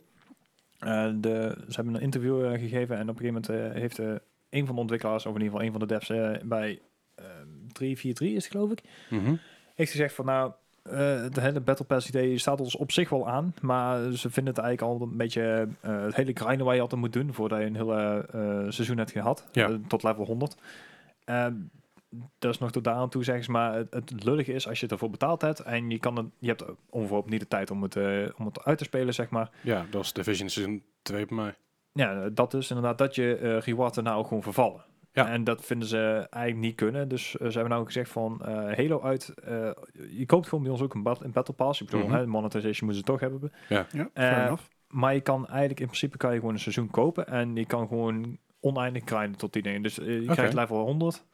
Eh, 0.80 1.10
de, 1.16 1.56
ze 1.68 1.76
hebben 1.76 1.96
een 1.96 2.02
interview 2.02 2.50
gegeven 2.56 2.98
en 2.98 3.10
op 3.10 3.20
een 3.20 3.26
gegeven 3.26 3.42
moment 3.58 3.74
eh, 3.76 3.82
heeft 3.82 3.98
een 4.50 4.66
van 4.66 4.76
de 4.76 4.82
ontwikkelaars, 4.82 5.26
of 5.26 5.36
in 5.36 5.42
ieder 5.42 5.52
geval 5.52 5.66
een 5.66 5.72
van 5.80 5.88
de 5.88 5.94
devs 5.94 6.08
bij 6.48 6.80
ehm 7.16 7.28
343 7.74 8.28
is 8.28 8.44
het 8.44 8.52
geloof 8.52 8.72
ik, 8.72 8.82
Mhm. 9.10 9.36
heeft 9.76 9.92
gezegd 9.92 10.16
van 10.16 10.26
nou, 10.26 10.52
eh 10.92 11.32
de 11.32 11.42
hele 11.42 11.60
Battle 11.62 11.86
Pass 11.86 12.08
idee 12.08 12.38
staat 12.38 12.60
ons 12.62 12.76
op 12.76 12.92
zich 12.92 13.10
wel 13.10 13.28
aan, 13.30 13.54
maar 13.62 14.12
ze 14.12 14.30
vinden 14.30 14.54
het 14.54 14.64
eigenlijk 14.64 15.00
al 15.02 15.08
een 15.08 15.18
beetje 15.18 15.68
eh, 15.82 16.02
het 16.02 16.16
hele 16.16 16.32
grinden 16.34 16.66
waar 16.66 16.76
je 16.76 16.82
altijd 16.82 17.02
moet 17.02 17.14
doen 17.14 17.34
voordat 17.34 17.60
je 17.60 17.66
een 17.66 17.76
hele 17.76 18.26
eh, 18.32 18.72
seizoen 18.72 18.98
hebt 18.98 19.12
gehad, 19.12 19.48
Ja. 19.52 19.70
eh, 19.70 19.76
tot 19.88 20.04
level 20.04 20.26
100. 20.26 20.56
Ehm, 21.26 21.54
dat 22.40 22.54
is 22.54 22.60
nog 22.60 22.72
tot 22.72 22.84
daar 22.84 22.94
aan 22.96 23.10
toe, 23.10 23.24
zeggen 23.24 23.44
ze. 23.44 23.52
Maar 23.52 23.74
het, 23.76 23.94
het 23.94 24.24
lullige 24.24 24.54
is, 24.54 24.68
als 24.68 24.80
je 24.80 24.88
ervoor 24.88 25.10
betaald 25.10 25.42
hebt 25.42 25.60
en 25.60 25.90
je, 25.90 26.00
kan 26.00 26.16
het, 26.18 26.26
je 26.40 26.48
hebt 26.48 26.64
ongeveer 26.90 27.24
niet 27.26 27.40
de 27.40 27.48
tijd 27.48 27.72
om 27.72 27.84
het, 27.84 27.96
eh, 27.96 28.28
om 28.38 28.46
het 28.46 28.64
uit 28.66 28.78
te 28.78 28.84
spelen, 28.84 29.14
zeg 29.14 29.30
maar. 29.30 29.50
Ja, 29.62 29.78
dat 29.82 29.94
was 29.94 30.14
Division 30.14 30.50
Season 30.50 30.84
2 31.02 31.26
bij 31.26 31.36
mij. 31.38 31.56
Ja, 31.94 32.30
dat 32.30 32.54
is 32.54 32.70
inderdaad 32.70 32.98
dat 32.98 33.16
je 33.16 33.36
eh 33.36 33.60
reward 33.60 33.96
er 33.96 34.04
nou 34.04 34.18
ook 34.20 34.28
gewoon 34.28 34.44
vervallen. 34.44 34.84
Ja. 35.26 35.30
En 35.30 35.44
dat 35.44 35.66
vinden 35.66 35.88
ze 35.88 36.28
eigenlijk 36.30 36.66
niet 36.66 36.76
kunnen. 36.76 37.08
Dus 37.08 37.38
eh, 37.38 37.48
ze 37.48 37.54
hebben 37.54 37.70
nou 37.70 37.86
gezegd 37.86 38.10
van 38.12 38.42
eh, 38.46 38.56
Halo 38.78 39.02
uit. 39.02 39.34
eh, 39.44 39.70
je 40.18 40.26
koopt 40.26 40.48
gewoon 40.48 40.64
bij 40.64 40.74
ons 40.74 40.82
ook 40.82 40.94
een, 40.94 41.04
bat- 41.04 41.24
een 41.24 41.32
Battle 41.32 41.54
Pass. 41.54 41.82
Ik 41.82 41.90
bedoel, 41.90 42.08
Mhm. 42.08 42.16
hè, 42.18 42.28
monetization 42.28 42.90
moeten 42.90 42.96
ze 42.96 43.04
toch 43.04 43.20
hebben. 43.20 43.52
Ja, 43.70 43.88
Eh, 44.14 44.44
enough. 44.46 44.64
Maar 44.88 45.14
je 45.14 45.22
kan 45.22 45.48
eigenlijk 45.48 45.80
in 45.80 45.86
principe 45.86 46.18
kan 46.18 46.34
je 46.34 46.40
gewoon 46.40 46.54
een 46.54 46.60
seizoen 46.60 46.90
kopen. 46.92 47.28
En 47.28 47.56
je 47.56 47.66
kan 47.66 47.88
gewoon 47.88 48.38
oneindig 48.60 49.04
grinden 49.06 49.38
tot 49.38 49.54
die 49.54 49.62
dingen. 49.62 49.82
Dus 49.82 49.96
je 49.96 50.24
krijgt 50.28 50.54
level 50.54 50.78
100. 50.86 51.26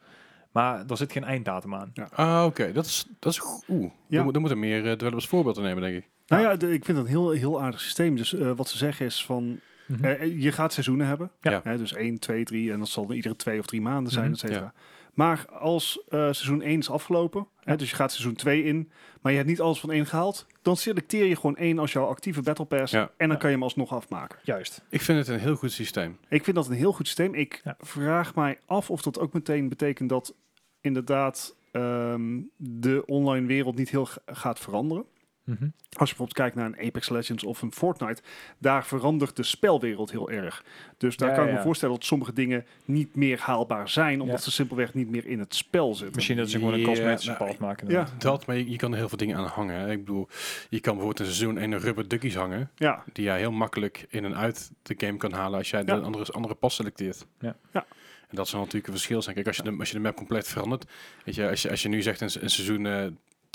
Maar 0.52 0.84
er 0.88 0.96
zit 0.96 1.12
geen 1.12 1.24
einddatum 1.24 1.74
aan. 1.74 1.92
Ah, 2.14 2.44
oké. 2.46 2.72
Dat 2.72 2.84
is, 2.84 3.06
dat 3.18 3.32
is 3.32 3.38
goed. 3.38 3.64
Oeh, 3.68 3.82
Ja. 3.82 3.90
dan, 4.16 4.22
moet- 4.24 4.32
dan 4.32 4.42
moeten 4.42 4.58
meer 4.60 4.78
uh, 4.78 4.84
developers 4.84 5.26
voorbeelden 5.26 5.62
nemen, 5.62 5.82
denk 5.82 5.96
ik. 5.96 6.08
Nou 6.26 6.42
ja, 6.42 6.56
de- 6.56 6.72
ik 6.72 6.84
vind 6.84 6.96
dat 6.96 7.06
een 7.06 7.12
heel, 7.12 7.30
heel 7.30 7.62
aardig 7.62 7.80
systeem. 7.80 8.16
Dus 8.16 8.32
wat 8.56 8.68
ze 8.68 8.76
zeggen 8.76 9.06
is 9.06 9.24
van, 9.24 9.60
Mhm. 9.86 10.04
eh, 10.04 10.42
je 10.42 10.52
gaat 10.52 10.72
seizoenen 10.72 11.06
hebben. 11.06 11.30
Ja. 11.40 11.60
Hè, 11.64 11.76
dus 11.78 11.92
1, 11.94 12.18
2, 12.18 12.44
3 12.44 12.72
en 12.72 12.78
dat 12.78 12.88
zal 12.88 13.12
iedere 13.12 13.36
twee 13.36 13.58
of 13.58 13.66
drie 13.66 13.80
maanden 13.80 14.12
zijn, 14.12 14.32
et 14.32 14.38
cetera. 14.38 14.72
Maar 15.14 15.46
als 15.50 16.02
eh, 16.08 16.18
seizoen 16.18 16.62
1 16.62 16.78
is 16.78 16.90
afgelopen, 16.90 17.46
hè, 17.60 17.76
dus 17.76 17.90
je 17.90 17.96
gaat 17.96 18.10
seizoen 18.12 18.34
2 18.34 18.62
in, 18.64 18.90
maar 19.20 19.32
je 19.32 19.38
hebt 19.38 19.50
niet 19.50 19.60
alles 19.60 19.80
van 19.80 19.90
1 19.90 20.06
gehaald, 20.06 20.46
dan 20.62 20.76
selecteer 20.76 21.24
je 21.26 21.36
gewoon 21.36 21.56
1 21.56 21.78
als 21.78 21.92
jouw 21.92 22.04
actieve 22.06 22.42
Battle 22.42 22.64
Pass 22.64 22.92
Ja. 22.92 23.00
en 23.00 23.10
dan 23.16 23.28
Ja. 23.28 23.34
kan 23.36 23.48
je 23.48 23.54
hem 23.54 23.62
alsnog 23.64 23.92
afmaken. 23.92 24.38
Juist. 24.42 24.82
Ik 24.88 25.00
vind 25.00 25.18
het 25.18 25.28
een 25.28 25.38
heel 25.40 25.56
goed 25.56 25.72
systeem. 25.72 26.18
Ik 26.28 26.44
vind 26.44 26.56
dat 26.56 26.68
een 26.68 26.74
heel 26.74 26.92
goed 26.92 27.06
systeem. 27.06 27.34
Ik 27.34 27.60
Ja. 27.64 27.76
vraag 27.80 28.34
mij 28.34 28.58
af 28.66 28.90
of 28.90 29.02
dat 29.02 29.18
ook 29.18 29.32
meteen 29.32 29.68
betekent 29.68 30.08
dat 30.08 30.34
inderdaad 30.80 31.54
ehm, 31.72 32.40
de 32.56 33.02
online 33.06 33.46
wereld 33.46 33.76
niet 33.76 33.90
heel 33.90 34.08
gaat 34.26 34.58
veranderen. 34.60 35.04
Mhm. 35.46 35.62
Als 35.62 36.10
je 36.10 36.16
bijvoorbeeld 36.16 36.32
kijkt 36.32 36.54
naar 36.54 36.66
een 36.66 36.86
Apex 36.86 37.08
Legends 37.08 37.44
of 37.44 37.62
een 37.62 37.72
Fortnite, 37.72 38.22
daar 38.58 38.84
verandert 38.86 39.36
de 39.36 39.42
spelwereld 39.42 40.10
heel 40.10 40.30
erg. 40.30 40.64
Dus 40.96 41.16
daar 41.16 41.28
Ja, 41.28 41.34
kan 41.34 41.44
ik 41.44 41.50
ja. 41.50 41.56
me 41.56 41.62
voorstellen 41.62 41.94
dat 41.94 42.04
sommige 42.04 42.32
dingen 42.32 42.66
niet 42.84 43.14
meer 43.16 43.38
haalbaar 43.40 43.88
zijn, 43.88 44.20
omdat 44.20 44.36
Ja. 44.36 44.42
ze 44.44 44.50
simpelweg 44.50 44.94
niet 44.94 45.10
meer 45.10 45.26
in 45.26 45.38
het 45.38 45.54
spel 45.54 45.94
zitten. 45.94 46.14
Misschien 46.14 46.36
dat 46.36 46.50
ze 46.50 46.58
gewoon 46.58 46.74
een 46.74 46.82
cosmetische 46.84 47.30
nou, 47.30 47.44
pad 47.46 47.58
maken. 47.58 47.88
Ja. 47.88 48.06
Dat, 48.18 48.46
maar 48.46 48.56
je, 48.56 48.70
je 48.70 48.76
kan 48.76 48.92
er 48.92 48.98
heel 48.98 49.08
veel 49.08 49.18
dingen 49.18 49.36
aan 49.36 49.44
hangen. 49.46 49.78
Hè. 49.80 49.90
Ik 49.90 49.98
bedoel, 50.04 50.28
je 50.68 50.80
kan 50.80 50.94
bijvoorbeeld 50.96 51.28
in 51.28 51.34
seizoen 51.34 51.58
1 51.58 51.72
een 51.72 51.78
rubber 51.80 52.08
duckies 52.08 52.34
hangen. 52.34 52.70
Ja, 52.76 53.04
Die 53.12 53.24
jij 53.24 53.38
heel 53.38 53.52
makkelijk 53.52 54.06
in 54.08 54.24
en 54.24 54.36
uit 54.36 54.70
de 54.82 54.94
game 54.96 55.16
kan 55.16 55.32
halen 55.32 55.58
als 55.58 55.70
jij 55.70 55.80
Ja. 55.80 55.86
de 55.86 56.00
andere, 56.00 56.32
andere 56.32 56.54
pas 56.54 56.74
selecteert. 56.74 57.26
Ja. 57.40 57.56
Ja. 57.72 57.86
En 58.28 58.36
dat 58.36 58.48
zal 58.48 58.58
natuurlijk 58.58 58.86
een 58.86 58.92
verschil 58.92 59.22
zijn. 59.22 59.34
Kijk, 59.34 59.46
als 59.46 59.56
je 59.56 59.62
de, 59.62 59.76
als 59.78 59.88
je 59.88 59.94
de 59.94 60.00
map 60.00 60.16
compleet 60.16 60.48
verandert. 60.48 60.84
Weet 61.24 61.34
je, 61.34 61.48
als 61.48 61.62
je, 61.62 61.70
als 61.70 61.82
je 61.82 61.88
nu 61.88 62.02
zegt 62.02 62.20
in 62.20 62.30
seizoen 62.30 62.86
eh 62.86 63.06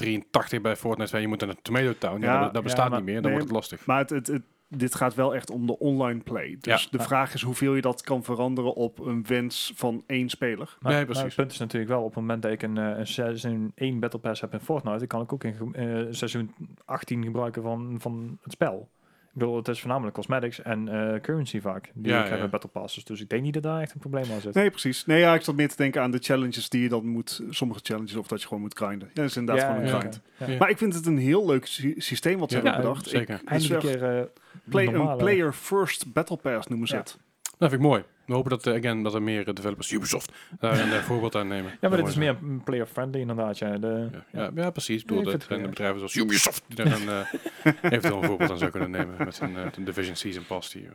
83 0.02 0.62
bij 0.62 0.76
Fortnite, 0.76 1.18
je 1.20 1.28
moet 1.28 1.39
naar 1.39 1.49
de 1.49 1.62
Tomato 1.62 1.93
Town. 1.97 2.22
Ja, 2.22 2.34
Ja, 2.34 2.39
dat, 2.39 2.45
dat 2.47 2.56
ja, 2.56 2.62
bestaat 2.62 2.89
maar- 2.89 2.97
niet 2.97 3.06
meer. 3.06 3.22
Dan 3.22 3.24
nee, 3.24 3.32
wordt 3.32 3.47
het 3.47 3.56
lastig. 3.58 3.86
maar 3.86 3.97
het, 3.99 4.10
het, 4.10 4.28
het- 4.28 4.43
dit 4.74 4.95
gaat 4.95 5.16
wel 5.16 5.36
echt 5.36 5.49
om 5.49 5.66
de 5.68 5.80
online 5.80 6.20
play. 6.20 6.58
Dus 6.60 6.84
Ja. 6.84 6.89
de 6.91 6.97
Ja. 6.97 7.04
vraag 7.04 7.34
is 7.34 7.41
hoeveel 7.41 7.76
je 7.76 7.82
dat 7.82 8.02
kan 8.02 8.24
veranderen 8.24 8.74
op 8.74 8.99
een 8.99 9.26
wens 9.28 9.72
van 9.76 10.04
één 10.08 10.30
speler. 10.30 10.78
Maar, 10.80 10.91
Nee, 10.91 10.95
maar 10.95 11.06
precies. 11.06 11.24
het 11.24 11.36
punt 11.36 11.52
is 11.52 11.58
natuurlijk 11.58 11.91
wel, 11.91 11.99
op 12.02 12.06
het 12.06 12.16
moment 12.16 12.41
dat 12.41 12.52
ik 12.52 12.62
een, 12.62 12.78
eh, 12.78 12.97
een 12.97 13.08
seizoen 13.08 13.72
1 13.76 13.99
Battle 13.99 14.20
Pass 14.20 14.41
heb 14.41 14.54
in 14.54 14.60
Fortnite, 14.60 14.97
dan 14.97 15.08
kan 15.08 15.22
ik 15.22 15.34
ook 15.34 15.43
in 15.43 15.74
eh, 15.74 16.06
seizoen 16.10 16.54
18 16.86 17.24
gebruiken 17.24 17.62
van, 17.62 17.95
van 17.99 18.38
het 18.41 18.52
spel. 18.52 18.89
Ik 19.34 19.38
bedoel, 19.39 19.55
het 19.55 19.67
is 19.67 19.79
voornamelijk 19.79 20.15
cosmetics 20.15 20.61
en 20.61 20.88
eh, 20.88 21.21
currency 21.21 21.59
vaak, 21.61 21.91
die 21.93 22.11
Ja, 22.11 22.23
ik 22.23 22.29
heb 22.29 22.38
ja. 22.38 22.43
in 22.43 22.49
Battle 22.49 22.69
Passes. 22.69 23.03
Dus 23.03 23.21
ik 23.21 23.29
denk 23.29 23.41
niet 23.43 23.53
dat 23.53 23.63
daar 23.63 23.82
echt 23.82 23.93
een 23.93 23.99
probleem 23.99 24.32
aan 24.34 24.41
zit. 24.41 24.53
Nee, 24.53 24.69
precies. 24.69 25.05
Nee, 25.05 25.19
ja, 25.19 25.34
ik 25.34 25.41
zat 25.41 25.55
meer 25.55 25.69
te 25.69 25.75
denken 25.75 26.01
aan 26.01 26.11
de 26.11 26.17
challenges 26.17 26.69
die 26.69 26.82
je 26.82 26.89
dan 26.89 27.05
moet, 27.07 27.41
sommige 27.49 27.79
challenges, 27.84 28.15
of 28.15 28.27
dat 28.27 28.41
je 28.41 28.47
gewoon 28.47 28.63
moet 28.63 28.73
grinden. 28.77 29.07
Ja, 29.07 29.21
dat 29.21 29.25
is 29.29 29.38
inderdaad 29.38 29.65
gewoon 29.65 29.82
een 29.82 29.88
ja, 29.88 29.99
grind. 29.99 30.21
ja. 30.38 30.47
Ja. 30.47 30.57
Maar 30.57 30.69
ik 30.69 30.77
vind 30.77 30.93
het 30.93 31.05
een 31.05 31.17
heel 31.17 31.45
leuk 31.45 31.65
sy- 31.65 31.93
systeem 31.97 32.39
wat 32.39 32.51
ze 32.51 32.57
Ja, 32.57 32.63
hebben 32.63 32.82
ja, 32.82 32.88
bedacht. 32.88 33.07
zeker. 33.09 33.36
Ik, 33.36 33.41
het 33.49 33.61
is 33.61 33.69
Eindelijk 33.69 33.84
een 33.84 33.99
keer 34.09 34.19
eh, 34.19 34.25
play, 34.69 34.86
een 34.88 34.93
normale- 34.93 35.17
player 35.23 35.53
first 35.53 36.13
battle 36.13 36.38
pass 36.38 36.67
noemen 36.67 36.88
ze 36.88 36.93
Ja. 36.93 36.99
het. 36.99 37.17
Dat 37.57 37.69
vind 37.69 37.82
ik 37.82 37.88
mooi. 37.88 38.03
We 38.32 38.38
hopen 38.38 38.51
dat, 38.51 38.67
eh, 38.67 38.73
again, 38.73 39.03
dat 39.03 39.13
er 39.13 39.21
meer 39.21 39.47
eh, 39.47 39.53
developers, 39.53 39.91
Ubisoft, 39.91 40.32
daar 40.59 40.79
een 40.79 40.91
eh, 40.91 41.03
voorbeeld 41.03 41.36
aan 41.36 41.47
nemen. 41.47 41.71
Ja, 41.82 41.89
maar 41.89 41.97
dit 41.97 42.07
is 42.07 42.15
meer 42.15 42.38
player-friendly 42.63 43.19
inderdaad. 43.19 43.57
Ja. 43.57 43.77
De, 43.77 44.09
Ja, 44.11 44.25
ja, 44.32 44.51
ja, 44.55 44.69
precies. 44.69 45.03
Zijn 45.07 45.25
goed, 45.25 45.69
bedrijven 45.69 45.97
zoals 45.97 46.15
Ubisoft 46.15 46.63
die 46.67 46.75
daar 46.75 47.01
een, 47.01 47.25
eventueel 47.91 48.17
een 48.17 48.23
voorbeeld 48.23 48.51
aan 48.51 48.57
zou 48.57 48.71
kunnen 48.71 48.91
nemen 48.91 49.15
met 49.17 49.39
een, 49.39 49.84
Division 49.84 50.15
Season 50.15 50.45
Pass. 50.45 50.71
Die, 50.71 50.88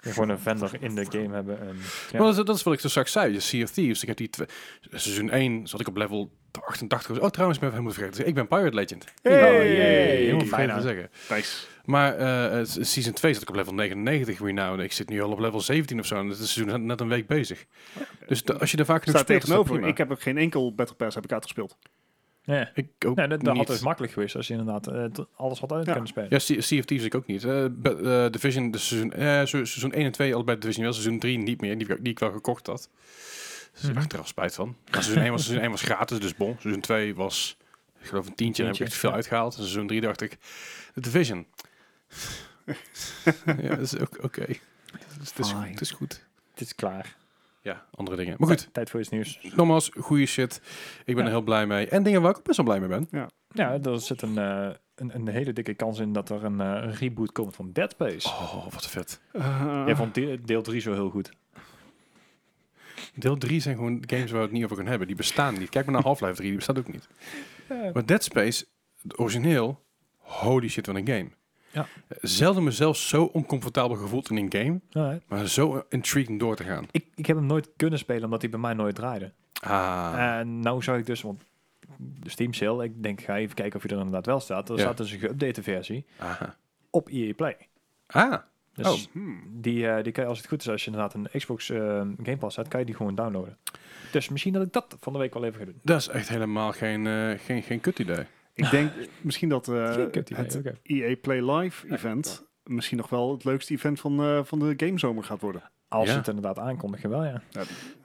gewoon 0.00 0.28
een 0.28 0.38
vendor 0.38 0.70
in 0.80 0.94
de 0.94 1.06
game 1.10 1.34
hebben. 1.34 1.60
En, 1.60 1.76
ja. 2.10 2.18
Maar 2.18 2.20
dat, 2.20 2.38
is, 2.38 2.44
dat 2.44 2.56
is 2.56 2.62
wat 2.62 2.74
ik 2.74 2.80
zo 2.80 2.88
straks 2.88 3.12
zei. 3.12 3.32
Je 3.32 3.40
Sea 3.40 3.62
of 3.62 3.70
Thieves. 3.70 4.02
Ik 4.02 4.08
heb 4.08 4.16
die 4.16 4.30
twee, 4.30 4.46
seizoen 4.90 5.30
1 5.30 5.66
zat 5.66 5.80
ik 5.80 5.88
op 5.88 5.96
level 5.96 6.30
88. 6.64 7.20
Oh, 7.20 7.28
trouwens, 7.28 7.58
ik 7.58 7.64
ben 7.64 7.70
helemaal 7.72 7.92
vergeten. 7.98 8.26
Ik 8.26 8.34
ben 8.34 8.48
Pirate 8.48 8.74
Legend. 8.74 9.04
Hey! 9.22 9.42
Oh. 9.42 9.48
Helemaal 9.58 10.46
vergeten 10.46 10.74
te 10.76 10.80
zeggen. 10.82 11.10
Nice. 11.30 11.56
Maar 11.84 12.16
eh, 12.16 12.50
het- 12.58 12.78
season 12.80 13.12
2 13.12 13.32
zat 13.32 13.42
ik 13.42 13.48
op 13.48 13.54
level 13.54 13.74
99 13.74 14.38
renown. 14.40 14.80
Ik 14.80 14.92
zit 14.92 15.08
nu 15.08 15.22
al 15.22 15.30
op 15.30 15.38
level 15.38 15.60
17 15.60 15.98
of 15.98 16.06
zo. 16.06 16.16
En 16.16 16.28
het 16.28 16.38
is 16.38 16.52
seizoen 16.52 16.72
net, 16.78 16.82
net 16.82 17.00
een 17.00 17.08
week 17.08 17.26
bezig. 17.26 17.64
Dus 18.26 18.42
de- 18.44 18.58
als 18.58 18.70
je 18.70 18.76
er 18.76 18.84
vaak 18.84 19.02
genoeg 19.04 19.14
Staat 19.20 19.28
speelt, 19.28 19.42
is 19.42 19.48
dat 19.48 19.58
tegenover. 19.58 19.88
Ik 19.90 19.98
heb 19.98 20.10
ook 20.10 20.22
geen 20.22 20.36
enkel 20.38 20.74
battle 20.74 20.96
pass 20.96 21.14
heb 21.14 21.24
ik 21.24 21.32
uitgespeeld. 21.32 21.76
ja. 22.44 22.70
Ik 22.74 22.88
ook 23.06 23.16
Nee, 23.16 23.28
dat, 23.28 23.40
dat 23.40 23.54
niet. 23.54 23.62
had 23.66 23.66
dus 23.76 23.84
makkelijk 23.84 24.12
geweest 24.12 24.36
als 24.36 24.46
je 24.46 24.54
inderdaad 24.54 24.86
eh, 24.86 25.04
alles 25.36 25.58
had 25.60 25.72
uit 25.72 25.84
Ja. 25.86 25.90
kunnen 25.92 26.08
spelen. 26.08 26.28
Ja, 26.30 26.36
of 26.78 26.84
Thieves 26.84 27.06
ik 27.06 27.14
ook 27.14 27.26
niet. 27.26 27.44
Eh, 27.44 27.64
eh, 27.64 28.32
Division, 28.32 28.70
de 28.70 28.78
seizoen, 28.78 29.12
eh, 29.12 29.38
se- 29.38 29.46
seizoen 29.46 29.92
1 29.92 30.04
en 30.04 30.12
2 30.12 30.34
allebei 30.34 30.58
Division 30.58 30.84
wel. 30.84 30.92
Seizoen 30.92 31.18
3 31.18 31.38
niet 31.38 31.60
meer, 31.60 31.78
die, 31.78 31.86
die 32.00 32.12
ik 32.12 32.18
wel 32.18 32.32
gekocht 32.32 32.66
had. 32.66 32.90
Dus 33.80 34.04
er 34.12 34.18
al 34.18 34.24
spijt 34.24 34.54
van. 34.54 34.76
Maar 34.90 35.02
seizoen 35.02 35.22
1 35.22 35.32
was, 35.32 35.42
seizoen 35.42 35.62
1 35.62 35.70
was 35.70 35.82
gratis, 35.82 36.18
dus 36.20 36.34
bon. 36.34 36.56
Seizoen 36.60 36.82
2 36.82 37.14
was, 37.14 37.56
ik 38.00 38.06
geloof 38.06 38.26
een 38.26 38.34
tientje. 38.34 38.62
En 38.62 38.68
heb 38.68 38.78
ik 38.80 38.86
echt 38.86 38.94
veel 38.94 39.10
ja. 39.10 39.16
uitgehaald. 39.16 39.52
En 39.54 39.60
seizoen 39.62 39.86
3 39.86 40.00
dacht 40.00 40.20
ik, 40.20 40.38
de 40.94 41.00
Division. 41.00 41.46
ja, 43.62 43.68
dat 43.68 43.78
is 43.80 43.98
ook 43.98 44.18
oké. 44.24 44.40
Het, 44.40 44.56
is- 45.22 45.32
het, 45.36 45.52
het 45.68 45.80
is 45.80 45.90
goed. 45.90 46.26
Het 46.50 46.60
is 46.60 46.74
klaar. 46.74 47.16
Ja, 47.62 47.84
andere 47.94 48.16
dingen. 48.16 48.34
Maar 48.38 48.48
goed, 48.48 48.68
Tijd 48.72 48.90
voor 48.90 49.00
iets 49.00 49.08
nieuws. 49.08 49.38
nogmaals, 49.56 49.90
goede 50.00 50.26
shit. 50.26 50.60
Ik 51.04 51.14
ben 51.14 51.16
Ja. 51.16 51.22
er 51.24 51.28
heel 51.36 51.42
blij 51.42 51.66
mee. 51.66 51.88
En 51.88 52.02
dingen 52.02 52.22
waar 52.22 52.30
ik 52.30 52.36
ook 52.36 52.44
best 52.44 52.56
wel 52.56 52.66
blij 52.66 52.80
mee 52.80 52.88
ben. 52.88 53.28
Ja, 53.52 53.78
er 53.82 54.00
zit 54.00 54.22
een, 54.22 54.38
eh, 54.38 54.70
een, 54.94 55.14
een 55.14 55.28
hele 55.28 55.52
dikke 55.52 55.74
kans 55.74 55.98
in 55.98 56.12
dat 56.12 56.30
er 56.30 56.44
een, 56.44 56.60
eh, 56.60 56.66
een 56.66 56.94
reboot 56.94 57.32
komt 57.32 57.54
van 57.56 57.72
Dead 57.72 57.90
Space. 57.90 58.28
Oh, 58.28 58.72
wat 58.72 58.86
vet. 58.88 59.20
Eh, 59.32 59.82
Jij 59.86 59.96
vond 59.96 60.14
deel, 60.14 60.36
deel 60.44 60.62
3 60.62 60.80
zo 60.80 60.92
heel 60.92 61.10
goed. 61.10 61.30
Deel 63.18 63.36
3 63.36 63.60
zijn 63.60 63.76
gewoon 63.76 64.02
games 64.06 64.30
waar 64.30 64.40
we 64.40 64.44
het 64.46 64.52
niet 64.52 64.62
over 64.62 64.74
kunnen 64.74 64.90
hebben. 64.90 65.06
Die 65.08 65.16
bestaan 65.16 65.58
niet. 65.58 65.68
Kijk 65.68 65.84
maar 65.84 65.94
naar 65.94 66.02
Half-Life 66.04 66.34
3, 66.34 66.46
die 66.48 66.56
bestaat 66.56 66.78
ook 66.78 66.92
niet. 66.92 67.08
Maar 67.92 68.06
Dead 68.06 68.24
Space, 68.24 68.64
het 69.02 69.18
origineel, 69.18 69.84
holy 70.16 70.68
shit, 70.68 70.86
wat 70.86 70.96
een 70.96 71.06
game. 71.06 71.28
Ja. 71.70 71.86
Zelden 72.20 72.64
mezelf 72.64 72.96
zo 72.96 73.24
oncomfortabel 73.24 73.96
gevoeld 73.96 74.30
in 74.30 74.36
een 74.36 74.52
game, 74.52 74.80
Alright. 74.92 75.28
maar 75.28 75.48
zo 75.48 75.84
intriguing 75.88 76.38
door 76.38 76.56
te 76.56 76.64
gaan. 76.64 76.86
ik, 76.90 77.06
ik 77.14 77.26
heb 77.26 77.36
hem 77.36 77.46
nooit 77.46 77.68
kunnen 77.76 77.98
spelen 77.98 78.24
omdat 78.24 78.40
hij 78.40 78.50
bij 78.50 78.60
mij 78.60 78.74
nooit 78.74 78.94
draaide. 78.94 79.32
Ah, 79.60 80.14
En 80.38 80.60
nou 80.60 80.82
zou 80.82 80.98
ik 80.98 81.06
dus, 81.06 81.22
want 81.22 81.42
de 81.98 82.30
Steam 82.30 82.52
sale, 82.52 82.84
ik 82.84 83.02
denk 83.02 83.20
ga 83.20 83.36
even 83.36 83.54
kijken 83.54 83.76
of 83.76 83.82
hij 83.82 83.90
er 83.90 83.96
inderdaad 83.98 84.26
wel 84.26 84.40
staat. 84.40 84.68
Er 84.68 84.74
Ja. 84.74 84.80
staat 84.80 84.96
dus 84.96 85.12
een 85.12 85.20
geüpdate 85.20 85.62
versie 85.62 86.04
aha. 86.18 86.56
op 86.90 87.08
EA 87.08 87.34
Play. 87.34 87.56
Ah, 88.06 88.34
Dus 88.82 89.06
Oh. 89.06 89.12
hmm. 89.12 89.42
die, 89.50 89.88
eh, 89.88 90.02
die 90.02 90.12
kan 90.12 90.22
je, 90.24 90.28
als 90.28 90.38
het 90.38 90.48
goed 90.48 90.60
is, 90.60 90.68
als 90.68 90.84
je 90.84 90.90
inderdaad 90.90 91.14
een 91.14 91.28
Xbox 91.32 91.70
eh, 91.70 91.78
Game 92.22 92.36
Pass 92.38 92.56
hebt, 92.56 92.68
kan 92.68 92.80
je 92.80 92.86
die 92.86 92.94
gewoon 92.94 93.14
downloaden. 93.14 93.56
Dus 94.12 94.28
misschien 94.28 94.52
dat 94.52 94.66
ik 94.66 94.72
dat 94.72 94.96
van 95.00 95.12
de 95.12 95.18
week 95.18 95.34
wel 95.34 95.44
even 95.44 95.58
ga 95.58 95.64
doen. 95.64 95.80
dat 95.82 96.00
is 96.00 96.08
echt 96.08 96.28
helemaal 96.28 96.72
geen, 96.72 97.06
eh, 97.06 97.30
geen, 97.38 97.62
geen 97.62 97.80
kut 97.80 97.98
idee. 97.98 98.24
Ik 98.54 98.70
denk 98.70 98.92
misschien 99.20 99.48
dat 99.48 99.68
eh, 99.68 99.94
idee, 100.12 100.36
het. 100.36 100.60
EA 100.82 101.16
Play 101.22 101.50
Live 101.56 101.88
event 101.94 102.46
misschien 102.64 102.96
nog 102.96 103.08
wel 103.08 103.32
het 103.32 103.44
leukste 103.44 103.72
event 103.72 104.00
van, 104.00 104.20
eh, 104.22 104.40
van 104.44 104.58
de 104.58 104.74
gamezomer 104.76 105.24
gaat 105.24 105.40
worden. 105.40 105.62
Als 105.88 106.08
Ja. 106.08 106.14
het 106.16 106.28
inderdaad 106.28 106.58
aankondigen, 106.58 107.10
wel 107.10 107.24
ja. 107.24 107.42
Ja, 107.50 107.62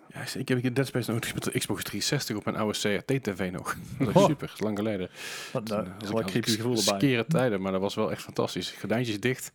Ja, 0.08 0.40
ik 0.40 0.48
heb 0.48 0.76
Dead 0.76 0.88
Space 0.88 1.12
nog 1.12 1.20
gespeeld 1.22 1.48
op 1.48 1.54
de 1.54 1.60
Xbox 1.60 1.84
360 1.84 2.36
op 2.36 2.46
mijn 2.46 2.58
oude 2.58 2.80
CRT-TV 2.80 3.52
nog. 3.52 3.76
Dat 4.00 4.08
is 4.08 4.14
Oh. 4.16 4.26
super, 4.26 4.48
dat 4.48 4.56
is 4.56 4.60
lang 4.62 4.78
geleden. 4.78 5.10
Dat 5.52 5.64
is 5.64 5.72
had 5.76 6.10
wel 6.10 6.20
ik- 6.20 6.34
ik 6.34 6.46
gevoel 6.48 6.78
erbij. 6.78 6.96
Skere 7.00 7.26
tijden, 7.26 7.62
maar 7.62 7.72
dat 7.72 7.82
was 7.82 7.96
wel 7.96 8.12
echt 8.12 8.22
fantastisch. 8.22 8.72
Gordijntjes 8.72 9.20
dicht, 9.20 9.54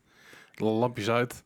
lampjes 0.61 1.11
uit 1.11 1.45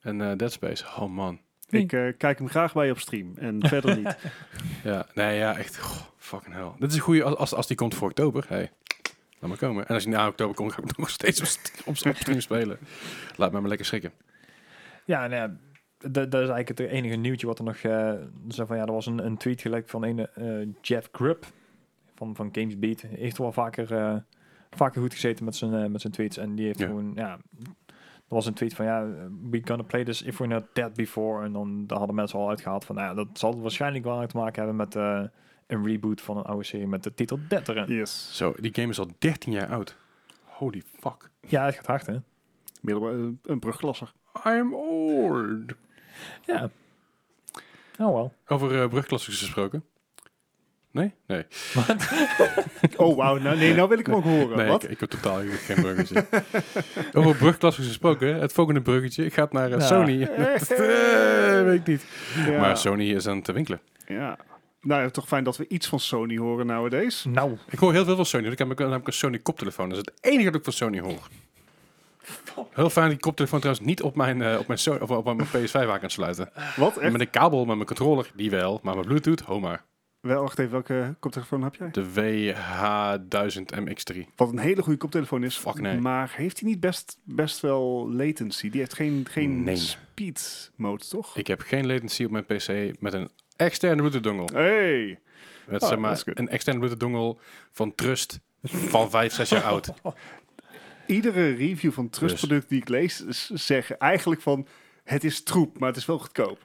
en 0.00 0.20
eh, 0.20 0.36
Dead 0.36 0.52
Space. 0.52 0.84
Oh 0.84 1.10
man. 1.10 1.40
Ik 1.68 1.92
eh, 1.92 2.12
kijk 2.18 2.38
hem 2.38 2.48
graag 2.48 2.72
bij 2.72 2.86
je 2.86 2.92
op 2.92 2.98
stream 2.98 3.32
en 3.36 3.58
verder 3.68 3.96
niet. 3.96 4.16
Ja, 4.84 5.06
nee, 5.14 5.36
ja, 5.38 5.56
echt. 5.56 5.78
goh, 5.78 6.02
fucking 6.16 6.54
hell. 6.54 6.70
Dit 6.78 6.90
is 6.90 6.96
een 6.96 7.02
goede, 7.02 7.22
als, 7.24 7.36
als, 7.36 7.54
als 7.54 7.66
die 7.66 7.76
komt 7.76 7.94
voor 7.94 8.08
oktober, 8.08 8.44
hey, 8.48 8.70
laat 9.38 9.48
maar 9.50 9.58
komen. 9.58 9.86
En 9.88 9.94
als 9.94 10.04
die 10.04 10.12
na 10.12 10.28
oktober 10.28 10.54
komt, 10.54 10.72
ga 10.72 10.82
ik 10.82 10.96
nog 10.96 11.10
steeds 11.10 11.40
op, 11.40 11.46
st- 11.46 11.82
op, 11.84 11.88
op 12.06 12.16
stream 12.16 12.40
spelen. 12.40 12.78
Laat 13.36 13.52
me 13.52 13.60
maar 13.60 13.68
lekker 13.68 13.86
schrikken. 13.86 14.12
Ja, 15.04 15.26
nou 15.26 15.34
ja, 15.34 15.56
dat, 16.10 16.30
dat 16.30 16.42
is 16.42 16.48
eigenlijk 16.48 16.68
het 16.68 16.80
enige 16.80 17.16
nieuwtje 17.16 17.46
wat 17.46 17.58
er 17.58 17.64
nog... 17.64 17.76
eh 17.76 18.12
zo 18.48 18.64
van, 18.66 18.76
ja, 18.76 18.84
er 18.86 18.92
was 18.92 19.06
een, 19.06 19.24
een 19.26 19.36
tweet 19.36 19.60
gelijk 19.60 19.88
van 19.88 20.04
een 20.04 20.26
eh, 20.34 20.68
Jeff 20.80 21.08
Grubb 21.12 21.44
van, 22.14 22.34
van 22.36 22.48
GamesBeat. 22.52 23.00
Hij 23.00 23.10
heeft 23.18 23.38
wel 23.38 23.52
vaker, 23.52 23.92
eh, 23.96 24.16
vaker 24.70 25.00
goed 25.00 25.12
gezeten 25.14 25.44
met 25.44 25.56
zijn, 25.56 25.92
met 25.92 26.00
zijn 26.00 26.12
tweets. 26.12 26.36
En 26.36 26.54
die 26.54 26.66
heeft 26.66 26.78
Ja. 26.78 26.86
gewoon, 26.86 27.12
ja... 27.14 27.38
Er 28.34 28.40
was 28.40 28.48
een 28.48 28.54
tweet 28.54 28.74
van, 28.74 28.84
ja, 28.84 29.06
we 29.50 29.60
gonna 29.64 29.82
play 29.82 30.04
this 30.04 30.22
if 30.22 30.38
we're 30.38 30.54
not 30.54 30.64
dead 30.72 30.94
before. 30.94 31.44
En 31.44 31.52
dan 31.52 31.86
daar 31.86 31.98
hadden 31.98 32.16
mensen 32.16 32.38
al 32.38 32.48
uitgehaald 32.48 32.84
van, 32.84 32.94
nou 32.94 33.08
ja, 33.08 33.14
dat 33.14 33.38
zal 33.38 33.60
waarschijnlijk 33.60 34.04
wel 34.04 34.26
te 34.26 34.36
maken 34.36 34.56
hebben 34.56 34.76
met 34.76 34.96
eh, 34.96 35.22
een 35.66 35.86
reboot 35.86 36.20
van 36.20 36.36
een 36.36 36.42
oude 36.42 36.64
serie 36.64 36.86
met 36.86 37.02
de 37.02 37.14
titel 37.14 37.38
Dead 37.48 37.68
erin. 37.68 37.94
Yes. 37.96 38.36
Zo, 38.36 38.54
die 38.60 38.74
game 38.74 38.88
is 38.88 38.98
al 38.98 39.10
13 39.18 39.52
jaar 39.52 39.68
oud. 39.68 39.96
Holy 40.44 40.82
fuck. 41.00 41.30
Ja, 41.40 41.64
het 41.64 41.74
gaat 41.74 41.86
hard, 41.86 42.06
hè? 42.06 42.16
Middelbaar, 42.80 43.12
eh, 43.12 43.26
een 43.42 43.58
brugklasser. 43.58 44.12
I'm 44.44 44.74
old. 44.74 45.72
Ja. 46.46 46.70
Oh 47.98 48.12
wel. 48.12 48.32
Over 48.46 48.82
eh 48.82 48.88
brugklassers 48.88 49.38
gesproken. 49.38 49.84
Nee? 50.94 51.12
Nee. 51.26 51.44
Oh, 52.96 53.16
wauw. 53.16 53.36
Nou, 53.38 53.56
nee, 53.56 53.74
nou 53.74 53.88
wil 53.88 53.98
ik 53.98 54.06
hem 54.06 54.14
ook 54.14 54.24
horen. 54.24 54.56
Nee, 54.56 54.68
Wat? 54.68 54.84
ik, 54.84 54.90
ik 54.90 55.00
heb 55.00 55.10
totaal 55.10 55.40
geen 55.66 55.76
bruggetje. 55.82 56.26
Over 57.12 57.36
brugklassers 57.36 57.86
gesproken, 57.86 58.34
het 58.40 58.52
volgende 58.52 58.80
bruggetje 58.82 59.30
gaat 59.30 59.52
naar 59.52 59.70
eh, 59.72 59.78
Ja. 59.78 59.86
Sony. 59.86 60.22
Eh, 60.28 61.62
weet 61.62 61.80
ik 61.80 61.86
niet. 61.86 62.04
Ja. 62.46 62.60
Maar 62.60 62.76
Sony 62.76 63.10
is 63.12 63.26
aan 63.26 63.36
het 63.36 63.52
winkelen. 63.52 63.80
ja. 64.06 64.38
Nou, 64.80 65.02
ja, 65.02 65.10
toch 65.10 65.26
fijn 65.26 65.44
dat 65.44 65.56
we 65.56 65.68
iets 65.68 65.86
van 65.86 66.00
Sony 66.00 66.36
horen 66.36 66.66
nowadays. 66.66 67.24
Nou, 67.28 67.56
Ik 67.70 67.78
hoor 67.78 67.92
heel 67.92 68.04
veel 68.04 68.16
van 68.16 68.26
Sony. 68.26 68.46
Ik 68.48 68.58
heb 68.58 68.78
namelijk 68.78 69.06
een 69.06 69.12
Sony 69.12 69.38
koptelefoon. 69.38 69.88
Dat 69.88 69.98
is 69.98 70.04
het 70.06 70.24
enige 70.32 70.44
dat 70.44 70.54
ik 70.54 70.64
van 70.64 70.72
Sony 70.72 71.00
hoor. 71.00 71.28
Heel 72.70 72.90
fijn 72.90 73.08
die 73.08 73.18
koptelefoon 73.18 73.60
trouwens 73.60 73.86
niet 73.86 74.02
op 74.02 74.16
mijn, 74.16 74.42
eh, 74.42 74.58
op 74.58 74.66
mijn, 74.66 74.78
Sony, 74.78 74.98
of 74.98 75.10
op 75.10 75.24
mijn 75.24 75.38
PS5 75.48 75.88
aan 75.90 76.00
kan 76.00 76.10
sluiten. 76.10 76.50
Wat? 76.76 76.96
Echt? 76.96 77.12
Met 77.12 77.20
een 77.20 77.30
kabel, 77.30 77.58
met 77.64 77.74
mijn 77.74 77.86
controller, 77.86 78.30
die 78.34 78.50
wel. 78.50 78.80
Maar 78.82 78.94
mijn 78.94 79.06
Bluetooth, 79.06 79.40
ho 79.40 79.60
maar. 79.60 79.82
Wel, 80.24 80.42
wacht 80.42 80.58
even. 80.58 80.72
Welke 80.72 81.14
koptelefoon 81.20 81.62
heb 81.62 81.74
jij? 81.74 81.90
De 81.90 82.04
WH1000MX3. 82.10 84.18
Wat 84.36 84.50
een 84.52 84.58
hele 84.58 84.82
goede 84.82 84.98
koptelefoon 84.98 85.44
is. 85.44 85.56
Fuck 85.56 85.80
nee. 85.80 86.00
Maar 86.00 86.32
heeft 86.36 86.60
hij 86.60 86.68
niet 86.68 86.80
best, 86.80 87.18
best 87.24 87.60
wel 87.60 88.12
latency? 88.12 88.70
Die 88.70 88.80
heeft 88.80 88.94
geen, 88.94 89.26
geen 89.30 89.62
Nee. 89.62 89.76
speed 89.76 90.70
mode, 90.76 91.04
toch? 91.08 91.36
Ik 91.36 91.46
heb 91.46 91.60
geen 91.60 91.86
latency 91.86 92.24
op 92.24 92.30
mijn 92.30 92.44
PC 92.44 92.92
met 93.00 93.12
een 93.12 93.30
externe 93.56 93.96
Bluetooth 93.96 94.22
dongle. 94.22 94.56
Hey! 94.58 95.18
Met 95.66 95.82
Oh, 95.82 95.88
zeg 95.88 95.98
maar, 95.98 96.22
een 96.24 96.48
externe 96.48 96.78
Bluetooth 96.80 97.00
dongle 97.00 97.36
van 97.72 97.94
Trust 97.94 98.40
van 98.62 99.10
5, 99.10 99.32
6 99.32 99.48
jaar 99.48 99.62
oud. 99.62 99.92
Iedere 101.06 101.50
review 101.54 101.92
van 101.92 102.10
trustproduct 102.10 102.68
die 102.68 102.80
ik 102.80 102.88
lees, 102.88 103.24
zeggen 103.48 103.98
eigenlijk 103.98 104.40
van... 104.40 104.66
Het 105.04 105.24
is 105.24 105.42
troep, 105.42 105.78
maar 105.78 105.88
het 105.88 105.96
is 105.98 106.06
wel 106.06 106.18
goedkoop. 106.18 106.58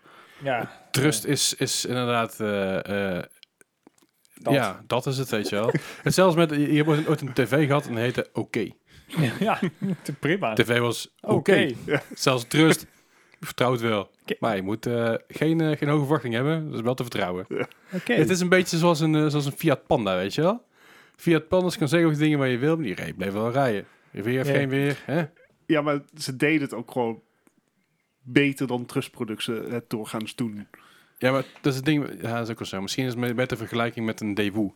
ja. 0.44 0.88
Trust 0.92 1.26
is, 1.26 1.54
is 1.54 1.86
inderdaad... 1.86 2.40
eh, 2.40 3.18
eh, 3.18 3.24
Dat. 4.40 4.54
Ja, 4.54 4.84
dat 4.88 5.06
is 5.06 5.18
het, 5.18 5.30
weet 5.30 5.50
je 5.50 5.56
wel. 5.56 5.72
Het 6.04 6.14
zelfs 6.14 6.36
met, 6.36 6.50
je 6.50 6.58
hebt 6.58 6.88
ooit 6.88 7.00
een, 7.00 7.08
ooit 7.08 7.22
een 7.22 7.34
tv 7.34 7.66
gehad 7.68 7.86
en 7.88 7.94
die 7.94 8.04
heette 8.04 8.30
Oké. 8.34 8.68
ja, 9.40 9.60
prima. 10.20 10.54
TV 10.54 10.80
was 10.80 11.16
oké. 11.22 11.72
Zelfs 12.14 12.48
Trust 12.48 12.86
vertrouwt 13.40 13.82
wel. 13.82 14.10
Maar 14.40 14.56
je 14.56 14.62
moet 14.62 14.86
eh, 14.86 15.14
geen, 15.28 15.62
eh, 15.62 15.78
geen 15.78 15.90
hoge 15.90 16.00
verwachting 16.00 16.34
hebben, 16.34 16.66
dat 16.66 16.74
is 16.74 16.82
wel 16.82 16.94
te 16.94 17.04
vertrouwen. 17.04 17.46
Oké. 17.94 18.14
Het 18.14 18.30
is 18.30 18.40
een 18.40 18.50
beetje 18.50 18.78
zoals 18.78 19.00
een, 19.00 19.16
eh, 19.16 19.28
zoals 19.28 19.46
een 19.46 19.52
Fiat 19.52 19.88
Panda, 19.88 20.16
weet 20.16 20.36
je 20.36 20.42
wel? 20.42 20.66
Fiat 21.16 21.48
Pandas 21.48 21.78
kan 21.78 21.88
zeggen 21.88 22.10
of 22.10 22.18
dingen 22.18 22.40
waar 22.40 22.48
je 22.48 22.58
wil, 22.58 22.76
maar 22.76 22.86
die 22.86 22.96
reed 22.96 23.16
bleef 23.16 23.32
wel 23.32 23.52
rijden. 23.52 23.86
Weer 24.12 24.42
of 24.42 24.48
Ja. 24.48 24.54
geen 24.54 24.70
weer, 24.70 25.02
hè? 25.06 25.24
Ja, 25.66 25.82
maar 25.82 26.02
ze 26.18 26.36
deden 26.36 26.62
het 26.62 26.74
ook 26.74 26.92
gewoon 26.92 27.22
beter 28.22 28.68
dan 28.68 28.86
trustproducten 28.86 29.72
het 29.72 29.90
doorgaans 29.90 30.36
doen. 30.36 30.68
Ja, 31.20 31.32
maar 31.32 31.44
dat 31.62 31.72
is 31.72 31.76
het 31.76 31.86
ding. 31.86 32.22
Ja, 32.22 32.34
dat 32.34 32.44
is 32.44 32.50
ook 32.50 32.60
wel 32.60 32.68
zo. 32.68 32.82
Misschien 32.82 33.06
is 33.06 33.14
het 33.16 33.36
met 33.36 33.50
de 33.50 33.58
vergelijking 33.58 34.06
met 34.06 34.22
een 34.22 34.34
Daewoo. 34.34 34.76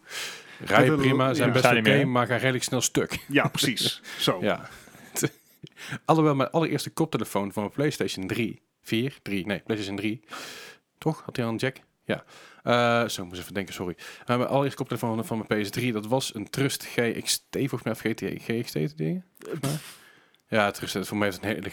Rijden 0.59 0.97
prima, 0.97 1.33
zijn 1.33 1.47
ja. 1.47 1.53
best 1.53 1.77
oké, 1.77 2.05
maar 2.05 2.27
gaan 2.27 2.37
redelijk 2.37 2.63
snel 2.63 2.81
stuk. 2.81 3.19
Ja, 3.27 3.47
precies. 3.47 4.01
Zo. 4.19 4.39
Ja. 4.43 4.69
Alhoewel 6.05 6.35
mijn 6.35 6.49
allereerste 6.49 6.89
koptelefoon 6.89 7.53
van 7.53 7.61
mijn 7.61 7.75
PlayStation 7.75 8.27
3, 8.27 8.61
4, 8.81 9.17
3, 9.21 9.45
nee, 9.45 9.59
PlayStation 9.59 9.97
3. 9.97 10.23
Toch? 10.97 11.21
Had 11.25 11.35
hij 11.35 11.45
al 11.45 11.51
een 11.51 11.57
jack? 11.57 11.77
Ja. 12.05 12.23
Eh, 12.63 13.09
zo, 13.09 13.21
ik 13.21 13.27
moest 13.27 13.41
even 13.41 13.53
denken, 13.53 13.73
sorry. 13.73 13.95
Maar 14.27 14.37
mijn 14.37 14.49
allereerste 14.49 14.77
koptelefoon 14.77 15.25
van 15.25 15.45
mijn 15.47 15.65
PS3, 15.65 15.93
dat 15.93 16.07
was 16.07 16.35
een 16.35 16.49
Trust 16.49 16.83
GXT, 16.83 17.45
volgens 17.51 17.83
mij, 17.83 17.93
of 17.93 17.99
GT, 17.99 18.21
GXT 18.21 18.71
te 18.71 18.95
dingen. 18.95 19.25
Ja, 20.53 20.71
Trust, 20.71 21.07
voor 21.07 21.17
mij 21.17 21.27
het 21.27 21.39
een 21.43 21.49
hele 21.49 21.71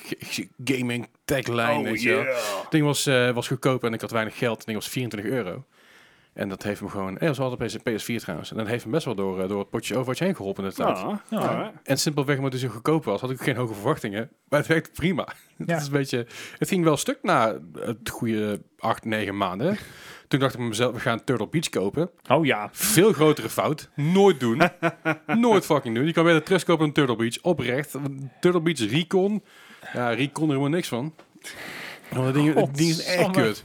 gaming 0.64 1.08
tagline, 1.24 1.72
Oh, 1.78 1.82
weet 1.82 2.02
je 2.02 2.08
wel. 2.10 2.22
yeah. 2.22 2.36
Het 2.62 2.70
ding 2.70 2.84
was, 2.84 3.06
eh, 3.06 3.30
was 3.30 3.48
goedkoop 3.48 3.84
en 3.84 3.92
ik 3.92 4.00
had 4.00 4.10
weinig 4.10 4.38
geld. 4.38 4.56
Het 4.56 4.66
ding 4.66 4.78
was 4.78 4.88
24 4.88 5.30
euro. 5.30 5.64
En 6.32 6.48
dat 6.48 6.62
heeft 6.62 6.80
me 6.80 6.88
gewoon... 6.88 7.18
Eh, 7.18 7.26
dat 7.26 7.36
was 7.36 7.50
altijd 7.58 7.82
PS, 7.84 8.04
PS4 8.04 8.16
trouwens. 8.20 8.50
En 8.50 8.56
dat 8.56 8.66
heeft 8.66 8.84
me 8.84 8.90
best 8.90 9.04
wel 9.04 9.14
door, 9.14 9.42
eh, 9.42 9.48
door 9.48 9.58
het 9.58 9.70
potje 9.70 9.94
Overwatch 9.94 10.18
heen 10.20 10.36
geholpen 10.36 10.64
in 10.64 10.68
de 10.70 10.76
tijd. 10.76 10.96
Ah, 10.96 11.16
Ja. 11.30 11.72
En 11.82 11.98
simpelweg 11.98 12.36
omdat 12.36 12.52
hij 12.52 12.60
zo 12.60 12.68
goedkoop 12.68 13.04
was, 13.04 13.20
had 13.20 13.30
ik 13.30 13.40
geen 13.40 13.56
hoge 13.56 13.74
verwachtingen. 13.74 14.30
Maar 14.48 14.58
het 14.58 14.68
werkte 14.68 14.90
prima. 14.90 15.28
Ja. 15.56 15.64
Het, 15.66 15.80
is 15.80 15.86
een 15.86 15.92
beetje, 15.92 16.26
het 16.58 16.68
ging 16.68 16.84
wel 16.84 16.96
stuk 16.96 17.18
na 17.22 17.58
het 17.78 18.08
goede 18.10 18.62
8, 18.78 19.04
9 19.04 19.36
maanden. 19.36 19.78
Toen 20.30 20.40
dacht 20.40 20.54
ik 20.54 20.60
met 20.60 20.68
mezelf, 20.68 20.92
we 20.92 21.00
gaan 21.00 21.24
Turtle 21.24 21.48
Beach 21.48 21.68
kopen. 21.68 22.10
Oh 22.28 22.44
ja. 22.44 22.68
Veel 22.72 23.12
grotere 23.12 23.48
fout. 23.48 23.88
Nooit 23.94 24.40
doen. 24.40 24.62
Nooit 25.26 25.64
fucking 25.64 25.94
doen. 25.94 26.06
Je 26.06 26.12
kan 26.12 26.24
beter 26.24 26.42
Trust 26.42 26.64
kopen 26.64 26.84
dan 26.84 26.94
Turtle 26.94 27.16
Beach. 27.16 27.38
Oprecht. 27.42 27.96
Turtle 28.40 28.60
Beach 28.60 28.78
Recon. 28.78 29.42
Ja, 29.92 30.10
Recon 30.10 30.42
er 30.42 30.48
helemaal 30.48 30.68
niks 30.68 30.88
van. 30.88 31.14
Want 32.10 32.24
dat 32.24 32.34
ding, 32.34 32.54
dat 32.54 32.76
ding 32.76 32.90
is 32.90 33.04
echt 33.04 33.30
kut. 33.30 33.64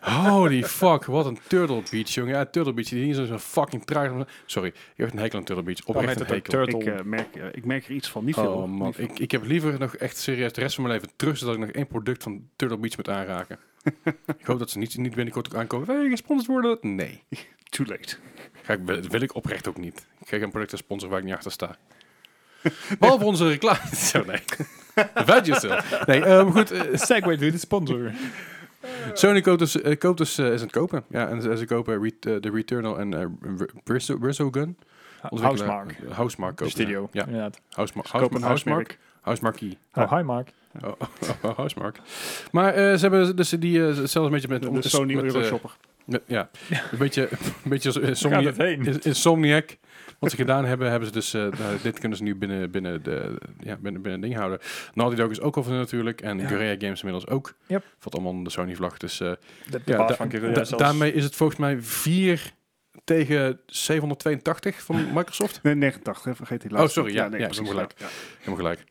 Holy 0.00 0.64
fuck, 0.64 1.04
wat 1.04 1.26
een 1.26 1.38
Turtle 1.46 1.82
Beach, 1.90 2.08
jongen. 2.08 2.32
Ja, 2.32 2.44
Turtle 2.46 2.72
Beach, 2.72 2.88
die 2.88 3.00
ding 3.00 3.16
is 3.16 3.28
zo 3.28 3.38
fucking 3.38 3.84
traag. 3.84 4.26
Sorry, 4.46 4.68
ik 4.68 4.74
heb 4.96 5.12
een 5.12 5.18
hekel 5.18 5.38
aan 5.38 5.44
Turtle 5.44 5.64
Beach. 5.64 5.84
Oprecht 5.84 6.20
een 6.20 6.26
hekel. 6.26 6.64
Turtle. 6.64 6.80
Ik, 6.80 6.86
eh, 6.86 7.04
merk, 7.04 7.36
eh, 7.36 7.44
ik 7.52 7.64
merk 7.64 7.84
er 7.84 7.94
iets 7.94 8.10
van. 8.10 8.24
Niet 8.24 8.34
veel. 8.34 8.52
Oh 8.52 8.68
man, 8.68 8.86
Niet 8.86 8.98
ik, 8.98 9.18
ik 9.18 9.30
heb 9.30 9.44
liever 9.44 9.78
nog 9.78 9.96
echt 9.96 10.16
serieus 10.16 10.52
de 10.52 10.60
rest 10.60 10.74
van 10.74 10.84
mijn 10.84 10.96
leven 10.96 11.16
terug, 11.16 11.36
zodat 11.36 11.54
ik 11.54 11.60
nog 11.60 11.70
één 11.70 11.86
product 11.86 12.22
van 12.22 12.48
Turtle 12.56 12.78
Beach 12.78 12.96
moet 12.96 13.08
aanraken. 13.08 13.58
ik 14.38 14.46
hoop 14.46 14.58
dat 14.58 14.70
ze 14.70 14.78
niet, 14.78 14.96
niet 14.96 15.14
binnenkort 15.14 15.46
ook 15.46 15.60
aankomen. 15.60 15.86
Wil 15.86 16.00
je 16.02 16.10
gesponsord 16.10 16.46
worden? 16.62 16.94
Nee. 16.96 17.22
Too 17.70 17.86
late. 17.86 18.16
Ga 18.62 18.72
ik, 18.72 18.86
dat 18.86 19.06
wil 19.06 19.20
ik 19.20 19.34
oprecht 19.34 19.68
ook 19.68 19.76
niet. 19.78 20.06
Ik 20.20 20.28
ga 20.28 20.38
geen 20.38 20.50
producten 20.50 20.78
sponsoren 20.78 21.10
waar 21.12 21.20
ik 21.20 21.26
niet 21.26 21.34
achter 21.36 21.52
sta. 21.52 21.76
Behalve 22.98 23.24
onze 23.24 23.48
reclame. 23.48 23.96
Zo, 23.96 24.24
nee. 24.24 24.42
Vet 25.14 25.46
yourself. 25.46 26.06
Nee, 26.06 26.24
eh, 26.24 26.42
maar 26.44 26.52
goed. 26.52 26.70
eh, 26.70 26.80
Segway 26.92 27.36
to 27.36 27.50
de 27.50 27.58
sponsor. 27.58 28.12
Sony 29.12 29.40
koopt 29.40 29.58
dus, 29.58 29.80
eh, 29.80 29.98
koopt 29.98 30.18
dus 30.18 30.38
eh, 30.38 30.46
is 30.46 30.52
aan 30.60 30.66
het 30.66 30.70
kopen. 30.76 31.04
Ja, 31.08 31.28
en 31.28 31.42
ze, 31.42 31.56
ze 31.56 31.64
kopen 31.66 32.02
Re- 32.02 32.34
eh, 32.34 32.40
de 32.40 32.50
Returnal 32.50 32.98
en 32.98 33.14
eh, 33.20 33.26
Brizzo 34.18 34.50
Gun. 34.50 34.78
Housemark. 35.20 35.90
eh, 36.08 36.10
Housemark 36.16 36.50
De 36.50 36.56
kopen. 36.64 36.70
studio. 36.80 37.08
Ja, 37.12 37.24
Inderdaad. 37.26 37.60
Housemark. 37.70 38.12
Een 38.34 38.42
Housemark. 38.42 38.98
Huismerk. 39.24 39.58
Housemarkie. 39.60 39.78
Oh, 39.94 40.16
hi 40.18 40.22
Mark. 40.22 40.48
Oh, 40.84 40.90
oh, 41.22 41.50
oh, 41.50 41.56
Housemark. 41.56 41.98
Maar 42.52 42.74
eh, 42.74 42.94
ze 42.94 43.00
hebben 43.00 43.36
dus 43.36 43.48
die 43.50 43.86
eh, 43.86 43.92
zelfs 43.92 44.14
een 44.14 44.30
beetje 44.30 44.48
met... 44.48 44.62
De, 44.62 44.68
om- 44.68 44.80
de 44.80 44.88
Sony 44.88 45.14
met, 45.14 45.24
eh, 45.24 45.30
Euroshopper. 45.34 45.70
met- 46.04 46.22
ja, 46.26 46.50
een 46.90 46.98
beetje, 46.98 47.28
een 47.64 47.70
beetje 47.70 47.88
als 47.88 47.98
Insomniac. 47.98 48.44
het 48.44 48.56
heen? 48.56 48.84
Is- 48.86 48.98
Insomniac. 48.98 49.76
Wat 50.18 50.30
ze 50.30 50.36
gedaan 50.36 50.64
hebben, 50.64 50.90
hebben 50.90 51.08
ze 51.08 51.14
dus... 51.14 51.34
eh, 51.34 51.40
nou, 51.40 51.76
dit 51.82 51.98
kunnen 51.98 52.18
ze 52.18 52.24
nu 52.24 52.36
binnen, 52.36 52.70
binnen, 52.70 53.02
de, 53.02 53.38
ja, 53.60 53.76
binnen, 53.76 54.02
binnen 54.02 54.12
het 54.12 54.22
ding 54.22 54.34
houden. 54.36 54.58
Naughty 54.94 55.16
Dog 55.16 55.30
is 55.30 55.40
ook 55.40 55.56
al 55.56 55.62
van 55.62 55.72
natuurlijk. 55.76 56.20
En 56.20 56.38
Ja. 56.38 56.46
Guerrilla 56.46 56.74
Games 56.78 57.02
inmiddels 57.02 57.28
ook. 57.28 57.54
Yep. 57.66 57.84
Valt 57.98 58.14
allemaal 58.14 58.32
onder 58.32 58.44
de 58.44 58.50
Sony-vlag. 58.50 58.96
Dus 58.96 59.20
eh, 59.20 59.28
De, 59.28 59.36
de 59.70 59.80
ja, 59.84 59.96
baas 59.96 60.08
da- 60.08 60.14
van 60.14 60.30
Guerrilla 60.30 60.54
da- 60.54 60.64
zelfs. 60.64 60.82
daarmee 60.84 61.12
is 61.12 61.24
het 61.24 61.34
volgens 61.36 61.58
mij 61.58 61.80
4 61.82 62.52
tegen 63.04 63.60
782 63.66 64.82
van 64.82 65.06
Microsoft. 65.14 65.62
Nee, 65.62 65.74
89, 65.74 66.24
hè, 66.24 66.34
vergeet 66.34 66.60
die 66.60 66.70
Oh, 66.70 66.78
laatste. 66.78 67.00
sorry, 67.00 67.14
ja, 67.14 67.28
nee, 67.28 67.40
ja, 67.40 67.46
precies, 67.46 67.62
helemaal 67.68 67.86
gelijk. 67.88 68.00
Ja, 68.00 68.06
Helemaal 68.38 68.56
gelijk. 68.56 68.84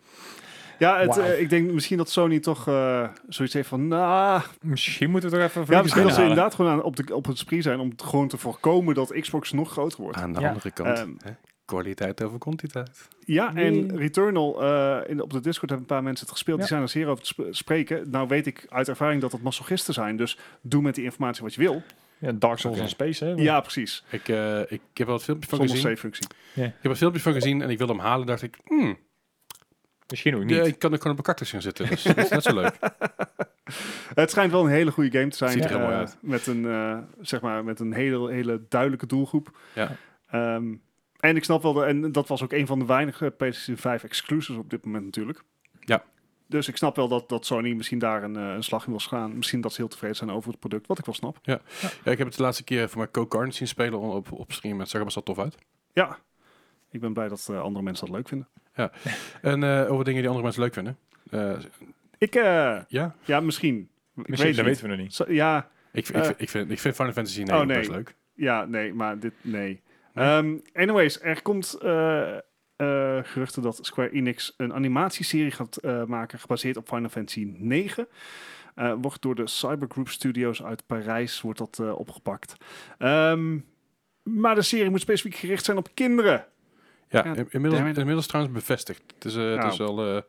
Ja, 0.83 0.99
het, 0.99 1.17
eh, 1.17 1.39
ik 1.41 1.49
denk 1.49 1.71
misschien 1.71 1.97
dat 1.97 2.09
Sony 2.09 2.39
toch 2.39 2.67
eh, 2.67 3.07
zoiets 3.27 3.53
heeft 3.53 3.67
van... 3.67 3.87
Nou, 3.87 4.41
Misschien 4.61 5.09
moeten 5.09 5.29
we 5.29 5.37
er 5.37 5.43
even 5.43 5.65
ja, 5.69 5.81
misschien 5.81 6.03
dat 6.03 6.13
ze 6.13 6.21
inderdaad 6.21 6.55
gewoon 6.55 6.71
aan, 6.71 6.83
op, 6.83 6.95
de, 6.95 7.15
op 7.15 7.25
het 7.25 7.37
spree 7.37 7.61
zijn 7.61 7.79
om 7.79 7.91
gewoon 7.97 8.27
te 8.27 8.37
voorkomen 8.37 8.95
dat 8.95 9.13
Xbox 9.19 9.51
nog 9.51 9.71
groter 9.71 10.01
wordt. 10.01 10.17
Aan 10.17 10.33
de 10.33 10.39
Ja. 10.39 10.47
andere 10.47 10.71
kant, 10.71 10.97
Ehm, 10.99 11.09
hè, 11.23 11.31
Kwaliteit 11.65 12.23
over 12.23 12.37
kwantiteit. 12.39 13.07
Ja, 13.19 13.55
en. 13.55 13.97
Returnal, 13.97 14.61
eh, 14.63 14.97
in, 15.09 15.21
op 15.21 15.31
de 15.31 15.39
Discord 15.39 15.69
hebben 15.69 15.87
een 15.89 15.95
paar 15.95 16.03
mensen 16.03 16.25
het 16.25 16.33
gespeeld. 16.35 16.55
Ja. 16.57 16.63
Die 16.63 16.71
zijn 16.73 16.81
er 16.81 16.89
zeer 16.89 17.07
over 17.07 17.23
te 17.23 17.29
sp- 17.33 17.47
spreken. 17.55 18.09
Nou 18.09 18.27
weet 18.27 18.45
ik 18.47 18.65
uit 18.69 18.87
ervaring 18.89 19.21
dat 19.21 19.31
het 19.31 19.41
masochisten 19.43 19.93
zijn. 19.93 20.17
Dus 20.17 20.37
doe 20.61 20.81
met 20.81 20.95
die 20.95 21.03
informatie 21.03 21.43
wat 21.43 21.53
je 21.53 21.61
wil. 21.61 21.81
Ja, 22.17 22.31
Dark 22.31 22.59
Souls 22.59 22.79
en 22.79 22.89
Space, 22.89 23.25
hè? 23.25 23.31
Ja, 23.31 23.59
precies. 23.61 24.03
Ik, 24.09 24.27
eh, 24.29 24.59
ik 24.59 24.81
heb 24.93 25.07
wel 25.07 25.15
het 25.15 25.23
filmpje 25.25 25.49
van 25.49 25.57
Zonder 25.57 25.75
gezien. 25.75 25.89
save-functie. 25.89 26.27
Ik 26.55 26.73
heb 26.81 26.91
er 26.91 26.95
filmpjes 26.97 27.23
van 27.23 27.33
gezien 27.33 27.61
en 27.61 27.69
ik 27.69 27.77
wilde 27.77 27.93
hem 27.93 28.01
halen. 28.01 28.25
dacht 28.27 28.41
ik, 28.41 28.57
hmm, 28.65 28.97
Misschien 30.07 30.35
ook 30.35 30.43
niet. 30.43 30.55
ja, 30.55 30.63
ik 30.63 30.79
kan 30.79 30.91
er 30.91 30.97
gewoon 30.97 31.11
op 31.13 31.17
een 31.17 31.23
cactus 31.23 31.49
gaan 31.49 31.61
zitten. 31.61 31.89
Dus 31.89 32.03
dat 32.03 32.17
is 32.17 32.29
net 32.29 32.43
zo 32.43 32.53
leuk. 32.53 32.77
Het 34.13 34.31
schijnt 34.31 34.51
wel 34.51 34.63
een 34.63 34.71
hele 34.71 34.91
goede 34.91 35.19
game 35.19 35.29
te 35.29 35.37
zijn. 35.37 35.51
Ziet 35.51 35.63
er 35.63 35.69
heel 35.69 35.79
eh, 35.79 35.85
mooi 35.85 35.97
uit. 35.97 36.17
Met 36.21 36.47
een, 36.47 36.65
eh, 36.65 36.97
zeg 37.21 37.41
maar, 37.41 37.63
met 37.63 37.79
een 37.79 37.93
hele, 37.93 38.31
hele 38.31 38.61
duidelijke 38.69 39.05
doelgroep. 39.05 39.57
Ja. 39.75 39.95
Ehm, 40.29 40.73
en 41.19 41.35
ik 41.35 41.43
snap 41.43 41.61
wel, 41.61 41.73
de, 41.73 41.83
en 41.83 42.11
dat 42.11 42.27
was 42.27 42.43
ook 42.43 42.51
een 42.51 42.67
van 42.67 42.79
de 42.79 42.85
weinige 42.85 43.29
PlayStation 43.37 43.77
5 43.77 44.03
exclusives 44.03 44.57
op 44.57 44.69
dit 44.69 44.85
moment 44.85 45.05
natuurlijk. 45.05 45.43
Ja. 45.79 46.03
Dus 46.47 46.67
ik 46.67 46.77
snap 46.77 46.95
wel 46.95 47.07
dat, 47.07 47.29
dat 47.29 47.45
Sony 47.45 47.73
misschien 47.73 47.99
daar 47.99 48.23
een, 48.23 48.35
eh, 48.35 48.53
een 48.53 48.63
slag 48.63 48.85
in 48.85 48.91
wil 48.91 48.99
slaan. 48.99 49.35
Misschien 49.35 49.61
dat 49.61 49.73
ze 49.73 49.81
heel 49.81 49.89
tevreden 49.89 50.15
zijn 50.15 50.31
over 50.31 50.51
het 50.51 50.59
product, 50.59 50.87
wat 50.87 50.99
ik 50.99 51.05
wel 51.05 51.15
snap. 51.15 51.37
Ja, 51.41 51.61
ik 52.03 52.17
heb 52.17 52.27
het 52.27 52.35
de 52.35 52.43
laatste 52.43 52.63
keer 52.63 52.89
voor 52.89 52.97
mijn 52.97 53.11
Co-Carn 53.11 53.53
zien 53.53 53.67
spelen 53.67 53.99
op, 53.99 54.31
op 54.31 54.51
stream. 54.51 54.79
Het 54.79 54.89
zag 54.89 54.99
er 54.99 55.03
best 55.03 55.15
wel 55.15 55.35
tof 55.35 55.43
uit. 55.43 55.55
Ja, 55.93 56.17
ik 56.89 56.99
ben 56.99 57.13
blij 57.13 57.27
dat 57.27 57.49
andere 57.49 57.83
mensen 57.83 58.05
dat 58.05 58.15
leuk 58.15 58.27
vinden. 58.27 58.47
En 59.41 59.63
eh, 59.63 59.91
over 59.91 60.05
dingen 60.05 60.19
die 60.19 60.27
andere 60.29 60.43
mensen 60.43 60.61
leuk 60.61 60.73
vinden. 60.73 60.97
Eh, 61.29 61.53
Ik, 62.17 62.35
eh, 62.35 62.79
ja, 62.87 63.15
ja, 63.25 63.39
misschien. 63.39 63.89
Ik 64.15 64.27
Misschien, 64.27 64.47
weet 64.47 64.55
dat 64.57 64.65
weten 64.65 64.83
we 64.83 64.89
nog 64.89 64.97
niet. 64.97 65.13
Zo- 65.13 65.25
ja, 65.31 65.69
ik, 65.91 66.07
ik, 66.09 66.23
vind- 66.23 66.41
ik, 66.41 66.49
vind, 66.49 66.71
ik 66.71 66.79
vind 66.79 66.95
Final 66.95 67.11
Fantasy 67.11 67.39
9 67.39 67.55
Oh, 67.59 67.65
nee. 67.65 67.77
best 67.77 67.89
leuk. 67.91 68.15
Ja, 68.35 68.65
nee, 68.65 68.93
maar 68.93 69.19
dit, 69.19 69.33
nee. 69.41 69.81
Nee? 70.13 70.25
Ehm, 70.25 70.57
anyways, 70.73 71.21
er 71.21 71.41
komt 71.41 71.73
eh, 71.81 72.31
eh, 72.75 73.19
geruchten 73.23 73.61
dat 73.61 73.79
Square 73.81 74.09
Enix 74.11 74.53
een 74.57 74.73
animatieserie 74.73 75.51
gaat 75.51 75.77
eh, 75.77 76.03
maken 76.03 76.39
gebaseerd 76.39 76.77
op 76.77 76.87
Final 76.87 77.09
Fantasy 77.09 77.47
9. 77.57 78.07
Eh, 78.75 78.93
wordt 79.01 79.21
door 79.21 79.35
de 79.35 79.47
Cybergroup 79.47 80.09
Studios 80.09 80.63
uit 80.63 80.85
Parijs 80.85 81.41
wordt 81.41 81.59
dat 81.59 81.79
eh, 81.81 81.99
opgepakt. 81.99 82.55
Ehm, 82.97 83.57
maar 84.23 84.55
de 84.55 84.61
serie 84.61 84.89
moet 84.89 85.01
specifiek 85.01 85.35
gericht 85.35 85.65
zijn 85.65 85.77
op 85.77 85.89
kinderen. 85.93 86.45
Ja, 87.13 87.25
Ja, 87.25 87.35
in- 87.35 87.47
inmiddels, 87.49 87.97
inmiddels 87.97 88.27
trouwens 88.27 88.55
bevestigd. 88.55 89.01
Het 89.15 89.25
is, 89.25 89.35
eh, 89.35 89.49
het 89.49 89.55
Nou. 89.59 89.71
is 89.71 89.79
al 89.79 90.15
eh, 90.15 90.21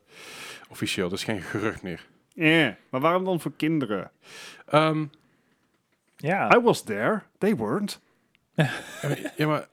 officieel, 0.68 1.04
het 1.04 1.14
is 1.14 1.24
geen 1.24 1.42
gerucht 1.42 1.82
meer. 1.82 2.06
Eh, 2.34 2.68
maar 2.90 3.00
waarom 3.00 3.24
dan 3.24 3.40
voor 3.40 3.52
kinderen? 3.56 4.10
Ehm, 4.66 5.04
Ja, 6.16 6.56
I 6.56 6.60
was 6.60 6.82
there, 6.84 7.22
they 7.38 7.56
weren't. 7.56 8.00
ja, 9.36 9.46
maar 9.46 9.66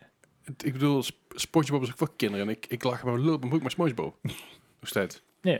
het- 0.43 0.65
ik 0.65 0.73
bedoel, 0.73 1.03
Sp- 1.03 1.15
SpongeBob 1.35 1.81
is 1.81 1.89
ook 1.89 1.97
voor 1.97 2.15
kinderen. 2.15 2.45
En 2.47 2.51
ik, 2.51 2.65
ik 2.67 2.83
lach 2.83 3.03
maar 3.03 3.19
lul 3.19 3.33
op 3.33 3.39
mijn 3.39 3.49
broek 3.51 3.63
met 3.63 3.71
SpongeBob. 3.71 4.15
Nog 4.21 4.33
steeds. 4.81 5.21
nee. 5.41 5.59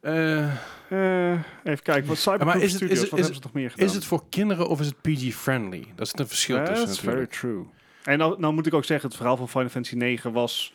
Eh, 0.00 0.48
Eh, 0.88 1.40
even 1.64 1.82
kijken, 1.82 2.06
wat 2.06 2.16
Cybergroup 2.18 2.54
is 2.54 2.62
het- 2.62 2.70
is 2.70 2.76
Studios, 2.76 3.00
het- 3.00 3.10
wat 3.10 3.18
is 3.18 3.24
hebben 3.26 3.34
ze 3.34 3.40
nog 3.42 3.52
meer 3.52 3.70
gedaan? 3.70 3.86
is 3.86 3.94
het 3.94 4.04
voor 4.04 4.22
kinderen 4.28 4.68
of 4.68 4.80
is 4.80 4.86
het 4.86 5.00
PG-friendly? 5.00 5.86
Dat 5.94 6.06
is 6.06 6.12
een 6.16 6.28
verschil 6.28 6.64
tussen 6.64 6.86
That's 6.86 6.98
very 7.00 7.18
natuurlijk. 7.18 7.32
true. 7.32 7.66
En 8.04 8.18
nou, 8.18 8.40
nou 8.40 8.54
moet 8.54 8.66
ik 8.66 8.74
ook 8.74 8.84
zeggen, 8.84 9.08
het 9.08 9.16
verhaal 9.16 9.36
van 9.36 9.48
Final 9.48 9.68
Fantasy 9.68 9.94
9 9.94 10.32
was 10.32 10.74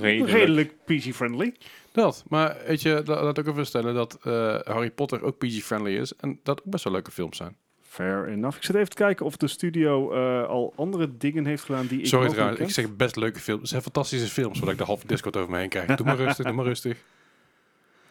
Redelijk. 0.00 0.30
redelijk 0.32 0.74
PG-friendly. 0.84 1.54
Dat, 1.92 2.24
maar 2.28 2.56
weet 2.66 2.82
je, 2.82 3.02
la- 3.04 3.22
laat 3.22 3.38
ik 3.38 3.46
ook 3.48 3.52
even 3.52 3.66
stellen 3.66 3.94
dat 3.94 4.18
eh, 4.22 4.58
Harry 4.64 4.90
Potter 4.90 5.22
ook 5.22 5.38
PG-friendly 5.38 5.96
is. 5.96 6.16
En 6.16 6.40
dat 6.42 6.58
ook 6.60 6.70
best 6.70 6.84
wel 6.84 6.92
leuke 6.92 7.10
films 7.10 7.36
zijn. 7.36 7.56
Fair 7.82 8.28
enough. 8.28 8.56
Ik 8.56 8.62
zit 8.64 8.74
even 8.74 8.88
te 8.88 8.96
kijken 8.96 9.26
of 9.26 9.36
de 9.36 9.48
studio 9.48 10.12
eh, 10.12 10.48
al 10.48 10.72
andere 10.76 11.16
dingen 11.16 11.46
heeft 11.46 11.64
gedaan 11.64 11.86
die 11.86 11.98
ik 12.00 12.06
Sorry 12.06 12.28
trouwens, 12.28 12.60
ik 12.60 12.70
zeg 12.70 12.96
best 12.96 13.16
leuke 13.16 13.38
films. 13.40 13.60
Het 13.60 13.70
zijn 13.70 13.82
fantastische 13.82 14.28
films, 14.28 14.58
zodat 14.58 14.72
ik 14.72 14.78
de 14.78 14.84
halve 14.84 15.06
Discord 15.06 15.36
over 15.36 15.50
me 15.50 15.58
heen 15.58 15.68
krijg. 15.68 15.86
Doe 15.96 16.06
maar 16.06 16.16
rustig, 16.26 16.44
doe 16.46 16.54
maar 16.54 16.64
rustig. 16.64 16.98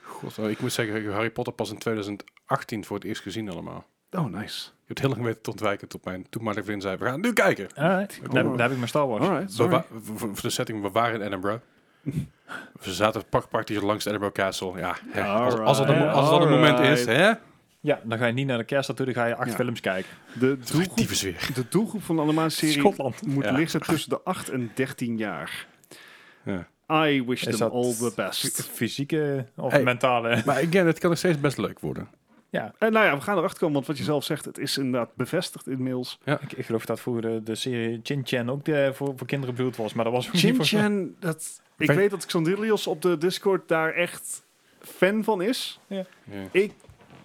God, 0.03 0.37
ik 0.37 0.59
moet 0.59 0.71
zeggen, 0.73 0.95
ik 0.95 1.03
heb 1.03 1.13
Harry 1.13 1.29
Potter 1.31 1.53
pas 1.53 1.69
in 1.71 1.77
2018 1.77 2.85
voor 2.85 2.95
het 2.97 3.05
eerst 3.05 3.21
gezien 3.21 3.49
allemaal. 3.49 3.85
Oh, 4.11 4.25
nice. 4.25 4.69
Je 4.87 4.93
hebt 4.93 4.99
heel 4.99 5.09
lang 5.09 5.21
weten 5.23 5.41
te 5.41 5.49
ontwijken 5.49 5.87
tot 5.87 6.05
mijn 6.05 6.29
toenmalige 6.29 6.63
vriend 6.63 6.81
zei, 6.81 6.97
we 6.97 7.05
gaan 7.05 7.21
nu 7.21 7.33
kijken. 7.33 7.67
Alright. 7.75 8.19
Daar, 8.31 8.43
daar 8.43 8.59
heb 8.59 8.69
ik 8.71 8.75
mijn 8.77 8.87
Star 8.87 9.07
Wars. 9.07 9.25
Alright, 9.27 9.53
sorry. 9.53 9.83
voor, 10.03 10.41
de 10.41 10.49
setting, 10.49 10.81
we 10.81 10.89
waren 10.89 11.19
in 11.21 11.27
Edinburgh. 11.27 11.59
we 12.83 12.93
zaten 12.93 13.23
pak 13.29 13.49
praktisch 13.49 13.81
langs 13.81 14.05
Edinburgh 14.05 14.35
Castle. 14.35 14.77
Ja, 14.77 14.95
hè, 15.07 15.23
als, 15.23 15.53
als, 15.53 15.79
het 15.79 15.89
een, 15.89 16.07
als 16.07 16.29
moment 16.49 16.79
is, 16.79 17.05
hè? 17.05 17.31
Ja, 17.79 17.99
dan 18.03 18.17
ga 18.17 18.25
je 18.25 18.33
niet 18.33 18.47
naar 18.47 18.57
de 18.57 18.63
kerst 18.63 18.87
naartoe, 18.87 19.05
dan 19.05 19.15
ga 19.15 19.25
je 19.25 19.35
acht 19.35 19.49
Ja. 19.49 19.55
films 19.55 19.79
kijken. 19.79 20.09
De 20.39 20.57
doelgroep, 20.71 21.07
de 21.55 21.65
doelgroep 21.69 22.03
van 22.03 22.15
de 22.15 22.21
animatieserie 22.21 22.73
Schotland. 22.79 23.25
moet 23.27 23.43
Ja. 23.43 23.51
liggen 23.51 23.81
tussen 23.81 24.09
de 24.09 24.21
8 24.23 24.49
en 24.49 24.71
13 24.73 25.17
jaar. 25.17 25.67
Ja. 26.45 26.67
I 27.05 27.23
wish 27.25 27.43
Is 27.43 27.57
them 27.57 27.59
dat 27.59 27.71
all 27.71 27.93
the 27.93 28.11
best. 28.15 28.69
Fysieke 28.73 29.45
of 29.55 29.71
Hey. 29.71 29.83
mentale? 29.83 30.41
Maar 30.45 30.55
again, 30.55 30.85
het 30.85 30.99
kan 30.99 31.09
nog 31.09 31.19
steeds 31.19 31.39
best 31.39 31.57
leuk 31.57 31.79
worden. 31.79 32.07
Ja, 32.49 32.73
En 32.77 32.91
nou 32.91 33.05
ja, 33.05 33.15
we 33.15 33.21
gaan 33.21 33.37
erachter 33.37 33.59
komen, 33.59 33.75
want 33.75 33.87
wat 33.87 33.97
je 33.97 34.03
zelf 34.03 34.23
zegt, 34.23 34.45
het 34.45 34.57
is 34.57 34.77
inderdaad 34.77 35.15
bevestigd 35.15 35.67
inmiddels. 35.67 36.19
ik, 36.23 36.51
ik 36.53 36.65
geloof 36.65 36.85
dat 36.85 36.99
voor 36.99 37.21
de, 37.21 37.41
de 37.43 37.55
serie 37.55 37.99
Chin 38.03 38.21
Chan 38.25 38.49
ook 38.49 38.65
de, 38.65 38.91
voor, 38.93 39.13
voor 39.17 39.27
kinderen 39.27 39.55
bedoeld 39.55 39.75
was, 39.75 39.93
maar 39.93 40.03
dat 40.03 40.13
was 40.13 40.27
ook 40.27 40.33
niet 40.33 40.41
Chin 40.41 40.55
voor... 40.55 40.65
Chan, 40.65 41.15
dat, 41.19 41.61
ik 41.77 41.87
Weet- 41.87 41.97
weet 41.97 42.09
dat 42.09 42.25
Xandilios 42.25 42.87
op 42.87 43.01
de 43.01 43.17
Discord 43.17 43.67
daar 43.67 43.93
echt 43.93 44.43
fan 44.79 45.23
van 45.23 45.41
is. 45.41 45.79
Ja. 45.87 46.05
Ik, 46.51 46.73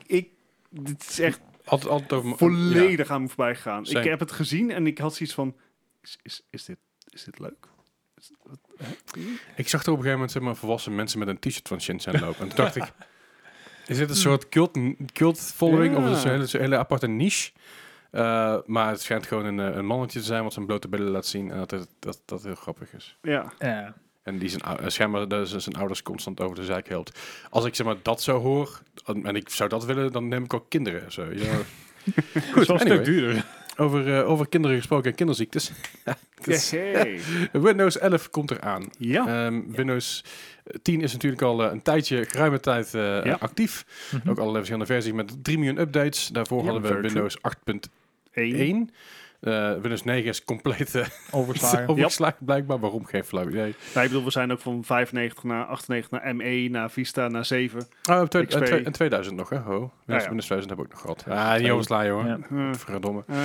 ik, 0.06 0.28
dit 0.68 1.08
is 1.08 1.18
echt 1.18 1.40
Altijd, 1.64 1.90
altijd 1.90 2.12
over, 2.12 2.36
volledig 2.36 3.10
aan 3.10 3.22
me 3.22 3.28
voorbij 3.28 3.54
gegaan. 3.54 3.84
Ik 3.84 4.04
heb 4.04 4.20
het 4.20 4.32
gezien 4.32 4.70
en 4.70 4.86
ik 4.86 4.98
had 4.98 5.14
zoiets 5.14 5.34
van, 5.34 5.56
is, 6.02 6.18
is, 6.22 6.42
is, 6.50 6.64
dit, 6.64 6.78
is 7.08 7.24
dit 7.24 7.38
leuk? 7.38 7.66
Is- 8.18 8.32
wat- 8.42 8.58
hè? 8.76 8.86
Ik 9.56 9.68
zag 9.68 9.80
er 9.84 9.92
op 9.92 9.98
een 9.98 10.02
gegeven 10.04 10.12
moment 10.12 10.30
zeg 10.32 10.42
maar, 10.42 10.56
volwassen 10.56 10.94
mensen 10.94 11.18
met 11.18 11.28
een 11.28 11.38
t-shirt 11.38 11.68
van 11.68 11.80
Shenzhen 11.80 12.20
lopen. 12.20 12.40
En 12.40 12.48
toen 12.48 12.56
dacht 12.64 12.76
ik, 12.76 12.92
is 13.86 13.96
dit 13.98 14.08
een 14.10 14.16
soort 14.16 14.48
cult, 14.48 14.78
cult 15.12 15.40
following 15.40 15.96
of 15.96 16.04
is 16.04 16.10
het 16.16 16.24
een 16.24 16.30
hele, 16.30 16.46
zo'n 16.46 16.60
hele 16.60 16.78
aparte 16.78 17.06
niche? 17.08 17.50
Uh, 18.12 18.56
maar 18.66 18.88
het 18.88 19.00
schijnt 19.02 19.26
gewoon 19.26 19.44
een, 19.44 19.60
eh, 19.60 19.76
een 19.76 19.86
mannetje 19.86 20.18
te 20.20 20.24
zijn 20.24 20.42
wat 20.42 20.52
zijn 20.52 20.66
blote 20.66 20.88
billen 20.88 21.10
laat 21.10 21.26
zien. 21.26 21.50
En 21.50 21.58
dat 21.58 21.70
het, 21.70 21.88
dat, 21.98 22.20
dat 22.24 22.42
heel 22.42 22.54
grappig 22.54 22.94
is. 22.94 23.16
Ja, 23.22 23.52
Ja. 23.58 23.94
En 24.22 24.38
die 24.38 24.48
zijn, 24.48 24.62
eh, 24.62 24.88
schijnbaar 24.88 25.28
dat 25.28 25.48
zijn 25.48 25.76
ouders 25.76 26.02
constant 26.02 26.40
over 26.40 26.56
de 26.56 26.64
zeik 26.64 26.88
helpt. 26.88 27.18
Als 27.50 27.64
ik 27.64 27.74
zeg 27.74 27.86
maar 27.86 27.96
dat 28.02 28.22
zo 28.22 28.40
hoor, 28.40 28.80
en 29.04 29.36
ik 29.36 29.48
zou 29.48 29.68
dat 29.68 29.84
willen, 29.84 30.12
dan 30.12 30.28
neem 30.28 30.44
ik 30.44 30.54
ook 30.54 30.68
kinderen. 30.68 31.12
Zo, 31.12 31.24
ja. 31.24 31.52
Goed, 32.52 32.66
wel 32.66 32.76
een 32.80 32.80
anyway. 32.80 32.86
stuk 32.86 33.04
duurder. 33.04 33.44
Over, 33.76 34.18
eh, 34.18 34.28
over 34.30 34.48
kinderen 34.48 34.76
gesproken 34.76 35.10
en 35.10 35.16
kinderziektes. 35.16 35.72
Dus, 36.44 36.70
Hey. 36.70 37.20
Windows 37.52 37.98
11 37.98 38.30
komt 38.30 38.50
eraan. 38.50 38.90
ja. 38.98 39.26
Ehm, 39.46 39.60
Windows 39.70 40.24
10 40.82 41.00
is 41.00 41.12
natuurlijk 41.12 41.42
al 41.42 41.64
eh, 41.64 41.72
een 41.72 41.82
tijdje, 41.82 42.24
geruime 42.24 42.60
tijd 42.60 42.94
eh, 42.94 43.24
Ja. 43.24 43.36
actief. 43.40 43.84
Mhm. 44.12 44.28
Ook 44.30 44.36
allerlei 44.36 44.54
verschillende 44.64 44.86
versies 44.86 45.12
met 45.12 45.44
3 45.44 45.58
miljoen 45.58 45.78
updates. 45.80 46.28
Daarvoor 46.28 46.64
Ja, 46.64 46.70
hadden 46.70 46.94
we. 46.94 47.00
Windows 47.00 47.36
8.1. 47.40 48.90
Eh, 49.42 49.72
Windows 49.72 50.04
9 50.04 50.28
is 50.28 50.44
compleet 50.44 50.94
eh, 50.94 51.06
Overslagen. 51.30 52.44
blijkbaar. 52.44 52.78
Waarom? 52.78 53.04
Geen 53.04 53.24
flauw 53.24 53.48
idee. 53.48 53.74
Nou, 53.94 54.06
ik 54.06 54.10
bedoel, 54.12 54.24
we 54.24 54.30
zijn 54.30 54.52
ook 54.52 54.60
van 54.60 54.84
95 54.84 55.42
naar 55.44 55.64
98 55.64 56.10
naar 56.10 56.36
ME, 56.36 56.68
naar 56.70 56.90
Vista, 56.90 57.28
naar 57.28 57.44
7. 57.44 57.86
Oh, 58.10 58.16
en 58.16 58.28
twee- 58.28 58.46
XP. 58.46 58.58
en 58.60 58.64
twee- 58.64 58.82
en 58.84 58.92
2000 58.92 59.36
nog, 59.36 59.48
hè? 59.48 59.56
Ho. 59.56 59.70
Windows, 59.78 59.92
Ja, 60.06 60.14
ja. 60.14 60.24
Windows 60.26 60.44
2000 60.46 60.70
heb 60.70 60.78
ik 60.78 60.84
ook 60.84 60.90
nog 60.92 61.00
gehad. 61.00 61.24
Ja, 61.26 61.54
Ah, 61.54 61.60
niet 61.60 61.70
overslaan, 61.70 62.06
hoor. 62.06 62.24
Ja. 62.26 62.38
Eh, 62.50 62.74
Verdomme. 62.74 63.24
eh, 63.26 63.36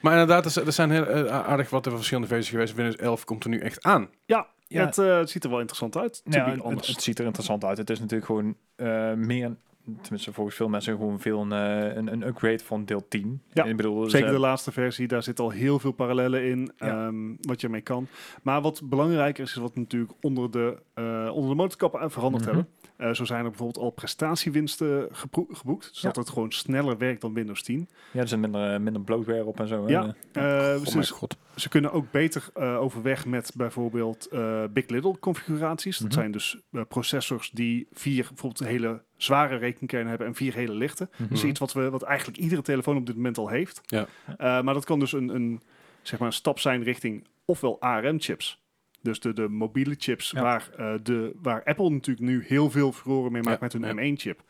Maar 0.00 0.12
inderdaad, 0.12 0.54
er 0.56 0.66
er 0.66 0.72
zijn 0.72 0.90
heel 0.90 1.06
eh, 1.06 1.46
aardig 1.48 1.70
wat 1.70 1.86
verschillende 1.90 2.28
versies 2.28 2.50
geweest. 2.50 2.74
Windows 2.74 2.96
11 2.96 3.24
komt 3.24 3.44
er 3.44 3.50
nu 3.50 3.58
echt 3.58 3.82
aan. 3.82 4.08
ja, 4.24 4.46
Ja. 4.66 4.84
Het, 4.84 4.98
eh, 4.98 5.18
het 5.18 5.30
ziet 5.30 5.44
er 5.44 5.50
wel 5.50 5.58
interessant 5.58 5.96
uit. 5.96 6.20
Ja, 6.24 6.50
het, 6.50 6.86
het 6.86 7.02
ziet 7.02 7.18
er 7.18 7.24
interessant 7.24 7.64
uit. 7.64 7.78
Het 7.78 7.90
is 7.90 7.98
natuurlijk 8.00 8.26
gewoon 8.26 8.56
eh, 8.76 9.12
meer, 9.12 9.56
tenminste 10.02 10.32
volgens 10.32 10.56
veel 10.56 10.68
mensen, 10.68 10.96
gewoon 10.96 11.20
veel 11.20 11.40
een, 11.40 11.52
eh, 11.52 11.94
een, 11.96 12.12
een 12.12 12.26
upgrade 12.26 12.58
van 12.64 12.84
deel 12.84 13.08
10. 13.08 13.42
Ja, 13.52 13.64
ik 13.64 13.76
bedoel, 13.76 14.10
Zeker 14.10 14.26
ze- 14.28 14.34
de 14.34 14.40
laatste 14.40 14.72
versie, 14.72 15.06
daar 15.08 15.22
zit 15.22 15.40
al 15.40 15.50
heel 15.50 15.78
veel 15.78 15.92
parallellen 15.92 16.44
in, 16.44 16.72
Ja. 16.76 17.06
ehm, 17.06 17.34
wat 17.40 17.60
je 17.60 17.68
mee 17.68 17.80
kan. 17.80 18.06
Maar 18.42 18.60
wat 18.60 18.80
belangrijker 18.84 19.44
is, 19.44 19.50
is 19.50 19.56
wat 19.56 19.76
natuurlijk 19.76 20.12
onder 20.20 20.50
de, 20.50 20.78
eh, 20.94 21.30
onder 21.34 21.50
de 21.50 21.56
motorkap 21.56 21.96
aan 21.96 22.10
veranderd 22.10 22.44
Mhm. 22.44 22.54
hebben. 22.54 22.72
Eh, 22.96 23.12
zo 23.12 23.24
zijn 23.24 23.44
er 23.44 23.48
bijvoorbeeld 23.50 23.84
al 23.84 23.90
prestatiewinsten 23.90 25.08
geboekt, 25.12 25.88
zodat 25.92 26.14
Ja. 26.16 26.20
het 26.22 26.30
gewoon 26.30 26.52
sneller 26.52 26.98
werkt 26.98 27.20
dan 27.20 27.34
Windows 27.34 27.62
10. 27.62 27.88
ja, 28.12 28.20
er 28.20 28.28
zit 28.28 28.38
minder, 28.38 28.72
eh, 28.74 28.80
minder 28.80 29.02
bloatware 29.02 29.44
op 29.44 29.60
en 29.60 29.68
zo. 29.68 29.88
Ja. 29.88 30.14
Eh, 30.32 30.42
oh 30.78 30.86
ze, 30.86 30.94
mijn 30.96 31.08
god. 31.08 31.36
ze 31.56 31.68
kunnen 31.68 31.92
ook 31.92 32.10
beter 32.10 32.48
eh, 32.54 32.80
overweg 32.80 33.26
met 33.26 33.52
bijvoorbeeld 33.56 34.26
eh, 34.26 34.64
Big 34.72 34.88
Little 34.88 35.18
configuraties. 35.18 35.98
Dat 35.98 36.08
Mhm. 36.08 36.18
zijn 36.18 36.30
dus 36.32 36.60
eh, 36.72 36.80
processors 36.88 37.50
die 37.50 37.86
vier 37.92 38.26
bijvoorbeeld 38.28 38.68
hele 38.68 39.02
zware 39.24 39.56
rekenkernen 39.56 40.08
hebben 40.08 40.26
en 40.26 40.34
vier 40.34 40.54
hele 40.54 40.74
lichte. 40.74 41.08
Mhm. 41.12 41.22
Dat 41.28 41.38
is 41.38 41.44
iets 41.44 41.60
wat, 41.60 41.72
we, 41.72 41.90
wat 41.90 42.02
eigenlijk 42.02 42.38
iedere 42.38 42.62
telefoon 42.62 42.96
op 42.96 43.06
dit 43.06 43.16
moment 43.16 43.38
al 43.38 43.48
heeft. 43.48 43.80
Ja. 43.86 44.06
Eh, 44.26 44.36
maar 44.62 44.74
dat 44.74 44.84
kan 44.84 44.98
dus 44.98 45.12
een, 45.12 45.28
een, 45.28 45.60
zeg 46.02 46.18
maar 46.18 46.28
een 46.28 46.34
stap 46.34 46.58
zijn 46.58 46.82
richting 46.82 47.24
ofwel 47.44 47.80
ARM-chips. 47.80 48.62
Dus 49.00 49.20
de, 49.20 49.32
de 49.32 49.48
mobiele 49.48 49.94
chips 49.98 50.30
Ja. 50.30 50.42
waar, 50.42 50.68
eh, 50.76 50.94
de, 51.02 51.32
waar 51.42 51.64
Apple 51.64 51.90
natuurlijk 51.90 52.26
nu 52.26 52.44
heel 52.46 52.70
veel 52.70 52.92
verroren 52.92 53.32
mee 53.32 53.42
maakt 53.42 53.60
Ja, 53.60 53.78
met 53.78 53.86
hun 53.96 54.04
ja. 54.04 54.12
M1-chip. 54.14 54.42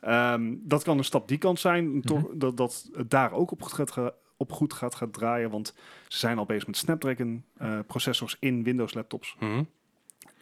Ehm, 0.00 0.54
dat 0.58 0.82
kan 0.82 0.98
een 0.98 1.04
stap 1.04 1.28
die 1.28 1.38
kant 1.38 1.60
zijn, 1.60 2.00
toch, 2.02 2.22
Mhm. 2.28 2.38
dat, 2.38 2.56
dat 2.56 2.88
het 2.92 3.10
daar 3.10 3.32
ook 3.32 3.50
op 3.50 3.62
gaat, 3.62 3.98
op 4.36 4.52
goed 4.52 4.72
gaat, 4.72 4.94
gaat 4.94 5.12
draaien. 5.12 5.50
Want 5.50 5.74
ze 6.08 6.18
zijn 6.18 6.38
al 6.38 6.46
bezig 6.46 6.66
met 6.66 6.76
Snapdragon 6.76 7.44
eh, 7.56 7.78
processors 7.86 8.36
in 8.40 8.62
Windows 8.62 8.94
laptops. 8.94 9.36
Mhm. 9.38 9.62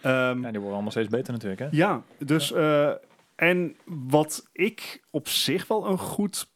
Ehm, 0.00 0.40
Ja, 0.42 0.50
die 0.50 0.58
worden 0.58 0.72
allemaal 0.72 0.90
steeds 0.90 1.08
beter 1.08 1.32
natuurlijk, 1.32 1.60
hè? 1.60 1.68
ja, 1.70 2.02
dus 2.18 2.52
eh, 2.52 2.90
en 3.36 3.76
wat 3.84 4.48
ik 4.52 5.02
op 5.10 5.28
zich 5.28 5.66
wel 5.66 5.86
een 5.86 5.98
goed 5.98 6.50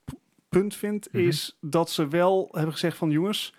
punt 0.48 0.74
vind, 0.76 1.08
Mhm. 1.12 1.26
is 1.26 1.56
dat 1.60 1.90
ze 1.90 2.08
wel 2.08 2.48
hebben 2.52 2.72
gezegd 2.72 2.96
van 2.96 3.10
jongens, 3.10 3.54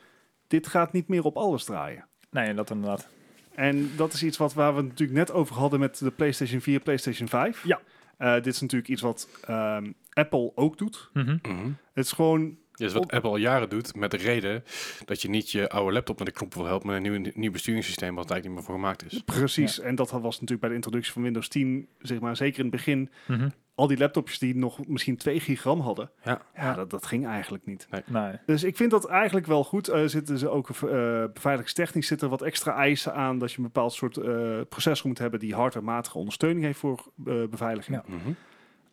dit 0.48 0.68
gaat 0.68 0.92
niet 0.94 1.08
meer 1.08 1.24
op 1.24 1.38
alles 1.38 1.64
draaien. 1.64 2.08
Nee, 2.32 2.54
dat 2.54 2.70
inderdaad. 2.70 3.08
En 3.56 3.92
dat 3.96 4.14
is 4.14 4.24
iets 4.24 4.38
wat 4.38 4.54
waar 4.54 4.72
we 4.72 4.78
het 4.80 4.88
natuurlijk 4.88 5.18
net 5.18 5.32
over 5.32 5.56
hadden 5.56 5.80
met 5.80 5.98
de 5.98 6.12
PlayStation 6.12 6.62
4, 6.62 6.80
PlayStation 6.80 7.28
5. 7.28 7.64
Ja. 7.66 7.82
Eh, 8.18 8.34
dit 8.34 8.46
is 8.48 8.62
natuurlijk 8.62 8.90
iets 8.92 9.02
wat 9.02 9.30
ehm, 9.42 9.92
Apple 10.14 10.52
ook 10.56 10.78
doet. 10.78 11.10
Mhm. 11.14 11.38
Mhm. 11.42 11.66
Het 11.94 12.06
is 12.06 12.12
gewoon 12.12 12.58
Dit 12.80 12.88
is 12.88 12.94
wat 12.94 13.04
Op- 13.04 13.12
Apple 13.12 13.30
al 13.30 13.38
jaren 13.38 13.70
doet, 13.70 13.96
met 13.96 14.12
de 14.12 14.18
reden 14.18 14.64
dat 15.06 15.22
je 15.22 15.30
niet 15.30 15.52
je 15.52 15.70
oude 15.70 15.94
laptop 15.94 16.18
met 16.18 16.28
de 16.28 16.34
knop 16.34 16.54
wil 16.54 16.66
helpen 16.66 16.88
met 16.88 16.96
een 17.06 17.22
nieuw, 17.22 17.32
nieuw 17.36 17.52
besturingssysteem 17.52 18.16
wat 18.16 18.26
er 18.26 18.32
eigenlijk 18.32 18.46
niet 18.46 18.54
meer 18.54 18.64
voor 18.64 18.86
gemaakt 18.86 19.12
is. 19.14 19.22
precies. 19.26 19.80
En 19.80 19.96
dat 19.96 20.12
was 20.12 20.32
natuurlijk 20.34 20.60
bij 20.60 20.70
de 20.70 20.76
introductie 20.76 21.14
van 21.14 21.22
Windows 21.22 21.48
10, 21.48 21.88
zeg 22.00 22.20
maar, 22.20 22.36
zeker 22.36 22.58
in 22.58 22.66
het 22.66 22.72
begin, 22.76 23.10
Mhm. 23.28 23.50
al 23.76 23.88
die 23.88 23.98
laptopjes 23.98 24.40
die 24.40 24.56
nog 24.56 24.88
misschien 24.88 25.18
2 25.18 25.40
gigram 25.40 25.80
hadden. 25.80 26.12
Ja. 26.24 26.42
Ja, 26.56 26.74
dat, 26.74 26.90
dat 26.90 27.06
ging 27.06 27.26
eigenlijk 27.28 27.66
niet. 27.66 27.88
Nee. 28.06 28.34
Dus 28.46 28.64
ik 28.64 28.76
vind 28.78 28.92
dat 28.92 29.08
eigenlijk 29.08 29.46
wel 29.46 29.64
goed. 29.64 29.88
Er 29.88 30.10
zitten 30.10 30.38
ze 30.38 30.50
ook 30.50 30.70
eh 30.70 31.24
beveiligingstechnisch 31.34 32.08
zitten 32.08 32.30
wat 32.30 32.42
extra 32.42 32.76
eisen 32.76 33.14
aan 33.14 33.40
dat 33.40 33.52
je 33.52 33.58
een 33.58 33.64
bepaald 33.64 33.94
soort 33.94 34.18
eh, 34.18 34.60
processor 34.70 35.08
moet 35.08 35.18
hebben 35.20 35.40
die 35.40 35.54
hardwarematige 35.56 36.18
ondersteuning 36.18 36.66
heeft 36.66 36.80
voor 36.80 37.12
eh, 37.26 37.44
beveiliging. 37.50 37.98
Ja. 37.98 38.04
Mhm. 38.16 38.30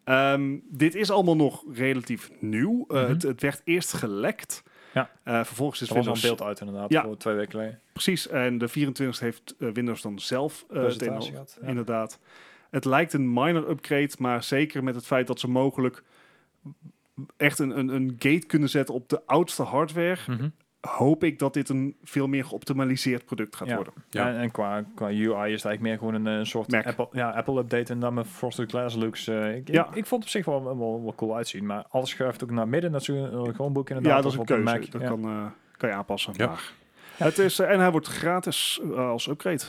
Ehm, 0.06 0.56
dit 0.68 0.94
is 0.94 1.10
allemaal 1.10 1.36
nog 1.36 1.64
relatief 1.72 2.30
nieuw. 2.40 2.84
Eh, 2.88 3.00
Mhm. 3.02 3.08
het, 3.12 3.22
het 3.22 3.40
werd 3.40 3.60
eerst 3.64 3.92
gelekt. 3.92 4.62
Ja. 4.94 5.10
Eh, 5.22 5.44
vervolgens 5.44 5.80
is 5.82 5.88
Er 5.88 5.92
al 5.94 5.98
een 6.00 6.04
Windows... 6.04 6.26
beeld 6.28 6.42
uit 6.48 6.60
inderdaad, 6.60 6.90
Ja. 6.90 7.02
voor 7.02 7.16
twee 7.16 7.34
weken 7.34 7.50
geleden. 7.50 7.80
Precies, 7.92 8.28
en 8.28 8.58
de 8.58 8.68
24 8.68 9.20
heeft 9.20 9.54
eh, 9.58 9.68
Windows 9.72 10.02
dan 10.02 10.18
zelf 10.18 10.64
gehad. 10.68 11.58
Ja. 11.60 11.66
Inderdaad. 11.68 12.18
Het 12.70 12.84
lijkt 12.84 13.12
een 13.12 13.32
minor 13.32 13.70
upgrade, 13.70 14.10
maar 14.18 14.42
zeker 14.42 14.84
met 14.84 14.94
het 14.94 15.06
feit 15.06 15.26
dat 15.26 15.40
ze 15.40 15.48
mogelijk 15.48 16.02
echt 17.36 17.58
een, 17.58 17.78
een, 17.78 17.88
een 17.88 18.16
gate 18.18 18.46
kunnen 18.46 18.68
zetten 18.68 18.94
op 18.94 19.08
de 19.08 19.22
oudste 19.26 19.62
hardware, 19.62 20.16
Mhm. 20.26 20.48
Hoop 20.86 21.24
ik 21.24 21.38
dat 21.38 21.54
dit 21.54 21.68
een 21.68 21.96
veel 22.04 22.26
meer 22.26 22.44
geoptimaliseerd 22.44 23.24
product 23.24 23.56
gaat 23.56 23.68
Ja. 23.68 23.74
worden. 23.74 23.92
Ja. 24.08 24.28
En, 24.28 24.36
en 24.36 24.50
qua, 24.50 24.84
qua 24.94 25.06
UI 25.06 25.16
is 25.22 25.22
het 25.32 25.40
eigenlijk 25.42 25.80
meer 25.80 25.98
gewoon 25.98 26.14
een, 26.14 26.38
eh, 26.40 26.44
soort 26.44 26.70
Mac. 26.70 26.86
Apple, 26.86 27.08
ja, 27.12 27.30
Apple 27.30 27.58
update 27.58 27.92
en 27.92 28.00
dan 28.00 28.14
met 28.14 28.26
Frosted 28.26 28.70
Glass 28.70 28.96
looks. 28.96 29.26
eh, 29.26 29.56
ik, 29.56 29.68
Ja. 29.68 29.86
ik, 29.88 29.94
ik 29.94 30.06
vond 30.06 30.10
het 30.10 30.22
op 30.22 30.28
zich 30.28 30.44
wel, 30.44 30.64
wel, 30.78 31.02
wel 31.02 31.14
cool 31.16 31.36
uitzien, 31.36 31.66
maar 31.66 31.84
alles 31.88 32.10
schuift 32.10 32.42
ook 32.44 32.50
naar 32.50 32.68
midden. 32.68 32.92
Dat 32.92 33.00
is 33.00 33.08
een 33.08 33.32
uh, 33.32 33.42
Chromebook 33.54 33.88
inderdaad. 33.88 34.16
Ja, 34.16 34.20
dat 34.22 34.32
is 34.32 34.38
een 34.38 34.44
keuze. 34.44 34.62
Mac. 34.62 34.90
Dat 34.90 35.00
Ja. 35.00 35.08
kan, 35.08 35.24
eh, 35.24 35.44
kan 35.76 35.88
je 35.88 35.94
aanpassen. 35.94 36.32
Ja. 36.36 36.46
Maar 36.46 37.28
het 37.28 37.38
is, 37.38 37.58
eh, 37.58 37.70
en 37.70 37.80
hij 37.80 37.90
wordt 37.90 38.06
gratis 38.06 38.80
eh, 38.82 39.08
als 39.08 39.26
upgrade. 39.28 39.62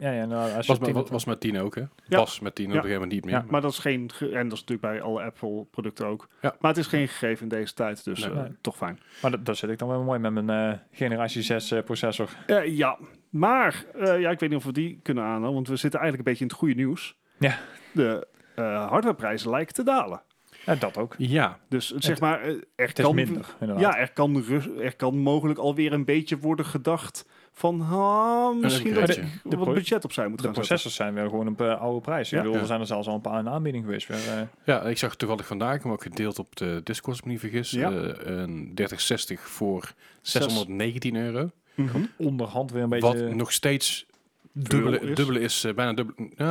Ja, 0.00 0.10
ja, 0.10 0.24
nou, 0.24 0.42
als 0.42 0.50
je 0.50 0.72
Was, 0.72 0.78
met, 0.78 0.94
tien- 0.94 1.06
was, 1.12 1.24
met 1.24 1.40
10 1.40 1.58
ook, 1.60 1.74
hè? 1.74 1.80
Ja. 1.80 2.16
Was 2.18 2.40
met 2.40 2.54
10 2.54 2.64
op 2.64 2.70
een 2.70 2.76
gegeven 2.80 3.00
moment 3.00 3.12
niet 3.12 3.24
meer. 3.24 3.34
Ja. 3.34 3.40
maar- 3.40 3.50
Maar 3.50 3.60
dat 3.60 3.70
is 3.72 3.78
geen, 3.78 4.10
ge- 4.12 4.28
en 4.32 4.48
dat 4.48 4.58
is 4.58 4.64
natuurlijk 4.64 4.80
bij 4.80 5.02
alle 5.02 5.22
Apple-producten 5.22 6.06
ook. 6.06 6.28
Ja. 6.40 6.54
Maar 6.60 6.70
het 6.70 6.80
is 6.80 6.86
geen 6.86 7.08
gegeven 7.08 7.42
in 7.42 7.48
deze 7.48 7.74
tijd, 7.74 8.04
dus 8.04 8.20
Nee. 8.20 8.30
eh, 8.30 8.36
Nee. 8.42 8.56
toch 8.60 8.76
fijn. 8.76 9.00
Maar 9.22 9.30
dat, 9.30 9.44
dat 9.46 9.56
zit 9.56 9.70
ik 9.70 9.78
dan 9.78 9.88
wel 9.88 10.02
mooi 10.02 10.18
met 10.18 10.32
mijn 10.44 10.50
eh, 10.72 10.78
generatie 10.92 11.42
6 11.42 11.70
eh, 11.70 11.82
processor. 11.82 12.28
Ja, 12.64 12.98
maar 13.30 13.84
eh, 13.94 14.20
ja, 14.20 14.30
ik 14.30 14.40
weet 14.40 14.48
niet 14.50 14.58
of 14.58 14.64
we 14.64 14.72
die 14.72 15.00
kunnen 15.02 15.24
aanhouden, 15.24 15.52
want 15.52 15.68
we 15.68 15.76
zitten 15.76 16.00
eigenlijk 16.00 16.28
een 16.28 16.32
beetje 16.34 16.44
in 16.48 16.50
het 16.50 16.60
goede 16.60 16.74
nieuws. 16.74 17.16
Ja. 17.38 17.58
De 17.92 18.26
eh 18.54 18.88
hardwareprijzen 18.88 19.50
lijken 19.50 19.74
te 19.74 19.82
dalen. 19.82 20.22
Ja, 20.66 20.74
dat 20.74 20.98
ook. 20.98 21.14
Ja, 21.18 21.58
Dus 21.68 21.90
zeg 21.90 22.10
Het- 22.10 22.20
maar, 22.20 22.42
er 22.42 22.64
Het 22.76 22.98
is 22.98 23.04
kan, 23.04 23.14
minder, 23.14 23.46
inderdaad. 23.60 23.84
ja, 23.94 23.98
er 23.98 24.12
kan, 24.12 24.44
er 24.80 24.96
kan 24.96 25.18
mogelijk 25.18 25.58
alweer 25.58 25.92
een 25.92 26.04
beetje 26.04 26.38
worden 26.38 26.64
gedacht 26.66 27.26
van 27.60 27.80
ah, 27.80 28.56
misschien 28.60 28.94
dat 28.94 29.06
De 29.06 29.22
wat 29.42 29.58
pro- 29.60 29.72
budget 29.72 30.04
opzij 30.04 30.28
moet 30.28 30.38
de 30.38 30.44
gaan 30.44 30.54
zetten. 30.54 30.62
processors 30.68 30.94
zijn 30.94 31.14
weer 31.14 31.28
gewoon 31.28 31.48
op 31.48 31.60
eh, 31.60 31.80
oude 31.80 32.00
prijs. 32.00 32.30
Ja. 32.30 32.36
Ik 32.36 32.42
bedoel, 32.42 32.54
Ja. 32.56 32.60
er 32.62 32.66
zijn 32.68 32.80
er 32.80 32.86
zelfs 32.86 33.08
al 33.08 33.14
een 33.14 33.20
paar 33.20 33.38
in 33.40 33.48
aanbieding 33.48 33.84
geweest. 33.84 34.06
Weer, 34.08 34.18
eh, 34.38 34.42
ja, 34.64 34.82
ik 34.82 34.98
zag 34.98 35.16
toevallig 35.16 35.46
vandaag, 35.46 35.68
ik 35.68 35.74
heb 35.74 35.82
hem 35.82 35.92
ook 35.92 36.02
gedeeld 36.02 36.38
op 36.38 36.56
de 36.56 36.80
Discord, 36.84 37.06
als 37.08 37.18
ik 37.18 37.24
me 37.24 37.30
niet 37.30 37.40
vergis, 37.40 37.70
Ja. 37.70 37.90
eh, 37.90 38.36
een 38.36 38.72
3060 38.74 39.40
voor 39.48 39.92
Zes- 40.20 40.42
619 40.42 41.16
euro. 41.16 41.50
Mhm. 41.74 41.98
onderhand 42.16 42.70
weer 42.72 42.82
een 42.82 42.88
beetje... 42.88 43.24
Wat 43.26 43.34
nog 43.34 43.52
steeds 43.52 44.06
dubbele 44.52 45.00
is. 45.00 45.16
dubbele 45.16 45.40
is, 45.40 45.66
bijna 45.74 45.92
dubbele, 45.92 46.28
eh, 46.36 46.46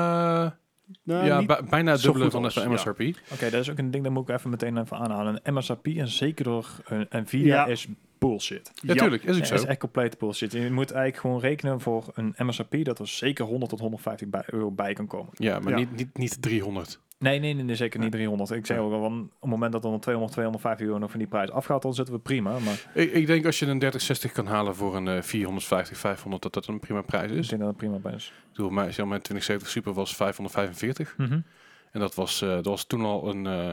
Nou, 1.03 1.26
ja, 1.26 1.45
bijna 1.69 1.98
dubbele 1.98 2.31
van 2.31 2.44
de 2.44 2.52
ja. 2.53 2.69
MSRP. 2.69 2.99
Oké, 3.34 3.49
dat 3.49 3.61
is 3.61 3.69
ook 3.69 3.77
een 3.77 3.91
ding, 3.91 4.03
dat 4.03 4.14
moet 4.14 4.30
ik 4.30 4.36
even 4.36 4.49
meteen 4.49 4.77
even 4.77 4.98
aanhalen. 4.98 5.40
Een 5.44 5.53
MSRP, 5.53 5.88
en 5.88 6.07
zeker 6.07 6.44
door 6.44 6.68
eh, 6.86 6.99
Nvidia, 7.10 7.56
Ja. 7.56 7.65
is 7.65 7.88
bullshit. 8.20 8.72
Ja, 8.76 8.94
tuurlijk, 8.94 9.24
is 9.24 9.34
ook 9.34 9.38
Dat 9.40 9.48
zo. 9.48 9.54
is 9.54 9.66
echt 9.66 9.80
complete 9.80 10.18
bullshit. 10.20 10.52
Je 10.52 10.72
moet 10.72 10.91
eigenlijk 10.91 11.22
gewoon 11.22 11.40
rekenen 11.40 11.82
voor 11.82 12.06
een 12.14 12.34
MSRP 12.38 12.84
dat 12.86 13.00
er 13.00 13.08
zeker 13.08 13.46
100 13.46 13.70
tot 13.72 13.80
150 13.80 14.28
bij, 14.28 14.44
euro 14.46 14.72
bij 14.72 14.94
kan 14.94 15.08
komen. 15.08 15.30
Ja, 15.34 15.60
maar 15.60 15.70
Ja. 15.72 15.78
Niet, 15.80 15.96
niet, 15.96 16.18
niet 16.18 16.41
300. 16.41 17.00
Nee, 17.18 17.40
nee, 17.40 17.54
nee, 17.54 17.64
nee, 17.64 17.76
zeker 17.76 18.00
niet 18.00 18.12
300. 18.12 18.52
Ik 18.52 18.66
zeg 18.66 18.78
Ja. 18.78 18.84
ook 18.84 18.91
al, 18.94 19.02
van, 19.02 19.20
op 19.22 19.41
het 19.41 19.50
moment 19.50 19.72
dat 19.72 19.84
er 19.84 19.90
dan 19.90 20.00
200, 20.00 20.34
250 20.34 20.88
euro 20.88 21.00
nog 21.00 21.10
van 21.10 21.20
die 21.20 21.28
prijs 21.28 21.52
afgaat, 21.52 21.82
dan 21.82 21.94
zitten 21.94 22.14
we 22.14 22.20
prima. 22.20 22.60
Maar 22.60 22.90
Ik, 22.94 23.12
ik 23.14 23.28
denk 23.28 23.46
als 23.46 23.60
je 23.60 23.66
een 23.66 23.80
3060 23.80 24.32
kan 24.32 24.46
halen 24.48 24.76
voor 24.76 24.96
een 24.96 25.08
eh, 25.08 25.22
450, 25.22 25.98
500, 25.98 26.44
dat 26.44 26.54
dat 26.54 26.68
een 26.68 26.80
prima 26.80 27.02
prijs 27.02 27.32
ik 27.32 27.38
is. 27.38 27.48
denk 27.48 27.60
dat 27.62 27.70
het 27.70 27.78
prima 27.78 27.98
bij 27.98 28.14
is. 28.14 28.26
Ik 28.28 28.52
bedoel, 28.56 28.70
mijn, 28.70 28.86
mijn 28.86 29.22
2070 29.22 29.70
Super 29.70 29.94
was 29.94 30.16
545. 30.16 31.14
Mhm. 31.18 31.40
En 31.91 32.00
dat 32.00 32.16
was, 32.16 32.41
eh, 32.41 32.50
dat 32.50 32.66
was 32.66 32.86
toen 32.86 33.02
al 33.02 33.30
een 33.30 33.46
eh 33.46 33.72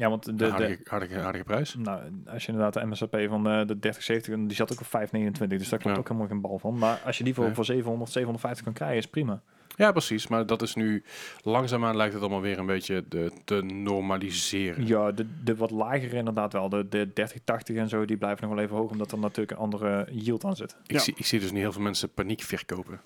Ja, 0.00 0.08
want 0.08 0.24
de, 0.24 0.34
de, 0.34 0.52
aardige, 0.52 0.80
aardige, 0.90 1.20
aardige 1.20 1.44
prijs. 1.44 1.74
nou, 1.74 2.00
als 2.26 2.46
je 2.46 2.52
inderdaad 2.52 2.74
de 2.82 2.86
MSRP 2.86 3.16
van 3.28 3.42
de, 3.44 3.64
de 3.66 3.78
3070, 3.78 4.34
en 4.34 4.46
die 4.46 4.56
zat 4.56 4.72
ook 4.72 4.80
op 4.80 4.86
529, 4.86 5.58
dus 5.58 5.68
daar 5.68 5.78
klopt 5.78 5.94
Ja. 5.94 6.00
ook 6.02 6.08
helemaal 6.08 6.28
geen 6.28 6.40
bal 6.40 6.58
van. 6.58 6.78
Maar 6.78 7.00
als 7.04 7.18
je 7.18 7.24
die 7.24 7.34
voor, 7.34 7.44
Nee. 7.44 7.54
voor 7.54 7.64
700, 7.64 8.10
750 8.10 8.64
kan 8.64 8.72
krijgen, 8.74 8.96
is 8.96 9.06
prima. 9.08 9.42
Ja, 9.76 9.92
precies. 9.92 10.26
Maar 10.26 10.46
dat 10.46 10.62
is 10.62 10.74
nu 10.74 11.02
langzaamaan 11.42 11.96
lijkt 11.96 12.12
het 12.12 12.22
allemaal 12.22 12.40
weer 12.40 12.58
een 12.58 12.66
beetje 12.66 13.04
de, 13.08 13.32
te 13.44 13.62
normaliseren. 13.62 14.86
Ja, 14.86 15.10
de, 15.12 15.26
de 15.44 15.56
wat 15.56 15.70
lagere 15.70 16.16
inderdaad 16.16 16.52
wel. 16.52 16.68
De, 16.68 16.76
de 16.88 17.12
3080 17.12 17.76
en 17.76 17.88
zo, 17.88 18.04
die 18.04 18.16
blijven 18.16 18.46
nog 18.46 18.54
wel 18.56 18.64
even 18.64 18.76
hoog, 18.76 18.90
omdat 18.90 19.12
er 19.12 19.18
natuurlijk 19.18 19.50
een 19.50 19.56
andere 19.64 20.06
yield 20.10 20.44
aan 20.44 20.56
zit. 20.56 20.76
Ik, 20.86 20.90
Ja. 20.92 20.98
zie, 20.98 21.14
ik 21.16 21.26
zie 21.26 21.40
dus 21.40 21.52
nu 21.52 21.58
heel 21.58 21.72
veel 21.72 21.82
mensen 21.82 22.12
paniek 22.12 22.40
verkopen. 22.42 23.00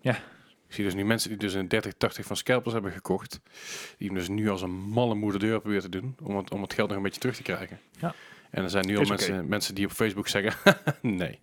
Ja. 0.00 0.16
Ik 0.68 0.74
zie 0.74 0.84
dus 0.84 0.94
nu 0.94 1.04
mensen 1.04 1.28
die 1.28 1.38
dus 1.38 1.54
een 1.54 1.68
3080 1.68 2.26
van 2.26 2.36
Scalpers 2.36 2.74
hebben 2.74 2.92
gekocht. 2.92 3.40
Die 3.98 4.06
hem 4.06 4.16
dus 4.16 4.28
nu 4.28 4.50
als 4.50 4.62
een 4.62 4.74
malle 4.74 5.14
moeder 5.14 5.40
deur 5.40 5.60
proberen 5.60 5.82
te 5.82 6.00
doen. 6.00 6.16
Om 6.22 6.36
het, 6.36 6.50
om 6.50 6.62
het 6.62 6.74
geld 6.74 6.88
nog 6.88 6.96
een 6.96 7.02
beetje 7.02 7.20
terug 7.20 7.36
te 7.36 7.42
krijgen. 7.42 7.80
Ja. 8.00 8.14
En 8.50 8.62
er 8.62 8.70
zijn 8.70 8.86
nu 8.86 8.96
al 8.96 9.02
Is 9.02 9.08
mensen, 9.08 9.48
mensen 9.48 9.74
die 9.74 9.84
op 9.86 9.92
Facebook 9.92 10.28
zeggen, 10.28 10.74
nee. 11.00 11.40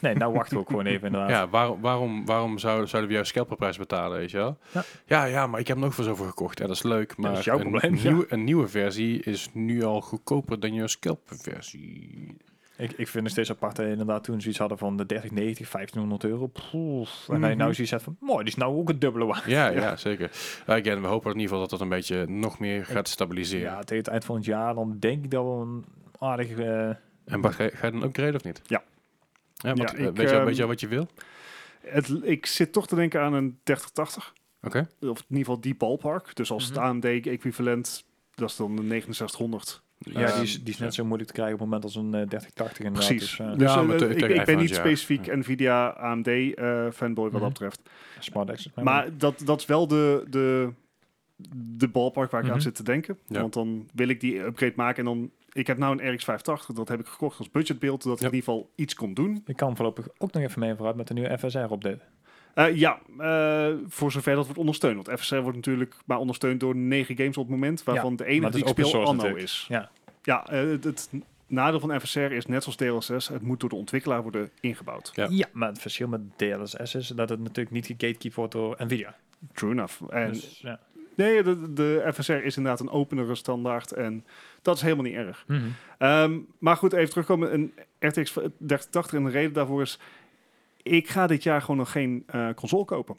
Nee, 0.00 0.14
nou 0.14 0.32
wachten 0.32 0.54
we 0.54 0.60
ook 0.62 0.68
gewoon 0.68 0.86
even 0.86 1.06
inderdaad. 1.06 1.30
Ja, 1.36 1.48
waarom, 1.48 1.80
waarom, 1.80 2.26
waarom 2.26 2.58
zou, 2.58 2.86
zouden 2.86 3.10
we 3.10 3.16
jouw 3.16 3.24
scalperprijs 3.24 3.78
betalen, 3.78 4.18
weet 4.18 4.30
je 4.30 4.36
wel? 4.36 4.58
Ja. 4.72 4.84
ja, 5.06 5.24
ja, 5.24 5.46
maar 5.46 5.60
ik 5.60 5.68
heb 5.68 5.82
ook 5.82 5.92
voor 5.92 6.04
zoveel 6.04 6.26
gekocht. 6.26 6.58
Ja, 6.58 6.66
dat 6.66 6.76
is 6.76 6.82
leuk, 6.82 7.16
maar 7.16 7.38
is 7.38 7.44
jouw 7.44 7.58
een, 7.58 7.70
probleem, 7.70 7.94
ja. 7.94 8.02
nieuwe, 8.02 8.26
een 8.28 8.44
nieuwe 8.44 8.68
versie 8.68 9.22
is 9.22 9.48
nu 9.52 9.82
al 9.82 10.00
goedkoper 10.00 10.60
dan 10.60 10.74
je 10.74 10.88
scalperversie. 10.88 12.36
Ik, 12.76 12.92
ik 12.92 13.08
vind 13.08 13.22
het 13.24 13.32
steeds 13.32 13.50
apart 13.50 13.76
dat 13.76 13.86
inderdaad 13.86 14.24
toen 14.24 14.40
zoiets 14.40 14.58
hadden 14.58 14.78
van 14.78 14.96
de 14.96 15.06
3090, 15.06 15.70
1500 15.70 16.24
euro. 16.24 16.46
Poef. 16.46 17.28
En 17.28 17.40
je 17.40 17.46
Mhm. 17.46 17.56
nou 17.56 17.72
zoiets 17.74 17.90
hebt 17.92 18.02
van, 18.02 18.16
mooi, 18.20 18.38
die 18.38 18.52
is 18.52 18.54
nou 18.58 18.76
ook 18.76 18.88
het 18.88 19.00
dubbele 19.00 19.24
waard. 19.24 19.44
Ja, 19.44 19.68
ja. 19.80 19.96
zeker. 19.96 20.30
Uh, 20.68 20.74
again, 20.74 21.00
we 21.00 21.06
hopen 21.06 21.26
in 21.32 21.36
ieder 21.38 21.42
geval 21.48 21.60
dat 21.60 21.70
dat 21.70 21.80
een 21.80 21.88
beetje 21.88 22.26
nog 22.26 22.58
meer 22.58 22.84
gaat 22.86 23.08
stabiliseren. 23.08 23.70
Ja, 23.72 23.78
tegen 23.80 23.96
het 23.96 24.08
eind 24.08 24.24
van 24.24 24.36
het 24.36 24.44
jaar, 24.44 24.74
dan 24.74 24.96
denk 24.98 25.24
ik 25.24 25.30
dat 25.30 25.44
we 25.44 25.50
een 25.50 25.84
aardig... 26.18 26.50
eh, 26.50 26.88
En 27.24 27.40
Bart, 27.40 27.54
ga 27.54 27.64
je, 27.64 27.70
ga 27.70 27.86
je 27.86 27.92
dan 27.92 28.02
upgraden 28.02 28.34
of 28.34 28.44
niet? 28.44 28.62
Ja. 28.66 28.82
Ja, 29.54 29.74
wat, 29.74 29.78
Ja, 29.90 29.96
ik, 29.96 30.16
weet, 30.16 30.28
je, 30.30 30.36
ehm, 30.36 30.44
weet 30.44 30.56
je 30.56 30.62
al 30.62 30.68
wat 30.68 30.80
je 30.80 30.88
wil? 30.88 31.08
Het, 31.80 32.20
ik 32.22 32.46
zit 32.46 32.72
toch 32.72 32.86
te 32.86 32.94
denken 32.94 33.20
aan 33.20 33.32
een 33.32 33.58
3080. 33.62 34.32
Oké. 34.62 34.78
Of 34.78 34.88
in 35.00 35.08
ieder 35.28 35.38
geval 35.38 35.60
die 35.60 35.74
ballpark. 35.74 36.36
Dus 36.36 36.50
als 36.50 36.64
Mhm. 36.70 36.72
het 36.72 36.82
AMD-equivalent, 36.82 38.04
dat 38.34 38.50
is 38.50 38.56
dan 38.56 38.76
de 38.76 38.82
6900. 38.82 39.82
Ja, 40.04 40.12
die 40.12 40.24
Ehm, 40.24 40.42
is, 40.42 40.62
die 40.64 40.72
is 40.72 40.78
net 40.78 40.94
zo 40.94 41.04
moeilijk 41.04 41.28
te 41.28 41.34
krijgen 41.34 41.54
op 41.54 41.60
het 41.60 41.68
moment 41.68 41.84
als 41.84 41.94
een 41.96 42.14
eh, 42.14 42.26
3080 42.28 42.78
inderdaad. 42.84 43.08
Precies. 43.08 43.28
Dus, 43.30 43.38
eh, 43.38 43.52
Dus 43.58 43.72
Ja, 43.74 43.80
eh, 43.80 43.86
maar 43.86 43.96
te- 43.96 44.08
ik, 44.34 44.44
ben 44.44 44.58
niet 44.58 44.74
specifiek 44.74 45.26
Ja. 45.26 45.36
Nvidia 45.36 45.88
AMD 45.88 46.26
eh, 46.28 46.86
fanboy 46.92 47.24
wat 47.24 47.32
Mhm. 47.32 47.40
dat 47.40 47.48
betreft. 47.52 47.80
Smart 48.18 48.50
access 48.50 48.74
memory. 48.74 48.94
Maar 48.96 49.16
dat, 49.18 49.42
dat 49.44 49.60
is 49.60 49.66
wel 49.66 49.86
de, 49.86 50.24
de, 50.30 50.72
de 51.76 51.88
ballpark 51.88 52.30
waar 52.30 52.40
ik 52.40 52.46
Mhm. 52.46 52.54
aan 52.54 52.62
zit 52.62 52.74
te 52.74 52.82
denken. 52.82 53.18
Ja. 53.26 53.40
Want 53.40 53.52
dan 53.52 53.88
wil 53.94 54.08
ik 54.08 54.20
die 54.20 54.38
upgrade 54.40 54.72
maken 54.76 54.98
en 54.98 55.04
dan... 55.04 55.30
Ik 55.54 55.66
heb 55.66 55.78
nou 55.78 55.92
een 56.02 56.12
RX 56.14 56.24
580, 56.24 56.74
dat 56.76 56.88
heb 56.88 57.00
ik 57.00 57.06
gekocht 57.06 57.38
als 57.38 57.50
budgetbeeld, 57.50 58.02
zodat 58.02 58.20
Ja. 58.20 58.26
ik 58.26 58.32
in 58.32 58.38
ieder 58.38 58.52
geval 58.54 58.70
iets 58.76 58.94
kon 58.94 59.14
doen. 59.14 59.42
Ik 59.46 59.56
kan 59.56 59.76
voorlopig 59.76 60.08
ook 60.18 60.32
nog 60.32 60.42
even 60.42 60.60
mee 60.60 60.74
vooruit 60.74 60.96
met 60.96 61.08
de 61.08 61.14
nieuwe 61.14 61.38
FSR-update. 61.38 61.98
Eh, 62.54 62.76
ja, 62.76 62.98
eh, 63.18 63.74
voor 63.88 64.12
zover 64.12 64.34
dat 64.34 64.44
wordt 64.44 64.60
ondersteund. 64.60 65.06
Want 65.06 65.20
FSR 65.20 65.36
wordt 65.36 65.56
natuurlijk 65.56 65.94
maar 66.04 66.18
ondersteund 66.18 66.60
door 66.60 66.76
negen 66.76 67.16
games 67.16 67.36
op 67.36 67.42
het 67.42 67.52
moment, 67.52 67.84
waarvan 67.84 68.16
de 68.16 68.24
het 68.24 68.52
die 68.52 68.64
ik 68.64 68.68
speel 68.68 68.92
Anno 68.94 69.12
natuurlijk. 69.12 69.42
is. 69.42 69.66
Ja. 69.68 69.90
Ja, 70.22 70.46
eh, 70.46 70.60
het, 70.60 70.84
het 70.84 71.10
nadeel 71.46 71.80
van 71.80 72.00
FSR 72.00 72.18
is 72.20 72.46
net 72.46 72.62
zoals 72.62 72.76
DLSS, 72.76 73.28
het 73.28 73.42
moet 73.42 73.60
door 73.60 73.68
de 73.68 73.76
ontwikkelaar 73.76 74.22
worden 74.22 74.50
ingebouwd. 74.60 75.10
Ja. 75.14 75.26
Ja. 75.30 75.46
maar 75.52 75.68
het 75.68 75.80
verschil 75.80 76.08
met 76.08 76.20
DLSS 76.36 76.94
is 76.94 77.08
dat 77.08 77.28
het 77.28 77.40
natuurlijk 77.40 77.70
niet 77.70 77.86
gegatekeept 77.86 78.34
wordt 78.34 78.52
door 78.52 78.76
Nvidia. 78.78 79.14
True 79.52 79.70
enough. 79.70 80.02
En 80.08 80.32
dus, 80.32 80.58
ja. 80.62 80.80
Nee, 81.14 81.42
de, 81.42 81.72
de 81.72 82.10
FSR 82.14 82.32
is 82.32 82.56
inderdaad 82.56 82.80
een 82.80 82.90
openere 82.90 83.34
standaard 83.34 83.92
en 83.92 84.24
dat 84.62 84.76
is 84.76 84.82
helemaal 84.82 85.04
niet 85.04 85.14
erg. 85.14 85.44
Mhm. 85.46 85.60
Ehm, 85.98 86.38
maar 86.58 86.76
goed, 86.76 86.92
even 86.92 87.10
terugkomen. 87.10 87.54
Een 87.54 87.72
RTX 87.98 88.32
3080 88.32 89.12
en 89.12 89.24
de 89.24 89.30
reden 89.30 89.52
daarvoor 89.52 89.82
is... 89.82 89.98
Ik 90.82 91.08
ga 91.08 91.26
dit 91.26 91.42
jaar 91.42 91.60
gewoon 91.60 91.76
nog 91.76 91.90
geen 91.92 92.22
eh, 92.26 92.48
console 92.54 92.84
kopen. 92.84 93.16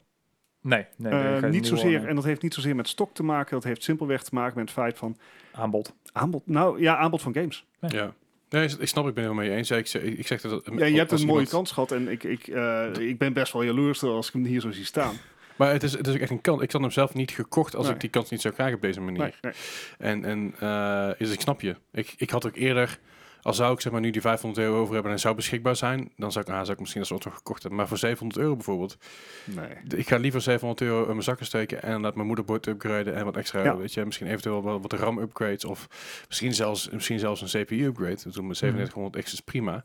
Nee, 0.60 0.86
nee. 0.96 1.12
Eh, 1.12 1.50
niet 1.50 1.66
zozeer, 1.66 2.02
eh, 2.02 2.08
en 2.08 2.14
dat 2.14 2.24
heeft 2.24 2.42
niet 2.42 2.54
zozeer 2.54 2.76
met 2.76 2.88
stok 2.88 3.14
te 3.14 3.22
maken. 3.22 3.52
Dat 3.54 3.64
heeft 3.64 3.82
simpelweg 3.82 4.22
te 4.22 4.34
maken 4.34 4.58
met 4.58 4.64
het 4.64 4.74
feit 4.78 4.98
van 4.98 5.16
aanbod. 5.52 5.94
aanbod. 6.12 6.46
Nou 6.46 6.80
ja, 6.80 6.96
aanbod 6.96 7.22
van 7.22 7.34
games. 7.34 7.66
Ja. 7.80 8.14
Nee, 8.48 8.64
ik 8.78 8.88
snap, 8.88 9.06
ik 9.08 9.14
ben 9.14 9.22
het 9.24 9.32
helemaal 9.32 9.44
mee 9.44 9.50
eens. 9.56 9.68
Ja, 9.68 9.76
ik, 9.76 9.86
zeg- 9.86 10.02
ik 10.02 10.26
zeg 10.26 10.40
dat... 10.40 10.70
Ja, 10.76 10.84
je 10.84 10.96
hebt 10.96 11.10
een 11.12 11.18
mooie 11.18 11.28
iemand- 11.30 11.48
kans 11.48 11.70
gehad 11.72 11.92
en 11.92 12.08
ik, 12.08 12.24
ik, 12.24 12.46
eh, 12.48 12.86
ik 12.98 13.18
ben 13.18 13.32
best 13.32 13.52
wel 13.52 13.62
jaloers 13.62 14.02
als 14.02 14.26
ik 14.26 14.32
hem 14.32 14.44
hier 14.44 14.60
zo 14.60 14.70
zie 14.70 14.84
staan. 14.84 15.14
Maar 15.56 15.72
het 15.72 15.82
is, 15.82 15.92
het 15.92 16.06
is 16.06 16.14
ook 16.14 16.20
echt 16.20 16.30
een 16.30 16.40
kans. 16.40 16.62
Ik 16.62 16.72
had 16.72 16.80
hem 16.80 16.90
zelf 16.90 17.14
niet 17.14 17.30
gekocht 17.30 17.74
als 17.76 17.84
Nee. 17.84 17.94
ik 17.94 18.00
die 18.00 18.10
kans 18.10 18.30
niet 18.30 18.40
zou 18.40 18.54
krijgen 18.54 18.76
op 18.76 18.82
deze 18.82 19.00
manier. 19.00 19.20
Nee, 19.20 19.32
nee. 19.40 19.52
En, 19.98 20.24
en 20.24 20.54
eh, 20.60 21.10
dus 21.18 21.32
ik 21.32 21.40
snap 21.40 21.60
je. 21.60 21.76
Ik, 21.92 22.14
ik 22.16 22.30
had 22.30 22.46
ook 22.46 22.56
eerder, 22.56 22.98
al 23.44 23.54
zou 23.54 23.74
ik 23.74 23.80
zeg 23.80 23.92
maar 23.92 24.00
nu 24.00 24.10
die 24.10 24.20
500 24.20 24.66
euro 24.66 24.74
over 24.74 24.84
hebben 24.84 25.04
en 25.04 25.10
hij 25.10 25.18
zou 25.18 25.34
beschikbaar 25.34 25.76
zijn, 25.76 26.10
dan 26.16 26.32
zou 26.32 26.44
ik, 26.44 26.50
ah, 26.50 26.58
zou 26.60 26.72
ik 26.72 26.78
misschien 26.78 27.00
dat 27.00 27.10
soort 27.10 27.24
nog 27.24 27.34
gekocht 27.34 27.60
hebben. 27.60 27.78
Maar 27.78 27.88
voor 27.88 27.98
700 27.98 28.40
euro 28.40 28.54
bijvoorbeeld, 28.54 28.96
nee. 29.44 29.98
ik 30.00 30.08
ga 30.08 30.16
liever 30.16 30.40
700 30.40 30.80
euro 30.80 31.00
in 31.02 31.08
mijn 31.10 31.22
zakken 31.22 31.46
steken 31.46 31.82
en 31.82 32.00
laat 32.00 32.14
mijn 32.14 32.26
moederbord 32.26 32.66
upgraden 32.66 33.14
en 33.14 33.24
wat 33.24 33.36
extra, 33.36 33.62
Ja. 33.64 33.76
weet 33.76 33.94
je, 33.94 34.04
misschien 34.04 34.26
eventueel 34.26 34.64
wel 34.64 34.80
wat 34.80 34.92
RAM 34.92 35.18
upgrades 35.18 35.64
of 35.64 35.88
misschien 36.28 36.54
zelfs, 36.54 36.90
misschien 36.90 37.18
zelfs 37.18 37.40
een 37.54 37.64
CPU 37.64 37.84
upgrade. 37.84 38.18
Dus 38.24 38.40
met 38.40 38.90
3700X 38.90 39.32
is 39.32 39.40
prima. 39.40 39.84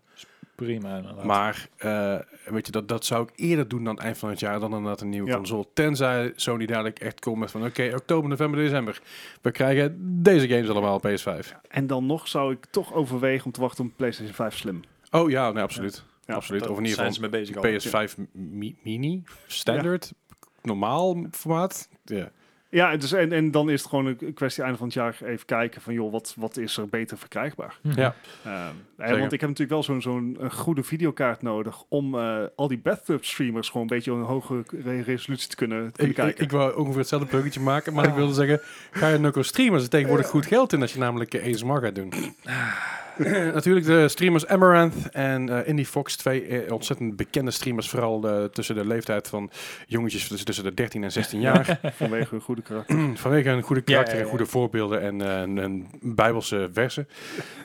Prima, 0.55 0.95
inderdaad. 0.97 1.23
Maar 1.23 1.67
eh, 1.77 2.19
weet 2.45 2.65
je, 2.65 2.71
dat, 2.71 2.87
dat 2.87 3.05
zou 3.05 3.23
ik 3.23 3.29
eerder 3.35 3.67
doen 3.67 3.83
dan 3.83 3.95
het 3.95 4.03
eind 4.03 4.17
van 4.17 4.29
het 4.29 4.39
jaar 4.39 4.59
dan 4.59 4.71
inderdaad 4.73 5.01
een 5.01 5.09
nieuwe 5.09 5.29
Ja. 5.29 5.35
console. 5.35 5.65
Tenzij 5.73 6.33
Sony 6.35 6.65
dadelijk 6.65 6.99
echt 6.99 7.19
komt 7.19 7.37
met 7.39 7.51
van 7.51 7.65
oké, 7.65 7.89
oktober, 7.93 8.29
november, 8.29 8.59
december. 8.59 9.01
We 9.41 9.51
krijgen 9.51 9.97
deze 10.23 10.47
games 10.47 10.69
allemaal 10.69 10.95
op 10.95 11.07
PS5. 11.07 11.47
En 11.67 11.87
dan 11.87 12.05
nog 12.05 12.27
zou 12.27 12.53
ik 12.53 12.65
toch 12.65 12.93
overwegen 12.93 13.45
om 13.45 13.51
te 13.51 13.61
wachten 13.61 13.83
op 13.83 13.89
een 13.89 13.95
PlayStation 13.95 14.35
5 14.35 14.57
Slim. 14.57 14.81
Oh 15.11 15.29
ja, 15.29 15.51
nee, 15.51 15.63
absoluut. 15.63 16.03
Ja, 16.25 16.33
absoluut. 16.35 16.61
Of 16.67 16.77
in 16.77 16.83
ieder 16.83 16.97
geval 16.97 17.13
ze 17.13 17.21
mee 17.21 17.29
bezig 17.29 17.55
al. 17.55 17.63
PS5 18.07 18.13
mi- 18.31 18.75
mini, 18.83 19.23
standaard, 19.47 20.13
normaal 20.61 21.25
formaat. 21.31 21.89
Ja. 22.03 22.29
Ja, 22.71 22.97
dus 22.97 23.11
en, 23.11 23.31
en 23.31 23.51
dan 23.51 23.69
is 23.69 23.81
het 23.81 23.89
gewoon 23.89 24.05
een 24.05 24.33
kwestie 24.33 24.63
einde 24.63 24.77
van 24.77 24.87
het 24.87 24.95
jaar 24.95 25.17
even 25.25 25.45
kijken 25.45 25.81
van 25.81 25.93
joh, 25.93 26.11
wat, 26.11 26.33
wat 26.37 26.57
is 26.57 26.77
er 26.77 26.87
beter 26.87 27.17
verkrijgbaar? 27.17 27.77
Ja. 27.81 28.15
Ehm, 28.45 28.55
eh, 28.97 29.19
want 29.19 29.33
ik 29.33 29.39
heb 29.39 29.49
natuurlijk 29.49 29.69
wel 29.69 29.83
zo'n 29.83 30.01
zo'n 30.01 30.37
goede 30.51 30.83
videokaart 30.83 31.41
nodig 31.41 31.83
om 31.87 32.15
eh, 32.15 32.37
al 32.55 32.67
die 32.67 32.77
bathtub 32.77 33.25
streamers 33.25 33.67
gewoon 33.67 33.81
een 33.81 33.95
beetje 33.95 34.11
op 34.13 34.17
een 34.17 34.23
hoge 34.23 34.63
re- 34.83 35.01
resolutie 35.01 35.49
te 35.49 35.55
kunnen, 35.55 35.91
te 35.91 35.91
kunnen 35.91 36.11
Ik, 36.11 36.17
ik, 36.17 36.23
kijken. 36.23 36.43
ik 36.43 36.51
wou 36.51 36.77
ongeveer 36.77 36.99
hetzelfde 36.99 37.27
bruggetje 37.27 37.59
maken, 37.59 37.93
maar 37.93 38.07
ik 38.07 38.13
wilde 38.13 38.33
zeggen, 38.33 38.61
ga 38.91 39.07
je 39.07 39.17
nog 39.17 39.45
streamen? 39.45 39.81
Er 39.81 39.89
tegenwoordig 39.89 40.27
goed 40.27 40.45
geld 40.45 40.73
in 40.73 40.81
als 40.81 40.93
je 40.93 40.99
namelijk 40.99 41.35
ASMR 41.35 41.81
gaat 41.81 41.95
doen. 41.95 42.13
Natuurlijk 43.53 43.85
de 43.85 44.07
streamers 44.07 44.47
Amaranth 44.47 45.09
en 45.11 45.49
eh 45.49 45.67
Indie 45.67 45.85
Fox, 45.85 46.15
twee 46.15 46.47
eh, 46.47 46.71
ontzettend 46.73 47.15
bekende 47.15 47.51
streamers, 47.51 47.89
vooral 47.89 48.27
eh, 48.27 48.43
tussen 48.43 48.75
de 48.75 48.85
leeftijd 48.85 49.27
van 49.27 49.51
jongetjes 49.87 50.27
tussen, 50.27 50.45
tussen 50.45 50.63
de 50.63 50.73
13 50.73 51.03
en 51.03 51.11
16 51.11 51.39
jaar. 51.41 51.79
vanwege 51.95 52.35
een 52.35 52.41
goede 52.41 52.61
karakter. 52.61 52.97
Vanwege 53.15 53.49
een 53.49 53.61
goede 53.61 53.81
karakter 53.81 54.13
Ja, 54.13 54.19
ja, 54.19 54.25
en 54.25 54.31
ja. 54.31 54.37
goede 54.37 54.51
voorbeelden 54.51 55.01
en 55.01 55.21
eh, 55.21 55.39
een, 55.41 55.57
een 55.57 55.87
bijbelse 56.01 56.69
versen. 56.73 57.07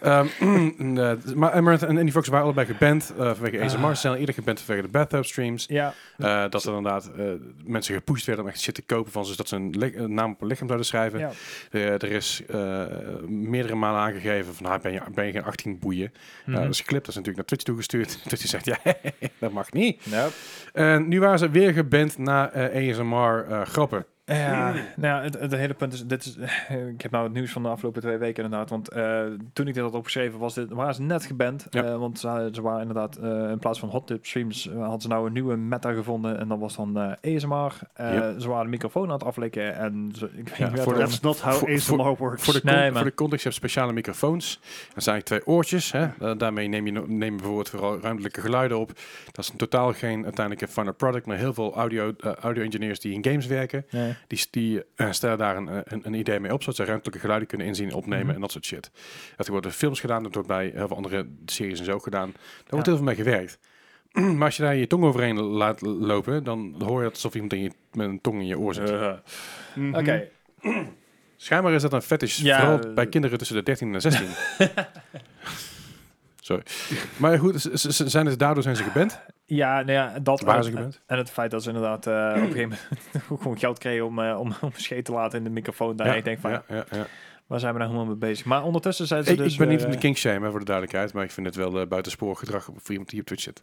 Ehm, 0.03 0.27
en, 0.79 0.99
eh, 0.99 1.35
maar 1.35 1.53
Amaranth 1.53 1.83
en 1.83 1.97
Indie 1.99 2.13
Fox 2.13 2.29
waren 2.29 2.45
allebei 2.45 2.67
geband 2.67 3.13
eh, 3.19 3.33
vanwege 3.35 3.61
ASMR. 3.65 3.95
Ze 3.95 4.01
zijn 4.01 4.19
ieder 4.21 4.35
geband 4.35 4.61
vanwege 4.61 4.87
de 4.87 4.93
bathtub 4.93 5.25
streams. 5.25 5.67
Ja, 5.69 5.95
Eh, 6.19 6.45
dat 6.51 6.65
er 6.65 6.75
inderdaad 6.77 7.11
eh, 7.19 7.25
mensen 7.65 7.95
gepusht 7.95 8.27
werden 8.27 8.45
om 8.45 8.51
echt 8.51 8.61
shit 8.61 8.75
te 8.75 8.83
kopen 8.83 9.13
van 9.13 9.25
ze, 9.25 9.31
zodat 9.31 9.49
ze 9.49 9.57
een, 9.57 10.15
naam 10.15 10.33
op 10.33 10.41
een 10.41 10.47
lichaam 10.47 10.67
zouden 10.67 10.87
schrijven. 10.87 11.19
ja. 11.19 11.31
Eh, 11.71 11.93
er 11.93 12.05
is 12.05 12.43
eh, 12.49 12.83
meerdere 13.29 13.75
malen 13.75 14.01
aangegeven 14.01 14.55
van, 14.55 14.67
nou, 14.67 14.81
ben, 14.83 14.93
je, 14.93 15.01
ben 15.15 15.27
je 15.27 15.33
geen 15.33 15.44
18 15.45 15.79
boeien. 15.79 16.13
Eh, 16.47 16.55
dat 16.55 16.69
is 16.69 16.79
een 16.79 16.85
clip, 16.85 17.05
dat 17.05 17.09
is 17.09 17.15
natuurlijk 17.15 17.37
naar 17.37 17.45
Twitch 17.45 17.65
toegestuurd. 17.65 18.19
Twitch 18.29 18.47
zegt, 18.47 18.65
ja, 18.65 18.79
dat 19.39 19.53
mag 19.53 19.73
niet. 19.73 20.07
Nope. 20.07 20.33
En 20.73 21.09
nu 21.09 21.21
waren 21.21 21.39
ze 21.39 21.51
weer 21.51 21.73
geband 21.73 22.19
na 22.19 22.51
eh, 22.51 22.91
ASMR 22.91 23.47
eh, 23.49 23.63
grappen. 23.63 24.07
Ja, 24.27 24.73
nou, 24.73 24.83
ja, 25.01 25.23
het, 25.23 25.41
het 25.41 25.53
hele 25.53 25.75
punt 25.75 25.93
is, 25.93 26.07
dit 26.07 26.25
is, 26.25 26.37
ik 26.95 27.01
heb 27.03 27.11
nou 27.11 27.25
het 27.25 27.33
nieuws 27.33 27.51
van 27.53 27.63
de 27.63 27.69
afgelopen 27.69 28.03
twee 28.03 28.17
weken 28.17 28.45
inderdaad, 28.45 28.71
want 28.71 28.89
eh, 28.89 29.21
toen 29.53 29.69
ik 29.69 29.75
dit 29.75 29.83
had 29.83 29.95
opgeschreven 29.95 30.39
was 30.39 30.55
dit, 30.55 30.71
waren 30.71 30.95
ze 30.95 31.03
net 31.03 31.25
geband, 31.25 31.67
Ja. 31.71 31.85
eh, 31.85 31.97
want 31.97 32.19
ze, 32.19 32.49
ze 32.53 32.63
waren 32.63 32.81
inderdaad, 32.81 33.17
eh, 33.17 33.51
in 33.51 33.59
plaats 33.59 33.79
van 33.79 33.89
hot 33.89 34.07
tip 34.07 34.27
streams, 34.27 34.69
eh, 34.69 34.81
hadden 34.81 35.01
ze 35.01 35.09
nou 35.09 35.27
een 35.27 35.33
nieuwe 35.33 35.57
meta 35.57 35.93
gevonden 35.93 36.39
en 36.39 36.49
dat 36.49 36.59
was 36.59 36.77
dan 36.77 36.99
eh 36.99 37.35
ASMR. 37.37 37.79
Eh, 37.95 38.15
Ja. 38.15 38.39
Ze 38.39 38.49
waren 38.49 38.65
de 38.65 38.71
microfoon 38.71 39.07
aan 39.07 39.13
het 39.13 39.25
aflikken 39.25 39.75
en 39.77 40.13
ze, 40.17 40.25
ik 40.37 40.49
weet 40.49 40.57
Ja, 40.57 40.71
niet 40.71 40.81
voor 40.81 40.93
meer 40.93 41.03
de- 41.03 41.09
That's 41.09 41.21
not 41.21 41.41
how 41.41 41.53
voor- 41.53 41.69
ASMR 41.73 42.17
works. 42.17 42.43
Voor 42.45 42.53
de, 42.55 42.61
Nee, 42.65 42.93
voor 42.93 43.05
de 43.05 43.15
context, 43.15 43.43
je 43.43 43.49
hebt 43.49 43.61
speciale 43.61 43.93
microfoons. 43.93 44.61
Dat 44.95 45.03
zijn 45.03 45.15
eigenlijk 45.15 45.25
twee 45.25 45.47
oortjes. 45.57 45.93
Hè? 45.93 46.07
Eh, 46.21 46.39
daarmee 46.39 46.69
neem 46.69 46.87
je, 46.87 46.93
neem 46.93 47.23
je 47.31 47.37
bijvoorbeeld 47.37 47.69
vooral 47.69 48.01
ruimtelijke 48.01 48.41
geluiden 48.41 48.79
op. 48.79 48.93
Dat 49.33 49.39
is 49.45 49.53
totaal 49.57 49.93
geen 49.93 50.25
uiteindelijke 50.25 50.69
final 50.73 50.93
product, 50.95 51.27
maar 51.27 51.37
heel 51.37 51.55
veel 51.55 51.75
audio, 51.75 52.13
eh, 52.19 52.33
audio 52.33 52.63
engineers 52.63 53.01
die 53.01 53.13
in 53.13 53.25
games 53.25 53.47
werken, 53.47 53.87
Nee. 53.91 54.14
Die, 54.51 54.83
eh, 54.97 55.13
stellen 55.13 55.39
daar 55.39 55.57
een, 55.57 55.69
een, 55.85 56.01
een 56.03 56.15
idee 56.15 56.41
mee 56.41 56.53
op, 56.53 56.61
zodat 56.61 56.77
ze 56.77 56.85
ruimtelijke 56.85 57.21
geluiden 57.21 57.49
kunnen 57.49 57.67
inzien, 57.67 57.93
opnemen 57.93 58.27
Mhm. 58.27 58.35
en 58.35 58.41
dat 58.41 58.53
soort 58.53 58.65
shit. 58.65 58.91
Dat 59.37 59.49
worden 59.49 59.73
films 59.73 60.01
gedaan, 60.01 60.23
dat 60.23 60.35
wordt 60.35 60.49
bij 60.49 60.71
heel 60.75 60.87
veel 60.87 60.97
andere 60.97 61.27
series 61.47 61.79
en 61.79 61.85
zo 61.85 61.99
gedaan. 61.99 62.31
Daar 62.33 62.65
wordt 62.69 62.87
heel 62.87 62.97
veel 62.97 63.05
mee 63.05 63.15
gewerkt. 63.15 63.59
maar 64.37 64.45
als 64.45 64.57
je 64.57 64.63
daar 64.63 64.75
je 64.77 64.87
tong 64.87 65.05
overheen 65.05 65.41
laat 65.41 65.81
lopen, 65.81 66.45
dan 66.45 66.75
hoor 66.79 66.99
je 67.01 67.05
het 67.05 67.15
alsof 67.15 67.35
iemand 67.35 67.53
in 67.53 67.63
je, 67.63 67.71
met 67.93 68.09
een 68.09 68.21
tong 68.21 68.41
in 68.41 68.47
je 68.47 68.59
oor 68.59 68.75
zit. 68.75 68.91
Eh, 68.91 69.13
Mhm. 69.75 69.95
Oké, 69.95 70.29
Schijnbaar 71.37 71.73
is 71.73 71.83
dat 71.83 71.93
een 71.93 72.03
fetish, 72.03 72.39
Ja, 72.39 72.59
vooral 72.61 72.81
eh, 72.81 72.95
bij 72.95 73.07
kinderen 73.09 73.39
tussen 73.39 73.57
de 73.57 73.63
13 73.63 73.95
en 73.95 74.01
16. 74.01 74.27
Sorry. 76.41 76.63
Maar 77.17 77.39
goed, 77.39 77.61
z- 77.61 77.67
z- 77.73 77.87
z- 77.89 78.01
zijn 78.05 78.27
het, 78.27 78.39
daardoor 78.39 78.63
zijn 78.63 78.77
ze 78.77 78.83
geband? 78.83 79.21
Ja, 79.45 79.75
nou 79.75 79.93
ja, 79.93 80.19
dat 80.19 80.43
en-? 80.43 80.95
En 81.07 81.19
het 81.19 81.31
feit 81.31 81.51
dat 81.51 81.63
ze 81.63 81.69
inderdaad 81.69 82.07
eh, 82.07 82.13
op 82.15 82.43
een 82.43 82.53
gegeven 82.53 82.61
moment 82.61 83.41
gewoon 83.43 83.59
geld 83.59 83.79
kregen 83.79 84.07
om, 84.07 84.19
eh, 84.19 84.41
om, 84.41 84.53
om 84.61 84.71
scheet 84.75 85.05
te 85.05 85.13
laten 85.13 85.39
in 85.39 85.45
de 85.45 85.51
microfoon. 85.51 85.97
Daar 85.97 86.17
ik 86.17 86.25
denk 86.25 86.39
van, 86.39 86.51
ja, 86.51 86.65
ja, 86.69 86.85
ja. 86.91 87.07
waar 87.47 87.61
zijn 87.61 87.73
we 87.73 87.79
nou 87.79 87.91
helemaal 87.91 88.17
mee 88.17 88.31
bezig? 88.31 88.45
Maar 88.45 88.65
ondertussen 88.65 89.07
zijn 89.07 89.25
ze 89.25 89.31
Ik, 89.31 89.39
dus... 89.39 89.53
ik 89.53 89.59
ben 89.59 89.69
niet 89.69 89.81
de 89.81 89.87
eh, 89.87 89.99
king 89.99 90.17
shame, 90.17 90.45
hè, 90.45 90.51
voor 90.51 90.59
de 90.59 90.65
duidelijkheid, 90.65 91.13
maar 91.13 91.25
ik 91.25 91.31
vind 91.31 91.47
het 91.47 91.57
wel 91.57 91.81
uh, 91.81 91.87
buitensporig 91.87 92.39
gedrag 92.39 92.65
voor 92.65 92.91
iemand 92.91 93.11
die 93.11 93.21
op 93.21 93.27
Twitch 93.27 93.43
zit. 93.43 93.63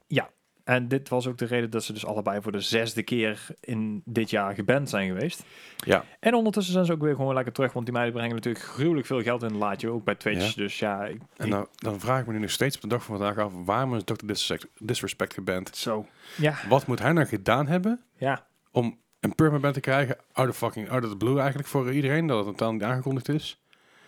En 0.64 0.88
dit 0.88 1.10
was 1.10 1.28
ook 1.28 1.38
de 1.38 1.46
reden 1.46 1.70
dat 1.70 1.84
ze 1.84 1.94
dus 1.94 2.06
allebei 2.06 2.42
voor 2.42 2.52
de 2.52 2.60
zesde 2.60 3.04
keer 3.04 3.48
in 3.60 4.02
dit 4.06 4.30
jaar 4.30 4.54
geband 4.54 4.90
zijn 4.90 5.08
geweest. 5.08 5.44
Ja. 5.76 6.04
En 6.20 6.34
ondertussen 6.34 6.74
zijn 6.74 6.86
ze 6.86 6.92
ook 6.92 7.02
weer 7.02 7.16
gewoon 7.16 7.34
lekker 7.34 7.54
terug, 7.54 7.74
want 7.74 7.86
die 7.86 7.94
meiden 7.94 8.16
brengen 8.16 8.36
natuurlijk 8.36 8.66
gruwelijk 8.66 9.08
veel 9.08 9.22
geld 9.22 9.42
in 9.42 9.48
het 9.48 9.58
laadje, 9.58 9.90
ook 9.90 10.04
bij 10.04 10.16
Twitch. 10.16 10.56
Ja. 10.56 10.62
Dus 10.62 10.80
ja, 10.80 11.06
ik, 11.06 11.22
En 11.38 11.50
dan, 11.50 11.68
dan 11.76 12.00
vraag 12.00 12.20
ik 12.20 12.28
me 12.28 12.34
nu 12.34 12.40
nog 12.40 12.52
steeds 12.52 12.76
op 12.76 12.82
de 12.82 12.88
dag 12.88 13.04
van 13.04 13.18
vandaag 13.18 13.38
af, 13.38 13.54
waarom 13.66 13.96
is 13.96 14.04
Dr. 14.04 14.26
Disrespect, 14.26 14.68
Disrespect 14.78 15.34
geband? 15.34 15.76
Zo. 15.76 16.06
ja, 16.38 16.56
Wat 16.70 16.88
moet 16.88 17.00
hij 17.00 17.12
nou 17.12 17.28
gedaan 17.28 17.68
hebben 17.68 18.02
ja. 18.16 18.48
om 18.72 19.00
een 19.20 19.36
permanent 19.36 19.74
te 19.74 19.80
krijgen, 19.80 20.18
out 20.32 20.50
of 20.50 20.58
fucking, 20.58 20.90
out 20.90 21.04
of 21.04 21.10
the 21.10 21.18
blue 21.18 21.40
eigenlijk 21.40 21.68
voor 21.68 21.94
iedereen, 21.94 22.28
dat 22.28 22.46
het 22.46 22.58
dan 22.58 22.74
niet 22.74 22.84
aangekondigd 22.84 23.30
is? 23.30 23.60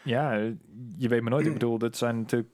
Ja, 0.01 0.37
eh, 0.37 0.51
je 0.97 1.07
weet 1.07 1.21
maar 1.21 1.31
nooit. 1.31 1.45
Ik 1.45 1.53
bedoel, 1.53 1.77
dit 1.77 1.97
zijn 1.97 2.17
natuurlijk 2.19 2.49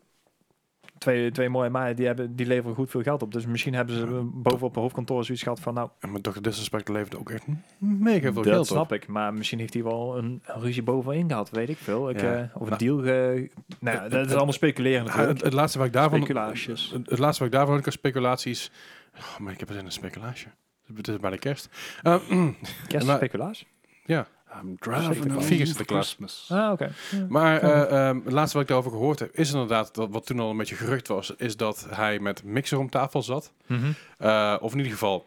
twee, 0.98 1.32
twee 1.32 1.50
mooie 1.50 1.70
meiden, 1.70 1.96
die, 1.96 2.06
hebben, 2.06 2.36
die 2.36 2.46
leveren 2.46 2.76
goed 2.76 2.90
veel 2.90 3.02
geld 3.02 3.22
op. 3.22 3.32
Dus 3.32 3.46
misschien 3.46 3.74
hebben 3.74 3.96
ze 3.96 4.06
bovenop 4.34 4.76
een 4.76 4.82
hoofdkantoor 4.82 5.24
zoiets 5.26 5.44
gehad 5.44 5.60
van, 5.60 5.74
nou, 5.74 5.90
En 6.00 6.12
met 6.12 6.24
Dr. 6.24 6.42
Disrespect 6.42 6.90
levert 6.90 7.18
ook 7.18 7.30
echt 7.30 7.46
mega 7.78 8.22
veel 8.22 8.34
dat 8.34 8.46
geld 8.46 8.60
op. 8.60 8.66
snap 8.76 8.94
ik. 8.94 9.08
Maar 9.08 9.34
misschien 9.34 9.60
heeft 9.60 9.74
hij 9.74 9.84
wel 9.84 10.18
een 10.18 10.42
ruzie 10.46 10.84
bovenin 10.84 11.30
gehad, 11.30 11.50
weet 11.50 11.70
ik 11.70 11.78
veel. 11.78 12.10
Ik, 12.10 12.22
Ja. 12.22 12.36
eh, 12.38 12.56
of 12.56 12.62
een 12.62 12.68
Nou, 12.68 12.78
deal. 12.78 12.98
Ge... 12.98 13.50
Nou, 13.80 13.98
ja, 13.98 14.10
dat 14.10 14.26
is 14.26 14.34
allemaal 14.34 14.54
speculeren 14.54 15.00
Ja, 15.00 15.04
natuurlijk. 15.10 15.34
het, 15.34 15.44
het 15.44 15.54
laatste 15.54 15.78
wat 15.78 15.88
ik 15.88 15.94
daarvan... 15.94 16.20
Speculaties. 16.20 16.92
Het, 16.92 17.10
het 17.10 17.20
laatste 17.20 17.44
wat 17.44 17.54
ik 17.54 17.58
daarvan 17.60 17.78
ik 17.78 17.92
speculaties... 17.92 18.72
Oh, 19.18 19.40
maar 19.40 19.54
ik 19.54 19.60
heb 19.60 19.68
het 19.68 19.78
in 19.78 19.86
een 19.86 19.92
speculatie. 19.92 20.48
Het 20.96 21.08
is 21.08 21.18
bijna 21.20 21.36
kerst. 21.38 21.70
Uh, 22.04 22.48
Kerstspeculaas? 22.88 23.66
I'm 24.56 24.78
driving 24.80 25.32
home 25.32 25.42
Vier 25.42 25.62
is 25.62 25.74
de 25.76 25.86
klas. 25.86 26.06
Christmas. 26.06 26.46
Ah, 26.50 26.72
oké. 26.72 26.92
Ja. 27.12 27.26
maar 27.30 27.62
eh, 27.62 28.08
ehm, 28.08 28.20
het 28.24 28.34
laatste 28.34 28.54
wat 28.54 28.62
ik 28.62 28.68
daarover 28.68 28.92
gehoord 28.92 29.20
heb, 29.20 29.30
is 29.34 29.52
inderdaad, 29.52 29.96
dat, 29.96 30.10
wat 30.12 30.26
toen 30.26 30.40
al 30.40 30.50
een 30.50 30.58
beetje 30.58 30.76
gerucht 30.76 31.08
was, 31.08 31.34
is 31.38 31.58
dat 31.58 31.88
hij 31.90 32.20
met 32.20 32.44
Mixer 32.44 32.78
om 32.80 32.90
tafel 32.90 33.24
zat. 33.24 33.52
Mhm. 33.68 33.92
Eh, 34.18 34.56
of 34.60 34.72
in 34.72 34.78
ieder 34.78 34.94
geval, 34.94 35.26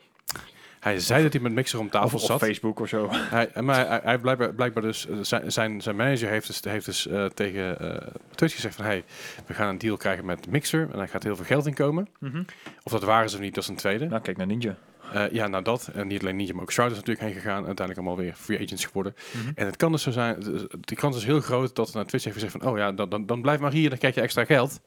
hij 0.80 1.00
zei 1.00 1.22
dat 1.22 1.32
hij 1.32 1.42
met 1.42 1.52
Mixer 1.52 1.78
om 1.78 1.90
tafel 1.90 2.06
Of, 2.06 2.14
of 2.14 2.22
zat. 2.22 2.38
Facebook 2.40 2.80
of 2.80 2.88
zo. 2.88 3.08
Hij, 3.10 3.50
maar 3.60 3.86
hij, 3.88 4.00
hij 4.02 4.18
blijkbaar, 4.18 4.54
blijkbaar 4.54 4.82
dus, 4.82 5.06
eh, 5.06 5.16
zijn, 5.20 5.52
zijn, 5.52 5.80
zijn 5.80 5.96
manager 5.96 6.28
heeft 6.28 6.46
dus, 6.46 6.60
heeft 6.64 6.86
dus 6.86 7.06
eh, 7.06 7.24
tegen 7.24 7.78
eh 7.78 8.06
Twitch 8.34 8.54
gezegd 8.54 8.74
van, 8.74 8.84
hey, 8.84 9.04
we 9.46 9.54
gaan 9.54 9.68
een 9.68 9.78
deal 9.78 9.96
krijgen 9.96 10.24
met 10.24 10.50
Mixer 10.50 10.88
en 10.92 10.98
daar 10.98 11.08
gaat 11.08 11.22
heel 11.22 11.36
veel 11.36 11.44
geld 11.44 11.66
in 11.66 11.74
komen. 11.74 12.08
Mhm. 12.18 12.42
Of 12.82 12.92
dat 12.92 13.02
waren 13.02 13.30
ze 13.30 13.36
of 13.36 13.42
niet, 13.42 13.54
dat 13.54 13.62
is 13.62 13.68
een 13.70 13.76
tweede. 13.76 14.06
Nou, 14.06 14.22
kijk 14.22 14.36
naar 14.36 14.46
Ninja. 14.46 14.76
Eh, 15.12 15.30
ja, 15.30 15.46
nou 15.46 15.62
dat. 15.62 15.90
En 15.94 16.06
niet 16.06 16.20
alleen 16.20 16.36
Ninja, 16.36 16.52
maar 16.52 16.62
ook 16.62 16.72
Shroud 16.72 16.90
is 16.90 16.96
natuurlijk 16.96 17.26
heen 17.26 17.34
gegaan. 17.34 17.66
Uiteindelijk 17.66 17.98
allemaal 17.98 18.16
weer 18.16 18.34
free 18.34 18.60
agents 18.60 18.84
geworden. 18.84 19.14
Mhm. 19.32 19.52
En 19.54 19.66
het 19.66 19.76
kan 19.76 19.92
dus 19.92 20.02
zo 20.02 20.10
zijn, 20.10 20.42
die 20.80 20.96
kans 20.96 21.16
is 21.16 21.24
heel 21.24 21.40
groot 21.40 21.76
dat 21.76 21.94
naar 21.94 22.06
Twitch 22.06 22.24
heeft 22.24 22.36
gezegd 22.36 22.52
van, 22.52 22.70
oh 22.70 22.78
ja, 22.78 22.92
dan, 22.92 23.08
dan, 23.08 23.26
dan 23.26 23.42
blijf 23.42 23.60
maar 23.60 23.72
hier, 23.72 23.88
dan 23.88 23.98
krijg 23.98 24.14
je 24.14 24.20
extra 24.20 24.44
geld. 24.44 24.80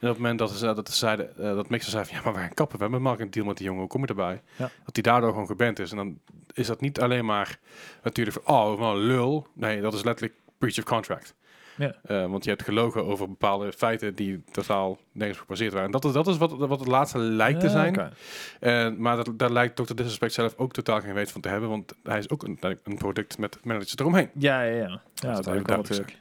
En 0.00 0.08
op 0.08 0.14
het 0.14 0.18
moment 0.18 0.38
dat 0.38 0.50
ze, 0.50 0.74
dat 0.74 0.88
ze 0.88 0.96
zeiden, 0.96 1.36
eh, 1.36 1.54
dat 1.54 1.68
Mixer 1.68 1.90
zei 1.90 2.04
van, 2.04 2.16
ja, 2.16 2.22
maar 2.24 2.32
we 2.32 2.38
gaan 2.38 2.54
kappen, 2.54 2.76
we 2.76 2.82
hebben 2.82 2.98
een 2.98 3.06
marketing 3.06 3.32
deal 3.32 3.46
met 3.46 3.56
die 3.56 3.66
jongen, 3.66 3.80
hoe 3.80 3.90
kom 3.90 4.00
je 4.00 4.06
erbij? 4.06 4.42
Ja. 4.56 4.70
Dat 4.84 4.94
die 4.94 5.02
daardoor 5.02 5.30
gewoon 5.30 5.46
geband 5.46 5.78
is. 5.78 5.90
En 5.90 5.96
dan 5.96 6.18
is 6.52 6.66
dat 6.66 6.80
niet 6.80 7.00
alleen 7.00 7.24
maar 7.24 7.58
natuurlijk 8.02 8.36
van, 8.42 8.54
oh, 8.54 8.78
wel 8.78 8.96
lul. 8.96 9.46
Nee, 9.54 9.80
dat 9.80 9.94
is 9.94 10.02
letterlijk 10.02 10.38
breach 10.58 10.78
of 10.78 10.84
contract. 10.84 11.34
Ja. 11.78 11.94
Eh, 12.02 12.26
want 12.30 12.44
je 12.44 12.50
hebt 12.50 12.62
gelogen 12.62 13.04
over 13.04 13.28
bepaalde 13.28 13.72
feiten 13.72 14.14
die 14.14 14.42
totaal 14.50 14.98
nergens 15.12 15.38
gebaseerd 15.38 15.72
waren. 15.72 15.86
En 15.86 15.92
dat 15.92 16.04
is, 16.04 16.12
dat 16.12 16.26
is 16.26 16.36
wat, 16.36 16.52
wat 16.56 16.78
het 16.78 16.88
laatste 16.88 17.18
lijkt 17.18 17.60
te 17.60 17.66
Eh, 17.66 17.72
zijn. 17.72 18.12
En, 18.60 19.00
maar 19.00 19.16
dat, 19.16 19.38
daar 19.38 19.52
lijkt 19.52 19.76
Dr. 19.76 19.94
Disrespect 19.94 20.32
zelf 20.32 20.54
ook 20.56 20.72
totaal 20.72 21.00
geen 21.00 21.14
weet 21.14 21.30
van 21.32 21.40
te 21.40 21.48
hebben. 21.48 21.68
Want 21.68 21.94
hij 22.02 22.18
is 22.18 22.30
ook 22.30 22.42
een, 22.42 22.58
een 22.84 22.96
product 22.96 23.38
met 23.38 23.58
managers 23.62 23.96
eromheen. 23.96 24.30
Ja, 24.34 24.62
ja, 24.62 24.74
ja. 24.76 25.00
Ja, 25.14 25.32
dat 25.34 25.44
heb 25.44 25.54
ik 25.54 25.70
al 25.70 25.82
duidelijk 25.82 25.88
natuurlijk. 25.88 26.16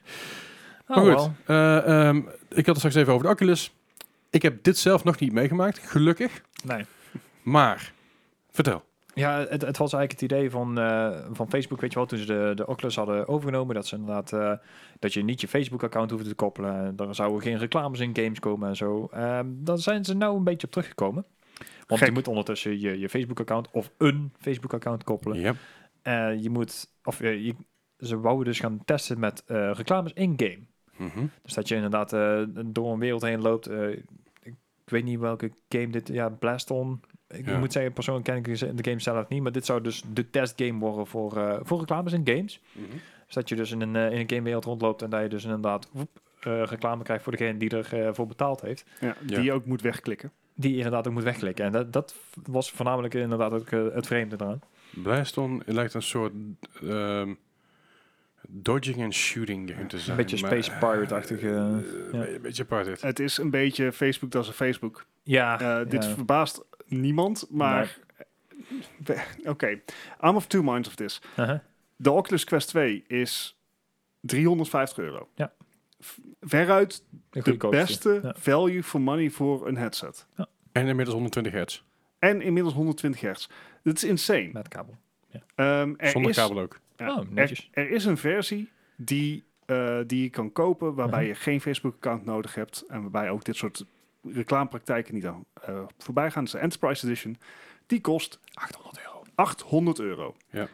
Maar 0.87 0.97
Oh, 1.03 1.21
goed, 1.21 1.31
eh, 1.45 2.07
ehm, 2.07 2.17
ik 2.49 2.65
had 2.65 2.65
het 2.65 2.77
straks 2.77 2.95
even 2.95 3.13
over 3.13 3.25
de 3.25 3.31
Oculus. 3.31 3.71
Ik 4.29 4.41
heb 4.41 4.63
dit 4.63 4.77
zelf 4.77 5.03
nog 5.03 5.19
niet 5.19 5.31
meegemaakt, 5.31 5.79
gelukkig. 5.79 6.41
Nee. 6.63 6.85
Maar, 7.41 7.91
vertel. 8.51 8.83
Ja, 9.17 9.39
het, 9.39 9.61
het 9.61 9.77
was 9.77 9.93
eigenlijk 9.93 10.11
het 10.11 10.31
idee 10.31 10.49
van, 10.49 10.79
eh, 10.79 11.19
van 11.31 11.49
Facebook, 11.49 11.81
weet 11.81 11.91
je 11.93 11.97
wel, 11.97 12.07
toen 12.07 12.19
ze 12.19 12.25
de, 12.25 12.51
de 12.55 12.67
Oculus 12.67 12.95
hadden 12.95 13.27
overgenomen, 13.27 13.75
dat 13.75 13.87
ze 13.87 13.95
inderdaad, 13.95 14.33
eh, 14.33 14.53
dat 14.99 15.13
je 15.13 15.23
niet 15.23 15.41
je 15.41 15.47
Facebook-account 15.47 16.11
hoefde 16.11 16.29
te 16.29 16.35
koppelen. 16.35 16.97
Er 16.97 17.15
zouden 17.15 17.41
geen 17.41 17.57
reclames 17.57 17.99
in 17.99 18.15
games 18.15 18.39
komen 18.39 18.69
en 18.69 18.75
zo. 18.75 19.07
Ehm 19.11 19.45
daar 19.49 19.77
zijn 19.77 20.05
ze 20.05 20.13
nou 20.13 20.37
een 20.37 20.43
beetje 20.43 20.67
op 20.67 20.73
teruggekomen. 20.73 21.25
Want 21.87 21.99
Gek. 21.99 22.09
je 22.09 22.13
moet 22.13 22.27
ondertussen 22.27 22.79
je, 22.79 22.99
je 22.99 23.09
Facebook-account 23.09 23.71
of 23.71 23.91
een 23.97 24.33
Facebook-account 24.39 25.03
koppelen. 25.03 25.39
Ja. 25.39 25.53
Eh, 26.01 26.41
je 26.41 26.49
moet, 26.49 26.89
of 27.03 27.19
je, 27.19 27.55
ze 27.99 28.19
wouden 28.19 28.45
dus 28.45 28.59
gaan 28.59 28.81
testen 28.85 29.19
met 29.19 29.43
reclames 29.47 30.13
in-game. 30.13 30.59
Mhm. 30.97 31.25
Dus 31.41 31.53
dat 31.53 31.67
je 31.67 31.75
inderdaad 31.75 32.09
door 32.65 32.93
een 32.93 32.99
wereld 32.99 33.21
heen 33.21 33.41
loopt. 33.41 33.69
ik 34.43 34.55
weet 34.85 35.03
niet 35.03 35.19
welke 35.19 35.51
game 35.69 35.89
dit... 35.89 36.07
Ja, 36.07 36.29
Blaston. 36.29 37.01
Ik 37.29 37.45
Ja. 37.45 37.57
moet 37.59 37.71
zeggen, 37.71 37.93
persoonlijk 37.93 38.25
ken 38.25 38.35
ik 38.35 38.45
de 38.77 38.89
game 38.89 38.99
zelf 38.99 39.27
niet. 39.29 39.41
Maar 39.41 39.51
dit 39.51 39.65
zou 39.65 39.81
dus 39.81 40.03
de 40.13 40.29
testgame 40.29 40.79
worden 40.79 41.07
voor, 41.07 41.37
eh, 41.37 41.59
voor 41.61 41.79
reclames 41.79 42.13
in 42.13 42.21
games. 42.27 42.61
Mhm. 42.71 42.85
Dus 43.25 43.35
dat 43.35 43.49
je 43.49 43.55
dus 43.55 43.71
in 43.71 43.81
een, 43.81 43.95
eh, 43.95 44.11
in 44.11 44.19
een 44.19 44.29
gamewereld 44.29 44.65
rondloopt... 44.65 45.01
en 45.01 45.09
dat 45.09 45.21
je 45.21 45.27
dus 45.29 45.43
inderdaad 45.43 45.89
woep, 45.91 46.09
eh, 46.39 46.63
reclame 46.63 47.03
krijgt 47.03 47.23
voor 47.23 47.31
degene 47.37 47.57
die 47.57 47.69
ervoor 47.69 48.15
voor 48.15 48.27
betaald 48.27 48.61
heeft. 48.61 48.85
Ja, 48.99 49.15
die 49.21 49.41
je 49.41 49.51
ook 49.51 49.65
moet 49.65 49.81
wegklikken. 49.81 50.31
Die 50.55 50.71
je 50.71 50.77
inderdaad 50.77 51.07
ook 51.07 51.13
moet 51.13 51.23
wegklikken. 51.23 51.65
En 51.65 51.71
dat, 51.71 51.93
dat 51.93 52.15
was 52.43 52.71
voornamelijk 52.71 53.13
inderdaad 53.13 53.51
ook 53.51 53.69
het 53.71 54.07
vreemde 54.07 54.35
eraan. 54.39 54.59
Blaston 55.03 55.61
lijkt 55.65 55.93
een 55.93 56.01
soort 56.01 56.33
ehm, 56.83 57.33
dodging 58.47 58.97
en 58.97 59.13
shooting 59.13 59.71
game 59.71 59.85
te 59.85 59.99
zijn. 59.99 60.17
beetje 60.17 60.41
maar, 60.41 60.49
Space 60.63 60.71
Pirate-achtige, 60.79 61.47
eh, 61.47 61.53
ja. 62.11 62.27
Een 62.27 62.41
beetje 62.41 62.63
apart. 62.63 63.01
Het 63.01 63.19
is 63.19 63.37
een 63.37 63.49
beetje 63.49 63.91
Facebook 63.91 64.31
dat 64.31 64.41
is 64.43 64.47
een 64.47 64.53
Facebook. 64.53 65.05
Ja, 65.23 65.83
Dit 65.83 66.03
ja. 66.03 66.09
verbaast 66.09 66.65
niemand, 66.87 67.45
maar... 67.49 67.97
Oké, 69.45 69.67
I'm 70.21 70.35
of 70.35 70.47
two 70.47 70.63
minds 70.63 70.87
of 70.87 70.95
this. 70.95 71.21
Uh-huh. 71.39 71.59
De 71.95 72.11
Oculus 72.11 72.43
Quest 72.43 72.67
2 72.67 73.03
is 73.07 73.57
350 74.21 74.97
euro. 74.97 75.29
Ja. 75.35 75.53
Veruit 76.41 77.03
De 77.29 77.57
beste 77.69 78.19
Ja. 78.23 78.33
value 78.37 78.83
for 78.83 79.01
money 79.01 79.29
voor 79.29 79.67
een 79.67 79.77
headset. 79.77 80.27
En 80.71 80.87
inmiddels 80.87 81.13
120 81.15 81.51
hertz. 81.53 81.81
En 82.19 82.41
inmiddels 82.41 82.73
120 82.75 83.21
hertz. 83.21 83.47
Dat 83.83 83.95
is 83.95 84.03
insane. 84.03 84.49
Met 84.53 84.67
kabel. 84.67 84.97
Ehm, 85.55 85.93
er 85.97 86.09
Zonder 86.09 86.31
is, 86.31 86.37
kabel 86.37 86.59
ook. 86.59 86.79
ja, 86.95 87.17
Oh, 87.19 87.29
netjes. 87.29 87.69
Er, 87.71 87.83
er 87.85 87.91
is 87.91 88.05
een 88.05 88.17
versie 88.17 88.69
die, 88.95 89.43
eh, 89.65 89.99
die 90.07 90.21
je 90.21 90.29
kan 90.29 90.51
kopen 90.51 90.93
waarbij 90.93 91.19
Mhm. 91.19 91.27
je 91.27 91.35
geen 91.35 91.61
Facebook-account 91.61 92.25
nodig 92.25 92.55
hebt 92.55 92.83
en 92.87 93.01
waarbij 93.01 93.29
ook 93.29 93.43
dit 93.43 93.55
soort 93.55 93.85
reclamepraktijken 94.33 95.13
niet 95.13 95.25
aan 95.25 95.45
eh, 95.65 95.79
voorbij 95.97 96.31
gaan. 96.31 96.43
Dat 96.43 96.53
is 96.53 96.59
de 96.59 96.65
Enterprise 96.65 97.05
Edition. 97.05 97.37
Die 97.85 98.01
kost 98.01 98.39
800 98.53 98.99
euro. 99.05 99.21
800 99.35 99.99
euro. 99.99 100.35
Ja. 100.49 100.67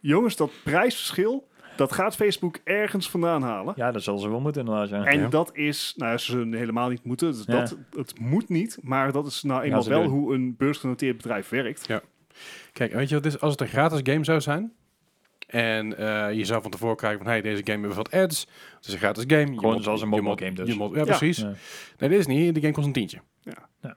Jongens, 0.00 0.36
dat 0.36 0.50
prijsverschil, 0.64 1.48
dat 1.76 1.92
gaat 1.92 2.16
Facebook 2.16 2.58
ergens 2.64 3.10
vandaan 3.10 3.42
halen. 3.42 3.74
Ja, 3.76 3.92
dat 3.92 4.02
zullen 4.02 4.20
ze 4.20 4.28
wel 4.28 4.40
moeten 4.40 4.60
inderdaad. 4.64 4.88
Ja. 4.88 5.04
En 5.04 5.20
Ja. 5.20 5.28
dat 5.28 5.50
is, 5.56 5.94
nou, 5.96 6.18
ze 6.18 6.24
zullen 6.30 6.52
helemaal 6.52 6.88
niet 6.88 7.04
moeten. 7.04 7.32
Dus 7.32 7.44
Ja. 7.46 7.52
dat, 7.52 7.76
het 7.96 8.18
moet 8.18 8.48
niet, 8.48 8.78
maar 8.82 9.12
dat 9.12 9.26
is 9.26 9.42
nou 9.42 9.62
eenmaal 9.62 9.88
wel 9.88 10.02
doen. 10.02 10.10
hoe 10.12 10.34
een 10.34 10.56
beursgenoteerd 10.56 11.16
bedrijf 11.16 11.48
werkt. 11.48 11.86
Kijk, 12.72 12.92
weet 12.92 13.08
je 13.08 13.14
wat 13.14 13.24
is? 13.26 13.40
Als 13.40 13.52
het 13.52 13.60
een 13.60 13.66
gratis 13.68 14.00
game 14.02 14.24
zou 14.24 14.40
zijn... 14.40 14.72
En 15.46 15.96
eh, 15.98 16.32
je 16.36 16.44
zou 16.44 16.62
van 16.62 16.70
tevoren 16.70 16.96
krijgen 16.96 17.18
van... 17.18 17.28
Hey, 17.28 17.40
deze 17.40 17.62
game 17.66 17.88
bevat 17.88 18.10
ads. 18.10 18.40
Het 18.76 18.86
is 18.86 18.92
een 18.92 18.98
gratis 18.98 19.24
game. 19.26 19.40
Je 19.52 19.58
Gewoon 19.58 19.74
moet- 19.74 19.82
zoals 19.84 20.00
een 20.02 20.06
je 20.08 20.12
mobile 20.14 20.28
moet- 20.30 20.40
game 20.42 20.54
dus. 20.54 20.68
je 20.68 20.74
moet- 20.74 20.90
ja, 20.94 20.98
Ja. 20.98 21.04
precies. 21.04 21.36
Ja. 21.38 21.52
Nee, 21.98 22.08
dit 22.10 22.18
is 22.18 22.26
niet. 22.26 22.54
De 22.54 22.60
game 22.60 22.72
kost 22.72 22.86
een 22.86 22.92
tientje. 22.92 23.18
Ja. 23.40 23.68
Ja. 23.82 23.96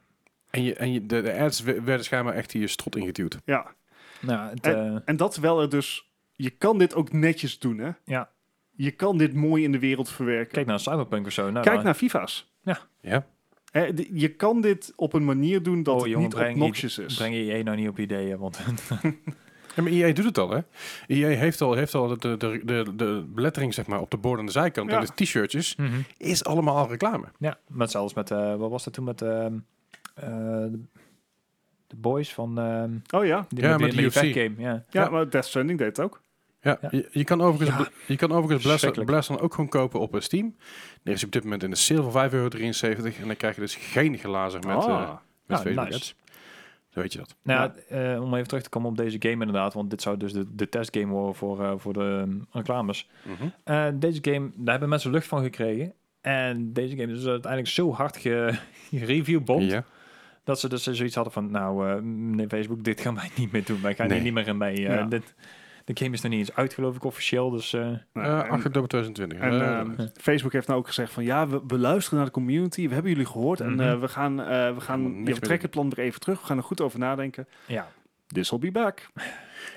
En, 0.49 0.63
je, 0.63 0.73
en 0.75 0.91
je, 0.93 1.05
de, 1.05 1.21
de 1.21 1.33
ads 1.37 1.61
we- 1.61 1.81
werden 1.81 2.05
schijnbaar 2.05 2.33
echt 2.33 2.51
hier 2.51 2.69
strot 2.69 2.95
ingeduwd. 2.95 3.37
Ja, 3.45 3.73
Nou, 4.21 4.49
het, 4.49 4.65
eh, 4.67 4.95
en 5.05 5.17
dat 5.17 5.31
terwijl 5.31 5.61
er 5.61 5.69
dus, 5.69 6.09
je 6.35 6.49
kan 6.49 6.77
dit 6.77 6.95
ook 6.95 7.11
netjes 7.11 7.59
doen, 7.59 7.77
hè? 7.77 7.89
ja. 8.05 8.29
Je 8.75 8.91
kan 8.91 9.17
dit 9.17 9.33
mooi 9.33 9.63
in 9.63 9.71
de 9.71 9.79
wereld 9.79 10.09
verwerken. 10.09 10.53
Kijk 10.53 10.65
naar 10.65 10.79
Cyberpunk 10.79 11.25
of 11.25 11.31
zo. 11.31 11.49
Nou, 11.49 11.63
Kijk 11.63 11.75
dan- 11.75 11.83
naar 11.83 11.93
FIFA's. 11.95 12.53
Ja. 13.01 13.25
Hè, 13.71 13.93
d- 13.93 14.07
je 14.13 14.29
kan 14.35 14.61
dit 14.61 14.93
op 14.95 15.13
een 15.13 15.25
manier 15.25 15.63
doen 15.63 15.83
dat 15.83 15.93
Oh, 15.95 16.01
het 16.01 16.09
jongen, 16.09 16.25
niet 16.27 16.35
breng 16.35 16.53
obnoxious 16.53 16.97
is. 16.97 17.15
Breng 17.15 17.35
je 17.35 17.45
je 17.45 17.63
nou 17.63 17.77
niet 17.77 17.87
op 17.89 17.99
ideeën, 17.99 18.37
want 18.37 18.59
Ja, 19.83 19.85
maar 19.85 19.91
EA 19.93 20.13
doet 20.13 20.25
het 20.25 20.37
al, 20.37 20.49
hè? 20.49 20.59
EA 21.07 21.37
heeft 21.37 21.61
al, 21.61 21.73
heeft 21.73 21.95
al 21.95 22.07
de, 22.17 22.37
de, 22.37 22.61
de, 22.63 22.95
de 22.95 23.25
belettering 23.27 23.73
zeg 23.73 23.87
maar, 23.87 23.99
op 23.99 24.11
de 24.11 24.17
borden 24.17 24.39
aan 24.39 24.45
de 24.45 24.51
zijkant. 24.51 24.91
Ja. 24.91 24.99
En 24.99 25.05
de 25.15 25.23
t-shirtjes 25.23 25.75
is 26.17 26.43
allemaal 26.43 26.77
al 26.77 26.87
reclame. 26.89 27.25
ja, 27.39 27.57
met 27.67 27.91
zelfs 27.91 28.13
met, 28.13 28.31
eh, 28.31 28.55
wat 28.55 28.69
was 28.69 28.83
dat 28.83 28.93
toen 28.93 29.03
met 29.05 29.21
ehm, 29.21 29.53
eh, 30.15 30.25
de, 31.87 31.95
boys 31.95 32.33
van 32.33 32.59
ehm 32.59 33.19
Oh 33.19 33.25
ja, 33.25 33.45
die 33.49 33.63
Ja, 33.63 33.77
met, 33.77 33.91
die, 33.91 34.01
met 34.01 34.13
game, 34.13 34.53
ja. 34.57 34.71
ja, 34.71 34.83
Ja. 34.89 35.09
maar 35.09 35.29
Death 35.29 35.45
Stranding 35.45 35.79
deed 35.79 35.87
het 35.97 35.99
ook. 36.05 36.21
Ja, 36.61 36.77
Ja. 36.81 36.87
Je, 36.91 37.09
je 37.11 37.23
kan 37.23 37.41
overigens, 37.41 37.77
Ja. 37.79 37.89
je 38.07 38.15
kan 38.15 38.31
overigens 38.31 38.63
Blast. 38.63 39.05
Blast 39.05 39.27
dan 39.27 39.39
ook 39.39 39.53
gewoon 39.53 39.69
kopen 39.69 39.99
op 39.99 40.15
eh, 40.15 40.21
Steam. 40.21 40.55
Er 41.03 41.11
is 41.11 41.23
op 41.23 41.31
dit 41.31 41.43
moment 41.43 41.63
in 41.63 41.69
de 41.69 41.75
sale 41.75 42.01
voor 42.01 42.11
5,73 42.11 42.33
euro. 42.33 42.49
En 43.21 43.27
dan 43.27 43.35
krijg 43.35 43.55
je 43.55 43.61
dus 43.61 43.75
geen 43.75 44.17
glazen 44.17 44.59
met, 44.67 44.85
eh, 44.85 45.11
met 45.45 45.59
Facebook 45.59 45.89
nice. 45.89 46.13
Zo 46.89 46.99
weet 47.01 47.11
je 47.13 47.17
dat. 47.19 47.35
Nou, 47.43 47.71
ja, 47.89 47.95
eh, 48.13 48.21
om 48.23 48.33
even 48.33 48.47
terug 48.47 48.63
te 48.63 48.69
komen 48.69 48.89
op 48.89 48.97
deze 48.97 49.15
game 49.19 49.33
inderdaad, 49.45 49.73
want 49.73 49.89
dit 49.89 50.01
zou 50.01 50.17
dus 50.17 50.33
de, 50.33 50.55
de 50.55 50.69
testgame 50.69 51.05
worden 51.11 51.35
voor, 51.35 51.63
eh, 51.63 51.73
voor 51.77 51.93
de 51.93 52.25
ehm, 52.27 52.37
reclames. 52.51 53.09
Mhm. 53.23 53.47
Eh, 53.63 53.87
deze 53.95 54.19
game, 54.21 54.49
daar 54.55 54.71
hebben 54.71 54.89
mensen 54.89 55.11
lucht 55.11 55.27
van 55.27 55.43
gekregen. 55.43 55.93
En 56.21 56.73
deze 56.73 56.95
game 56.97 57.11
is 57.11 57.17
dus 57.19 57.27
uiteindelijk 57.27 57.71
zo 57.71 57.91
hard 57.93 58.17
ge- 58.17 58.59
gereviewbomd, 58.91 59.71
Ja. 59.71 59.83
dat 60.43 60.59
ze 60.59 60.69
dus 60.69 60.83
zoiets 60.83 61.15
hadden 61.15 61.33
van, 61.33 61.51
nou, 61.51 61.89
eh 61.89 62.01
meneer 62.01 62.47
Facebook, 62.47 62.83
dit 62.83 63.01
gaan 63.01 63.15
wij 63.15 63.29
niet 63.37 63.51
meer 63.51 63.65
doen. 63.65 63.81
Wij 63.81 63.95
gaan 63.95 64.07
Nee. 64.07 64.15
hier 64.15 64.25
niet 64.25 64.33
meer 64.33 64.47
in 64.47 64.57
mee. 64.57 64.75
Eh, 64.75 64.95
Ja. 64.95 65.03
dit, 65.05 65.35
de 65.93 66.03
game 66.03 66.13
is 66.15 66.21
nog 66.21 66.31
niet 66.31 66.39
eens 66.39 66.55
uit, 66.55 66.73
geloof 66.73 66.95
ik, 66.95 67.03
officieel. 67.03 67.49
Dus 67.49 67.73
eh, 67.73 67.81
Nou, 67.81 67.99
Eh, 68.13 68.39
en- 68.39 68.49
8 68.49 68.65
oktober 68.65 68.89
2020. 68.89 69.39
En 69.39 69.51
Eh, 69.61 69.79
ehm, 69.79 70.07
Facebook 70.21 70.53
heeft 70.53 70.67
nou 70.67 70.79
ook 70.79 70.87
gezegd 70.87 71.11
van 71.13 71.23
ja, 71.23 71.47
we, 71.47 71.61
we 71.67 71.77
luisteren 71.77 72.17
naar 72.17 72.27
de 72.27 72.33
community, 72.33 72.87
we 72.87 72.93
hebben 72.93 73.11
jullie 73.11 73.25
gehoord 73.27 73.59
en 73.59 73.71
Mhm. 73.73 73.81
eh, 73.81 73.99
we 73.99 74.07
gaan, 74.07 74.39
eh, 74.41 74.73
we 74.73 74.81
gaan 74.81 75.01
ja, 75.01 75.23
we 75.23 75.39
trekken 75.39 75.61
het 75.61 75.71
plan 75.71 75.89
weer 75.89 76.05
even 76.05 76.19
terug, 76.19 76.39
we 76.41 76.45
gaan 76.45 76.57
er 76.57 76.63
goed 76.63 76.81
over 76.81 76.99
nadenken. 76.99 77.47
ja. 77.65 77.87
This 78.27 78.49
will 78.49 78.59
be 78.59 78.71
back. 78.71 79.09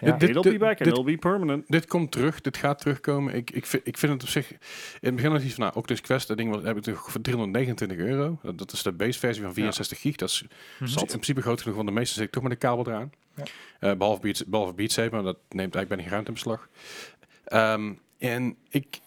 Ja. 0.00 0.12
Dit- 0.16 0.28
It'll 0.28 0.42
be 0.52 0.58
back 0.58 0.68
and 0.70 0.78
dit- 0.78 0.88
it'll 0.88 1.04
be 1.04 1.16
permanent. 1.16 1.64
dit 1.68 1.86
komt 1.86 2.12
terug, 2.12 2.40
dit 2.40 2.56
gaat 2.56 2.78
terugkomen. 2.78 3.34
Ik, 3.34 3.50
ik, 3.50 3.66
vind, 3.66 3.86
ik 3.86 3.98
vind 3.98 4.12
het 4.12 4.22
op 4.22 4.28
zich... 4.28 4.50
In 4.50 4.58
het 5.00 5.14
begin 5.14 5.30
had 5.30 5.40
ik 5.40 5.46
iets 5.46 5.54
van, 5.54 5.64
nou, 5.64 5.76
Oculus 5.76 6.00
Quest, 6.00 6.28
dat 6.28 6.36
ding 6.36 6.54
was, 6.54 6.62
heb 6.62 6.76
ik 6.76 6.82
toch 6.82 7.10
voor 7.10 7.20
329 7.20 7.98
euro. 7.98 8.38
Dat, 8.42 8.58
dat 8.58 8.72
is 8.72 8.82
de 8.82 8.92
base 8.92 9.18
versie 9.18 9.42
van 9.42 9.54
64 9.54 10.00
gig. 10.00 10.16
Dat 10.16 10.28
is 10.28 10.44
Mhm. 10.78 10.98
in 10.98 11.06
principe 11.06 11.40
groot 11.42 11.60
genoeg, 11.62 11.76
want 11.76 11.88
de 11.88 11.94
meeste 11.94 12.14
zit 12.14 12.24
ik 12.24 12.30
toch 12.30 12.42
met 12.42 12.52
een 12.52 12.58
kabel 12.58 12.86
eraan. 12.86 13.12
Ja. 13.36 13.42
Eh, 13.80 13.96
behalve, 13.96 14.20
Beat, 14.20 14.44
behalve 14.46 14.72
Beat 14.72 14.92
Saber, 14.92 15.12
maar 15.12 15.22
dat 15.22 15.38
neemt 15.48 15.74
eigenlijk 15.74 15.88
bijna 15.88 16.02
geen 16.02 16.10
ruimte 16.12 16.28
in 16.28 16.34
beslag. 16.34 16.68
Ehm, 17.44 17.92
en 18.18 18.56
ik, 18.68 19.00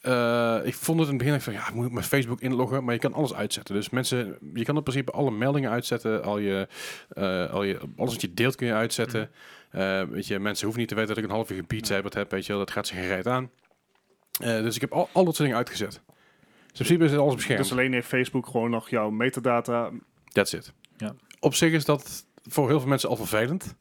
eh, 0.00 0.58
ik 0.64 0.74
vond 0.74 0.98
het 0.98 1.08
in 1.08 1.14
het 1.14 1.22
begin, 1.22 1.34
ik 1.34 1.42
van, 1.42 1.52
ja, 1.52 1.70
moet 1.74 1.86
ik 1.86 1.92
mijn 1.92 2.04
Facebook 2.04 2.40
inloggen? 2.40 2.84
Maar 2.84 2.94
je 2.94 3.00
kan 3.00 3.12
alles 3.12 3.34
uitzetten. 3.34 3.74
Dus 3.74 3.90
mensen, 3.90 4.38
je 4.54 4.64
kan 4.64 4.76
in 4.76 4.82
principe 4.82 5.12
alle 5.12 5.30
meldingen 5.30 5.70
uitzetten. 5.70 6.22
Al 6.24 6.38
je, 6.38 6.68
eh, 7.08 7.50
al 7.50 7.62
je, 7.62 7.78
alles 7.96 8.12
wat 8.12 8.20
je 8.20 8.34
deelt 8.34 8.54
kun 8.56 8.66
je 8.66 8.72
uitzetten. 8.72 9.20
Eh, 9.22 9.28
weet 9.70 10.26
je, 10.26 10.38
mensen 10.38 10.64
hoeven 10.64 10.80
niet 10.80 10.88
te 10.88 10.94
weten 10.94 11.14
dat 11.14 11.24
ik 11.24 11.24
een 11.24 11.36
half 11.36 11.50
uur 11.50 11.64
Saber 11.66 12.16
heb. 12.16 12.30
Weet 12.30 12.46
je 12.46 12.52
wel, 12.52 12.60
dat 12.60 12.70
gaat 12.70 12.86
zich 12.86 12.98
gereid 12.98 13.26
aan. 13.26 13.50
Eh, 14.40 14.62
dus 14.62 14.74
ik 14.74 14.80
heb 14.80 14.92
al, 14.92 15.08
al 15.12 15.24
dat 15.24 15.34
soort 15.34 15.48
dingen 15.48 15.56
uitgezet. 15.56 15.90
Dus 15.90 16.80
in 16.80 16.86
principe 16.86 17.04
is 17.04 17.10
het 17.10 17.20
alles 17.20 17.34
beschermd. 17.34 17.62
Dus 17.62 17.72
alleen 17.72 17.92
heeft 17.92 18.08
Facebook 18.08 18.46
gewoon 18.46 18.70
nog 18.70 18.90
jouw 18.90 19.10
metadata. 19.10 19.90
That's 20.32 20.52
it. 20.52 20.72
Ja. 20.96 21.14
Op 21.40 21.54
zich 21.54 21.72
is 21.72 21.84
dat 21.84 22.26
voor 22.42 22.68
heel 22.68 22.80
veel 22.80 22.88
mensen 22.88 23.08
al 23.08 23.16
vervelend. 23.16 23.74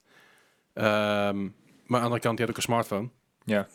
Ehm, 0.74 0.86
maar 0.86 1.36
aan 1.36 1.52
de 1.86 1.98
andere 1.98 2.20
kant, 2.20 2.38
je 2.38 2.46
hebt 2.46 2.50
ook 2.50 2.58
een 2.58 2.62
smartphone. 2.62 3.10
Ja. 3.44 3.68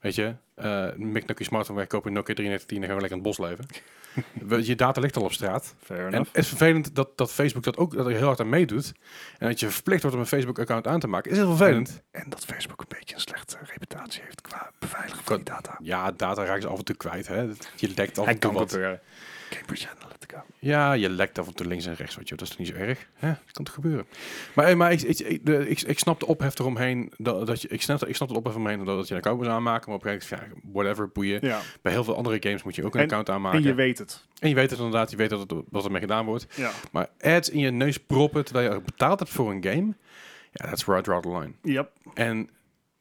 Weet 0.00 0.14
je, 0.14 0.34
eh 0.54 0.86
mik 0.96 1.26
nog 1.26 1.38
je 1.38 1.44
smartphone 1.44 1.78
weg, 1.78 1.88
koop 1.88 2.04
een 2.04 2.12
Nokia 2.12 2.34
3310 2.34 2.82
en 2.82 2.86
gaan 2.86 2.96
we 2.96 3.00
lekker 3.00 3.18
in 3.18 3.24
het 3.24 3.36
bos 3.36 3.46
leven. 3.48 3.66
Je 4.66 4.74
data 4.74 5.00
ligt 5.00 5.16
al 5.16 5.22
op 5.22 5.32
straat. 5.32 5.74
En 5.88 6.12
het 6.12 6.28
is 6.32 6.48
vervelend 6.48 6.94
dat, 6.94 7.18
dat 7.18 7.32
Facebook 7.32 7.62
dat 7.62 7.76
ook 7.76 7.94
dat 7.96 8.06
er 8.06 8.12
heel 8.12 8.26
hard 8.26 8.40
aan 8.40 8.48
meedoet. 8.48 8.92
En 9.38 9.48
dat 9.48 9.60
je 9.60 9.70
verplicht 9.70 10.02
wordt 10.02 10.16
om 10.16 10.22
een 10.22 10.28
Facebook-account 10.28 10.86
aan 10.86 11.00
te 11.00 11.06
maken. 11.06 11.30
Is 11.30 11.36
heel 11.36 11.56
vervelend. 11.56 12.02
En 12.10 12.24
dat 12.28 12.44
Facebook 12.44 12.80
een 12.80 12.86
beetje 12.98 13.14
een 13.14 13.20
slechte 13.20 13.58
reputatie 13.64 14.22
heeft 14.22 14.40
qua 14.40 14.70
beveiligen 14.78 15.24
van 15.24 15.36
die 15.36 15.44
data. 15.44 15.78
Ja, 15.82 16.12
data 16.12 16.44
raken 16.44 16.62
ze 16.62 16.68
af 16.68 16.78
en 16.78 16.84
toe 16.84 16.96
kwijt. 16.96 17.28
Hè. 17.28 17.40
Je 17.76 17.92
lekt 17.96 18.18
af 18.18 18.26
en 18.26 18.38
toe 18.38 18.52
wat. 18.52 18.70
gebeuren. 18.70 19.00
Cambridge 19.50 19.88
Analytica. 19.98 20.44
Ja, 20.58 20.92
je 20.92 21.10
lekt 21.10 21.38
af 21.38 21.46
en 21.46 21.54
toe 21.54 21.66
links 21.66 21.86
en 21.86 21.94
rechts, 21.94 22.16
weet 22.16 22.28
je. 22.28 22.34
Dat 22.34 22.42
is 22.44 22.48
toch 22.48 22.58
niet 22.58 22.68
zo 22.68 22.74
erg? 22.74 23.08
Hè? 23.14 23.28
Dat 23.28 23.52
kan 23.52 23.64
toch 23.64 23.74
gebeuren? 23.74 24.06
Maar, 24.54 24.66
eh, 24.66 24.76
maar 24.76 24.92
ik, 24.92 25.00
ik, 25.02 25.18
ik, 25.18 25.46
de- 25.46 25.68
ik, 25.68 25.80
ik 25.80 25.98
snap 25.98 26.20
de 26.20 26.26
ophef 26.26 26.58
eromheen. 26.58 27.12
Dat, 27.16 27.46
dat 27.46 27.62
je, 27.62 27.68
ik, 27.68 27.82
snap, 27.82 28.06
ik 28.06 28.16
snap 28.16 28.28
de 28.28 28.34
ophef 28.34 28.52
eromheen 28.52 28.84
dat, 28.84 28.96
dat 28.96 29.06
je 29.08 29.12
een 29.14 29.20
account 29.20 29.40
moet 29.40 29.48
aanmaken. 29.50 29.88
Maar 29.90 29.98
op 29.98 30.04
een 30.04 30.10
gegeven 30.20 30.38
moment, 30.38 30.62
ja, 30.64 30.70
whatever, 30.72 31.08
boeien. 31.08 31.38
Ja. 31.46 31.60
Bij 31.82 31.92
heel 31.92 32.04
veel 32.04 32.16
andere 32.16 32.36
games 32.40 32.62
moet 32.62 32.74
je 32.74 32.84
ook 32.84 32.94
een 32.94 32.98
En- 33.00 33.04
account 33.06 33.30
aanmaken. 33.30 33.58
En 33.58 33.64
je 33.64 33.74
weet 33.74 33.98
het. 33.98 34.24
En 34.38 34.48
je 34.48 34.54
weet 34.54 34.70
het 34.70 34.78
inderdaad, 34.78 35.10
je 35.10 35.16
weet 35.16 35.30
dat 35.30 35.40
het, 35.40 35.52
wat 35.70 35.84
ermee 35.84 36.00
gedaan 36.00 36.24
wordt. 36.24 36.46
Ja. 36.56 36.70
Maar 36.92 37.08
ads 37.20 37.48
in 37.50 37.58
je 37.58 37.70
neus 37.70 37.98
proppen 37.98 38.44
terwijl 38.44 38.72
je 38.74 38.80
betaald 38.80 39.18
hebt 39.18 39.30
voor 39.30 39.50
een 39.50 39.64
game. 39.64 39.94
Ja, 40.52 40.68
that's 40.68 40.84
where 40.84 41.00
I 41.00 41.04
draw 41.04 41.22
the 41.22 41.28
line. 41.38 41.52
Yep. 41.62 41.90
En 42.14 42.50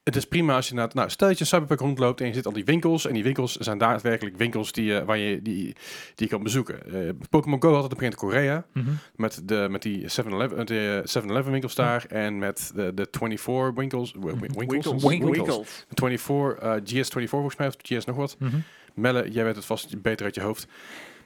het 0.03 0.15
is 0.15 0.25
prima 0.25 0.55
als 0.55 0.67
je 0.69 0.73
naar, 0.75 0.89
nou, 0.93 1.09
stel 1.09 1.27
dat 1.27 1.37
je 1.37 1.45
Cyberpunk 1.45 1.79
rondloopt 1.79 2.21
en 2.21 2.27
je 2.27 2.33
zit 2.33 2.45
al 2.45 2.51
die 2.51 2.65
winkels. 2.65 3.07
En 3.07 3.13
die 3.13 3.23
winkels 3.23 3.55
zijn 3.55 3.77
daadwerkelijk 3.77 4.37
winkels 4.37 4.71
die, 4.71 4.85
je 4.85 5.05
waar 5.05 5.17
je, 5.17 5.41
die, 5.41 5.63
die 5.63 5.73
je 6.15 6.27
kan 6.27 6.43
bezoeken. 6.43 6.93
Eh, 6.93 7.09
Pokémon 7.29 7.61
Go 7.61 7.73
had 7.73 7.83
het 7.83 7.93
begin 7.93 8.09
in 8.09 8.15
Korea. 8.17 8.65
Mhm. 8.73 8.89
Met 9.15 9.41
de, 9.45 9.67
met 9.69 9.81
die 9.81 10.01
7-Eleven 10.01 10.57
eh, 10.57 10.65
de 10.65 11.03
7-Eleven 11.19 11.51
winkels 11.51 11.75
daar. 11.75 12.05
En 12.09 12.37
met 12.37 12.71
de, 12.75 12.93
de 12.93 13.07
24 13.11 13.73
winkels. 13.75 14.11
wi- 14.19 14.19
wi- 14.39 14.47
Winkels? 14.67 15.03
Winkles. 15.03 15.85
De 15.89 15.95
24, 15.95 16.63
eh, 16.63 17.23
GS24 17.25 17.29
volgens 17.29 17.55
mij, 17.55 17.67
of 17.67 17.75
GS 17.81 18.05
nog 18.05 18.15
wat. 18.15 18.35
Mhm. 18.39 18.55
Melle, 18.93 19.31
jij 19.31 19.43
weet 19.43 19.55
het 19.55 19.65
vast 19.65 20.01
beter 20.01 20.25
uit 20.25 20.35
je 20.35 20.41
hoofd. 20.41 20.67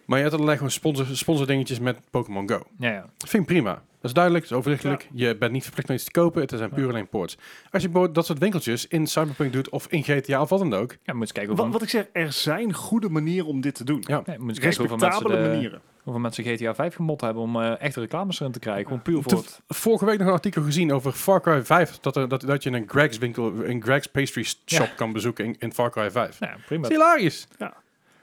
Maar 0.06 0.18
je 0.18 0.24
had 0.24 0.34
allerlei 0.34 0.58
gewoon 0.58 0.72
sponsor, 0.72 1.06
sponsor 1.12 1.48
dingetjes 1.48 1.80
met 1.80 1.98
Pokémon 2.10 2.50
Go. 2.50 2.62
Ja, 2.80 2.92
ja. 2.92 3.06
Dat 3.18 3.30
vind 3.30 3.44
ik 3.44 3.50
prima. 3.50 3.84
Dat 4.04 4.12
is 4.12 4.18
duidelijk, 4.18 4.50
dat 4.50 4.54
is 4.54 4.66
overzichtelijk. 4.66 5.10
Je 5.14 5.36
bent 5.38 5.52
niet 5.52 5.64
verplicht 5.64 5.90
om 5.90 5.96
iets 5.96 6.04
te 6.04 6.12
kopen. 6.12 6.42
Het 6.42 6.54
zijn 6.58 6.70
puur 6.70 6.90
alleen 6.90 7.08
ports. 7.08 7.38
Als 7.72 7.82
je 7.82 7.88
bijvoorbeeld 7.88 8.16
dat 8.16 8.26
soort 8.26 8.40
winkeltjes 8.40 8.88
in 8.88 9.08
Cyberpunk 9.08 9.54
doet 9.54 9.70
of 9.70 9.88
in 9.88 10.04
GTA 10.04 10.42
of 10.42 10.50
wat 10.50 10.60
dan 10.60 10.74
ook. 10.74 10.96
ja 11.04 11.14
moet 11.14 11.22
eens 11.22 11.32
kijken 11.32 11.56
Wat, 11.56 11.72
wat 11.72 11.82
ik 11.82 11.90
zeg, 11.90 12.06
er 12.14 12.32
zijn 12.32 12.74
goede 12.74 13.10
manieren 13.10 13.48
om 13.48 13.62
dit 13.62 13.76
te 13.76 13.84
doen. 13.84 14.04
Ja, 14.08 14.22
ja, 14.26 14.36
moet 14.38 14.50
eens 14.50 14.60
kijken 14.60 14.80
hoeveel 14.80 14.98
mensen, 14.98 15.10
Respectabele 15.10 15.42
de, 15.44 15.50
manieren. 15.54 15.82
hoeveel 16.04 16.22
mensen 16.22 16.44
GTA 16.44 16.76
5 16.76 16.96
gemot 16.96 17.22
hebben 17.22 17.44
om 17.44 17.62
eh, 17.62 17.82
echte 17.82 18.00
reclames 18.00 18.40
erin 18.40 18.52
te 18.52 18.60
krijgen. 18.60 18.84
Gewoon 18.86 19.02
puur 19.02 19.22
voor 19.24 19.32
het... 19.32 19.62
Vorige 19.68 20.06
week 20.06 20.18
nog 20.18 20.28
een 20.28 20.34
artikel 20.34 20.64
gezien 20.64 20.94
over 20.94 21.12
Far 21.12 21.42
Cry 21.42 21.66
5. 21.66 22.00
Dat, 22.00 22.16
er, 22.16 22.28
dat, 22.28 22.42
dat 22.42 22.64
je 22.64 22.72
een 22.72 22.86
Greg's 22.90 23.18
winkel, 23.18 23.66
een 23.66 23.82
Greg's 23.84 24.08
pastry 24.08 24.44
shop 24.44 24.58
Ja. 24.66 24.86
kan 24.96 25.12
bezoeken 25.14 25.46
in, 25.46 25.56
in 25.60 25.74
Far 25.74 25.92
Cry 25.92 26.12
5. 26.12 26.40
Nou, 26.40 26.54
prima. 26.66 26.82
Dat 26.82 26.92
is 26.92 26.98
hilarisch. 26.98 27.48
Ja, 27.58 27.74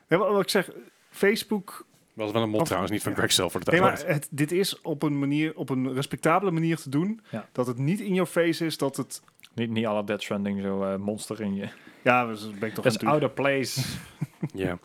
wat, 0.08 0.18
wat 0.30 0.40
ik 0.42 0.48
zeg, 0.48 0.70
Facebook... 1.10 1.88
Was 2.20 2.32
wel 2.32 2.42
een 2.42 2.54
Of- 2.54 2.64
trouwens, 2.64 2.92
niet 2.92 3.02
van 3.02 3.12
ja. 3.12 3.18
Greg 3.18 3.32
zelf 3.32 3.52
voor 3.52 3.64
de 3.64 3.70
Nee, 3.70 3.80
maar 3.80 4.02
het, 4.06 4.28
dit 4.30 4.52
is 4.52 4.80
op 4.80 5.02
een, 5.02 5.18
manier, 5.18 5.52
op 5.54 5.70
een 5.70 5.92
respectabele 5.94 6.50
manier 6.50 6.76
te 6.76 6.88
doen. 6.90 7.20
Ja. 7.30 7.48
Dat 7.52 7.66
het 7.66 7.78
niet 7.78 8.00
in 8.00 8.14
your 8.14 8.30
face 8.30 8.66
is, 8.66 8.78
dat 8.78 8.96
het... 8.96 9.22
Niet, 9.54 9.70
niet 9.70 9.86
alle 9.86 10.04
Dead 10.04 10.22
Stranding 10.22 10.62
zo 10.62 10.82
eh, 10.84 10.96
monster 10.96 11.40
in 11.40 11.54
je. 11.54 11.68
Ja, 12.02 12.26
dat 12.26 12.38
ben 12.58 12.68
ik 12.68 12.74
toch 12.74 12.84
Dat 12.84 12.94
is 12.94 12.98
aan 13.00 13.06
het 13.14 13.22
out 13.22 13.30
of 13.30 13.34
place. 13.34 13.80
Ja. 14.54 14.78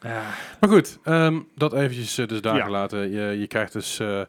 ja. 0.00 0.22
Maar 0.60 0.70
goed, 0.70 0.98
ehm, 1.04 1.40
dat 1.54 1.72
eventjes 1.72 2.18
eh, 2.18 2.26
dus 2.26 2.40
daar 2.40 2.56
Ja. 2.56 2.64
gelaten. 2.64 3.10
Je, 3.10 3.38
je 3.38 3.46
krijgt 3.46 3.72
dus 3.72 3.98
eh 3.98 4.20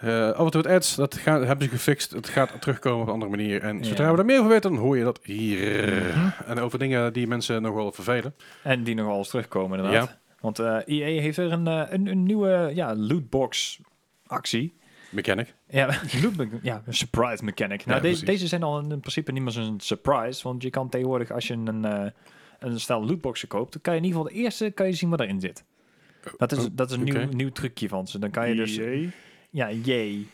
eh, 0.00 0.30
af 0.30 0.44
en 0.44 0.50
toe 0.50 0.62
wat 0.62 0.66
ads. 0.72 0.94
Dat 0.94 1.16
gaan, 1.16 1.44
hebben 1.44 1.64
ze 1.64 1.70
gefixt. 1.70 2.10
Het 2.10 2.28
gaat 2.28 2.60
terugkomen 2.60 3.00
op 3.00 3.06
een 3.06 3.12
andere 3.12 3.30
manier. 3.30 3.62
En 3.62 3.78
Ja. 3.78 3.84
zodra 3.84 4.12
we 4.12 4.18
er 4.18 4.24
meer 4.24 4.38
over 4.38 4.50
weten, 4.50 4.70
dan 4.70 4.80
hoor 4.80 4.96
je 4.96 5.04
dat 5.04 5.20
hier. 5.22 5.92
Mhm. 6.16 6.28
En 6.46 6.58
over 6.58 6.78
dingen 6.78 7.12
die 7.12 7.26
mensen 7.26 7.62
nog 7.62 7.74
wel 7.74 7.92
vervelen. 7.92 8.34
En 8.62 8.82
die 8.84 8.94
nog 8.94 9.06
wel 9.06 9.16
eens 9.16 9.28
terugkomen 9.28 9.78
inderdaad. 9.78 10.08
Ja. 10.08 10.18
Want 10.40 10.58
eh 10.58 10.78
EA 10.86 11.20
heeft 11.20 11.38
er 11.38 11.52
een, 11.52 11.66
eh, 11.66 11.82
een, 11.88 12.06
een 12.06 12.22
nieuwe 12.22 12.70
ja, 12.74 12.96
lootbox 12.96 13.80
actie. 14.26 14.72
Mechanic. 15.10 15.54
Ja, 15.68 15.86
loot, 16.22 16.48
ja, 16.62 16.82
een 16.86 16.94
surprise 16.94 17.44
mechanic. 17.44 17.78
Nou, 17.86 17.90
Ja, 17.90 17.94
de- 17.94 18.08
precies. 18.08 18.24
deze 18.26 18.46
zijn 18.46 18.62
al 18.62 18.78
in 18.80 19.00
principe 19.00 19.32
niet 19.32 19.42
meer 19.42 19.52
zo'n 19.52 19.80
surprise. 19.80 20.42
Want 20.42 20.62
je 20.62 20.70
kan 20.70 20.88
tegenwoordig, 20.88 21.30
als 21.30 21.46
je 21.46 21.54
een, 21.54 21.84
eh, 21.84 22.06
een 22.58 22.80
stel 22.80 23.04
lootboxen 23.06 23.48
koopt, 23.48 23.72
dan 23.72 23.82
kan 23.82 23.94
je 23.94 23.98
in 24.00 24.04
ieder 24.06 24.20
geval 24.20 24.34
de 24.34 24.42
eerste 24.42 24.70
kan 24.70 24.86
je 24.86 24.92
zien 24.92 25.08
wat 25.10 25.20
erin 25.20 25.40
zit. 25.40 25.64
Dat 26.36 26.52
is, 26.52 26.58
Oh, 26.58 26.70
dat 26.72 26.90
is 26.90 26.96
een 26.96 27.02
nieuw, 27.04 27.26
nieuw 27.28 27.50
trucje 27.50 27.88
van 27.88 28.06
ze. 28.08 28.18
Dan 28.18 28.30
kan 28.30 28.48
je 28.48 28.54
dus... 28.54 28.76
EA. 28.76 29.08
Ja, 29.50 29.70
jee. 29.72 30.26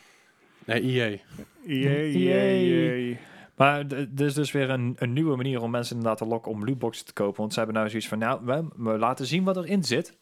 Nee, 0.65 0.81
E 0.97 1.21
EA. 1.65 3.17
Maar 3.57 3.85
er 3.87 4.25
is 4.25 4.33
dus 4.33 4.51
weer 4.51 4.69
een, 4.69 4.95
een 4.99 5.13
nieuwe 5.13 5.35
manier 5.35 5.61
om 5.61 5.71
mensen 5.71 5.95
inderdaad 5.95 6.17
te 6.17 6.25
lokken 6.25 6.51
om 6.51 6.65
lootboxen 6.65 7.05
te 7.05 7.13
kopen. 7.13 7.39
Want 7.39 7.51
ze 7.53 7.57
hebben 7.59 7.77
nou 7.77 7.89
zoiets 7.89 8.07
van, 8.07 8.17
nou, 8.17 8.41
we, 8.43 8.67
we 8.75 8.97
laten 8.97 9.25
zien 9.25 9.43
wat 9.43 9.57
erin 9.57 9.83
zit. 9.83 10.17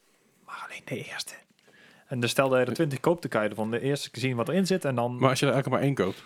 Maar 0.46 0.66
alleen 0.68 0.82
de 0.86 1.12
eerste. 1.12 1.34
En 2.08 2.20
dus 2.20 2.32
stel 2.32 2.50
dat 2.50 2.60
je 2.60 2.66
er 2.66 2.74
20 2.74 3.00
koopt, 3.00 3.22
dan 3.22 3.32
kan 3.32 3.50
je 3.50 3.56
van 3.56 3.72
de 3.72 3.80
eerste 3.80 4.10
zien 4.20 4.36
wat 4.36 4.50
erin 4.50 4.66
zit. 4.66 4.86
En 4.86 4.96
dan... 4.96 5.20
Maar 5.20 5.30
als 5.30 5.40
je 5.40 5.46
er 5.46 5.54
elke 5.54 5.70
maar 5.70 5.82
één 5.82 5.94
koopt. 5.94 6.24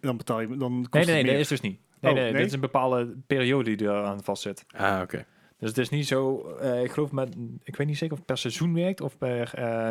Dan 0.00 0.16
betaal 0.16 0.40
je... 0.40 0.56
Dan 0.56 0.86
kost 0.90 1.06
nee, 1.06 1.14
nee, 1.14 1.22
nee, 1.22 1.32
dat 1.32 1.40
is 1.40 1.48
dus 1.48 1.60
niet. 1.60 1.78
Nee, 2.00 2.12
Oh, 2.12 2.18
nee, 2.18 2.24
nee? 2.24 2.36
dit 2.36 2.46
is 2.46 2.52
een 2.52 2.60
bepaalde 2.60 3.14
periode 3.26 3.76
die 3.76 3.88
er 3.88 4.04
aan 4.04 4.24
vast 4.24 4.42
zit. 4.42 4.64
Ah, 4.76 5.00
oké. 5.02 5.26
Dus 5.58 5.68
het 5.68 5.78
is 5.78 5.88
niet 5.88 6.06
zo, 6.06 6.48
eh, 6.60 6.82
ik 6.82 6.90
geloof 6.92 7.12
met, 7.12 7.36
ik 7.62 7.76
weet 7.76 7.86
niet 7.86 7.98
zeker 7.98 8.12
of 8.12 8.18
het 8.18 8.26
per 8.26 8.38
seizoen 8.38 8.74
werkt 8.74 9.00
of 9.00 9.18
per, 9.18 9.54
eh, 9.54 9.90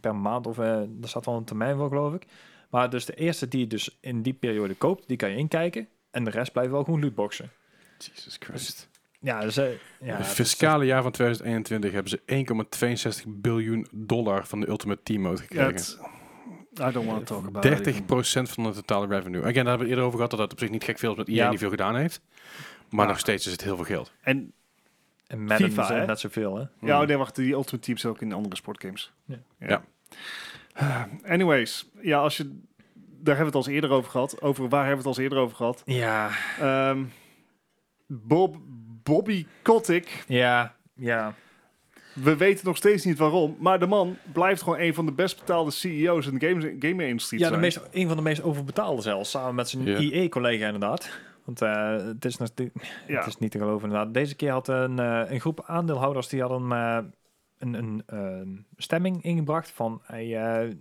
per 0.00 0.16
maand 0.16 0.46
of 0.46 0.58
eh 0.58 0.80
er 0.80 1.08
staat 1.08 1.26
wel 1.26 1.36
een 1.36 1.44
termijn 1.44 1.76
voor 1.76 1.88
geloof 1.88 2.14
ik. 2.14 2.26
Maar 2.72 2.90
dus 2.90 3.04
de 3.04 3.14
eerste 3.14 3.48
die 3.48 3.60
je 3.60 3.66
dus 3.66 3.98
in 4.00 4.22
die 4.22 4.32
periode 4.32 4.74
koopt, 4.74 5.08
die 5.08 5.16
kan 5.16 5.30
je 5.30 5.36
inkijken 5.36 5.88
en 6.10 6.24
de 6.24 6.30
rest 6.30 6.52
blijft 6.52 6.70
wel 6.70 6.84
gewoon 6.84 7.00
lootboxen. 7.00 7.50
Jesus 7.98 8.36
Christ. 8.40 8.88
Ja, 9.20 9.40
dus 9.40 9.56
eh, 9.56 9.64
ja, 9.70 9.76
het 9.98 10.16
het 10.16 10.26
is- 10.26 10.32
fiscale 10.32 10.84
jaar 10.84 11.02
van 11.02 11.12
2021 11.12 11.92
hebben 11.92 12.10
ze 12.10 12.20
1,62 13.24 13.28
biljoen 13.28 13.86
dollar 13.92 14.46
van 14.46 14.60
de 14.60 14.68
Ultimate 14.68 15.02
Team 15.02 15.20
Mode 15.22 15.40
gekregen. 15.40 15.98
I 16.80 16.90
don't 16.92 17.06
want 17.06 17.26
to 17.26 17.34
talk 17.34 17.46
about 17.46 17.64
it. 17.86 18.02
30% 18.48 18.50
van 18.52 18.62
de 18.64 18.72
totale 18.72 19.06
revenue. 19.06 19.40
Again, 19.40 19.54
daar 19.54 19.64
hebben 19.66 19.82
we 19.84 19.88
eerder 19.88 20.04
over 20.04 20.14
gehad 20.16 20.30
dat 20.30 20.40
dat 20.40 20.52
op 20.52 20.58
zich 20.58 20.70
niet 20.70 20.84
gek 20.84 20.98
veel 20.98 21.10
is, 21.10 21.16
met 21.16 21.28
EA 21.28 21.34
Ja. 21.34 21.50
niet 21.50 21.58
veel 21.58 21.70
gedaan 21.70 21.96
heeft. 21.96 22.20
Maar 22.90 23.04
Ja. 23.04 23.10
nog 23.10 23.20
steeds 23.20 23.46
is 23.46 23.52
het 23.52 23.62
heel 23.62 23.76
veel 23.76 23.84
geld. 23.84 24.12
En 24.22 24.52
en 25.26 25.44
Madden 25.44 25.68
FIFA, 25.70 25.82
is 25.82 25.88
er 25.90 25.96
hè? 25.96 26.06
net 26.06 26.20
zoveel 26.20 26.54
hè. 26.56 26.64
ja, 26.86 26.98
Hmm. 26.98 27.06
nee, 27.06 27.16
wacht, 27.16 27.34
die 27.34 27.52
Ultimate 27.52 27.78
Teams 27.84 28.06
ook 28.06 28.20
in 28.20 28.32
andere 28.32 28.56
sportgames. 28.56 29.12
Ja. 29.24 29.38
Ja. 29.58 29.84
Anyways, 31.26 31.90
ja, 32.02 32.18
als 32.18 32.36
je... 32.36 32.60
Daar 33.24 33.36
hebben 33.36 33.52
we 33.52 33.58
het 33.58 33.68
al 33.68 33.74
eerder 33.74 33.90
over 33.90 34.10
gehad. 34.10 34.42
Over 34.42 34.68
waar 34.68 34.86
hebben 34.86 35.02
we 35.02 35.08
het 35.08 35.18
al 35.18 35.24
eerder 35.24 35.38
over 35.38 35.56
gehad? 35.56 35.82
Ja, 35.84 36.30
Ehm, 36.60 37.04
Bob, 38.06 38.56
Bobby 39.02 39.46
Kotick. 39.62 40.24
ja, 40.28 40.74
ja. 40.94 41.34
We 42.14 42.36
weten 42.36 42.66
nog 42.66 42.76
steeds 42.76 43.04
niet 43.04 43.18
waarom. 43.18 43.56
Maar 43.58 43.78
de 43.78 43.86
man 43.86 44.16
blijft 44.32 44.62
gewoon 44.62 44.78
een 44.78 44.94
van 44.94 45.06
de 45.06 45.12
best 45.12 45.38
betaalde 45.38 45.70
CEO's 45.70 46.26
in 46.26 46.38
de 46.38 46.46
game- 46.48 46.76
gaming-industrie 46.78 47.40
te 47.40 47.46
Ja, 47.46 47.50
de 47.52 47.56
meest, 47.56 47.80
een 47.92 48.06
van 48.08 48.16
de 48.16 48.22
meest 48.22 48.42
overbetaalde 48.42 49.02
zelfs, 49.02 49.30
samen 49.30 49.54
met 49.54 49.68
zijn 49.68 49.84
Ja. 49.84 49.98
IE-collega 49.98 50.64
inderdaad. 50.66 51.10
Want 51.44 51.62
eh, 51.62 51.92
het, 52.06 52.24
is 52.24 52.36
natuurlijk, 52.36 53.02
Ja. 53.06 53.18
het 53.18 53.26
is 53.26 53.38
niet 53.38 53.50
te 53.50 53.58
geloven 53.58 53.88
inderdaad. 53.88 54.14
Deze 54.14 54.34
keer 54.36 54.50
had 54.50 54.68
een, 54.68 54.98
eh, 54.98 55.22
een 55.28 55.40
groep 55.40 55.64
aandeelhouders 55.66 56.28
die 56.28 56.40
hadden 56.40 56.72
eh, 56.72 56.98
een, 57.62 57.74
een 57.74 58.02
eh, 58.06 58.62
stemming 58.76 59.22
ingebracht 59.22 59.70
van 59.70 60.00
hij, 60.04 60.36
eh, 60.64 60.74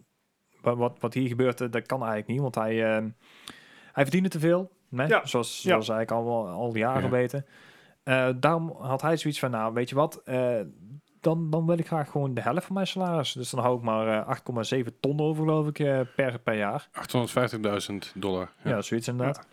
wa- 0.62 0.76
wat, 0.76 0.98
wat 1.00 1.14
hier 1.14 1.28
gebeurt, 1.28 1.62
eh, 1.62 1.68
dat 1.72 1.86
kan 1.86 2.00
eigenlijk 2.00 2.28
niet, 2.32 2.40
want 2.42 2.56
hij, 2.56 2.96
eh, 2.98 3.06
hij 3.92 4.04
verdiende 4.04 4.30
te 4.30 4.40
veel. 4.40 4.72
Nee? 4.90 5.08
Ja. 5.08 5.26
Zoals, 5.26 5.56
Ja. 5.62 5.70
zoals 5.70 5.90
eigenlijk 5.90 6.28
al, 6.28 6.48
al 6.48 6.76
jaren 6.76 7.04
Ja. 7.04 7.10
weten. 7.10 7.46
Eh, 8.04 8.30
daarom 8.40 8.76
had 8.80 9.02
hij 9.02 9.18
zoiets 9.18 9.40
van, 9.40 9.52
nou 9.52 9.74
weet 9.74 9.90
je 9.90 9.96
wat, 9.96 10.22
eh, 10.26 10.60
dan, 11.20 11.50
dan 11.50 11.66
wil 11.66 11.78
ik 11.78 11.88
graag 11.88 12.10
gewoon 12.12 12.34
de 12.34 12.42
helft 12.42 12.66
van 12.66 12.76
mijn 12.76 12.88
salaris. 12.88 13.32
Dus 13.34 13.50
dan 13.50 13.60
hou 13.64 13.78
ik 13.78 13.84
maar 13.84 14.08
eh, 14.20 14.28
8,7 14.28 15.00
ton 15.00 15.20
over 15.20 15.44
geloof 15.44 15.68
ik 15.68 15.80
eh, 15.80 16.00
per, 16.16 16.40
per 16.40 16.58
jaar. 16.58 16.88
850.000 16.92 18.14
dollar. 18.16 18.52
Ja, 18.64 18.70
Ja. 18.70 18.82
zoiets 18.82 19.08
inderdaad. 19.08 19.48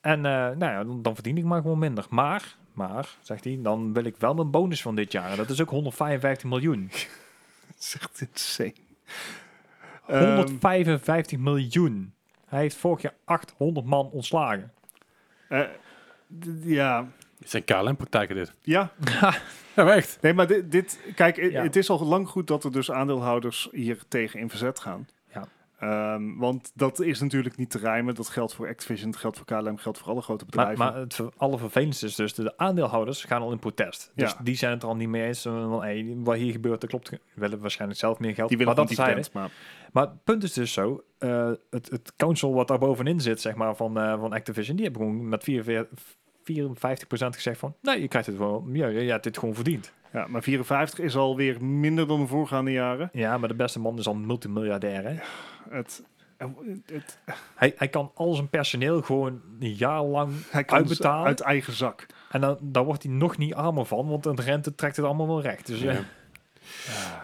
En 0.00 0.16
eh, 0.26 0.32
nou 0.32 0.58
ja, 0.64 0.84
dan, 0.84 1.02
dan 1.02 1.14
verdien 1.14 1.36
ik 1.38 1.44
maar 1.44 1.60
gewoon 1.62 1.78
minder. 1.78 2.06
Maar, 2.10 2.56
maar, 2.72 3.08
zegt 3.20 3.44
hij, 3.44 3.58
dan 3.62 3.92
wil 3.92 4.04
ik 4.04 4.16
wel 4.18 4.34
mijn 4.34 4.50
bonus 4.50 4.82
van 4.82 4.94
dit 4.94 5.12
jaar. 5.12 5.30
En 5.30 5.36
dat 5.36 5.50
is 5.50 5.60
ook 5.60 5.70
155 5.70 6.50
miljoen. 6.50 6.90
Dat 7.66 7.78
is 7.78 7.96
echt 8.00 8.20
insane. 8.30 8.72
Ehm, 10.06 10.34
155 10.36 11.38
miljoen. 11.38 12.12
Hij 12.46 12.60
heeft 12.60 12.76
vorig 12.76 13.02
jaar 13.02 13.14
800 13.24 13.86
man 13.86 14.10
ontslagen. 14.10 14.72
eh, 15.48 15.60
d- 16.40 16.46
ja. 16.64 17.08
Het 17.38 17.50
zijn 17.50 17.64
KLM-praktijken 17.64 18.34
dit. 18.36 18.52
Ja, 18.60 18.92
Ja, 19.76 19.92
echt. 19.94 20.18
nee, 20.20 20.34
maar 20.34 20.46
dit, 20.46 20.70
dit 20.70 21.00
kijk, 21.14 21.36
Ja. 21.36 21.62
het 21.62 21.76
is 21.76 21.90
al 21.90 22.04
lang 22.04 22.28
goed 22.28 22.46
dat 22.46 22.64
er 22.64 22.72
dus 22.72 22.90
aandeelhouders 22.90 23.68
hier 23.72 23.98
tegen 24.08 24.40
in 24.40 24.48
verzet 24.50 24.80
gaan. 24.80 25.08
Ehm, 25.80 26.36
want 26.36 26.72
dat 26.74 27.00
is 27.00 27.20
natuurlijk 27.20 27.56
niet 27.56 27.70
te 27.70 27.78
rijmen. 27.78 28.14
Dat 28.14 28.28
geldt 28.28 28.54
voor 28.54 28.68
Activision, 28.68 29.10
dat 29.10 29.20
geldt 29.20 29.36
voor 29.36 29.46
KLM, 29.46 29.76
geldt 29.76 29.98
voor 29.98 30.08
alle 30.08 30.22
grote 30.22 30.44
Maar, 30.50 30.66
bedrijven. 30.66 30.94
maar 30.94 31.02
het 31.02 31.14
ver- 31.14 31.32
allervervelendste 31.36 32.06
is 32.06 32.14
dus, 32.14 32.34
de 32.34 32.56
aandeelhouders 32.58 33.24
gaan 33.24 33.42
al 33.42 33.52
in 33.52 33.58
protest. 33.58 34.12
Dus 34.14 34.30
Ja. 34.30 34.38
die 34.42 34.56
zijn 34.56 34.72
het 34.72 34.82
er 34.82 34.88
al 34.88 34.96
niet 34.96 35.08
mee 35.08 35.26
eens. 35.26 35.44
eh, 35.44 35.52
Van, 35.52 35.82
hey, 35.82 36.14
wat 36.16 36.36
hier 36.36 36.52
gebeurt, 36.52 36.80
dat 36.80 36.90
klopt. 36.90 37.08
ge- 37.08 37.20
willen 37.34 37.60
waarschijnlijk 37.60 38.00
zelf 38.00 38.18
meer 38.18 38.34
geld. 38.34 38.48
die 38.48 38.58
willen 38.58 38.74
maar 38.76 38.86
dat 38.86 38.96
dividend, 38.96 39.32
maar 39.32 39.50
Maar 39.92 40.04
het 40.06 40.24
punt 40.24 40.42
is 40.42 40.52
dus 40.52 40.72
zo, 40.72 41.02
eh, 41.18 41.50
het, 41.70 41.90
het 41.90 42.12
council 42.16 42.54
wat 42.54 42.68
daar 42.68 42.78
bovenin 42.78 43.20
zit, 43.20 43.40
zeg 43.40 43.54
maar, 43.54 43.76
van, 43.76 43.98
eh, 43.98 44.20
van 44.20 44.32
Activision, 44.32 44.76
die 44.76 44.84
hebben 44.84 45.02
gewoon 45.02 45.28
met 45.28 45.44
44, 45.44 45.98
54% 46.44 47.34
gezegd 47.34 47.58
van, 47.58 47.74
nee, 47.82 48.00
je 48.00 48.08
krijgt 48.08 48.26
het 48.28 48.36
wel, 48.38 48.64
ja, 48.72 48.86
je 48.86 49.10
hebt 49.10 49.24
dit 49.24 49.38
gewoon 49.38 49.54
verdiend. 49.54 49.92
ja, 50.12 50.26
maar 50.26 50.42
54 50.42 50.98
is 50.98 51.16
alweer 51.16 51.64
minder 51.64 52.06
dan 52.06 52.20
de 52.20 52.26
voorgaande 52.26 52.72
jaren. 52.72 53.08
Ja, 53.12 53.38
maar 53.38 53.48
de 53.48 53.54
beste 53.54 53.80
man 53.80 53.98
is 53.98 54.06
al 54.06 54.14
multimiljardair, 54.14 55.04
hè? 55.04 55.14
Het, 55.70 56.02
het, 56.86 57.18
Hij, 57.54 57.74
hij 57.76 57.88
kan 57.88 58.10
al 58.14 58.34
zijn 58.34 58.48
personeel 58.48 59.02
gewoon 59.02 59.40
een 59.60 59.74
jaar 59.74 60.02
lang 60.02 60.32
hij 60.50 60.64
kan 60.64 60.76
uitbetalen. 60.78 61.26
uit 61.26 61.40
eigen 61.40 61.72
zak. 61.72 62.06
En 62.30 62.40
dan, 62.40 62.58
dan 62.60 62.84
wordt 62.84 63.02
hij 63.02 63.12
nog 63.12 63.36
niet 63.38 63.54
armer 63.54 63.86
van, 63.86 64.08
want 64.08 64.22
de 64.22 64.42
rente 64.42 64.74
trekt 64.74 64.96
het 64.96 65.04
allemaal 65.04 65.26
wel 65.26 65.42
recht. 65.42 65.66
Dus 65.66 65.80
ja, 65.80 65.92
Ja. 65.92 66.04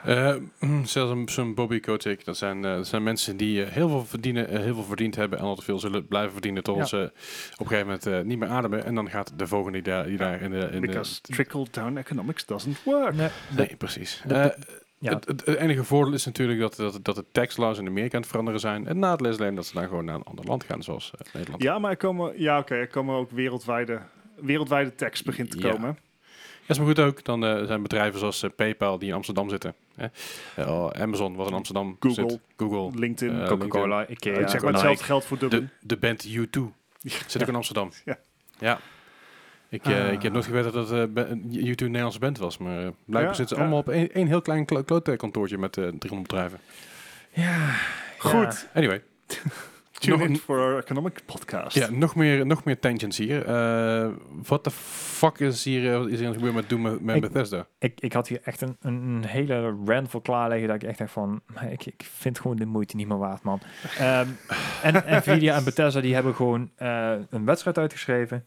Eh, 0.04 0.36
zelfs 0.84 1.10
een- 1.12 1.28
zo'n 1.28 1.54
Bobby 1.54 1.80
Kotick, 1.80 2.24
dat 2.24 2.36
zijn, 2.36 2.64
eh, 2.64 2.74
dat 2.74 2.86
zijn 2.86 3.02
mensen 3.02 3.36
die 3.36 3.64
eh, 3.64 3.72
heel 3.72 3.88
veel 3.88 4.04
verdienen, 4.04 4.48
eh, 4.48 4.58
heel 4.60 4.74
veel 4.74 4.82
verdiend 4.84 5.16
hebben 5.16 5.38
en 5.38 5.44
altijd 5.44 5.64
veel 5.66 5.78
zullen 5.78 6.06
blijven 6.06 6.32
verdienen 6.32 6.62
tot 6.62 6.76
Ja. 6.76 6.84
ze 6.84 7.12
op 7.52 7.60
een 7.60 7.66
gegeven 7.66 7.86
moment 7.86 8.06
eh, 8.06 8.20
niet 8.20 8.38
meer 8.38 8.48
ademen. 8.48 8.84
En 8.84 8.94
dan 8.94 9.10
gaat 9.10 9.32
de 9.38 9.46
volgende 9.46 9.82
die 9.82 9.92
daar, 9.92 10.06
die 10.06 10.16
daar 10.16 10.40
in 10.42 10.50
de... 10.50 10.58
In 10.72 10.80
de 10.80 10.86
Because 10.86 11.20
trickle-down 11.20 11.96
economics 11.96 12.44
doesn't 12.46 12.82
work. 12.84 13.14
Nee, 13.14 13.28
nee, 13.56 13.76
precies. 13.76 14.22
de- 14.26 14.34
Eh, 14.34 14.62
ja. 14.98 15.12
het, 15.14 15.27
het, 15.27 15.44
het 15.47 15.56
enige 15.59 15.85
voordeel 15.85 16.14
is 16.14 16.24
natuurlijk 16.24 16.60
dat, 16.60 16.77
dat, 16.77 16.98
dat 17.05 17.14
de 17.14 17.24
tax 17.32 17.56
laws 17.56 17.78
in 17.78 17.86
Amerika 17.86 18.14
aan 18.14 18.20
het 18.20 18.31
veranderen 18.31 18.60
zijn. 18.60 18.86
Het 18.86 18.97
nadeel 18.97 19.28
is 19.31 19.39
alleen 19.39 19.55
dat 19.55 19.66
ze 19.66 19.74
dan 19.74 19.89
gewoon 19.89 20.05
naar 20.05 20.14
een 20.14 20.23
ander 20.24 20.44
land 20.44 20.64
gaan, 20.64 20.82
zoals 20.82 21.10
eh, 21.18 21.35
Nederland. 21.35 21.62
Ja, 21.62 21.78
maar 21.78 21.90
er 21.90 21.97
komen, 21.97 22.40
ja, 22.40 22.59
oké, 22.59 22.74
er 22.74 22.89
komen 22.89 23.14
ook 23.16 23.31
wereldwijde, 23.31 24.01
wereldwijde 24.40 24.94
tax 24.94 25.23
begint 25.23 25.51
te 25.51 25.59
Ja. 25.59 25.70
komen. 25.70 25.98
Ja, 26.66 26.73
is 26.73 26.78
maar 26.78 26.86
goed 26.86 26.98
ook. 27.01 27.24
Dan 27.24 27.44
eh, 27.44 27.64
zijn 27.66 27.82
bedrijven 27.82 28.18
zoals 28.18 28.43
eh, 28.43 28.51
PayPal 28.56 28.98
die 28.98 29.09
in 29.09 29.14
Amsterdam 29.14 29.48
zitten. 29.48 29.74
Hè? 29.94 30.06
Eh, 30.56 30.68
oh, 30.70 30.90
Amazon 30.90 31.36
wat 31.36 31.48
in 31.48 31.55
Amsterdam 31.55 31.97
Google. 32.01 32.31
zit. 32.31 32.40
Google. 32.56 32.98
LinkedIn. 32.98 33.47
Coca-Cola, 33.47 34.06
Ikea, 34.09 34.39
ik 34.39 34.48
zeg 34.48 34.62
maar 34.62 34.73
hetzelfde 34.73 35.05
geldt 35.05 35.24
voor 35.24 35.39
Dublin. 35.39 35.70
De, 35.81 35.86
de 35.86 35.97
band 35.97 36.27
U2 36.28 36.60
zit 37.27 37.43
ook 37.43 37.48
in 37.48 37.55
Amsterdam. 37.55 37.90
Ja. 38.05 38.18
Ja. 38.59 38.81
Ik, 39.68 39.84
eh, 39.86 40.05
Ah. 40.05 40.12
ik 40.12 40.22
heb 40.22 40.32
nooit 40.32 40.44
geweten 40.44 40.72
dat 40.72 40.88
het 40.88 40.98
eh, 41.09 41.14
be- 41.14 41.28
U2 41.34 41.74
een 41.74 41.74
Nederlandse 41.86 42.18
band 42.18 42.38
was. 42.38 42.59
Maar 42.59 42.82
eh, 42.84 42.88
blijkbaar 43.05 43.34
zitten 43.34 43.56
ze 43.56 43.62
allemaal 43.62 43.80
op 43.80 43.88
één, 43.88 44.26
heel 44.26 44.43
klein 44.43 44.64
klo- 44.64 44.82
klote 44.82 45.16
kantoortje 45.16 45.59
met 45.59 45.76
eh 45.76 45.82
300 45.98 46.22
bedrijven. 46.30 46.59
Ja, 47.32 47.70
Goed. 48.18 48.68
Anyway. 48.74 49.02
Tune 49.98 50.16
Nog 50.16 50.26
in 50.28 50.36
for 50.36 50.59
our 50.59 50.78
economic 50.78 51.20
podcast. 51.26 51.76
Ja, 51.76 51.90
nog 51.90 52.14
meer, 52.14 52.47
nog 52.47 52.64
meer 52.64 52.78
tangents 52.78 53.18
hier. 53.18 53.44
Eh, 53.44 54.09
Wat 54.47 54.64
de 54.64 54.70
fuck 54.70 55.38
is 55.38 55.64
hier, 55.64 56.10
is 56.10 56.18
hier 56.20 56.32
gebeurd 56.32 56.55
met 56.55 56.68
Doom 56.68 56.80
met, 56.82 57.01
met 57.01 57.16
Ik- 57.16 57.20
Bethesda? 57.22 57.66
Ik, 57.78 58.01
ik 58.01 58.12
had 58.12 58.28
hier 58.28 58.40
echt 58.44 58.60
een, 58.60 58.76
een, 58.80 59.24
hele 59.26 59.76
rant 59.86 60.10
voor 60.10 60.22
klaarleggen 60.22 60.68
dat 60.68 60.76
ik 60.76 60.88
echt 60.88 60.98
dacht 60.98 61.10
van, 61.12 61.40
"Maar 61.55 61.72
ik, 61.72 61.86
ik 61.86 62.06
vind 62.14 62.40
gewoon 62.40 62.56
de 62.56 62.66
moeite 62.66 62.97
niet 62.97 63.09
meer 63.09 63.18
waard, 63.18 63.43
man. 63.43 63.60
Ehm, 63.98 64.26
en 64.82 64.94
Nvidia 65.16 65.56
en 65.56 65.64
Bethesda 65.64 66.01
die 66.01 66.14
hebben 66.14 66.34
gewoon 66.34 66.70
een 67.30 67.44
wedstrijd 67.44 67.78
uitgeschreven. 67.78 68.44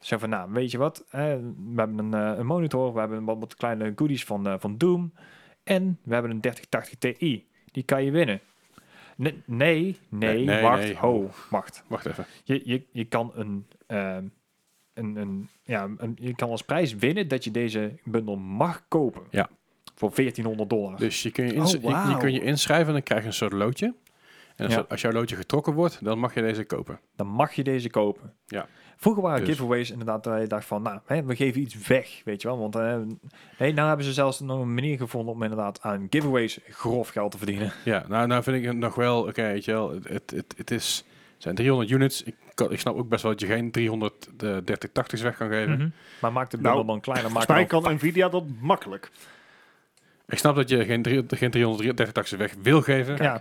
Zo 0.00 0.18
van, 0.18 0.28
nou, 0.28 0.52
weet 0.52 0.70
je 0.70 0.78
wat? 0.78 1.04
eh, 1.10 1.20
we 1.20 1.72
hebben 1.76 1.98
een, 1.98 2.14
eh, 2.14 2.38
een 2.38 2.46
monitor, 2.46 2.92
we 2.92 2.98
hebben 2.98 3.24
wat, 3.24 3.38
wat 3.38 3.54
kleine 3.56 3.92
goodies 3.96 4.24
van, 4.24 4.46
eh, 4.46 4.54
van 4.58 4.78
Doom. 4.78 5.12
En 5.64 5.98
we 6.02 6.12
hebben 6.12 6.30
een 6.32 6.40
3080 6.40 7.16
Ti. 7.16 7.46
Die 7.72 7.82
kan 7.82 8.04
je 8.04 8.10
winnen. 8.10 8.40
Nee, 9.16 9.42
nee, 9.46 9.98
nee, 10.08 10.34
Nee, 10.34 10.44
nee, 10.44 10.62
wacht, 10.62 10.82
nee. 10.82 10.96
ho, 10.96 11.30
wacht. 11.50 11.84
Wacht 11.88 12.06
even. 12.06 12.24
Je, 12.44 12.60
je, 12.64 12.86
je 12.92 13.04
kan 13.04 13.32
een, 13.34 13.66
ehm, 13.86 14.24
een, 14.94 15.16
een, 15.16 15.48
ja, 15.62 15.88
een, 15.96 16.16
je 16.20 16.34
kan 16.34 16.50
als 16.50 16.62
prijs 16.62 16.94
winnen 16.94 17.28
dat 17.28 17.44
je 17.44 17.50
deze 17.50 17.94
bundel 18.04 18.36
mag 18.36 18.84
kopen. 18.88 19.22
Ja. 19.30 19.48
Voor 19.94 20.10
1400 20.14 20.70
dollar. 20.70 20.96
Dus 20.98 21.22
je 21.22 21.30
kun 21.30 21.46
je, 21.46 21.60
Oh, 21.60 21.66
je- 21.70 21.80
je, 22.10 22.16
kun 22.18 22.32
je 22.32 22.42
inschrijven 22.42 22.86
en 22.86 22.92
dan 22.92 23.02
krijg 23.02 23.20
je 23.20 23.26
een 23.26 23.32
soort 23.32 23.52
loodje. 23.52 23.94
En 24.56 24.64
als, 24.64 24.74
Ja. 24.74 24.84
als 24.88 25.00
jouw 25.00 25.12
loodje 25.12 25.36
getrokken 25.36 25.72
wordt, 25.72 26.04
dan 26.04 26.18
mag 26.18 26.34
je 26.34 26.40
deze 26.40 26.64
kopen. 26.64 27.00
Dan 27.16 27.26
mag 27.26 27.52
je 27.52 27.64
deze 27.64 27.90
kopen. 27.90 28.32
Ja. 28.46 28.66
Vroeger 28.96 29.22
waren 29.22 29.40
Dus. 29.44 29.48
giveaways 29.48 29.90
inderdaad 29.90 30.24
dat 30.24 30.40
je 30.40 30.46
dacht 30.46 30.64
van, 30.66 30.82
nou, 30.82 30.98
hè, 31.06 31.22
we 31.24 31.36
geven 31.36 31.60
iets 31.60 31.86
weg, 31.86 32.20
weet 32.24 32.42
je 32.42 32.48
wel. 32.48 32.58
Want 32.58 32.76
eh 32.76 32.96
nee, 33.58 33.72
nou 33.72 33.88
hebben 33.88 34.06
ze 34.06 34.12
zelfs 34.12 34.40
nog 34.40 34.60
een 34.60 34.74
manier 34.74 34.96
gevonden 34.96 35.34
om 35.34 35.42
inderdaad 35.42 35.82
aan 35.82 36.06
giveaways 36.10 36.58
grof 36.68 37.08
geld 37.08 37.30
te 37.30 37.36
verdienen. 37.38 37.72
Ja, 37.84 38.04
nou, 38.08 38.26
nou 38.26 38.42
vind 38.42 38.56
ik 38.56 38.64
het 38.64 38.76
nog 38.76 38.94
wel, 38.94 39.22
oké, 39.22 39.42
weet 39.42 39.64
je 39.64 39.72
wel, 39.72 39.90
het, 39.92 40.08
het, 40.08 40.30
het, 40.30 40.54
het 40.56 40.70
is, 40.70 41.04
het 41.34 41.42
zijn 41.42 41.54
300 41.54 41.90
units. 41.90 42.22
Ik, 42.22 42.34
kan, 42.54 42.72
ik 42.72 42.80
snap 42.80 42.96
ook 42.96 43.08
best 43.08 43.22
wel 43.22 43.32
dat 43.32 43.40
je 43.40 43.46
geen 43.46 43.70
330-80's 43.78 45.22
weg 45.22 45.36
kan 45.36 45.48
geven. 45.48 45.76
Mhm. 45.78 45.88
Maar 46.20 46.32
maak 46.32 46.50
de 46.50 46.56
Nou, 46.56 46.68
bundel 46.76 46.92
dan 46.94 47.00
kleiner. 47.00 47.32
Maak 47.32 47.44
Volgens 47.46 47.70
mij 47.70 47.80
kan 47.80 47.94
Nvidia 47.94 48.28
dat 48.28 48.44
makkelijk. 48.60 49.10
Ik 50.28 50.38
snap 50.38 50.54
dat 50.54 50.68
je 50.68 50.84
geen, 50.84 51.02
drie- 51.02 51.24
geen 51.28 51.50
330-80's 52.20 52.30
weg 52.30 52.54
wil 52.62 52.82
geven. 52.82 53.16
Ja. 53.22 53.40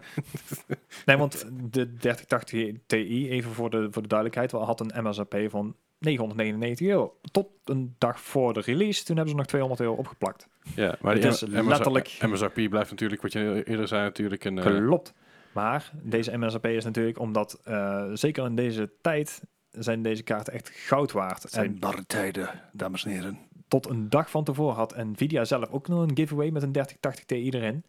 nee, 1.05 1.17
want 1.17 1.45
de 1.71 1.93
3080 1.97 2.71
Ti, 2.85 3.29
even 3.29 3.51
voor 3.51 3.69
de, 3.69 3.87
voor 3.91 4.01
de 4.01 4.07
duidelijkheid, 4.07 4.51
wel, 4.51 4.65
had 4.65 4.79
een 4.79 5.03
MSRP 5.07 5.35
van 5.49 5.75
999 5.99 6.87
euro. 6.87 7.17
Tot 7.31 7.47
een 7.65 7.95
dag 7.97 8.19
voor 8.19 8.53
de 8.53 8.59
release, 8.59 9.03
toen 9.03 9.15
hebben 9.15 9.33
ze 9.33 9.37
nog 9.39 9.47
200 9.47 9.81
euro 9.81 9.93
opgeplakt. 9.93 10.47
Ja, 10.75 10.95
maar 11.01 11.13
Het 11.13 11.21
die 11.21 11.31
is 11.31 11.45
M- 11.45 11.67
letterlijk- 11.67 12.17
MSRP 12.21 12.69
blijft 12.69 12.89
natuurlijk, 12.89 13.21
wat 13.21 13.31
je 13.33 13.63
eerder 13.65 13.87
zei, 13.87 14.03
natuurlijk 14.03 14.43
een... 14.43 14.57
eh, 14.57 14.63
Klopt. 14.65 15.13
Maar 15.51 15.91
deze 16.01 16.37
MSRP 16.37 16.65
is 16.65 16.83
natuurlijk 16.83 17.19
omdat, 17.19 17.59
eh, 17.63 18.05
zeker 18.13 18.45
in 18.45 18.55
deze 18.55 18.91
tijd, 19.01 19.41
zijn 19.71 20.01
deze 20.01 20.23
kaarten 20.23 20.53
echt 20.53 20.69
goud 20.69 21.11
waard. 21.11 21.43
Het 21.43 21.51
zijn 21.51 21.65
En 21.65 21.79
barre 21.79 22.05
tijden, 22.05 22.49
dames 22.71 23.05
en 23.05 23.11
heren. 23.11 23.39
Tot 23.67 23.89
een 23.89 24.09
dag 24.09 24.29
van 24.29 24.43
tevoren 24.43 24.75
had 24.75 24.95
Nvidia 24.97 25.45
zelf 25.45 25.69
ook 25.69 25.87
nog 25.87 26.01
een 26.01 26.15
giveaway 26.15 26.49
met 26.49 26.63
een 26.63 26.71
3080 26.71 27.25
Ti 27.25 27.49
erin. 27.49 27.83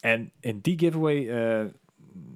En 0.00 0.30
in 0.40 0.58
die 0.60 0.78
giveaway, 0.78 1.16
eh, 1.16 1.64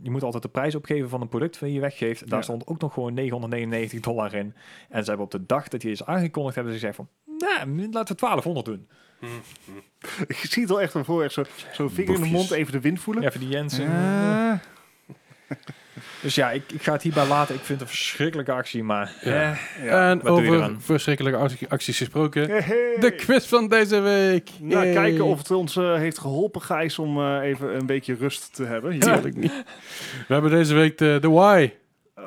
je 0.03 0.11
moet 0.11 0.23
altijd 0.23 0.43
de 0.43 0.49
prijs 0.49 0.75
opgeven 0.75 1.09
van 1.09 1.21
een 1.21 1.29
product 1.29 1.61
dat 1.61 1.73
je 1.73 1.81
weggeeft. 1.81 2.29
Daar 2.29 2.39
Ja. 2.39 2.45
stond 2.45 2.67
ook 2.67 2.81
nog 2.81 2.93
gewoon 2.93 3.15
999 3.15 4.01
dollar 4.01 4.35
in. 4.35 4.55
En 4.89 5.03
ze 5.03 5.09
hebben 5.09 5.27
op 5.27 5.31
de 5.33 5.47
dag 5.47 5.69
dat 5.69 5.81
die 5.81 5.91
is 5.91 6.05
aangekondigd, 6.05 6.55
hebben 6.55 6.73
ze 6.75 6.79
gezegd 6.79 6.97
van, 6.97 7.09
nou, 7.39 7.89
laten 7.91 8.15
we 8.15 8.21
1200 8.21 8.67
doen. 8.67 8.89
Ik 10.29 10.37
zie 10.37 10.63
het 10.63 10.71
al 10.71 10.81
echt 10.81 10.93
van 10.93 11.05
voor. 11.05 11.23
Echt 11.25 11.33
zo, 11.33 11.45
zo'n 11.73 11.91
vinger 11.91 12.15
in 12.15 12.23
de 12.23 12.29
mond, 12.29 12.51
even 12.51 12.73
de 12.73 12.81
wind 12.81 13.01
voelen. 13.01 13.23
Ja, 13.23 13.31
voor 13.31 13.41
die 13.41 13.49
Jensen. 13.51 13.87
Eh, 13.87 14.53
Dus 16.21 16.35
ja, 16.35 16.51
ik, 16.51 16.63
ik 16.73 16.83
ga 16.83 16.93
het 16.93 17.03
hierbij 17.03 17.27
laten. 17.27 17.55
Ik 17.55 17.61
vind 17.61 17.81
het 17.81 17.89
een 17.89 17.95
verschrikkelijke 17.97 18.53
actie, 18.53 18.85
maar... 18.85 19.13
Ja. 19.21 19.33
eh, 19.51 19.85
ja. 19.85 20.11
En 20.11 20.23
over 20.23 20.71
verschrikkelijke 20.79 21.39
actie- 21.39 21.69
acties 21.69 21.97
gesproken. 21.99 22.51
Hey. 22.51 22.97
De 23.01 23.15
quiz 23.17 23.47
van 23.47 23.69
deze 23.69 24.01
week. 24.01 24.51
Nou, 24.61 24.93
kijken 24.93 25.25
of 25.25 25.39
het 25.39 25.51
ons 25.51 25.77
eh, 25.77 25.95
heeft 25.95 26.19
geholpen, 26.19 26.63
Gijs, 26.63 26.99
om 26.99 27.19
eh, 27.21 27.43
even 27.43 27.75
een 27.75 27.87
beetje 27.87 28.15
rust 28.15 28.55
te 28.55 28.65
hebben. 28.65 28.93
Ja. 28.95 28.99
Tuurlijk 28.99 29.37
niet. 29.37 29.53
We 30.29 30.33
hebben 30.33 30.51
deze 30.51 30.75
week 30.75 30.99
de, 30.99 31.19
de 31.21 31.31
why. 31.31 31.71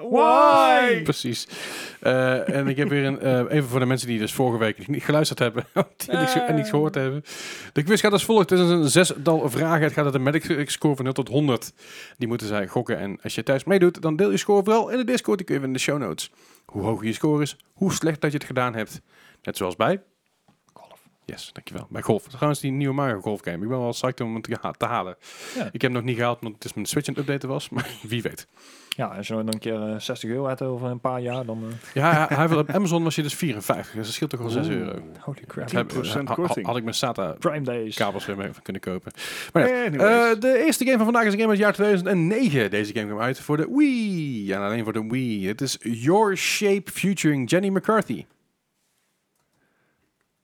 Why? 0.09 1.01
Precies. 1.03 1.47
Eh, 1.99 2.55
en 2.55 2.67
ik 2.67 2.77
heb 2.77 2.89
weer 2.89 3.05
een, 3.05 3.19
eh, 3.19 3.39
even 3.49 3.69
voor 3.69 3.79
de 3.79 3.85
mensen 3.85 4.07
die 4.07 4.19
dus 4.19 4.33
vorige 4.33 4.57
week 4.57 4.87
niet 4.87 5.03
geluisterd 5.03 5.39
hebben 5.39 5.65
die 5.97 6.15
niks, 6.15 6.35
en 6.35 6.55
niets 6.55 6.69
gehoord 6.69 6.95
hebben. 6.95 7.23
De 7.73 7.83
quiz 7.83 8.01
gaat 8.01 8.11
als 8.11 8.25
volgt. 8.25 8.49
Het 8.49 8.59
is 8.59 8.69
een 8.69 8.89
zestal 8.89 9.49
vragen. 9.49 9.83
Het 9.83 9.93
gaat 9.93 10.05
uit 10.05 10.13
een 10.13 10.23
Metacritic 10.23 10.69
score 10.69 10.95
van 10.95 11.03
0 11.03 11.13
tot 11.13 11.27
100. 11.27 11.73
Die 12.17 12.27
moeten 12.27 12.47
zij 12.47 12.67
gokken. 12.67 12.97
En 12.97 13.19
als 13.23 13.35
je 13.35 13.43
thuis 13.43 13.63
meedoet, 13.63 14.01
dan 14.01 14.15
deel 14.15 14.31
je 14.31 14.37
score 14.37 14.63
vooral 14.63 14.89
in 14.89 14.97
de 14.97 15.03
Discord. 15.03 15.37
Die 15.37 15.45
kun 15.45 15.55
je 15.55 15.65
in 15.65 15.73
de 15.73 15.79
show 15.79 15.97
notes. 15.97 16.31
Hoe 16.65 16.81
hoog 16.81 17.03
je 17.03 17.13
score 17.13 17.41
is, 17.41 17.57
hoe 17.73 17.93
slecht 17.93 18.21
dat 18.21 18.31
je 18.31 18.37
het 18.37 18.47
gedaan 18.47 18.75
hebt. 18.75 19.01
Net 19.41 19.57
zoals 19.57 19.75
bij... 19.75 20.01
Yes, 21.25 21.49
dankjewel. 21.53 21.87
Bij 21.89 22.01
golf. 22.01 22.27
Trouwens, 22.27 22.59
die 22.59 22.71
nieuwe 22.71 22.93
Mario 22.93 23.21
Golf 23.21 23.41
game. 23.43 23.63
Ik 23.63 23.69
ben 23.69 23.79
wel 23.79 23.89
psyched 23.89 24.21
om 24.21 24.33
hem 24.33 24.41
te, 24.41 24.57
ha- 24.61 24.71
te 24.71 24.85
halen. 24.85 25.15
Ja. 25.55 25.65
Ik 25.65 25.71
heb 25.71 25.81
hem 25.81 25.91
nog 25.91 26.03
niet 26.03 26.17
gehaald, 26.17 26.37
want 26.41 26.53
het 26.55 26.65
is 26.65 26.73
mijn 26.73 26.85
Switch 26.85 27.07
aan 27.07 27.13
het 27.13 27.23
updaten 27.23 27.49
was. 27.49 27.69
Maar 27.69 27.89
wie 28.07 28.21
weet. 28.21 28.47
Ja, 28.95 29.05
als 29.07 29.27
je 29.27 29.33
dan 29.33 29.47
een 29.47 29.59
keer 29.59 29.89
eh, 29.89 29.99
60 29.99 30.29
euro 30.29 30.47
hebt 30.47 30.61
over 30.61 30.87
een 30.87 30.99
paar 30.99 31.21
jaar, 31.21 31.45
dan... 31.45 31.63
eh, 31.69 31.93
Ja, 31.93 32.27
hij, 32.27 32.37
hij 32.37 32.49
wil 32.49 32.57
op 32.57 32.69
Amazon 32.69 33.03
was 33.03 33.15
je 33.15 33.21
dus 33.21 33.33
54. 33.33 33.93
Dus 33.93 34.05
dat 34.05 34.13
scheelt 34.13 34.29
toch 34.29 34.39
wel 34.39 34.49
6 34.49 34.65
Oeh. 34.67 34.75
euro. 34.75 35.01
holy 35.19 35.39
crap. 35.47 35.69
10% 35.69 35.71
Heb- 35.73 36.27
korting. 36.27 36.65
Had 36.65 36.77
ik 36.77 36.83
mijn 36.83 36.95
SATA 36.95 37.35
Prime 37.39 37.61
Days. 37.61 37.95
kabels 37.95 38.25
weer 38.25 38.37
mee 38.37 38.49
kunnen 38.63 38.81
kopen. 38.81 39.11
Maar 39.53 39.67
ja, 39.67 39.83
eh, 39.85 40.39
de 40.39 40.63
eerste 40.65 40.83
game 40.85 40.95
van 40.97 41.05
vandaag 41.05 41.23
is 41.25 41.33
een 41.33 41.39
game 41.39 41.49
uit 41.51 41.57
het 41.59 41.67
jaar 41.67 41.73
2009. 41.73 42.69
Deze 42.69 42.93
game 42.93 43.07
kwam 43.07 43.19
uit 43.19 43.39
voor 43.39 43.57
de 43.57 43.67
Wii. 43.75 44.51
En 44.53 44.61
alleen 44.61 44.83
voor 44.83 44.93
de 44.93 45.05
Wii. 45.09 45.47
Het 45.47 45.61
is 45.61 45.77
Your 45.81 46.37
Shape 46.37 46.91
featuring 46.91 47.49
Jenny 47.49 47.67
McCarthy. 47.69 48.25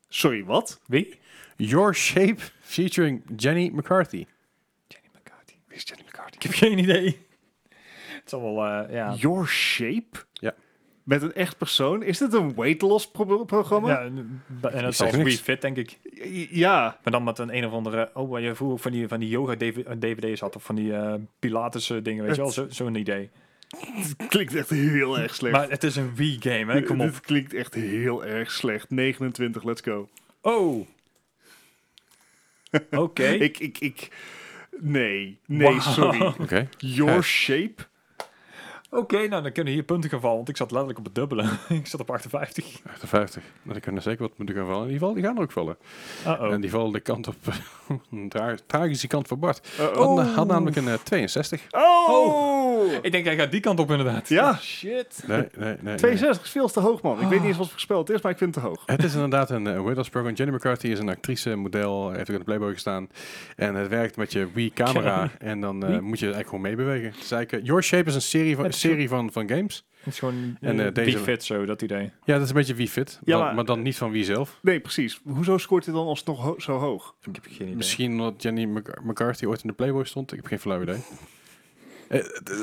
Sorry, 0.09 0.43
wat? 0.45 0.79
Wie? 0.87 1.19
Your 1.55 1.95
Shape 1.95 2.41
featuring 2.61 3.23
Jenny 3.35 3.69
McCarthy. 3.73 4.25
Jenny 4.87 5.07
McCarthy. 5.13 5.53
Wie 5.67 5.77
is 5.77 5.83
Jenny 5.87 6.03
McCarthy? 6.07 6.35
Ik 6.35 6.43
heb 6.43 6.51
geen 6.53 6.77
idee. 6.77 7.27
Het 8.19 8.29
zal 8.29 8.41
wel, 8.41 8.65
eh, 8.65 8.93
ja... 8.93 9.13
Your 9.13 9.47
Shape? 9.47 10.17
Ja. 10.33 10.53
Met 11.03 11.21
een 11.21 11.33
echt 11.33 11.57
persoon? 11.57 12.03
Is 12.03 12.17
dit 12.17 12.33
een 12.33 12.55
weight 12.55 12.81
loss 12.81 13.11
pro- 13.11 13.45
programma? 13.45 13.89
Ja, 13.89 14.01
en 14.01 14.43
het 14.61 14.73
is 14.73 15.01
als 15.01 15.11
niks. 15.11 15.23
Wii 15.23 15.37
Fit, 15.37 15.61
denk 15.61 15.77
ik. 15.77 15.97
Ja. 16.49 16.97
Maar 17.03 17.13
dan 17.13 17.23
met 17.23 17.37
een 17.37 17.55
een 17.55 17.65
of 17.65 17.71
andere... 17.71 18.09
Oh, 18.13 18.29
waar 18.29 18.41
je 18.41 18.55
vroeger 18.55 18.79
van 18.79 18.91
die, 18.91 19.07
van 19.07 19.19
die 19.19 19.29
yoga-dvd's 19.29 20.39
had. 20.39 20.55
Of 20.55 20.63
van 20.63 20.75
die 20.75 20.93
eh 20.95 21.13
Pilates 21.39 21.89
eh, 21.89 22.03
dingen, 22.03 22.25
weet 22.25 22.35
je 22.35 22.41
wel. 22.41 22.51
Zo- 22.51 22.67
Zo'n 22.69 22.95
idee. 22.95 23.29
Het 23.77 24.27
klinkt 24.27 24.55
echt 24.55 24.69
heel 24.69 25.19
erg 25.19 25.35
slecht. 25.35 25.55
Maar 25.55 25.69
het 25.69 25.83
is 25.83 25.95
een 25.95 26.15
Wii-game, 26.15 26.73
hè. 26.73 26.81
Kom 26.83 27.01
op. 27.01 27.07
Dit 27.07 27.19
klinkt 27.21 27.53
echt 27.53 27.73
heel 27.73 28.25
erg 28.25 28.51
slecht. 28.51 28.89
29, 28.89 29.63
let's 29.63 29.81
go. 29.81 30.09
Oh. 30.41 30.87
Oké. 32.91 33.27
Ik, 33.27 33.59
ik, 33.59 33.79
ik... 33.79 34.09
Nee, 34.79 35.39
nee, 35.45 35.81
sorry. 35.81 36.21
Oké. 36.39 36.67
Your 36.77 37.13
Ja. 37.13 37.21
Shape? 37.21 37.87
Oké, 38.91 39.27
nou 39.27 39.43
dan 39.43 39.51
kunnen 39.51 39.73
hier 39.73 39.83
punten 39.83 40.09
gaan 40.09 40.19
vallen. 40.21 40.35
Want 40.35 40.49
ik 40.49 40.57
zat 40.57 40.69
letterlijk 40.71 40.99
op 40.99 41.05
het 41.05 41.15
dubbele. 41.15 41.49
ik 41.79 41.87
zat 41.87 41.99
op 41.99 42.11
58. 42.11 42.79
58. 42.87 43.43
Nou, 43.43 43.71
dan 43.73 43.79
kunnen 43.79 44.01
zeker 44.01 44.21
wat 44.21 44.37
moeten 44.37 44.55
gaan 44.55 44.65
vallen. 44.65 44.87
In 44.87 44.93
ieder 44.93 44.99
geval, 44.99 45.13
die 45.13 45.23
gaan 45.23 45.35
er 45.35 45.41
ook 45.41 45.51
vallen. 45.51 45.77
Uh-oh. 46.27 46.53
En 46.53 46.61
die 46.61 46.69
vallen 46.69 46.91
de 46.91 46.99
kant 46.99 47.27
op... 47.27 47.35
een 48.11 48.29
tra- 48.29 48.55
tragische 48.67 49.07
kant 49.07 49.27
voor 49.27 49.37
Bart. 49.39 49.67
Uh-oh. 49.79 50.17
Had, 50.17 50.35
had 50.35 50.47
namelijk 50.47 50.75
een 50.75 50.87
eh, 50.87 50.93
62. 51.03 51.61
Oh! 51.71 52.09
Oh! 52.09 52.58
Ik 53.01 53.11
denk, 53.11 53.25
hij 53.25 53.35
gaat 53.35 53.51
die 53.51 53.59
kant 53.59 53.79
op 53.79 53.89
inderdaad. 53.91 54.29
Ja. 54.29 54.57
Shit. 54.61 55.23
Nee, 55.27 55.37
nee, 55.37 55.47
nee. 55.57 55.75
nee. 55.81 55.95
62 55.95 56.45
is 56.45 56.51
veel 56.51 56.67
te 56.69 56.79
hoog, 56.79 57.01
man. 57.01 57.21
Ik 57.21 57.27
weet 57.27 57.39
niet 57.39 57.47
eens 57.47 57.57
wat 57.57 57.69
voorspeld 57.71 58.09
is, 58.09 58.21
maar 58.21 58.31
ik 58.31 58.37
vind 58.37 58.55
het 58.55 58.63
te 58.63 58.69
hoog. 58.69 58.83
Het 58.85 59.03
is 59.03 59.13
inderdaad 59.13 59.49
een 59.49 59.65
uh, 59.67 59.81
Windows 59.85 60.09
program. 60.09 60.33
Jenny 60.33 60.53
McCarthy 60.55 60.87
is 60.87 60.99
een 60.99 61.09
actrice, 61.09 61.55
model, 61.55 62.09
heeft 62.11 62.21
ook 62.21 62.27
in 62.27 62.37
de 62.37 62.43
Playboy 62.43 62.73
gestaan. 62.73 63.09
En 63.55 63.75
het 63.75 63.87
werkt 63.87 64.17
met 64.17 64.31
je 64.31 64.47
Wii-camera. 64.53 65.29
En 65.39 65.59
dan 65.61 65.83
eh, 65.83 65.89
Wie? 65.89 66.01
moet 66.01 66.19
je 66.19 66.25
eigenlijk 66.25 66.47
gewoon 66.55 66.61
meebewegen. 66.75 67.07
Het 67.11 67.23
is 67.23 67.31
eigenlijk, 67.31 67.63
eh, 67.63 67.67
Your 67.69 67.83
Shape 67.83 68.09
is 68.09 68.15
een 68.15 68.21
serie 68.21 68.55
van, 68.55 68.73
serie 68.73 69.09
van, 69.09 69.31
van 69.31 69.49
games. 69.49 69.87
Het 69.99 70.13
is 70.13 70.19
gewoon 70.19 70.57
En, 70.61 70.85
eh, 70.85 70.93
deze- 70.93 71.17
fit 71.19 71.43
zo, 71.43 71.65
dat 71.65 71.81
idee. 71.81 72.11
Ja, 72.23 72.33
dat 72.33 72.41
is 72.43 72.49
een 72.49 72.55
beetje 72.55 72.73
Wii 72.75 72.89
Fit. 72.89 73.19
Ja, 73.23 73.37
maar- 73.39 73.55
maar, 73.55 73.65
dan 73.65 73.81
niet 73.81 73.97
van 73.97 74.11
Wii 74.11 74.23
zelf. 74.23 74.59
Nee, 74.61 74.79
precies. 74.79 75.19
Hoezo 75.23 75.57
scoort 75.57 75.85
hij 75.85 75.93
dan 75.93 76.07
alsnog 76.07 76.41
ho 76.43 76.55
zo 76.57 76.77
hoog? 76.77 77.15
Ik 77.21 77.35
heb 77.35 77.43
geen 77.49 77.61
idee. 77.61 77.75
Misschien 77.75 78.11
omdat 78.11 78.41
Jenny 78.43 78.65
Mc- 78.65 78.99
McCarthy 79.03 79.45
ooit 79.45 79.61
in 79.61 79.67
de 79.69 79.75
Playboy 79.75 80.03
stond. 80.03 80.31
Ik 80.31 80.37
heb 80.37 80.45
geen 80.47 80.59
flauw 80.59 80.81
idee. 80.81 80.97
Eh, 82.09 82.19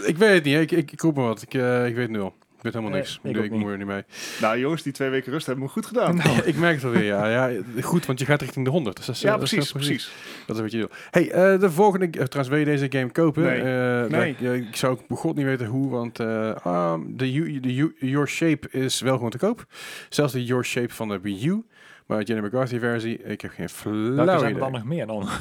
ik 0.07 0.17
weet 0.17 0.35
het 0.35 0.45
niet. 0.45 0.57
Ik, 0.57 0.71
ik, 0.71 0.93
ik 0.93 1.01
roep 1.01 1.17
maar 1.17 1.25
wat. 1.25 1.43
Ik, 1.43 1.55
eh, 1.55 1.87
ik 1.87 1.95
weet 1.95 2.11
nu 2.11 2.21
al. 2.21 2.35
Ik 2.57 2.63
weet 2.63 2.73
helemaal 2.83 2.97
niks. 2.99 3.21
ik 3.23 3.37
ik 3.37 3.51
moet 3.51 3.71
er 3.71 3.77
niet 3.79 3.87
mee. 3.87 4.03
Nou, 4.41 4.59
jongens, 4.59 4.83
die 4.83 4.93
twee 4.93 5.09
weken 5.09 5.33
rust 5.33 5.47
hebben 5.47 5.65
we 5.65 5.71
goed 5.71 5.87
gedaan. 5.87 6.21
ik 6.45 6.57
merk 6.57 6.75
het 6.75 6.85
alweer. 6.85 7.03
Ja, 7.05 7.29
ja, 7.49 7.61
goed, 7.83 8.07
want 8.07 8.19
je 8.19 8.25
gaat 8.25 8.41
richting 8.41 8.65
de 8.65 8.71
100. 8.71 8.97
Dus 8.97 9.07
dat 9.07 9.15
is, 9.15 9.21
ja, 9.21 9.33
eh, 9.33 9.35
dat 9.39 9.43
is 9.45 9.51
precies, 9.55 9.73
precies. 9.73 10.11
Dat 10.47 10.57
is 10.57 10.63
wat 10.63 10.71
je 10.73 10.77
wil. 10.79 10.89
Hey, 11.11 11.31
eh, 11.31 11.61
de 11.61 11.71
volgende... 11.71 12.05
eh, 12.07 12.11
trouwens, 12.13 12.49
wil 12.49 12.59
je 12.59 12.65
deze 12.65 12.87
game 12.99 13.11
kopen? 13.13 13.43
Nee. 13.43 13.59
Eh, 13.59 13.65
nou, 13.65 14.09
Nee. 14.11 14.31
ik, 14.39 14.67
ik 14.69 14.77
zou 14.77 14.93
ook 15.09 15.19
god 15.19 15.37
niet 15.37 15.45
weten 15.45 15.67
hoe, 15.67 15.91
want 15.91 16.21
eh, 16.21 16.55
ah, 16.63 17.01
de, 17.07 17.33
U- 17.33 17.61
de 17.61 17.75
U- 17.75 17.95
Your 17.99 18.29
Shape 18.29 18.69
is 18.71 19.01
wel 19.01 19.15
gewoon 19.15 19.31
te 19.31 19.39
koop. 19.39 19.65
Zelfs 20.09 20.33
de 20.33 20.45
Your 20.45 20.65
Shape 20.65 20.95
van 20.95 21.09
de 21.09 21.21
Wii 21.21 21.47
U. 21.49 21.65
Maar 22.07 22.23
Jenny 22.23 22.47
McCarthy 22.47 22.79
versie, 22.79 23.23
ik 23.23 23.41
heb 23.41 23.51
geen 23.51 23.69
flauw 23.69 24.15
zijn 24.27 24.29
er 24.29 24.49
idee. 24.49 24.59
dan 24.61 24.73
nog 24.73 24.85
meer 24.85 25.07
dan? 25.07 25.29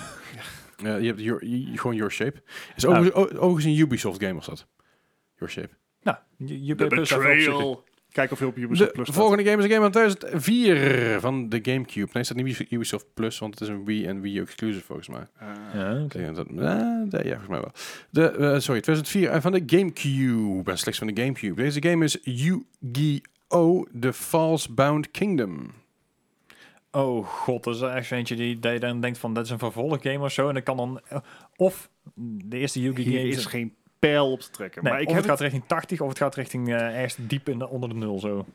Ja, 0.77 0.95
je 0.95 1.07
hebt 1.07 1.22
your, 1.22 1.45
je- 1.45 1.77
gewoon 1.77 1.95
Your 1.95 2.11
Shape. 2.11 2.41
Is 2.76 2.85
Ah. 2.85 2.91
overigens, 2.91 3.15
o- 3.15 3.38
overigens 3.38 3.65
een 3.65 3.80
Ubisoft 3.85 4.22
game 4.22 4.34
was 4.34 4.45
dat. 4.45 4.68
Your 5.38 5.53
Shape. 5.53 5.69
nou, 6.03 6.18
opzoeken. 6.38 7.18
Betrayal. 7.45 7.84
Kijk 8.11 8.31
of 8.31 8.39
je 8.39 8.45
op 8.47 8.57
Ubisoft 8.57 8.89
De 8.89 8.95
Plus 8.95 9.07
staat. 9.07 9.19
volgende 9.19 9.43
game 9.43 9.57
is 9.57 9.64
een 9.64 9.69
game 9.69 9.81
van 9.81 9.91
2004 9.91 11.19
van 11.19 11.49
de 11.49 11.60
Gamecube. 11.61 12.10
Nee, 12.14 12.23
staat 12.23 12.38
niet 12.38 12.65
Ubisoft 12.69 13.06
Plus, 13.14 13.39
want 13.39 13.53
het 13.53 13.64
is 13.64 13.68
een 13.76 13.85
Wii 13.85 14.06
en 14.06 14.22
Wii 14.22 14.38
U 14.38 14.41
exclusive 14.41 14.85
volgens 14.85 15.07
mij. 15.07 15.23
Ah. 15.39 15.56
Ja, 16.14 16.31
dat, 16.31 16.47
eh, 16.47 16.53
nee, 16.53 17.23
ja, 17.23 17.39
volgens 17.39 17.47
mij 17.47 17.60
wel. 17.60 17.72
De, 18.10 18.30
eh, 18.30 18.60
sorry, 18.60 18.81
2004 18.81 19.30
en 19.30 19.41
van 19.41 19.52
de 19.52 19.64
Gamecube. 19.65 20.72
En 20.72 20.77
slechts 20.77 20.99
van 20.99 21.07
de 21.07 21.22
Gamecube. 21.22 21.61
Deze 21.61 21.84
game 21.84 22.03
is 22.03 22.18
Yu-Gi-Oh! 22.23 23.85
The 23.99 24.14
False 24.14 24.72
Bound 24.73 25.11
Kingdom. 25.11 25.72
Oh 26.96 27.28
god, 27.28 27.64
dat 27.64 27.76
is 27.76 27.82
echt 27.82 28.12
eentje 28.12 28.36
die, 28.36 28.58
je 28.62 28.80
dan 28.80 29.02
denkt 29.02 29.18
van, 29.18 29.34
dat 29.34 29.46
is 29.46 29.50
een 29.52 29.60
vervolggame 29.60 30.24
of 30.24 30.32
zo. 30.32 30.48
En 30.48 30.54
dan 30.54 30.64
kan 30.64 30.78
dan, 30.78 31.02
eh, 31.08 31.18
of 31.56 31.90
de 32.14 32.58
eerste 32.58 32.82
Yugi 32.82 33.04
Hier 33.04 33.20
game 33.20 33.30
is 33.30 33.46
geen 33.46 33.76
pijl 34.00 34.32
op 34.32 34.40
te 34.40 34.50
trekken. 34.50 34.84
Nee, 34.84 34.92
maar 34.92 35.02
ik 35.02 35.08
of 35.08 35.14
heb 35.14 35.24
het 35.24 35.32
gaat 35.32 35.40
het, 35.40 35.52
richting 35.52 35.70
80 35.70 36.02
of 36.02 36.10
het 36.10 36.18
gaat 36.18 36.36
richting 36.36 36.68
eh, 36.68 36.96
ergens 36.96 37.16
diep 37.20 37.50
in 37.50 37.60
de, 37.60 37.70
onder 37.70 37.90
de 37.90 37.96
nul 37.96 38.20
zo. 38.20 38.46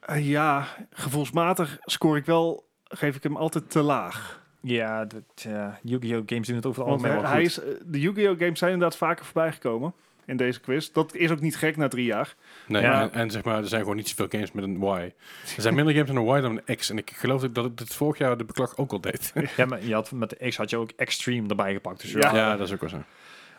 eh, 0.00 0.28
ja, 0.28 0.66
gevoelsmatig 0.90 1.78
scoor 1.84 2.16
ik 2.16 2.24
wel, 2.24 2.68
geef 2.84 3.16
ik 3.16 3.22
hem 3.22 3.36
altijd 3.36 3.70
te 3.70 3.82
laag. 3.82 4.46
Ja, 4.60 5.04
dat, 5.04 5.22
ja, 5.34 5.78
Yu-Gi-Oh! 5.82 6.22
games 6.26 6.46
doen 6.46 6.56
het 6.56 6.66
over 6.66 6.82
het 6.82 6.90
algemeen 6.90 7.24
hij, 7.24 7.42
is, 7.42 7.60
de 7.84 8.00
Yu-Gi-Oh! 8.00 8.38
games 8.38 8.58
zijn 8.58 8.72
inderdaad 8.72 8.98
vaker 8.98 9.24
voorbij 9.24 9.52
gekomen 9.52 9.94
in 10.28 10.36
deze 10.36 10.60
quiz. 10.60 10.90
Dat 10.90 11.14
is 11.14 11.30
ook 11.30 11.40
niet 11.40 11.56
gek 11.56 11.76
na 11.76 11.88
drie 11.88 12.04
jaar. 12.04 12.34
Nee, 12.66 12.82
Ja. 12.82 13.02
en, 13.02 13.12
en 13.12 13.30
zeg 13.30 13.44
maar, 13.44 13.56
er 13.58 13.68
zijn 13.68 13.80
gewoon 13.80 13.96
niet 13.96 14.08
zoveel 14.08 14.26
games 14.28 14.52
met 14.52 14.64
een 14.64 14.82
Y. 14.82 15.12
Er 15.56 15.62
zijn 15.62 15.74
minder 15.74 15.94
games 15.94 16.08
met 16.12 16.16
een 16.22 16.36
Y 16.36 16.40
dan 16.40 16.60
een 16.64 16.76
X. 16.76 16.90
En 16.90 16.98
ik 16.98 17.10
geloof 17.14 17.42
dat 17.42 17.64
ik 17.66 17.78
het 17.78 17.94
vorig 17.94 18.18
jaar 18.18 18.36
de 18.38 18.44
beklag 18.44 18.76
ook 18.76 18.92
al 18.92 19.00
deed. 19.00 19.32
Ja, 19.56 19.64
maar 19.66 19.84
je 19.84 19.94
had, 19.94 20.10
met 20.12 20.30
de 20.30 20.48
X 20.48 20.56
had 20.56 20.70
je 20.70 20.76
ook 20.76 20.90
Extreme 20.96 21.48
erbij 21.48 21.72
gepakt. 21.72 22.00
Dus 22.00 22.10
Ja. 22.12 22.56
dat 22.56 22.66
is 22.66 22.72
ook 22.74 22.80
wel 22.80 22.88
zo. 22.90 23.02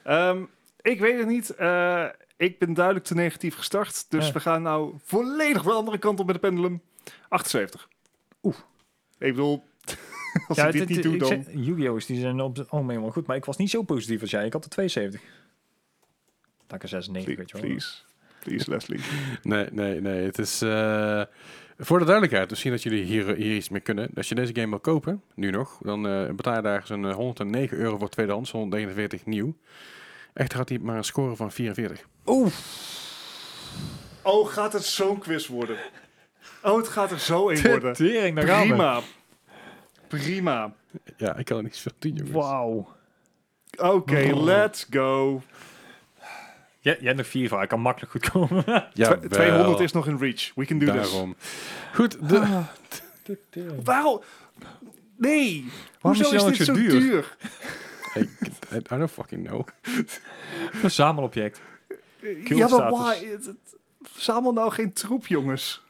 Ehm, 0.03 0.41
ik 0.81 0.99
weet 0.99 1.17
het 1.17 1.27
niet. 1.27 1.49
Eh, 1.55 2.05
ik 2.37 2.59
ben 2.59 2.73
duidelijk 2.73 3.05
te 3.05 3.13
negatief 3.13 3.55
gestart. 3.55 4.05
Dus 4.09 4.27
Ja. 4.27 4.33
we 4.33 4.39
gaan 4.39 4.61
nou 4.61 4.93
volledig 5.03 5.61
de 5.63 5.71
andere 5.71 5.97
kant 5.97 6.19
op 6.19 6.25
met 6.25 6.35
de 6.35 6.41
pendulum. 6.41 6.81
78. 7.29 7.87
Oeh. 8.43 8.55
Ik 9.19 9.31
bedoel, 9.33 9.63
als 10.47 10.57
Ja, 10.57 10.65
ik 10.67 10.71
dit 10.73 10.89
niet 10.89 11.03
doe, 11.03 11.17
dan... 11.17 11.45
Yu-Gi-Oh's 11.51 12.05
die 12.05 12.19
zijn 12.19 12.41
op 12.41 12.55
het 12.55 12.69
algemeen 12.69 13.01
wel 13.01 13.11
goed, 13.11 13.27
maar 13.27 13.35
ik 13.35 13.45
was 13.45 13.57
niet 13.57 13.69
zo 13.69 13.81
positief 13.83 14.21
als 14.21 14.29
jij. 14.29 14.45
Ik 14.45 14.53
had 14.53 14.63
de 14.63 14.69
72. 14.69 15.21
Een 16.71 16.87
96, 16.89 17.35
weet 17.37 17.47
Please, 17.47 17.57
je 17.57 17.61
wel. 17.61 17.69
please, 17.71 17.97
please, 18.39 18.69
Leslie. 18.69 18.99
Nee, 19.43 19.67
nee, 19.71 20.01
nee. 20.01 20.23
Het 20.25 20.37
is... 20.39 20.61
eh, 20.61 21.21
voor 21.77 21.99
de 21.99 22.05
duidelijkheid, 22.05 22.49
misschien 22.49 22.71
dat 22.71 22.83
jullie 22.83 23.03
hier, 23.03 23.35
hier 23.35 23.55
iets 23.55 23.69
mee 23.69 23.81
kunnen. 23.81 24.09
Als 24.15 24.29
je 24.29 24.35
deze 24.35 24.55
game 24.55 24.69
wil 24.69 24.79
kopen, 24.79 25.23
nu 25.35 25.49
nog, 25.51 25.77
dan 25.81 26.07
eh, 26.07 26.29
betaal 26.35 26.55
je 26.55 26.61
daar 26.61 26.81
zo'n 26.85 27.05
eh, 27.07 27.15
109 27.15 27.77
euro 27.77 27.97
voor 27.97 28.09
tweedehands, 28.09 28.51
149 28.51 29.25
nieuw. 29.25 29.55
Echter 30.33 30.57
had 30.57 30.69
hij 30.69 30.77
maar 30.79 30.97
een 30.97 31.03
score 31.03 31.35
van 31.35 31.51
44. 31.51 32.05
Oeh, 32.25 32.53
Oh, 34.21 34.47
gaat 34.47 34.73
het 34.73 34.83
zo'n 34.83 35.19
quiz 35.19 35.47
worden? 35.47 35.77
Oh, 36.63 36.77
het 36.77 36.87
gaat 36.87 37.11
er 37.11 37.19
zo 37.19 37.47
in 37.49 37.61
worden. 37.61 37.93
tering, 37.93 38.35
daar 38.35 38.47
gaan 38.47 38.61
we. 38.61 38.67
Prima. 38.67 39.01
Prima. 40.07 40.73
Ja, 41.17 41.35
ik 41.37 41.45
kan 41.45 41.57
er 41.57 41.63
niet 41.63 41.75
zoveel 41.75 41.91
doen, 41.99 42.11
jongens. 42.13 42.31
Wauw. 42.35 42.87
Oké, 43.77 44.31
Oh. 44.33 44.43
let's 44.43 44.87
go. 44.89 45.41
Jij, 46.81 46.93
jij 46.97 47.05
hebt 47.05 47.17
nog 47.17 47.27
vier 47.27 47.49
van, 47.49 47.61
ik 47.61 47.67
kan 47.69 47.79
makkelijk 47.79 48.11
goed 48.11 48.29
komen. 48.29 48.63
Ja, 48.93 49.15
Tw- 49.17 49.25
200 49.25 49.79
is 49.79 49.91
nog 49.91 50.07
in 50.07 50.17
reach. 50.17 50.51
We 50.55 50.65
can 50.65 50.79
do 50.79 50.85
this. 50.91 51.11
Daarom. 51.11 51.35
Goed, 51.93 52.29
de, 52.29 52.39
Ah. 52.39 52.63
Waarom? 53.83 54.21
Nee. 55.17 55.65
Waarom 56.01 56.21
Hoezo 56.21 56.35
is 56.35 56.43
dit 56.43 56.55
zo 56.55 56.63
zo 56.63 56.73
duur? 56.73 57.35
ik, 58.13 58.29
I, 58.73 58.75
I 58.75 58.81
don't 58.97 59.11
fucking 59.11 59.47
know. 59.47 59.67
Verzamelobject. 60.71 61.61
ja, 62.43 62.67
maar 62.67 62.91
why? 62.91 63.37
Verzamel 64.01 64.53
nou 64.53 64.71
geen 64.71 64.93
troep, 64.93 65.27
jongens. 65.27 65.83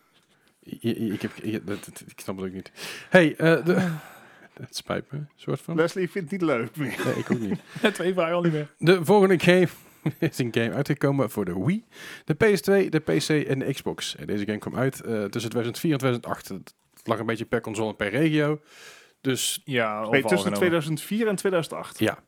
I- 0.81 1.11
ik, 1.13 1.21
heb, 1.21 1.31
ik, 1.35 1.67
dat- 1.67 1.85
dat- 1.85 2.03
ik 2.07 2.19
snap 2.19 2.37
het 2.37 2.45
ook 2.45 2.51
niet. 2.53 2.71
hey, 3.09 3.35
eh, 3.35 3.65
de, 3.65 3.87
het 4.53 4.75
spijt 4.75 5.11
me, 5.11 5.19
soort 5.35 5.61
van. 5.61 5.75
Leslie 5.75 6.09
vindt 6.09 6.31
het 6.31 6.39
niet 6.41 6.49
leuk 6.49 6.75
meer. 6.75 6.95
Nee, 7.05 7.15
ik 7.15 7.31
ook 7.31 7.39
niet. 7.39 7.59
Twee 7.93 8.13
vragen 8.13 8.33
al 8.35 8.41
niet 8.41 8.51
meer. 8.53 8.73
De 8.77 9.05
volgende 9.05 9.39
game 9.39 9.67
is 10.19 10.37
een 10.37 10.53
game 10.53 10.73
uitgekomen 10.73 11.29
voor 11.29 11.45
de 11.45 11.63
Wii, 11.63 11.85
de 12.25 12.33
PS2, 12.35 12.89
de 12.89 12.99
PC 12.99 13.29
en 13.47 13.59
de 13.59 13.73
Xbox. 13.73 14.15
En 14.15 14.27
deze 14.27 14.45
game 14.45 14.57
kwam 14.57 14.75
uit 14.75 15.01
eh, 15.01 15.23
tussen 15.23 15.49
2004 15.51 15.91
en 15.91 15.97
2008. 15.97 16.47
Het 16.47 16.73
lag 17.03 17.19
een 17.19 17.25
beetje 17.25 17.45
per 17.45 17.61
console 17.61 17.89
en 17.89 17.95
per 17.95 18.09
regio. 18.09 18.59
Dus 19.21 19.61
Ja, 19.65 20.03
tussen 20.09 20.29
genomen. 20.29 20.57
2004 20.57 21.27
en 21.27 21.35
2008. 21.35 21.99
ja, 21.99 22.19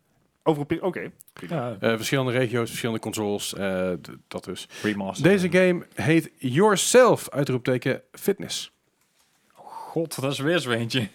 Over 0.44 0.66
Oké. 0.82 1.12
Ja, 1.48 1.78
eh, 1.80 1.96
verschillende 1.96 2.32
regio's, 2.32 2.70
verschillende 2.70 3.02
consoles. 3.02 3.54
eh, 3.54 3.92
dat 4.28 4.44
dus. 4.44 4.68
Deze 5.22 5.52
game 5.52 5.86
heet 5.94 6.32
Yourself, 6.38 7.30
uitroepteken 7.30 8.02
fitness. 8.12 8.72
God, 9.54 10.22
dat 10.22 10.32
is 10.32 10.40
weer 10.40 10.60
zo 10.60 10.72
eentje. 10.72 11.08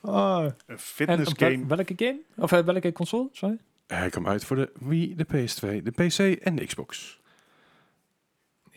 Ah. 0.00 0.44
Een 0.44 0.54
En 0.66 0.78
fitness 0.78 1.32
game. 1.36 1.66
welke 1.66 1.92
game? 1.96 2.20
Of 2.36 2.50
welke 2.50 2.92
console? 2.92 3.28
Sorry. 3.32 3.58
Hij 3.94 4.10
kwam 4.10 4.28
uit 4.28 4.44
voor 4.44 4.56
de 4.56 4.72
Wii, 4.80 5.14
de 5.14 5.24
PS2, 5.26 5.82
de 5.82 5.90
PC 5.90 6.18
en 6.42 6.54
de 6.56 6.66
Xbox. 6.66 7.20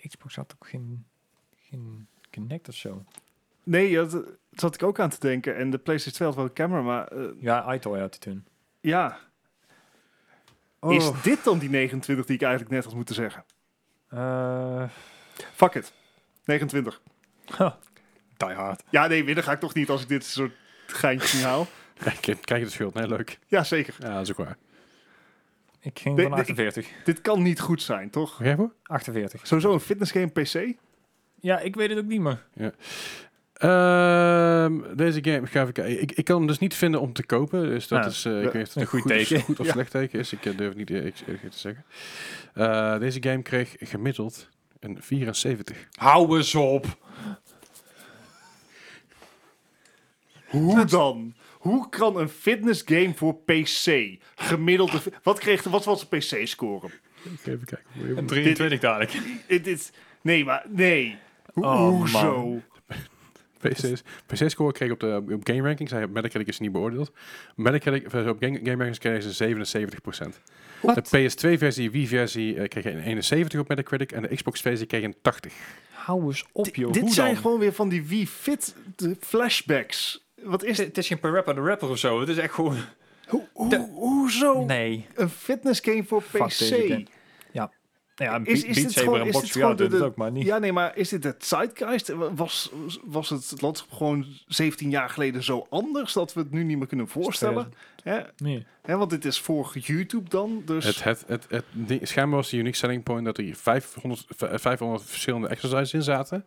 Xbox 0.07 0.35
had 0.35 0.53
ook 0.55 0.67
geen, 0.67 1.05
geen 1.55 2.07
Kinect 2.29 2.67
of 2.67 2.75
zo. 2.75 3.03
Nee, 3.63 3.95
dat 3.95 4.11
dat 4.11 4.25
zat 4.51 4.75
ik 4.75 4.83
ook 4.83 4.99
aan 4.99 5.09
te 5.09 5.19
denken. 5.19 5.55
En 5.55 5.69
de 5.69 5.77
PlayStation 5.77 6.13
2 6.15 6.27
had 6.27 6.37
wel 6.37 6.45
een 6.45 6.53
camera, 6.53 6.81
maar 6.81 7.07
eh, 7.07 7.41
Ja, 7.41 7.73
iToy 7.73 7.99
had 7.99 8.09
hij 8.09 8.19
toen. 8.19 8.45
ja. 8.81 9.19
Oh. 10.79 10.93
Is 10.93 11.11
dit 11.23 11.43
dan 11.43 11.59
die 11.59 11.69
29 11.69 12.25
die 12.25 12.35
ik 12.35 12.41
eigenlijk 12.41 12.71
net 12.71 12.83
had 12.83 12.93
moeten 12.93 13.15
zeggen? 13.15 13.45
Eh, 14.07 14.89
Fuck 15.53 15.73
it. 15.73 15.93
29. 16.43 17.01
die 18.37 18.47
Hard. 18.47 18.83
Ja, 18.89 19.07
nee, 19.07 19.23
winnen 19.23 19.43
ga 19.43 19.51
ik 19.51 19.59
toch 19.59 19.73
niet 19.73 19.89
als 19.89 20.01
ik 20.01 20.07
dit 20.07 20.25
soort 20.25 20.53
geintjes 20.87 21.33
niet 21.33 21.43
haal. 21.43 21.67
Kijk, 22.21 22.37
kijk 22.41 22.63
het 22.63 22.71
scheelt. 22.71 22.93
Nee, 22.93 23.07
leuk. 23.07 23.39
Ja, 23.47 23.63
zeker. 23.63 23.95
Ja, 23.99 24.13
dat 24.13 24.21
is 24.21 24.31
ook 24.31 24.37
waar. 24.37 24.57
Ik 25.85 25.99
ging 25.99 26.19
van 26.21 26.29
nee, 26.29 26.39
48. 26.39 26.87
Dit 27.03 27.21
kan 27.21 27.41
niet 27.41 27.59
goed 27.59 27.81
zijn, 27.81 28.09
toch? 28.09 28.43
Jij 28.43 28.55
voor? 28.55 28.73
48. 28.83 29.47
Sowieso 29.47 29.73
een 29.73 29.79
fitnessgame 29.79 30.27
PC? 30.27 30.73
Ja, 31.39 31.59
ik 31.59 31.75
weet 31.75 31.89
het 31.89 31.97
ook 31.97 32.05
niet 32.05 32.21
meer. 32.21 32.45
Ehm, 33.53 34.95
deze 34.95 35.23
game, 35.23 35.39
ik 35.39 35.49
ga. 35.49 35.67
Ik, 35.83 36.11
ik 36.11 36.25
kan 36.25 36.37
hem 36.37 36.47
dus 36.47 36.59
niet 36.59 36.73
vinden 36.75 37.01
om 37.01 37.13
te 37.13 37.25
kopen. 37.25 37.61
Dus 37.63 37.87
dat 37.87 38.03
Ja, 38.03 38.09
is, 38.09 38.25
eh, 38.25 38.37
ik 38.37 38.43
ja, 38.45 38.51
weet 38.51 38.67
of 38.67 38.73
het 38.73 38.75
een 38.83 38.85
goed 38.87 39.01
goed, 39.01 39.11
teken. 39.11 39.41
goed 39.41 39.59
of 39.59 39.65
Ja. 39.69 39.71
slecht 39.71 39.91
teken 39.91 40.19
is. 40.19 40.33
Ik 40.33 40.45
eh, 40.45 40.57
durf 40.57 40.75
niet 40.75 40.89
eh, 40.89 40.95
eerlijk 40.95 41.51
te 41.51 41.59
zeggen. 41.59 41.85
Eh, 42.53 42.99
deze 42.99 43.23
game 43.23 43.41
kreeg 43.41 43.75
gemiddeld 43.79 44.49
een 44.79 44.97
74. 45.01 45.87
Hou 45.95 46.37
eens 46.37 46.55
op. 46.55 46.97
Hoe 50.45 50.85
dan? 50.85 51.33
Hoe 51.65 51.89
kan 51.89 52.17
een 52.17 52.29
fitnessgame 52.29 53.13
voor 53.15 53.35
PC 53.35 54.15
gemiddelde... 54.35 55.01
Wat, 55.23 55.39
kreeg 55.39 55.61
de, 55.61 55.69
wat 55.69 55.85
was 55.85 56.09
de 56.09 56.17
PC-score? 56.17 56.89
Even 57.25 57.65
kijken. 57.65 57.79
hoe 57.97 58.07
je- 58.07 58.15
En 58.15 58.25
23 58.25 58.79
dadelijk. 58.79 59.11
Dit 59.47 59.67
is... 59.67 59.91
Nee, 60.21 60.45
maar... 60.45 60.65
Nee. 60.69 61.17
Ho- 61.53 61.61
Oh, 61.61 61.87
Hoezo? 61.89 62.45
man. 62.47 62.63
PC's. 63.59 64.01
PC-score 64.25 64.71
kreeg 64.71 64.91
op 64.91 64.99
de 64.99 65.23
op 65.33 65.47
Game 65.47 65.61
Rankings, 65.61 65.91
hij 65.91 66.07
Metacritic 66.07 66.47
is 66.47 66.59
niet 66.59 66.71
beoordeeld. 66.71 67.11
Metacritic, 67.55 68.05
of 68.05 68.13
op 68.27 68.37
Game, 68.39 68.55
game 68.57 68.69
Rankings 68.75 68.97
kreeg 68.99 69.23
ze 69.23 69.55
77%. 69.55 70.29
De 70.81 71.03
PS2-versie, 71.03 71.91
Wii-versie 71.91 72.55
eh, 72.55 72.67
kreeg 72.67 72.85
een 72.85 72.99
71 72.99 73.59
op 73.59 73.67
Metacritic 73.67 74.11
en 74.11 74.21
de 74.21 74.35
Xbox-versie 74.35 74.85
kreeg 74.87 75.03
een 75.03 75.15
80. 75.21 75.53
Hou 75.91 76.23
eens 76.25 76.45
op, 76.51 76.75
joh. 76.75 76.91
Dit 76.91 77.01
Hoe 77.01 77.13
zijn 77.13 77.33
dan? 77.33 77.41
gewoon 77.41 77.59
weer 77.59 77.73
van 77.73 77.89
die 77.89 78.03
Wii 78.07 78.27
Fit 78.27 78.75
flashbacks. 79.19 80.24
Wat 80.43 80.63
is 80.63 80.77
Het, 80.77 80.87
het 80.87 80.97
is 80.97 81.07
geen 81.07 81.19
per 81.19 81.31
rapper 81.31 81.55
de 81.55 81.61
rapper 81.61 81.89
of 81.89 81.97
zo. 81.97 82.19
Het 82.19 82.29
is 82.29 82.37
echt 82.37 82.53
gewoon... 82.53 82.75
Hoe, 83.27 83.47
hoe, 83.53 83.69
de- 83.69 83.89
hoezo 83.93 84.65
Nee. 84.65 85.05
een 85.15 85.29
fitness 85.29 85.79
game 85.83 86.03
voor 86.03 86.21
Fuck 86.21 86.41
PC? 86.47 87.07
Ja. 87.51 87.71
Ja, 88.15 88.39
Is- 88.43 88.47
is, 88.47 88.63
is 88.63 88.63
Beat 88.63 88.75
dit 88.75 88.91
Saber 88.91 89.03
gewoon- 89.03 89.25
en 89.27 89.31
Box 89.31 89.51
VR 89.51 89.59
doet 89.59 89.79
het 89.79 89.91
de- 89.91 90.03
ook, 90.03 90.15
maar 90.15 90.31
niet. 90.31 90.45
Ja, 90.45 90.57
nee, 90.57 90.71
maar 90.73 90.97
is 90.97 91.09
dit 91.09 91.21
de 91.23 91.35
zeitgeist? 91.37 92.09
Was, 92.35 92.71
was 93.03 93.29
het, 93.29 93.49
het 93.49 93.61
landschap 93.61 93.91
gewoon 93.91 94.25
17 94.47 94.89
jaar 94.89 95.09
geleden 95.09 95.43
zo 95.43 95.65
anders 95.69 96.13
dat 96.13 96.33
we 96.33 96.39
het 96.39 96.51
nu 96.51 96.63
niet 96.63 96.77
meer 96.77 96.87
kunnen 96.87 97.07
voorstellen? 97.07 97.73
Hè? 98.03 98.19
Nee. 98.37 98.65
Hè, 98.81 98.97
want 98.97 99.09
dit 99.09 99.25
is 99.25 99.39
voor 99.39 99.71
YouTube 99.77 100.29
dan, 100.29 100.61
dus... 100.65 100.85
Het, 100.85 101.03
het, 101.03 101.23
het, 101.27 101.47
het, 101.49 101.99
schijnbaar 102.07 102.37
was 102.37 102.49
de 102.49 102.57
unique 102.57 102.77
selling 102.77 103.03
point 103.03 103.25
dat 103.25 103.37
er 103.37 103.43
hier 103.43 103.55
500, 103.55 104.25
v- 104.29 104.61
500 104.61 105.03
verschillende 105.03 105.47
exercises 105.47 105.93
in 105.93 106.01
zaten. 106.03 106.45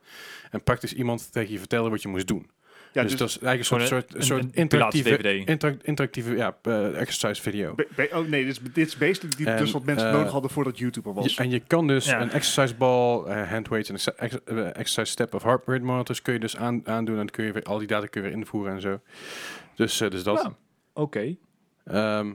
En 0.51 0.62
praktisch 0.62 0.93
iemand 0.94 1.32
tegen 1.32 1.52
je 1.52 1.59
vertelde 1.59 1.90
wat 1.90 2.02
je 2.02 2.09
moest 2.09 2.27
doen. 2.27 2.51
Ja, 2.93 3.02
dus, 3.02 3.16
dat 3.16 3.28
is 3.28 3.39
eigenlijk 3.39 3.59
een 3.59 3.65
Gewoon 3.65 3.86
soort, 3.86 4.05
soort, 4.10 4.15
een- 4.15 4.23
soort 4.27 4.43
een- 4.43 4.48
een 4.48 4.55
interactieve, 4.55 5.78
interactieve 5.82 6.36
ja, 6.36 6.56
eh, 6.62 7.01
exercise 7.01 7.43
video. 7.43 7.74
Be- 7.74 7.86
be- 7.97 8.09
oh 8.12 8.27
nee, 8.28 8.44
dit 8.44 8.52
is, 8.52 8.73
dit 8.73 8.86
is 8.86 8.97
basically 8.97 9.36
die, 9.36 9.47
En, 9.47 9.56
dus 9.59 9.70
wat 9.70 9.85
mensen 9.85 10.06
eh, 10.09 10.12
nodig 10.15 10.32
hadden 10.32 10.51
voordat 10.51 10.78
YouTube 10.78 11.09
er 11.09 11.15
was. 11.15 11.35
Je- 11.35 11.43
en 11.43 11.51
je 11.51 11.60
kan 11.60 11.86
dus 11.86 12.06
Ja. 12.06 12.20
een 12.20 12.31
exercise 12.31 12.74
ball, 12.74 13.24
eh, 13.24 13.51
hand 13.51 13.69
weights 13.69 13.89
en 13.89 13.94
ex- 13.94 14.16
ex- 14.16 14.44
exercise 14.73 15.05
step 15.12 15.35
of 15.35 15.43
heart 15.43 15.62
rate 15.66 15.82
monitors 15.85 16.23
kun 16.23 16.32
je 16.32 16.40
dus 16.40 16.56
aan, 16.56 16.81
aandoen 16.89 17.15
en 17.15 17.20
dan 17.20 17.31
kun 17.31 17.44
je 17.44 17.52
weer 17.52 17.62
al 17.62 17.78
die 17.78 17.86
data 17.86 18.06
kun 18.06 18.23
je 18.23 18.28
weer 18.28 18.36
invoeren 18.36 18.73
en 18.74 18.81
zo. 18.81 19.01
Dus, 19.74 20.01
eh, 20.01 20.10
dus 20.10 20.23
dat. 20.23 20.43
Ja. 20.43 20.56
Oké. 20.93 21.36
Ehm, 21.85 22.32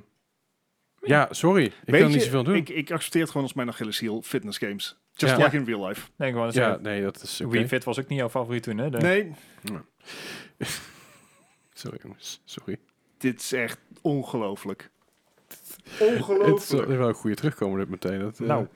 ja, 1.01 1.27
sorry. 1.31 1.63
Ik 1.65 1.73
Weet 1.85 2.01
kan 2.01 2.09
niet 2.09 2.19
je, 2.19 2.25
zoveel 2.25 2.43
doen. 2.43 2.55
Ik, 2.55 2.69
ik 2.69 2.91
accepteer 2.91 3.21
het 3.21 3.29
gewoon 3.29 3.45
als 3.45 3.55
mijn 3.55 3.69
Achilleshiel, 3.69 4.21
fitness 4.21 4.57
games. 4.57 4.97
Just 5.15 5.37
Ja. 5.37 5.43
like 5.43 5.55
in 5.57 5.65
real 5.65 5.87
life. 5.87 6.07
Nee, 6.17 6.31
gewoon 6.31 6.49
ja, 6.51 6.77
nee, 6.81 7.01
dat 7.01 7.21
is. 7.21 7.41
Wii 7.49 7.67
Fit 7.67 7.83
was 7.83 7.99
ook 7.99 8.07
niet 8.07 8.19
jouw 8.19 8.29
favoriet 8.29 8.63
toen, 8.63 8.77
hè? 8.77 8.89
De- 8.89 8.97
Nee, 8.97 9.31
Sorry 11.73 11.97
jongens, 12.03 12.41
sorry. 12.45 12.77
dit 13.17 13.39
is 13.39 13.53
echt 13.53 13.77
ongelooflijk. 14.01 14.89
Het 15.47 15.79
is 15.99 16.07
Ongelooflijk. 16.07 16.87
wel 16.87 17.07
een 17.07 17.13
goede 17.13 17.35
terugkomen 17.35 17.79
dit 17.79 17.89
meteen. 17.89 18.19
Dat, 18.19 18.39
eh, 18.39 18.47
Nou. 18.47 18.67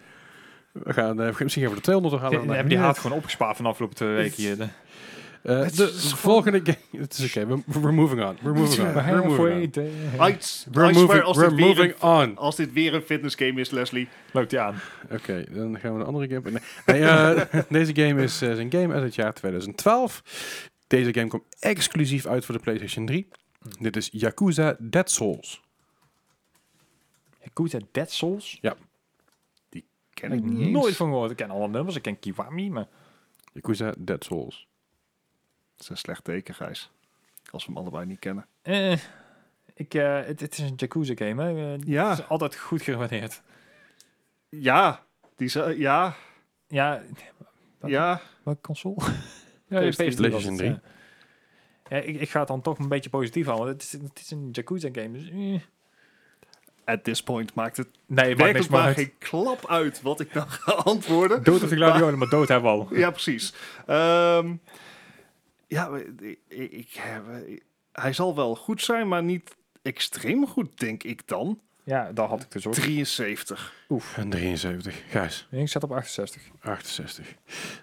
We 0.71 0.93
gaan 0.93 1.21
eh, 1.21 1.39
misschien 1.39 1.63
even 1.63 1.75
de 1.75 1.81
200 1.81 2.15
Ze 2.15 2.21
halen. 2.21 2.47
hebben 2.49 2.69
die 2.69 2.77
haat 2.77 2.97
gewoon 2.99 3.17
opgespaard 3.17 3.55
van 3.55 3.65
de 3.65 3.71
afgelopen 3.71 3.97
twee 3.97 4.09
weken 4.15 4.35
hier. 4.35 4.57
De- 4.57 4.67
Eh, 5.43 5.59
Het 5.59 5.75
de 5.77 5.83
is 5.83 5.89
gewoon- 6.01 6.17
volgende 6.17 6.59
game. 6.63 6.77
Het 7.03 7.17
is 7.17 7.25
oké, 7.35 7.47
we- 7.47 7.61
we're 7.79 7.91
moving 7.91 8.23
on. 8.25 8.37
We're 8.41 8.53
moving 8.59 8.87
on. 8.87 8.93
We 8.93 9.01
We're 9.03 9.23
moving 9.27 9.77
on. 9.77 9.83
I, 9.83 10.31
I 10.31 10.31
We're 10.31 10.35
swear, 10.39 10.93
moving, 10.93 11.21
als 11.23 11.37
we're 11.37 11.49
dit, 11.49 11.57
weer 11.57 11.67
moving 11.67 11.93
een, 11.99 12.07
on. 12.29 12.37
als 12.37 12.55
dit 12.55 12.73
weer 12.73 12.93
een 12.93 13.01
fitness 13.01 13.35
game 13.35 13.59
is, 13.59 13.69
Leslie. 13.69 14.07
Loopt 14.31 14.49
die 14.49 14.59
aan. 14.59 14.75
Oké, 15.11 15.43
dan 15.49 15.79
gaan 15.79 15.93
we 15.93 15.99
een 15.99 16.05
andere 16.05 16.27
game. 16.27 16.49
Nee, 16.51 16.61
nee, 16.99 17.09
eh, 17.09 17.61
deze 17.69 17.95
game 17.95 18.23
is, 18.23 18.41
is 18.41 18.57
een 18.57 18.71
game 18.71 18.93
uit 18.93 19.03
het 19.03 19.15
jaar 19.15 19.33
2012. 19.33 20.21
Deze 20.87 21.13
game 21.13 21.27
komt 21.27 21.43
exclusief 21.59 22.25
uit 22.25 22.45
voor 22.45 22.55
de 22.55 22.61
PlayStation 22.61 23.05
3. 23.05 23.27
Dit 23.79 23.95
is 23.95 24.09
Yakuza 24.11 24.75
Dead 24.79 25.11
Souls. 25.11 25.61
Yakuza 27.43 27.79
Dead 27.91 28.11
Souls? 28.11 28.59
Ken 28.61 30.31
Heb 30.31 30.39
ik 30.39 30.45
ik 30.45 30.51
niet 30.51 30.59
eens. 30.61 30.71
nooit 30.71 30.95
van 30.95 31.07
gehoord. 31.09 31.31
Ik 31.31 31.37
ken 31.37 31.49
alle 31.49 31.67
nummers. 31.67 31.95
Ik 31.95 32.01
ken 32.01 32.19
Kiwami, 32.19 32.69
maar... 32.69 32.87
Yakuza 33.53 33.93
Dead 33.97 34.23
Souls. 34.23 34.67
Dat 35.75 35.81
is 35.81 35.89
een 35.89 35.97
slecht 35.97 36.23
teken, 36.23 36.55
Gijs. 36.55 36.91
Als 37.51 37.65
we 37.65 37.71
hem 37.71 37.81
allebei 37.81 38.05
niet 38.05 38.19
kennen. 38.19 38.45
Eh, 38.61 38.97
ik, 39.73 39.93
eh, 39.93 40.15
het, 40.25 40.39
het 40.39 40.51
is 40.53 40.59
een 40.59 40.73
Yakuza 40.75 41.13
game, 41.15 41.43
hè. 41.43 41.73
Eh, 41.75 41.81
Ja. 41.85 42.09
Het 42.09 42.19
is 42.19 42.27
altijd 42.27 42.55
goed 42.55 42.81
gewaardeerd. 42.81 43.41
Ja, 44.49 45.05
die 45.35 45.47
ze, 45.47 45.75
ja, 45.77 46.15
Ja, 46.67 47.03
Wat? 47.79 47.89
ja. 47.89 48.21
welke 48.43 48.61
console? 48.61 48.95
Het, 49.67 49.95
PlayStation 49.95 50.57
3. 50.57 50.69
ja. 50.69 50.81
Ja, 51.89 51.97
ik, 51.97 52.19
ik 52.21 52.29
ga 52.29 52.39
het 52.39 52.47
dan 52.47 52.61
toch 52.61 52.79
een 52.79 52.87
beetje 52.87 53.09
positief 53.09 53.45
houden. 53.45 53.67
want 53.67 53.81
Het 53.81 53.93
is, 54.01 54.07
het 54.09 54.19
is 54.19 54.31
een 54.31 54.49
Yakuza 54.51 54.89
game, 54.91 55.11
dus... 55.11 55.29
eh. 55.29 55.59
At 56.85 57.03
this 57.03 57.23
point 57.23 57.53
maakt 57.53 57.77
het 57.77 57.87
Nee, 58.05 58.35
maakt 58.35 58.53
niks 58.53 58.67
werkelijk 58.67 58.69
meer 58.69 58.79
maar 58.81 58.93
geen 58.93 59.13
klap 59.17 59.67
uit 59.69 60.01
wat 60.01 60.19
ik 60.19 60.33
dan 60.33 60.49
ga 60.49 60.71
antwoorden. 60.71 61.43
Dood 61.43 61.63
of 61.63 61.69
de 61.69 61.75
gladiolen, 61.75 62.17
maar 62.19 62.29
dood 62.29 62.47
hebben 62.47 62.71
al. 62.71 62.87
Ja, 62.95 63.11
precies. 63.11 63.53
Ehm, 63.85 64.55
ja, 65.67 65.95
ik, 66.19 66.39
ik, 66.47 66.71
ik 66.71 66.93
heb- 66.93 67.25
hij 67.91 68.13
zal 68.13 68.35
wel 68.35 68.55
goed 68.55 68.81
zijn, 68.81 69.07
maar 69.07 69.23
niet 69.23 69.55
extreem 69.81 70.47
goed, 70.47 70.79
denk 70.79 71.03
ik 71.03 71.27
dan. 71.27 71.59
Ja, 71.87 72.11
daar 72.13 72.27
had 72.27 72.41
ik 72.41 72.51
dus 72.51 72.67
ook. 72.67 72.73
73. 72.73 73.73
En 74.15 74.29
73. 74.29 75.01
Gijs, 75.09 75.47
Ik 75.51 75.67
zat 75.67 75.83
op 75.83 75.91
68. 75.91 76.41
68. 76.61 77.25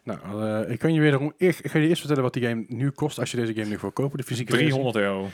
Nou, 0.03 0.45
eh, 0.65 0.71
ik 0.73 0.79
kan 0.79 0.95
je 0.95 1.01
wederom... 1.01 1.33
Ik, 1.37 1.59
ik 1.59 1.71
ga 1.71 1.79
je 1.79 1.89
eerst 1.89 1.99
vertellen 1.99 2.23
wat 2.23 2.33
die 2.33 2.43
game 2.43 2.65
nu 2.69 2.91
kost 2.91 3.19
als 3.19 3.31
je 3.31 3.37
deze 3.37 3.55
game 3.55 3.67
nu 3.67 3.79
wil 3.81 3.91
kopen. 3.91 4.19
De 4.19 4.25
fysieke 4.25 4.53
versie. 4.53 4.69
300 4.71 5.05
euro. 5.05 5.29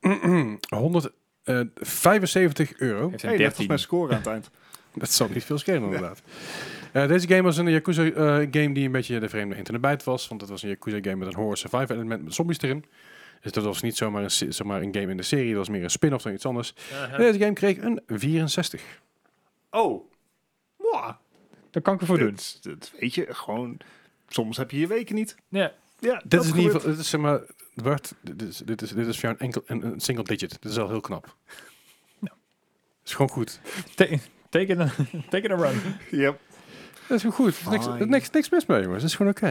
175 0.68 2.78
euro. 2.78 3.10
Heeft 3.10 3.22
Hey, 3.22 3.30
als 3.30 3.40
13. 3.40 3.66
mijn 3.66 3.78
score 3.78 4.12
aan 4.12 4.18
het 4.18 4.26
eind. 4.26 4.50
Dat 4.94 5.10
zal 5.10 5.28
niet 5.28 5.44
veel 5.44 5.58
schelen 5.58 5.82
inderdaad. 5.82 6.22
Eh, 6.92 7.08
deze 7.08 7.28
game 7.28 7.42
was 7.42 7.56
een 7.56 7.70
Yakuza 7.70 8.04
eh, 8.04 8.12
game 8.50 8.72
die 8.72 8.86
een 8.86 8.92
beetje 8.92 9.20
de 9.20 9.28
vreemde 9.28 9.56
internet 9.56 10.04
was. 10.04 10.28
Want 10.28 10.40
het 10.40 10.50
was 10.50 10.62
een 10.62 10.68
Yakuza 10.68 10.98
game 11.00 11.16
met 11.16 11.28
een 11.28 11.34
horror 11.34 11.56
survival 11.56 11.96
element 11.96 12.24
met 12.24 12.34
zombies 12.34 12.60
erin. 12.60 12.84
Dus 13.46 13.54
dat 13.54 13.64
was 13.64 13.82
niet 13.82 13.96
zomaar 13.96 14.22
een, 14.22 14.30
se- 14.30 14.52
zomaar 14.52 14.82
een 14.82 14.94
game 14.94 15.10
in 15.10 15.16
de 15.16 15.22
serie. 15.22 15.48
Dat 15.48 15.56
was 15.58 15.68
meer 15.68 15.82
een 15.82 15.90
spin-off 15.90 16.24
dan 16.24 16.32
iets 16.32 16.46
anders. 16.46 16.74
Deze 17.16 17.38
game 17.38 17.52
kreeg 17.52 17.76
een 17.78 18.00
64. 18.06 18.82
Oh. 19.70 20.10
Mwah. 20.78 21.14
Daar 21.70 21.82
kan 21.82 21.94
ik 21.94 22.00
ervoor 22.00 22.18
doen. 22.18 22.36
Dat, 22.60 22.92
weet 23.00 23.14
je, 23.14 23.26
gewoon... 23.34 23.76
Soms 24.28 24.56
heb 24.56 24.70
je 24.70 24.78
je 24.78 24.86
weken 24.86 25.14
niet. 25.14 25.36
Ja. 25.48 25.72
Ja, 25.98 26.18
Dit 26.18 26.30
dat 26.30 26.44
is 26.44 26.50
in 26.50 26.56
ieder 26.56 26.72
geval, 26.72 26.90
dit 26.90 26.98
is 27.00 27.08
zeg 27.10 27.20
maar, 27.20 27.40
Bart, 27.74 28.14
dit 28.20 28.42
is, 28.42 28.56
dit 28.56 28.82
is, 28.82 28.90
dit 28.90 29.06
is 29.06 29.18
voor 29.20 29.28
jou 29.28 29.34
een, 29.34 29.40
enkel, 29.40 29.62
een, 29.66 29.84
een 29.92 30.00
single 30.00 30.24
digit. 30.24 30.50
Dit 30.62 30.72
is 30.72 30.78
al 30.78 30.88
heel 30.88 31.00
knap. 31.00 31.36
Ja. 32.20 32.32
is 33.04 33.12
gewoon 33.14 33.30
goed. 33.30 33.60
Ta- 33.94 34.06
Take 34.48 34.66
it, 34.66 34.78
a, 34.78 34.90
take 35.30 35.42
it 35.44 35.50
a 35.50 35.54
run. 35.56 35.80
Yep. 36.10 36.40
Dat 37.08 37.16
is 37.16 37.20
gewoon 37.20 37.36
goed. 37.36 37.60
Er 37.66 37.78
is 37.78 37.86
niks, 37.86 38.06
niks, 38.06 38.30
niks 38.30 38.48
mis 38.50 38.66
mee, 38.66 38.82
jongens. 38.82 39.00
Dat 39.02 39.10
is 39.10 39.16
gewoon 39.16 39.32
oké. 39.32 39.50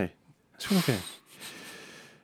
Dat 0.52 0.60
is 0.62 0.66
gewoon 0.66 0.82
oké. 0.82 0.96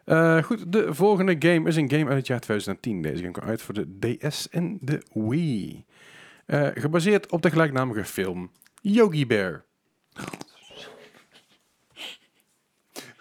Eh, 0.05 0.43
goed, 0.43 0.71
de 0.71 0.93
volgende 0.93 1.35
game 1.39 1.67
is 1.69 1.75
een 1.75 1.89
game 1.89 2.05
uit 2.07 2.17
het 2.17 2.27
jaar 2.27 2.39
2010. 2.39 3.01
Deze 3.01 3.17
game 3.17 3.31
kwam 3.31 3.49
uit 3.49 3.61
voor 3.61 3.73
de 3.73 4.17
DS 4.19 4.49
en 4.49 4.77
de 4.81 5.01
Wii. 5.13 5.85
Eh, 6.45 6.67
gebaseerd 6.73 7.31
op 7.31 7.41
de 7.41 7.49
gelijknamige 7.49 8.05
film 8.05 8.51
Yogi 8.81 9.27
Bear. 9.27 9.63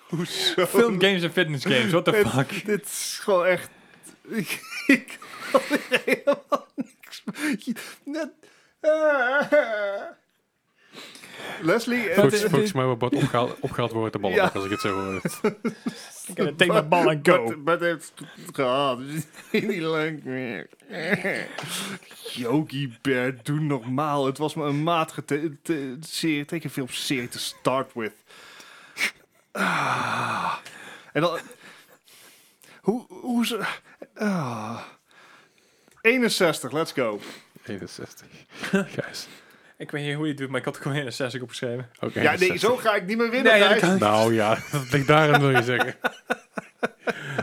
Hoezo? 0.09 0.67
Film 0.67 1.01
games 1.01 1.23
en 1.23 1.33
fitness 1.33 1.65
games, 1.65 1.91
what 1.91 2.05
the 2.05 2.11
Het- 2.11 2.29
fuck? 2.29 2.65
Dit 2.67 2.85
is 2.85 3.19
gewoon 3.23 3.47
echt... 3.47 3.71
Ik, 4.29 4.61
ik 4.87 5.19
kan 5.53 5.61
er 5.71 6.03
helemaal 6.05 6.67
niks... 6.77 7.25
Net... 8.05 8.31
Leslie... 11.63 12.09
eh, 12.09 12.15
Volgens, 12.15 12.43
is- 12.43 12.51
volgens 12.51 12.73
mij 12.73 12.85
wordt 12.85 12.99
Bart 13.01 13.15
opgehaald, 13.15 13.57
opgehaald 13.61 13.93
worden 13.93 14.13
te 14.13 14.19
ballen, 14.19 14.37
Ja. 14.37 14.51
als 14.55 14.65
ik 14.65 14.71
het 14.71 14.81
zo 14.81 14.93
hoor. 15.01 15.15
Ik 16.27 16.37
heb 16.37 16.47
een 16.47 16.57
thema 16.57 16.83
bal 16.83 17.11
en 17.11 17.21
go. 17.23 17.55
Het 17.65 17.81
heeft 17.81 18.13
gehad. 18.53 18.99
Dus 19.09 19.25
niet 19.51 19.81
leuk 19.81 20.25
meer. 20.25 20.67
Yogi 22.33 22.99
Bear, 23.03 23.35
doe 23.43 23.61
normaal. 23.61 24.27
Het 24.27 24.39
was 24.39 24.55
maar 24.55 24.67
een 24.67 24.83
matige 24.83 25.25
te- 25.25 25.57
te- 25.63 25.97
serie, 26.01 26.45
tekenfilm 26.45 26.89
serie 26.89 27.29
te 27.29 27.39
start 27.39 27.93
with. 27.95 28.13
Ah. 29.53 30.55
En 31.13 31.21
dan... 31.21 31.39
Hoe, 32.81 33.05
hoe 33.09 33.47
ze... 33.47 33.65
Ah. 34.15 34.81
61, 36.01 36.73
let's 36.73 36.93
go. 36.93 37.21
61. 37.67 38.27
Gijs. 38.71 39.27
Ik 39.81 39.91
weet 39.91 40.05
niet 40.05 40.15
hoe 40.15 40.25
je 40.25 40.29
het 40.31 40.39
doet, 40.41 40.49
maar 40.49 40.59
ik 40.59 40.65
had 40.65 40.77
er 40.77 40.83
gewoon 40.83 40.97
61 40.97 41.43
opgeschreven. 41.43 41.89
Ook 42.01 42.13
Ja, 42.13 42.21
nee, 42.23 42.31
61. 42.31 42.61
zo 42.71 42.77
ga 42.77 42.95
ik 42.95 43.07
niet 43.07 43.17
meer 43.17 43.31
winnen. 43.31 43.53
Nee, 43.53 43.61
ja, 43.63 43.75
kan- 43.75 43.99
Nou 43.99 44.35
ja, 44.35 44.59
dat 44.73 44.91
ligt 44.93 45.07
daarin 45.07 45.41
wil 45.41 45.51
je 45.51 45.63
zeggen. 45.63 45.95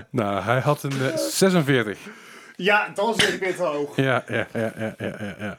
nou, 0.09 0.41
hij 0.43 0.59
had 0.59 0.83
een 0.83 0.91
eh, 1.11 1.17
46. 1.17 1.97
ja, 2.55 2.89
dan 2.95 3.13
zit 3.19 3.33
ik 3.33 3.39
weer 3.39 3.55
te 3.55 3.63
hoog. 3.63 3.95
Ja, 3.95 4.23
ja, 4.27 4.47
ja, 4.53 4.73
ja, 4.77 4.95
ja, 4.97 5.35
ja. 5.39 5.57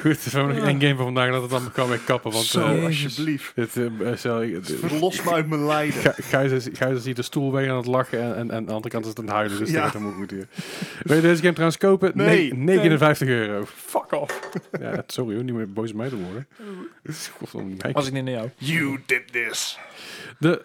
Goed, 0.00 0.24
we 0.24 0.30
hebben 0.38 0.56
nog 0.56 0.64
één 0.66 0.80
game 0.80 0.94
voor 0.94 1.04
vandaag 1.04 1.30
dat 1.30 1.42
het 1.42 1.50
dan 1.50 1.72
kan 1.72 1.88
mee 1.88 1.98
kappen. 2.04 2.32
Want 2.32 2.44
Zo, 2.44 2.60
eh, 2.76 2.84
alsjeblieft. 2.84 3.52
het, 3.54 3.76
eh, 3.76 3.86
stel 4.14 4.42
ik- 4.42 4.52
het- 4.54 4.74
Verlos 4.80 5.22
me 5.22 5.32
uit 5.32 5.46
mijn 5.48 5.66
lijden. 5.66 6.00
Gij- 6.14 6.60
Gijs 6.72 7.04
hier 7.04 7.14
de 7.14 7.22
stoel 7.22 7.52
weg 7.52 7.68
aan 7.70 7.76
het 7.76 7.86
lachen 7.86 8.20
en, 8.22 8.34
en, 8.34 8.50
en 8.50 8.56
aan 8.56 8.64
de 8.64 8.72
andere 8.72 8.88
kant 8.88 9.02
is 9.04 9.10
het 9.10 9.18
aan 9.18 9.24
het 9.24 9.34
huilen. 9.34 9.58
Dus 9.58 9.68
Ja. 9.68 9.74
dat 9.74 9.82
gaat 9.84 9.92
helemaal 9.92 10.14
goed 10.14 10.30
hier. 10.30 10.46
Wil 11.02 11.16
je 11.16 11.22
deze 11.22 11.40
game 11.40 11.52
trouwens 11.52 11.78
kopen? 11.80 12.12
Nee. 12.14 12.54
Ne- 12.54 12.64
59 12.64 13.28
euro. 13.28 13.64
Fuck 13.74 14.12
off. 14.12 14.40
Ja, 14.80 15.02
sorry 15.06 15.34
hoor, 15.34 15.44
niet 15.44 15.54
meer 15.54 15.72
boos 15.72 15.90
op 15.90 15.96
mij 15.96 16.08
te 16.08 16.16
worden. 16.16 16.46
Was 17.92 18.06
ik 18.06 18.12
niet 18.12 18.24
naar 18.24 18.32
jou? 18.34 18.48
You 18.56 18.98
did 19.06 19.32
this. 19.32 19.78
De 20.38 20.62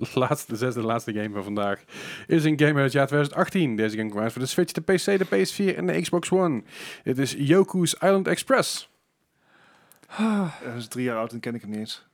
laatste, 0.14 0.52
de 0.52 0.58
zesde 0.58 0.80
en 0.80 0.86
laatste 0.86 1.12
game 1.12 1.30
van 1.32 1.44
vandaag 1.44 1.84
is 2.26 2.44
een 2.44 2.58
game 2.58 2.74
uit 2.74 2.82
het 2.84 2.92
jaar 2.92 3.06
2018. 3.06 3.76
Deze 3.76 3.96
game 3.96 4.10
kwam 4.10 4.22
uit 4.22 4.32
voor 4.32 4.42
de 4.42 4.48
Switch, 4.48 4.72
de 4.72 4.80
PC, 4.80 5.04
de 5.04 5.26
PS4 5.26 5.76
en 5.76 5.86
de 5.86 6.00
Xbox 6.00 6.30
One. 6.30 6.62
Het 7.02 7.18
is 7.18 7.34
Yoku's 7.38 7.92
Island 7.94 8.26
Express. 8.28 8.90
Dat 10.64 10.74
is 10.76 10.88
drie 10.88 11.04
jaar 11.04 11.16
oud 11.16 11.32
en 11.32 11.40
ken 11.40 11.54
ik 11.54 11.60
hem 11.60 11.70
niet 11.70 11.78
eens. 11.78 12.04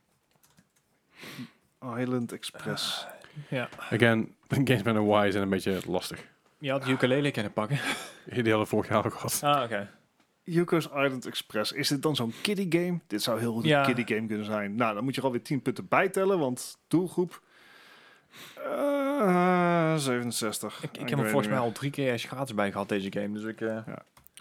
Island 1.97 2.31
Express. 2.31 3.05
Ja. 3.49 3.69
Again, 3.79 4.35
games 4.49 4.83
met 4.83 4.95
een 4.95 5.09
Y 5.27 5.31
zijn 5.31 5.43
een 5.43 5.49
beetje 5.49 5.79
lastig. 5.87 6.23
Je 6.57 6.71
had 6.71 6.83
de 6.83 6.91
ukulele 6.91 7.31
kunnen 7.31 7.53
pakken. 7.53 7.79
Die 8.25 8.49
hadden 8.49 8.67
vorig 8.67 8.89
jaar 8.89 9.05
ook 9.05 9.13
gehad. 9.13 9.39
Ah, 9.43 9.63
oké. 9.63 9.89
Yuko's 10.43 10.85
Island 10.85 11.25
Express. 11.25 11.71
Is 11.71 11.87
dit 11.87 12.01
dan 12.01 12.15
zo'n 12.15 12.33
kiddie 12.41 12.67
game? 12.69 12.99
Dit 13.07 13.21
zou 13.21 13.39
heel 13.39 13.53
goed 13.53 13.65
Ja. 13.65 13.79
een 13.79 13.85
kiddie 13.95 14.15
game 14.15 14.27
kunnen 14.27 14.45
zijn. 14.45 14.75
Nou, 14.75 14.93
dan 14.93 15.03
moet 15.03 15.13
je 15.15 15.19
er 15.19 15.25
alweer 15.27 15.41
10 15.41 15.61
punten 15.61 15.87
bijtellen, 15.87 16.39
want 16.39 16.77
doelgroep... 16.87 17.41
eh, 18.55 19.95
67. 19.97 20.77
Ik, 20.83 20.83
ik 20.83 20.99
weet 20.99 21.09
heb 21.09 21.19
hem 21.19 21.27
volgens 21.27 21.47
mij 21.51 21.59
al 21.59 21.71
drie 21.71 21.91
keer 21.91 22.19
gratis 22.19 22.55
bij 22.55 22.71
gehad, 22.71 22.89
deze 22.89 23.11
game. 23.11 23.31
Dus 23.31 23.43
ik, 23.43 23.61
eh, 23.61 23.77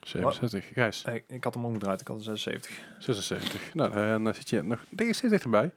67. 0.06 0.64
Gijs, 0.72 1.04
ik, 1.04 1.24
ik 1.28 1.44
had 1.44 1.54
hem 1.54 1.64
omgedraaid. 1.64 2.00
Ik 2.00 2.08
had 2.08 2.16
een 2.16 2.22
76. 2.22 2.70
76. 2.98 3.74
Nou, 3.74 3.92
eh, 3.92 4.24
dan 4.24 4.34
zit 4.34 4.50
je 4.50 4.62
nog 4.62 4.84
deze 4.90 5.12
steeds 5.12 5.32
dichterbij. 5.32 5.70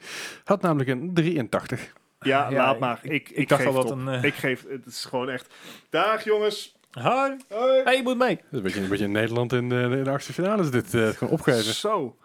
Had 0.43 0.61
namelijk 0.61 0.89
een 0.89 1.13
83. 1.13 1.93
Ja, 2.19 2.49
Ja, 2.49 2.55
laat 2.57 2.73
ik- 2.73 2.79
maar. 2.79 2.99
ik- 3.01 3.11
Ik, 3.11 3.29
ik, 3.29 3.37
ik 3.37 3.49
dacht 3.49 3.61
geef 3.61 3.75
al 3.75 3.81
dat 3.83 3.91
een, 3.91 4.07
eh, 4.07 4.23
Ik 4.23 4.33
geef 4.33 4.65
het. 4.69 4.85
is 4.85 5.05
gewoon 5.05 5.29
echt... 5.29 5.53
Dag 5.89 6.23
jongens. 6.23 6.75
Hoi! 6.91 7.37
Hoi. 7.49 7.81
Hey, 7.83 7.95
je 7.95 8.03
moet 8.03 8.17
mee! 8.17 8.35
Dat 8.35 8.45
is 8.51 8.57
een 8.57 8.61
beetje, 8.63 8.81
een 8.81 8.89
beetje 8.89 9.07
Nederland 9.07 9.53
in 9.53 9.69
de, 9.69 9.75
in 9.97 10.03
de 10.03 10.09
achtste 10.09 10.33
finale 10.33 10.61
is 10.63 10.71
dit. 10.71 10.93
eh, 10.93 11.07
gewoon 11.09 11.33
opgeven. 11.33 11.73
Zo. 11.73 12.15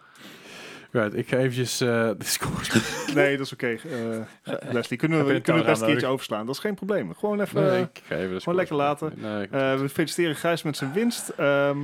Right, 0.91 1.15
ik 1.15 1.29
ga 1.29 1.37
eventjes 1.37 1.81
eh, 1.81 1.89
de 2.19 2.25
scores. 2.25 2.69
Nee, 3.15 3.37
dat 3.37 3.47
is 3.47 3.53
oké. 3.53 3.67
Eh, 3.69 4.55
Leslie, 4.73 4.99
kunnen 4.99 5.19
we, 5.19 5.25
kunnen 5.25 5.25
we 5.25 5.29
een 5.31 5.35
het 5.35 5.43
camera 5.45 5.65
best 5.71 5.81
een 5.81 5.87
keertje 5.87 6.07
overslaan? 6.07 6.47
Dat 6.47 6.55
is 6.55 6.61
geen 6.61 6.75
probleem. 6.75 7.15
Gewoon 7.15 7.41
even... 7.41 7.63
Nee, 7.63 7.71
eh, 7.71 7.81
ik 7.81 8.03
ga 8.05 8.15
even 8.17 8.31
de 8.35 8.41
scores. 8.41 8.59
lekker 8.59 8.77
laten. 8.77 9.13
Nee, 9.17 9.49
eh, 9.49 9.81
we 9.81 9.89
feliciteren 9.89 10.37
Gijs 10.37 10.63
met 10.63 10.77
zijn 10.77 10.93
winst. 10.93 11.29
Ehm, 11.29 11.79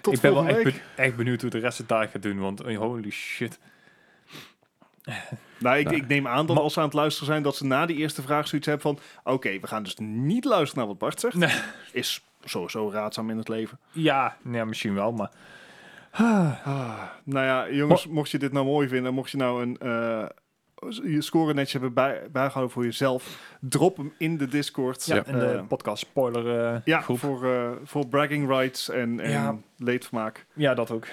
tot 0.00 0.14
ik 0.14 0.20
ben 0.20 0.32
wel 0.32 0.42
volgende 0.42 0.62
echt, 0.64 0.74
week. 0.74 0.82
be- 0.96 1.02
echt 1.02 1.16
benieuwd 1.16 1.40
hoe 1.40 1.50
de 1.50 1.58
rest 1.58 1.78
het 1.78 1.88
daar 1.88 2.08
gaat 2.08 2.22
doen. 2.22 2.38
Want 2.40 2.60
holy 2.60 3.10
shit. 3.10 3.58
Nou, 5.58 5.78
ik, 5.78 5.84
Nou, 5.84 5.96
ik 5.96 6.08
neem 6.08 6.26
aan 6.28 6.46
dat 6.46 6.56
als 6.56 6.72
ze 6.72 6.78
aan 6.78 6.84
het 6.84 6.94
luisteren 6.94 7.28
zijn, 7.28 7.42
dat 7.42 7.56
ze 7.56 7.64
na 7.66 7.86
die 7.86 7.96
eerste 7.96 8.22
vraag 8.22 8.48
zoiets 8.48 8.66
hebben 8.66 8.84
van... 8.96 9.32
Oké, 9.34 9.60
we 9.60 9.66
gaan 9.66 9.82
dus 9.82 9.96
niet 9.98 10.44
luisteren 10.44 10.78
naar 10.78 10.86
wat 10.86 10.98
Bart 10.98 11.20
zegt. 11.20 11.34
Nee. 11.34 11.54
Is 11.92 12.22
sowieso 12.44 12.90
raadzaam 12.90 13.30
in 13.30 13.36
het 13.36 13.48
leven. 13.48 13.78
Ja, 13.90 14.36
ja 14.50 14.64
misschien 14.64 14.94
wel, 14.94 15.12
maar... 15.12 15.30
Ah, 16.12 17.02
nou 17.24 17.46
ja, 17.46 17.70
jongens, 17.70 18.06
mocht 18.06 18.30
je 18.30 18.38
dit 18.38 18.52
nou 18.52 18.66
mooi 18.66 18.88
vinden, 18.88 19.14
mocht 19.14 19.30
je 19.30 19.36
nou 19.36 19.62
een 19.62 19.76
eh, 19.78 20.24
je 21.02 21.20
score 21.22 21.54
netjes 21.54 21.72
hebben 21.72 21.92
bij, 21.92 22.22
bijgehouden 22.32 22.72
voor 22.74 22.84
jezelf, 22.84 23.38
drop 23.60 23.96
hem 23.96 24.12
in 24.18 24.36
de 24.36 24.48
Discord. 24.48 25.04
Ja, 25.04 25.24
en 25.24 25.38
de 25.38 25.46
Eh, 25.46 25.66
podcast 25.68 25.98
spoiler 26.06 26.58
eh, 26.74 26.80
ja, 26.84 27.00
groep. 27.00 27.18
voor, 27.18 27.44
eh, 27.54 27.70
voor 27.84 28.06
bragging 28.08 28.48
rights 28.48 28.88
en, 28.90 29.20
en 29.20 29.30
Ja. 29.30 29.56
leedvermaak. 29.76 30.46
Ja, 30.52 30.74
dat 30.74 30.90
ook. 30.90 31.06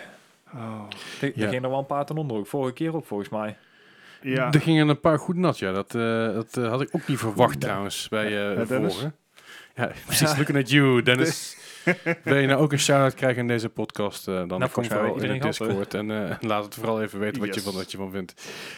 Oh. 0.53 0.83
Er, 1.21 1.27
er 1.27 1.31
Ja. 1.39 1.47
gingen 1.47 1.63
er 1.63 1.69
wel 1.69 1.79
een 1.79 1.85
paar 1.85 2.05
ten 2.05 2.17
onder 2.17 2.37
ook. 2.37 2.47
Vorige 2.47 2.73
keer 2.73 2.95
ook, 2.95 3.05
volgens 3.05 3.29
mij. 3.29 3.57
Ja, 4.21 4.51
Er 4.51 4.61
gingen 4.61 4.87
een 4.87 4.99
paar 4.99 5.19
goed 5.19 5.35
nat, 5.35 5.59
ja. 5.59 5.71
Dat, 5.71 5.95
eh, 5.95 6.33
dat 6.33 6.55
had 6.55 6.81
ik 6.81 6.89
ook 6.91 7.07
niet 7.07 7.17
verwacht 7.17 7.59
trouwens 7.61 8.09
bij 8.09 8.25
eh 8.25 8.31
Ja, 8.53 8.55
de 8.55 8.67
Dennis? 8.67 9.05
Ja, 9.75 9.91
precies. 10.05 10.37
Looking 10.37 10.57
at 10.57 10.69
you, 10.69 11.01
Dennis. 11.01 11.57
Wil 12.23 12.37
je 12.37 12.47
nou 12.47 12.61
ook 12.61 12.71
een 12.71 12.79
shout-out 12.79 13.13
krijgen 13.13 13.41
in 13.41 13.47
deze 13.47 13.69
podcast? 13.69 14.27
eh, 14.27 14.33
dan 14.35 14.47
kom 14.47 14.59
volgens 14.59 14.87
mij 14.89 14.97
vooral 14.97 15.21
in 15.21 15.39
de 15.39 15.45
Discord. 15.47 15.93
En 15.93 16.29
eh, 16.29 16.35
laat 16.41 16.63
het 16.63 16.75
vooral 16.75 17.01
even 17.01 17.19
weten 17.19 17.41
wat, 17.45 17.55
je 17.55 17.61
van, 17.61 17.73
wat 17.73 17.91
je 17.91 17.97
van 17.97 18.11
vindt. 18.11 18.33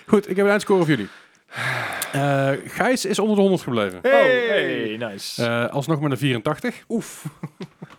Goed, 0.07 0.29
ik 0.29 0.35
heb 0.35 0.45
een 0.45 0.51
eindscore 0.51 0.79
voor 0.79 0.89
jullie. 0.89 1.07
Eh 2.11 2.51
Gijs 2.65 3.05
is 3.05 3.19
onder 3.19 3.35
de 3.35 3.41
100 3.41 3.61
gebleven. 3.61 3.99
Hey! 4.01 4.11
Oh, 4.11 4.49
hey, 4.49 4.97
nice. 5.11 5.45
Eh, 5.45 5.67
alsnog 5.69 6.01
met 6.01 6.11
een 6.11 6.17
84. 6.17 6.83
Oef. 6.89 7.25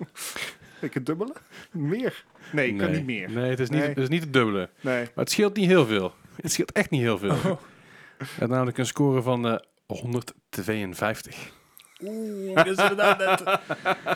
ik 0.80 0.94
het 0.94 1.06
dubbele? 1.06 1.32
Meer? 1.70 2.24
Nee, 2.52 2.68
ik 2.68 2.78
kan 2.78 2.90
niet 2.90 3.04
meer. 3.06 3.30
Nee, 3.30 3.50
het 3.50 3.60
is 3.60 3.68
niet, 3.68 3.78
Nee. 3.80 3.88
het 3.88 3.98
is 3.98 4.08
niet 4.08 4.22
het 4.22 4.32
dubbele. 4.32 4.70
Nee. 4.80 4.98
Maar 5.00 5.10
het 5.24 5.30
scheelt 5.30 5.56
niet 5.56 5.68
heel 5.68 5.86
veel. 5.86 6.12
Het 6.42 6.52
scheelt 6.52 6.72
echt 6.72 6.90
niet 6.90 7.00
heel 7.00 7.18
veel. 7.18 7.30
Oh. 7.30 8.48
Namelijk 8.48 8.78
een 8.78 8.86
score 8.86 9.22
van 9.22 9.48
eh 9.48 9.56
152. 9.86 11.36
Oeh, 12.04 12.54
dat 12.56 12.66
is 12.66 12.76
inderdaad 12.76 13.18
net... 13.18 13.42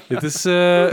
Dit 0.08 0.22
is 0.22 0.44
eh, 0.44 0.92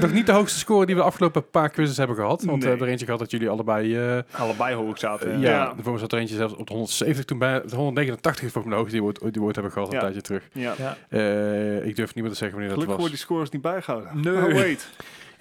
nog 0.00 0.12
niet 0.12 0.26
de 0.26 0.32
hoogste 0.32 0.58
score 0.58 0.86
die 0.86 0.94
we 0.94 1.00
de 1.00 1.06
afgelopen 1.06 1.50
paar 1.50 1.70
quizzes 1.70 1.96
hebben 1.96 2.16
gehad. 2.16 2.42
Want 2.42 2.62
we 2.62 2.68
hebben 2.68 2.86
er 2.86 2.90
eentje 2.92 3.04
gehad 3.06 3.20
dat 3.20 3.30
jullie 3.30 3.48
allebei... 3.48 3.96
eh, 4.16 4.18
Allebei 4.40 4.74
hoog 4.74 4.98
zaten. 4.98 5.40
ja, 5.40 5.50
Ja. 5.50 5.74
de 5.76 5.82
vorige 5.82 6.00
zat 6.00 6.12
er 6.12 6.18
eentje 6.18 6.36
zelfs 6.36 6.54
op 6.54 6.66
de 6.66 6.72
170. 6.72 7.24
Toen 7.24 7.38
bij 7.38 7.62
de 7.66 7.76
189 7.76 8.44
is 8.44 8.52
volgens 8.52 8.64
mij 8.64 8.72
de 8.74 8.78
hoogste 8.80 8.96
die 9.00 9.00
we 9.00 9.06
ooit, 9.22 9.32
die 9.32 9.40
we 9.42 9.46
ooit 9.46 9.54
hebben 9.54 9.72
gehad, 9.72 9.88
een 9.88 9.94
Ja. 9.94 10.00
tijdje 10.00 10.20
terug. 10.20 10.42
Ja. 10.52 10.74
Ja. 10.78 10.96
Eh, 11.08 11.86
ik 11.86 11.96
durf 11.96 12.14
niet 12.14 12.24
meer 12.24 12.32
te 12.32 12.38
zeggen 12.38 12.58
wanneer 12.58 12.74
dat 12.76 12.82
Gelukkig 12.84 12.86
was. 12.86 12.96
worden 12.96 13.10
die 13.10 13.18
scores 13.18 13.50
niet 13.50 13.62
bijgehouden. 13.62 14.20
Nee. 14.20 14.46
Oh, 14.46 14.52
wait. 14.62 14.88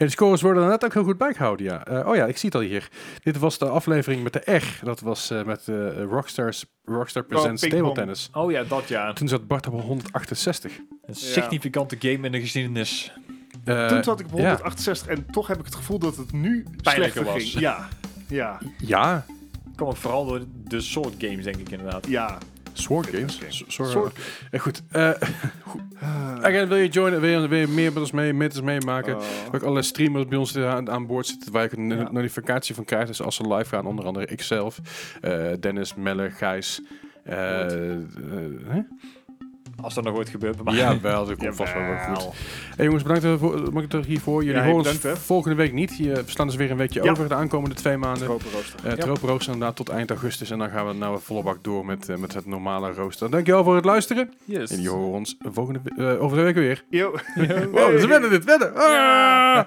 De 0.06 0.10
scores 0.10 0.41
worden 0.41 0.64
er 0.64 0.69
net 0.69 0.86
ook 0.86 0.94
heel 0.94 1.03
goed 1.03 1.18
bijgehouden, 1.18 1.65
ja. 1.65 1.86
Eh, 1.86 2.07
oh 2.07 2.15
ja, 2.15 2.26
ik 2.26 2.38
zie 2.38 2.49
het 2.49 2.57
al 2.61 2.64
hier. 2.65 2.90
Dit 3.23 3.38
was 3.38 3.57
de 3.57 3.65
aflevering 3.68 4.23
met 4.23 4.34
de 4.34 4.52
R. 4.56 4.80
Dat 4.84 4.99
was 4.99 5.30
eh, 5.30 5.44
met 5.44 5.68
eh, 5.68 6.03
Rockstars, 6.03 6.65
Rockstar 6.84 7.23
Presents. 7.23 7.61
Table 7.61 7.91
Tennis. 7.91 8.30
Oh 8.34 8.52
ja, 8.52 8.64
dat 8.64 8.88
ja. 8.88 9.14
Toen 9.14 9.28
zat 9.28 9.48
Bart 9.48 9.68
op 9.68 9.82
168. 9.82 10.72
Een 11.06 11.15
significante 11.15 11.95
game 11.99 12.26
in 12.26 12.32
de 12.32 12.40
geschiedenis. 12.40 13.14
Toen 13.64 14.03
zat 14.03 14.19
ik 14.19 14.26
op 14.32 14.40
ja. 14.40 14.45
168 14.45 15.07
en 15.07 15.26
toch 15.32 15.48
heb 15.48 15.60
ik 15.60 15.65
het 15.65 15.76
gevoel 15.76 15.99
dat 15.99 16.18
het 16.18 16.32
nu 16.32 16.65
Pijnlijker 16.82 17.11
slechter 17.11 17.23
was. 17.23 17.44
ging. 17.44 17.60
Ja, 17.60 17.88
ja, 18.28 18.60
Ja, 18.78 19.26
Kom 19.76 19.88
ook 19.88 19.98
vooral 19.98 20.26
door 20.26 20.41
de 20.68 20.82
soort 20.82 21.14
games, 21.18 21.44
denk 21.44 21.56
ik 21.56 21.69
inderdaad. 21.69 22.07
ja. 22.07 22.38
Sword 22.73 23.07
Games. 23.07 23.39
Eh, 24.52 24.60
goed. 24.60 24.81
eh 24.91 25.10
again, 26.48 26.68
wil 26.68 26.77
je 26.77 26.88
joinen? 26.88 27.22
Wil 27.22 27.41
je, 27.41 27.48
wil 27.48 27.60
je 27.60 27.68
meer 27.68 27.91
met 27.93 28.02
ons 28.02 28.11
mee, 28.11 28.34
met 28.34 28.52
ons 28.52 28.61
meemaken? 28.61 29.15
Oh. 29.18 29.23
Ook 29.52 29.64
alle 29.64 29.81
streamers 29.81 30.26
bij 30.27 30.38
ons 30.38 30.57
aan, 30.57 30.89
aan 30.89 31.06
boord 31.06 31.27
zitten 31.27 31.52
waar 31.52 31.64
je 31.64 31.77
een 31.77 31.89
Ja. 31.89 32.11
notificatie 32.11 32.76
van 32.76 32.85
krijgt. 32.85 33.07
Dus 33.07 33.22
als 33.22 33.35
ze 33.35 33.53
live 33.53 33.69
gaan, 33.69 33.85
onder 33.85 34.06
andere 34.06 34.26
ikzelf, 34.26 34.80
eh 35.22 35.48
Dennis, 35.60 35.95
Melle, 35.95 36.30
Gijs. 36.30 36.81
Als 39.82 39.94
dat 39.94 40.03
nog 40.03 40.16
ooit 40.16 40.30
gebeurt 40.30 40.56
bij 40.56 40.64
mij. 40.64 40.76
ja, 40.76 40.99
wel, 40.99 41.26
dat 41.26 41.38
komt 41.38 41.56
vast 41.56 41.74
wel 41.74 41.84
weer 41.86 41.98
goed. 41.98 42.28
Hey 42.76 42.86
jongens, 42.86 43.03
bedankt 43.03 43.24
eh, 43.24 43.34
voor, 43.38 43.74
mag 43.74 43.84
ik 43.84 43.94
er 43.94 44.06
hiervoor. 44.06 44.44
Jullie 44.44 44.60
Ja, 44.62 44.66
horen 44.68 44.84
bedankt, 44.84 45.06
ons 45.06 45.20
volgende 45.26 45.56
week 45.56 45.74
niet. 45.74 45.98
Je, 45.98 46.12
we 46.12 46.24
slaan 46.26 46.48
dus 46.48 46.56
weer 46.56 46.72
een 46.72 46.78
weekje 46.78 47.03
Ja. 47.03 47.12
over 47.12 47.28
de 47.30 47.36
aankomende 47.36 47.76
twee 47.76 47.98
maanden. 47.98 48.24
Tropenrooster. 48.24 48.80
Uh, 48.86 48.91
Ja. 48.91 48.98
Tropenrooster 48.98 49.53
inderdaad 49.53 49.76
tot 49.76 49.90
eind 49.90 50.10
augustus. 50.10 50.49
En 50.52 50.58
dan 50.60 50.70
gaan 50.70 50.88
we 50.88 50.94
nou 50.94 51.14
een 51.14 51.20
volle 51.22 51.44
bak 51.44 51.64
door 51.64 51.86
met, 51.86 52.10
eh, 52.10 52.16
met 52.18 52.34
het 52.34 52.45
normale 52.45 52.94
rooster. 52.94 53.30
Dankjewel 53.30 53.64
voor 53.64 53.76
het 53.76 53.86
luisteren. 53.86 54.34
Yes. 54.45 54.70
En 54.72 54.76
jullie 54.82 54.90
horen 54.98 55.12
ons 55.20 55.38
volgende, 55.52 55.80
eh, 55.98 56.24
over 56.24 56.38
de 56.38 56.44
week 56.44 56.56
weer. 56.56 56.84
Yo. 56.90 57.12
Wow, 57.72 57.99
ze 57.99 58.08
wennen 58.08 58.30
dit, 58.30 58.44
wennen. 58.45 58.76
Ah! 58.76 59.66